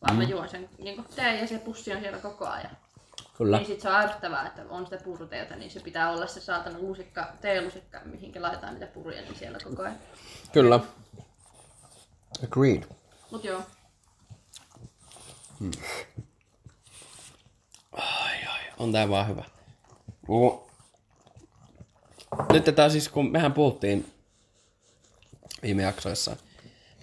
vaan 0.00 0.16
mm. 0.16 0.22
mä 0.22 0.28
juon 0.28 0.48
sen 0.48 0.68
niinku 0.78 1.04
teen 1.16 1.40
ja 1.40 1.46
se 1.46 1.58
pussi 1.58 1.92
on 1.92 2.00
siellä 2.00 2.18
koko 2.18 2.46
ajan. 2.46 2.76
Kyllä. 3.38 3.56
Niin 3.56 3.66
sit 3.66 3.80
se 3.80 3.88
on 3.88 3.94
ärsyttävää, 3.94 4.46
että 4.46 4.62
on 4.70 4.84
sitä 4.84 5.04
puruteetä, 5.04 5.56
niin 5.56 5.70
se 5.70 5.80
pitää 5.80 6.10
olla 6.10 6.26
se 6.26 6.40
saatana 6.40 6.78
lusikka, 6.78 7.32
teelusikka, 7.40 8.00
mihinkä 8.04 8.42
laitetaan 8.42 8.74
niitä 8.74 8.86
puruja, 8.86 9.22
niin 9.22 9.34
siellä 9.34 9.58
koko 9.64 9.82
ajan. 9.82 9.98
Kyllä. 10.52 10.80
Agreed. 12.44 12.82
Mut 13.30 13.44
joo. 13.44 13.62
Ai 17.92 18.44
ai, 18.48 18.60
on 18.78 18.92
tää 18.92 19.08
vaan 19.08 19.28
hyvä. 19.28 19.44
Niinku- 20.28 20.70
Nyt 22.52 22.64
tää 22.76 22.88
siis, 22.88 23.08
kun 23.08 23.30
mehän 23.32 23.52
puhuttiin 23.52 24.12
viime 25.62 25.82
jaksoissa 25.82 26.36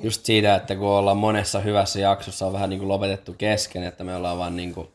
just 0.04 0.26
siitä, 0.26 0.56
että 0.56 0.76
kun 0.76 0.88
ollaan 0.88 1.18
monessa 1.18 1.60
hyvässä 1.60 2.00
jaksossa 2.00 2.48
on 2.48 2.54
vähän 2.54 2.70
niin 2.70 2.80
kuin 2.80 2.90
lopetettu 2.90 3.34
kesken, 3.34 3.84
että 3.84 4.04
me 4.04 4.16
ollaan 4.16 4.38
vaan 4.38 4.56
niin 4.56 4.74
kuin 4.74 4.88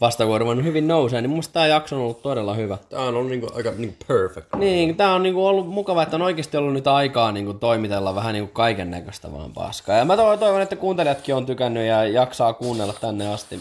vasta 0.00 0.26
kun 0.26 0.42
on 0.42 0.64
hyvin 0.64 0.88
nousee, 0.88 1.20
niin 1.20 1.30
mun 1.30 1.36
mielestä 1.36 1.52
tää 1.52 1.66
jakso 1.66 1.96
on 1.96 2.02
ollut 2.02 2.22
todella 2.22 2.54
hyvä. 2.54 2.78
Tää 2.88 3.00
on 3.00 3.14
ollut 3.14 3.30
niinku 3.30 3.48
aika 3.54 3.70
niinku 3.70 3.96
perfect. 4.08 4.46
Niin, 4.56 4.96
tää 4.96 5.14
on 5.14 5.22
niinku 5.22 5.46
ollut 5.46 5.68
mukava, 5.68 6.02
että 6.02 6.16
on 6.16 6.22
oikeasti 6.22 6.56
ollut 6.56 6.72
nyt 6.72 6.86
aikaa 6.86 7.32
niinku 7.32 7.54
toimitella 7.54 8.14
vähän 8.14 8.32
niinku 8.32 8.52
kaiken 8.52 8.90
näköistä 8.90 9.32
vaan 9.32 9.52
paskaa. 9.52 9.96
Ja 9.96 10.04
mä 10.04 10.16
to- 10.16 10.36
toivon, 10.36 10.62
että 10.62 10.76
kuuntelijatkin 10.76 11.34
on 11.34 11.46
tykännyt 11.46 11.86
ja 11.86 12.04
jaksaa 12.04 12.52
kuunnella 12.52 12.92
tänne 13.00 13.28
asti. 13.28 13.60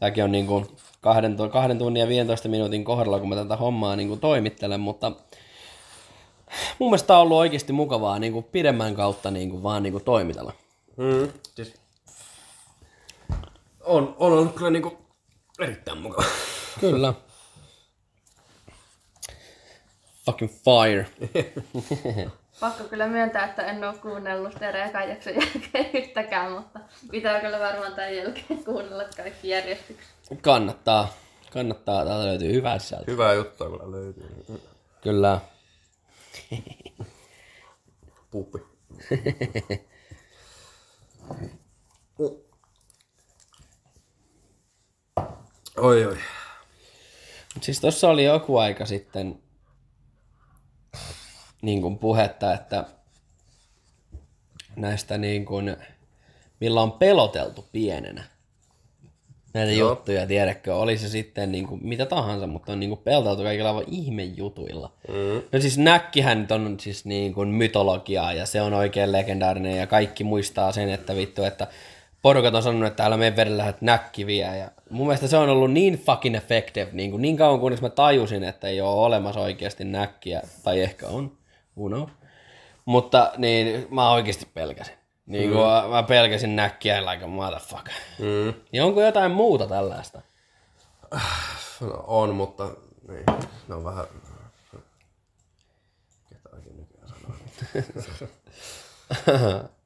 Tääkin 0.00 0.24
on 0.24 0.32
niinku 0.32 0.66
kahden, 1.00 1.36
kahden 1.52 1.78
tunnin 1.78 2.00
ja 2.00 2.08
15 2.08 2.48
minuutin 2.48 2.84
kohdalla, 2.84 3.18
kun 3.18 3.28
mä 3.28 3.36
tätä 3.36 3.56
hommaa 3.56 3.96
niinku 3.96 4.16
toimittelen, 4.16 4.80
mutta 4.80 5.12
mun 6.78 6.90
mielestä 6.90 7.16
on 7.16 7.22
ollut 7.22 7.38
oikeasti 7.38 7.72
mukavaa 7.72 8.18
niinku 8.18 8.42
pidemmän 8.42 8.94
kautta 8.94 9.30
niinku 9.30 9.62
vaan 9.62 9.82
niinku 9.82 10.00
toimitella. 10.00 10.52
Mm. 10.96 11.28
Siis 11.54 11.74
on, 13.84 14.16
on 14.18 14.32
ollut 14.32 14.54
kyllä 14.54 14.70
niinku 14.70 15.07
erittäin 15.58 15.98
mukava. 15.98 16.26
Kyllä. 16.80 17.14
Fucking 20.24 20.50
fire. 20.52 21.06
Pakko 22.60 22.84
kyllä 22.84 23.06
myöntää, 23.06 23.44
että 23.44 23.62
en 23.62 23.84
ole 23.84 23.94
kuunnellut 23.98 24.54
teidän 24.58 24.88
ekan 24.88 25.08
jakson 25.08 25.34
jälkeen 25.34 25.90
yhtäkään, 25.94 26.52
mutta 26.52 26.80
pitää 27.10 27.40
kyllä 27.40 27.58
varmaan 27.58 27.94
tämän 27.94 28.16
jälkeen 28.16 28.64
kuunnella 28.64 29.04
kaikki 29.16 29.48
järjestykset. 29.48 30.08
Kannattaa. 30.42 31.14
Kannattaa. 31.52 32.04
Täältä 32.04 32.26
löytyy 32.26 32.52
hyvää 32.52 32.78
sieltä. 32.78 33.10
Hyvää 33.10 33.32
juttua 33.32 33.70
kyllä 33.70 33.90
löytyy. 33.90 34.46
Kyllä. 35.02 35.40
Puppi. 38.30 38.58
Oi 45.78 46.06
oi. 46.06 46.18
Mut 47.54 47.64
siis 47.64 47.80
tuossa 47.80 48.08
oli 48.08 48.24
joku 48.24 48.58
aika 48.58 48.86
sitten 48.86 49.38
niin 51.62 51.82
kuin 51.82 51.98
puhetta, 51.98 52.54
että 52.54 52.84
näistä 54.76 55.18
niin 55.18 55.44
kuin, 55.44 55.76
millä 56.60 56.82
on 56.82 56.92
peloteltu 56.92 57.64
pienenä. 57.72 58.24
Näitä 59.54 59.72
Joo. 59.72 59.88
juttuja, 59.88 60.26
tiedätkö, 60.26 60.76
oli 60.76 60.98
se 60.98 61.08
sitten 61.08 61.52
niin 61.52 61.66
kuin, 61.66 61.80
mitä 61.86 62.06
tahansa, 62.06 62.46
mutta 62.46 62.72
on 62.72 62.80
niin 62.80 62.90
kuin 62.90 63.00
peloteltu 63.04 63.42
kaikilla 63.42 63.68
aivan 63.68 63.84
ihmejutuilla. 63.86 64.92
Mm. 65.08 65.42
No 65.52 65.60
siis 65.60 65.78
Näkkihän 65.78 66.40
nyt 66.40 66.52
on 66.52 66.80
siis 66.80 67.04
niin 67.04 67.34
kuin 67.34 67.48
mytologiaa 67.48 68.32
ja 68.32 68.46
se 68.46 68.60
on 68.60 68.74
oikein 68.74 69.12
legendaarinen 69.12 69.76
ja 69.76 69.86
kaikki 69.86 70.24
muistaa 70.24 70.72
sen, 70.72 70.88
että 70.88 71.16
vittu, 71.16 71.44
että 71.44 71.66
porukat 72.22 72.54
on 72.54 72.62
sanonut, 72.62 72.86
että 72.86 73.04
älä 73.04 73.16
mene 73.16 73.36
vedellä, 73.36 73.68
että 73.68 73.84
näkki 73.84 74.26
vie. 74.26 74.56
Ja 74.56 74.70
mun 74.90 75.06
mielestä 75.06 75.28
se 75.28 75.36
on 75.36 75.48
ollut 75.48 75.72
niin 75.72 75.98
fucking 75.98 76.36
effective, 76.36 76.90
niin, 76.92 77.10
kuin 77.10 77.22
niin 77.22 77.36
kauan 77.36 77.60
kunnes 77.60 77.82
mä 77.82 77.90
tajusin, 77.90 78.44
että 78.44 78.68
ei 78.68 78.80
ole 78.80 79.06
olemassa 79.06 79.40
oikeasti 79.40 79.84
näkkiä, 79.84 80.42
tai 80.62 80.80
ehkä 80.80 81.06
on, 81.06 81.32
knows. 81.74 82.10
Mutta 82.84 83.32
niin 83.36 83.86
mä 83.90 84.10
oikeasti 84.10 84.48
pelkäsin. 84.54 84.94
Niin 85.26 85.50
kuin 85.50 85.64
mm. 85.84 85.90
mä 85.90 86.02
pelkäsin 86.02 86.56
näkkiä 86.56 87.12
like 87.12 87.24
a 87.24 87.28
motherfucker. 87.28 87.94
Mm. 88.18 88.54
Ja 88.72 88.84
onko 88.84 89.02
jotain 89.02 89.30
muuta 89.30 89.66
tällaista? 89.66 90.22
No, 91.80 92.04
on, 92.06 92.34
mutta 92.34 92.68
niin, 93.08 93.24
ne 93.68 93.74
on 93.74 93.84
vähän... 93.84 94.04
Ketä 96.28 96.48
oikein 96.52 96.76
nykyään 96.76 97.08
sanoo? 97.08 97.36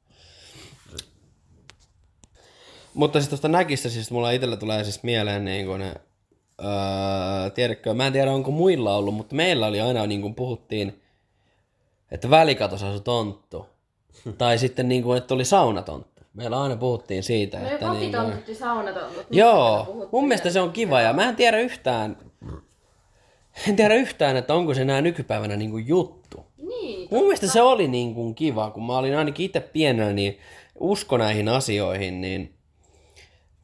Mutta 2.93 3.19
siis 3.19 3.29
tuosta 3.29 3.47
näkistä, 3.47 3.89
siis 3.89 4.11
mulla 4.11 4.31
itsellä 4.31 4.57
tulee 4.57 4.83
siis 4.83 5.03
mieleen 5.03 5.45
niin 5.45 5.65
kuin 5.65 5.79
ne, 5.79 5.93
öö, 6.63 7.49
tiedätkö, 7.49 7.93
mä 7.93 8.07
en 8.07 8.13
tiedä 8.13 8.31
onko 8.31 8.51
muilla 8.51 8.95
ollut, 8.95 9.13
mutta 9.13 9.35
meillä 9.35 9.67
oli 9.67 9.81
aina 9.81 10.07
niin 10.07 10.21
kuin 10.21 10.35
puhuttiin, 10.35 11.01
että 12.11 12.29
välikatossa 12.29 12.89
asui 12.89 13.01
tonttu. 13.01 13.65
tai 14.37 14.57
sitten 14.57 14.87
niin 14.89 15.03
kuin, 15.03 15.17
että 15.17 15.33
oli 15.33 15.45
saunatonttu. 15.45 16.23
Meillä 16.33 16.61
aina 16.61 16.75
puhuttiin 16.75 17.23
siitä, 17.23 17.59
No 17.59 17.67
että 17.67 17.93
niin 17.93 18.11
kuin, 18.45 18.55
saunatontut. 18.55 19.25
Joo, 19.31 20.07
mun 20.11 20.27
mielestä 20.27 20.49
se 20.49 20.61
on 20.61 20.71
kiva 20.71 21.01
ja 21.01 21.13
mä 21.13 21.29
en 21.29 21.35
tiedä 21.35 21.59
yhtään, 21.59 22.17
en 23.67 23.75
tiedä 23.75 23.95
yhtään, 23.95 24.37
että 24.37 24.53
onko 24.53 24.73
se 24.73 24.81
enää 24.81 25.01
nykypäivänä 25.01 25.55
niin 25.55 25.71
kuin 25.71 25.87
juttu. 25.87 26.45
Niin. 26.57 27.07
Mun 27.11 27.21
mielestä 27.21 27.47
se 27.47 27.61
oli 27.61 27.87
niin 27.87 28.13
kuin 28.13 28.35
kiva, 28.35 28.71
kun 28.71 28.85
mä 28.85 28.97
olin 28.97 29.17
ainakin 29.17 29.45
itse 29.45 29.59
pienenä, 29.59 30.13
niin 30.13 30.39
usko 30.79 31.17
näihin 31.17 31.49
asioihin, 31.49 32.21
niin, 32.21 32.53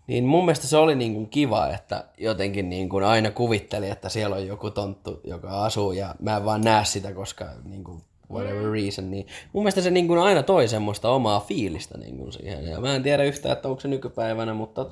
niin 0.10 0.26
mun 0.26 0.46
mielestä 0.46 0.68
se 0.68 0.78
oli 0.78 0.96
niin 0.96 1.14
kuin 1.14 1.30
kiva, 1.30 1.68
että 1.68 2.06
jotenkin 2.18 2.70
niin 2.70 2.90
kuin 2.90 3.04
aina 3.04 3.32
kuvitteli, 3.32 3.90
että 3.90 4.10
siellä 4.10 4.36
on 4.36 4.48
joku 4.48 4.72
tonttu, 4.72 5.22
joka 5.24 5.66
asuu 5.66 5.92
ja 5.92 6.16
mä 6.20 6.38
en 6.38 6.46
vaan 6.46 6.62
näe 6.62 6.86
sitä, 6.86 7.14
koska 7.14 7.46
niin 7.64 7.84
kuin 7.84 8.04
whatever 8.32 8.72
reason, 8.72 9.12
niin 9.12 9.28
mun 9.54 9.64
mielestä 9.64 9.82
se 9.82 9.92
niin 9.92 10.08
kuin 10.08 10.20
aina 10.20 10.44
toi 10.44 10.68
semmoista 10.68 11.10
omaa 11.10 11.40
fiilistä 11.40 11.98
niin 11.98 12.18
kuin 12.18 12.32
siihen. 12.32 12.66
Ja 12.66 12.82
mä 12.82 12.96
en 12.96 13.04
tiedä 13.04 13.24
yhtään, 13.24 13.54
että 13.54 13.68
onko 13.68 13.80
se 13.80 13.88
nykypäivänä, 13.88 14.54
mutta 14.54 14.86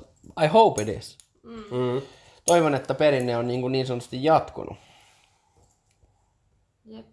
I 0.44 0.46
hope 0.46 0.82
it 0.82 0.88
is. 0.88 1.18
Mm. 1.42 2.02
Toivon, 2.44 2.74
että 2.74 2.94
perinne 2.94 3.36
on 3.36 3.46
niin, 3.46 3.60
kuin 3.60 3.72
niin 3.72 3.86
sanotusti 3.86 4.24
jatkunut. 4.24 4.76
Jep. 6.84 7.06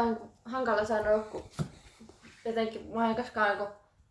On 0.00 0.20
hankala 0.44 0.84
sanoa, 0.84 1.18
kun 1.18 1.44
jotenkin 2.44 2.86
mä 2.94 3.10
en 3.10 3.16
koskaan 3.16 3.68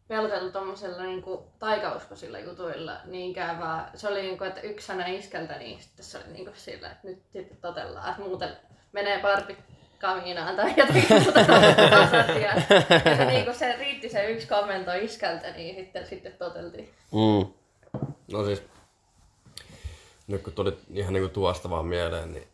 pelkällä 0.08 0.52
tommosella 0.52 1.04
niin 1.04 1.24
taikauskoisilla 1.60 2.40
jutuilla 2.40 2.98
niinkään, 3.06 3.60
vaan 3.60 3.86
se 3.96 4.08
oli 4.08 4.22
niin 4.22 4.38
kuin, 4.38 4.48
että 4.48 4.62
yksi 4.62 4.88
sana 4.88 5.06
iskältä, 5.06 5.58
niin 5.58 5.82
sitten 5.82 6.06
se 6.06 6.18
oli 6.18 6.34
niin 6.34 6.46
kuin 6.46 6.58
sillä, 6.58 6.92
että 6.92 7.08
nyt 7.08 7.24
sitten 7.34 7.58
totellaan, 7.62 8.10
että 8.10 8.22
muuten 8.22 8.58
menee 8.92 9.20
parpit 9.20 9.58
kamiinaan 10.00 10.56
tai 10.56 10.74
jotenkin 10.78 11.24
muuta. 11.24 11.40
Ja, 11.40 11.56
ja 12.40 12.62
se, 13.18 13.26
niin 13.26 13.46
kuin 13.46 13.56
se 13.56 13.76
riitti 13.76 14.10
se 14.10 14.32
yksi 14.32 14.48
komento 14.48 14.94
iskältä, 14.94 15.52
niin 15.52 15.76
sitten, 15.76 16.08
sitten 16.08 16.34
toteltiin. 16.34 16.94
Mm. 17.12 17.54
No 18.32 18.46
siis, 18.46 18.64
nyt 20.28 20.44
kun 20.44 20.54
tuli 20.54 20.78
ihan 20.94 21.14
niinku 21.14 21.30
tuosta 21.30 21.70
vaan 21.70 21.86
mieleen, 21.86 22.34
niin 22.34 22.48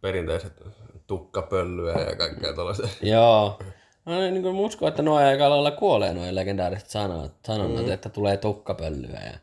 perinteiset 0.00 0.52
tukkapöllyä 1.06 1.92
ja 1.92 2.16
kaikkea 2.16 2.52
tällaista. 2.52 2.88
Joo. 3.02 3.58
No 4.08 4.20
niin 4.20 4.42
kuin 4.42 4.56
uskon, 4.56 4.88
että 4.88 5.02
nuo 5.02 5.16
aika 5.16 5.50
lailla 5.50 5.70
kuolee 5.70 6.14
nuo 6.14 6.24
legendaariset 6.30 6.90
sanat, 6.90 7.32
sanonnat, 7.46 7.86
mm. 7.86 7.92
että 7.92 8.08
tulee 8.08 8.36
tukkapöllyä 8.36 9.20
ja 9.24 9.38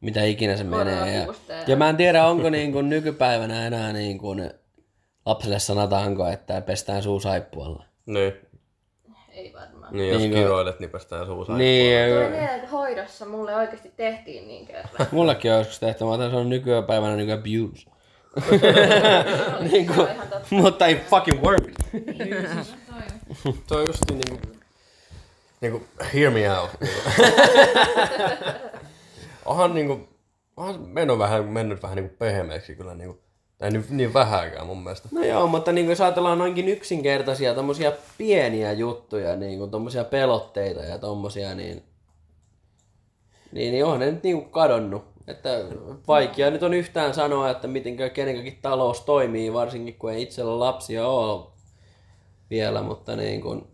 mitä 0.00 0.24
ikinä 0.24 0.56
se 0.56 0.64
menee. 0.64 1.16
Ja, 1.16 1.26
ja 1.66 1.76
mä 1.76 1.88
en 1.88 1.96
tiedä, 1.96 2.26
onko 2.26 2.50
niin 2.50 2.72
kuin 2.72 2.88
nykypäivänä 2.88 3.66
enää 3.66 3.92
niin 3.92 4.18
kuin 4.18 4.50
lapselle 5.26 5.58
sanotaanko, 5.58 6.28
että 6.28 6.60
pestään 6.60 7.02
suu 7.02 7.20
saippualla. 7.20 7.84
Niin. 8.06 8.32
Ei 9.32 9.52
varmaan. 9.52 9.92
Niin, 9.92 10.08
jos 10.08 10.18
Niin, 10.18 10.30
niin, 10.30 10.42
kiroilet, 10.42 10.80
niin 10.80 10.90
päästään 10.90 11.26
suusa. 11.26 11.56
Niin, 11.56 12.08
Tulee 12.08 12.30
mieleen, 12.30 12.56
että 12.56 12.68
hoidossa 12.68 13.26
mulle 13.26 13.56
oikeasti 13.56 13.92
tehtiin 13.96 14.48
niin 14.48 14.66
kerran. 14.66 15.06
mullekin 15.10 15.52
on 15.52 15.58
joskus 15.58 15.80
tehty, 15.80 16.04
mä 16.04 16.10
otan, 16.10 16.30
se 16.30 16.36
on 16.36 16.48
nykypäivänä 16.48 17.16
niin 17.16 17.32
abuse. 17.32 17.90
niin 19.72 19.86
kuin, 19.86 20.08
mutta 20.50 20.86
ei 20.86 20.96
fucking 20.96 21.42
work. 21.42 21.64
Se 23.68 23.74
on 23.74 23.86
just 23.86 24.04
niin 24.10 24.20
niinku, 24.20 24.46
niinku 25.60 25.82
hear 26.14 26.32
me 26.32 26.58
out. 26.58 26.70
Onhan 29.44 29.74
niinku, 29.74 30.08
onhan 30.56 30.80
mennyt 30.80 31.18
vähän, 31.18 31.44
mennyt 31.44 31.82
vähän 31.82 31.96
niinku 31.96 32.14
pehmeäksi 32.18 32.76
kyllä 32.76 32.94
niinku, 32.94 33.18
tai 33.58 33.70
niin, 33.70 33.84
niin 33.90 34.14
vähäkään 34.14 34.66
mun 34.66 34.82
mielestä. 34.82 35.08
No 35.12 35.24
joo, 35.24 35.46
mutta 35.46 35.72
niin 35.72 35.86
kuin 35.86 35.92
jos 35.92 36.00
ajatellaan 36.00 36.38
noinkin 36.38 36.68
yksinkertaisia 36.68 37.54
tommosia 37.54 37.92
pieniä 38.18 38.72
juttuja, 38.72 39.36
niin 39.36 39.58
kuin 39.58 39.70
tommosia 39.70 40.04
pelotteita 40.04 40.80
ja 40.80 40.98
tommosia, 40.98 41.54
niin, 41.54 41.82
niin, 43.52 43.72
niin 43.72 43.84
on 43.84 44.00
ne 44.00 44.10
nyt 44.10 44.22
niin 44.22 44.36
kuin 44.36 44.50
kadonnut. 44.50 45.12
Että 45.26 45.64
vaikea 46.08 46.50
nyt 46.50 46.62
on 46.62 46.74
yhtään 46.74 47.14
sanoa, 47.14 47.50
että 47.50 47.68
miten 47.68 47.96
kenenkäkin 48.14 48.58
talous 48.62 49.00
toimii, 49.00 49.52
varsinkin 49.52 49.94
kun 49.94 50.12
ei 50.12 50.22
itsellä 50.22 50.58
lapsia 50.58 51.06
ole 51.06 51.51
vielä, 52.52 52.82
mutta 52.82 53.16
niin 53.16 53.40
kuin, 53.40 53.66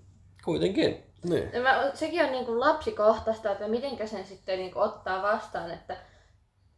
kuitenkin. 0.45 1.05
Niin. 1.25 1.51
Ja 1.53 1.61
Mä, 1.61 1.91
sekin 1.95 2.25
on 2.25 2.33
niin 2.33 2.47
kuin 2.47 2.61
lapsikohtaista, 2.61 3.53
että 3.53 3.69
mitenkä 3.69 4.07
sen 4.07 4.27
sitten 4.27 4.59
niin 4.59 4.73
kuin 4.73 4.83
ottaa 4.83 5.23
vastaan, 5.23 5.71
että, 5.71 5.97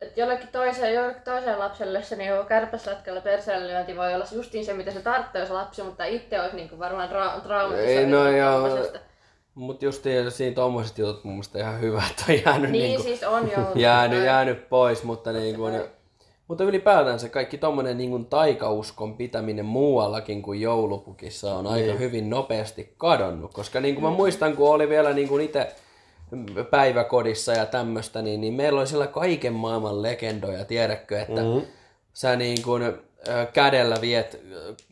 että 0.01 0.21
jollekin 0.21 0.49
toiseen, 0.49 0.95
jollekin 0.95 1.23
toiseen 1.23 1.59
lapselle 1.59 2.03
se 2.03 2.17
niin 2.17 2.47
kärpäslätkällä 2.49 3.21
perseen 3.21 3.67
lyönti 3.67 3.97
voi 3.97 4.15
olla 4.15 4.27
justiin 4.33 4.65
se, 4.65 4.73
mitä 4.75 4.91
se 4.91 5.01
tarvitsee 5.01 5.47
se 5.47 5.53
lapsi, 5.53 5.83
mutta 5.83 6.05
itse 6.05 6.41
olisi 6.41 6.57
niin 6.57 6.69
kuin 6.69 6.79
varmaan 6.79 7.09
tra- 7.09 7.41
traumatisoitunut 7.41 7.99
Ei, 7.99 8.07
no 8.07 8.31
joo. 8.31 8.69
Mutta 9.55 9.85
just 9.85 10.05
siinä 10.29 10.55
tommoset 10.55 10.99
jutut 10.99 11.25
mun 11.25 11.35
mielestä 11.35 11.59
ihan 11.59 11.81
hyvä, 11.81 12.03
että 12.11 12.25
on 12.29 12.43
jäänyt, 12.45 12.71
Niin, 12.71 12.83
niin 12.83 12.95
kuin, 12.97 13.05
siis 13.05 13.23
on 13.23 13.51
jo. 13.51 13.73
jäänyt, 13.87 14.25
jäänyt 14.25 14.69
pois, 14.69 15.03
mutta, 15.03 15.33
niin 15.33 15.57
kuin, 15.57 15.83
mutta 16.51 16.65
ylipäätään 16.65 17.21
se 17.21 17.29
kaikki 17.29 17.59
tommonen 17.59 17.99
niin 17.99 18.27
taikauskon 18.27 19.17
pitäminen 19.17 19.65
muuallakin 19.65 20.43
kuin 20.43 20.61
joulupukissa 20.61 21.55
on 21.55 21.67
aika 21.67 21.93
hyvin 21.93 22.31
nopeasti 22.31 22.95
kadonnut, 22.99 23.55
koska 23.55 23.81
niin 23.81 23.95
kuin 23.95 24.05
mä 24.05 24.11
muistan, 24.11 24.57
kun 24.57 24.71
oli 24.71 24.89
vielä 24.89 25.13
niin 25.13 25.29
kuin 25.29 25.45
itse 25.45 25.75
päiväkodissa 26.71 27.53
ja 27.53 27.67
tämmöistä, 27.67 28.23
niin, 28.23 28.41
niin 28.41 28.55
meillä 28.55 28.79
oli 28.81 28.87
siellä 28.87 29.07
kaiken 29.07 29.53
maailman 29.53 30.03
legendoja, 30.03 30.65
tiedätkö, 30.65 31.21
että 31.21 31.43
mm-hmm. 31.43 31.63
sä 32.13 32.37
niin 32.37 32.63
kuin 32.63 32.95
kädellä 33.53 33.97
viet, 34.01 34.43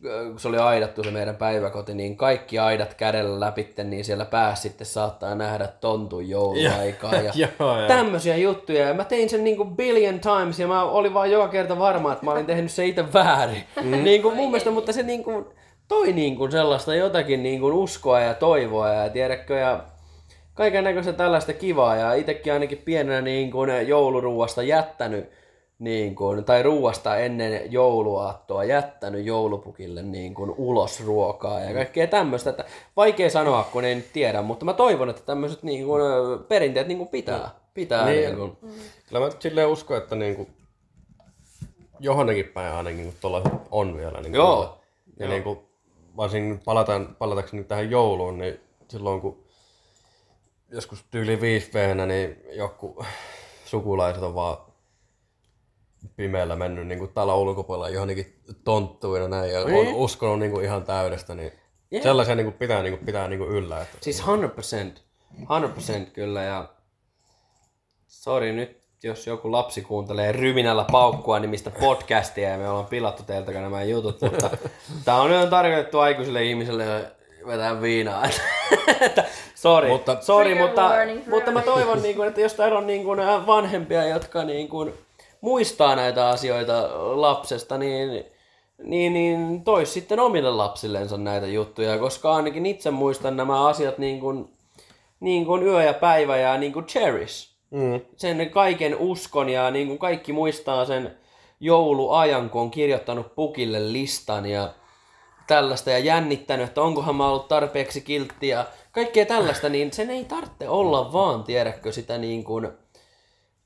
kun 0.01 0.39
se 0.39 0.47
oli 0.47 0.57
aidattu 0.57 1.03
se 1.03 1.11
meidän 1.11 1.35
päiväkoti, 1.35 1.93
niin 1.93 2.17
kaikki 2.17 2.59
aidat 2.59 2.93
kädellä 2.93 3.39
läpitte, 3.39 3.83
niin 3.83 4.05
siellä 4.05 4.25
päässä 4.25 4.61
sitten 4.61 4.87
saattaa 4.87 5.35
nähdä 5.35 5.67
tontun 5.67 6.29
jouluaikaa. 6.29 7.15
Ja, 7.15 7.33
Joo, 7.59 7.79
joo. 7.79 7.87
tämmöisiä 7.87 8.37
juttuja. 8.37 8.87
Ja 8.87 8.93
mä 8.93 9.03
tein 9.03 9.29
sen 9.29 9.43
niinku 9.43 9.65
billion 9.65 10.19
times 10.19 10.59
ja 10.59 10.67
mä 10.67 10.83
olin 10.83 11.13
vaan 11.13 11.31
joka 11.31 11.47
kerta 11.47 11.79
varma, 11.79 12.13
että 12.13 12.25
mä 12.25 12.31
olin 12.31 12.45
tehnyt 12.45 12.71
se 12.71 12.85
itse 12.85 13.13
väärin. 13.13 13.63
Mm. 13.83 14.03
niin 14.03 14.21
kuin 14.21 14.35
mun 14.35 14.51
mielestä, 14.51 14.71
mutta 14.71 14.93
se 14.93 15.03
niinku 15.03 15.53
toi 15.87 16.13
niinku 16.13 16.51
sellaista 16.51 16.95
jotakin 16.95 17.43
niinku 17.43 17.83
uskoa 17.83 18.19
ja 18.19 18.33
toivoa 18.33 18.89
ja 18.89 19.09
tiedätkö 19.09 19.55
ja 19.55 19.83
kaiken 20.53 20.83
näköistä 20.83 21.13
tällaista 21.13 21.53
kivaa 21.53 21.95
ja 21.95 22.13
itsekin 22.13 22.53
ainakin 22.53 22.81
pienenä 22.85 23.21
niin 23.21 23.51
kuin 23.51 23.87
jouluruuasta 23.87 24.63
jättänyt 24.63 25.38
niin 25.79 26.15
kuin, 26.15 26.45
tai 26.45 26.63
ruuasta 26.63 27.17
ennen 27.17 27.71
jouluaattoa 27.71 28.63
jättänyt 28.63 29.25
joulupukille 29.25 30.01
niin 30.01 30.33
kuin 30.33 30.53
ulos 30.57 31.05
ruokaa 31.05 31.59
ja 31.59 31.73
kaikkea 31.73 32.07
tämmöistä. 32.07 32.49
Että 32.49 32.65
vaikea 32.95 33.29
sanoa, 33.29 33.69
kun 33.71 33.85
en 33.85 34.03
tiedä, 34.13 34.41
mutta 34.41 34.65
mä 34.65 34.73
toivon, 34.73 35.09
että 35.09 35.21
tämmöiset 35.21 35.63
niin 35.63 35.85
kuin, 35.85 36.01
perinteet 36.47 36.87
niin 36.87 36.97
kuin 36.97 37.09
pitää. 37.09 37.49
pitää 37.73 38.05
Niin. 38.05 38.25
niin 38.25 38.35
kuin. 38.35 38.57
Kyllä 39.07 39.25
mä 39.25 39.31
silleen 39.39 39.67
uskon, 39.67 39.97
että 39.97 40.15
niinku, 40.15 40.47
johonnekin 41.99 42.45
päin 42.45 42.73
ainakin 42.73 42.97
niinku 42.97 43.15
tuolla 43.21 43.41
on 43.71 43.97
vielä. 43.97 44.21
Niinku, 44.21 44.37
Joo. 44.37 44.77
Ja 45.19 45.27
niinku, 45.27 45.69
varsinkin 46.17 46.61
palataan, 46.65 47.15
palatakseni 47.19 47.59
nyt 47.59 47.67
tähän 47.67 47.91
jouluun, 47.91 48.37
niin 48.37 48.59
silloin 48.87 49.21
kun 49.21 49.43
joskus 50.71 51.05
tyyli 51.11 51.41
5 51.41 51.71
niin 52.07 52.43
joku 52.51 53.05
sukulaiset 53.65 54.23
on 54.23 54.35
vaan 54.35 54.57
pimeällä 56.15 56.55
mennyt 56.55 56.87
niin 56.87 56.99
kuin 56.99 57.11
talon 57.13 57.37
ulkopuolella 57.37 57.89
johonkin 57.89 58.39
tonttuina 58.63 59.27
näin 59.27 59.51
ja 59.51 59.59
on 59.61 59.93
uskonut 59.93 60.39
niin 60.39 60.51
kuin 60.51 60.65
ihan 60.65 60.83
täydestä, 60.83 61.35
niin 61.35 61.51
Jep. 61.91 62.03
sellaisia 62.03 62.35
niin 62.35 62.45
kuin 62.45 62.53
pitää, 62.53 62.83
niin 62.83 62.97
kuin, 62.97 63.05
pitää 63.05 63.27
niin 63.27 63.39
kuin 63.39 63.51
yllä. 63.51 63.81
Että, 63.81 63.97
Siis 64.01 64.23
100%. 64.23 64.25
100% 65.39 66.09
kyllä 66.13 66.43
ja 66.43 66.69
sori 68.07 68.51
nyt, 68.53 68.79
jos 69.03 69.27
joku 69.27 69.51
lapsi 69.51 69.81
kuuntelee 69.81 70.31
ryminällä 70.31 70.85
paukkua 70.91 71.39
nimistä 71.39 71.71
podcastia 71.71 72.49
ja 72.49 72.57
me 72.57 72.69
ollaan 72.69 72.85
pilattu 72.85 73.23
teiltä 73.23 73.51
nämä 73.51 73.83
jutut, 73.83 74.21
mutta 74.21 74.49
tää 75.05 75.21
on 75.21 75.29
nyt 75.29 75.49
tarkoitettu 75.49 75.99
aikuisille 75.99 76.43
ihmisille 76.43 77.11
vetää 77.47 77.81
viinaa. 77.81 78.23
Että 79.01 79.23
Sori, 79.55 79.89
Mutta- 79.89 80.11
mutta, 80.11 80.25
sorry, 80.25 80.55
mutta, 80.55 80.91
mutta 81.29 81.51
mä 81.51 81.61
toivon, 81.61 82.01
niin 82.01 82.15
kuin, 82.15 82.27
että 82.27 82.41
jos 82.41 82.53
täällä 82.53 82.77
on 82.77 82.87
niin 82.87 83.03
kuin, 83.03 83.19
vanhempia, 83.47 84.07
jotka 84.07 84.43
niin 84.43 84.67
kuin, 84.67 84.93
muistaa 85.41 85.95
näitä 85.95 86.29
asioita 86.29 86.89
lapsesta, 87.21 87.77
niin, 87.77 88.25
niin, 88.83 89.13
niin 89.13 89.63
tois 89.63 89.93
sitten 89.93 90.19
omille 90.19 90.51
lapsillensa 90.51 91.17
näitä 91.17 91.47
juttuja, 91.47 91.97
koska 91.97 92.35
ainakin 92.35 92.65
itse 92.65 92.91
muistan 92.91 93.37
nämä 93.37 93.67
asiat 93.67 93.97
niin 93.97 94.19
kuin, 94.19 94.53
niin 95.19 95.45
kuin 95.45 95.63
yö 95.63 95.83
ja 95.83 95.93
päivä 95.93 96.37
ja 96.37 96.57
niin 96.57 96.73
kuin 96.73 96.85
cherish. 96.85 97.51
mm. 97.71 98.01
Sen 98.15 98.49
kaiken 98.49 98.97
uskon 98.97 99.49
ja 99.49 99.71
niin 99.71 99.87
kuin 99.87 99.99
kaikki 99.99 100.33
muistaa 100.33 100.85
sen 100.85 101.17
jouluajan, 101.59 102.49
kun 102.49 102.61
on 102.61 102.71
kirjoittanut 102.71 103.35
pukille 103.35 103.93
listan 103.93 104.45
ja 104.45 104.73
tällaista 105.47 105.89
ja 105.91 105.99
jännittänyt, 105.99 106.67
että 106.67 106.81
onkohan 106.81 107.15
mä 107.15 107.29
ollut 107.29 107.47
tarpeeksi 107.47 108.01
kiltti 108.01 108.47
ja 108.47 108.65
kaikkea 108.91 109.25
tällaista, 109.25 109.69
niin 109.69 109.93
sen 109.93 110.09
ei 110.09 110.25
tarvitse 110.25 110.69
olla 110.69 111.13
vaan, 111.13 111.43
tiedätkö, 111.43 111.91
sitä 111.91 112.17
niin 112.17 112.43
kuin 112.43 112.67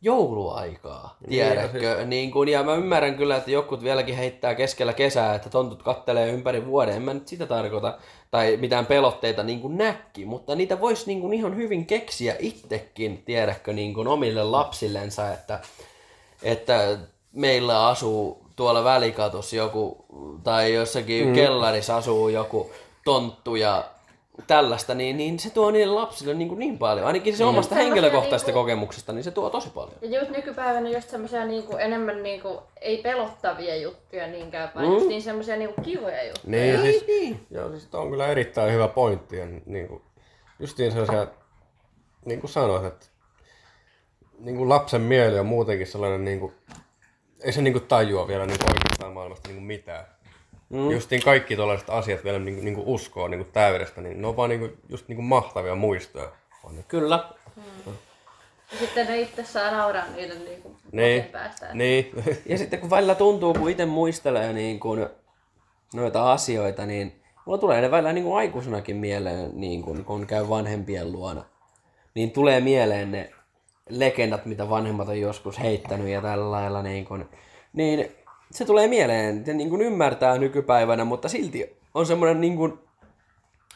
jouluaikaa, 0.03 1.17
tiedätkö, 1.30 2.06
niin 2.06 2.32
kuin, 2.32 2.49
ja 2.49 2.64
mä 2.64 2.75
ymmärrän 2.75 3.15
kyllä, 3.15 3.35
että 3.35 3.51
jokut 3.51 3.83
vieläkin 3.83 4.15
heittää 4.15 4.56
keskellä 4.56 4.93
kesää, 4.93 5.35
että 5.35 5.49
tontut 5.49 5.83
kattelee 5.83 6.30
ympäri 6.30 6.65
vuoden, 6.65 6.95
en 6.95 7.01
mä 7.01 7.14
nyt 7.14 7.27
sitä 7.27 7.45
tarkoita, 7.45 7.98
tai 8.32 8.57
mitään 8.57 8.85
pelotteita 8.85 9.43
niin 9.43 9.61
kuin 9.61 9.77
näkki, 9.77 10.25
mutta 10.25 10.56
niitä 10.56 10.82
voisi 10.82 11.07
niin 11.07 11.22
kuin 11.22 11.33
ihan 11.33 11.56
hyvin 11.56 11.85
keksiä 11.85 12.35
itsekin, 12.40 13.23
tiedätkö, 13.25 13.73
niin 13.73 13.93
kuin 13.93 14.07
omille 14.07 14.43
lapsillensa, 14.43 15.33
että, 15.33 15.59
että 16.43 16.98
meillä 17.33 17.88
asuu 17.88 18.45
tuolla 18.56 18.83
välikatossa 18.83 19.56
joku, 19.56 20.06
tai 20.43 20.73
jossakin 20.73 21.27
mm. 21.27 21.33
kellarissa 21.33 21.98
asuu 21.98 22.30
joku 22.30 22.72
tonttu 23.06 23.56
ja 23.56 23.83
tällaista, 24.48 24.95
niin, 24.95 25.18
niin 25.18 25.40
se 25.40 25.50
tuo 25.50 25.72
niille 25.72 25.94
lapsille 25.94 26.34
niin, 26.34 26.48
kuin 26.48 26.60
niin 26.60 26.78
paljon. 26.78 27.08
Ainakin 27.08 27.38
se 27.38 27.45
omasta 27.45 27.70
Semmosia 27.70 27.86
henkilökohtaisesta 27.86 28.50
niinku- 28.50 28.62
kokemuksesta, 28.62 29.14
niin 29.14 29.24
se 29.24 29.32
tuo 29.32 29.50
tosi 29.50 29.70
paljon. 29.70 29.98
Ja 30.02 30.20
just 30.20 30.32
nykypäivänä 30.32 30.90
just 30.90 31.10
semmoisia 31.10 31.45
niinku, 31.45 31.78
enemmän 31.78 32.24
niinku, 32.24 32.62
ei 32.82 32.98
pelottavia 32.98 33.76
juttuja 33.76 34.28
niinkään, 34.28 34.72
vaan 34.76 34.86
mm. 34.86 34.94
just 34.94 35.08
niin 35.08 35.22
semmoisia 35.22 35.56
niinku, 35.56 35.82
kivoja 35.82 36.24
juttuja. 36.24 36.52
Niin, 36.52 36.82
siis, 36.82 37.08
niin. 37.08 37.45
joo, 37.52 37.70
siis 37.70 37.95
on 37.95 38.10
kyllä 38.10 38.28
erittäin 38.28 38.74
hyvä 38.74 38.88
pointti. 38.88 39.38
Ja 39.38 39.45
niin 39.66 39.88
kuin, 39.88 40.02
justiin 40.60 40.92
sellaisia, 40.92 41.28
niin 42.26 42.40
kuin 42.40 42.52
sanoit, 42.52 42.86
että 42.86 43.06
niin 44.40 44.58
kuin 44.58 44.70
lapsen 44.70 45.02
mieli 45.02 45.40
on 45.40 45.45
muutenkin 45.45 45.88
sellainen, 45.88 46.26
niin 46.26 46.40
kuin, 46.40 46.53
ei 47.44 47.52
se 47.52 47.62
niin 47.62 47.74
kuin 47.74 47.88
tajua 47.88 48.28
vielä 48.28 48.45
niin 48.45 48.60
kuin 48.60 48.70
oikeastaan 48.70 49.14
maailmasta 49.14 49.50
niin 49.50 49.56
kuin 49.56 49.66
mitään. 49.66 50.06
Mm. 50.74 50.92
Justiin 50.92 51.24
kaikki 51.24 51.56
tällaiset 51.56 51.90
asiat 51.90 52.24
vielä 52.24 52.40
niin 52.40 52.56
kuin, 52.56 52.66
niin 52.66 52.76
kuin 52.76 52.88
uskoo 52.88 53.27
niin 53.27 53.40
kuin 53.43 53.53
täydestä, 53.53 54.02
niin 54.02 54.22
ne 54.22 54.27
on 54.27 54.38
vaan 54.38 54.50
niin 54.50 54.60
kuin, 54.60 54.77
just 54.90 55.08
niin 55.08 55.16
kuin 55.16 55.26
mahtavia 55.26 55.76
muistoja. 55.76 56.30
On. 56.64 56.84
Kyllä. 56.88 57.30
Ja 58.72 58.77
sitten 58.80 59.08
ne 59.08 59.22
itse 59.22 59.43
saa 59.43 59.72
nauraa 59.72 60.06
niille 60.16 60.35
niinku, 60.35 60.76
Niin, 60.92 61.24
päästä. 61.24 61.74
niin. 61.74 62.11
Ja 62.50 62.58
sitten 62.58 62.80
kun 62.80 62.90
välillä 62.90 63.16
tuntuu, 63.16 63.53
kun 63.53 63.69
itse 63.69 63.85
muistelee 63.85 64.53
niin 64.53 64.80
kuin 64.80 65.08
noita 65.93 66.32
asioita, 66.32 66.85
niin 66.85 67.22
mulla 67.45 67.58
tulee 67.58 67.82
ne 67.82 67.92
välillä 67.92 68.14
niin 68.14 68.24
kuin 68.24 68.38
aikuisenakin 68.38 68.95
mieleen, 68.95 69.52
niin 69.53 69.82
kuin, 69.82 70.06
kun 70.06 70.27
käy 70.27 70.50
vanhempien 70.50 71.11
luona. 71.11 71.43
Niin 72.16 72.32
tulee 72.32 72.60
mieleen 72.60 73.11
ne 73.11 73.32
legendat, 73.90 74.45
mitä 74.45 74.69
vanhemmat 74.69 75.08
on 75.08 75.22
joskus 75.22 75.60
heittänyt 75.60 76.08
ja 76.08 76.22
tällä 76.22 76.52
lailla. 76.52 76.82
Niin, 76.84 77.06
kuin, 77.06 77.26
niin 77.74 78.16
se 78.53 78.65
tulee 78.65 78.88
mieleen, 78.88 79.45
se 79.45 79.53
niin 79.53 79.69
kuin 79.69 79.82
ymmärtää 79.82 80.38
nykypäivänä, 80.38 81.06
mutta 81.06 81.30
silti 81.30 81.77
on 81.93 82.06
semmoinen 82.06 82.41
niin 82.41 82.56
kuin 82.56 82.80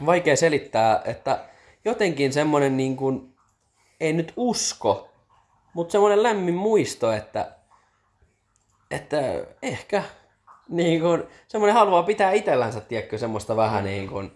vaikea 0.05 0.35
selittää, 0.35 1.01
että 1.05 1.39
jotenkin 1.85 2.33
semmoinen 2.33 2.77
niin 2.77 2.97
kuin, 2.97 3.33
ei 3.99 4.13
nyt 4.13 4.33
usko, 4.35 5.09
Mutta 5.73 5.91
semmoinen 5.91 6.23
lämmin 6.23 6.55
muisto, 6.55 7.11
että, 7.11 7.51
että 8.91 9.17
ehkä 9.61 10.03
niin 10.69 11.01
kun, 11.01 11.27
semmoinen 11.47 11.75
haluaa 11.75 12.03
pitää 12.03 12.31
itsellänsä, 12.31 12.81
tiedätkö, 12.81 13.17
semmoista 13.17 13.55
vähän 13.55 13.83
niin 13.83 14.07
kuin 14.07 14.31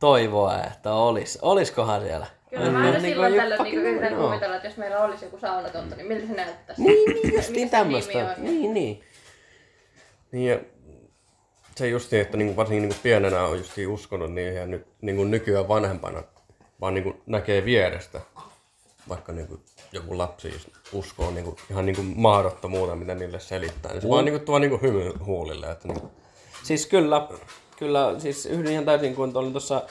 toivoa, 0.00 0.58
että 0.58 0.94
olis, 0.94 1.38
oliskohan 1.42 2.00
siellä. 2.02 2.26
Kyllä 2.50 2.70
mä 2.70 2.78
aina 2.78 2.90
Niin 2.90 3.02
silloin 3.02 3.32
kuin 3.32 3.50
joku- 3.50 3.62
niin 3.62 3.78
yritän 3.78 4.16
kuvitella, 4.16 4.56
että 4.56 4.68
jos 4.68 4.76
meillä 4.76 4.98
olisi 4.98 5.24
joku 5.24 5.38
saunatonta, 5.38 5.96
niin 5.96 6.06
miltä 6.06 6.26
se 6.26 6.32
näyttäisi. 6.32 6.82
Niin, 6.82 7.14
niin 7.14 7.34
justiin 7.34 7.68
se 7.68 7.70
tämmöistä. 7.70 8.34
Niin, 8.38 8.74
niin. 8.74 9.04
Niin 10.32 10.50
ja 10.50 10.60
se 11.76 11.88
justiin, 11.88 12.22
että 12.22 12.36
niinku 12.36 12.56
varsinkin 12.56 12.82
niinku 12.82 13.02
pienenä 13.02 13.44
on 13.44 13.58
justiin 13.58 13.88
uskonut 13.88 14.32
niihin 14.32 14.54
ja 14.54 14.66
nyt 14.66 14.86
niinku 15.00 15.24
nykyään 15.24 15.68
vanhempana 15.68 16.22
vaan 16.80 16.94
niinku 16.94 17.16
näkee 17.26 17.64
vierestä. 17.64 18.20
Vaikka 19.08 19.32
niinku 19.32 19.60
joku 19.92 20.18
lapsi 20.18 20.48
just 20.48 20.68
uskoo 20.92 21.30
niinku 21.30 21.56
ihan 21.70 21.86
niinku 21.86 22.02
mahdottomuutta, 22.02 22.96
mitä 22.96 23.14
niille 23.14 23.40
selittää. 23.40 23.92
Niin 23.92 24.02
se 24.02 24.08
vaan 24.08 24.24
niinku 24.24 24.44
tuo 24.44 24.58
niinku 24.58 24.78
hymy 24.82 25.12
huulille. 25.24 25.70
Että 25.70 25.88
niinku, 25.88 26.10
Siis 26.62 26.86
kyllä, 26.86 27.28
kyllä, 27.76 28.14
siis 28.18 28.46
yhdyn 28.46 28.72
ihan 28.72 28.84
täysin, 28.84 29.14
kun 29.14 29.36
olin 29.36 29.52
tuossa 29.52 29.82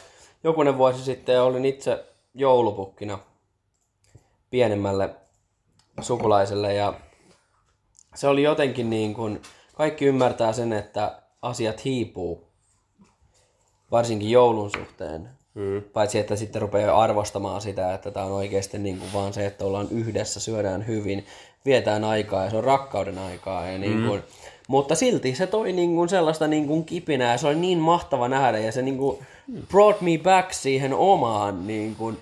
jokunen 0.44 0.78
vuosi 0.78 1.04
sitten 1.04 1.36
ja 1.36 1.44
olin 1.44 1.66
itse 1.66 2.06
joulupukkina 2.34 3.20
pienemmälle 4.50 5.10
sukulaiselle 6.02 6.74
ja 6.74 6.94
se 8.16 8.28
oli 8.28 8.44
jotenkin 8.44 8.90
niin 8.90 9.14
kuin, 9.14 9.42
kaikki 9.80 10.06
ymmärtää 10.06 10.54
sen, 10.54 10.74
että 10.74 11.22
asiat 11.42 11.86
hiipuu, 11.86 12.48
varsinkin 13.92 14.32
joulun 14.32 14.72
suhteen. 14.72 15.30
Mm. 15.54 15.82
Paitsi, 15.94 16.20
että 16.20 16.36
sitten 16.36 16.62
rupeaa 16.62 17.02
arvostamaan 17.02 17.62
sitä, 17.62 17.94
että 17.94 18.12
tämä 18.12 18.26
on 18.26 18.32
oikeasti 18.32 18.78
niin 18.80 18.98
kuin 19.00 19.14
vaan 19.14 19.34
se, 19.34 19.46
että 19.46 19.66
ollaan 19.66 19.88
yhdessä, 19.92 20.40
syödään 20.40 20.88
hyvin, 20.88 21.26
vietään 21.66 22.04
aikaa 22.04 22.44
ja 22.44 22.50
se 22.50 22.58
on 22.58 22.64
rakkauden 22.64 23.18
aikaa. 23.18 23.66
Ja 23.66 23.78
niin 23.78 24.08
kuin, 24.08 24.22
Mutta 24.68 24.96
silti 24.96 25.36
se 25.36 25.48
toi 25.48 25.74
niin 25.74 25.96
kuin 25.96 26.10
sellaista 26.10 26.48
niin 26.48 26.68
kuin 26.68 26.86
kipinää 26.86 27.32
ja 27.32 27.38
se 27.38 27.48
oli 27.48 27.56
niin 27.56 27.80
mahtava 27.80 28.28
nähdä 28.28 28.58
ja 28.58 28.72
se 28.72 28.82
niin 28.82 28.98
kuin 28.98 29.26
brought 29.70 30.02
me 30.02 30.20
back 30.24 30.54
siihen 30.54 30.94
omaan 30.94 31.68
niin 31.68 31.96
kuin 31.96 32.18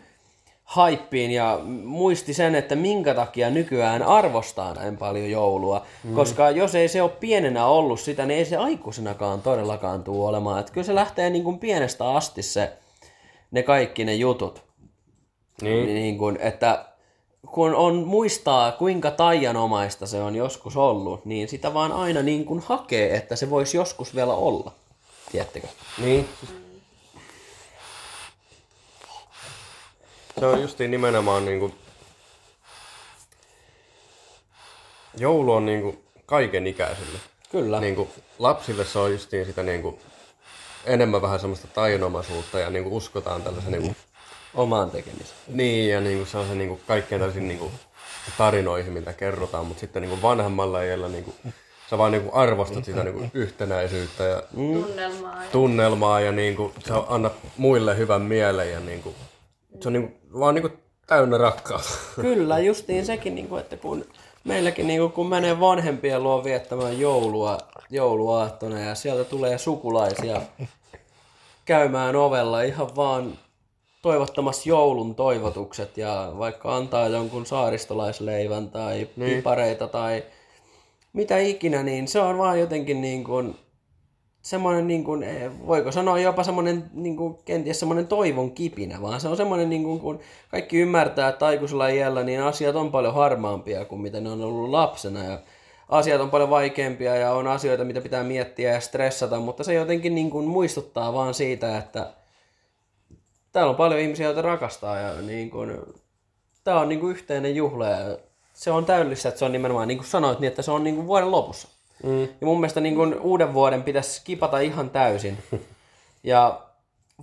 haippiin 0.68 1.32
ja 1.32 1.60
muisti 1.84 2.34
sen, 2.34 2.56
että 2.56 2.76
minkä 2.76 3.14
takia 3.14 3.50
nykyään 3.50 4.04
arvostaa 4.04 4.74
näin 4.74 4.98
paljon 4.98 5.32
joulua. 5.32 5.86
Mm. 6.04 6.16
Koska 6.16 6.50
jos 6.50 6.76
ei 6.76 6.88
se 6.88 7.02
ole 7.02 7.12
pienenä 7.20 7.66
ollut 7.66 8.00
sitä, 8.00 8.26
niin 8.26 8.38
ei 8.38 8.46
se 8.46 8.58
aikuisenakaan 8.58 9.42
todellakaan 9.42 10.04
tule 10.04 10.30
olemaan. 10.30 10.60
Että 10.60 10.72
kyllä 10.72 10.86
se 10.86 10.96
lähtee 10.96 11.30
niin 11.30 11.44
kuin 11.44 11.60
pienestä 11.60 12.10
asti 12.12 12.44
se, 12.44 12.74
ne 13.52 13.64
kaikki 13.64 14.06
ne 14.06 14.14
jutut. 14.14 14.64
niin. 15.62 15.86
Niin 15.86 16.18
kuin, 16.18 16.38
että 16.42 16.86
kun 17.52 17.76
on 17.76 17.96
muistaa, 17.96 18.72
kuinka 18.72 19.12
taianomaista 19.12 20.08
se 20.08 20.22
on 20.22 20.36
joskus 20.36 20.78
ollut, 20.78 21.26
niin 21.26 21.48
sitä 21.48 21.74
vaan 21.74 21.92
aina 21.92 22.22
niin 22.22 22.46
kuin 22.46 22.60
hakee, 22.66 23.16
että 23.16 23.36
se 23.36 23.50
voisi 23.50 23.78
joskus 23.78 24.16
vielä 24.16 24.34
olla. 24.34 24.72
Tiedättekö? 25.32 25.68
Niin. 25.98 26.30
Se 30.40 30.46
on 30.46 30.62
justiin 30.62 30.92
nimenomaan 30.92 31.46
niinku... 31.46 31.76
Joulu 35.18 35.54
on 35.54 35.66
niinku 35.66 36.04
kaiken 36.26 36.68
ikäisille. 36.68 37.20
Kyllä. 37.52 37.80
Niinku, 37.80 38.10
lapsille 38.40 38.86
se 38.86 39.00
on 39.00 39.12
justiin 39.12 39.46
sitä 39.46 39.64
niinku, 39.64 40.00
enemmän 40.86 41.22
vähän 41.22 41.40
semmoista 41.40 41.68
tainomaisuutta 41.68 42.60
ja 42.60 42.70
niinku 42.70 42.98
uskotaan 42.98 43.42
tällaisen 43.42 43.72
niinku, 43.72 43.96
Omaan 44.54 44.92
tekemiseen. 44.92 45.40
niin 45.48 45.90
ja 45.90 46.02
niinku 46.02 46.26
se 46.26 46.38
on 46.38 46.48
se 46.48 46.56
niinku 46.56 46.80
kaikkien 46.88 47.20
tällaisiin 47.22 47.48
niinku 47.48 47.72
tarinoihin, 48.38 48.94
mitä 48.94 49.14
kerrotaan, 49.14 49.66
mutta 49.66 49.82
sitten 49.82 50.02
niinku 50.02 50.22
vanhemmalla 50.22 50.82
iällä 50.82 51.08
niinku, 51.08 51.36
sä 51.90 51.98
vaan 51.98 52.12
niinku 52.12 52.30
arvostat 52.34 52.86
sitä 52.86 53.04
niinku 53.04 53.26
yhtenäisyyttä 53.34 54.24
ja 54.24 54.44
Tunnelmaa. 54.56 55.44
Ja... 55.44 55.50
tunnelmaa 55.52 56.20
ja 56.20 56.32
niinku, 56.32 56.74
sä 56.88 56.94
annat 57.08 57.34
muille 57.58 57.98
hyvän 57.98 58.22
mielen 58.22 58.72
ja 58.72 58.80
niinku, 58.80 59.16
se 59.80 59.90
on 59.90 59.94
niinku, 59.94 60.40
vaan 60.40 60.56
niinku 60.56 60.70
täynnä 61.08 61.38
rakkautta. 61.38 61.94
Kyllä, 62.22 62.60
justiin 62.60 63.06
sekin, 63.06 63.36
niin 63.36 63.48
kuin, 63.48 63.62
että 63.62 63.78
kun 63.78 64.06
meilläkin 64.44 64.88
niin 64.88 65.00
kuin, 65.00 65.12
kun 65.12 65.30
menee 65.30 65.60
vanhempien 65.60 66.24
luo 66.24 66.44
viettämään 66.44 67.00
joulua, 67.00 67.58
jouluaattona 67.90 68.80
ja 68.80 68.96
sieltä 68.96 69.24
tulee 69.24 69.58
sukulaisia 69.58 70.42
käymään 71.66 72.16
ovella 72.16 72.62
ihan 72.62 72.96
vaan 72.96 73.38
toivottamassa 74.02 74.70
joulun 74.70 75.16
toivotukset 75.16 75.98
ja 75.98 76.32
vaikka 76.38 76.76
antaa 76.76 77.08
jonkun 77.08 77.46
saaristolaisleivän 77.46 78.70
tai 78.70 79.08
niin. 79.16 79.36
pipareita 79.38 79.88
tai 79.88 80.24
mitä 81.14 81.38
ikinä, 81.38 81.84
niin 81.84 82.08
se 82.08 82.20
on 82.20 82.38
vaan 82.38 82.60
jotenkin 82.60 83.02
niin 83.02 83.24
kuin 83.24 83.56
semmoinen, 84.48 84.88
niin 84.88 85.04
kuin, 85.04 85.24
eh, 85.24 85.52
voiko 85.68 85.92
sanoa 85.92 86.20
jopa 86.20 86.44
semmoinen 86.44 86.84
niin 86.94 87.18
kuin, 87.18 87.38
kenties 87.46 87.80
semmoinen 87.80 88.08
toivon 88.08 88.52
kipinä, 88.52 89.02
vaan 89.02 89.22
se 89.22 89.28
on 89.28 89.38
semmoinen, 89.38 89.70
niin 89.70 89.84
kuin, 89.84 90.00
kun 90.00 90.20
kaikki 90.52 90.78
ymmärtää, 90.78 91.30
että 91.30 91.46
aikuisella 91.46 91.88
iällä 91.88 92.24
niin 92.24 92.42
asiat 92.42 92.76
on 92.76 92.92
paljon 92.92 93.14
harmaampia 93.14 93.86
kuin 93.86 94.02
mitä 94.02 94.22
ne 94.22 94.30
on 94.30 94.42
ollut 94.42 94.70
lapsena 94.70 95.24
ja 95.24 95.40
asiat 95.90 96.22
on 96.22 96.30
paljon 96.30 96.50
vaikeampia 96.50 97.16
ja 97.16 97.32
on 97.32 97.48
asioita, 97.48 97.84
mitä 97.84 98.02
pitää 98.02 98.24
miettiä 98.24 98.74
ja 98.74 98.80
stressata, 98.82 99.40
mutta 99.40 99.64
se 99.64 99.74
jotenkin 99.74 100.16
niin 100.16 100.30
kuin, 100.30 100.48
muistuttaa 100.48 101.14
vaan 101.14 101.34
siitä, 101.34 101.78
että 101.78 102.14
täällä 103.52 103.70
on 103.70 103.76
paljon 103.76 104.00
ihmisiä, 104.00 104.26
joita 104.26 104.42
rakastaa 104.42 104.98
ja 104.98 105.22
niin 105.22 105.50
kuin, 105.50 105.78
tämä 106.64 106.80
on 106.80 106.90
niin 106.90 107.00
kuin, 107.00 107.12
yhteinen 107.12 107.56
juhla 107.56 107.88
ja 107.88 108.18
se 108.54 108.72
on 108.72 108.86
täydellistä, 108.86 109.30
että 109.30 109.40
se 109.40 109.46
on 109.46 109.52
nimenomaan, 109.52 109.88
niin 109.88 109.98
kuin 109.98 110.08
sanoit, 110.08 110.40
niin 110.40 110.48
että 110.48 110.62
se 110.62 110.72
on 110.72 110.84
niin 110.84 110.96
kuin, 110.96 111.08
vuoden 111.08 111.32
lopussa. 111.32 111.77
Mm. 112.04 112.22
Ja 112.22 112.48
mun 112.48 112.60
mielestä 112.60 112.82
niin 112.82 112.96
kun 112.96 113.20
uuden 113.22 113.54
vuoden 113.54 113.84
pitäisi 113.84 114.20
skipata 114.20 114.60
ihan 114.60 114.90
täysin. 114.90 115.38
Ja 116.24 116.62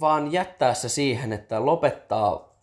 vaan 0.01 0.33
jättää 0.33 0.75
se 0.75 0.89
siihen, 0.89 1.33
että 1.33 1.67
lopettaa 1.67 2.55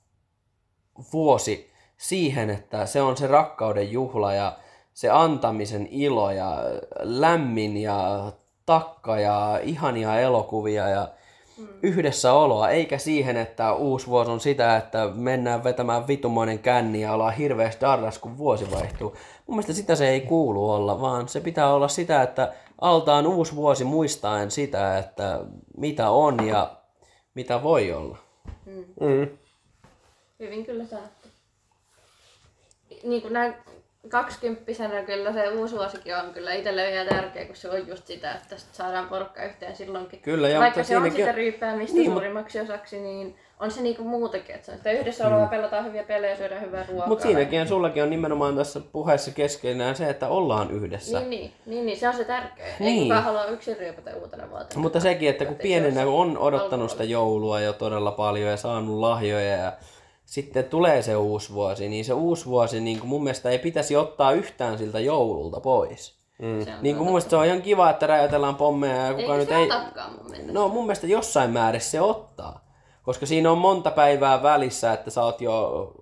vuosi 1.14 1.72
siihen, 1.98 2.50
että 2.50 2.86
se 2.86 3.02
on 3.02 3.18
se 3.18 3.28
rakkauden 3.28 3.92
juhla 3.92 4.34
ja 4.34 4.58
se 4.94 5.10
antamisen 5.10 5.88
ilo 5.92 6.32
ja 6.32 6.58
lämmin 7.00 7.78
ja 7.78 8.32
takka 8.66 9.20
ja 9.20 9.60
ihania 9.64 10.20
elokuvia 10.20 10.90
ja 10.90 11.08
yhdessäoloa, 11.84 12.70
eikä 12.70 12.98
siihen, 12.98 13.38
että 13.38 13.74
uusi 13.74 14.08
vuosi 14.08 14.32
on 14.32 14.40
sitä, 14.40 14.78
että 14.78 15.10
mennään 15.16 15.64
vetämään 15.64 16.08
vitumoinen 16.08 16.60
känni 16.60 17.02
ja 17.02 17.14
ollaan 17.14 17.34
hirveästi 17.34 17.82
darras, 17.82 18.20
kun 18.20 18.38
vuosi 18.38 18.72
vaihtuu. 18.72 19.16
Mun 19.52 19.56
mielestä 19.56 19.74
sitä 19.74 19.96
se 19.96 20.10
ei 20.10 20.22
kuulu 20.22 20.72
olla, 20.72 21.02
vaan 21.02 21.28
se 21.28 21.40
pitää 21.42 21.74
olla 21.74 21.88
sitä, 21.88 22.22
että 22.22 22.54
altaan 22.82 23.28
uusi 23.28 23.56
vuosi 23.56 23.84
muistaen 23.84 24.52
sitä, 24.52 24.98
että 24.98 25.40
mitä 25.78 26.10
on 26.10 26.48
ja 26.48 26.76
mitä 27.34 27.64
voi 27.64 27.94
olla. 27.94 28.18
Mm. 28.66 29.28
Hyvin 30.40 30.66
kyllä 30.66 30.86
sanottu. 30.86 31.28
Niin 33.04 33.22
kuin 33.22 33.34
näin 33.34 33.54
kaksikymppisenä 34.10 35.04
kyllä 35.04 35.34
se 35.34 35.50
uusi 35.50 35.76
vuosikin 35.76 36.16
on 36.16 36.34
kyllä 36.34 36.54
itselle 36.54 36.88
vielä 36.88 37.10
tärkeä, 37.10 37.46
kun 37.46 37.56
se 37.56 37.70
on 37.70 37.88
just 37.88 38.08
sitä, 38.08 38.32
että 38.34 38.58
sit 38.58 38.76
saadaan 38.76 39.10
porukka 39.10 39.44
yhteen 39.44 39.76
silloinkin. 39.76 40.22
Kyllä, 40.22 40.50
ja 40.50 40.60
Vaikka 40.60 40.80
mutta 40.80 40.88
se 40.88 40.98
on 40.98 41.12
sitä 41.12 41.32
ryyppäämistä 41.32 41.98
niin, 41.98 42.12
suurimmaksi 42.12 42.60
osaksi, 42.60 43.00
niin 43.00 43.36
on 43.62 43.72
se 43.72 43.82
niinku 43.82 44.04
muutakin, 44.04 44.56
että 44.56 44.66
se 44.66 44.72
on 44.72 44.78
sitä 44.78 44.92
yhdessä 44.92 45.28
oloa, 45.28 45.48
pelataan 45.48 45.86
hyviä 45.86 46.04
pelejä, 46.04 46.36
syödään 46.36 46.62
hyvää 46.62 46.86
ruokaa. 46.90 47.08
Mutta 47.08 47.24
siinäkin 47.24 47.68
sullakin 47.68 48.04
on 48.04 48.10
nimenomaan 48.10 48.56
tässä 48.56 48.80
puheessa 48.92 49.32
keskeinen 49.32 49.96
se, 49.96 50.10
että 50.10 50.28
ollaan 50.28 50.72
yhdessä. 50.72 51.20
Niin, 51.20 51.30
niin, 51.30 51.54
niin, 51.66 51.86
niin, 51.86 52.00
se 52.00 52.08
on 52.08 52.14
se 52.14 52.24
tärkeä. 52.24 52.66
Ei 52.66 52.74
Niin. 52.80 53.04
kukaan 53.04 53.24
halua 53.24 53.46
yksin 53.46 53.78
ryypätä 53.78 54.12
uutena 54.22 54.50
vuotena. 54.50 54.82
Mutta 54.82 55.00
sekin, 55.00 55.30
että 55.30 55.46
kun 55.46 55.54
ei 55.54 55.62
pienenä 55.62 56.08
on 56.08 56.38
odottanut 56.38 56.92
sitä 56.92 57.04
joulua 57.04 57.60
jo 57.60 57.74
todella 57.74 58.12
paljon 58.12 58.50
ja 58.50 58.58
saanut 58.58 59.00
lahjoja 59.00 59.56
ja 59.58 59.74
sitten 60.26 60.64
tulee 60.64 61.02
se 61.02 61.16
uusi 61.16 61.54
vuosi, 61.54 61.90
niin 61.90 62.06
se 62.06 62.14
uusi 62.14 62.46
vuosi 62.46 62.80
niin 62.80 63.00
kuin 63.00 63.10
mun 63.10 63.24
mielestä 63.24 63.50
ei 63.50 63.60
pitäisi 63.60 63.96
ottaa 63.96 64.32
yhtään 64.32 64.78
siltä 64.78 65.00
joululta 65.00 65.60
pois. 65.60 66.22
Mm. 66.40 66.66
Se 66.66 66.72
on 66.74 66.78
Niin 66.82 66.96
kuin 66.96 67.06
mun 67.06 67.14
mielestä 67.14 67.30
se 67.30 67.36
on 67.36 67.46
ihan 67.46 67.62
kiva, 67.62 67.90
että 67.90 68.08
räjätellään 68.08 68.56
pommeja 68.56 68.96
ja 68.96 69.14
kukaan 69.14 69.40
Eikä 69.40 69.56
nyt 69.56 69.70
se 69.70 69.76
ei... 69.76 69.82
mun 70.18 70.30
mielestä. 70.30 70.54
No 70.54 70.68
mun 70.68 70.86
mielestä 70.86 71.08
jossain 71.08 71.50
määrin 71.50 71.82
se 71.82 72.02
ottaa. 72.02 72.71
Koska 73.12 73.26
siinä 73.26 73.52
on 73.52 73.58
monta 73.58 73.92
päivää 73.92 74.44
välissä, 74.44 74.94
että 74.94 75.10
sä 75.10 75.24
oot 75.24 75.42
jo 75.42 75.94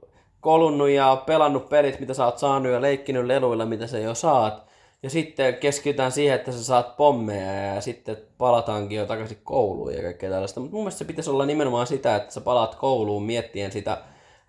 kolunnut 0.41 0.89
ja 0.89 1.23
pelannut 1.25 1.69
pelit, 1.69 1.99
mitä 1.99 2.13
sä 2.13 2.25
oot 2.25 2.37
saanut 2.37 2.71
ja 2.71 2.81
leikkinyt 2.81 3.25
leluilla, 3.25 3.65
mitä 3.65 3.87
sä 3.87 3.99
jo 3.99 4.15
saat. 4.15 4.65
Ja 5.03 5.09
sitten 5.09 5.55
keskitytään 5.55 6.11
siihen, 6.11 6.35
että 6.35 6.51
sä 6.51 6.63
saat 6.63 6.97
pommeja 6.97 7.75
ja 7.75 7.81
sitten 7.81 8.17
palataankin 8.37 8.97
jo 8.97 9.05
takaisin 9.05 9.41
kouluun 9.43 9.93
ja 9.93 10.01
kaikkea 10.01 10.29
tällaista. 10.29 10.59
Mutta 10.59 10.75
mun 10.75 10.83
mielestä 10.83 10.97
se 10.99 11.05
pitäisi 11.05 11.29
olla 11.29 11.45
nimenomaan 11.45 11.87
sitä, 11.87 12.15
että 12.15 12.33
sä 12.33 12.41
palaat 12.41 12.75
kouluun 12.75 13.23
miettien 13.23 13.71
sitä, 13.71 13.97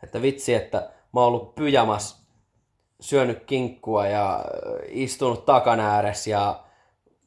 että 0.03 0.23
vitsi, 0.23 0.55
että 0.55 0.91
mä 1.13 1.21
oon 1.21 1.29
ollut 1.29 1.55
pyjamas, 1.55 2.27
syönyt 3.01 3.45
kinkkua 3.45 4.07
ja 4.07 4.45
istunut 4.89 5.45
takan 5.45 5.81
ääressä 5.81 6.31
ja 6.31 6.61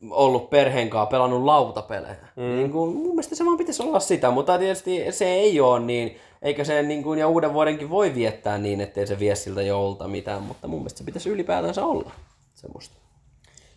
ollut 0.10 0.50
perheen 0.50 0.90
kanssa 0.90 1.12
pelannut 1.12 1.44
lautapelejä. 1.44 2.16
Mm. 2.36 2.56
Niin 2.56 2.72
kuin, 2.72 2.96
mun 2.96 3.08
mielestä 3.08 3.36
se 3.36 3.46
vaan 3.46 3.58
pitäisi 3.58 3.84
olla 3.84 4.00
sitä, 4.00 4.32
mutta 4.32 4.58
tietysti 4.58 5.12
se 5.12 5.26
ei 5.26 5.60
ole 5.60 5.80
niin, 5.80 6.18
eikä 6.42 6.64
se 6.64 6.84
niin 6.84 7.04
kuin, 7.04 7.20
ja 7.20 7.28
uuden 7.28 7.54
vuodenkin 7.54 7.90
voi 7.90 8.16
viettää 8.16 8.58
niin, 8.58 8.82
ettei 8.82 9.08
se 9.08 9.20
vie 9.20 9.36
siltä 9.36 9.62
joulta 9.62 10.08
mitään, 10.08 10.42
mutta 10.42 10.68
mun 10.68 10.80
mielestä 10.80 10.98
se 10.98 11.04
pitäisi 11.04 11.30
ylipäätänsä 11.30 11.86
olla 11.86 12.12
semmoista. 12.54 12.96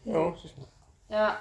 Joo, 0.06 0.36
siis 0.36 0.54
Ja 1.08 1.36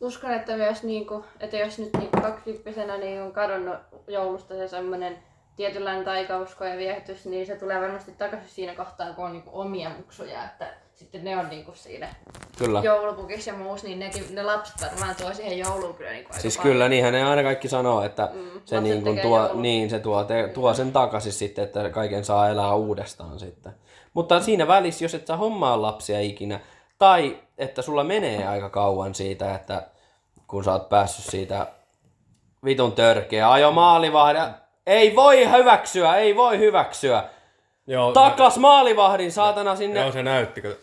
uskon, 0.00 0.30
että 0.30 0.56
myös 0.56 0.82
niinku, 0.82 1.24
että 1.40 1.56
jos 1.56 1.78
nyt 1.78 1.90
niinku 1.98 2.20
kaksikymppisenä 2.20 2.96
niin 2.96 3.22
on 3.22 3.32
kadonnut 3.32 3.76
joulusta 4.08 4.54
se 4.54 4.68
semmoinen 4.68 5.18
tietynlainen 5.56 6.04
taikausko 6.04 6.64
ja 6.64 6.76
viehätys, 6.76 7.26
niin 7.26 7.46
se 7.46 7.56
tulee 7.56 7.80
varmasti 7.80 8.12
takaisin 8.12 8.50
siinä 8.50 8.74
kohtaa, 8.74 9.12
kun 9.12 9.24
on 9.24 9.32
niinku 9.32 9.50
omia 9.52 9.90
muksuja, 9.96 10.44
että 10.44 10.74
sitten 11.00 11.24
ne 11.24 11.36
on 11.36 11.48
niinku 11.48 11.72
siinä 11.74 12.14
Kyllä. 12.58 12.80
joulupukissa 12.84 13.50
ja 13.50 13.56
muussa, 13.56 13.86
niin 13.86 13.98
nekin, 13.98 14.34
ne 14.34 14.42
lapset 14.42 14.90
varmaan 14.90 15.16
tuo 15.16 15.34
siihen 15.34 15.58
jouluun 15.58 15.94
kyllä 15.94 16.10
niinku 16.10 16.32
Siis 16.38 16.56
paljon. 16.56 16.72
kyllä, 16.72 16.88
niinhän 16.88 17.12
ne 17.12 17.24
aina 17.24 17.42
kaikki 17.42 17.68
sanoo, 17.68 18.02
että 18.02 18.28
mm, 18.32 18.60
se, 18.64 18.80
niin 18.80 19.04
tekee 19.04 19.22
tuo, 19.22 19.38
joulun. 19.38 19.62
niin, 19.62 19.90
se 19.90 19.98
tuo, 19.98 20.24
te, 20.24 20.50
tuo 20.54 20.74
sen 20.74 20.92
takaisin 20.92 21.32
sitten, 21.32 21.64
että 21.64 21.90
kaiken 21.90 22.24
saa 22.24 22.48
elää 22.48 22.74
uudestaan 22.74 23.38
sitten. 23.38 23.72
Mutta 24.14 24.40
siinä 24.40 24.68
välissä, 24.68 25.04
jos 25.04 25.14
et 25.14 25.26
sä 25.26 25.36
hommaa 25.36 25.82
lapsia 25.82 26.20
ikinä, 26.20 26.60
tai 26.98 27.38
että 27.58 27.82
sulla 27.82 28.04
menee 28.04 28.48
aika 28.48 28.70
kauan 28.70 29.14
siitä, 29.14 29.54
että 29.54 29.86
kun 30.46 30.64
sä 30.64 30.72
oot 30.72 30.88
päässyt 30.88 31.24
siitä 31.24 31.66
vitun 32.64 32.92
törkeä 32.92 33.52
ajo 33.52 33.72
maalivahdin, 33.72 34.42
ei 34.86 35.16
voi 35.16 35.50
hyväksyä, 35.50 36.16
ei 36.16 36.36
voi 36.36 36.58
hyväksyä. 36.58 37.24
Joo, 37.90 38.12
Takas 38.12 38.58
maalivahdin, 38.58 39.32
saatana 39.32 39.76
sinne. 39.76 40.00
Joo, 40.00 40.12
se 40.12 40.22
näytti. 40.22 40.62
kun- 40.62 40.76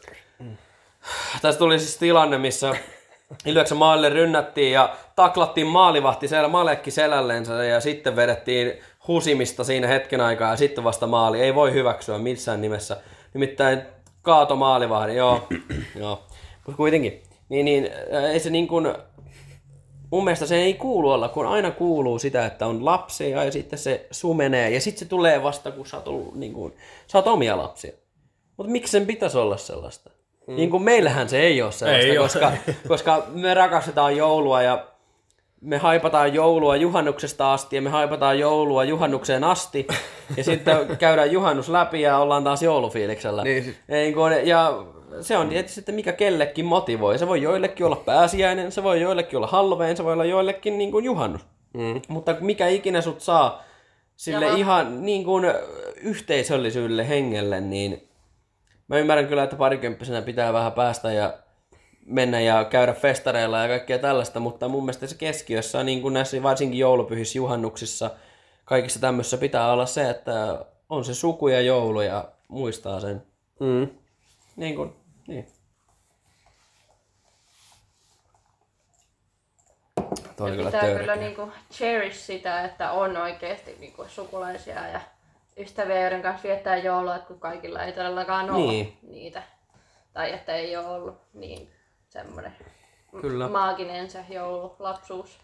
Tässä 1.42 1.60
tuli 1.60 1.80
siis 1.80 1.98
tilanne, 1.98 2.38
missä 2.38 2.74
Ilveksen 3.46 3.78
maalille 3.78 4.10
rynnättiin 4.10 4.72
ja 4.72 4.96
taklattiin 5.16 5.68
maalivahti 5.68 6.28
siellä 6.28 6.48
malekki 6.50 6.92
selällensä 6.92 7.64
ja 7.64 7.80
sitten 7.82 8.16
vedettiin 8.16 8.74
husimista 9.08 9.64
siinä 9.64 9.88
hetken 9.88 10.22
aikaa 10.22 10.52
ja 10.52 10.58
sitten 10.58 10.84
vasta 10.84 11.08
maali. 11.08 11.42
Ei 11.42 11.56
voi 11.56 11.74
hyväksyä 11.74 12.18
missään 12.18 12.62
nimessä. 12.62 12.98
Nimittäin 13.34 13.82
kaato 14.22 14.56
maalivahdin, 14.56 15.16
joo. 15.16 15.48
joo. 16.00 16.24
Mutta 16.66 16.78
kuitenkin, 16.78 17.24
niin, 17.50 17.66
niin 17.66 17.90
ei 18.32 18.40
se 18.40 18.50
niin 18.50 18.68
kuin, 18.68 18.96
mun 20.12 20.24
mielestä 20.24 20.46
se 20.46 20.56
ei 20.56 20.74
kuulu 20.74 21.12
olla, 21.12 21.30
kun 21.30 21.48
aina 21.48 21.72
kuuluu 21.72 22.20
sitä, 22.20 22.46
että 22.46 22.68
on 22.68 22.86
lapsia 22.86 23.44
ja 23.44 23.52
sitten 23.52 23.80
se 23.80 24.08
sumenee 24.12 24.70
ja 24.70 24.82
sitten 24.82 25.00
se 25.00 25.06
tulee 25.06 25.44
vasta, 25.44 25.72
kun 25.72 25.86
sä 25.86 25.98
oot, 25.98 26.08
ollut, 26.08 26.36
niin 26.36 26.54
kuin, 26.54 26.74
sä 27.08 27.18
oot 27.18 27.28
omia 27.28 27.58
lapsia. 27.58 27.92
Mutta 28.58 28.72
miksi 28.72 28.92
sen 28.92 29.06
pitäisi 29.06 29.38
olla 29.38 29.58
sellaista? 29.58 30.10
Mm. 30.48 30.56
Niin 30.56 30.70
kuin 30.70 30.84
meillähän 30.84 31.30
se 31.30 31.40
ei 31.40 31.62
ole 31.62 31.72
sellaista, 31.72 32.08
Ei 32.08 32.18
koska, 32.18 32.52
koska 32.88 33.24
me 33.34 33.54
rakastetaan 33.54 34.18
joulua 34.18 34.62
ja 34.62 34.88
me 35.62 35.78
haipataan 35.78 36.34
joulua 36.34 36.76
juhannuksesta 36.76 37.54
asti 37.54 37.76
ja 37.76 37.82
me 37.82 37.90
haipataan 37.90 38.40
joulua 38.40 38.84
juhannukseen 38.84 39.44
asti. 39.44 39.88
Ja 40.38 40.44
sitten 40.44 40.98
käydään 40.98 41.32
juhannus 41.32 41.70
läpi 41.70 42.02
ja 42.02 42.18
ollaan 42.18 42.44
taas 42.44 42.64
joulufiiliksellä. 42.64 43.44
Niin 43.44 44.14
kun, 44.14 44.32
ja 44.44 44.84
se 45.22 45.38
on 45.38 45.50
tietysti 45.50 45.76
sitten 45.76 45.96
mikä 45.96 46.14
kellekin 46.14 46.66
motivoi. 46.66 47.20
Se 47.20 47.28
voi 47.28 47.42
joillekin 47.42 47.86
olla 47.86 47.96
pääsiäinen, 47.96 48.72
se 48.72 48.84
voi 48.84 49.02
joillekin 49.02 49.38
olla 49.38 49.48
Halloween, 49.48 49.98
se 49.98 50.04
voi 50.04 50.14
olla 50.14 50.26
joillekin 50.26 50.78
niin 50.78 50.92
kuin 50.92 51.06
juhannus. 51.06 51.42
Mm. 51.74 52.02
Mutta 52.08 52.36
mikä 52.40 52.68
ikinä 52.68 53.02
sut 53.02 53.22
saa 53.22 53.64
sille 54.16 54.46
Jaha. 54.46 54.58
ihan 54.58 55.06
niin 55.06 55.24
kuin 55.24 55.46
yhteisöllisyydelle 56.02 57.10
hengelle, 57.10 57.62
niin 57.62 58.10
mä 58.88 58.98
ymmärrän 58.98 59.28
kyllä, 59.28 59.44
että 59.44 59.56
parikymppisenä 59.56 60.22
pitää 60.22 60.54
vähän 60.54 60.72
päästä 60.72 61.12
ja 61.12 61.34
mennä 62.06 62.40
ja 62.40 62.66
käydä 62.66 62.94
festareilla 62.94 63.60
ja 63.60 63.68
kaikkea 63.68 64.00
tällaista, 64.00 64.40
mutta 64.40 64.68
mun 64.68 64.84
mielestä 64.84 65.08
se 65.08 65.18
keskiössä, 65.18 65.84
niin 65.84 66.02
kuin 66.02 66.14
näissä 66.14 66.44
varsinkin 66.44 66.80
joulupyhissä, 66.80 67.38
juhannuksissa, 67.38 68.12
kaikissa 68.66 69.00
tämmöisissä 69.00 69.38
pitää 69.38 69.72
olla 69.72 69.86
se, 69.86 70.10
että 70.10 70.66
on 70.90 71.06
se 71.06 71.14
suku 71.14 71.48
ja 71.48 71.62
joulu 71.62 72.02
ja 72.02 72.26
muistaa 72.48 73.00
sen. 73.00 73.24
Mm. 73.60 73.88
Niin 74.56 74.76
kuin, 74.76 74.94
niin. 75.28 75.48
Toi 80.38 80.52
kyllä 80.52 80.66
pitää 80.66 80.82
törkeä. 80.82 81.00
kyllä 81.00 81.16
niinku 81.16 81.52
cherish 81.72 82.18
sitä, 82.20 82.66
että 82.66 82.92
on 82.92 83.18
oikeasti 83.18 83.76
niinku 83.80 84.06
sukulaisia 84.08 84.88
ja 84.88 85.02
ystäviä, 85.58 86.02
joiden 86.02 86.22
kanssa 86.22 86.48
viettää 86.48 86.78
joulua, 86.78 87.16
että 87.16 87.28
kun 87.28 87.40
kaikilla 87.40 87.84
ei 87.84 87.92
todellakaan 87.94 88.50
ole 88.52 88.68
Niin. 88.68 88.98
niitä. 89.02 89.44
Tai 90.14 90.34
että 90.34 90.56
ei 90.56 90.78
ole 90.78 90.88
ollut 90.88 91.18
niin 91.34 91.72
semmoinen 92.10 92.56
Kyllä. 93.22 93.48
maaginen 93.48 94.10
se 94.10 94.26
joulu, 94.30 94.76
lapsuus. 94.80 95.40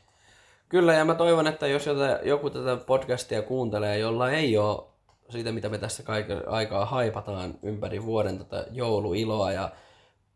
Kyllä, 0.70 0.94
ja 0.94 1.06
mä 1.06 1.16
toivon, 1.16 1.48
että 1.48 1.68
jos 1.68 1.86
joku 2.24 2.50
tätä 2.50 2.78
podcastia 2.78 3.42
kuuntelee, 3.42 3.98
jolla 3.98 4.32
ei 4.32 4.58
ole 4.58 4.84
siitä, 5.30 5.52
mitä 5.52 5.70
me 5.70 5.78
tässä 5.78 6.04
kaiken 6.04 6.50
aikaa 6.50 6.86
haipataan 6.86 7.54
ympäri 7.64 8.06
vuoden 8.06 8.38
tätä 8.38 8.66
jouluiloa 8.72 9.52
ja 9.52 9.72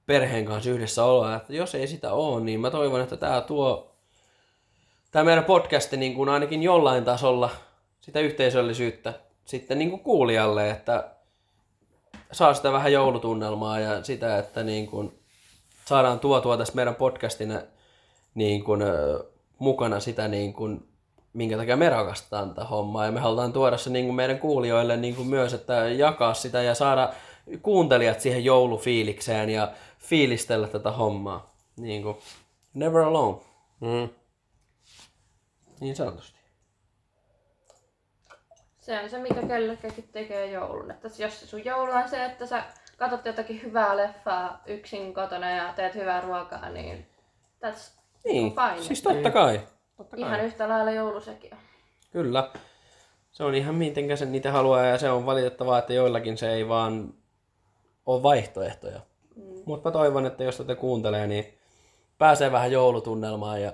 perheen 0.06 0.46
kanssa 0.46 0.70
yhdessä 0.70 1.04
oloa, 1.04 1.36
että 1.36 1.54
jos 1.54 1.76
ei 1.76 1.88
sitä 1.88 2.14
ole, 2.14 2.44
niin 2.44 2.60
mä 2.60 2.72
toivon, 2.72 3.02
että 3.02 3.18
tämä 3.18 3.42
tuo, 3.42 3.96
tämä 5.12 5.26
meidän 5.26 5.46
podcasti 5.46 5.98
niin 5.98 6.14
kuin 6.14 6.30
ainakin 6.30 6.64
jollain 6.64 7.06
tasolla 7.06 7.50
sitä 8.02 8.20
yhteisöllisyyttä 8.20 9.14
sitten 9.46 9.80
niin 9.80 9.90
kuin 9.90 10.04
kuulijalle, 10.04 10.70
että 10.70 11.12
saa 12.32 12.54
sitä 12.54 12.72
vähän 12.72 12.94
joulutunnelmaa 12.94 13.80
ja 13.80 14.04
sitä, 14.04 14.38
että 14.38 14.64
niin 14.64 14.88
kuin 14.88 15.20
saadaan 15.86 16.20
tuotua 16.20 16.58
tästä 16.58 16.76
meidän 16.76 16.96
podcastina 16.96 17.62
niin 18.36 18.64
kuin, 18.64 18.82
mukana 19.60 20.00
sitä, 20.00 20.28
niin 20.28 20.54
kuin, 20.54 20.88
minkä 21.38 21.58
takia 21.58 21.78
me 21.78 21.90
rakastetaan 21.90 22.50
tätä 22.50 22.64
hommaa. 22.68 23.06
Ja 23.06 23.12
me 23.12 23.20
halutaan 23.20 23.54
tuoda 23.54 23.78
se 23.78 23.90
niin 23.90 24.06
kuin 24.06 24.16
meidän 24.16 24.40
kuulijoille 24.40 24.98
niin 24.98 25.16
kuin 25.16 25.28
myös, 25.28 25.54
että 25.54 25.74
jakaa 25.74 26.34
sitä 26.34 26.62
ja 26.62 26.76
saada 26.76 27.14
kuuntelijat 27.62 28.20
siihen 28.22 28.46
joulufiilikseen 28.46 29.50
ja 29.50 29.72
fiilistellä 30.00 30.68
tätä 30.68 30.92
hommaa. 30.92 31.54
Niin 31.78 32.04
kuin, 32.04 32.18
never 32.74 33.02
alone. 33.02 33.38
Mm. 33.80 34.10
Niin 35.80 35.96
sanotusti. 35.96 36.38
Se 38.80 39.00
on 39.00 39.10
se, 39.10 39.20
mikä 39.20 39.42
kellekäkin 39.48 40.10
tekee 40.12 40.52
joulun. 40.52 40.92
Että 40.92 41.08
jos 41.18 41.40
se 41.40 41.48
sun 41.48 41.66
joulu 41.66 41.92
on 41.92 42.10
se, 42.10 42.26
että 42.26 42.46
sä 42.46 42.64
katsot 42.98 43.26
jotakin 43.26 43.62
hyvää 43.64 43.98
leffaa 43.98 44.62
yksin 44.66 45.14
kotona 45.14 45.50
ja 45.52 45.74
teet 45.76 45.96
hyvää 45.96 46.22
ruokaa, 46.22 46.70
niin 46.70 47.08
that's 47.66 47.92
Niin, 48.26 48.54
fine. 48.56 48.84
siis 48.84 49.02
totta 49.02 49.32
kai. 49.32 49.62
Totta 49.98 50.18
kai. 50.18 50.26
Ihan 50.26 50.42
yhtä 50.42 50.70
lailla 50.70 50.92
joulu 50.92 51.22
sekin 51.22 51.54
on. 51.54 51.60
Kyllä. 52.12 52.52
Se 53.32 53.44
on 53.44 53.56
ihan 53.56 53.76
mitenkä 53.76 54.16
sen 54.16 54.32
niitä 54.32 54.52
haluaa 54.52 54.86
ja 54.86 54.98
se 54.98 55.10
on 55.10 55.26
valitettavaa, 55.26 55.80
että 55.80 55.94
joillakin 55.94 56.38
se 56.38 56.54
ei 56.54 56.68
vaan 56.68 57.14
ole 58.06 58.24
vaihtoehtoja. 58.24 59.00
Mm. 59.36 59.64
Mutta 59.66 59.90
mä 59.90 59.94
toivon, 59.94 60.26
että 60.26 60.44
jos 60.44 60.58
tätä 60.58 60.76
kuuntelee, 60.76 61.28
niin 61.28 61.58
pääsee 62.18 62.52
vähän 62.52 62.72
joulutunnelmaan 62.72 63.62
ja 63.62 63.74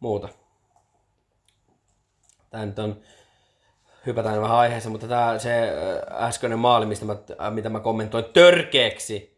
muuta. 0.00 0.28
Tämä 2.50 2.66
nyt 2.66 2.78
on, 2.78 3.00
hypätään 4.06 4.42
vähän 4.42 4.56
aiheeseen, 4.56 4.92
mutta 4.92 5.08
tämä 5.08 5.38
se 5.38 5.72
äskeinen 6.10 6.58
maali, 6.58 6.86
mistä 6.86 7.04
mä, 7.04 7.16
mitä 7.50 7.68
mä 7.68 7.80
kommentoin 7.80 8.24
törkeäksi, 8.24 9.37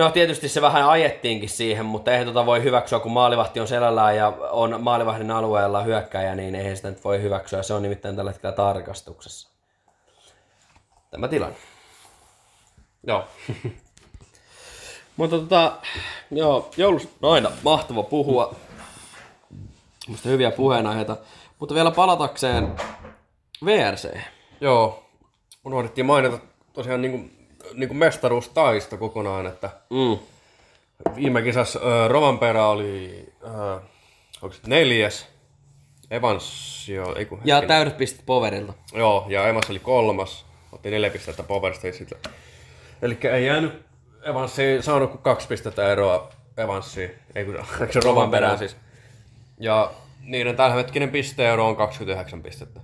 No 0.00 0.10
tietysti 0.10 0.48
se 0.48 0.62
vähän 0.62 0.88
ajettiinkin 0.88 1.48
siihen, 1.48 1.86
mutta 1.86 2.10
eihän 2.10 2.26
tota 2.26 2.46
voi 2.46 2.62
hyväksyä, 2.62 2.98
kun 2.98 3.12
maalivahti 3.12 3.60
on 3.60 3.68
selällään 3.68 4.16
ja 4.16 4.28
on 4.50 4.82
maalivahdin 4.82 5.30
alueella 5.30 5.82
hyökkäjä, 5.82 6.34
niin 6.34 6.54
eihän 6.54 6.76
sitä 6.76 6.90
nyt 6.90 7.04
voi 7.04 7.22
hyväksyä. 7.22 7.62
Se 7.62 7.74
on 7.74 7.82
nimittäin 7.82 8.16
tällä 8.16 8.30
hetkellä 8.30 8.56
tarkastuksessa. 8.56 9.48
Tämä 11.10 11.28
tilanne. 11.28 11.56
Joo. 13.06 13.24
Mutta 15.16 15.38
tota, 15.38 15.72
joo, 16.30 16.70
joulusta 16.76 17.12
on 17.22 17.32
aina 17.32 17.50
mahtava 17.62 18.02
puhua. 18.02 18.54
Musta 20.08 20.28
hyviä 20.28 20.50
puheenaiheita. 20.50 21.16
Mutta 21.58 21.74
vielä 21.74 21.90
palatakseen 21.90 22.76
VRC. 23.64 24.16
Joo. 24.60 25.04
Unohdettiin 25.64 26.06
mainita 26.06 26.38
tosiaan 26.72 27.02
niinku 27.74 27.94
mestaruustaisto 27.94 28.96
kokonaan, 28.96 29.46
että 29.46 29.70
Mm. 29.90 30.18
viime 31.16 31.42
kisassa 31.42 31.78
ö, 31.78 32.08
Rovanperä 32.08 32.66
oli 32.66 33.26
ö, 33.44 33.48
onko 34.42 34.52
se 34.54 34.60
neljäs, 34.66 35.26
Evans 36.10 36.88
jo, 36.88 37.14
ei 37.16 37.24
kun 37.24 37.40
Ja 37.44 37.54
hetkinen. 37.56 37.68
täydet 37.76 37.96
pistet 37.98 38.26
Poverilta. 38.26 38.72
Joo, 38.94 39.26
ja 39.28 39.48
Evans 39.48 39.70
oli 39.70 39.78
kolmas, 39.78 40.46
otti 40.72 40.90
neljä 40.90 41.10
pistettä 41.10 41.42
Power 41.42 41.74
Stageilta. 41.74 42.16
Eli 43.02 43.18
ei 43.32 43.46
jäänyt 43.46 43.82
Evans 44.22 44.58
ei 44.58 44.82
saanut 44.82 45.10
kuin 45.10 45.22
kaksi 45.22 45.48
pistettä 45.48 45.92
eroa 45.92 46.30
Evansiin, 46.56 47.10
ei 47.34 47.44
kun 47.44 47.54
se 47.92 48.00
Rovanperään 48.04 48.58
siis. 48.58 48.76
Ja 49.58 49.90
niiden 50.22 50.56
tämänhetkinen 50.56 51.10
pisteero 51.10 51.66
on 51.68 51.76
29 51.76 52.42
pistettä. 52.42 52.80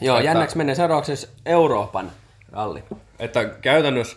Joo, 0.00 0.16
Että- 0.16 0.26
jännäksi 0.30 0.56
menee 0.56 0.74
seuraavaksi 0.74 1.28
Euroopan 1.46 2.12
ralli. 2.58 2.84
Että 3.18 3.44
käytännössä 3.44 4.16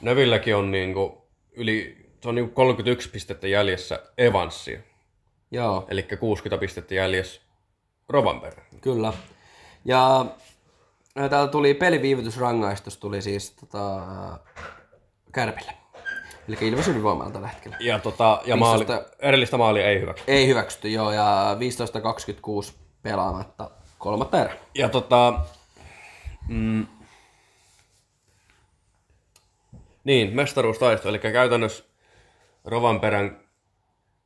Nevilläkin 0.00 0.56
on 0.56 0.70
niinku 0.70 1.28
yli, 1.52 2.06
se 2.22 2.28
on 2.28 2.34
niinku 2.34 2.54
31 2.54 3.10
pistettä 3.10 3.48
jäljessä 3.48 4.02
Evansia. 4.18 4.78
Joo, 5.50 5.86
Eli 5.88 6.02
60 6.02 6.60
pistettä 6.60 6.94
jäljessä 6.94 7.40
Rovanperä. 8.08 8.62
kyllä. 8.80 9.12
Ja 9.84 10.26
ää, 11.16 11.28
täällä 11.28 11.48
tuli 11.48 11.74
peliviivytysrangaistus 11.74 12.96
tuli 12.96 13.22
siis 13.22 13.50
tota, 13.50 14.00
Kärpille. 15.32 15.72
Eli 16.48 16.56
Ilves 16.60 16.88
ylivoimalla 16.88 17.30
tällä 17.30 17.48
hetkellä. 17.48 17.76
Ja, 17.80 17.98
tota, 17.98 18.42
ja 18.46 18.56
maali, 18.56 18.86
15. 18.86 19.16
erillistä 19.18 19.56
maalia 19.56 19.86
ei 19.88 20.00
hyväksy. 20.00 20.24
Ei 20.26 20.46
hyväksytty, 20.46 20.88
joo, 20.88 21.12
ja 21.12 21.56
15-26 22.68 22.72
pelaamatta 23.02 23.70
kolmatta 23.98 24.40
erää. 24.40 24.56
Ja 24.74 24.88
tota, 24.88 25.40
mm, 26.48 26.86
niin, 30.08 30.36
mestaruustaisto, 30.36 31.08
eli 31.08 31.18
käytännössä 31.18 31.84
Rovanperän 32.64 33.40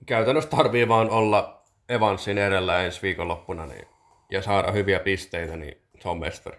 käytännössä 0.06 0.50
tarvii 0.50 0.88
vaan 0.88 1.10
olla 1.10 1.62
Evansin 1.88 2.38
edellä 2.38 2.82
ensi 2.82 3.02
viikonloppuna 3.02 3.66
niin, 3.66 3.86
ja 4.30 4.42
saada 4.42 4.72
hyviä 4.72 5.00
pisteitä, 5.00 5.56
niin 5.56 5.76
se 6.02 6.08
on 6.08 6.18
mestari. 6.18 6.58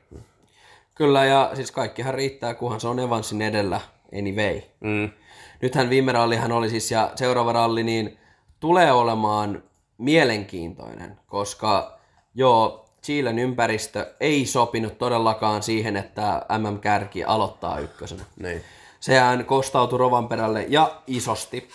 Kyllä, 0.95 1.26
ja 1.26 1.52
siis 1.53 1.72
kaikkihan 1.72 2.14
riittää, 2.14 2.53
kunhan 2.53 2.80
se 2.80 2.88
on 2.88 3.00
Evansin 3.00 3.42
edellä 3.42 3.82
anyway. 4.19 4.61
Mm. 4.80 5.10
Nythän 5.61 5.90
viime 5.90 6.11
rallihan 6.11 6.52
oli 6.52 6.69
siis, 6.69 6.92
ja 6.92 7.11
seuraava 7.16 7.53
ralli, 7.53 7.84
niin 7.84 8.18
tulee 8.60 8.92
olemaan 8.92 9.64
mielenkiintoinen, 9.98 11.19
koska 11.27 12.00
joo, 12.35 12.85
Chilen 13.03 13.40
ympäristö 13.40 14.14
ei 14.19 14.45
sopinut 14.45 14.98
todellakaan 14.98 15.64
siihen, 15.64 15.98
että 15.98 16.45
MM-kärki 16.58 17.24
aloittaa 17.24 17.80
ykkösenä. 17.80 18.24
Niin. 18.40 18.64
Sehän 19.03 19.45
kostautui 19.45 19.99
Rovanperälle 19.99 20.65
ja 20.69 21.01
isosti. 21.07 21.69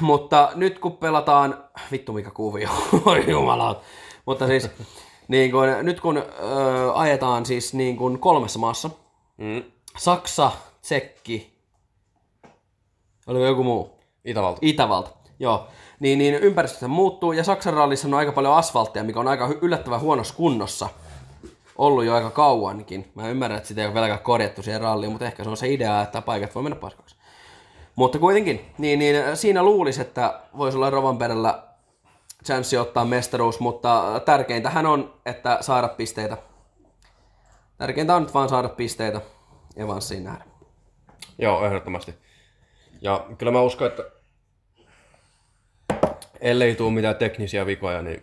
Mutta 0.00 0.52
nyt 0.54 0.78
kun 0.78 0.96
pelataan, 0.96 1.64
vittu 1.92 2.12
mikä 2.12 2.30
kuvio, 2.30 2.68
oi 3.06 3.30
jumala. 3.30 3.80
Mutta 4.26 4.46
siis, 4.46 4.70
niin 5.28 5.50
kun, 5.50 5.66
nyt 5.82 6.00
kun 6.00 6.16
ö, 6.16 6.22
ajetaan 6.94 7.46
siis 7.46 7.74
niin 7.74 7.96
kun 7.96 8.18
kolmessa 8.18 8.58
maassa, 8.58 8.90
Mm. 9.38 9.62
Saksa, 9.98 10.52
Tsekki, 10.82 11.58
oliko 13.26 13.44
joku 13.44 13.62
muu? 13.64 13.98
Itävalta. 14.24 14.58
Itävalta, 14.62 15.10
joo. 15.38 15.66
Niin, 16.00 16.18
niin 16.18 16.34
ympäristö 16.34 16.88
muuttuu 16.88 17.32
ja 17.32 17.44
Saksan 17.44 17.74
rallissa 17.74 18.08
on 18.08 18.14
aika 18.14 18.32
paljon 18.32 18.54
asfalttia, 18.56 19.04
mikä 19.04 19.20
on 19.20 19.28
aika 19.28 19.48
yllättävän 19.62 20.00
huonossa 20.00 20.34
kunnossa. 20.34 20.88
Ollut 21.78 22.04
jo 22.04 22.14
aika 22.14 22.30
kauankin. 22.30 23.12
Mä 23.14 23.28
ymmärrän, 23.28 23.56
että 23.56 23.68
sitä 23.68 23.80
ei 23.80 23.86
ole 23.86 23.94
vieläkään 23.94 24.20
korjattu 24.20 24.62
siihen 24.62 24.80
ralliin, 24.80 25.12
mutta 25.12 25.26
ehkä 25.26 25.44
se 25.44 25.50
on 25.50 25.56
se 25.56 25.72
idea, 25.72 26.02
että 26.02 26.22
paikat 26.22 26.54
voi 26.54 26.62
mennä 26.62 26.76
paskaksi. 26.76 27.16
Mutta 27.96 28.18
kuitenkin, 28.18 28.72
niin, 28.78 28.98
niin 28.98 29.36
siinä 29.36 29.62
luulisi, 29.62 30.00
että 30.00 30.40
voisi 30.58 30.76
olla 30.76 30.90
Rovanperällä 30.90 31.62
chanssi 32.44 32.78
ottaa 32.78 33.04
mestaruus, 33.04 33.60
mutta 33.60 34.20
tärkeintähän 34.24 34.86
on, 34.86 35.14
että 35.26 35.58
saada 35.60 35.88
pisteitä. 35.88 36.36
Tärkeintä 37.78 38.16
on 38.16 38.22
nyt 38.22 38.34
vaan 38.34 38.48
saada 38.48 38.68
pisteitä 38.68 39.20
Evansiin 39.76 40.24
nähdä. 40.24 40.44
Joo, 41.38 41.66
ehdottomasti. 41.66 42.14
Ja 43.00 43.26
kyllä 43.38 43.52
mä 43.52 43.60
uskon, 43.60 43.86
että 43.86 44.02
ellei 46.40 46.74
tule 46.74 46.92
mitään 46.92 47.16
teknisiä 47.16 47.66
vikoja, 47.66 48.02
niin 48.02 48.22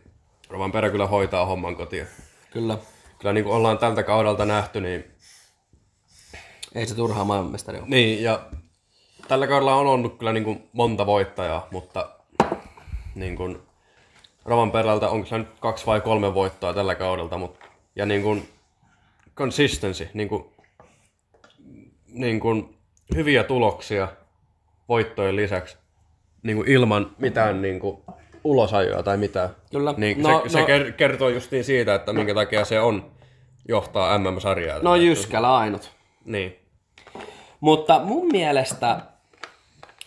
Rovanperä 0.49 0.89
kyllä 0.89 1.07
hoitaa 1.07 1.45
homman 1.45 1.75
kotiin. 1.75 2.07
Kyllä. 2.51 2.77
Kyllä 3.21 3.33
niin 3.33 3.43
kuin 3.43 3.55
ollaan 3.55 3.77
tältä 3.77 4.03
kaudelta 4.03 4.45
nähty, 4.45 4.81
niin 4.81 5.05
Ei 6.75 6.87
se 6.87 6.95
turhaa 6.95 7.25
maailmanmestari 7.25 7.77
ole. 7.77 7.87
Niin, 7.87 8.23
ja 8.23 8.45
tällä 9.27 9.47
kaudella 9.47 9.75
on 9.75 9.87
ollut 9.87 10.17
kyllä 10.17 10.33
niin 10.33 10.43
kuin 10.43 10.69
monta 10.73 11.05
voittajaa, 11.05 11.67
mutta 11.71 12.09
niin 13.15 13.35
kuin 13.35 13.59
Rovanperältä 14.45 15.09
onko 15.09 15.27
se 15.27 15.37
nyt 15.37 15.59
kaksi 15.59 15.85
vai 15.85 16.01
kolme 16.01 16.33
voittoa 16.33 16.73
tällä 16.73 16.95
kaudelta, 16.95 17.37
mutta, 17.37 17.65
ja 17.95 18.05
niin 18.05 18.21
kuin 18.21 18.49
consistency, 19.35 20.09
niin 20.13 20.29
kuin, 20.29 20.45
niin 22.07 22.39
kuin 22.39 22.77
hyviä 23.15 23.43
tuloksia 23.43 24.07
voittojen 24.89 25.35
lisäksi 25.35 25.77
niin 26.43 26.57
kuin 26.57 26.67
ilman 26.67 27.15
mitään 27.17 27.61
niin 27.61 27.79
kuin 27.79 28.01
ulosajoja 28.43 29.03
tai 29.03 29.17
mitään. 29.17 29.49
Kyllä. 29.71 29.93
Niin 29.97 30.23
No, 30.23 30.41
se, 30.43 30.49
se 30.49 30.59
no- 30.59 30.67
ker- 30.67 30.91
kertoo 30.91 31.29
justiin 31.29 31.63
siitä, 31.63 31.95
että 31.95 32.13
minkä 32.13 32.33
takia 32.33 32.65
se 32.65 32.79
on 32.79 33.11
johtaa 33.67 34.17
MM-sarjaa. 34.17 34.79
No 34.81 34.95
Jyskälä 34.95 35.55
ainut. 35.55 35.91
Niin. 36.25 36.55
Mutta 37.59 37.99
mun 37.99 38.27
mielestä, 38.27 38.99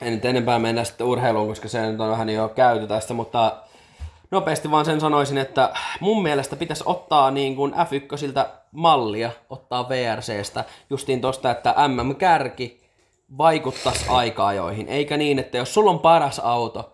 en 0.02 0.12
nyt 0.12 0.24
enempää 0.24 0.58
mennä 0.58 0.84
sitten 0.84 1.06
urheiluun, 1.06 1.48
koska 1.48 1.68
se 1.68 1.90
nyt 1.90 2.00
on 2.00 2.10
vähän 2.10 2.28
jo 2.30 2.48
käyty 2.48 2.86
tästä, 2.86 3.14
mutta 3.14 3.56
nopeasti 4.30 4.70
vaan 4.70 4.84
sen 4.84 5.00
sanoisin, 5.00 5.38
että 5.38 5.70
mun 6.00 6.22
mielestä 6.22 6.56
pitäisi 6.56 6.84
ottaa 6.86 7.30
niin 7.30 7.56
kuin 7.56 7.72
F1 7.72 8.46
mallia, 8.72 9.30
ottaa 9.50 9.88
VRCstä, 9.88 10.64
justiin 10.90 11.20
tosta, 11.20 11.50
että 11.50 11.74
MM-kärki 11.88 12.84
vaikuttaisi 13.38 14.04
aika-ajoihin, 14.08 14.88
eikä 14.88 15.16
niin, 15.16 15.38
että 15.38 15.58
jos 15.58 15.74
sulla 15.74 15.90
on 15.90 15.98
paras 15.98 16.38
auto, 16.38 16.93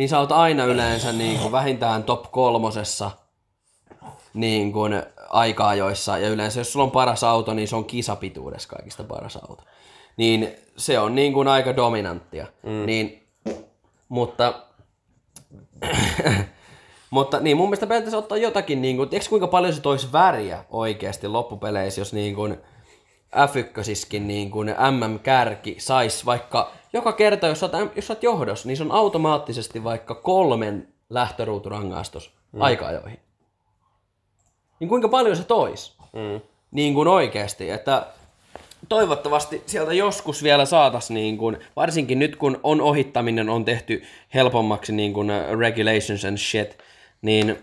niin 0.00 0.08
sä 0.08 0.18
oot 0.18 0.32
aina 0.32 0.64
yleensä 0.64 1.12
niin 1.12 1.38
kuin 1.38 1.52
vähintään 1.52 2.04
top 2.04 2.24
kolmosessa 2.30 3.10
niin 4.34 4.72
kuin 4.72 5.02
aika-ajoissa, 5.30 6.18
ja 6.18 6.28
yleensä 6.28 6.60
jos 6.60 6.72
sulla 6.72 6.84
on 6.84 6.90
paras 6.90 7.24
auto, 7.24 7.54
niin 7.54 7.68
se 7.68 7.76
on 7.76 7.84
kisapituudessa 7.84 8.68
kaikista 8.68 9.04
paras 9.04 9.36
auto. 9.36 9.62
Niin 10.16 10.48
se 10.76 10.98
on 10.98 11.14
niin 11.14 11.32
kuin 11.32 11.48
aika 11.48 11.76
dominanttia. 11.76 12.46
Mm. 12.62 12.86
Niin, 12.86 13.28
mutta, 14.08 14.54
mutta 17.10 17.40
niin 17.40 17.56
mun 17.56 17.68
mielestä 17.68 17.86
pitäisi 17.86 18.16
ottaa 18.16 18.38
jotakin, 18.38 18.82
niin 18.82 18.96
kuin, 18.96 19.08
tiedätkö 19.08 19.30
kuinka 19.30 19.46
paljon 19.46 19.74
se 19.74 19.80
toisi 19.80 20.12
väriä 20.12 20.64
oikeasti 20.70 21.28
loppupeleissä, 21.28 22.00
jos 22.00 22.12
niin 22.12 22.34
kuin 22.34 22.58
F1 23.36 24.18
niin 24.20 24.50
kuin 24.50 24.68
MM-kärki 24.68 25.76
saisi 25.78 26.26
vaikka 26.26 26.72
joka 26.92 27.12
kerta, 27.12 27.46
jos 27.46 27.60
sä 27.60 27.66
oot, 27.66 27.96
jos 27.96 28.06
sä 28.06 28.12
oot 28.12 28.22
johdossa, 28.22 28.68
niin 28.68 28.76
se 28.76 28.82
on 28.82 28.92
automaattisesti 28.92 29.84
vaikka 29.84 30.14
kolmen 30.14 30.88
lähtöruuturangaistus 31.10 32.32
mm. 32.52 32.62
aika-ajoihin. 32.62 33.20
Niin 34.80 34.88
kuinka 34.88 35.08
paljon 35.08 35.36
se 35.36 35.44
tois? 35.44 35.96
Mm. 36.12 36.40
Niin 36.70 36.94
kuin 36.94 37.08
oikeasti, 37.08 37.70
että 37.70 38.06
toivottavasti 38.88 39.62
sieltä 39.66 39.92
joskus 39.92 40.42
vielä 40.42 40.64
saatas 40.64 41.10
niin 41.10 41.38
kuin, 41.38 41.56
varsinkin 41.76 42.18
nyt 42.18 42.36
kun 42.36 42.60
on 42.62 42.80
ohittaminen 42.80 43.48
on 43.48 43.64
tehty 43.64 44.02
helpommaksi 44.34 44.92
niin 44.92 45.12
kuin 45.12 45.30
uh, 45.30 45.58
regulations 45.58 46.24
and 46.24 46.38
shit, 46.38 46.78
niin 47.22 47.58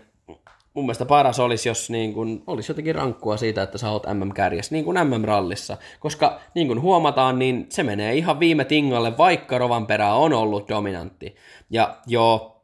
mun 0.78 0.86
mielestä 0.86 1.04
paras 1.04 1.40
olisi, 1.40 1.68
jos 1.68 1.90
niin 1.90 2.14
kuin, 2.14 2.42
olisi 2.46 2.70
jotenkin 2.70 2.94
rankkua 2.94 3.36
siitä, 3.36 3.62
että 3.62 3.78
sä 3.78 3.90
oot 3.90 4.06
MM-kärjessä, 4.14 4.74
niin 4.74 4.84
kuin 4.84 4.98
MM-rallissa. 5.08 5.76
Koska 6.00 6.40
niin 6.54 6.66
kuin 6.66 6.80
huomataan, 6.80 7.38
niin 7.38 7.66
se 7.68 7.82
menee 7.82 8.14
ihan 8.14 8.40
viime 8.40 8.64
tingalle, 8.64 9.18
vaikka 9.18 9.58
Rovanperä 9.58 10.14
on 10.14 10.32
ollut 10.32 10.68
dominantti. 10.68 11.36
Ja 11.70 11.96
joo, 12.06 12.62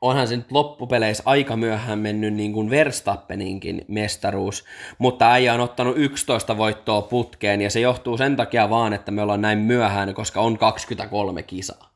onhan 0.00 0.28
se 0.28 0.36
nyt 0.36 0.52
loppupeleissä 0.52 1.22
aika 1.26 1.56
myöhään 1.56 1.98
mennyt 1.98 2.34
niin 2.34 2.52
kuin 2.52 2.70
Verstappeninkin 2.70 3.84
mestaruus, 3.88 4.64
mutta 4.98 5.32
äijä 5.32 5.54
on 5.54 5.60
ottanut 5.60 5.96
11 5.98 6.56
voittoa 6.56 7.02
putkeen 7.02 7.60
ja 7.60 7.70
se 7.70 7.80
johtuu 7.80 8.16
sen 8.16 8.36
takia 8.36 8.70
vaan, 8.70 8.92
että 8.92 9.12
me 9.12 9.22
ollaan 9.22 9.40
näin 9.40 9.58
myöhään, 9.58 10.14
koska 10.14 10.40
on 10.40 10.58
23 10.58 11.42
kisaa. 11.42 11.90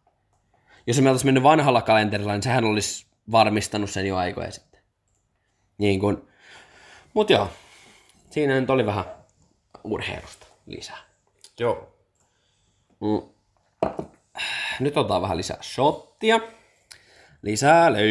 Jos 0.86 1.00
me 1.00 1.08
oltaisiin 1.08 1.28
mennyt 1.28 1.42
vanhalla 1.42 1.82
kalenterilla, 1.82 2.32
niin 2.32 2.42
sehän 2.42 2.64
olisi 2.64 3.06
varmistanut 3.32 3.90
sen 3.90 4.06
jo 4.06 4.16
aikoja 4.16 4.50
sitten. 4.50 4.67
Niin 5.78 6.00
kuin, 6.00 6.28
mut 7.15 7.31
joo, 7.31 7.48
siinä 8.31 8.60
nyt 8.60 8.70
oli 8.70 8.86
vähän 8.86 9.05
urheilusta 9.84 10.47
lisää. 10.66 10.98
Joo. 11.58 11.92
Mm. 13.00 13.23
Nyt 14.81 14.97
otetaan 14.97 15.23
vähän 15.23 15.36
lisää 15.36 15.58
shottia. 15.62 16.40
Lisää 17.42 17.92
löi. 17.92 18.08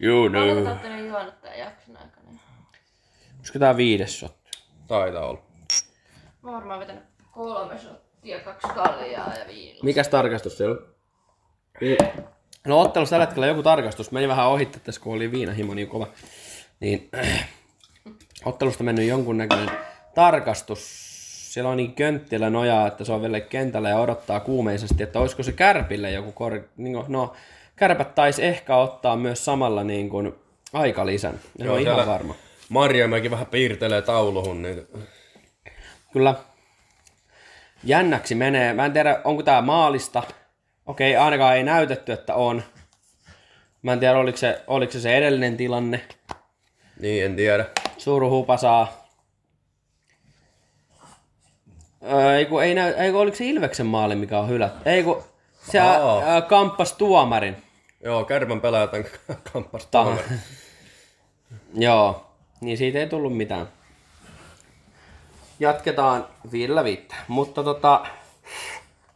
You 0.00 0.28
know. 0.28 0.66
olette 0.66 0.88
nyt 0.88 1.08
juonut 1.08 1.34
jakson 1.58 1.96
aikana? 1.96 2.38
Olisiko 3.38 3.58
tää 3.58 3.76
viides 3.76 4.18
shot? 4.18 4.36
Taitaa 4.86 5.28
olla. 5.28 5.42
Mä 6.42 6.50
oon 6.50 6.54
varmaan 6.54 6.80
vetänyt 6.80 7.04
kolme 7.32 7.78
shottia, 7.78 8.40
kaksi 8.40 8.68
kaljaa 8.68 9.34
ja 9.34 9.46
viinaa. 9.48 9.84
Mikäs 9.84 10.08
tarkastus 10.08 10.56
siellä 10.56 10.76
on? 10.76 10.94
No 12.66 12.80
ottelussa 12.80 13.10
tällä 13.10 13.26
hetkellä 13.26 13.46
joku 13.46 13.62
tarkastus. 13.62 14.10
Meni 14.10 14.28
vähän 14.28 14.48
ohitte 14.48 14.78
tässä, 14.78 15.00
kun 15.00 15.14
oli 15.14 15.32
viinahimo 15.32 15.74
niin 15.74 15.88
kova. 15.88 16.06
Niin 16.80 17.10
ottelusta 18.44 18.84
mennyt 18.84 19.08
jonkunnäköinen 19.08 19.70
tarkastus. 20.14 21.12
Siellä 21.52 21.70
on 21.70 21.76
niin 21.76 21.92
könttilä 21.94 22.50
nojaa, 22.50 22.86
että 22.86 23.04
se 23.04 23.12
on 23.12 23.22
vielä 23.22 23.40
kentällä 23.40 23.88
ja 23.88 23.98
odottaa 23.98 24.40
kuumeisesti, 24.40 25.02
että 25.02 25.20
olisiko 25.20 25.42
se 25.42 25.52
kärpille 25.52 26.10
joku 26.10 26.32
kor... 26.32 26.60
niin 26.76 26.94
kuin, 26.94 27.04
No, 27.08 27.32
kärpät 27.76 28.14
taisi 28.14 28.44
ehkä 28.44 28.76
ottaa 28.76 29.16
myös 29.16 29.44
samalla 29.44 29.84
niin 29.84 30.08
kuin 30.08 30.34
aikalisän. 30.72 31.40
En 31.60 31.66
Joo, 31.66 31.74
ole 31.74 31.82
ihan 31.82 32.06
varma. 32.06 32.34
Marjamäki 32.68 33.30
vähän 33.30 33.46
piirtelee 33.46 34.02
tauluhun, 34.02 34.62
niin 34.62 34.86
Kyllä. 36.12 36.34
Jännäksi 37.84 38.34
menee. 38.34 38.74
Mä 38.74 38.86
en 38.86 38.92
tiedä, 38.92 39.20
onko 39.24 39.42
tää 39.42 39.62
maalista. 39.62 40.22
Okei, 40.86 41.16
ainakaan 41.16 41.56
ei 41.56 41.62
näytetty, 41.62 42.12
että 42.12 42.34
on. 42.34 42.62
Mä 43.82 43.92
en 43.92 44.00
tiedä, 44.00 44.18
oliko 44.18 44.38
se, 44.38 44.64
oliko 44.66 44.92
se, 44.92 45.00
se 45.00 45.16
edellinen 45.16 45.56
tilanne. 45.56 46.00
Niin, 47.00 47.24
en 47.24 47.36
tiedä. 47.36 47.66
Suru 47.98 48.30
Hupasaa. 48.30 49.06
Öö, 52.02 52.36
ei, 52.36 52.46
kun, 52.46 52.62
ei, 52.62 52.74
näy, 52.74 52.92
ei 52.92 53.12
kun, 53.12 53.20
oliko 53.20 53.36
se 53.36 53.44
Ilveksen 53.44 53.86
maali, 53.86 54.14
mikä 54.14 54.38
on 54.38 54.48
hylätty? 54.48 54.90
Ei 54.90 55.02
kun 55.02 55.22
se 55.70 55.78
kamppas 56.48 56.92
tuomarin. 56.92 57.62
Joo, 58.04 58.24
Kärpän 58.24 58.60
pelaaja 58.60 58.86
tämän 58.86 59.06
kampas 59.52 59.86
Ta- 59.86 60.04
tuomari. 60.04 60.24
Joo, 61.74 62.26
niin 62.60 62.78
siitä 62.78 62.98
ei 62.98 63.06
tullut 63.06 63.36
mitään. 63.36 63.68
Jatketaan 65.60 66.26
viidellä 66.52 66.84
viittä. 66.84 67.14
Mutta 67.28 67.64
tota, 67.64 68.06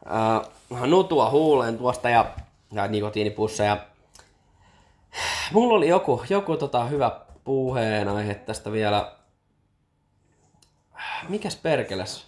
äh, 0.07 0.49
nutua 0.71 1.31
huuleen 1.31 1.79
tuosta 1.79 2.11
ja, 2.11 2.35
ja 2.73 2.89
nikotiinipusseja. 2.89 3.87
Mulla 5.53 5.75
oli 5.75 5.89
joku, 5.89 6.23
joku 6.29 6.57
tota 6.57 6.85
hyvä 6.85 7.21
puheenaihe 7.45 8.35
tästä 8.35 8.73
vielä. 8.73 9.17
Mikäs 11.29 11.57
perkeles? 11.57 12.27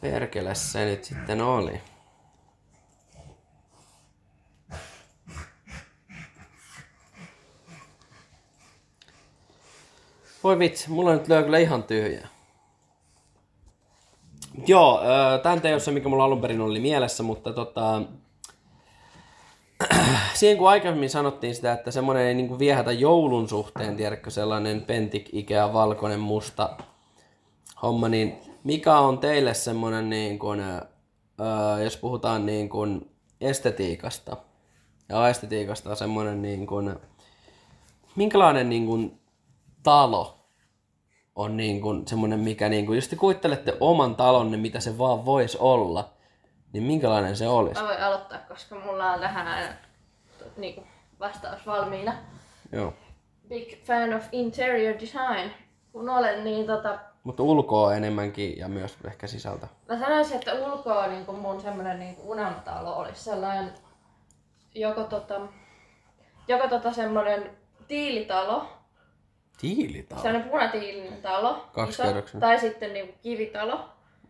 Perkeles 0.00 0.72
se 0.72 0.84
nyt 0.84 1.04
sitten 1.04 1.40
oli. 1.40 1.80
Voi 10.44 10.58
vitsi, 10.58 10.90
mulla 10.90 11.12
nyt 11.12 11.28
löy 11.28 11.42
kyllä 11.42 11.58
ihan 11.58 11.82
tyhjää. 11.82 12.31
Joo, 14.66 15.00
tämä 15.42 15.60
ei 15.64 15.72
ole 15.72 15.80
se, 15.80 15.90
mikä 15.90 16.08
mulla 16.08 16.24
alun 16.24 16.40
perin 16.40 16.60
oli 16.60 16.80
mielessä, 16.80 17.22
mutta 17.22 17.52
tota... 17.52 18.02
Siihen 20.34 20.58
kun 20.58 20.68
aikaisemmin 20.68 21.10
sanottiin 21.10 21.54
sitä, 21.54 21.72
että 21.72 21.90
semmoinen 21.90 22.26
ei 22.26 22.34
niinku 22.34 22.58
viehätä 22.58 22.92
joulun 22.92 23.48
suhteen, 23.48 23.96
tiedätkö, 23.96 24.30
sellainen 24.30 24.80
pentik, 24.80 25.28
ikea, 25.32 25.72
valkoinen, 25.72 26.20
musta 26.20 26.76
homma, 27.82 28.08
niin 28.08 28.36
mikä 28.64 28.98
on 28.98 29.18
teille 29.18 29.54
semmoinen, 29.54 30.10
niin 30.10 30.38
kuin, 30.38 30.60
öö, 30.60 31.84
jos 31.84 31.96
puhutaan 31.96 32.46
niin 32.46 32.68
kuin 32.68 33.10
estetiikasta, 33.40 34.36
ja 35.08 35.28
estetiikasta 35.28 35.94
semmoinen, 35.94 36.42
niin 36.42 36.66
kuin, 36.66 36.96
minkälainen 38.16 38.68
niin 38.68 38.86
kuin, 38.86 39.20
talo 39.82 40.41
on 41.36 41.56
niin 41.56 41.80
kuin 41.80 42.08
semmoinen, 42.08 42.40
mikä 42.40 42.68
niin 42.68 42.86
kuin, 42.86 42.96
jos 42.96 43.08
te 43.08 43.16
kuvittelette 43.16 43.76
oman 43.80 44.16
talonne, 44.16 44.56
mitä 44.56 44.80
se 44.80 44.98
vaan 44.98 45.24
voisi 45.24 45.58
olla, 45.60 46.10
niin 46.72 46.82
minkälainen 46.82 47.36
se 47.36 47.48
olisi? 47.48 47.80
Mä 47.80 47.88
voin 47.88 48.02
aloittaa, 48.02 48.38
koska 48.38 48.74
mulla 48.74 49.12
on 49.12 49.20
tähän 49.20 49.48
aina 49.48 49.68
niin 50.56 50.74
kuin 50.74 50.86
vastaus 51.20 51.66
valmiina. 51.66 52.12
Joo. 52.72 52.94
Big 53.48 53.84
fan 53.84 54.14
of 54.14 54.24
interior 54.32 54.94
design. 55.00 55.50
Kun 55.92 56.08
olen 56.08 56.44
niin 56.44 56.66
tota, 56.66 56.98
Mutta 57.24 57.42
ulkoa 57.42 57.94
enemmänkin 57.94 58.58
ja 58.58 58.68
myös 58.68 58.96
ehkä 59.04 59.26
sisältä. 59.26 59.68
Mä 59.88 59.98
sanoisin, 59.98 60.36
että 60.36 60.54
ulkoa 60.54 61.06
niin 61.06 61.26
kuin 61.26 61.38
mun 61.38 61.60
semmoinen 61.60 61.98
niin 61.98 62.16
kuin 62.16 62.28
unelmatalo 62.28 62.96
olisi 62.96 63.24
sellainen 63.24 63.72
joko 64.74 65.04
tota, 65.04 65.40
joko 66.48 66.68
tota 66.68 66.92
semmoinen 66.92 67.50
tiilitalo, 67.88 68.66
Tiilitalo. 69.60 70.22
sellainen 70.22 70.50
punatiilinen 70.50 71.22
talo, 71.22 71.66
Kaksikerroksinen. 71.72 72.40
tai 72.40 72.58
sitten 72.58 72.92
niin 72.92 73.06
kuin 73.06 73.18
kivitalo, 73.22 73.88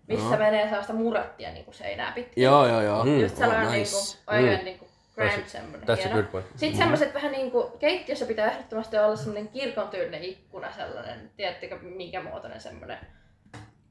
missä 0.08 0.24
No. 0.30 0.36
menee 0.38 0.64
sellaista 0.68 0.92
murattia 0.92 1.50
niin 1.52 1.64
kuin 1.64 1.74
seinää 1.74 2.12
pitkin. 2.12 2.44
Joo, 2.44 2.66
joo, 2.68 2.80
joo. 2.82 3.04
Mm. 3.04 3.20
Just 3.20 3.36
sellainen 3.36 3.66
Oh, 3.66 3.72
niin 3.72 3.82
nice. 3.82 3.96
kuin, 4.26 4.36
oikein 4.38 4.58
Mm. 4.58 4.64
niin 4.64 4.78
kuin 4.78 4.88
grand 5.14 5.30
That's- 5.42 5.48
semmoinen 5.48 5.88
that's 5.88 5.92
a 5.92 5.96
hieno. 5.96 6.14
good 6.14 6.24
point. 6.24 6.46
Sitten 6.56 6.78
semmoiset 6.78 7.14
vähän 7.14 7.32
niin 7.32 7.50
kuin, 7.50 7.66
keittiössä 7.78 8.24
pitää 8.26 8.50
ehdottomasti 8.50 8.98
olla 8.98 9.16
semmoinen 9.16 9.48
kirkon 9.48 9.88
tyylinen 9.88 10.24
ikkuna 10.24 10.72
sellainen, 10.72 11.30
tiedättekö 11.36 11.78
minkä 11.78 12.22
muotoinen 12.22 12.60
semmoinen. 12.60 12.98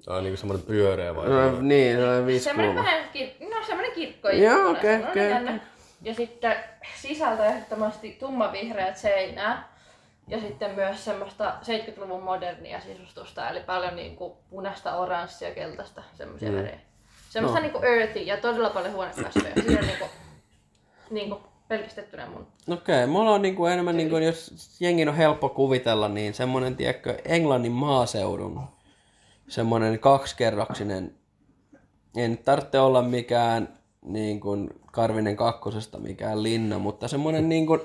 Tämä 0.06 0.18
on 0.18 0.24
niinku 0.24 0.38
semmoinen 0.38 0.66
pyöreä 0.68 1.16
vai? 1.16 1.30
No, 1.30 1.62
niin, 1.62 1.98
se 1.98 2.04
on 2.10 2.26
viisi 2.26 2.44
Semmoinen 2.44 2.76
vähän, 2.76 3.04
kir- 3.16 3.50
no 3.56 3.64
semmoinen 3.66 3.92
kirkko 3.96 4.30
Joo, 4.30 4.70
okei, 4.72 5.04
okei, 5.10 5.32
Ja 6.02 6.14
sitten 6.14 6.56
sisältä 6.96 7.46
ehdottomasti 7.46 8.12
tummanvihreät 8.20 8.98
seinää. 8.98 9.71
Ja 10.28 10.40
sitten 10.40 10.76
myös 10.76 11.06
semmoista 11.06 11.56
70-luvun 11.62 12.24
modernia 12.24 12.80
sisustusta, 12.80 13.50
eli 13.50 13.60
paljon 13.60 13.96
niin 13.96 14.16
kuin 14.16 14.34
punaista, 14.50 14.96
oranssia, 14.98 15.52
keltaista, 15.52 16.04
semmoisia 16.14 16.50
mm. 16.50 16.58
värejä. 16.58 16.80
Semmoista 17.30 17.60
No. 17.60 17.64
niin 17.64 17.72
kuin 17.72 17.84
earthy 17.86 18.20
ja 18.20 18.38
todella 18.38 18.70
paljon 18.70 18.94
huonekasveja. 18.94 19.54
Siinä 19.62 19.80
on 19.80 19.88
niin 19.88 20.00
kuin, 20.00 20.10
niin 21.10 21.30
kuin 21.30 21.42
pelkistettynä 21.68 22.28
mun. 22.28 22.48
Okei, 22.70 23.08
mulla 23.08 23.32
on 23.32 23.42
niinku 23.42 23.66
enemmän, 23.66 23.98
niinku, 23.98 24.18
jos 24.18 24.78
jengin 24.80 25.10
on 25.10 25.16
helppo 25.16 25.50
kuvitella, 25.50 26.08
niin 26.08 26.34
semmonen, 26.34 26.76
tiedätkö, 26.76 27.18
Englannin 27.26 27.72
maaseudun 27.72 28.62
semmonen 29.48 30.00
kaksikerroksinen, 30.00 31.16
ei 32.18 32.28
nyt 32.28 32.44
tarvitse 32.44 32.80
olla 32.80 33.02
mikään 33.02 33.78
niin 34.02 34.40
kuin 34.40 34.70
Karvinen 34.92 35.36
kakkosesta 35.36 36.00
mikään 36.00 36.44
linna, 36.44 36.80
mutta 36.80 37.08
semmonen 37.08 37.50
niin 37.50 37.66
kuin, 37.66 37.82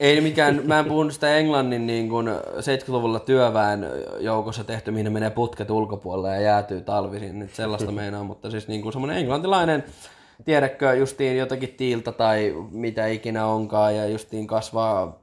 ei 0.00 0.20
mikään, 0.20 0.60
mä 0.64 0.78
en 0.78 0.84
puhunut 0.84 1.12
sitä 1.12 1.36
Englannin 1.36 1.86
niin 1.86 2.08
kuin 2.08 2.28
70-luvulla 2.28 3.20
työväen 3.20 3.86
joukossa 4.20 4.64
tehty, 4.64 4.90
mihin 4.90 5.04
ne 5.04 5.10
menee 5.10 5.30
putket 5.30 5.70
ulkopuolelle 5.70 6.34
ja 6.34 6.40
jäätyy 6.40 6.80
talvisin, 6.80 7.38
nyt 7.38 7.54
sellaista 7.54 7.92
meinaa, 7.92 8.24
mutta 8.24 8.50
siis 8.50 8.68
niin 8.68 8.82
kuin 8.82 8.92
semmonen 8.92 9.18
englantilainen, 9.18 9.84
tiedätkö, 10.44 10.94
justiin 10.94 11.38
jotakin 11.38 11.74
tiiltä 11.76 12.12
tai 12.12 12.54
mitä 12.70 13.06
ikinä 13.06 13.46
onkaan 13.46 13.96
ja 13.96 14.06
justiin 14.06 14.46
kasvaa 14.46 15.18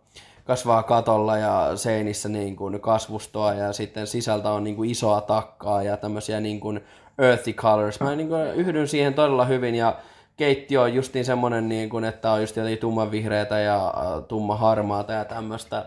kasvaa 0.46 0.84
katolla 0.84 1.38
ja 1.38 1.72
seinissä 1.76 2.30
niin 2.30 2.56
kuin 2.56 2.82
kasvustoa 2.82 3.54
ja 3.54 3.74
sitten 3.74 4.08
sisältä 4.08 4.50
on 4.52 4.64
niin 4.64 4.76
kuin 4.76 4.90
isoa 4.90 5.22
takkaa 5.22 5.84
ja 5.84 5.98
tämmöisiä 5.98 6.40
niin 6.40 6.60
kuin 6.60 6.84
earthy 7.18 7.54
colors. 7.54 8.00
Mä 8.00 8.16
niin 8.16 8.30
kuin 8.30 8.48
yhdyn 8.48 8.88
siihen 8.88 9.14
todella 9.14 9.46
hyvin 9.46 9.76
ja 9.76 9.96
keittiö 10.38 10.82
on 10.82 10.94
justiin 10.94 11.26
semmoinen, 11.26 11.70
niin 11.70 11.90
kuin, 11.90 12.04
että 12.04 12.32
on 12.32 12.42
just 12.42 12.56
jotenkin 12.56 12.80
tummanvihreätä 12.80 13.60
ja 13.60 13.88
äh, 13.88 14.24
tummaharmaata 14.28 15.14
ja 15.14 15.26
tämmöistä. 15.26 15.86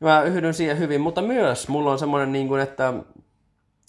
Mä 0.00 0.22
yhdyn 0.22 0.54
siihen 0.54 0.78
hyvin, 0.78 1.00
mutta 1.00 1.22
myös 1.22 1.68
mulla 1.68 1.92
on 1.92 1.98
semmoinen, 1.98 2.32
niin 2.32 2.48
kuin, 2.48 2.60
että 2.60 2.94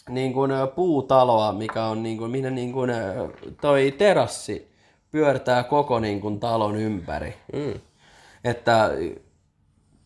niin 0.10 0.34
kuin 0.34 0.52
puutaloa, 0.76 1.53
mikä 1.53 1.86
on 1.86 2.03
niin 2.03 2.18
kuin, 2.18 2.32
mihin 2.32 2.56
niin 2.56 2.74
kuin, 2.74 2.92
toi 3.62 3.95
terassi 3.98 4.74
pyörtää 5.12 5.64
koko 5.64 6.00
niin 6.00 6.22
kuin, 6.22 6.40
talon 6.40 6.76
ympäri. 6.76 7.34
Mm. 7.53 7.74
Että 8.44 8.92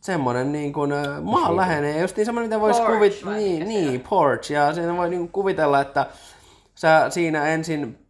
semmoinen 0.01 0.51
niin 0.51 0.73
kuin 0.73 0.91
ö, 0.91 1.21
maanläheinen 1.21 2.01
just 2.01 2.17
niin 2.17 2.25
semmoinen, 2.25 2.49
mitä 2.49 2.61
voisi 2.61 2.81
kuvitella. 2.81 3.33
Niin, 3.33 3.67
niin 3.67 4.03
porch. 4.09 4.51
Ja 4.51 4.73
siinä 4.73 4.97
voi 4.97 5.09
niin 5.09 5.19
kuin 5.19 5.31
kuvitella, 5.31 5.81
että 5.81 6.05
sä 6.75 7.09
siinä 7.09 7.47
ensin 7.47 8.06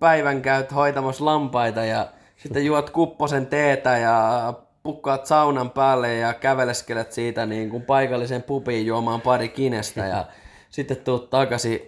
päivän 0.00 0.42
käyt 0.42 0.74
hoitamassa 0.74 1.24
lampaita 1.24 1.84
ja 1.84 2.06
sitten 2.36 2.66
juot 2.66 2.90
kupposen 2.90 3.46
teetä 3.46 3.98
ja 3.98 4.52
pukkaat 4.82 5.26
saunan 5.26 5.70
päälle 5.70 6.14
ja 6.14 6.34
käveleskelet 6.34 7.12
siitä 7.12 7.46
niin 7.46 7.70
kuin 7.70 7.82
paikalliseen 7.82 8.42
pubiin 8.42 8.86
juomaan 8.86 9.20
pari 9.20 9.48
kinestä 9.48 10.06
ja 10.06 10.24
sitten 10.70 10.96
tuut 10.96 11.30
takaisin 11.30 11.80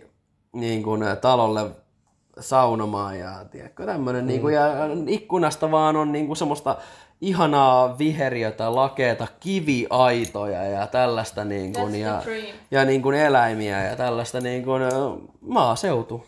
niin 0.52 0.82
kuin 0.82 1.02
talolle 1.20 1.70
saunomaan 2.40 3.18
ja 3.18 3.44
tiedätkö, 3.50 3.86
tämmönen, 3.86 4.26
niin 4.26 4.40
kuin, 4.40 4.54
ja 4.54 4.66
ikkunasta 5.06 5.70
vaan 5.70 5.96
on 5.96 6.12
niin 6.12 6.26
kuin 6.26 6.36
semmoista 6.36 6.76
ihanaa 7.20 7.98
viheriötä, 7.98 8.74
lakeeta, 8.74 9.26
kiviaitoja 9.40 10.62
ja 10.62 10.86
tällaista 10.86 11.44
niin 11.44 11.72
kuin, 11.72 11.94
ja, 11.94 12.22
ja 12.70 12.84
niin 12.84 13.02
kuin 13.02 13.16
eläimiä 13.16 13.84
ja 13.84 13.96
tällaista 13.96 14.40
niin 14.40 14.64
kuin, 14.64 14.82
maaseutu. 15.40 16.26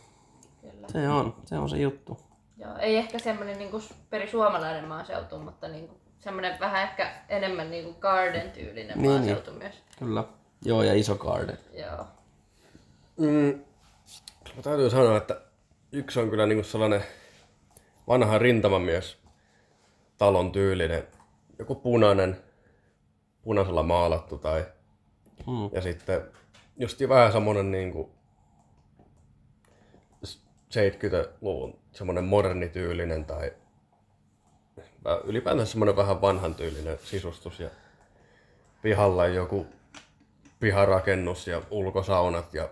Kyllä. 0.92 1.04
Se 1.04 1.08
on, 1.08 1.34
se 1.44 1.58
on 1.58 1.70
se 1.70 1.76
juttu. 1.76 2.18
Joo, 2.56 2.78
ei 2.78 2.96
ehkä 2.96 3.18
semmoinen 3.18 3.58
niin 3.58 3.70
perisuomalainen 4.10 4.88
maaseutu, 4.88 5.38
mutta 5.38 5.68
niin 5.68 5.88
kuin, 5.88 6.00
semmoinen 6.18 6.60
vähän 6.60 6.82
ehkä 6.82 7.12
enemmän 7.28 7.70
niin 7.70 7.84
kuin 7.84 7.96
garden-tyylinen 8.00 8.98
Niin, 8.98 9.12
maaseutu 9.12 9.52
myös. 9.52 9.74
Kyllä. 9.98 10.24
Joo, 10.64 10.82
ja 10.82 10.94
iso 10.94 11.14
garden. 11.16 11.58
Joo. 11.72 12.06
Mm. 13.16 13.64
Mä 14.56 14.62
täytyy 14.62 14.90
sanoa, 14.90 15.16
että 15.16 15.40
yksi 15.92 16.20
on 16.20 16.30
kyllä 16.30 16.46
niinku 16.46 16.64
sellainen 16.64 17.04
vanha 18.08 18.38
rintamamies 18.38 19.18
talon 20.18 20.52
tyylinen. 20.52 21.06
Joku 21.58 21.74
punainen, 21.74 22.36
punaisella 23.42 23.82
maalattu 23.82 24.38
tai... 24.38 24.66
Mm. 25.46 25.70
Ja 25.72 25.80
sitten 25.80 26.22
just 26.78 26.98
vähän 27.08 27.32
semmonen 27.32 27.70
niinku 27.70 28.10
70-luvun 30.74 31.78
semmonen 31.92 32.24
modernityylinen 32.24 33.24
tai 33.24 33.52
ylipäätään 35.24 35.66
semmonen 35.66 35.96
vähän 35.96 36.20
vanhan 36.20 36.54
tyylinen 36.54 36.98
sisustus 37.04 37.60
ja 37.60 37.68
pihalla 38.82 39.26
joku 39.26 39.66
piharakennus 40.60 41.46
ja 41.46 41.62
ulkosaunat 41.70 42.54
ja 42.54 42.68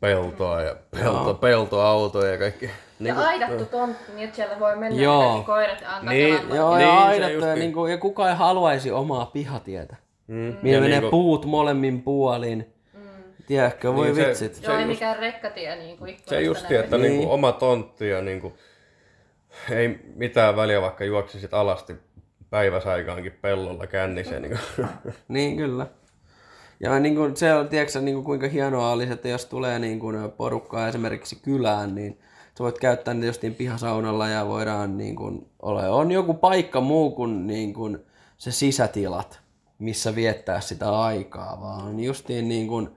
peltoa 0.00 0.62
ja 0.62 0.76
pelto, 0.90 1.34
peltoautoja 1.34 2.32
ja 2.32 2.38
kaikki. 2.38 2.70
Ja 3.00 3.18
aidattu 3.18 3.64
tontti, 3.66 4.12
niin 4.12 4.24
että 4.24 4.36
siellä 4.36 4.60
voi 4.60 4.76
mennä 4.76 5.02
Joo. 5.02 5.22
kaikki 5.28 5.46
koirat 5.46 5.80
ja 5.80 5.96
antaa 5.96 6.12
Niin, 6.12 6.34
pelaamaan. 6.34 6.56
Joo, 6.56 6.76
Niin, 6.76 6.86
ja 6.88 7.00
aidattu, 7.04 7.44
ja, 7.46 7.54
niin 7.54 7.72
kuin, 7.72 7.90
ja 7.92 7.98
kuka 7.98 8.28
ei 8.28 8.34
haluaisi 8.36 8.90
omaa 8.90 9.26
pihatietä. 9.26 9.96
Mm. 10.26 10.48
Ja 10.48 10.80
menee 10.80 10.88
niinku- 10.88 11.10
puut 11.10 11.44
molemmin 11.46 12.02
puolin. 12.02 12.71
Tiedätkö, 13.46 13.94
voi 13.94 14.06
Niin 14.06 14.16
se- 14.16 14.26
vitsit. 14.28 14.62
Joo, 14.62 14.72
ei 14.76 14.80
just- 14.82 14.88
mikään 14.88 15.18
rekkatie 15.18 15.76
niin 15.76 15.98
kuin 15.98 16.16
Se 16.26 16.40
justi, 16.40 16.74
että 16.76 16.98
Niin. 16.98 17.10
niinku 17.12 17.32
oma 17.32 17.52
tontti 17.52 18.08
ja 18.08 18.22
niinku, 18.22 18.52
ei 19.70 20.00
mitään 20.14 20.56
väliä, 20.56 20.82
vaikka 20.82 21.04
juoksisit 21.04 21.54
alasti 21.54 21.96
päiväsaikaankin 22.50 23.32
pellolla 23.42 23.86
kännissä. 23.86 24.40
Niinku. 24.40 24.58
Niin, 25.28 25.56
kyllä. 25.56 25.86
Ja 26.80 27.00
niin 27.00 27.14
kuin, 27.16 27.36
se 27.36 27.54
on, 27.54 27.68
tiedätkö, 27.68 28.00
niin 28.00 28.14
kuin, 28.14 28.24
kuinka 28.24 28.48
hienoa 28.48 28.90
olisi, 28.92 29.12
että 29.12 29.28
jos 29.28 29.46
tulee 29.46 29.78
niin 29.78 30.00
kuin, 30.00 30.32
porukkaa 30.32 30.88
esimerkiksi 30.88 31.36
kylään, 31.36 31.94
niin 31.94 32.18
sä 32.58 32.64
voit 32.64 32.78
käyttää 32.78 33.14
niitä 33.14 33.26
justiin 33.26 33.54
pihasaunalla 33.54 34.28
ja 34.28 34.46
voidaan 34.46 34.98
niin 34.98 35.16
kuin, 35.16 35.46
ole, 35.62 35.88
on 35.88 36.12
joku 36.12 36.34
paikka 36.34 36.80
muu 36.80 37.10
kuin, 37.10 37.46
niin 37.46 37.74
kuin 37.74 37.98
se 38.38 38.50
sisätilat, 38.52 39.40
missä 39.78 40.14
viettää 40.14 40.60
sitä 40.60 41.00
aikaa, 41.00 41.60
vaan 41.60 41.82
on 41.82 42.00
justiin 42.00 42.48
niin 42.48 42.68
kuin, 42.68 42.88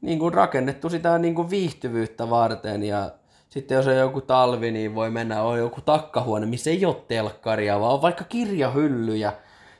niin 0.00 0.18
kuin 0.18 0.34
rakennettu 0.34 0.90
sitä 0.90 1.18
niin 1.18 1.34
kuin 1.34 1.50
viihtyvyyttä 1.50 2.30
varten 2.30 2.82
ja 2.82 3.10
sitten 3.48 3.76
jos 3.76 3.86
on 3.86 3.96
joku 3.96 4.20
talvi, 4.20 4.70
niin 4.70 4.94
voi 4.94 5.10
mennä, 5.10 5.42
on 5.42 5.58
joku 5.58 5.80
takkahuone, 5.80 6.46
missä 6.46 6.70
ei 6.70 6.84
ole 6.84 6.96
telkkaria, 7.08 7.80
vaan 7.80 7.92
on 7.94 8.02
vaikka 8.02 8.24
kirjahyllyjä 8.24 9.32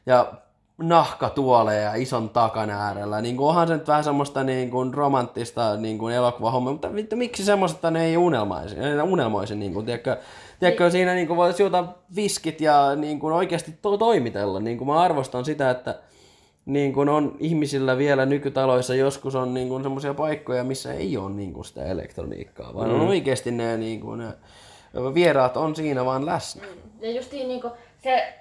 ja 0.07 0.33
nahkatuoleja 0.79 1.81
ja 1.81 1.95
ison 1.95 2.31
takan 2.31 2.71
äärellä. 2.71 3.21
Niin 3.21 3.37
kuin 3.37 3.49
onhan 3.49 3.69
se 3.69 3.75
nyt 3.75 3.89
vähän 3.89 4.05
semmoista 4.05 4.45
niin 4.45 4.71
kuin 4.71 4.95
romanttista 4.95 5.77
niin 5.77 5.99
kuin 5.99 6.15
elokuvahommaa, 6.15 6.73
mutta 6.73 6.95
vittu, 6.95 7.17
miksi 7.17 7.45
semmoista 7.45 7.91
ne 7.91 8.05
ei 8.05 8.17
unelmaisi, 8.17 8.77
ei 8.79 9.01
unelmoisi, 9.01 9.55
niin 9.55 9.75
kuin, 9.75 9.87
tiedätkö, 9.87 10.17
tiedätkö 10.61 10.91
siinä 10.91 11.15
niin 11.15 11.27
kuin 11.27 11.37
voisi 11.37 11.63
juoda 11.63 11.85
viskit 12.17 12.61
ja 12.61 12.97
niin 12.97 13.21
kuin 13.21 13.35
oikeasti 13.35 13.79
to- 13.83 13.99
toimitella. 13.99 14.61
Niin 14.61 14.79
kuin 14.79 14.89
mä 14.89 15.01
arvostan 15.01 15.45
sitä, 15.45 15.71
että 15.71 15.99
niin 16.67 16.93
kuin 16.93 17.09
on 17.09 17.37
ihmisillä 17.39 17.99
vielä 17.99 18.27
nykytaloissa 18.27 18.95
joskus 18.95 19.35
on 19.35 19.55
niin 19.55 19.69
kuin 19.69 19.83
semmoisia 19.83 20.15
paikkoja, 20.15 20.65
missä 20.65 20.93
ei 20.93 21.17
ole 21.17 21.31
niin 21.31 21.53
kuin 21.53 21.65
sitä 21.65 21.85
elektroniikkaa, 21.85 22.75
vaan 22.75 22.89
mm. 22.89 22.95
on 22.95 23.09
oikeasti 23.09 23.51
ne, 23.51 23.77
niin 23.77 24.01
kuin, 24.01 24.19
ne 24.19 24.35
vieraat 25.15 25.57
on 25.57 25.77
siinä 25.77 26.05
vaan 26.05 26.27
läsnä. 26.27 26.67
Ja 27.01 27.11
justiin 27.11 27.49
niinku 27.49 27.71
se 27.99 28.35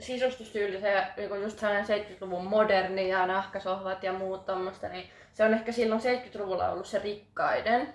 sisustustyyli, 0.00 0.80
se 0.80 1.02
niinku 1.16 1.34
just 1.34 1.58
sellainen 1.58 2.04
70-luvun 2.04 2.46
moderni 2.46 3.08
ja 3.08 3.26
nahkasohvat 3.26 4.02
ja 4.02 4.12
muut 4.12 4.46
tommoista, 4.46 4.88
niin 4.88 5.04
se 5.32 5.44
on 5.44 5.54
ehkä 5.54 5.72
silloin 5.72 6.00
70-luvulla 6.00 6.70
ollut 6.70 6.86
se 6.86 6.98
rikkaiden 6.98 7.88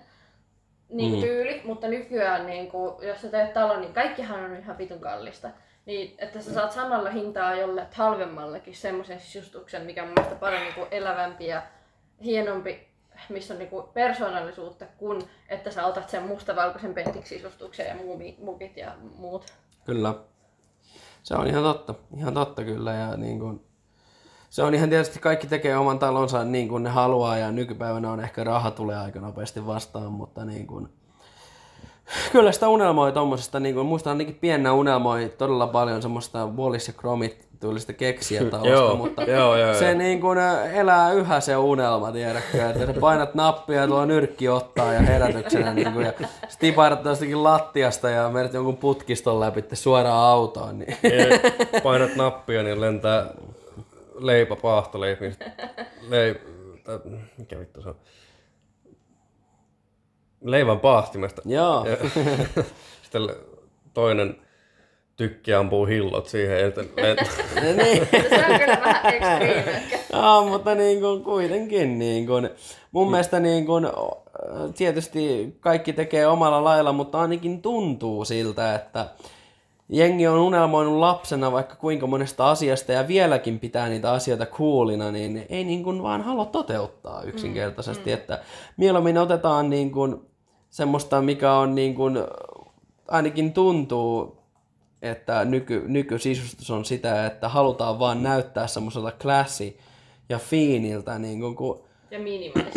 niin 0.88 1.14
mm. 1.14 1.20
tyyli, 1.20 1.60
mutta 1.64 1.88
nykyään 1.88 2.46
niin 2.46 2.70
kuin, 2.70 3.08
jos 3.08 3.22
sä 3.22 3.28
teet 3.28 3.52
talon, 3.52 3.80
niin 3.80 3.94
kaikkihan 3.94 4.44
on 4.44 4.56
ihan 4.56 4.78
vitun 4.78 5.00
kallista. 5.00 5.50
Niin, 5.86 6.14
että 6.18 6.40
sä 6.40 6.54
saat 6.54 6.72
samalla 6.72 7.10
hintaa 7.10 7.54
jolle 7.54 7.86
halvemmallekin 7.94 8.74
semmoisen 8.74 9.20
sisustuksen, 9.20 9.82
mikä 9.82 10.02
on 10.02 10.08
mun 10.08 10.14
mielestä 10.16 10.40
paljon 10.40 10.62
niin 10.62 10.74
kuin 10.74 10.88
elävämpi 10.90 11.46
ja 11.46 11.62
hienompi, 12.24 12.88
missä 13.28 13.54
on 13.54 13.58
niin 13.58 13.70
kuin 13.70 13.86
persoonallisuutta, 13.94 14.86
kun 14.98 15.22
että 15.48 15.70
sä 15.70 15.86
otat 15.86 16.10
sen 16.10 16.22
mustavalkoisen 16.22 16.94
pentiksi-sisustuksen 16.94 17.86
ja 17.86 17.94
mukit 18.38 18.76
ja 18.76 18.94
muut. 19.16 19.52
Kyllä. 19.84 20.14
Se 21.22 21.34
on 21.34 21.46
ihan 21.46 21.62
totta. 21.62 21.94
Ihan 22.16 22.34
totta 22.34 22.64
kyllä. 22.64 22.92
Ja 22.92 23.16
niin 23.16 23.38
kuin, 23.38 23.66
se 24.50 24.62
on 24.62 24.74
ihan 24.74 24.88
tietysti 24.88 25.18
kaikki 25.18 25.46
tekee 25.46 25.76
oman 25.76 25.98
talonsa 25.98 26.44
niin 26.44 26.68
kuin 26.68 26.82
ne 26.82 26.90
haluaa 26.90 27.38
ja 27.38 27.52
nykypäivänä 27.52 28.10
on 28.10 28.20
ehkä 28.20 28.44
raha 28.44 28.70
tulee 28.70 28.96
aika 28.96 29.20
nopeasti 29.20 29.66
vastaan, 29.66 30.12
mutta 30.12 30.44
niin 30.44 30.66
kuin, 30.66 30.88
kyllä 32.32 32.52
sitä 32.52 32.68
unelmoi 32.68 33.12
tommosesta, 33.12 33.60
niin 33.60 33.74
kuin, 33.74 33.86
muistan 33.86 34.10
ainakin 34.10 34.34
piennä 34.34 34.72
unelmoi 34.72 35.32
todella 35.38 35.66
paljon 35.66 36.02
semmoista 36.02 36.46
Wallis 36.46 36.88
ja 36.88 36.94
Gromit 36.96 37.48
tyylistä 37.60 37.92
keksiä 37.92 38.44
talosta, 38.50 38.72
Joo, 38.72 38.96
mutta 38.96 39.22
joo, 39.22 39.56
joo, 39.56 39.74
se 39.74 39.88
joo. 39.88 39.98
niin 39.98 40.20
kuin 40.20 40.38
elää 40.72 41.12
yhä 41.12 41.40
se 41.40 41.56
unelma, 41.56 42.12
tiedätkö, 42.12 42.70
että 42.70 42.86
sä 42.86 43.00
painat 43.00 43.34
nappia 43.34 43.80
ja 43.80 43.86
tuo 43.86 44.04
nyrkki 44.04 44.48
ottaa 44.48 44.92
ja 44.92 45.00
herätyksenä 45.00 45.74
niin 45.74 45.92
kuin, 45.92 46.06
ja 46.06 46.12
sit 46.48 46.60
tipahdat 46.60 47.04
jostakin 47.04 47.44
lattiasta 47.44 48.10
ja 48.10 48.28
menet 48.28 48.54
jonkun 48.54 48.76
putkiston 48.76 49.40
läpi 49.40 49.64
suoraan 49.72 50.24
autoon, 50.24 50.78
niin 50.78 50.96
Ja 51.02 51.80
painat 51.82 52.16
nappia, 52.16 52.62
niin 52.62 52.80
lentää 52.80 53.26
leipä 54.18 54.56
paahtoleipi. 54.56 55.34
Leip... 56.08 56.36
Mikä 57.38 57.58
vittu 57.58 57.82
se 57.82 57.88
on? 57.88 57.96
Leivän 60.44 60.80
paahtimesta. 60.80 61.42
joo. 61.44 61.86
Ja 61.86 61.96
sitten 63.02 63.28
toinen 63.94 64.36
tykki 65.16 65.54
ampuu 65.54 65.86
hillot 65.86 66.26
siihen. 66.28 66.66
Sitten 66.66 66.84
lent- 66.84 67.60
niin. 67.82 68.08
Se 68.28 68.44
on 68.50 68.60
kyllä 68.60 68.78
vähän 68.84 69.14
extreme. 69.14 69.82
Joo, 70.12 70.46
mutta 70.48 70.74
niin 70.74 71.00
kuin, 71.00 71.24
kuitenkin 71.24 71.98
niin 71.98 72.26
kuin, 72.26 72.50
mun 72.92 73.10
mielestä 73.10 73.40
niin 73.40 73.66
kuin, 73.66 73.86
tietysti 74.76 75.56
kaikki 75.60 75.92
tekee 75.92 76.26
omalla 76.26 76.64
lailla, 76.64 76.92
mutta 76.92 77.20
ainakin 77.20 77.62
tuntuu 77.62 78.24
siltä, 78.24 78.74
että 78.74 79.06
jengi 79.88 80.26
on 80.26 80.38
unelmoinut 80.38 80.98
lapsena 80.98 81.52
vaikka 81.52 81.76
kuinka 81.76 82.06
monesta 82.06 82.50
asiasta 82.50 82.92
ja 82.92 83.08
vieläkin 83.08 83.60
pitää 83.60 83.88
niitä 83.88 84.12
asioita 84.12 84.46
coolina, 84.46 85.10
niin 85.12 85.46
ei 85.48 85.64
niin 85.64 85.84
kuin 85.84 86.02
vaan 86.02 86.22
halua 86.22 86.44
toteuttaa 86.46 87.22
yksinkertaisesti, 87.22 88.12
että 88.12 88.38
mieluummin 88.76 89.18
otetaan 89.18 89.70
niin 89.70 89.92
kuin 89.92 90.20
semmoista, 90.74 91.22
mikä 91.22 91.52
on 91.52 91.74
niin 91.74 91.94
kuin, 91.94 92.18
ainakin 93.08 93.52
tuntuu, 93.52 94.38
että 95.02 95.44
nyky, 95.44 95.84
nykysisustus 95.86 96.70
on 96.70 96.84
sitä, 96.84 97.26
että 97.26 97.48
halutaan 97.48 97.98
vaan 97.98 98.22
näyttää 98.22 98.66
semmoiselta 98.66 99.12
klassi 99.22 99.78
ja 100.28 100.38
fiiniltä, 100.38 101.18
niin 101.18 101.40
kuin, 101.40 101.56
kun 101.56 101.84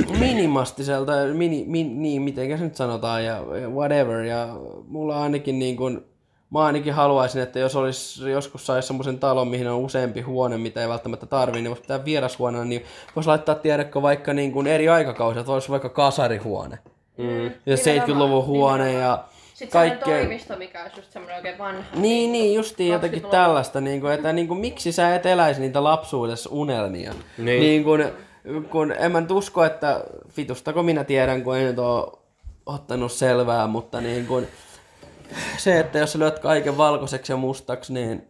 Ja 0.07 0.19
minimastiselta, 0.19 1.11
mini, 1.33 1.65
min, 1.67 2.01
niin, 2.01 2.21
miten 2.21 2.57
se 2.57 2.63
nyt 2.63 2.75
sanotaan, 2.75 3.25
ja 3.25 3.35
ja 3.61 3.69
whatever, 3.69 4.23
ja 4.23 4.47
mulla 4.87 5.23
ainakin 5.23 5.59
niin 5.59 5.77
kuin, 5.77 6.05
mä 6.49 6.65
ainakin 6.65 6.93
haluaisin, 6.93 7.41
että 7.41 7.59
jos 7.59 7.75
olisi, 7.75 8.29
joskus 8.29 8.65
saisi 8.65 8.87
semmoisen 8.87 9.19
talon, 9.19 9.47
mihin 9.47 9.67
on 9.67 9.79
useampi 9.79 10.21
huone, 10.21 10.57
mitä 10.57 10.81
ei 10.81 10.89
välttämättä 10.89 11.25
tarvii, 11.25 11.61
niin 11.61 11.69
voisi 11.69 11.81
pitää 11.81 12.05
vierashuoneena, 12.05 12.65
niin 12.65 12.83
voisi 13.15 13.27
laittaa, 13.27 13.55
tiedätkö, 13.55 14.01
vaikka 14.01 14.33
niin 14.33 14.51
kuin 14.51 14.67
eri 14.67 14.89
aikakausia, 14.89 15.39
että 15.39 15.51
olisi 15.51 15.69
vaikka 15.69 15.89
kasarihuone. 15.89 16.77
Mm. 17.17 17.45
Ja 17.65 17.75
70-luvun 17.75 18.45
huone 18.45 18.93
ja 18.93 19.23
Sitten 19.53 19.71
sellainen 19.71 19.97
kaikkea. 19.97 20.17
toimisto, 20.17 20.55
mikä 20.55 20.83
olisi 20.83 20.99
just 20.99 21.11
semmoinen 21.11 21.35
oikein 21.37 21.57
vanha. 21.57 21.83
Niin, 21.95 22.31
niin, 22.31 22.53
justiin 22.55 22.93
jotakin 22.93 23.19
20-luvun. 23.19 23.31
tällaista, 23.31 23.81
niin 23.81 24.01
kuin, 24.01 24.13
että 24.13 24.33
niin 24.33 24.47
kuin, 24.47 24.59
miksi 24.59 24.91
sä 24.91 25.15
et 25.15 25.25
eläisi 25.25 25.61
niitä 25.61 25.83
lapsuudessa 25.83 26.49
unelmia. 26.53 27.13
Niin. 27.37 27.61
niin 27.61 27.83
kuin, 27.83 28.05
kun 28.69 28.91
en 28.91 29.11
mä 29.11 29.21
nyt 29.21 29.31
usko, 29.31 29.63
että 29.65 30.03
vitustako 30.37 30.83
minä 30.83 31.03
tiedän, 31.03 31.43
kun 31.43 31.57
en 31.57 31.65
nyt 31.65 31.79
ole 31.79 32.11
ottanut 32.65 33.11
selvää, 33.11 33.67
mutta 33.67 34.01
niin 34.01 34.27
kuin, 34.27 34.47
se, 35.57 35.79
että 35.79 35.99
jos 35.99 36.11
sä 36.11 36.19
lyöt 36.19 36.39
kaiken 36.39 36.77
valkoiseksi 36.77 37.31
ja 37.31 37.37
mustaksi, 37.37 37.93
niin 37.93 38.27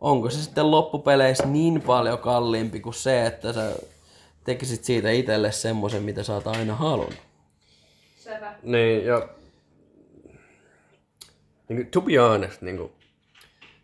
onko 0.00 0.30
se 0.30 0.42
sitten 0.42 0.70
loppupeleissä 0.70 1.46
niin 1.46 1.80
paljon 1.82 2.18
kalliimpi 2.18 2.80
kuin 2.80 2.94
se, 2.94 3.26
että 3.26 3.52
sä 3.52 3.72
tekisit 4.44 4.84
siitä 4.84 5.10
itselle 5.10 5.52
semmoisen, 5.52 6.02
mitä 6.02 6.22
sä 6.22 6.34
oot 6.34 6.46
aina 6.46 6.74
halunnut. 6.74 7.31
Sepä. 8.34 8.54
Niin, 8.62 9.06
ja 9.06 9.28
niin 11.68 11.76
kuin, 11.76 11.86
to 11.86 12.00
be 12.00 12.16
honest, 12.16 12.62
niin 12.62 12.76
kuin, 12.76 12.92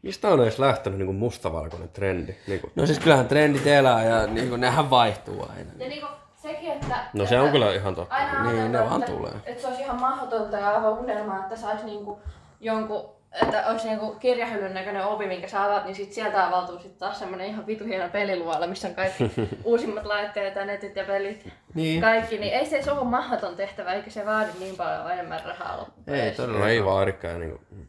mistä 0.02 0.28
on 0.28 0.42
edes 0.42 0.58
lähtenyt 0.58 0.98
niin 0.98 1.06
kuin 1.06 1.16
mustavalkoinen 1.16 1.88
trendi? 1.88 2.34
Niin 2.46 2.60
kuin, 2.60 2.72
No 2.76 2.86
siis 2.86 2.98
kyllähän 2.98 3.28
trendit 3.28 3.66
elää 3.66 4.04
ja 4.04 4.26
niin 4.26 4.48
kuin, 4.48 4.60
nehän 4.60 4.90
vaihtuu 4.90 5.46
aina. 5.50 5.70
Ja 5.78 5.88
niinku 5.88 6.06
sekin, 6.34 6.72
että... 6.72 7.04
no 7.12 7.26
se 7.26 7.40
on 7.40 7.50
kyllä 7.50 7.74
ihan 7.74 7.94
totta. 7.94 8.14
Aina 8.14 8.52
Niin, 8.52 8.72
ne 8.72 8.80
vaan 8.80 9.02
että, 9.02 9.12
tulee. 9.12 9.32
Että 9.44 9.62
se 9.62 9.68
olisi 9.68 9.82
ihan 9.82 10.00
mahdotonta 10.00 10.56
ja 10.56 10.68
aivan 10.68 10.92
unelma, 10.92 11.38
että 11.38 11.56
saisi 11.56 11.84
niinku 11.84 12.20
jonkun 12.60 13.17
että 13.42 13.66
olisi 13.66 13.88
niinku 13.88 14.14
kirjahyllyn 14.14 14.74
näköinen 14.74 15.04
ovi, 15.06 15.26
minkä 15.26 15.48
sä 15.48 15.64
avaat, 15.64 15.84
niin 15.84 15.94
sit 15.94 16.12
sieltä 16.12 16.46
avautuu 16.46 16.78
sit 16.78 16.98
taas 16.98 17.18
semmonen 17.18 17.46
ihan 17.46 17.66
vitu 17.66 17.84
hieno 17.84 18.08
peliluola, 18.08 18.66
missä 18.66 18.88
on 18.88 18.94
kaikki 18.94 19.24
uusimmat 19.64 20.04
laitteet 20.06 20.54
ja 20.56 20.64
netit 20.64 20.96
ja 20.96 21.04
pelit. 21.04 21.48
Niin. 21.74 22.00
Kaikki, 22.00 22.38
niin 22.38 22.52
ei 22.52 22.66
se 22.66 22.76
edes 22.76 22.88
ole 22.88 23.04
mahdoton 23.04 23.56
tehtävä, 23.56 23.92
eikä 23.92 24.10
se 24.10 24.26
vaadi 24.26 24.50
niin 24.58 24.76
paljon 24.76 25.12
enemmän 25.12 25.40
rahaa 25.44 25.72
Ei 25.72 25.78
loppupeleissä. 25.78 26.42
todella. 26.42 26.60
No 26.60 26.66
ei 26.66 26.84
vaadikaan. 26.84 27.40
Niin 27.40 27.50
kuin, 27.50 27.88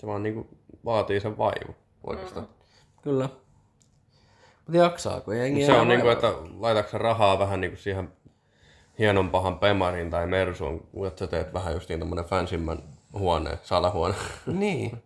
se 0.00 0.06
vaan 0.06 0.22
niin 0.22 0.34
kuin, 0.34 0.48
vaatii 0.84 1.20
sen 1.20 1.38
vaivu 1.38 1.76
oikeastaan. 2.06 2.48
Kyllä. 3.02 3.28
Mutta 4.66 4.78
jaksaako 4.78 5.32
jengi 5.32 5.66
Se 5.66 5.72
on 5.72 5.88
niin 5.88 6.00
kuin, 6.00 6.14
vaivaa? 6.16 6.30
että 6.40 6.50
laitatko 6.58 6.90
sä 6.90 6.98
rahaa 6.98 7.38
vähän 7.38 7.60
niin 7.60 7.70
kuin 7.70 7.78
siihen 7.80 8.12
hienompahan 8.98 9.58
Pemariin 9.58 10.10
tai 10.10 10.26
Mersuun, 10.26 10.80
kun 10.80 11.06
että 11.06 11.18
sä 11.18 11.26
teet 11.26 11.54
vähän 11.54 11.74
just 11.74 11.88
niin 11.88 11.98
tämmönen 11.98 12.24
fansimmän 12.24 12.82
huoneen, 13.18 13.58
salahuone. 13.62 14.14
Niin. 14.46 15.02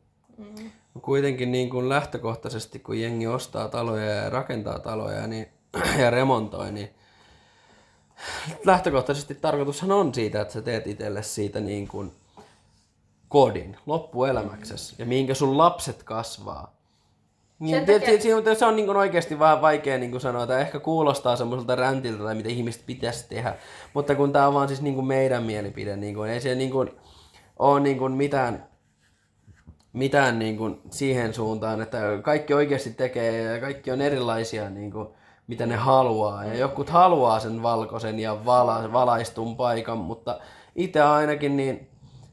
Kuitenkin 1.03 1.53
niin 1.53 1.71
kuin 1.71 1.89
lähtökohtaisesti, 1.89 2.79
kun 2.79 3.01
jengi 3.01 3.27
ostaa 3.27 3.69
taloja 3.69 4.15
ja 4.15 4.31
rakentaa 4.31 4.79
taloja 4.79 5.27
niin, 5.27 5.49
ja 6.03 6.11
remontoi, 6.11 6.73
niin 6.73 6.91
lähtökohtaisesti 8.65 9.35
tarkoitushan 9.35 9.93
on 9.93 10.15
siitä, 10.15 10.41
että 10.41 10.55
sä 10.55 10.63
teet 10.63 10.87
itselle 10.87 11.23
siitä 11.23 11.61
niin 11.61 11.89
kuin 11.89 12.13
kodin 13.29 13.77
loppuelämäksesi 13.87 14.95
ja 14.99 15.07
mihinkä 15.07 15.35
sun 15.35 15.59
lapset 15.59 16.03
kasvaa. 16.03 16.79
Niin, 17.59 17.87
takia- 17.87 18.45
se, 18.45 18.55
se 18.55 18.67
on 18.67 18.77
niin 18.77 18.87
kuin 18.87 18.97
oikeasti 18.97 19.39
vähän 19.39 19.63
vaikea 19.63 19.99
niin 19.99 20.11
kuin 20.11 20.21
sanoa, 20.21 20.43
että 20.43 20.59
ehkä 20.59 20.81
kuulostaa 20.81 21.37
semmoiselta 21.37 21.77
räntiltä 21.77 22.23
tai 22.23 22.35
mitä 22.35 22.49
ihmiset 22.49 22.83
pitäisi 22.87 23.29
tehdä, 23.29 23.55
mutta 23.95 24.15
kun 24.15 24.33
tämä 24.33 24.47
on 24.47 24.55
vaan 24.55 24.69
siis 24.69 24.83
niin 24.83 24.95
kuin 24.95 25.07
meidän 25.07 25.43
mielipide, 25.43 25.97
niin 25.97 26.15
kuin, 26.15 26.31
ei 26.31 26.41
se 26.41 26.55
niin 26.55 26.71
kuin, 26.71 26.91
ole 27.59 27.81
niin 27.81 27.99
kuin 27.99 28.13
mitään, 28.13 28.67
mitään 29.93 30.39
niin 30.39 30.57
kuin 30.57 30.81
siihen 30.91 31.35
suuntaan, 31.35 31.83
että 31.83 31.99
kaikki 32.23 32.55
oikeasti 32.55 32.91
tekee 32.91 33.43
ja 33.43 33.61
kaikki 33.61 33.91
on 33.91 34.01
erilaisia 34.01 34.71
niin 34.71 34.91
kuin, 34.91 35.09
mitä 35.47 35.67
ne 35.67 35.77
haluaa. 35.77 36.45
Ja 36.45 36.55
jotkut 36.55 36.91
haluaa 36.91 37.41
sen 37.41 37.63
valkoisen 37.63 38.19
ja 38.19 38.45
vala, 38.45 38.93
valaistun 38.93 39.57
paikan, 39.57 39.99
mutta 39.99 40.41
itse 40.77 41.03
ainakin 41.03 41.57
niin 41.57 41.89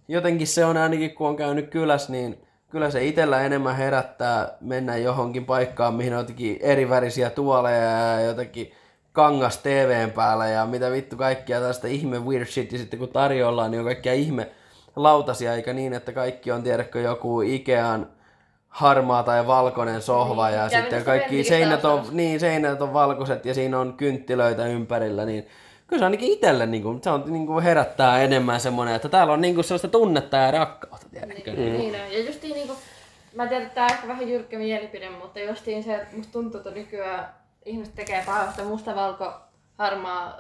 jotenkin 0.08 0.48
se 0.48 0.66
on 0.66 0.78
ainakin 0.78 1.16
kun 1.16 1.28
on 1.28 1.36
käynyt 1.36 1.70
kylässä, 1.70 2.12
niin 2.12 2.46
kyllä 2.70 2.92
se 2.92 3.06
itsellä 3.06 3.42
enemmän 3.42 3.76
herättää 3.76 4.58
mennä 4.62 4.98
johonkin 4.98 5.46
paikkaan, 5.46 5.94
mihin 5.94 6.14
on 6.14 6.20
jotenkin 6.20 6.58
eri 6.62 6.90
värisiä 6.90 7.30
tuoleja 7.30 7.82
ja 7.82 8.22
jotakin 8.22 8.72
kangas 9.12 9.58
TVn 9.58 10.12
päällä 10.12 10.48
ja 10.48 10.66
mitä 10.66 10.92
vittu 10.92 11.16
kaikkia 11.18 11.60
tästä 11.60 11.88
ihme 11.88 12.20
weird 12.20 12.46
shit 12.46 12.72
ja 12.72 12.78
sitten 12.78 13.00
kun 13.00 13.10
tarjoillaan, 13.10 13.72
niin 13.72 13.80
on 13.80 13.86
kaikkia 13.86 14.14
ihme 14.14 14.52
lautasia, 14.96 15.54
eikä 15.54 15.74
niin, 15.74 15.94
että 15.94 16.12
kaikki 16.12 16.52
on 16.52 16.64
tiedäkö 16.64 17.00
joku 17.00 17.42
Ikean 17.42 18.08
harmaa 18.70 19.24
tai 19.24 19.48
valkoinen 19.48 20.02
sohva 20.02 20.50
ja 20.50 20.64
Ja 20.64 20.70
sitten 20.70 21.04
kaikki 21.04 21.44
seinät 21.44 21.86
on, 21.86 22.06
niin, 22.12 22.40
seinät 22.40 22.82
on 22.82 22.94
valkoiset 22.94 23.46
ja 23.46 23.54
siinä 23.54 23.80
on 23.80 23.94
kynttilöitä 23.94 24.66
ympärillä, 24.66 25.26
niin 25.26 25.48
kyllä 25.88 26.00
se 26.00 26.06
ainakin 26.06 26.32
itselle 26.32 26.66
niin 26.66 26.84
kuin, 26.84 27.04
se 27.04 27.10
on, 27.10 27.24
niin 27.26 27.48
kuin 27.48 27.64
herättää 27.64 28.22
enemmän 28.22 28.60
semmoinen, 28.60 28.96
että 28.96 29.10
täällä 29.10 29.34
on 29.34 29.42
niin 29.42 29.56
kuin 29.56 29.66
sellaista 29.66 29.88
tunnetta 29.88 30.38
ja 30.38 30.52
rakkautta, 30.52 31.08
tiedätkö? 31.10 31.54
Niin, 31.54 31.78
niin 31.78 31.96
on. 31.96 32.14
Ja 32.14 32.20
justiin 32.20 32.54
niinku, 32.54 32.74
mä 33.36 33.48
tiedän, 33.48 33.68
että 33.68 33.76
tää 33.76 33.86
on 33.86 33.92
ehkä 33.92 34.08
vähän 34.08 34.30
jyrkkä 34.30 34.58
mielipide, 34.58 35.10
mutta 35.10 35.40
justiin 35.40 35.84
se, 35.84 35.96
että 35.96 36.16
musta 36.16 36.34
tuntuu, 36.34 36.58
että 36.58 36.72
nykyään 36.72 37.30
ihmiset 37.66 37.96
tekee 37.96 38.24
päivästä 38.26 38.64
musta, 38.64 38.96
valko, 38.96 39.34
harmaa 39.78 40.38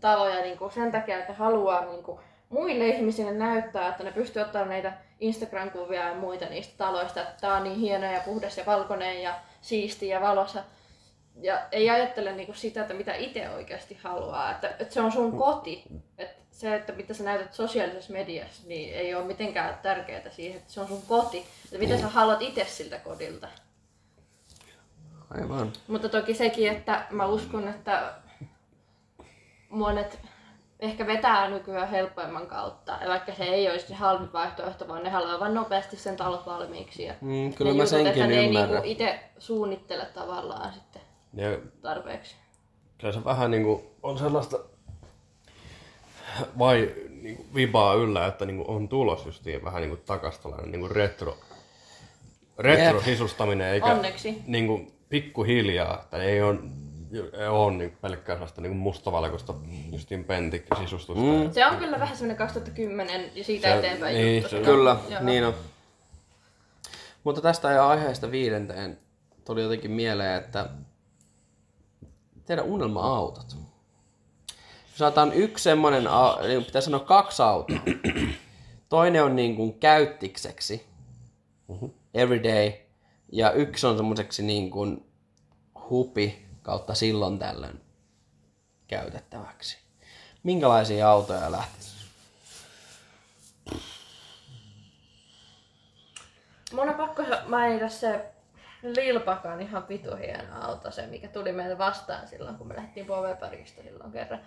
taloja 0.00 0.40
niinku 0.40 0.70
sen 0.70 0.92
takia, 0.92 1.18
että 1.18 1.32
haluaa 1.32 1.84
niinku 1.84 2.20
muille 2.54 2.88
ihmisille 2.88 3.32
näyttää, 3.32 3.88
että 3.88 4.04
ne 4.04 4.12
pystyy 4.12 4.42
ottamaan 4.42 4.68
näitä 4.68 4.92
Instagram-kuvia 5.20 6.08
ja 6.08 6.14
muita 6.14 6.46
niistä 6.46 6.74
taloista, 6.78 7.20
että 7.20 7.40
tää 7.40 7.54
on 7.54 7.64
niin 7.64 7.76
hieno 7.76 8.12
ja 8.12 8.20
puhdas 8.20 8.58
ja 8.58 8.66
valkoinen 8.66 9.22
ja 9.22 9.34
siisti 9.60 10.08
ja 10.08 10.20
valossa. 10.20 10.64
Ja 11.40 11.60
ei 11.72 11.90
ajattele 11.90 12.32
niinku 12.32 12.52
sitä, 12.52 12.80
että 12.82 12.94
mitä 12.94 13.14
itse 13.14 13.50
oikeasti 13.50 13.98
haluaa, 14.02 14.50
että, 14.50 14.68
että 14.68 14.94
se 14.94 15.00
on 15.00 15.12
sun 15.12 15.38
koti. 15.38 15.84
Että 16.18 16.44
se, 16.50 16.74
että 16.74 16.92
mitä 16.92 17.14
sä 17.14 17.24
näytät 17.24 17.54
sosiaalisessa 17.54 18.12
mediassa, 18.12 18.62
niin 18.66 18.94
ei 18.94 19.14
ole 19.14 19.24
mitenkään 19.24 19.78
tärkeää 19.82 20.30
siihen, 20.30 20.58
että 20.58 20.72
se 20.72 20.80
on 20.80 20.88
sun 20.88 21.02
koti. 21.02 21.46
Että 21.64 21.78
mitä 21.78 21.98
sä 21.98 22.08
haluat 22.08 22.42
itse 22.42 22.64
siltä 22.64 22.98
kodilta. 22.98 23.48
Aivan. 25.30 25.72
Mutta 25.88 26.08
toki 26.08 26.34
sekin, 26.34 26.70
että 26.70 27.06
mä 27.10 27.26
uskon, 27.26 27.68
että 27.68 28.14
monet 29.68 30.18
ehkä 30.84 31.06
vetää 31.06 31.50
nykyään 31.50 31.88
helpoimman 31.88 32.46
kautta. 32.46 32.98
Ja 33.02 33.08
vaikka 33.08 33.34
se 33.34 33.44
ei 33.44 33.70
olisi 33.70 33.86
se 33.86 33.94
halvin 33.94 34.32
vaihtoehto, 34.32 34.88
vaan 34.88 35.02
ne 35.02 35.10
haluaa 35.10 35.40
vain 35.40 35.54
nopeasti 35.54 35.96
sen 35.96 36.16
talot 36.16 36.46
valmiiksi. 36.46 37.02
Ja 37.04 37.14
Mm, 37.20 37.52
kyllä 37.52 37.70
ne 37.70 37.76
mä 37.76 37.82
jutut, 37.82 37.88
senkin 37.88 38.08
että 38.08 38.26
ne 38.26 38.38
ei 38.38 38.46
ymmärrän. 38.46 38.70
niinku 38.82 38.90
itse 38.90 39.20
suunnittele 39.38 40.04
tavallaan 40.04 40.72
sitten 40.74 41.02
Ja 41.34 41.58
tarpeeksi. 41.82 42.36
kyllä 42.98 43.12
se 43.12 43.24
vähän 43.24 43.50
niinku 43.50 43.94
on 44.02 44.18
sellaista 44.18 44.58
vai 46.58 46.94
niinku 47.22 47.46
vibaa 47.54 47.94
yllä, 47.94 48.26
että 48.26 48.44
niinku 48.46 48.64
on 48.68 48.88
tulos 48.88 49.26
justiin 49.26 49.64
vähän 49.64 49.82
niinku 49.82 49.96
takas 49.96 50.38
tällainen 50.38 50.70
niinku 50.72 50.88
retro, 50.88 51.36
retro 52.58 53.00
sisustaminen, 53.02 53.68
eikä 53.72 53.86
Onneksi. 53.86 54.42
niinku 54.46 54.92
pikkuhiljaa, 55.08 56.00
että 56.02 56.22
ei 56.22 56.42
on 56.42 56.70
ei 57.32 57.48
ole 57.48 57.72
niinku 57.72 57.96
pelkkää 58.00 58.34
sellaista 58.36 58.60
niinku 58.60 58.78
mustavalkoista 58.78 59.54
justiin 59.92 60.24
pentik 60.24 60.66
sisustusta. 60.80 61.22
Mm. 61.22 61.52
Se 61.52 61.66
on 61.66 61.76
kyllä 61.76 62.00
vähän 62.00 62.16
semmoinen 62.16 62.36
2010 62.36 63.30
ja 63.34 63.44
siitä 63.44 63.68
Se- 63.68 63.78
eteenpäin 63.78 64.14
niin, 64.16 64.34
juttu. 64.42 64.56
se- 64.56 64.62
Kyllä, 64.62 64.96
Joo. 65.10 65.22
niin 65.22 65.44
on. 65.46 65.54
Mutta 67.24 67.40
tästä 67.40 67.70
ja 67.70 67.88
aiheesta 67.88 68.30
viidenteen 68.30 68.98
tuli 69.44 69.62
jotenkin 69.62 69.90
mieleen, 69.90 70.42
että 70.44 70.68
teidän 72.46 72.64
unelma-autot. 72.64 73.56
Jos 74.92 75.02
otetaan 75.02 75.32
yksi 75.32 75.62
semmonen, 75.64 76.06
au- 76.06 76.46
niin 76.46 76.64
pitää 76.64 76.80
sanoa 76.82 77.00
kaksi 77.00 77.42
autoa. 77.42 77.78
Toinen 78.88 79.24
on 79.24 79.36
niin 79.36 79.56
kuin 79.56 79.78
käyttikseksi, 79.78 80.86
everyday, 82.14 82.72
ja 83.32 83.50
yksi 83.52 83.86
on 83.86 83.96
semmoiseksi 83.96 84.42
niin 84.42 84.70
kuin 84.70 85.06
hupi 85.90 86.43
kautta 86.64 86.94
silloin 86.94 87.38
tällöin 87.38 87.80
käytettäväksi. 88.88 89.78
Minkälaisia 90.42 91.10
autoja 91.10 91.52
lähtisi? 91.52 91.94
Mun 96.72 96.88
on 96.88 96.94
pakko 96.94 97.22
mainita 97.46 97.88
se 97.88 98.24
Lil 98.82 99.20
Pakan 99.20 99.60
ihan 99.60 99.88
vitu 99.88 100.16
hieno 100.16 100.62
auto, 100.62 100.90
se 100.90 101.06
mikä 101.06 101.28
tuli 101.28 101.52
meille 101.52 101.78
vastaan 101.78 102.28
silloin, 102.28 102.56
kun 102.56 102.68
me 102.68 102.76
lähdettiin 102.76 103.06
Poveparista 103.06 103.82
silloin 103.82 104.12
kerran. 104.12 104.40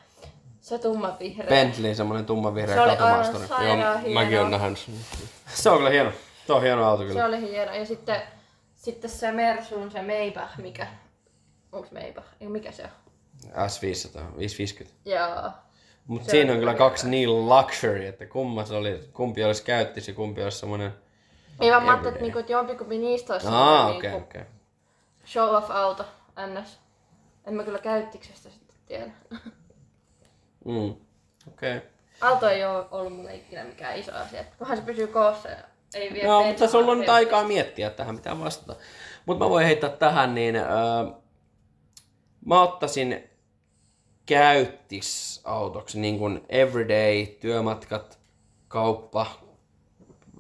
Se 0.62 0.80
tumma 0.80 1.18
vihreä. 1.20 1.50
Bentley, 1.50 1.96
semmonen 1.96 2.26
tummanvihreä 2.26 2.76
Se 2.76 2.82
oli 2.82 2.98
aivan 2.98 3.48
sairaan 3.48 4.02
hieno. 4.02 4.22
Mäkin 4.22 4.40
olen 4.40 4.52
nähnyt. 4.52 4.90
Se 5.48 5.70
on 5.70 5.78
kyllä 5.78 5.90
hieno. 5.90 6.12
Se 6.48 6.54
on 6.54 6.62
hieno 6.62 6.88
auto 6.90 7.04
Se 7.04 7.10
kyllä. 7.10 7.26
oli 7.26 7.42
hieno. 7.42 7.74
Ja 7.74 7.86
sitten, 7.86 8.22
sitten 8.76 9.10
se 9.10 9.32
Mersun, 9.32 9.92
se 9.92 10.02
Maybach, 10.02 10.58
mikä... 10.58 10.88
Onks? 11.72 11.90
Ei, 12.42 12.48
mikä 12.48 12.72
se 12.72 12.84
on? 12.84 12.90
S500, 13.52 14.38
550. 14.38 14.96
Joo. 15.06 15.52
Mutta 16.08 16.26
Se 16.26 16.32
siinä 16.32 16.52
on 16.52 16.56
on 16.56 16.60
kyllä 16.60 16.74
kaksi 16.74 17.10
niin 17.10 17.50
luxury, 17.50 18.06
että 18.06 18.26
kummas 18.26 18.72
oli, 18.72 19.10
kumpi 19.14 19.44
olisi 19.44 19.64
käyttis 19.64 20.08
ja 20.08 20.14
kumpi 20.14 20.44
olisi 20.44 20.58
semmonen... 20.58 20.94
Niin 21.60 21.74
mä 21.74 21.80
ajattelin, 21.80 22.08
että, 22.08 22.22
niinku, 22.22 22.40
että 22.40 22.52
jompikumpi 22.52 22.98
niistä 22.98 23.34
olisi 23.34 23.48
Aa, 23.48 23.76
semmoinen 23.76 23.98
okei, 23.98 24.12
niinku 24.12 24.28
okei. 24.30 24.42
show 25.26 25.56
off 25.56 25.72
auto, 25.72 26.06
ns. 26.62 26.80
En 27.46 27.54
mä 27.54 27.64
kyllä 27.64 27.80
käyttiksestä 27.80 28.50
sitten 28.50 28.78
tiedä. 28.88 29.12
Mm. 30.66 30.96
Okei. 31.48 31.82
Auto 32.22 32.50
ei 32.50 32.66
ole 32.66 32.86
ollut 32.92 33.16
mulle 33.16 33.36
ikinä 33.36 33.64
mikään 33.64 33.98
iso 33.98 34.12
asia. 34.16 34.44
Kunhan 34.58 34.78
se 34.78 34.84
pysyy 34.84 35.08
koossa 35.08 35.50
ja 35.50 35.58
ei 35.94 36.14
vie 36.14 36.28
No, 36.28 36.44
mutta 36.44 36.68
sulla 36.68 36.92
on 36.92 37.00
nyt 37.00 37.10
aikaa 37.10 37.44
miettiä 37.44 37.90
tähän, 37.90 38.16
mitä 38.16 38.40
vastata. 38.40 38.76
Mutta 39.26 39.46
mä 39.46 39.50
voin 39.50 39.66
heittää 39.66 39.90
tähän, 39.90 40.36
niin 40.36 40.56
öö, 40.56 40.66
mä 42.48 42.62
ottaisin 42.62 43.24
käyttisautoksi, 44.26 46.00
niin 46.00 46.20
kuin 46.20 46.42
everyday, 46.50 47.26
työmatkat, 47.26 48.20
kauppa, 48.68 49.26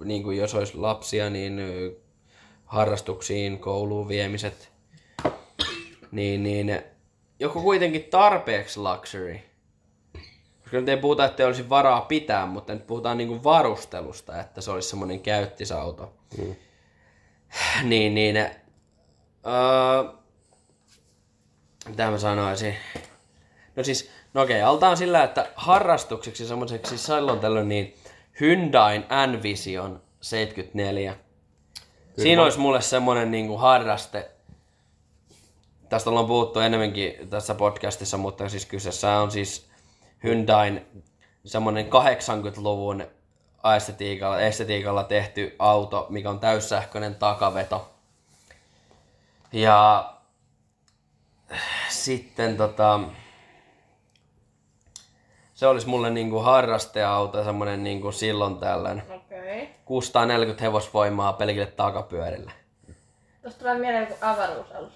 niin 0.04 0.24
kuin 0.24 0.38
jos 0.38 0.56
olisi 0.56 0.78
lapsia, 0.78 1.30
niin 1.30 1.62
harrastuksiin, 2.66 3.60
kouluun 3.60 4.08
viemiset, 4.08 4.72
niin, 6.12 6.44
niin 6.44 6.82
joku 7.40 7.62
kuitenkin 7.62 8.04
tarpeeksi 8.04 8.80
luxury. 8.80 9.40
Koska 10.62 10.78
nyt 10.78 10.90
ei 10.90 10.98
puhuta, 10.98 11.26
että 11.26 11.44
ei 11.44 11.48
olisi 11.48 11.70
varaa 11.70 12.02
pitää, 12.02 12.46
mutta 12.46 12.74
nyt 12.74 12.88
puhutaan 12.88 13.18
niinku 13.18 13.44
varustelusta, 13.44 14.42
että 14.42 14.62
se 14.62 14.72
olisi 14.72 14.90
semmoinen 14.90 15.20
käyttisauto. 15.20 16.14
Mm. 16.38 16.56
niin, 17.84 18.16
niin... 18.16 18.38
Öö, 18.38 20.17
mitä 21.88 22.12
mä 22.12 22.18
sanoisin? 22.18 22.76
No 23.76 23.84
siis, 23.84 24.12
no 24.34 24.42
okei, 24.42 24.62
altaan 24.62 24.98
sillä, 24.98 25.24
että 25.24 25.48
harrastukseksi 25.56 26.48
semmoiseksi 26.48 26.98
silloin 26.98 27.40
tällöin 27.40 27.70
niin 27.70 27.96
Hyundain 28.40 29.02
N-Vision 29.02 30.02
74. 30.22 31.14
Kyllä 31.14 31.24
Siinä 32.18 32.44
olisi 32.44 32.60
mulle 32.60 32.82
semmoinen 32.82 33.32
niin 33.32 33.60
harraste, 33.60 34.32
tästä 35.90 36.10
ollaan 36.10 36.28
puhuttu 36.28 36.60
enemmänkin 36.60 37.30
tässä 37.30 37.54
podcastissa, 37.56 38.18
mutta 38.18 38.50
siis 38.50 38.66
kyseessä 38.66 39.20
on 39.20 39.32
siis 39.32 39.70
Hyundain 40.24 40.86
semmoinen 41.46 41.86
80-luvun 41.86 43.08
estetiikalla, 43.76 44.40
estetiikalla 44.40 45.04
tehty 45.04 45.56
auto, 45.60 46.08
mikä 46.10 46.30
on 46.30 46.40
täyssähköinen 46.40 47.16
takaveto. 47.16 47.92
Ja 49.52 50.14
sitten 51.90 52.58
tota, 52.58 53.00
se 55.54 55.68
olisi 55.68 55.88
mulle 55.88 56.10
niinku 56.10 56.40
harrasteauto, 56.40 57.44
semmonen 57.44 57.84
niinku 57.84 58.12
silloin 58.12 58.58
tällöin. 58.58 59.04
Okei. 59.16 59.62
Okay. 59.64 59.68
640 59.86 60.64
hevosvoimaa 60.64 61.34
pelkille 61.34 61.66
takapyörille. 61.66 62.52
Tuosta 63.42 63.60
tulee 63.60 63.80
mieleen 63.80 64.08
joku 64.10 64.16
avaruusalus. 64.22 64.94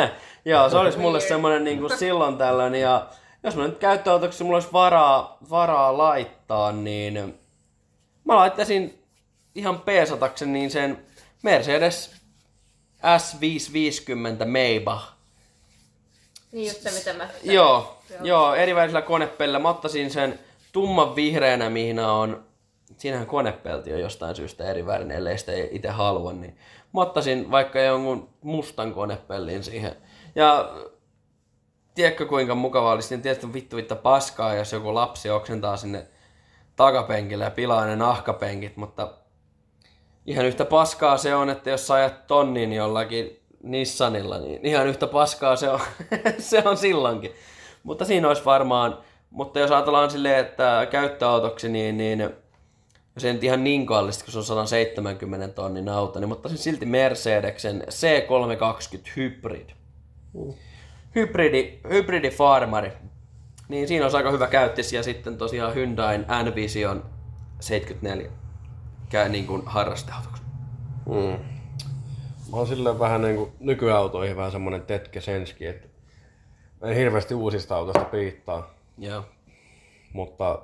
Joo, 0.44 0.70
se 0.70 0.76
olisi 0.76 0.98
mulle 0.98 1.20
semmoinen 1.20 1.64
niin 1.64 1.78
kuin 1.78 1.98
silloin 1.98 2.38
tällöin. 2.38 2.74
Ja 2.74 3.06
jos 3.42 3.56
mä 3.56 3.66
nyt 3.66 3.78
käyttöautoksi 3.78 4.44
mulla 4.44 4.56
olisi 4.56 4.72
varaa, 4.72 5.38
varaa 5.50 5.98
laittaa, 5.98 6.72
niin 6.72 7.40
mä 8.24 8.36
laittaisin 8.36 9.04
ihan 9.54 9.80
peesataksen 9.80 10.52
niin 10.52 10.70
sen 10.70 11.06
Mercedes 11.42 12.14
S550 13.02 14.44
Maybach. 14.46 15.21
Niin 16.52 16.68
just 16.68 16.82
se, 16.82 16.90
mitä 16.90 17.12
mä... 17.12 17.28
Joo, 17.42 17.98
joo, 18.20 18.54
eriväisellä 18.54 19.02
konepellillä. 19.02 19.58
Mä 19.58 19.68
ottaisin 19.68 20.10
sen 20.10 20.38
tumman 20.72 21.16
vihreänä, 21.16 21.70
mihin 21.70 21.98
on... 21.98 22.44
Siinähän 22.96 23.26
konepelti 23.26 23.92
on 23.92 24.00
jostain 24.00 24.36
syystä 24.36 24.64
eri 24.64 24.86
värinen, 24.86 25.16
ellei 25.16 25.38
sitä 25.38 25.52
itse 25.70 25.88
halua, 25.88 26.32
niin 26.32 26.56
mä 26.94 27.00
ottaisin 27.00 27.50
vaikka 27.50 27.80
jonkun 27.80 28.28
mustan 28.42 28.94
konepellin 28.94 29.64
siihen. 29.64 29.96
Ja 30.34 30.74
tiedätkö 31.94 32.26
kuinka 32.26 32.54
mukavaa 32.54 32.92
olisi, 32.92 33.14
niin 33.14 33.22
tietysti 33.22 33.52
vittu 33.52 33.76
vittu 33.76 33.96
paskaa, 33.96 34.54
jos 34.54 34.72
joku 34.72 34.94
lapsi 34.94 35.30
oksentaa 35.30 35.76
sinne 35.76 36.06
takapenkille 36.76 37.44
ja 37.44 37.50
pilaa 37.50 37.86
ne 37.86 37.96
nahkapenkit, 37.96 38.76
mutta 38.76 39.14
ihan 40.26 40.46
yhtä 40.46 40.64
paskaa 40.64 41.16
se 41.16 41.34
on, 41.34 41.50
että 41.50 41.70
jos 41.70 41.86
sä 41.86 41.94
ajat 41.94 42.26
tonnin 42.26 42.72
jollakin 42.72 43.41
Nissanilla, 43.62 44.38
niin 44.38 44.66
ihan 44.66 44.86
yhtä 44.86 45.06
paskaa 45.06 45.56
se 45.56 45.68
on, 45.68 45.80
se 46.38 46.62
on 46.64 46.76
silloinkin. 46.76 47.32
Mutta 47.82 48.04
siinä 48.04 48.28
olisi 48.28 48.44
varmaan, 48.44 48.98
mutta 49.30 49.60
jos 49.60 49.70
ajatellaan 49.70 50.10
silleen, 50.10 50.38
että 50.38 50.86
käyttöautoksi, 50.90 51.68
niin, 51.68 51.96
niin 51.96 52.30
jos 53.14 53.24
ei 53.24 53.32
nyt 53.32 53.44
ihan 53.44 53.64
niin 53.64 53.86
kallista, 53.86 54.24
kun 54.24 54.32
se 54.32 54.38
on 54.38 54.44
170 54.44 55.48
tonnin 55.48 55.88
auto, 55.88 56.20
niin 56.20 56.28
mutta 56.28 56.48
silti 56.48 56.86
Mercedeksen 56.86 57.84
C320 57.90 59.10
Hybrid. 59.16 59.70
Hybridi, 61.14 61.78
hybridi 61.90 62.30
farmari. 62.30 62.92
Niin 63.68 63.88
siinä 63.88 64.06
on 64.06 64.14
aika 64.14 64.30
hyvä 64.30 64.46
käyttis 64.46 64.92
ja 64.92 65.02
sitten 65.02 65.38
tosiaan 65.38 65.74
Hyundai 65.74 66.18
N-Vision 66.18 67.04
74 67.60 68.30
käy 69.08 69.28
niin 69.28 69.46
kuin 69.46 69.62
harrasteautoksi. 69.66 70.42
Mm. 71.08 71.51
Mä 72.52 72.58
oon 72.58 72.66
silleen 72.66 72.98
vähän 72.98 73.22
niin 73.22 73.36
kuin 73.36 73.52
nykyautoihin 73.60 74.36
vähän 74.36 74.52
semmonen 74.52 74.82
tetke 74.82 75.20
senski, 75.20 75.66
että 75.66 75.88
en 76.82 76.96
hirveästi 76.96 77.34
uusista 77.34 77.76
autoista 77.76 78.04
piittaa, 78.04 78.74
Joo. 78.98 79.24
mutta 80.12 80.62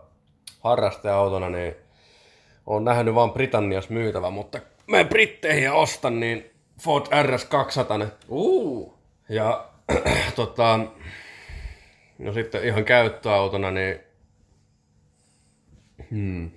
harrasteautona 0.60 1.50
niin 1.50 1.74
on 2.66 2.84
nähnyt 2.84 3.14
vaan 3.14 3.32
Britanniassa 3.32 3.94
myytävä, 3.94 4.30
mutta 4.30 4.58
mä 4.86 5.00
en 5.00 5.08
Britteihin 5.08 5.64
ja 5.64 5.74
ostan 5.74 6.20
niin 6.20 6.50
Ford 6.82 7.06
RS200. 7.06 8.06
Uh. 8.28 8.98
Ja 9.28 9.68
tota, 10.36 10.80
no 12.18 12.32
sitten 12.32 12.64
ihan 12.64 12.84
käyttöautona 12.84 13.70
niin 13.70 14.00
hmm. 16.10 16.50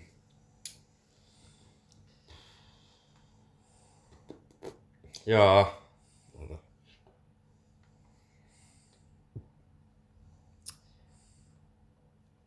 Ota. 5.27 6.56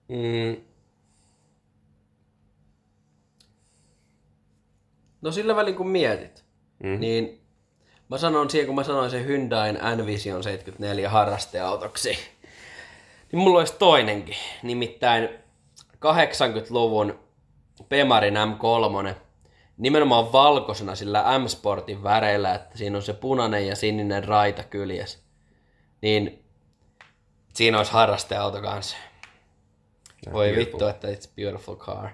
Mm, 0.09 0.57
No 5.23 5.31
sillä 5.33 5.57
välin 5.57 5.75
kun 5.75 5.89
mietit, 5.89 6.45
mm. 6.83 7.01
niin 7.01 7.41
mä 8.09 8.19
sanon 8.19 8.51
siihen, 8.51 8.67
kun 8.67 8.75
mä 8.75 8.85
sanoin 8.85 9.11
sen 9.11 9.27
Hyundai 9.27 9.73
N-Vision 9.73 10.43
74 10.43 11.11
harrasteautoksi, 11.11 12.19
niin 13.33 13.41
mulla 13.43 13.59
olisi 13.59 13.75
toinenkin, 13.79 14.37
nimittäin 14.63 15.29
80-luvun 15.95 17.19
Pemarin 17.89 18.35
M3, 18.35 19.15
nimenomaan 19.77 20.33
valkoisena 20.33 20.95
sillä 20.95 21.39
M-Sportin 21.39 22.03
väreillä, 22.03 22.55
että 22.55 22.79
siinä 22.79 22.97
on 22.97 23.03
se 23.03 23.13
punainen 23.13 23.67
ja 23.67 23.77
sininen 23.77 24.25
raita 24.25 24.63
kyljes. 24.63 25.25
Niin 26.03 26.45
siinä 27.55 27.79
olisi 27.79 27.93
harrasteauto 27.93 28.63
kanssa. 28.63 28.97
Voi 30.33 30.47
beautiful. 30.47 30.73
vittu, 30.73 30.87
että 30.87 31.09
it's 31.09 31.31
beautiful 31.37 31.77
car. 31.77 32.09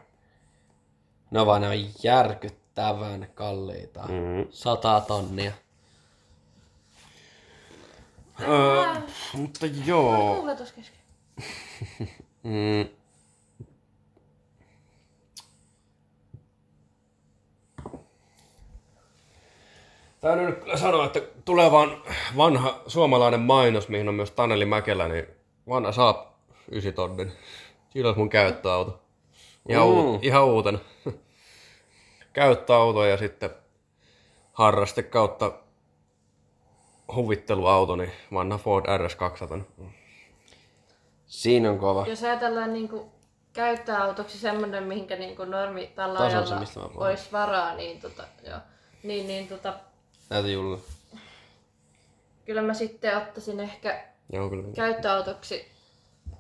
No 1.31 1.47
vaan 1.47 1.61
ne 1.61 1.69
on 1.69 1.75
järkyttävän 2.03 3.29
kalliita. 3.35 4.01
Mhm. 4.03 4.43
Sata 4.51 5.01
tonnia. 5.01 5.53
öö, 8.41 8.85
mutta 9.33 9.67
joo. 9.67 10.45
Mm. 12.43 12.89
Täytyy 20.21 20.47
nyt 20.47 20.59
kyllä 20.59 20.77
sanoa, 20.77 21.07
että 21.07 21.21
tulevaan 21.45 22.03
vanha 22.37 22.81
suomalainen 22.87 23.41
mainos, 23.41 23.89
mihin 23.89 24.09
on 24.09 24.15
myös 24.15 24.31
Taneli 24.31 24.65
Mäkelä, 24.65 25.09
niin 25.09 25.27
vanha 25.69 25.93
Saab 25.93 26.17
9 26.71 26.93
tonnin. 26.93 27.33
Siinä 27.91 28.09
olisi 28.09 28.19
mun 28.19 28.29
käyttöauto. 28.31 29.01
Ihan, 29.69 29.89
Mm. 29.89 29.95
mm. 29.95 30.19
ihan 30.23 30.45
uutena. 30.45 30.79
käyttöauto 32.33 33.05
ja 33.05 33.17
sitten 33.17 33.51
harraste 34.53 35.03
kautta 35.03 35.53
huvitteluauto, 37.15 37.97
niin 37.97 38.13
vanha 38.33 38.59
Ford 38.59 38.87
RS200. 38.87 39.63
Siinä 41.27 41.71
on 41.71 41.79
kova. 41.79 42.07
Jos 42.07 42.23
ajatellaan 42.23 42.73
niinku 42.73 43.13
käyttöautoksi 43.53 44.39
semmoinen, 44.39 44.83
mihinkä 44.85 45.17
niinku 45.17 45.45
normi 45.45 45.93
tällä 45.95 46.21
ajalla 46.21 46.61
olisi 46.95 47.33
varaa, 47.33 47.75
niin, 47.75 48.01
tota, 48.01 48.25
joo. 48.47 48.59
niin, 49.03 49.27
niin 49.27 49.49
tota, 49.49 49.75
Näytä 50.31 50.49
Julle. 50.49 50.79
kyllä 52.45 52.63
mä 52.63 52.75
sitten 52.75 53.17
ottaisin 53.17 53.61
ehkä 53.61 54.05
Joo, 54.33 54.51
kyllä. 54.51 54.65
käyttöautoksi. 54.75 55.69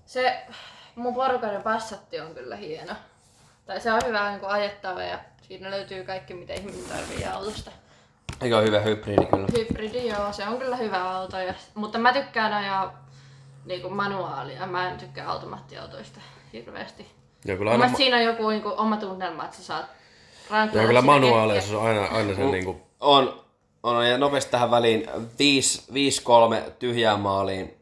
Se 0.06 0.42
mun 0.94 1.14
porukainen 1.14 1.62
passatti 1.62 2.20
on 2.20 2.34
kyllä 2.34 2.56
hieno. 2.56 2.92
Tai 3.66 3.80
se 3.80 3.92
on 3.92 4.00
hyvä 4.06 4.30
niin 4.30 4.44
ajettava 4.44 5.02
ja 5.02 5.18
siinä 5.42 5.70
löytyy 5.70 6.04
kaikki 6.04 6.34
mitä 6.34 6.54
ihminen 6.54 6.84
tarvii 6.84 7.24
autosta. 7.24 7.70
Eikä 8.40 8.58
ole 8.58 8.66
hyvä 8.66 8.80
hybridi 8.80 9.26
kyllä. 9.26 9.46
Hybridi 9.58 10.08
joo, 10.08 10.32
se 10.32 10.48
on 10.48 10.58
kyllä 10.58 10.76
hyvä 10.76 11.10
auto. 11.10 11.38
Ja, 11.38 11.54
mutta 11.74 11.98
mä 11.98 12.12
tykkään 12.12 12.52
ajaa 12.52 13.08
niinku 13.64 13.90
manuaalia. 13.90 14.66
Mä 14.66 14.90
en 14.90 14.98
tykkää 14.98 15.30
automaattiautoista 15.30 16.20
hirveästi. 16.52 17.06
Joo, 17.44 17.56
kyllä 17.56 17.70
aina, 17.70 17.78
mielestä 17.78 17.96
siinä 17.96 18.16
on 18.16 18.24
joku 18.24 18.50
niinku, 18.50 18.72
oma 18.76 18.96
tunnelma, 18.96 19.44
että 19.44 19.56
sä 19.56 19.62
saat 19.62 19.86
rankata 20.50 20.78
joo, 20.78 20.86
kyllä 20.86 21.02
manuaaleissa 21.02 21.78
on 21.78 21.86
aina, 21.86 22.04
aina 22.04 22.34
sen 22.34 22.50
niinku 22.50 22.80
On, 23.00 23.44
on 23.82 24.08
ja 24.08 24.18
nopeasti 24.18 24.50
tähän 24.50 24.70
väliin 24.70 25.08
5-3 25.08 26.70
tyhjään 26.78 27.20
maaliin. 27.20 27.76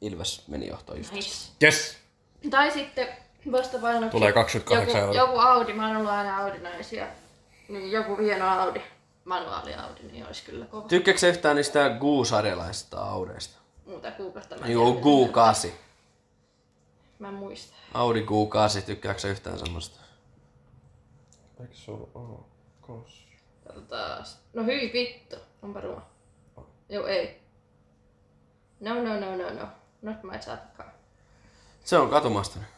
Ilves 0.00 0.48
meni 0.48 0.68
johtoon 0.68 0.98
just. 0.98 1.12
Nice. 1.12 1.48
Yes! 1.62 1.96
Tai 2.50 2.70
sitten 2.70 3.08
vastapainoksi 3.52 4.10
Tulee 4.10 4.32
28 4.32 4.86
joku, 4.86 4.98
euroa. 4.98 5.14
joku 5.14 5.38
Audi, 5.38 5.72
mä 5.72 5.86
oon 5.86 5.96
ollut 5.96 6.10
aina 6.10 6.38
Audi-naisia. 6.38 7.06
Niin 7.68 7.92
joku 7.92 8.16
hieno 8.16 8.48
Audi, 8.48 8.80
manuaali 9.24 9.74
Audi, 9.74 10.00
niin 10.12 10.26
olisi 10.26 10.44
kyllä 10.44 10.64
kova. 10.64 10.88
Tykkääkö 10.88 11.20
sä 11.20 11.26
yhtään 11.28 11.56
niistä 11.56 11.88
Guu-sarjalaisista 12.00 13.00
Audeista? 13.02 13.58
Muuta 13.86 14.10
kuukautta 14.10 14.56
mä 14.56 14.66
Niin 14.66 14.78
tiedä. 14.78 15.00
Gu8. 15.70 15.70
Mä 17.18 17.28
en 17.28 17.34
muista. 17.34 17.76
Audi 17.94 18.20
Q8, 18.20 18.82
tykkääkö 18.86 19.20
sä 19.20 19.28
yhtään 19.28 19.58
semmoista? 19.58 20.00
Eikö 21.60 21.74
se 21.74 21.90
ollut 21.90 22.46
kos? 22.80 23.24
Katsotaan. 23.66 24.24
No 24.52 24.64
hyi 24.64 24.90
vittu, 24.92 25.36
onpa 25.64 25.80
ruma. 25.80 26.02
Joo 26.88 27.06
ei. 27.06 27.42
No 28.80 28.94
no 28.94 29.20
no 29.20 29.36
no 29.36 29.50
no. 29.54 29.68
Not 30.02 30.22
my 30.22 30.38
type 30.38 30.62
car. 30.76 30.86
Se 31.84 31.98
on 31.98 32.10
katumastonen. 32.10 32.68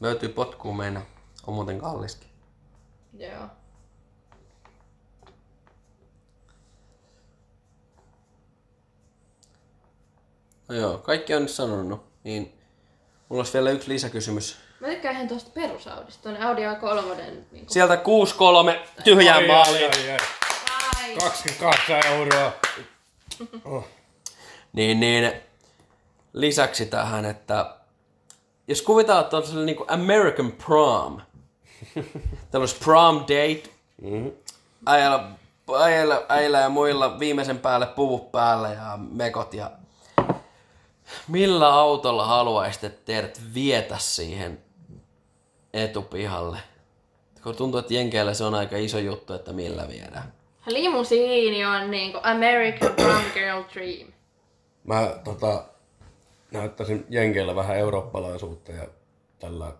Löytyy 0.00 0.28
potkuun 0.28 0.76
mennä. 0.76 1.02
On 1.46 1.54
muuten 1.54 1.78
kalliskin. 1.80 2.28
Joo. 3.18 3.48
No 10.68 10.74
joo, 10.74 10.98
kaikki 10.98 11.34
on 11.34 11.42
nyt 11.42 11.50
sanonut. 11.50 12.04
Niin 12.24 12.58
mulla 13.28 13.40
olisi 13.40 13.52
vielä 13.52 13.70
yksi 13.70 13.88
lisäkysymys. 13.88 14.56
Mä 14.80 14.88
tykkään 14.88 15.14
ihan 15.14 15.28
tuosta 15.28 15.50
perusaudista. 15.54 16.22
Tuonne 16.22 16.46
Audi 16.46 16.60
A3. 16.62 17.30
Niin 17.52 17.66
Sieltä 17.70 17.94
6-3 17.94 19.02
tyhjään 19.04 19.46
maaliin. 19.46 19.90
ai, 19.90 20.10
ai. 20.10 20.10
Ai. 20.10 20.43
28 21.20 22.06
euroa. 22.06 22.52
Niin, 24.72 25.00
niin 25.00 25.32
lisäksi 26.32 26.86
tähän, 26.86 27.24
että 27.24 27.76
jos 28.68 28.82
on 29.36 29.42
sellainen 29.42 29.66
niin 29.66 29.76
kuin 29.76 29.90
American 29.90 30.52
prom, 30.52 31.20
tämmöis 32.50 32.74
prom 32.74 33.20
date, 33.20 33.74
Mm-hmm. 34.02 34.32
äijällä, 34.86 35.28
äijällä, 35.80 36.22
äijällä 36.28 36.58
ja 36.58 36.68
muilla 36.68 37.18
viimeisen 37.18 37.58
päälle 37.58 37.86
puvut 37.86 38.32
päälle 38.32 38.72
ja 38.72 38.98
mekot 39.10 39.54
ja 39.54 39.70
Millä 41.28 41.74
autolla 41.74 42.26
haluaisit, 42.26 42.84
että 42.84 43.04
teidät 43.04 43.40
vietä 43.54 43.98
siihen 43.98 44.60
etupihalle? 45.72 46.58
Kun 47.42 47.56
tuntuu, 47.56 47.80
että 47.80 47.94
Jenkeillä 47.94 48.34
se 48.34 48.44
on 48.44 48.54
aika 48.54 48.76
iso 48.76 48.98
juttu, 48.98 49.32
että 49.32 49.52
millä 49.52 49.88
viedään. 49.88 50.32
Limusiini 50.66 51.64
on 51.64 51.90
niinku 51.90 52.18
American 52.22 52.92
Prom 53.02 53.22
Girl 53.34 53.62
Dream. 53.74 54.12
Mä 54.84 55.08
tota, 55.24 55.64
näyttäisin 56.50 57.06
Jenkeillä 57.10 57.54
vähän 57.56 57.76
eurooppalaisuutta 57.76 58.72
ja 58.72 58.84
tällä 59.38 59.72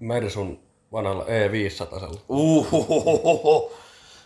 Mersun 0.00 0.60
vanhalla 0.92 1.24
E500. 1.24 2.18
Uhuhuhuhu. 2.28 3.72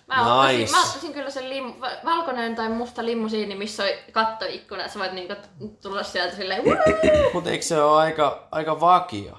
Mä, 0.07 0.35
ottaisin, 0.37 0.61
Nice. 0.61 0.73
mä 0.73 0.83
ottaisin 0.85 1.13
kyllä 1.13 1.31
sen 1.31 1.51
limu, 1.51 1.73
va- 1.81 1.91
valkoinen 2.05 2.55
tai 2.57 2.69
musta 2.69 3.05
limusiini, 3.05 3.55
missä 3.55 3.83
on 3.83 3.89
kattoikkuna, 4.13 4.89
sä 4.89 4.99
voit 4.99 5.13
niinku 5.13 5.35
tulla 5.83 6.03
sieltä 6.03 6.37
silleen! 6.37 6.63
Mutta 7.35 7.51
eikö 7.51 7.65
se 7.65 7.83
ole 7.83 8.01
aika, 8.01 8.49
aika 8.51 8.81
vakio 8.81 9.39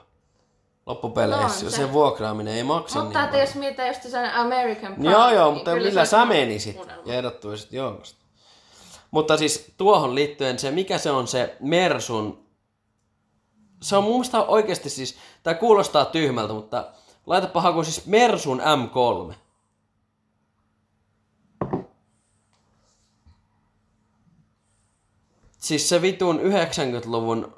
loppupeleissä? 0.85 1.65
No 1.65 1.71
se. 1.71 1.77
se. 1.77 1.93
vuokraaminen 1.93 2.53
ei 2.53 2.63
maksa 2.63 3.03
Mutta 3.03 3.19
niin 3.19 3.25
että 3.25 3.37
jos 3.37 3.55
mietitään 3.55 3.87
just 3.87 4.01
sen 4.03 4.33
American 4.33 4.93
Prom, 4.93 5.11
Joo, 5.11 5.29
joo, 5.29 5.45
niin 5.45 5.53
mutta 5.53 5.71
kyllä 5.71 5.87
millä 5.87 6.05
sä 6.05 6.25
menisit 6.25 6.79
unelma. 6.79 7.01
ja 7.05 7.13
erottuisit 7.13 7.73
joukosta? 7.73 8.23
Mutta 9.11 9.37
siis 9.37 9.73
tuohon 9.77 10.15
liittyen 10.15 10.59
se, 10.59 10.71
mikä 10.71 10.97
se 10.97 11.11
on 11.11 11.27
se 11.27 11.57
Mersun, 11.59 12.45
se 13.81 13.95
on 13.97 14.03
mun 14.03 14.13
mielestä 14.13 14.41
oikeasti 14.43 14.89
siis, 14.89 15.17
tää 15.43 15.53
kuulostaa 15.53 16.05
tyhmältä, 16.05 16.53
mutta 16.53 16.85
laitapa 17.25 17.61
haku 17.61 17.83
siis 17.83 18.05
Mersun 18.05 18.61
M3. 18.61 19.33
Siis 25.57 25.89
se 25.89 26.01
vitun 26.01 26.39
90-luvun, 26.39 27.55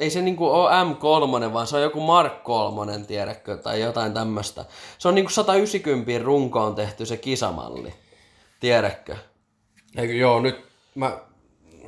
ei 0.00 0.10
se 0.10 0.22
niinku 0.22 0.46
oo 0.46 0.68
M3, 0.70 1.52
vaan 1.52 1.66
se 1.66 1.76
on 1.76 1.82
joku 1.82 2.00
Mark 2.00 2.42
3, 2.44 2.98
tiedätkö, 3.06 3.56
tai 3.56 3.80
jotain 3.80 4.14
tämmöstä. 4.14 4.64
Se 4.98 5.08
on 5.08 5.14
niinku 5.14 5.30
190 5.30 6.24
runkoon 6.24 6.74
tehty 6.74 7.06
se 7.06 7.16
kisamalli, 7.16 7.94
tiedätkö? 8.60 9.16
Eikö 9.96 10.12
joo, 10.12 10.40
nyt 10.40 10.64
mä, 10.94 11.18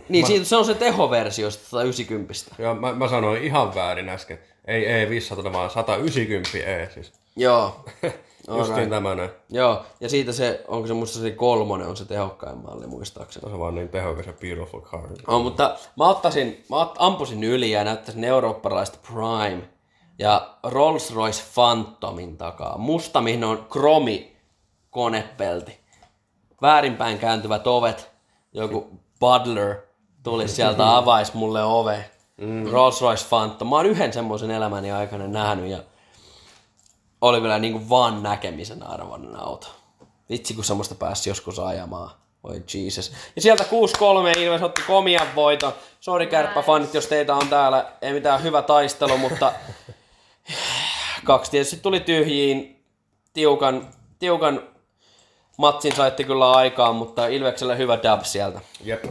Niin, 0.09 0.27
siitä, 0.27 0.45
se 0.45 0.57
on 0.57 0.65
se 0.65 0.75
tehoversio 0.75 1.51
sitä 1.51 1.65
190. 1.69 2.35
joo, 2.59 2.75
mä, 2.75 2.93
mä 2.93 3.09
sanoin 3.09 3.43
ihan 3.45 3.75
väärin 3.75 4.09
äsken. 4.09 4.39
Ei 4.65 5.07
E500, 5.07 5.53
vaan 5.53 5.71
190 5.71 6.59
E 6.59 6.91
siis. 6.95 7.13
Joo. 7.37 7.85
Justiin 8.57 8.91
tämmönen. 8.91 9.31
Joo, 9.49 9.83
ja 10.01 10.09
siitä 10.09 10.33
se, 10.33 10.65
onko 10.69 10.87
se 10.87 10.95
musta 10.95 11.19
se 11.19 11.31
kolmonen 11.31 11.87
on 11.89 11.97
se 11.97 12.05
tehokkain 12.05 12.59
malli 12.59 12.87
muistaakseni. 12.87 13.49
Se 13.49 13.55
on 13.55 13.61
vaan 13.61 13.75
niin 13.75 13.89
tehokas 13.89 14.27
ja 14.27 14.33
beautiful 14.33 14.81
car. 14.81 15.01
On, 15.27 15.43
mutta 15.43 15.77
mä 15.97 16.09
ottaisin, 16.09 16.65
mä 16.71 16.77
ot, 16.77 16.95
ampusin 16.99 17.45
yli 17.45 17.71
ja 17.71 17.85
näyttäisin 17.85 18.25
eurooppalaista 18.25 18.99
Prime 19.07 19.63
ja 20.19 20.55
Rolls-Royce 20.67 21.43
Phantomin 21.55 22.37
takaa. 22.37 22.79
Musta, 22.79 23.21
mihin 23.21 23.45
on 23.45 23.67
kromi 23.71 24.37
konepelti. 24.91 25.79
Väärinpäin 26.63 27.19
kääntyvät 27.19 27.67
ovet. 27.67 28.11
Joku 28.53 28.87
butler 29.21 29.77
tuli 30.23 30.49
sieltä 30.49 30.91
avais 30.97 31.35
mulle 31.35 31.65
ove. 31.65 32.05
Mm. 32.37 32.65
Rolls-Royce 32.65 33.29
Phantom. 33.29 33.69
Mä 33.69 33.77
oon 33.77 33.87
yhden 33.87 34.13
semmoisen 34.13 34.51
elämäni 34.51 34.93
aikana 34.93 35.27
nähnyt 35.27 35.71
ja 35.71 35.79
oli 37.21 37.41
kyllä 37.41 37.59
niinku 37.59 37.89
vaan 37.89 38.23
näkemisen 38.23 38.83
arvoinen 38.83 39.37
auto. 39.37 39.67
Vitsi, 40.31 40.55
kun 40.55 40.65
semmoista 40.65 40.95
pääsi 40.95 41.31
joskus 41.31 41.59
ajamaan. 41.59 42.11
Voi 42.43 42.63
Jesus. 42.75 43.13
Ja 43.37 43.43
sieltä 43.43 43.65
6-3 43.65 43.67
Ilves 44.39 44.63
otti 44.63 44.83
komian 44.87 45.27
voiton. 45.35 45.73
Sori 46.01 46.27
kärppäfanit, 46.27 46.95
jos 46.95 47.07
teitä 47.07 47.35
on 47.35 47.49
täällä. 47.49 47.93
Ei 48.03 48.13
mitään 48.13 48.43
hyvä 48.43 48.63
taistelu, 48.63 49.19
mutta 49.19 49.53
kaksi 51.25 51.51
tietysti 51.51 51.77
tuli 51.77 52.01
tyhjiin. 52.01 52.85
Tiukan, 53.33 53.89
tiukan 54.19 54.63
matsin 55.57 55.97
saitte 55.97 56.25
kyllä 56.25 56.53
aikaan, 56.53 56.95
mutta 56.97 57.27
Ilveksellä 57.27 57.75
hyvä 57.75 57.99
dub 58.03 58.25
sieltä. 58.25 58.61
Jep. 58.85 59.05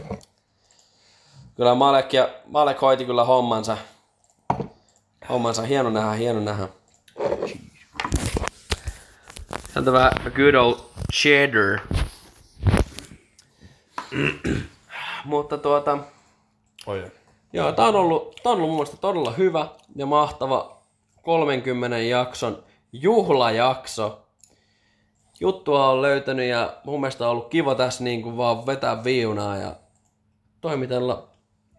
Kyllä 1.56 1.74
Malek, 1.74 2.12
ja, 2.12 2.28
Malek 2.46 2.80
hoiti 2.80 3.04
kyllä 3.04 3.24
hommansa. 3.24 3.76
Hommansa. 5.28 5.62
Hieno 5.62 5.90
nähdä, 5.90 6.12
hieno 6.12 6.40
nähdä. 6.40 6.68
Sieltä 9.78 9.92
vähän 9.92 10.12
good 10.34 10.54
old 10.54 10.74
cheddar. 11.12 11.78
Mutta 15.24 15.58
tuota, 15.58 15.98
Oi. 16.86 17.04
joo, 17.52 17.72
tää 17.72 17.86
on 17.86 17.96
ollut, 17.96 18.40
tää 18.42 18.52
on 18.52 18.56
ollut 18.58 18.68
mun 18.68 18.76
mielestä 18.76 18.96
todella 18.96 19.32
hyvä 19.32 19.68
ja 19.96 20.06
mahtava 20.06 20.82
30 21.22 21.98
jakson 21.98 22.62
juhlajakso. 22.92 24.26
Juttua 25.40 25.88
on 25.88 26.02
löytänyt 26.02 26.48
ja 26.48 26.76
mun 26.84 27.00
mielestä 27.00 27.24
on 27.24 27.30
ollut 27.30 27.48
kiva 27.48 27.74
tässä 27.74 28.04
niin 28.04 28.22
kuin 28.22 28.36
vaan 28.36 28.66
vetää 28.66 29.04
viunaa 29.04 29.56
ja 29.56 29.74
toimitella, 30.60 31.28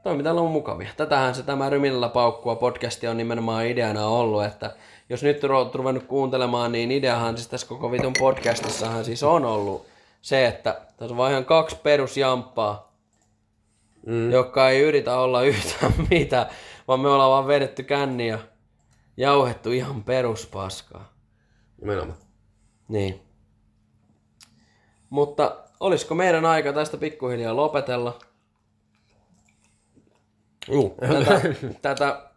toimitella 0.03 0.41
on 0.41 0.51
mukavia. 0.51 0.89
Tätähän 0.97 1.35
se 1.35 1.43
tämä 1.43 1.69
Rymillä 1.69 2.09
paukkua 2.09 2.55
podcasti 2.55 3.07
on 3.07 3.17
nimenomaan 3.17 3.65
ideana 3.65 4.07
ollut, 4.07 4.43
että 4.43 4.75
jos 5.09 5.23
nyt 5.23 5.43
olet 5.43 5.75
ruvennut 5.75 6.03
kuuntelemaan, 6.03 6.71
niin 6.71 6.91
ideahan 6.91 7.37
siis 7.37 7.47
tässä 7.47 7.67
koko 7.67 7.91
vitun 7.91 8.13
podcastissahan 8.19 9.05
siis 9.05 9.23
on 9.23 9.45
ollut 9.45 9.85
se, 10.21 10.47
että 10.47 10.81
tässä 10.97 11.13
on 11.13 11.17
vaan 11.17 11.31
ihan 11.31 11.45
kaksi 11.45 11.75
perusjamppaa, 11.83 12.93
mm. 14.05 14.31
jotka 14.31 14.69
ei 14.69 14.81
yritä 14.81 15.19
olla 15.19 15.43
yhtään 15.51 15.93
mitään, 16.09 16.45
vaan 16.87 16.99
me 16.99 17.09
ollaan 17.09 17.31
vaan 17.31 17.47
vedetty 17.47 17.83
känni 17.83 18.27
ja 18.27 18.39
jauhettu 19.17 19.71
ihan 19.71 20.03
peruspaskaa. 20.03 21.13
Nimenomaan. 21.81 22.17
Niin. 22.87 23.21
Mutta 25.09 25.57
olisiko 25.79 26.15
meidän 26.15 26.45
aika 26.45 26.73
tästä 26.73 26.97
pikkuhiljaa 26.97 27.55
lopetella? 27.55 28.19
Juu. 30.71 30.97
tätä, 31.01 31.41
tätä 31.81 32.28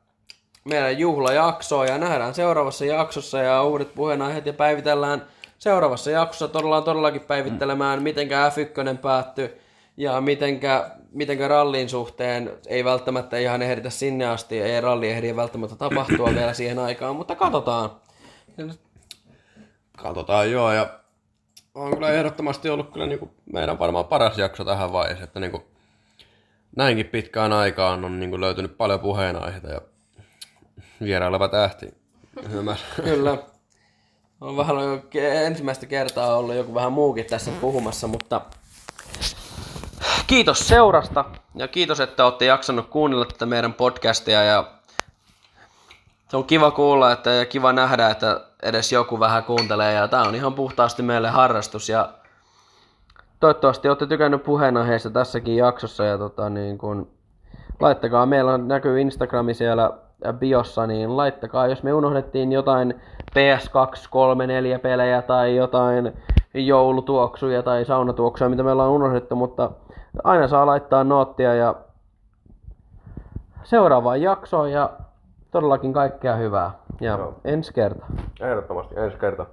meidän 0.64 0.98
juhlajaksoa 0.98 1.86
ja 1.86 1.98
nähdään 1.98 2.34
seuraavassa 2.34 2.84
jaksossa 2.84 3.38
ja 3.38 3.62
uudet 3.62 3.94
puheenaiheet 3.94 4.46
ja 4.46 4.52
päivitellään 4.52 5.26
seuraavassa 5.58 6.10
jaksossa. 6.10 6.48
Todella 6.48 6.80
todellakin 6.80 7.20
päivittelemään, 7.20 8.02
mitenkä 8.02 8.50
F1 8.50 8.98
päättyi 8.98 9.60
ja 9.96 10.20
mitenkä, 10.20 10.90
mitenkä 11.12 11.48
rallin 11.48 11.88
suhteen 11.88 12.50
ei 12.66 12.84
välttämättä 12.84 13.38
ihan 13.38 13.62
ehditä 13.62 13.90
sinne 13.90 14.26
asti, 14.26 14.60
ei 14.60 14.80
ralli 14.80 15.08
ehdi 15.08 15.36
välttämättä 15.36 15.76
tapahtua 15.76 16.34
vielä 16.38 16.52
siihen 16.52 16.78
aikaan, 16.78 17.16
mutta 17.16 17.34
katsotaan. 17.34 17.90
Katsotaan 19.98 20.50
joo 20.50 20.72
ja 20.72 20.86
on 21.74 21.94
kyllä 21.94 22.10
ehdottomasti 22.10 22.70
ollut 22.70 22.92
kyllä 22.92 23.06
niinku 23.06 23.30
meidän 23.52 23.78
varmaan 23.78 24.04
paras 24.04 24.38
jakso 24.38 24.64
tähän 24.64 24.92
vaiheeseen, 24.92 25.24
että 25.24 25.40
niinku 25.40 25.64
näinkin 26.76 27.06
pitkään 27.06 27.52
aikaan 27.52 28.04
on 28.04 28.20
niinku 28.20 28.40
löytynyt 28.40 28.76
paljon 28.76 29.00
puheenaiheita 29.00 29.68
ja 29.68 29.80
vieraileva 31.04 31.48
tähti. 31.48 31.94
Kyllä. 33.04 33.36
On 34.40 34.56
vähän 34.56 34.76
ensimmäistä 35.22 35.86
kertaa 35.86 36.36
ollut 36.36 36.54
joku 36.54 36.74
vähän 36.74 36.92
muukin 36.92 37.26
tässä 37.26 37.50
puhumassa, 37.60 38.06
mutta 38.06 38.40
kiitos 40.26 40.68
seurasta 40.68 41.24
ja 41.54 41.68
kiitos, 41.68 42.00
että 42.00 42.24
olette 42.24 42.44
jaksanut 42.44 42.88
kuunnella 42.88 43.24
tätä 43.24 43.46
meidän 43.46 43.74
podcastia 43.74 44.42
ja 44.42 44.72
se 46.28 46.36
on 46.36 46.44
kiva 46.44 46.70
kuulla 46.70 47.12
että, 47.12 47.30
ja 47.30 47.46
kiva 47.46 47.72
nähdä, 47.72 48.10
että 48.10 48.40
edes 48.62 48.92
joku 48.92 49.20
vähän 49.20 49.44
kuuntelee 49.44 49.92
ja 49.92 50.08
tämä 50.08 50.22
on 50.22 50.34
ihan 50.34 50.54
puhtaasti 50.54 51.02
meille 51.02 51.30
harrastus 51.30 51.88
ja 51.88 52.12
toivottavasti 53.40 53.88
olette 53.88 54.06
tykännyt 54.06 54.42
puheenaiheesta 54.42 55.10
tässäkin 55.10 55.56
jaksossa 55.56 56.04
ja 56.04 56.18
tota, 56.18 56.50
niin 56.50 56.78
kun, 56.78 57.10
laittakaa, 57.80 58.26
meillä 58.26 58.54
on, 58.54 58.68
näkyy 58.68 59.00
Instagrami 59.00 59.54
siellä 59.54 59.90
biossa, 60.32 60.86
niin 60.86 61.16
laittakaa, 61.16 61.66
jos 61.66 61.82
me 61.82 61.92
unohdettiin 61.92 62.52
jotain 62.52 62.94
PS2, 63.30 64.08
3, 64.10 64.46
4 64.46 64.78
pelejä 64.78 65.22
tai 65.22 65.56
jotain 65.56 66.12
joulutuoksuja 66.54 67.62
tai 67.62 67.84
saunatuoksuja, 67.84 68.50
mitä 68.50 68.62
meillä 68.62 68.84
on 68.84 68.90
unohdettu, 68.90 69.36
mutta 69.36 69.70
aina 70.24 70.48
saa 70.48 70.66
laittaa 70.66 71.04
noottia 71.04 71.54
ja 71.54 71.74
seuraavaan 73.62 74.22
jaksoon 74.22 74.72
ja 74.72 74.90
todellakin 75.50 75.92
kaikkea 75.92 76.36
hyvää. 76.36 76.70
Ja 77.00 77.12
Joo. 77.12 77.34
ensi 77.44 77.72
kertaa. 77.74 78.08
Ehdottomasti 78.40 78.94
ensi 78.96 79.18
kerta. 79.18 79.46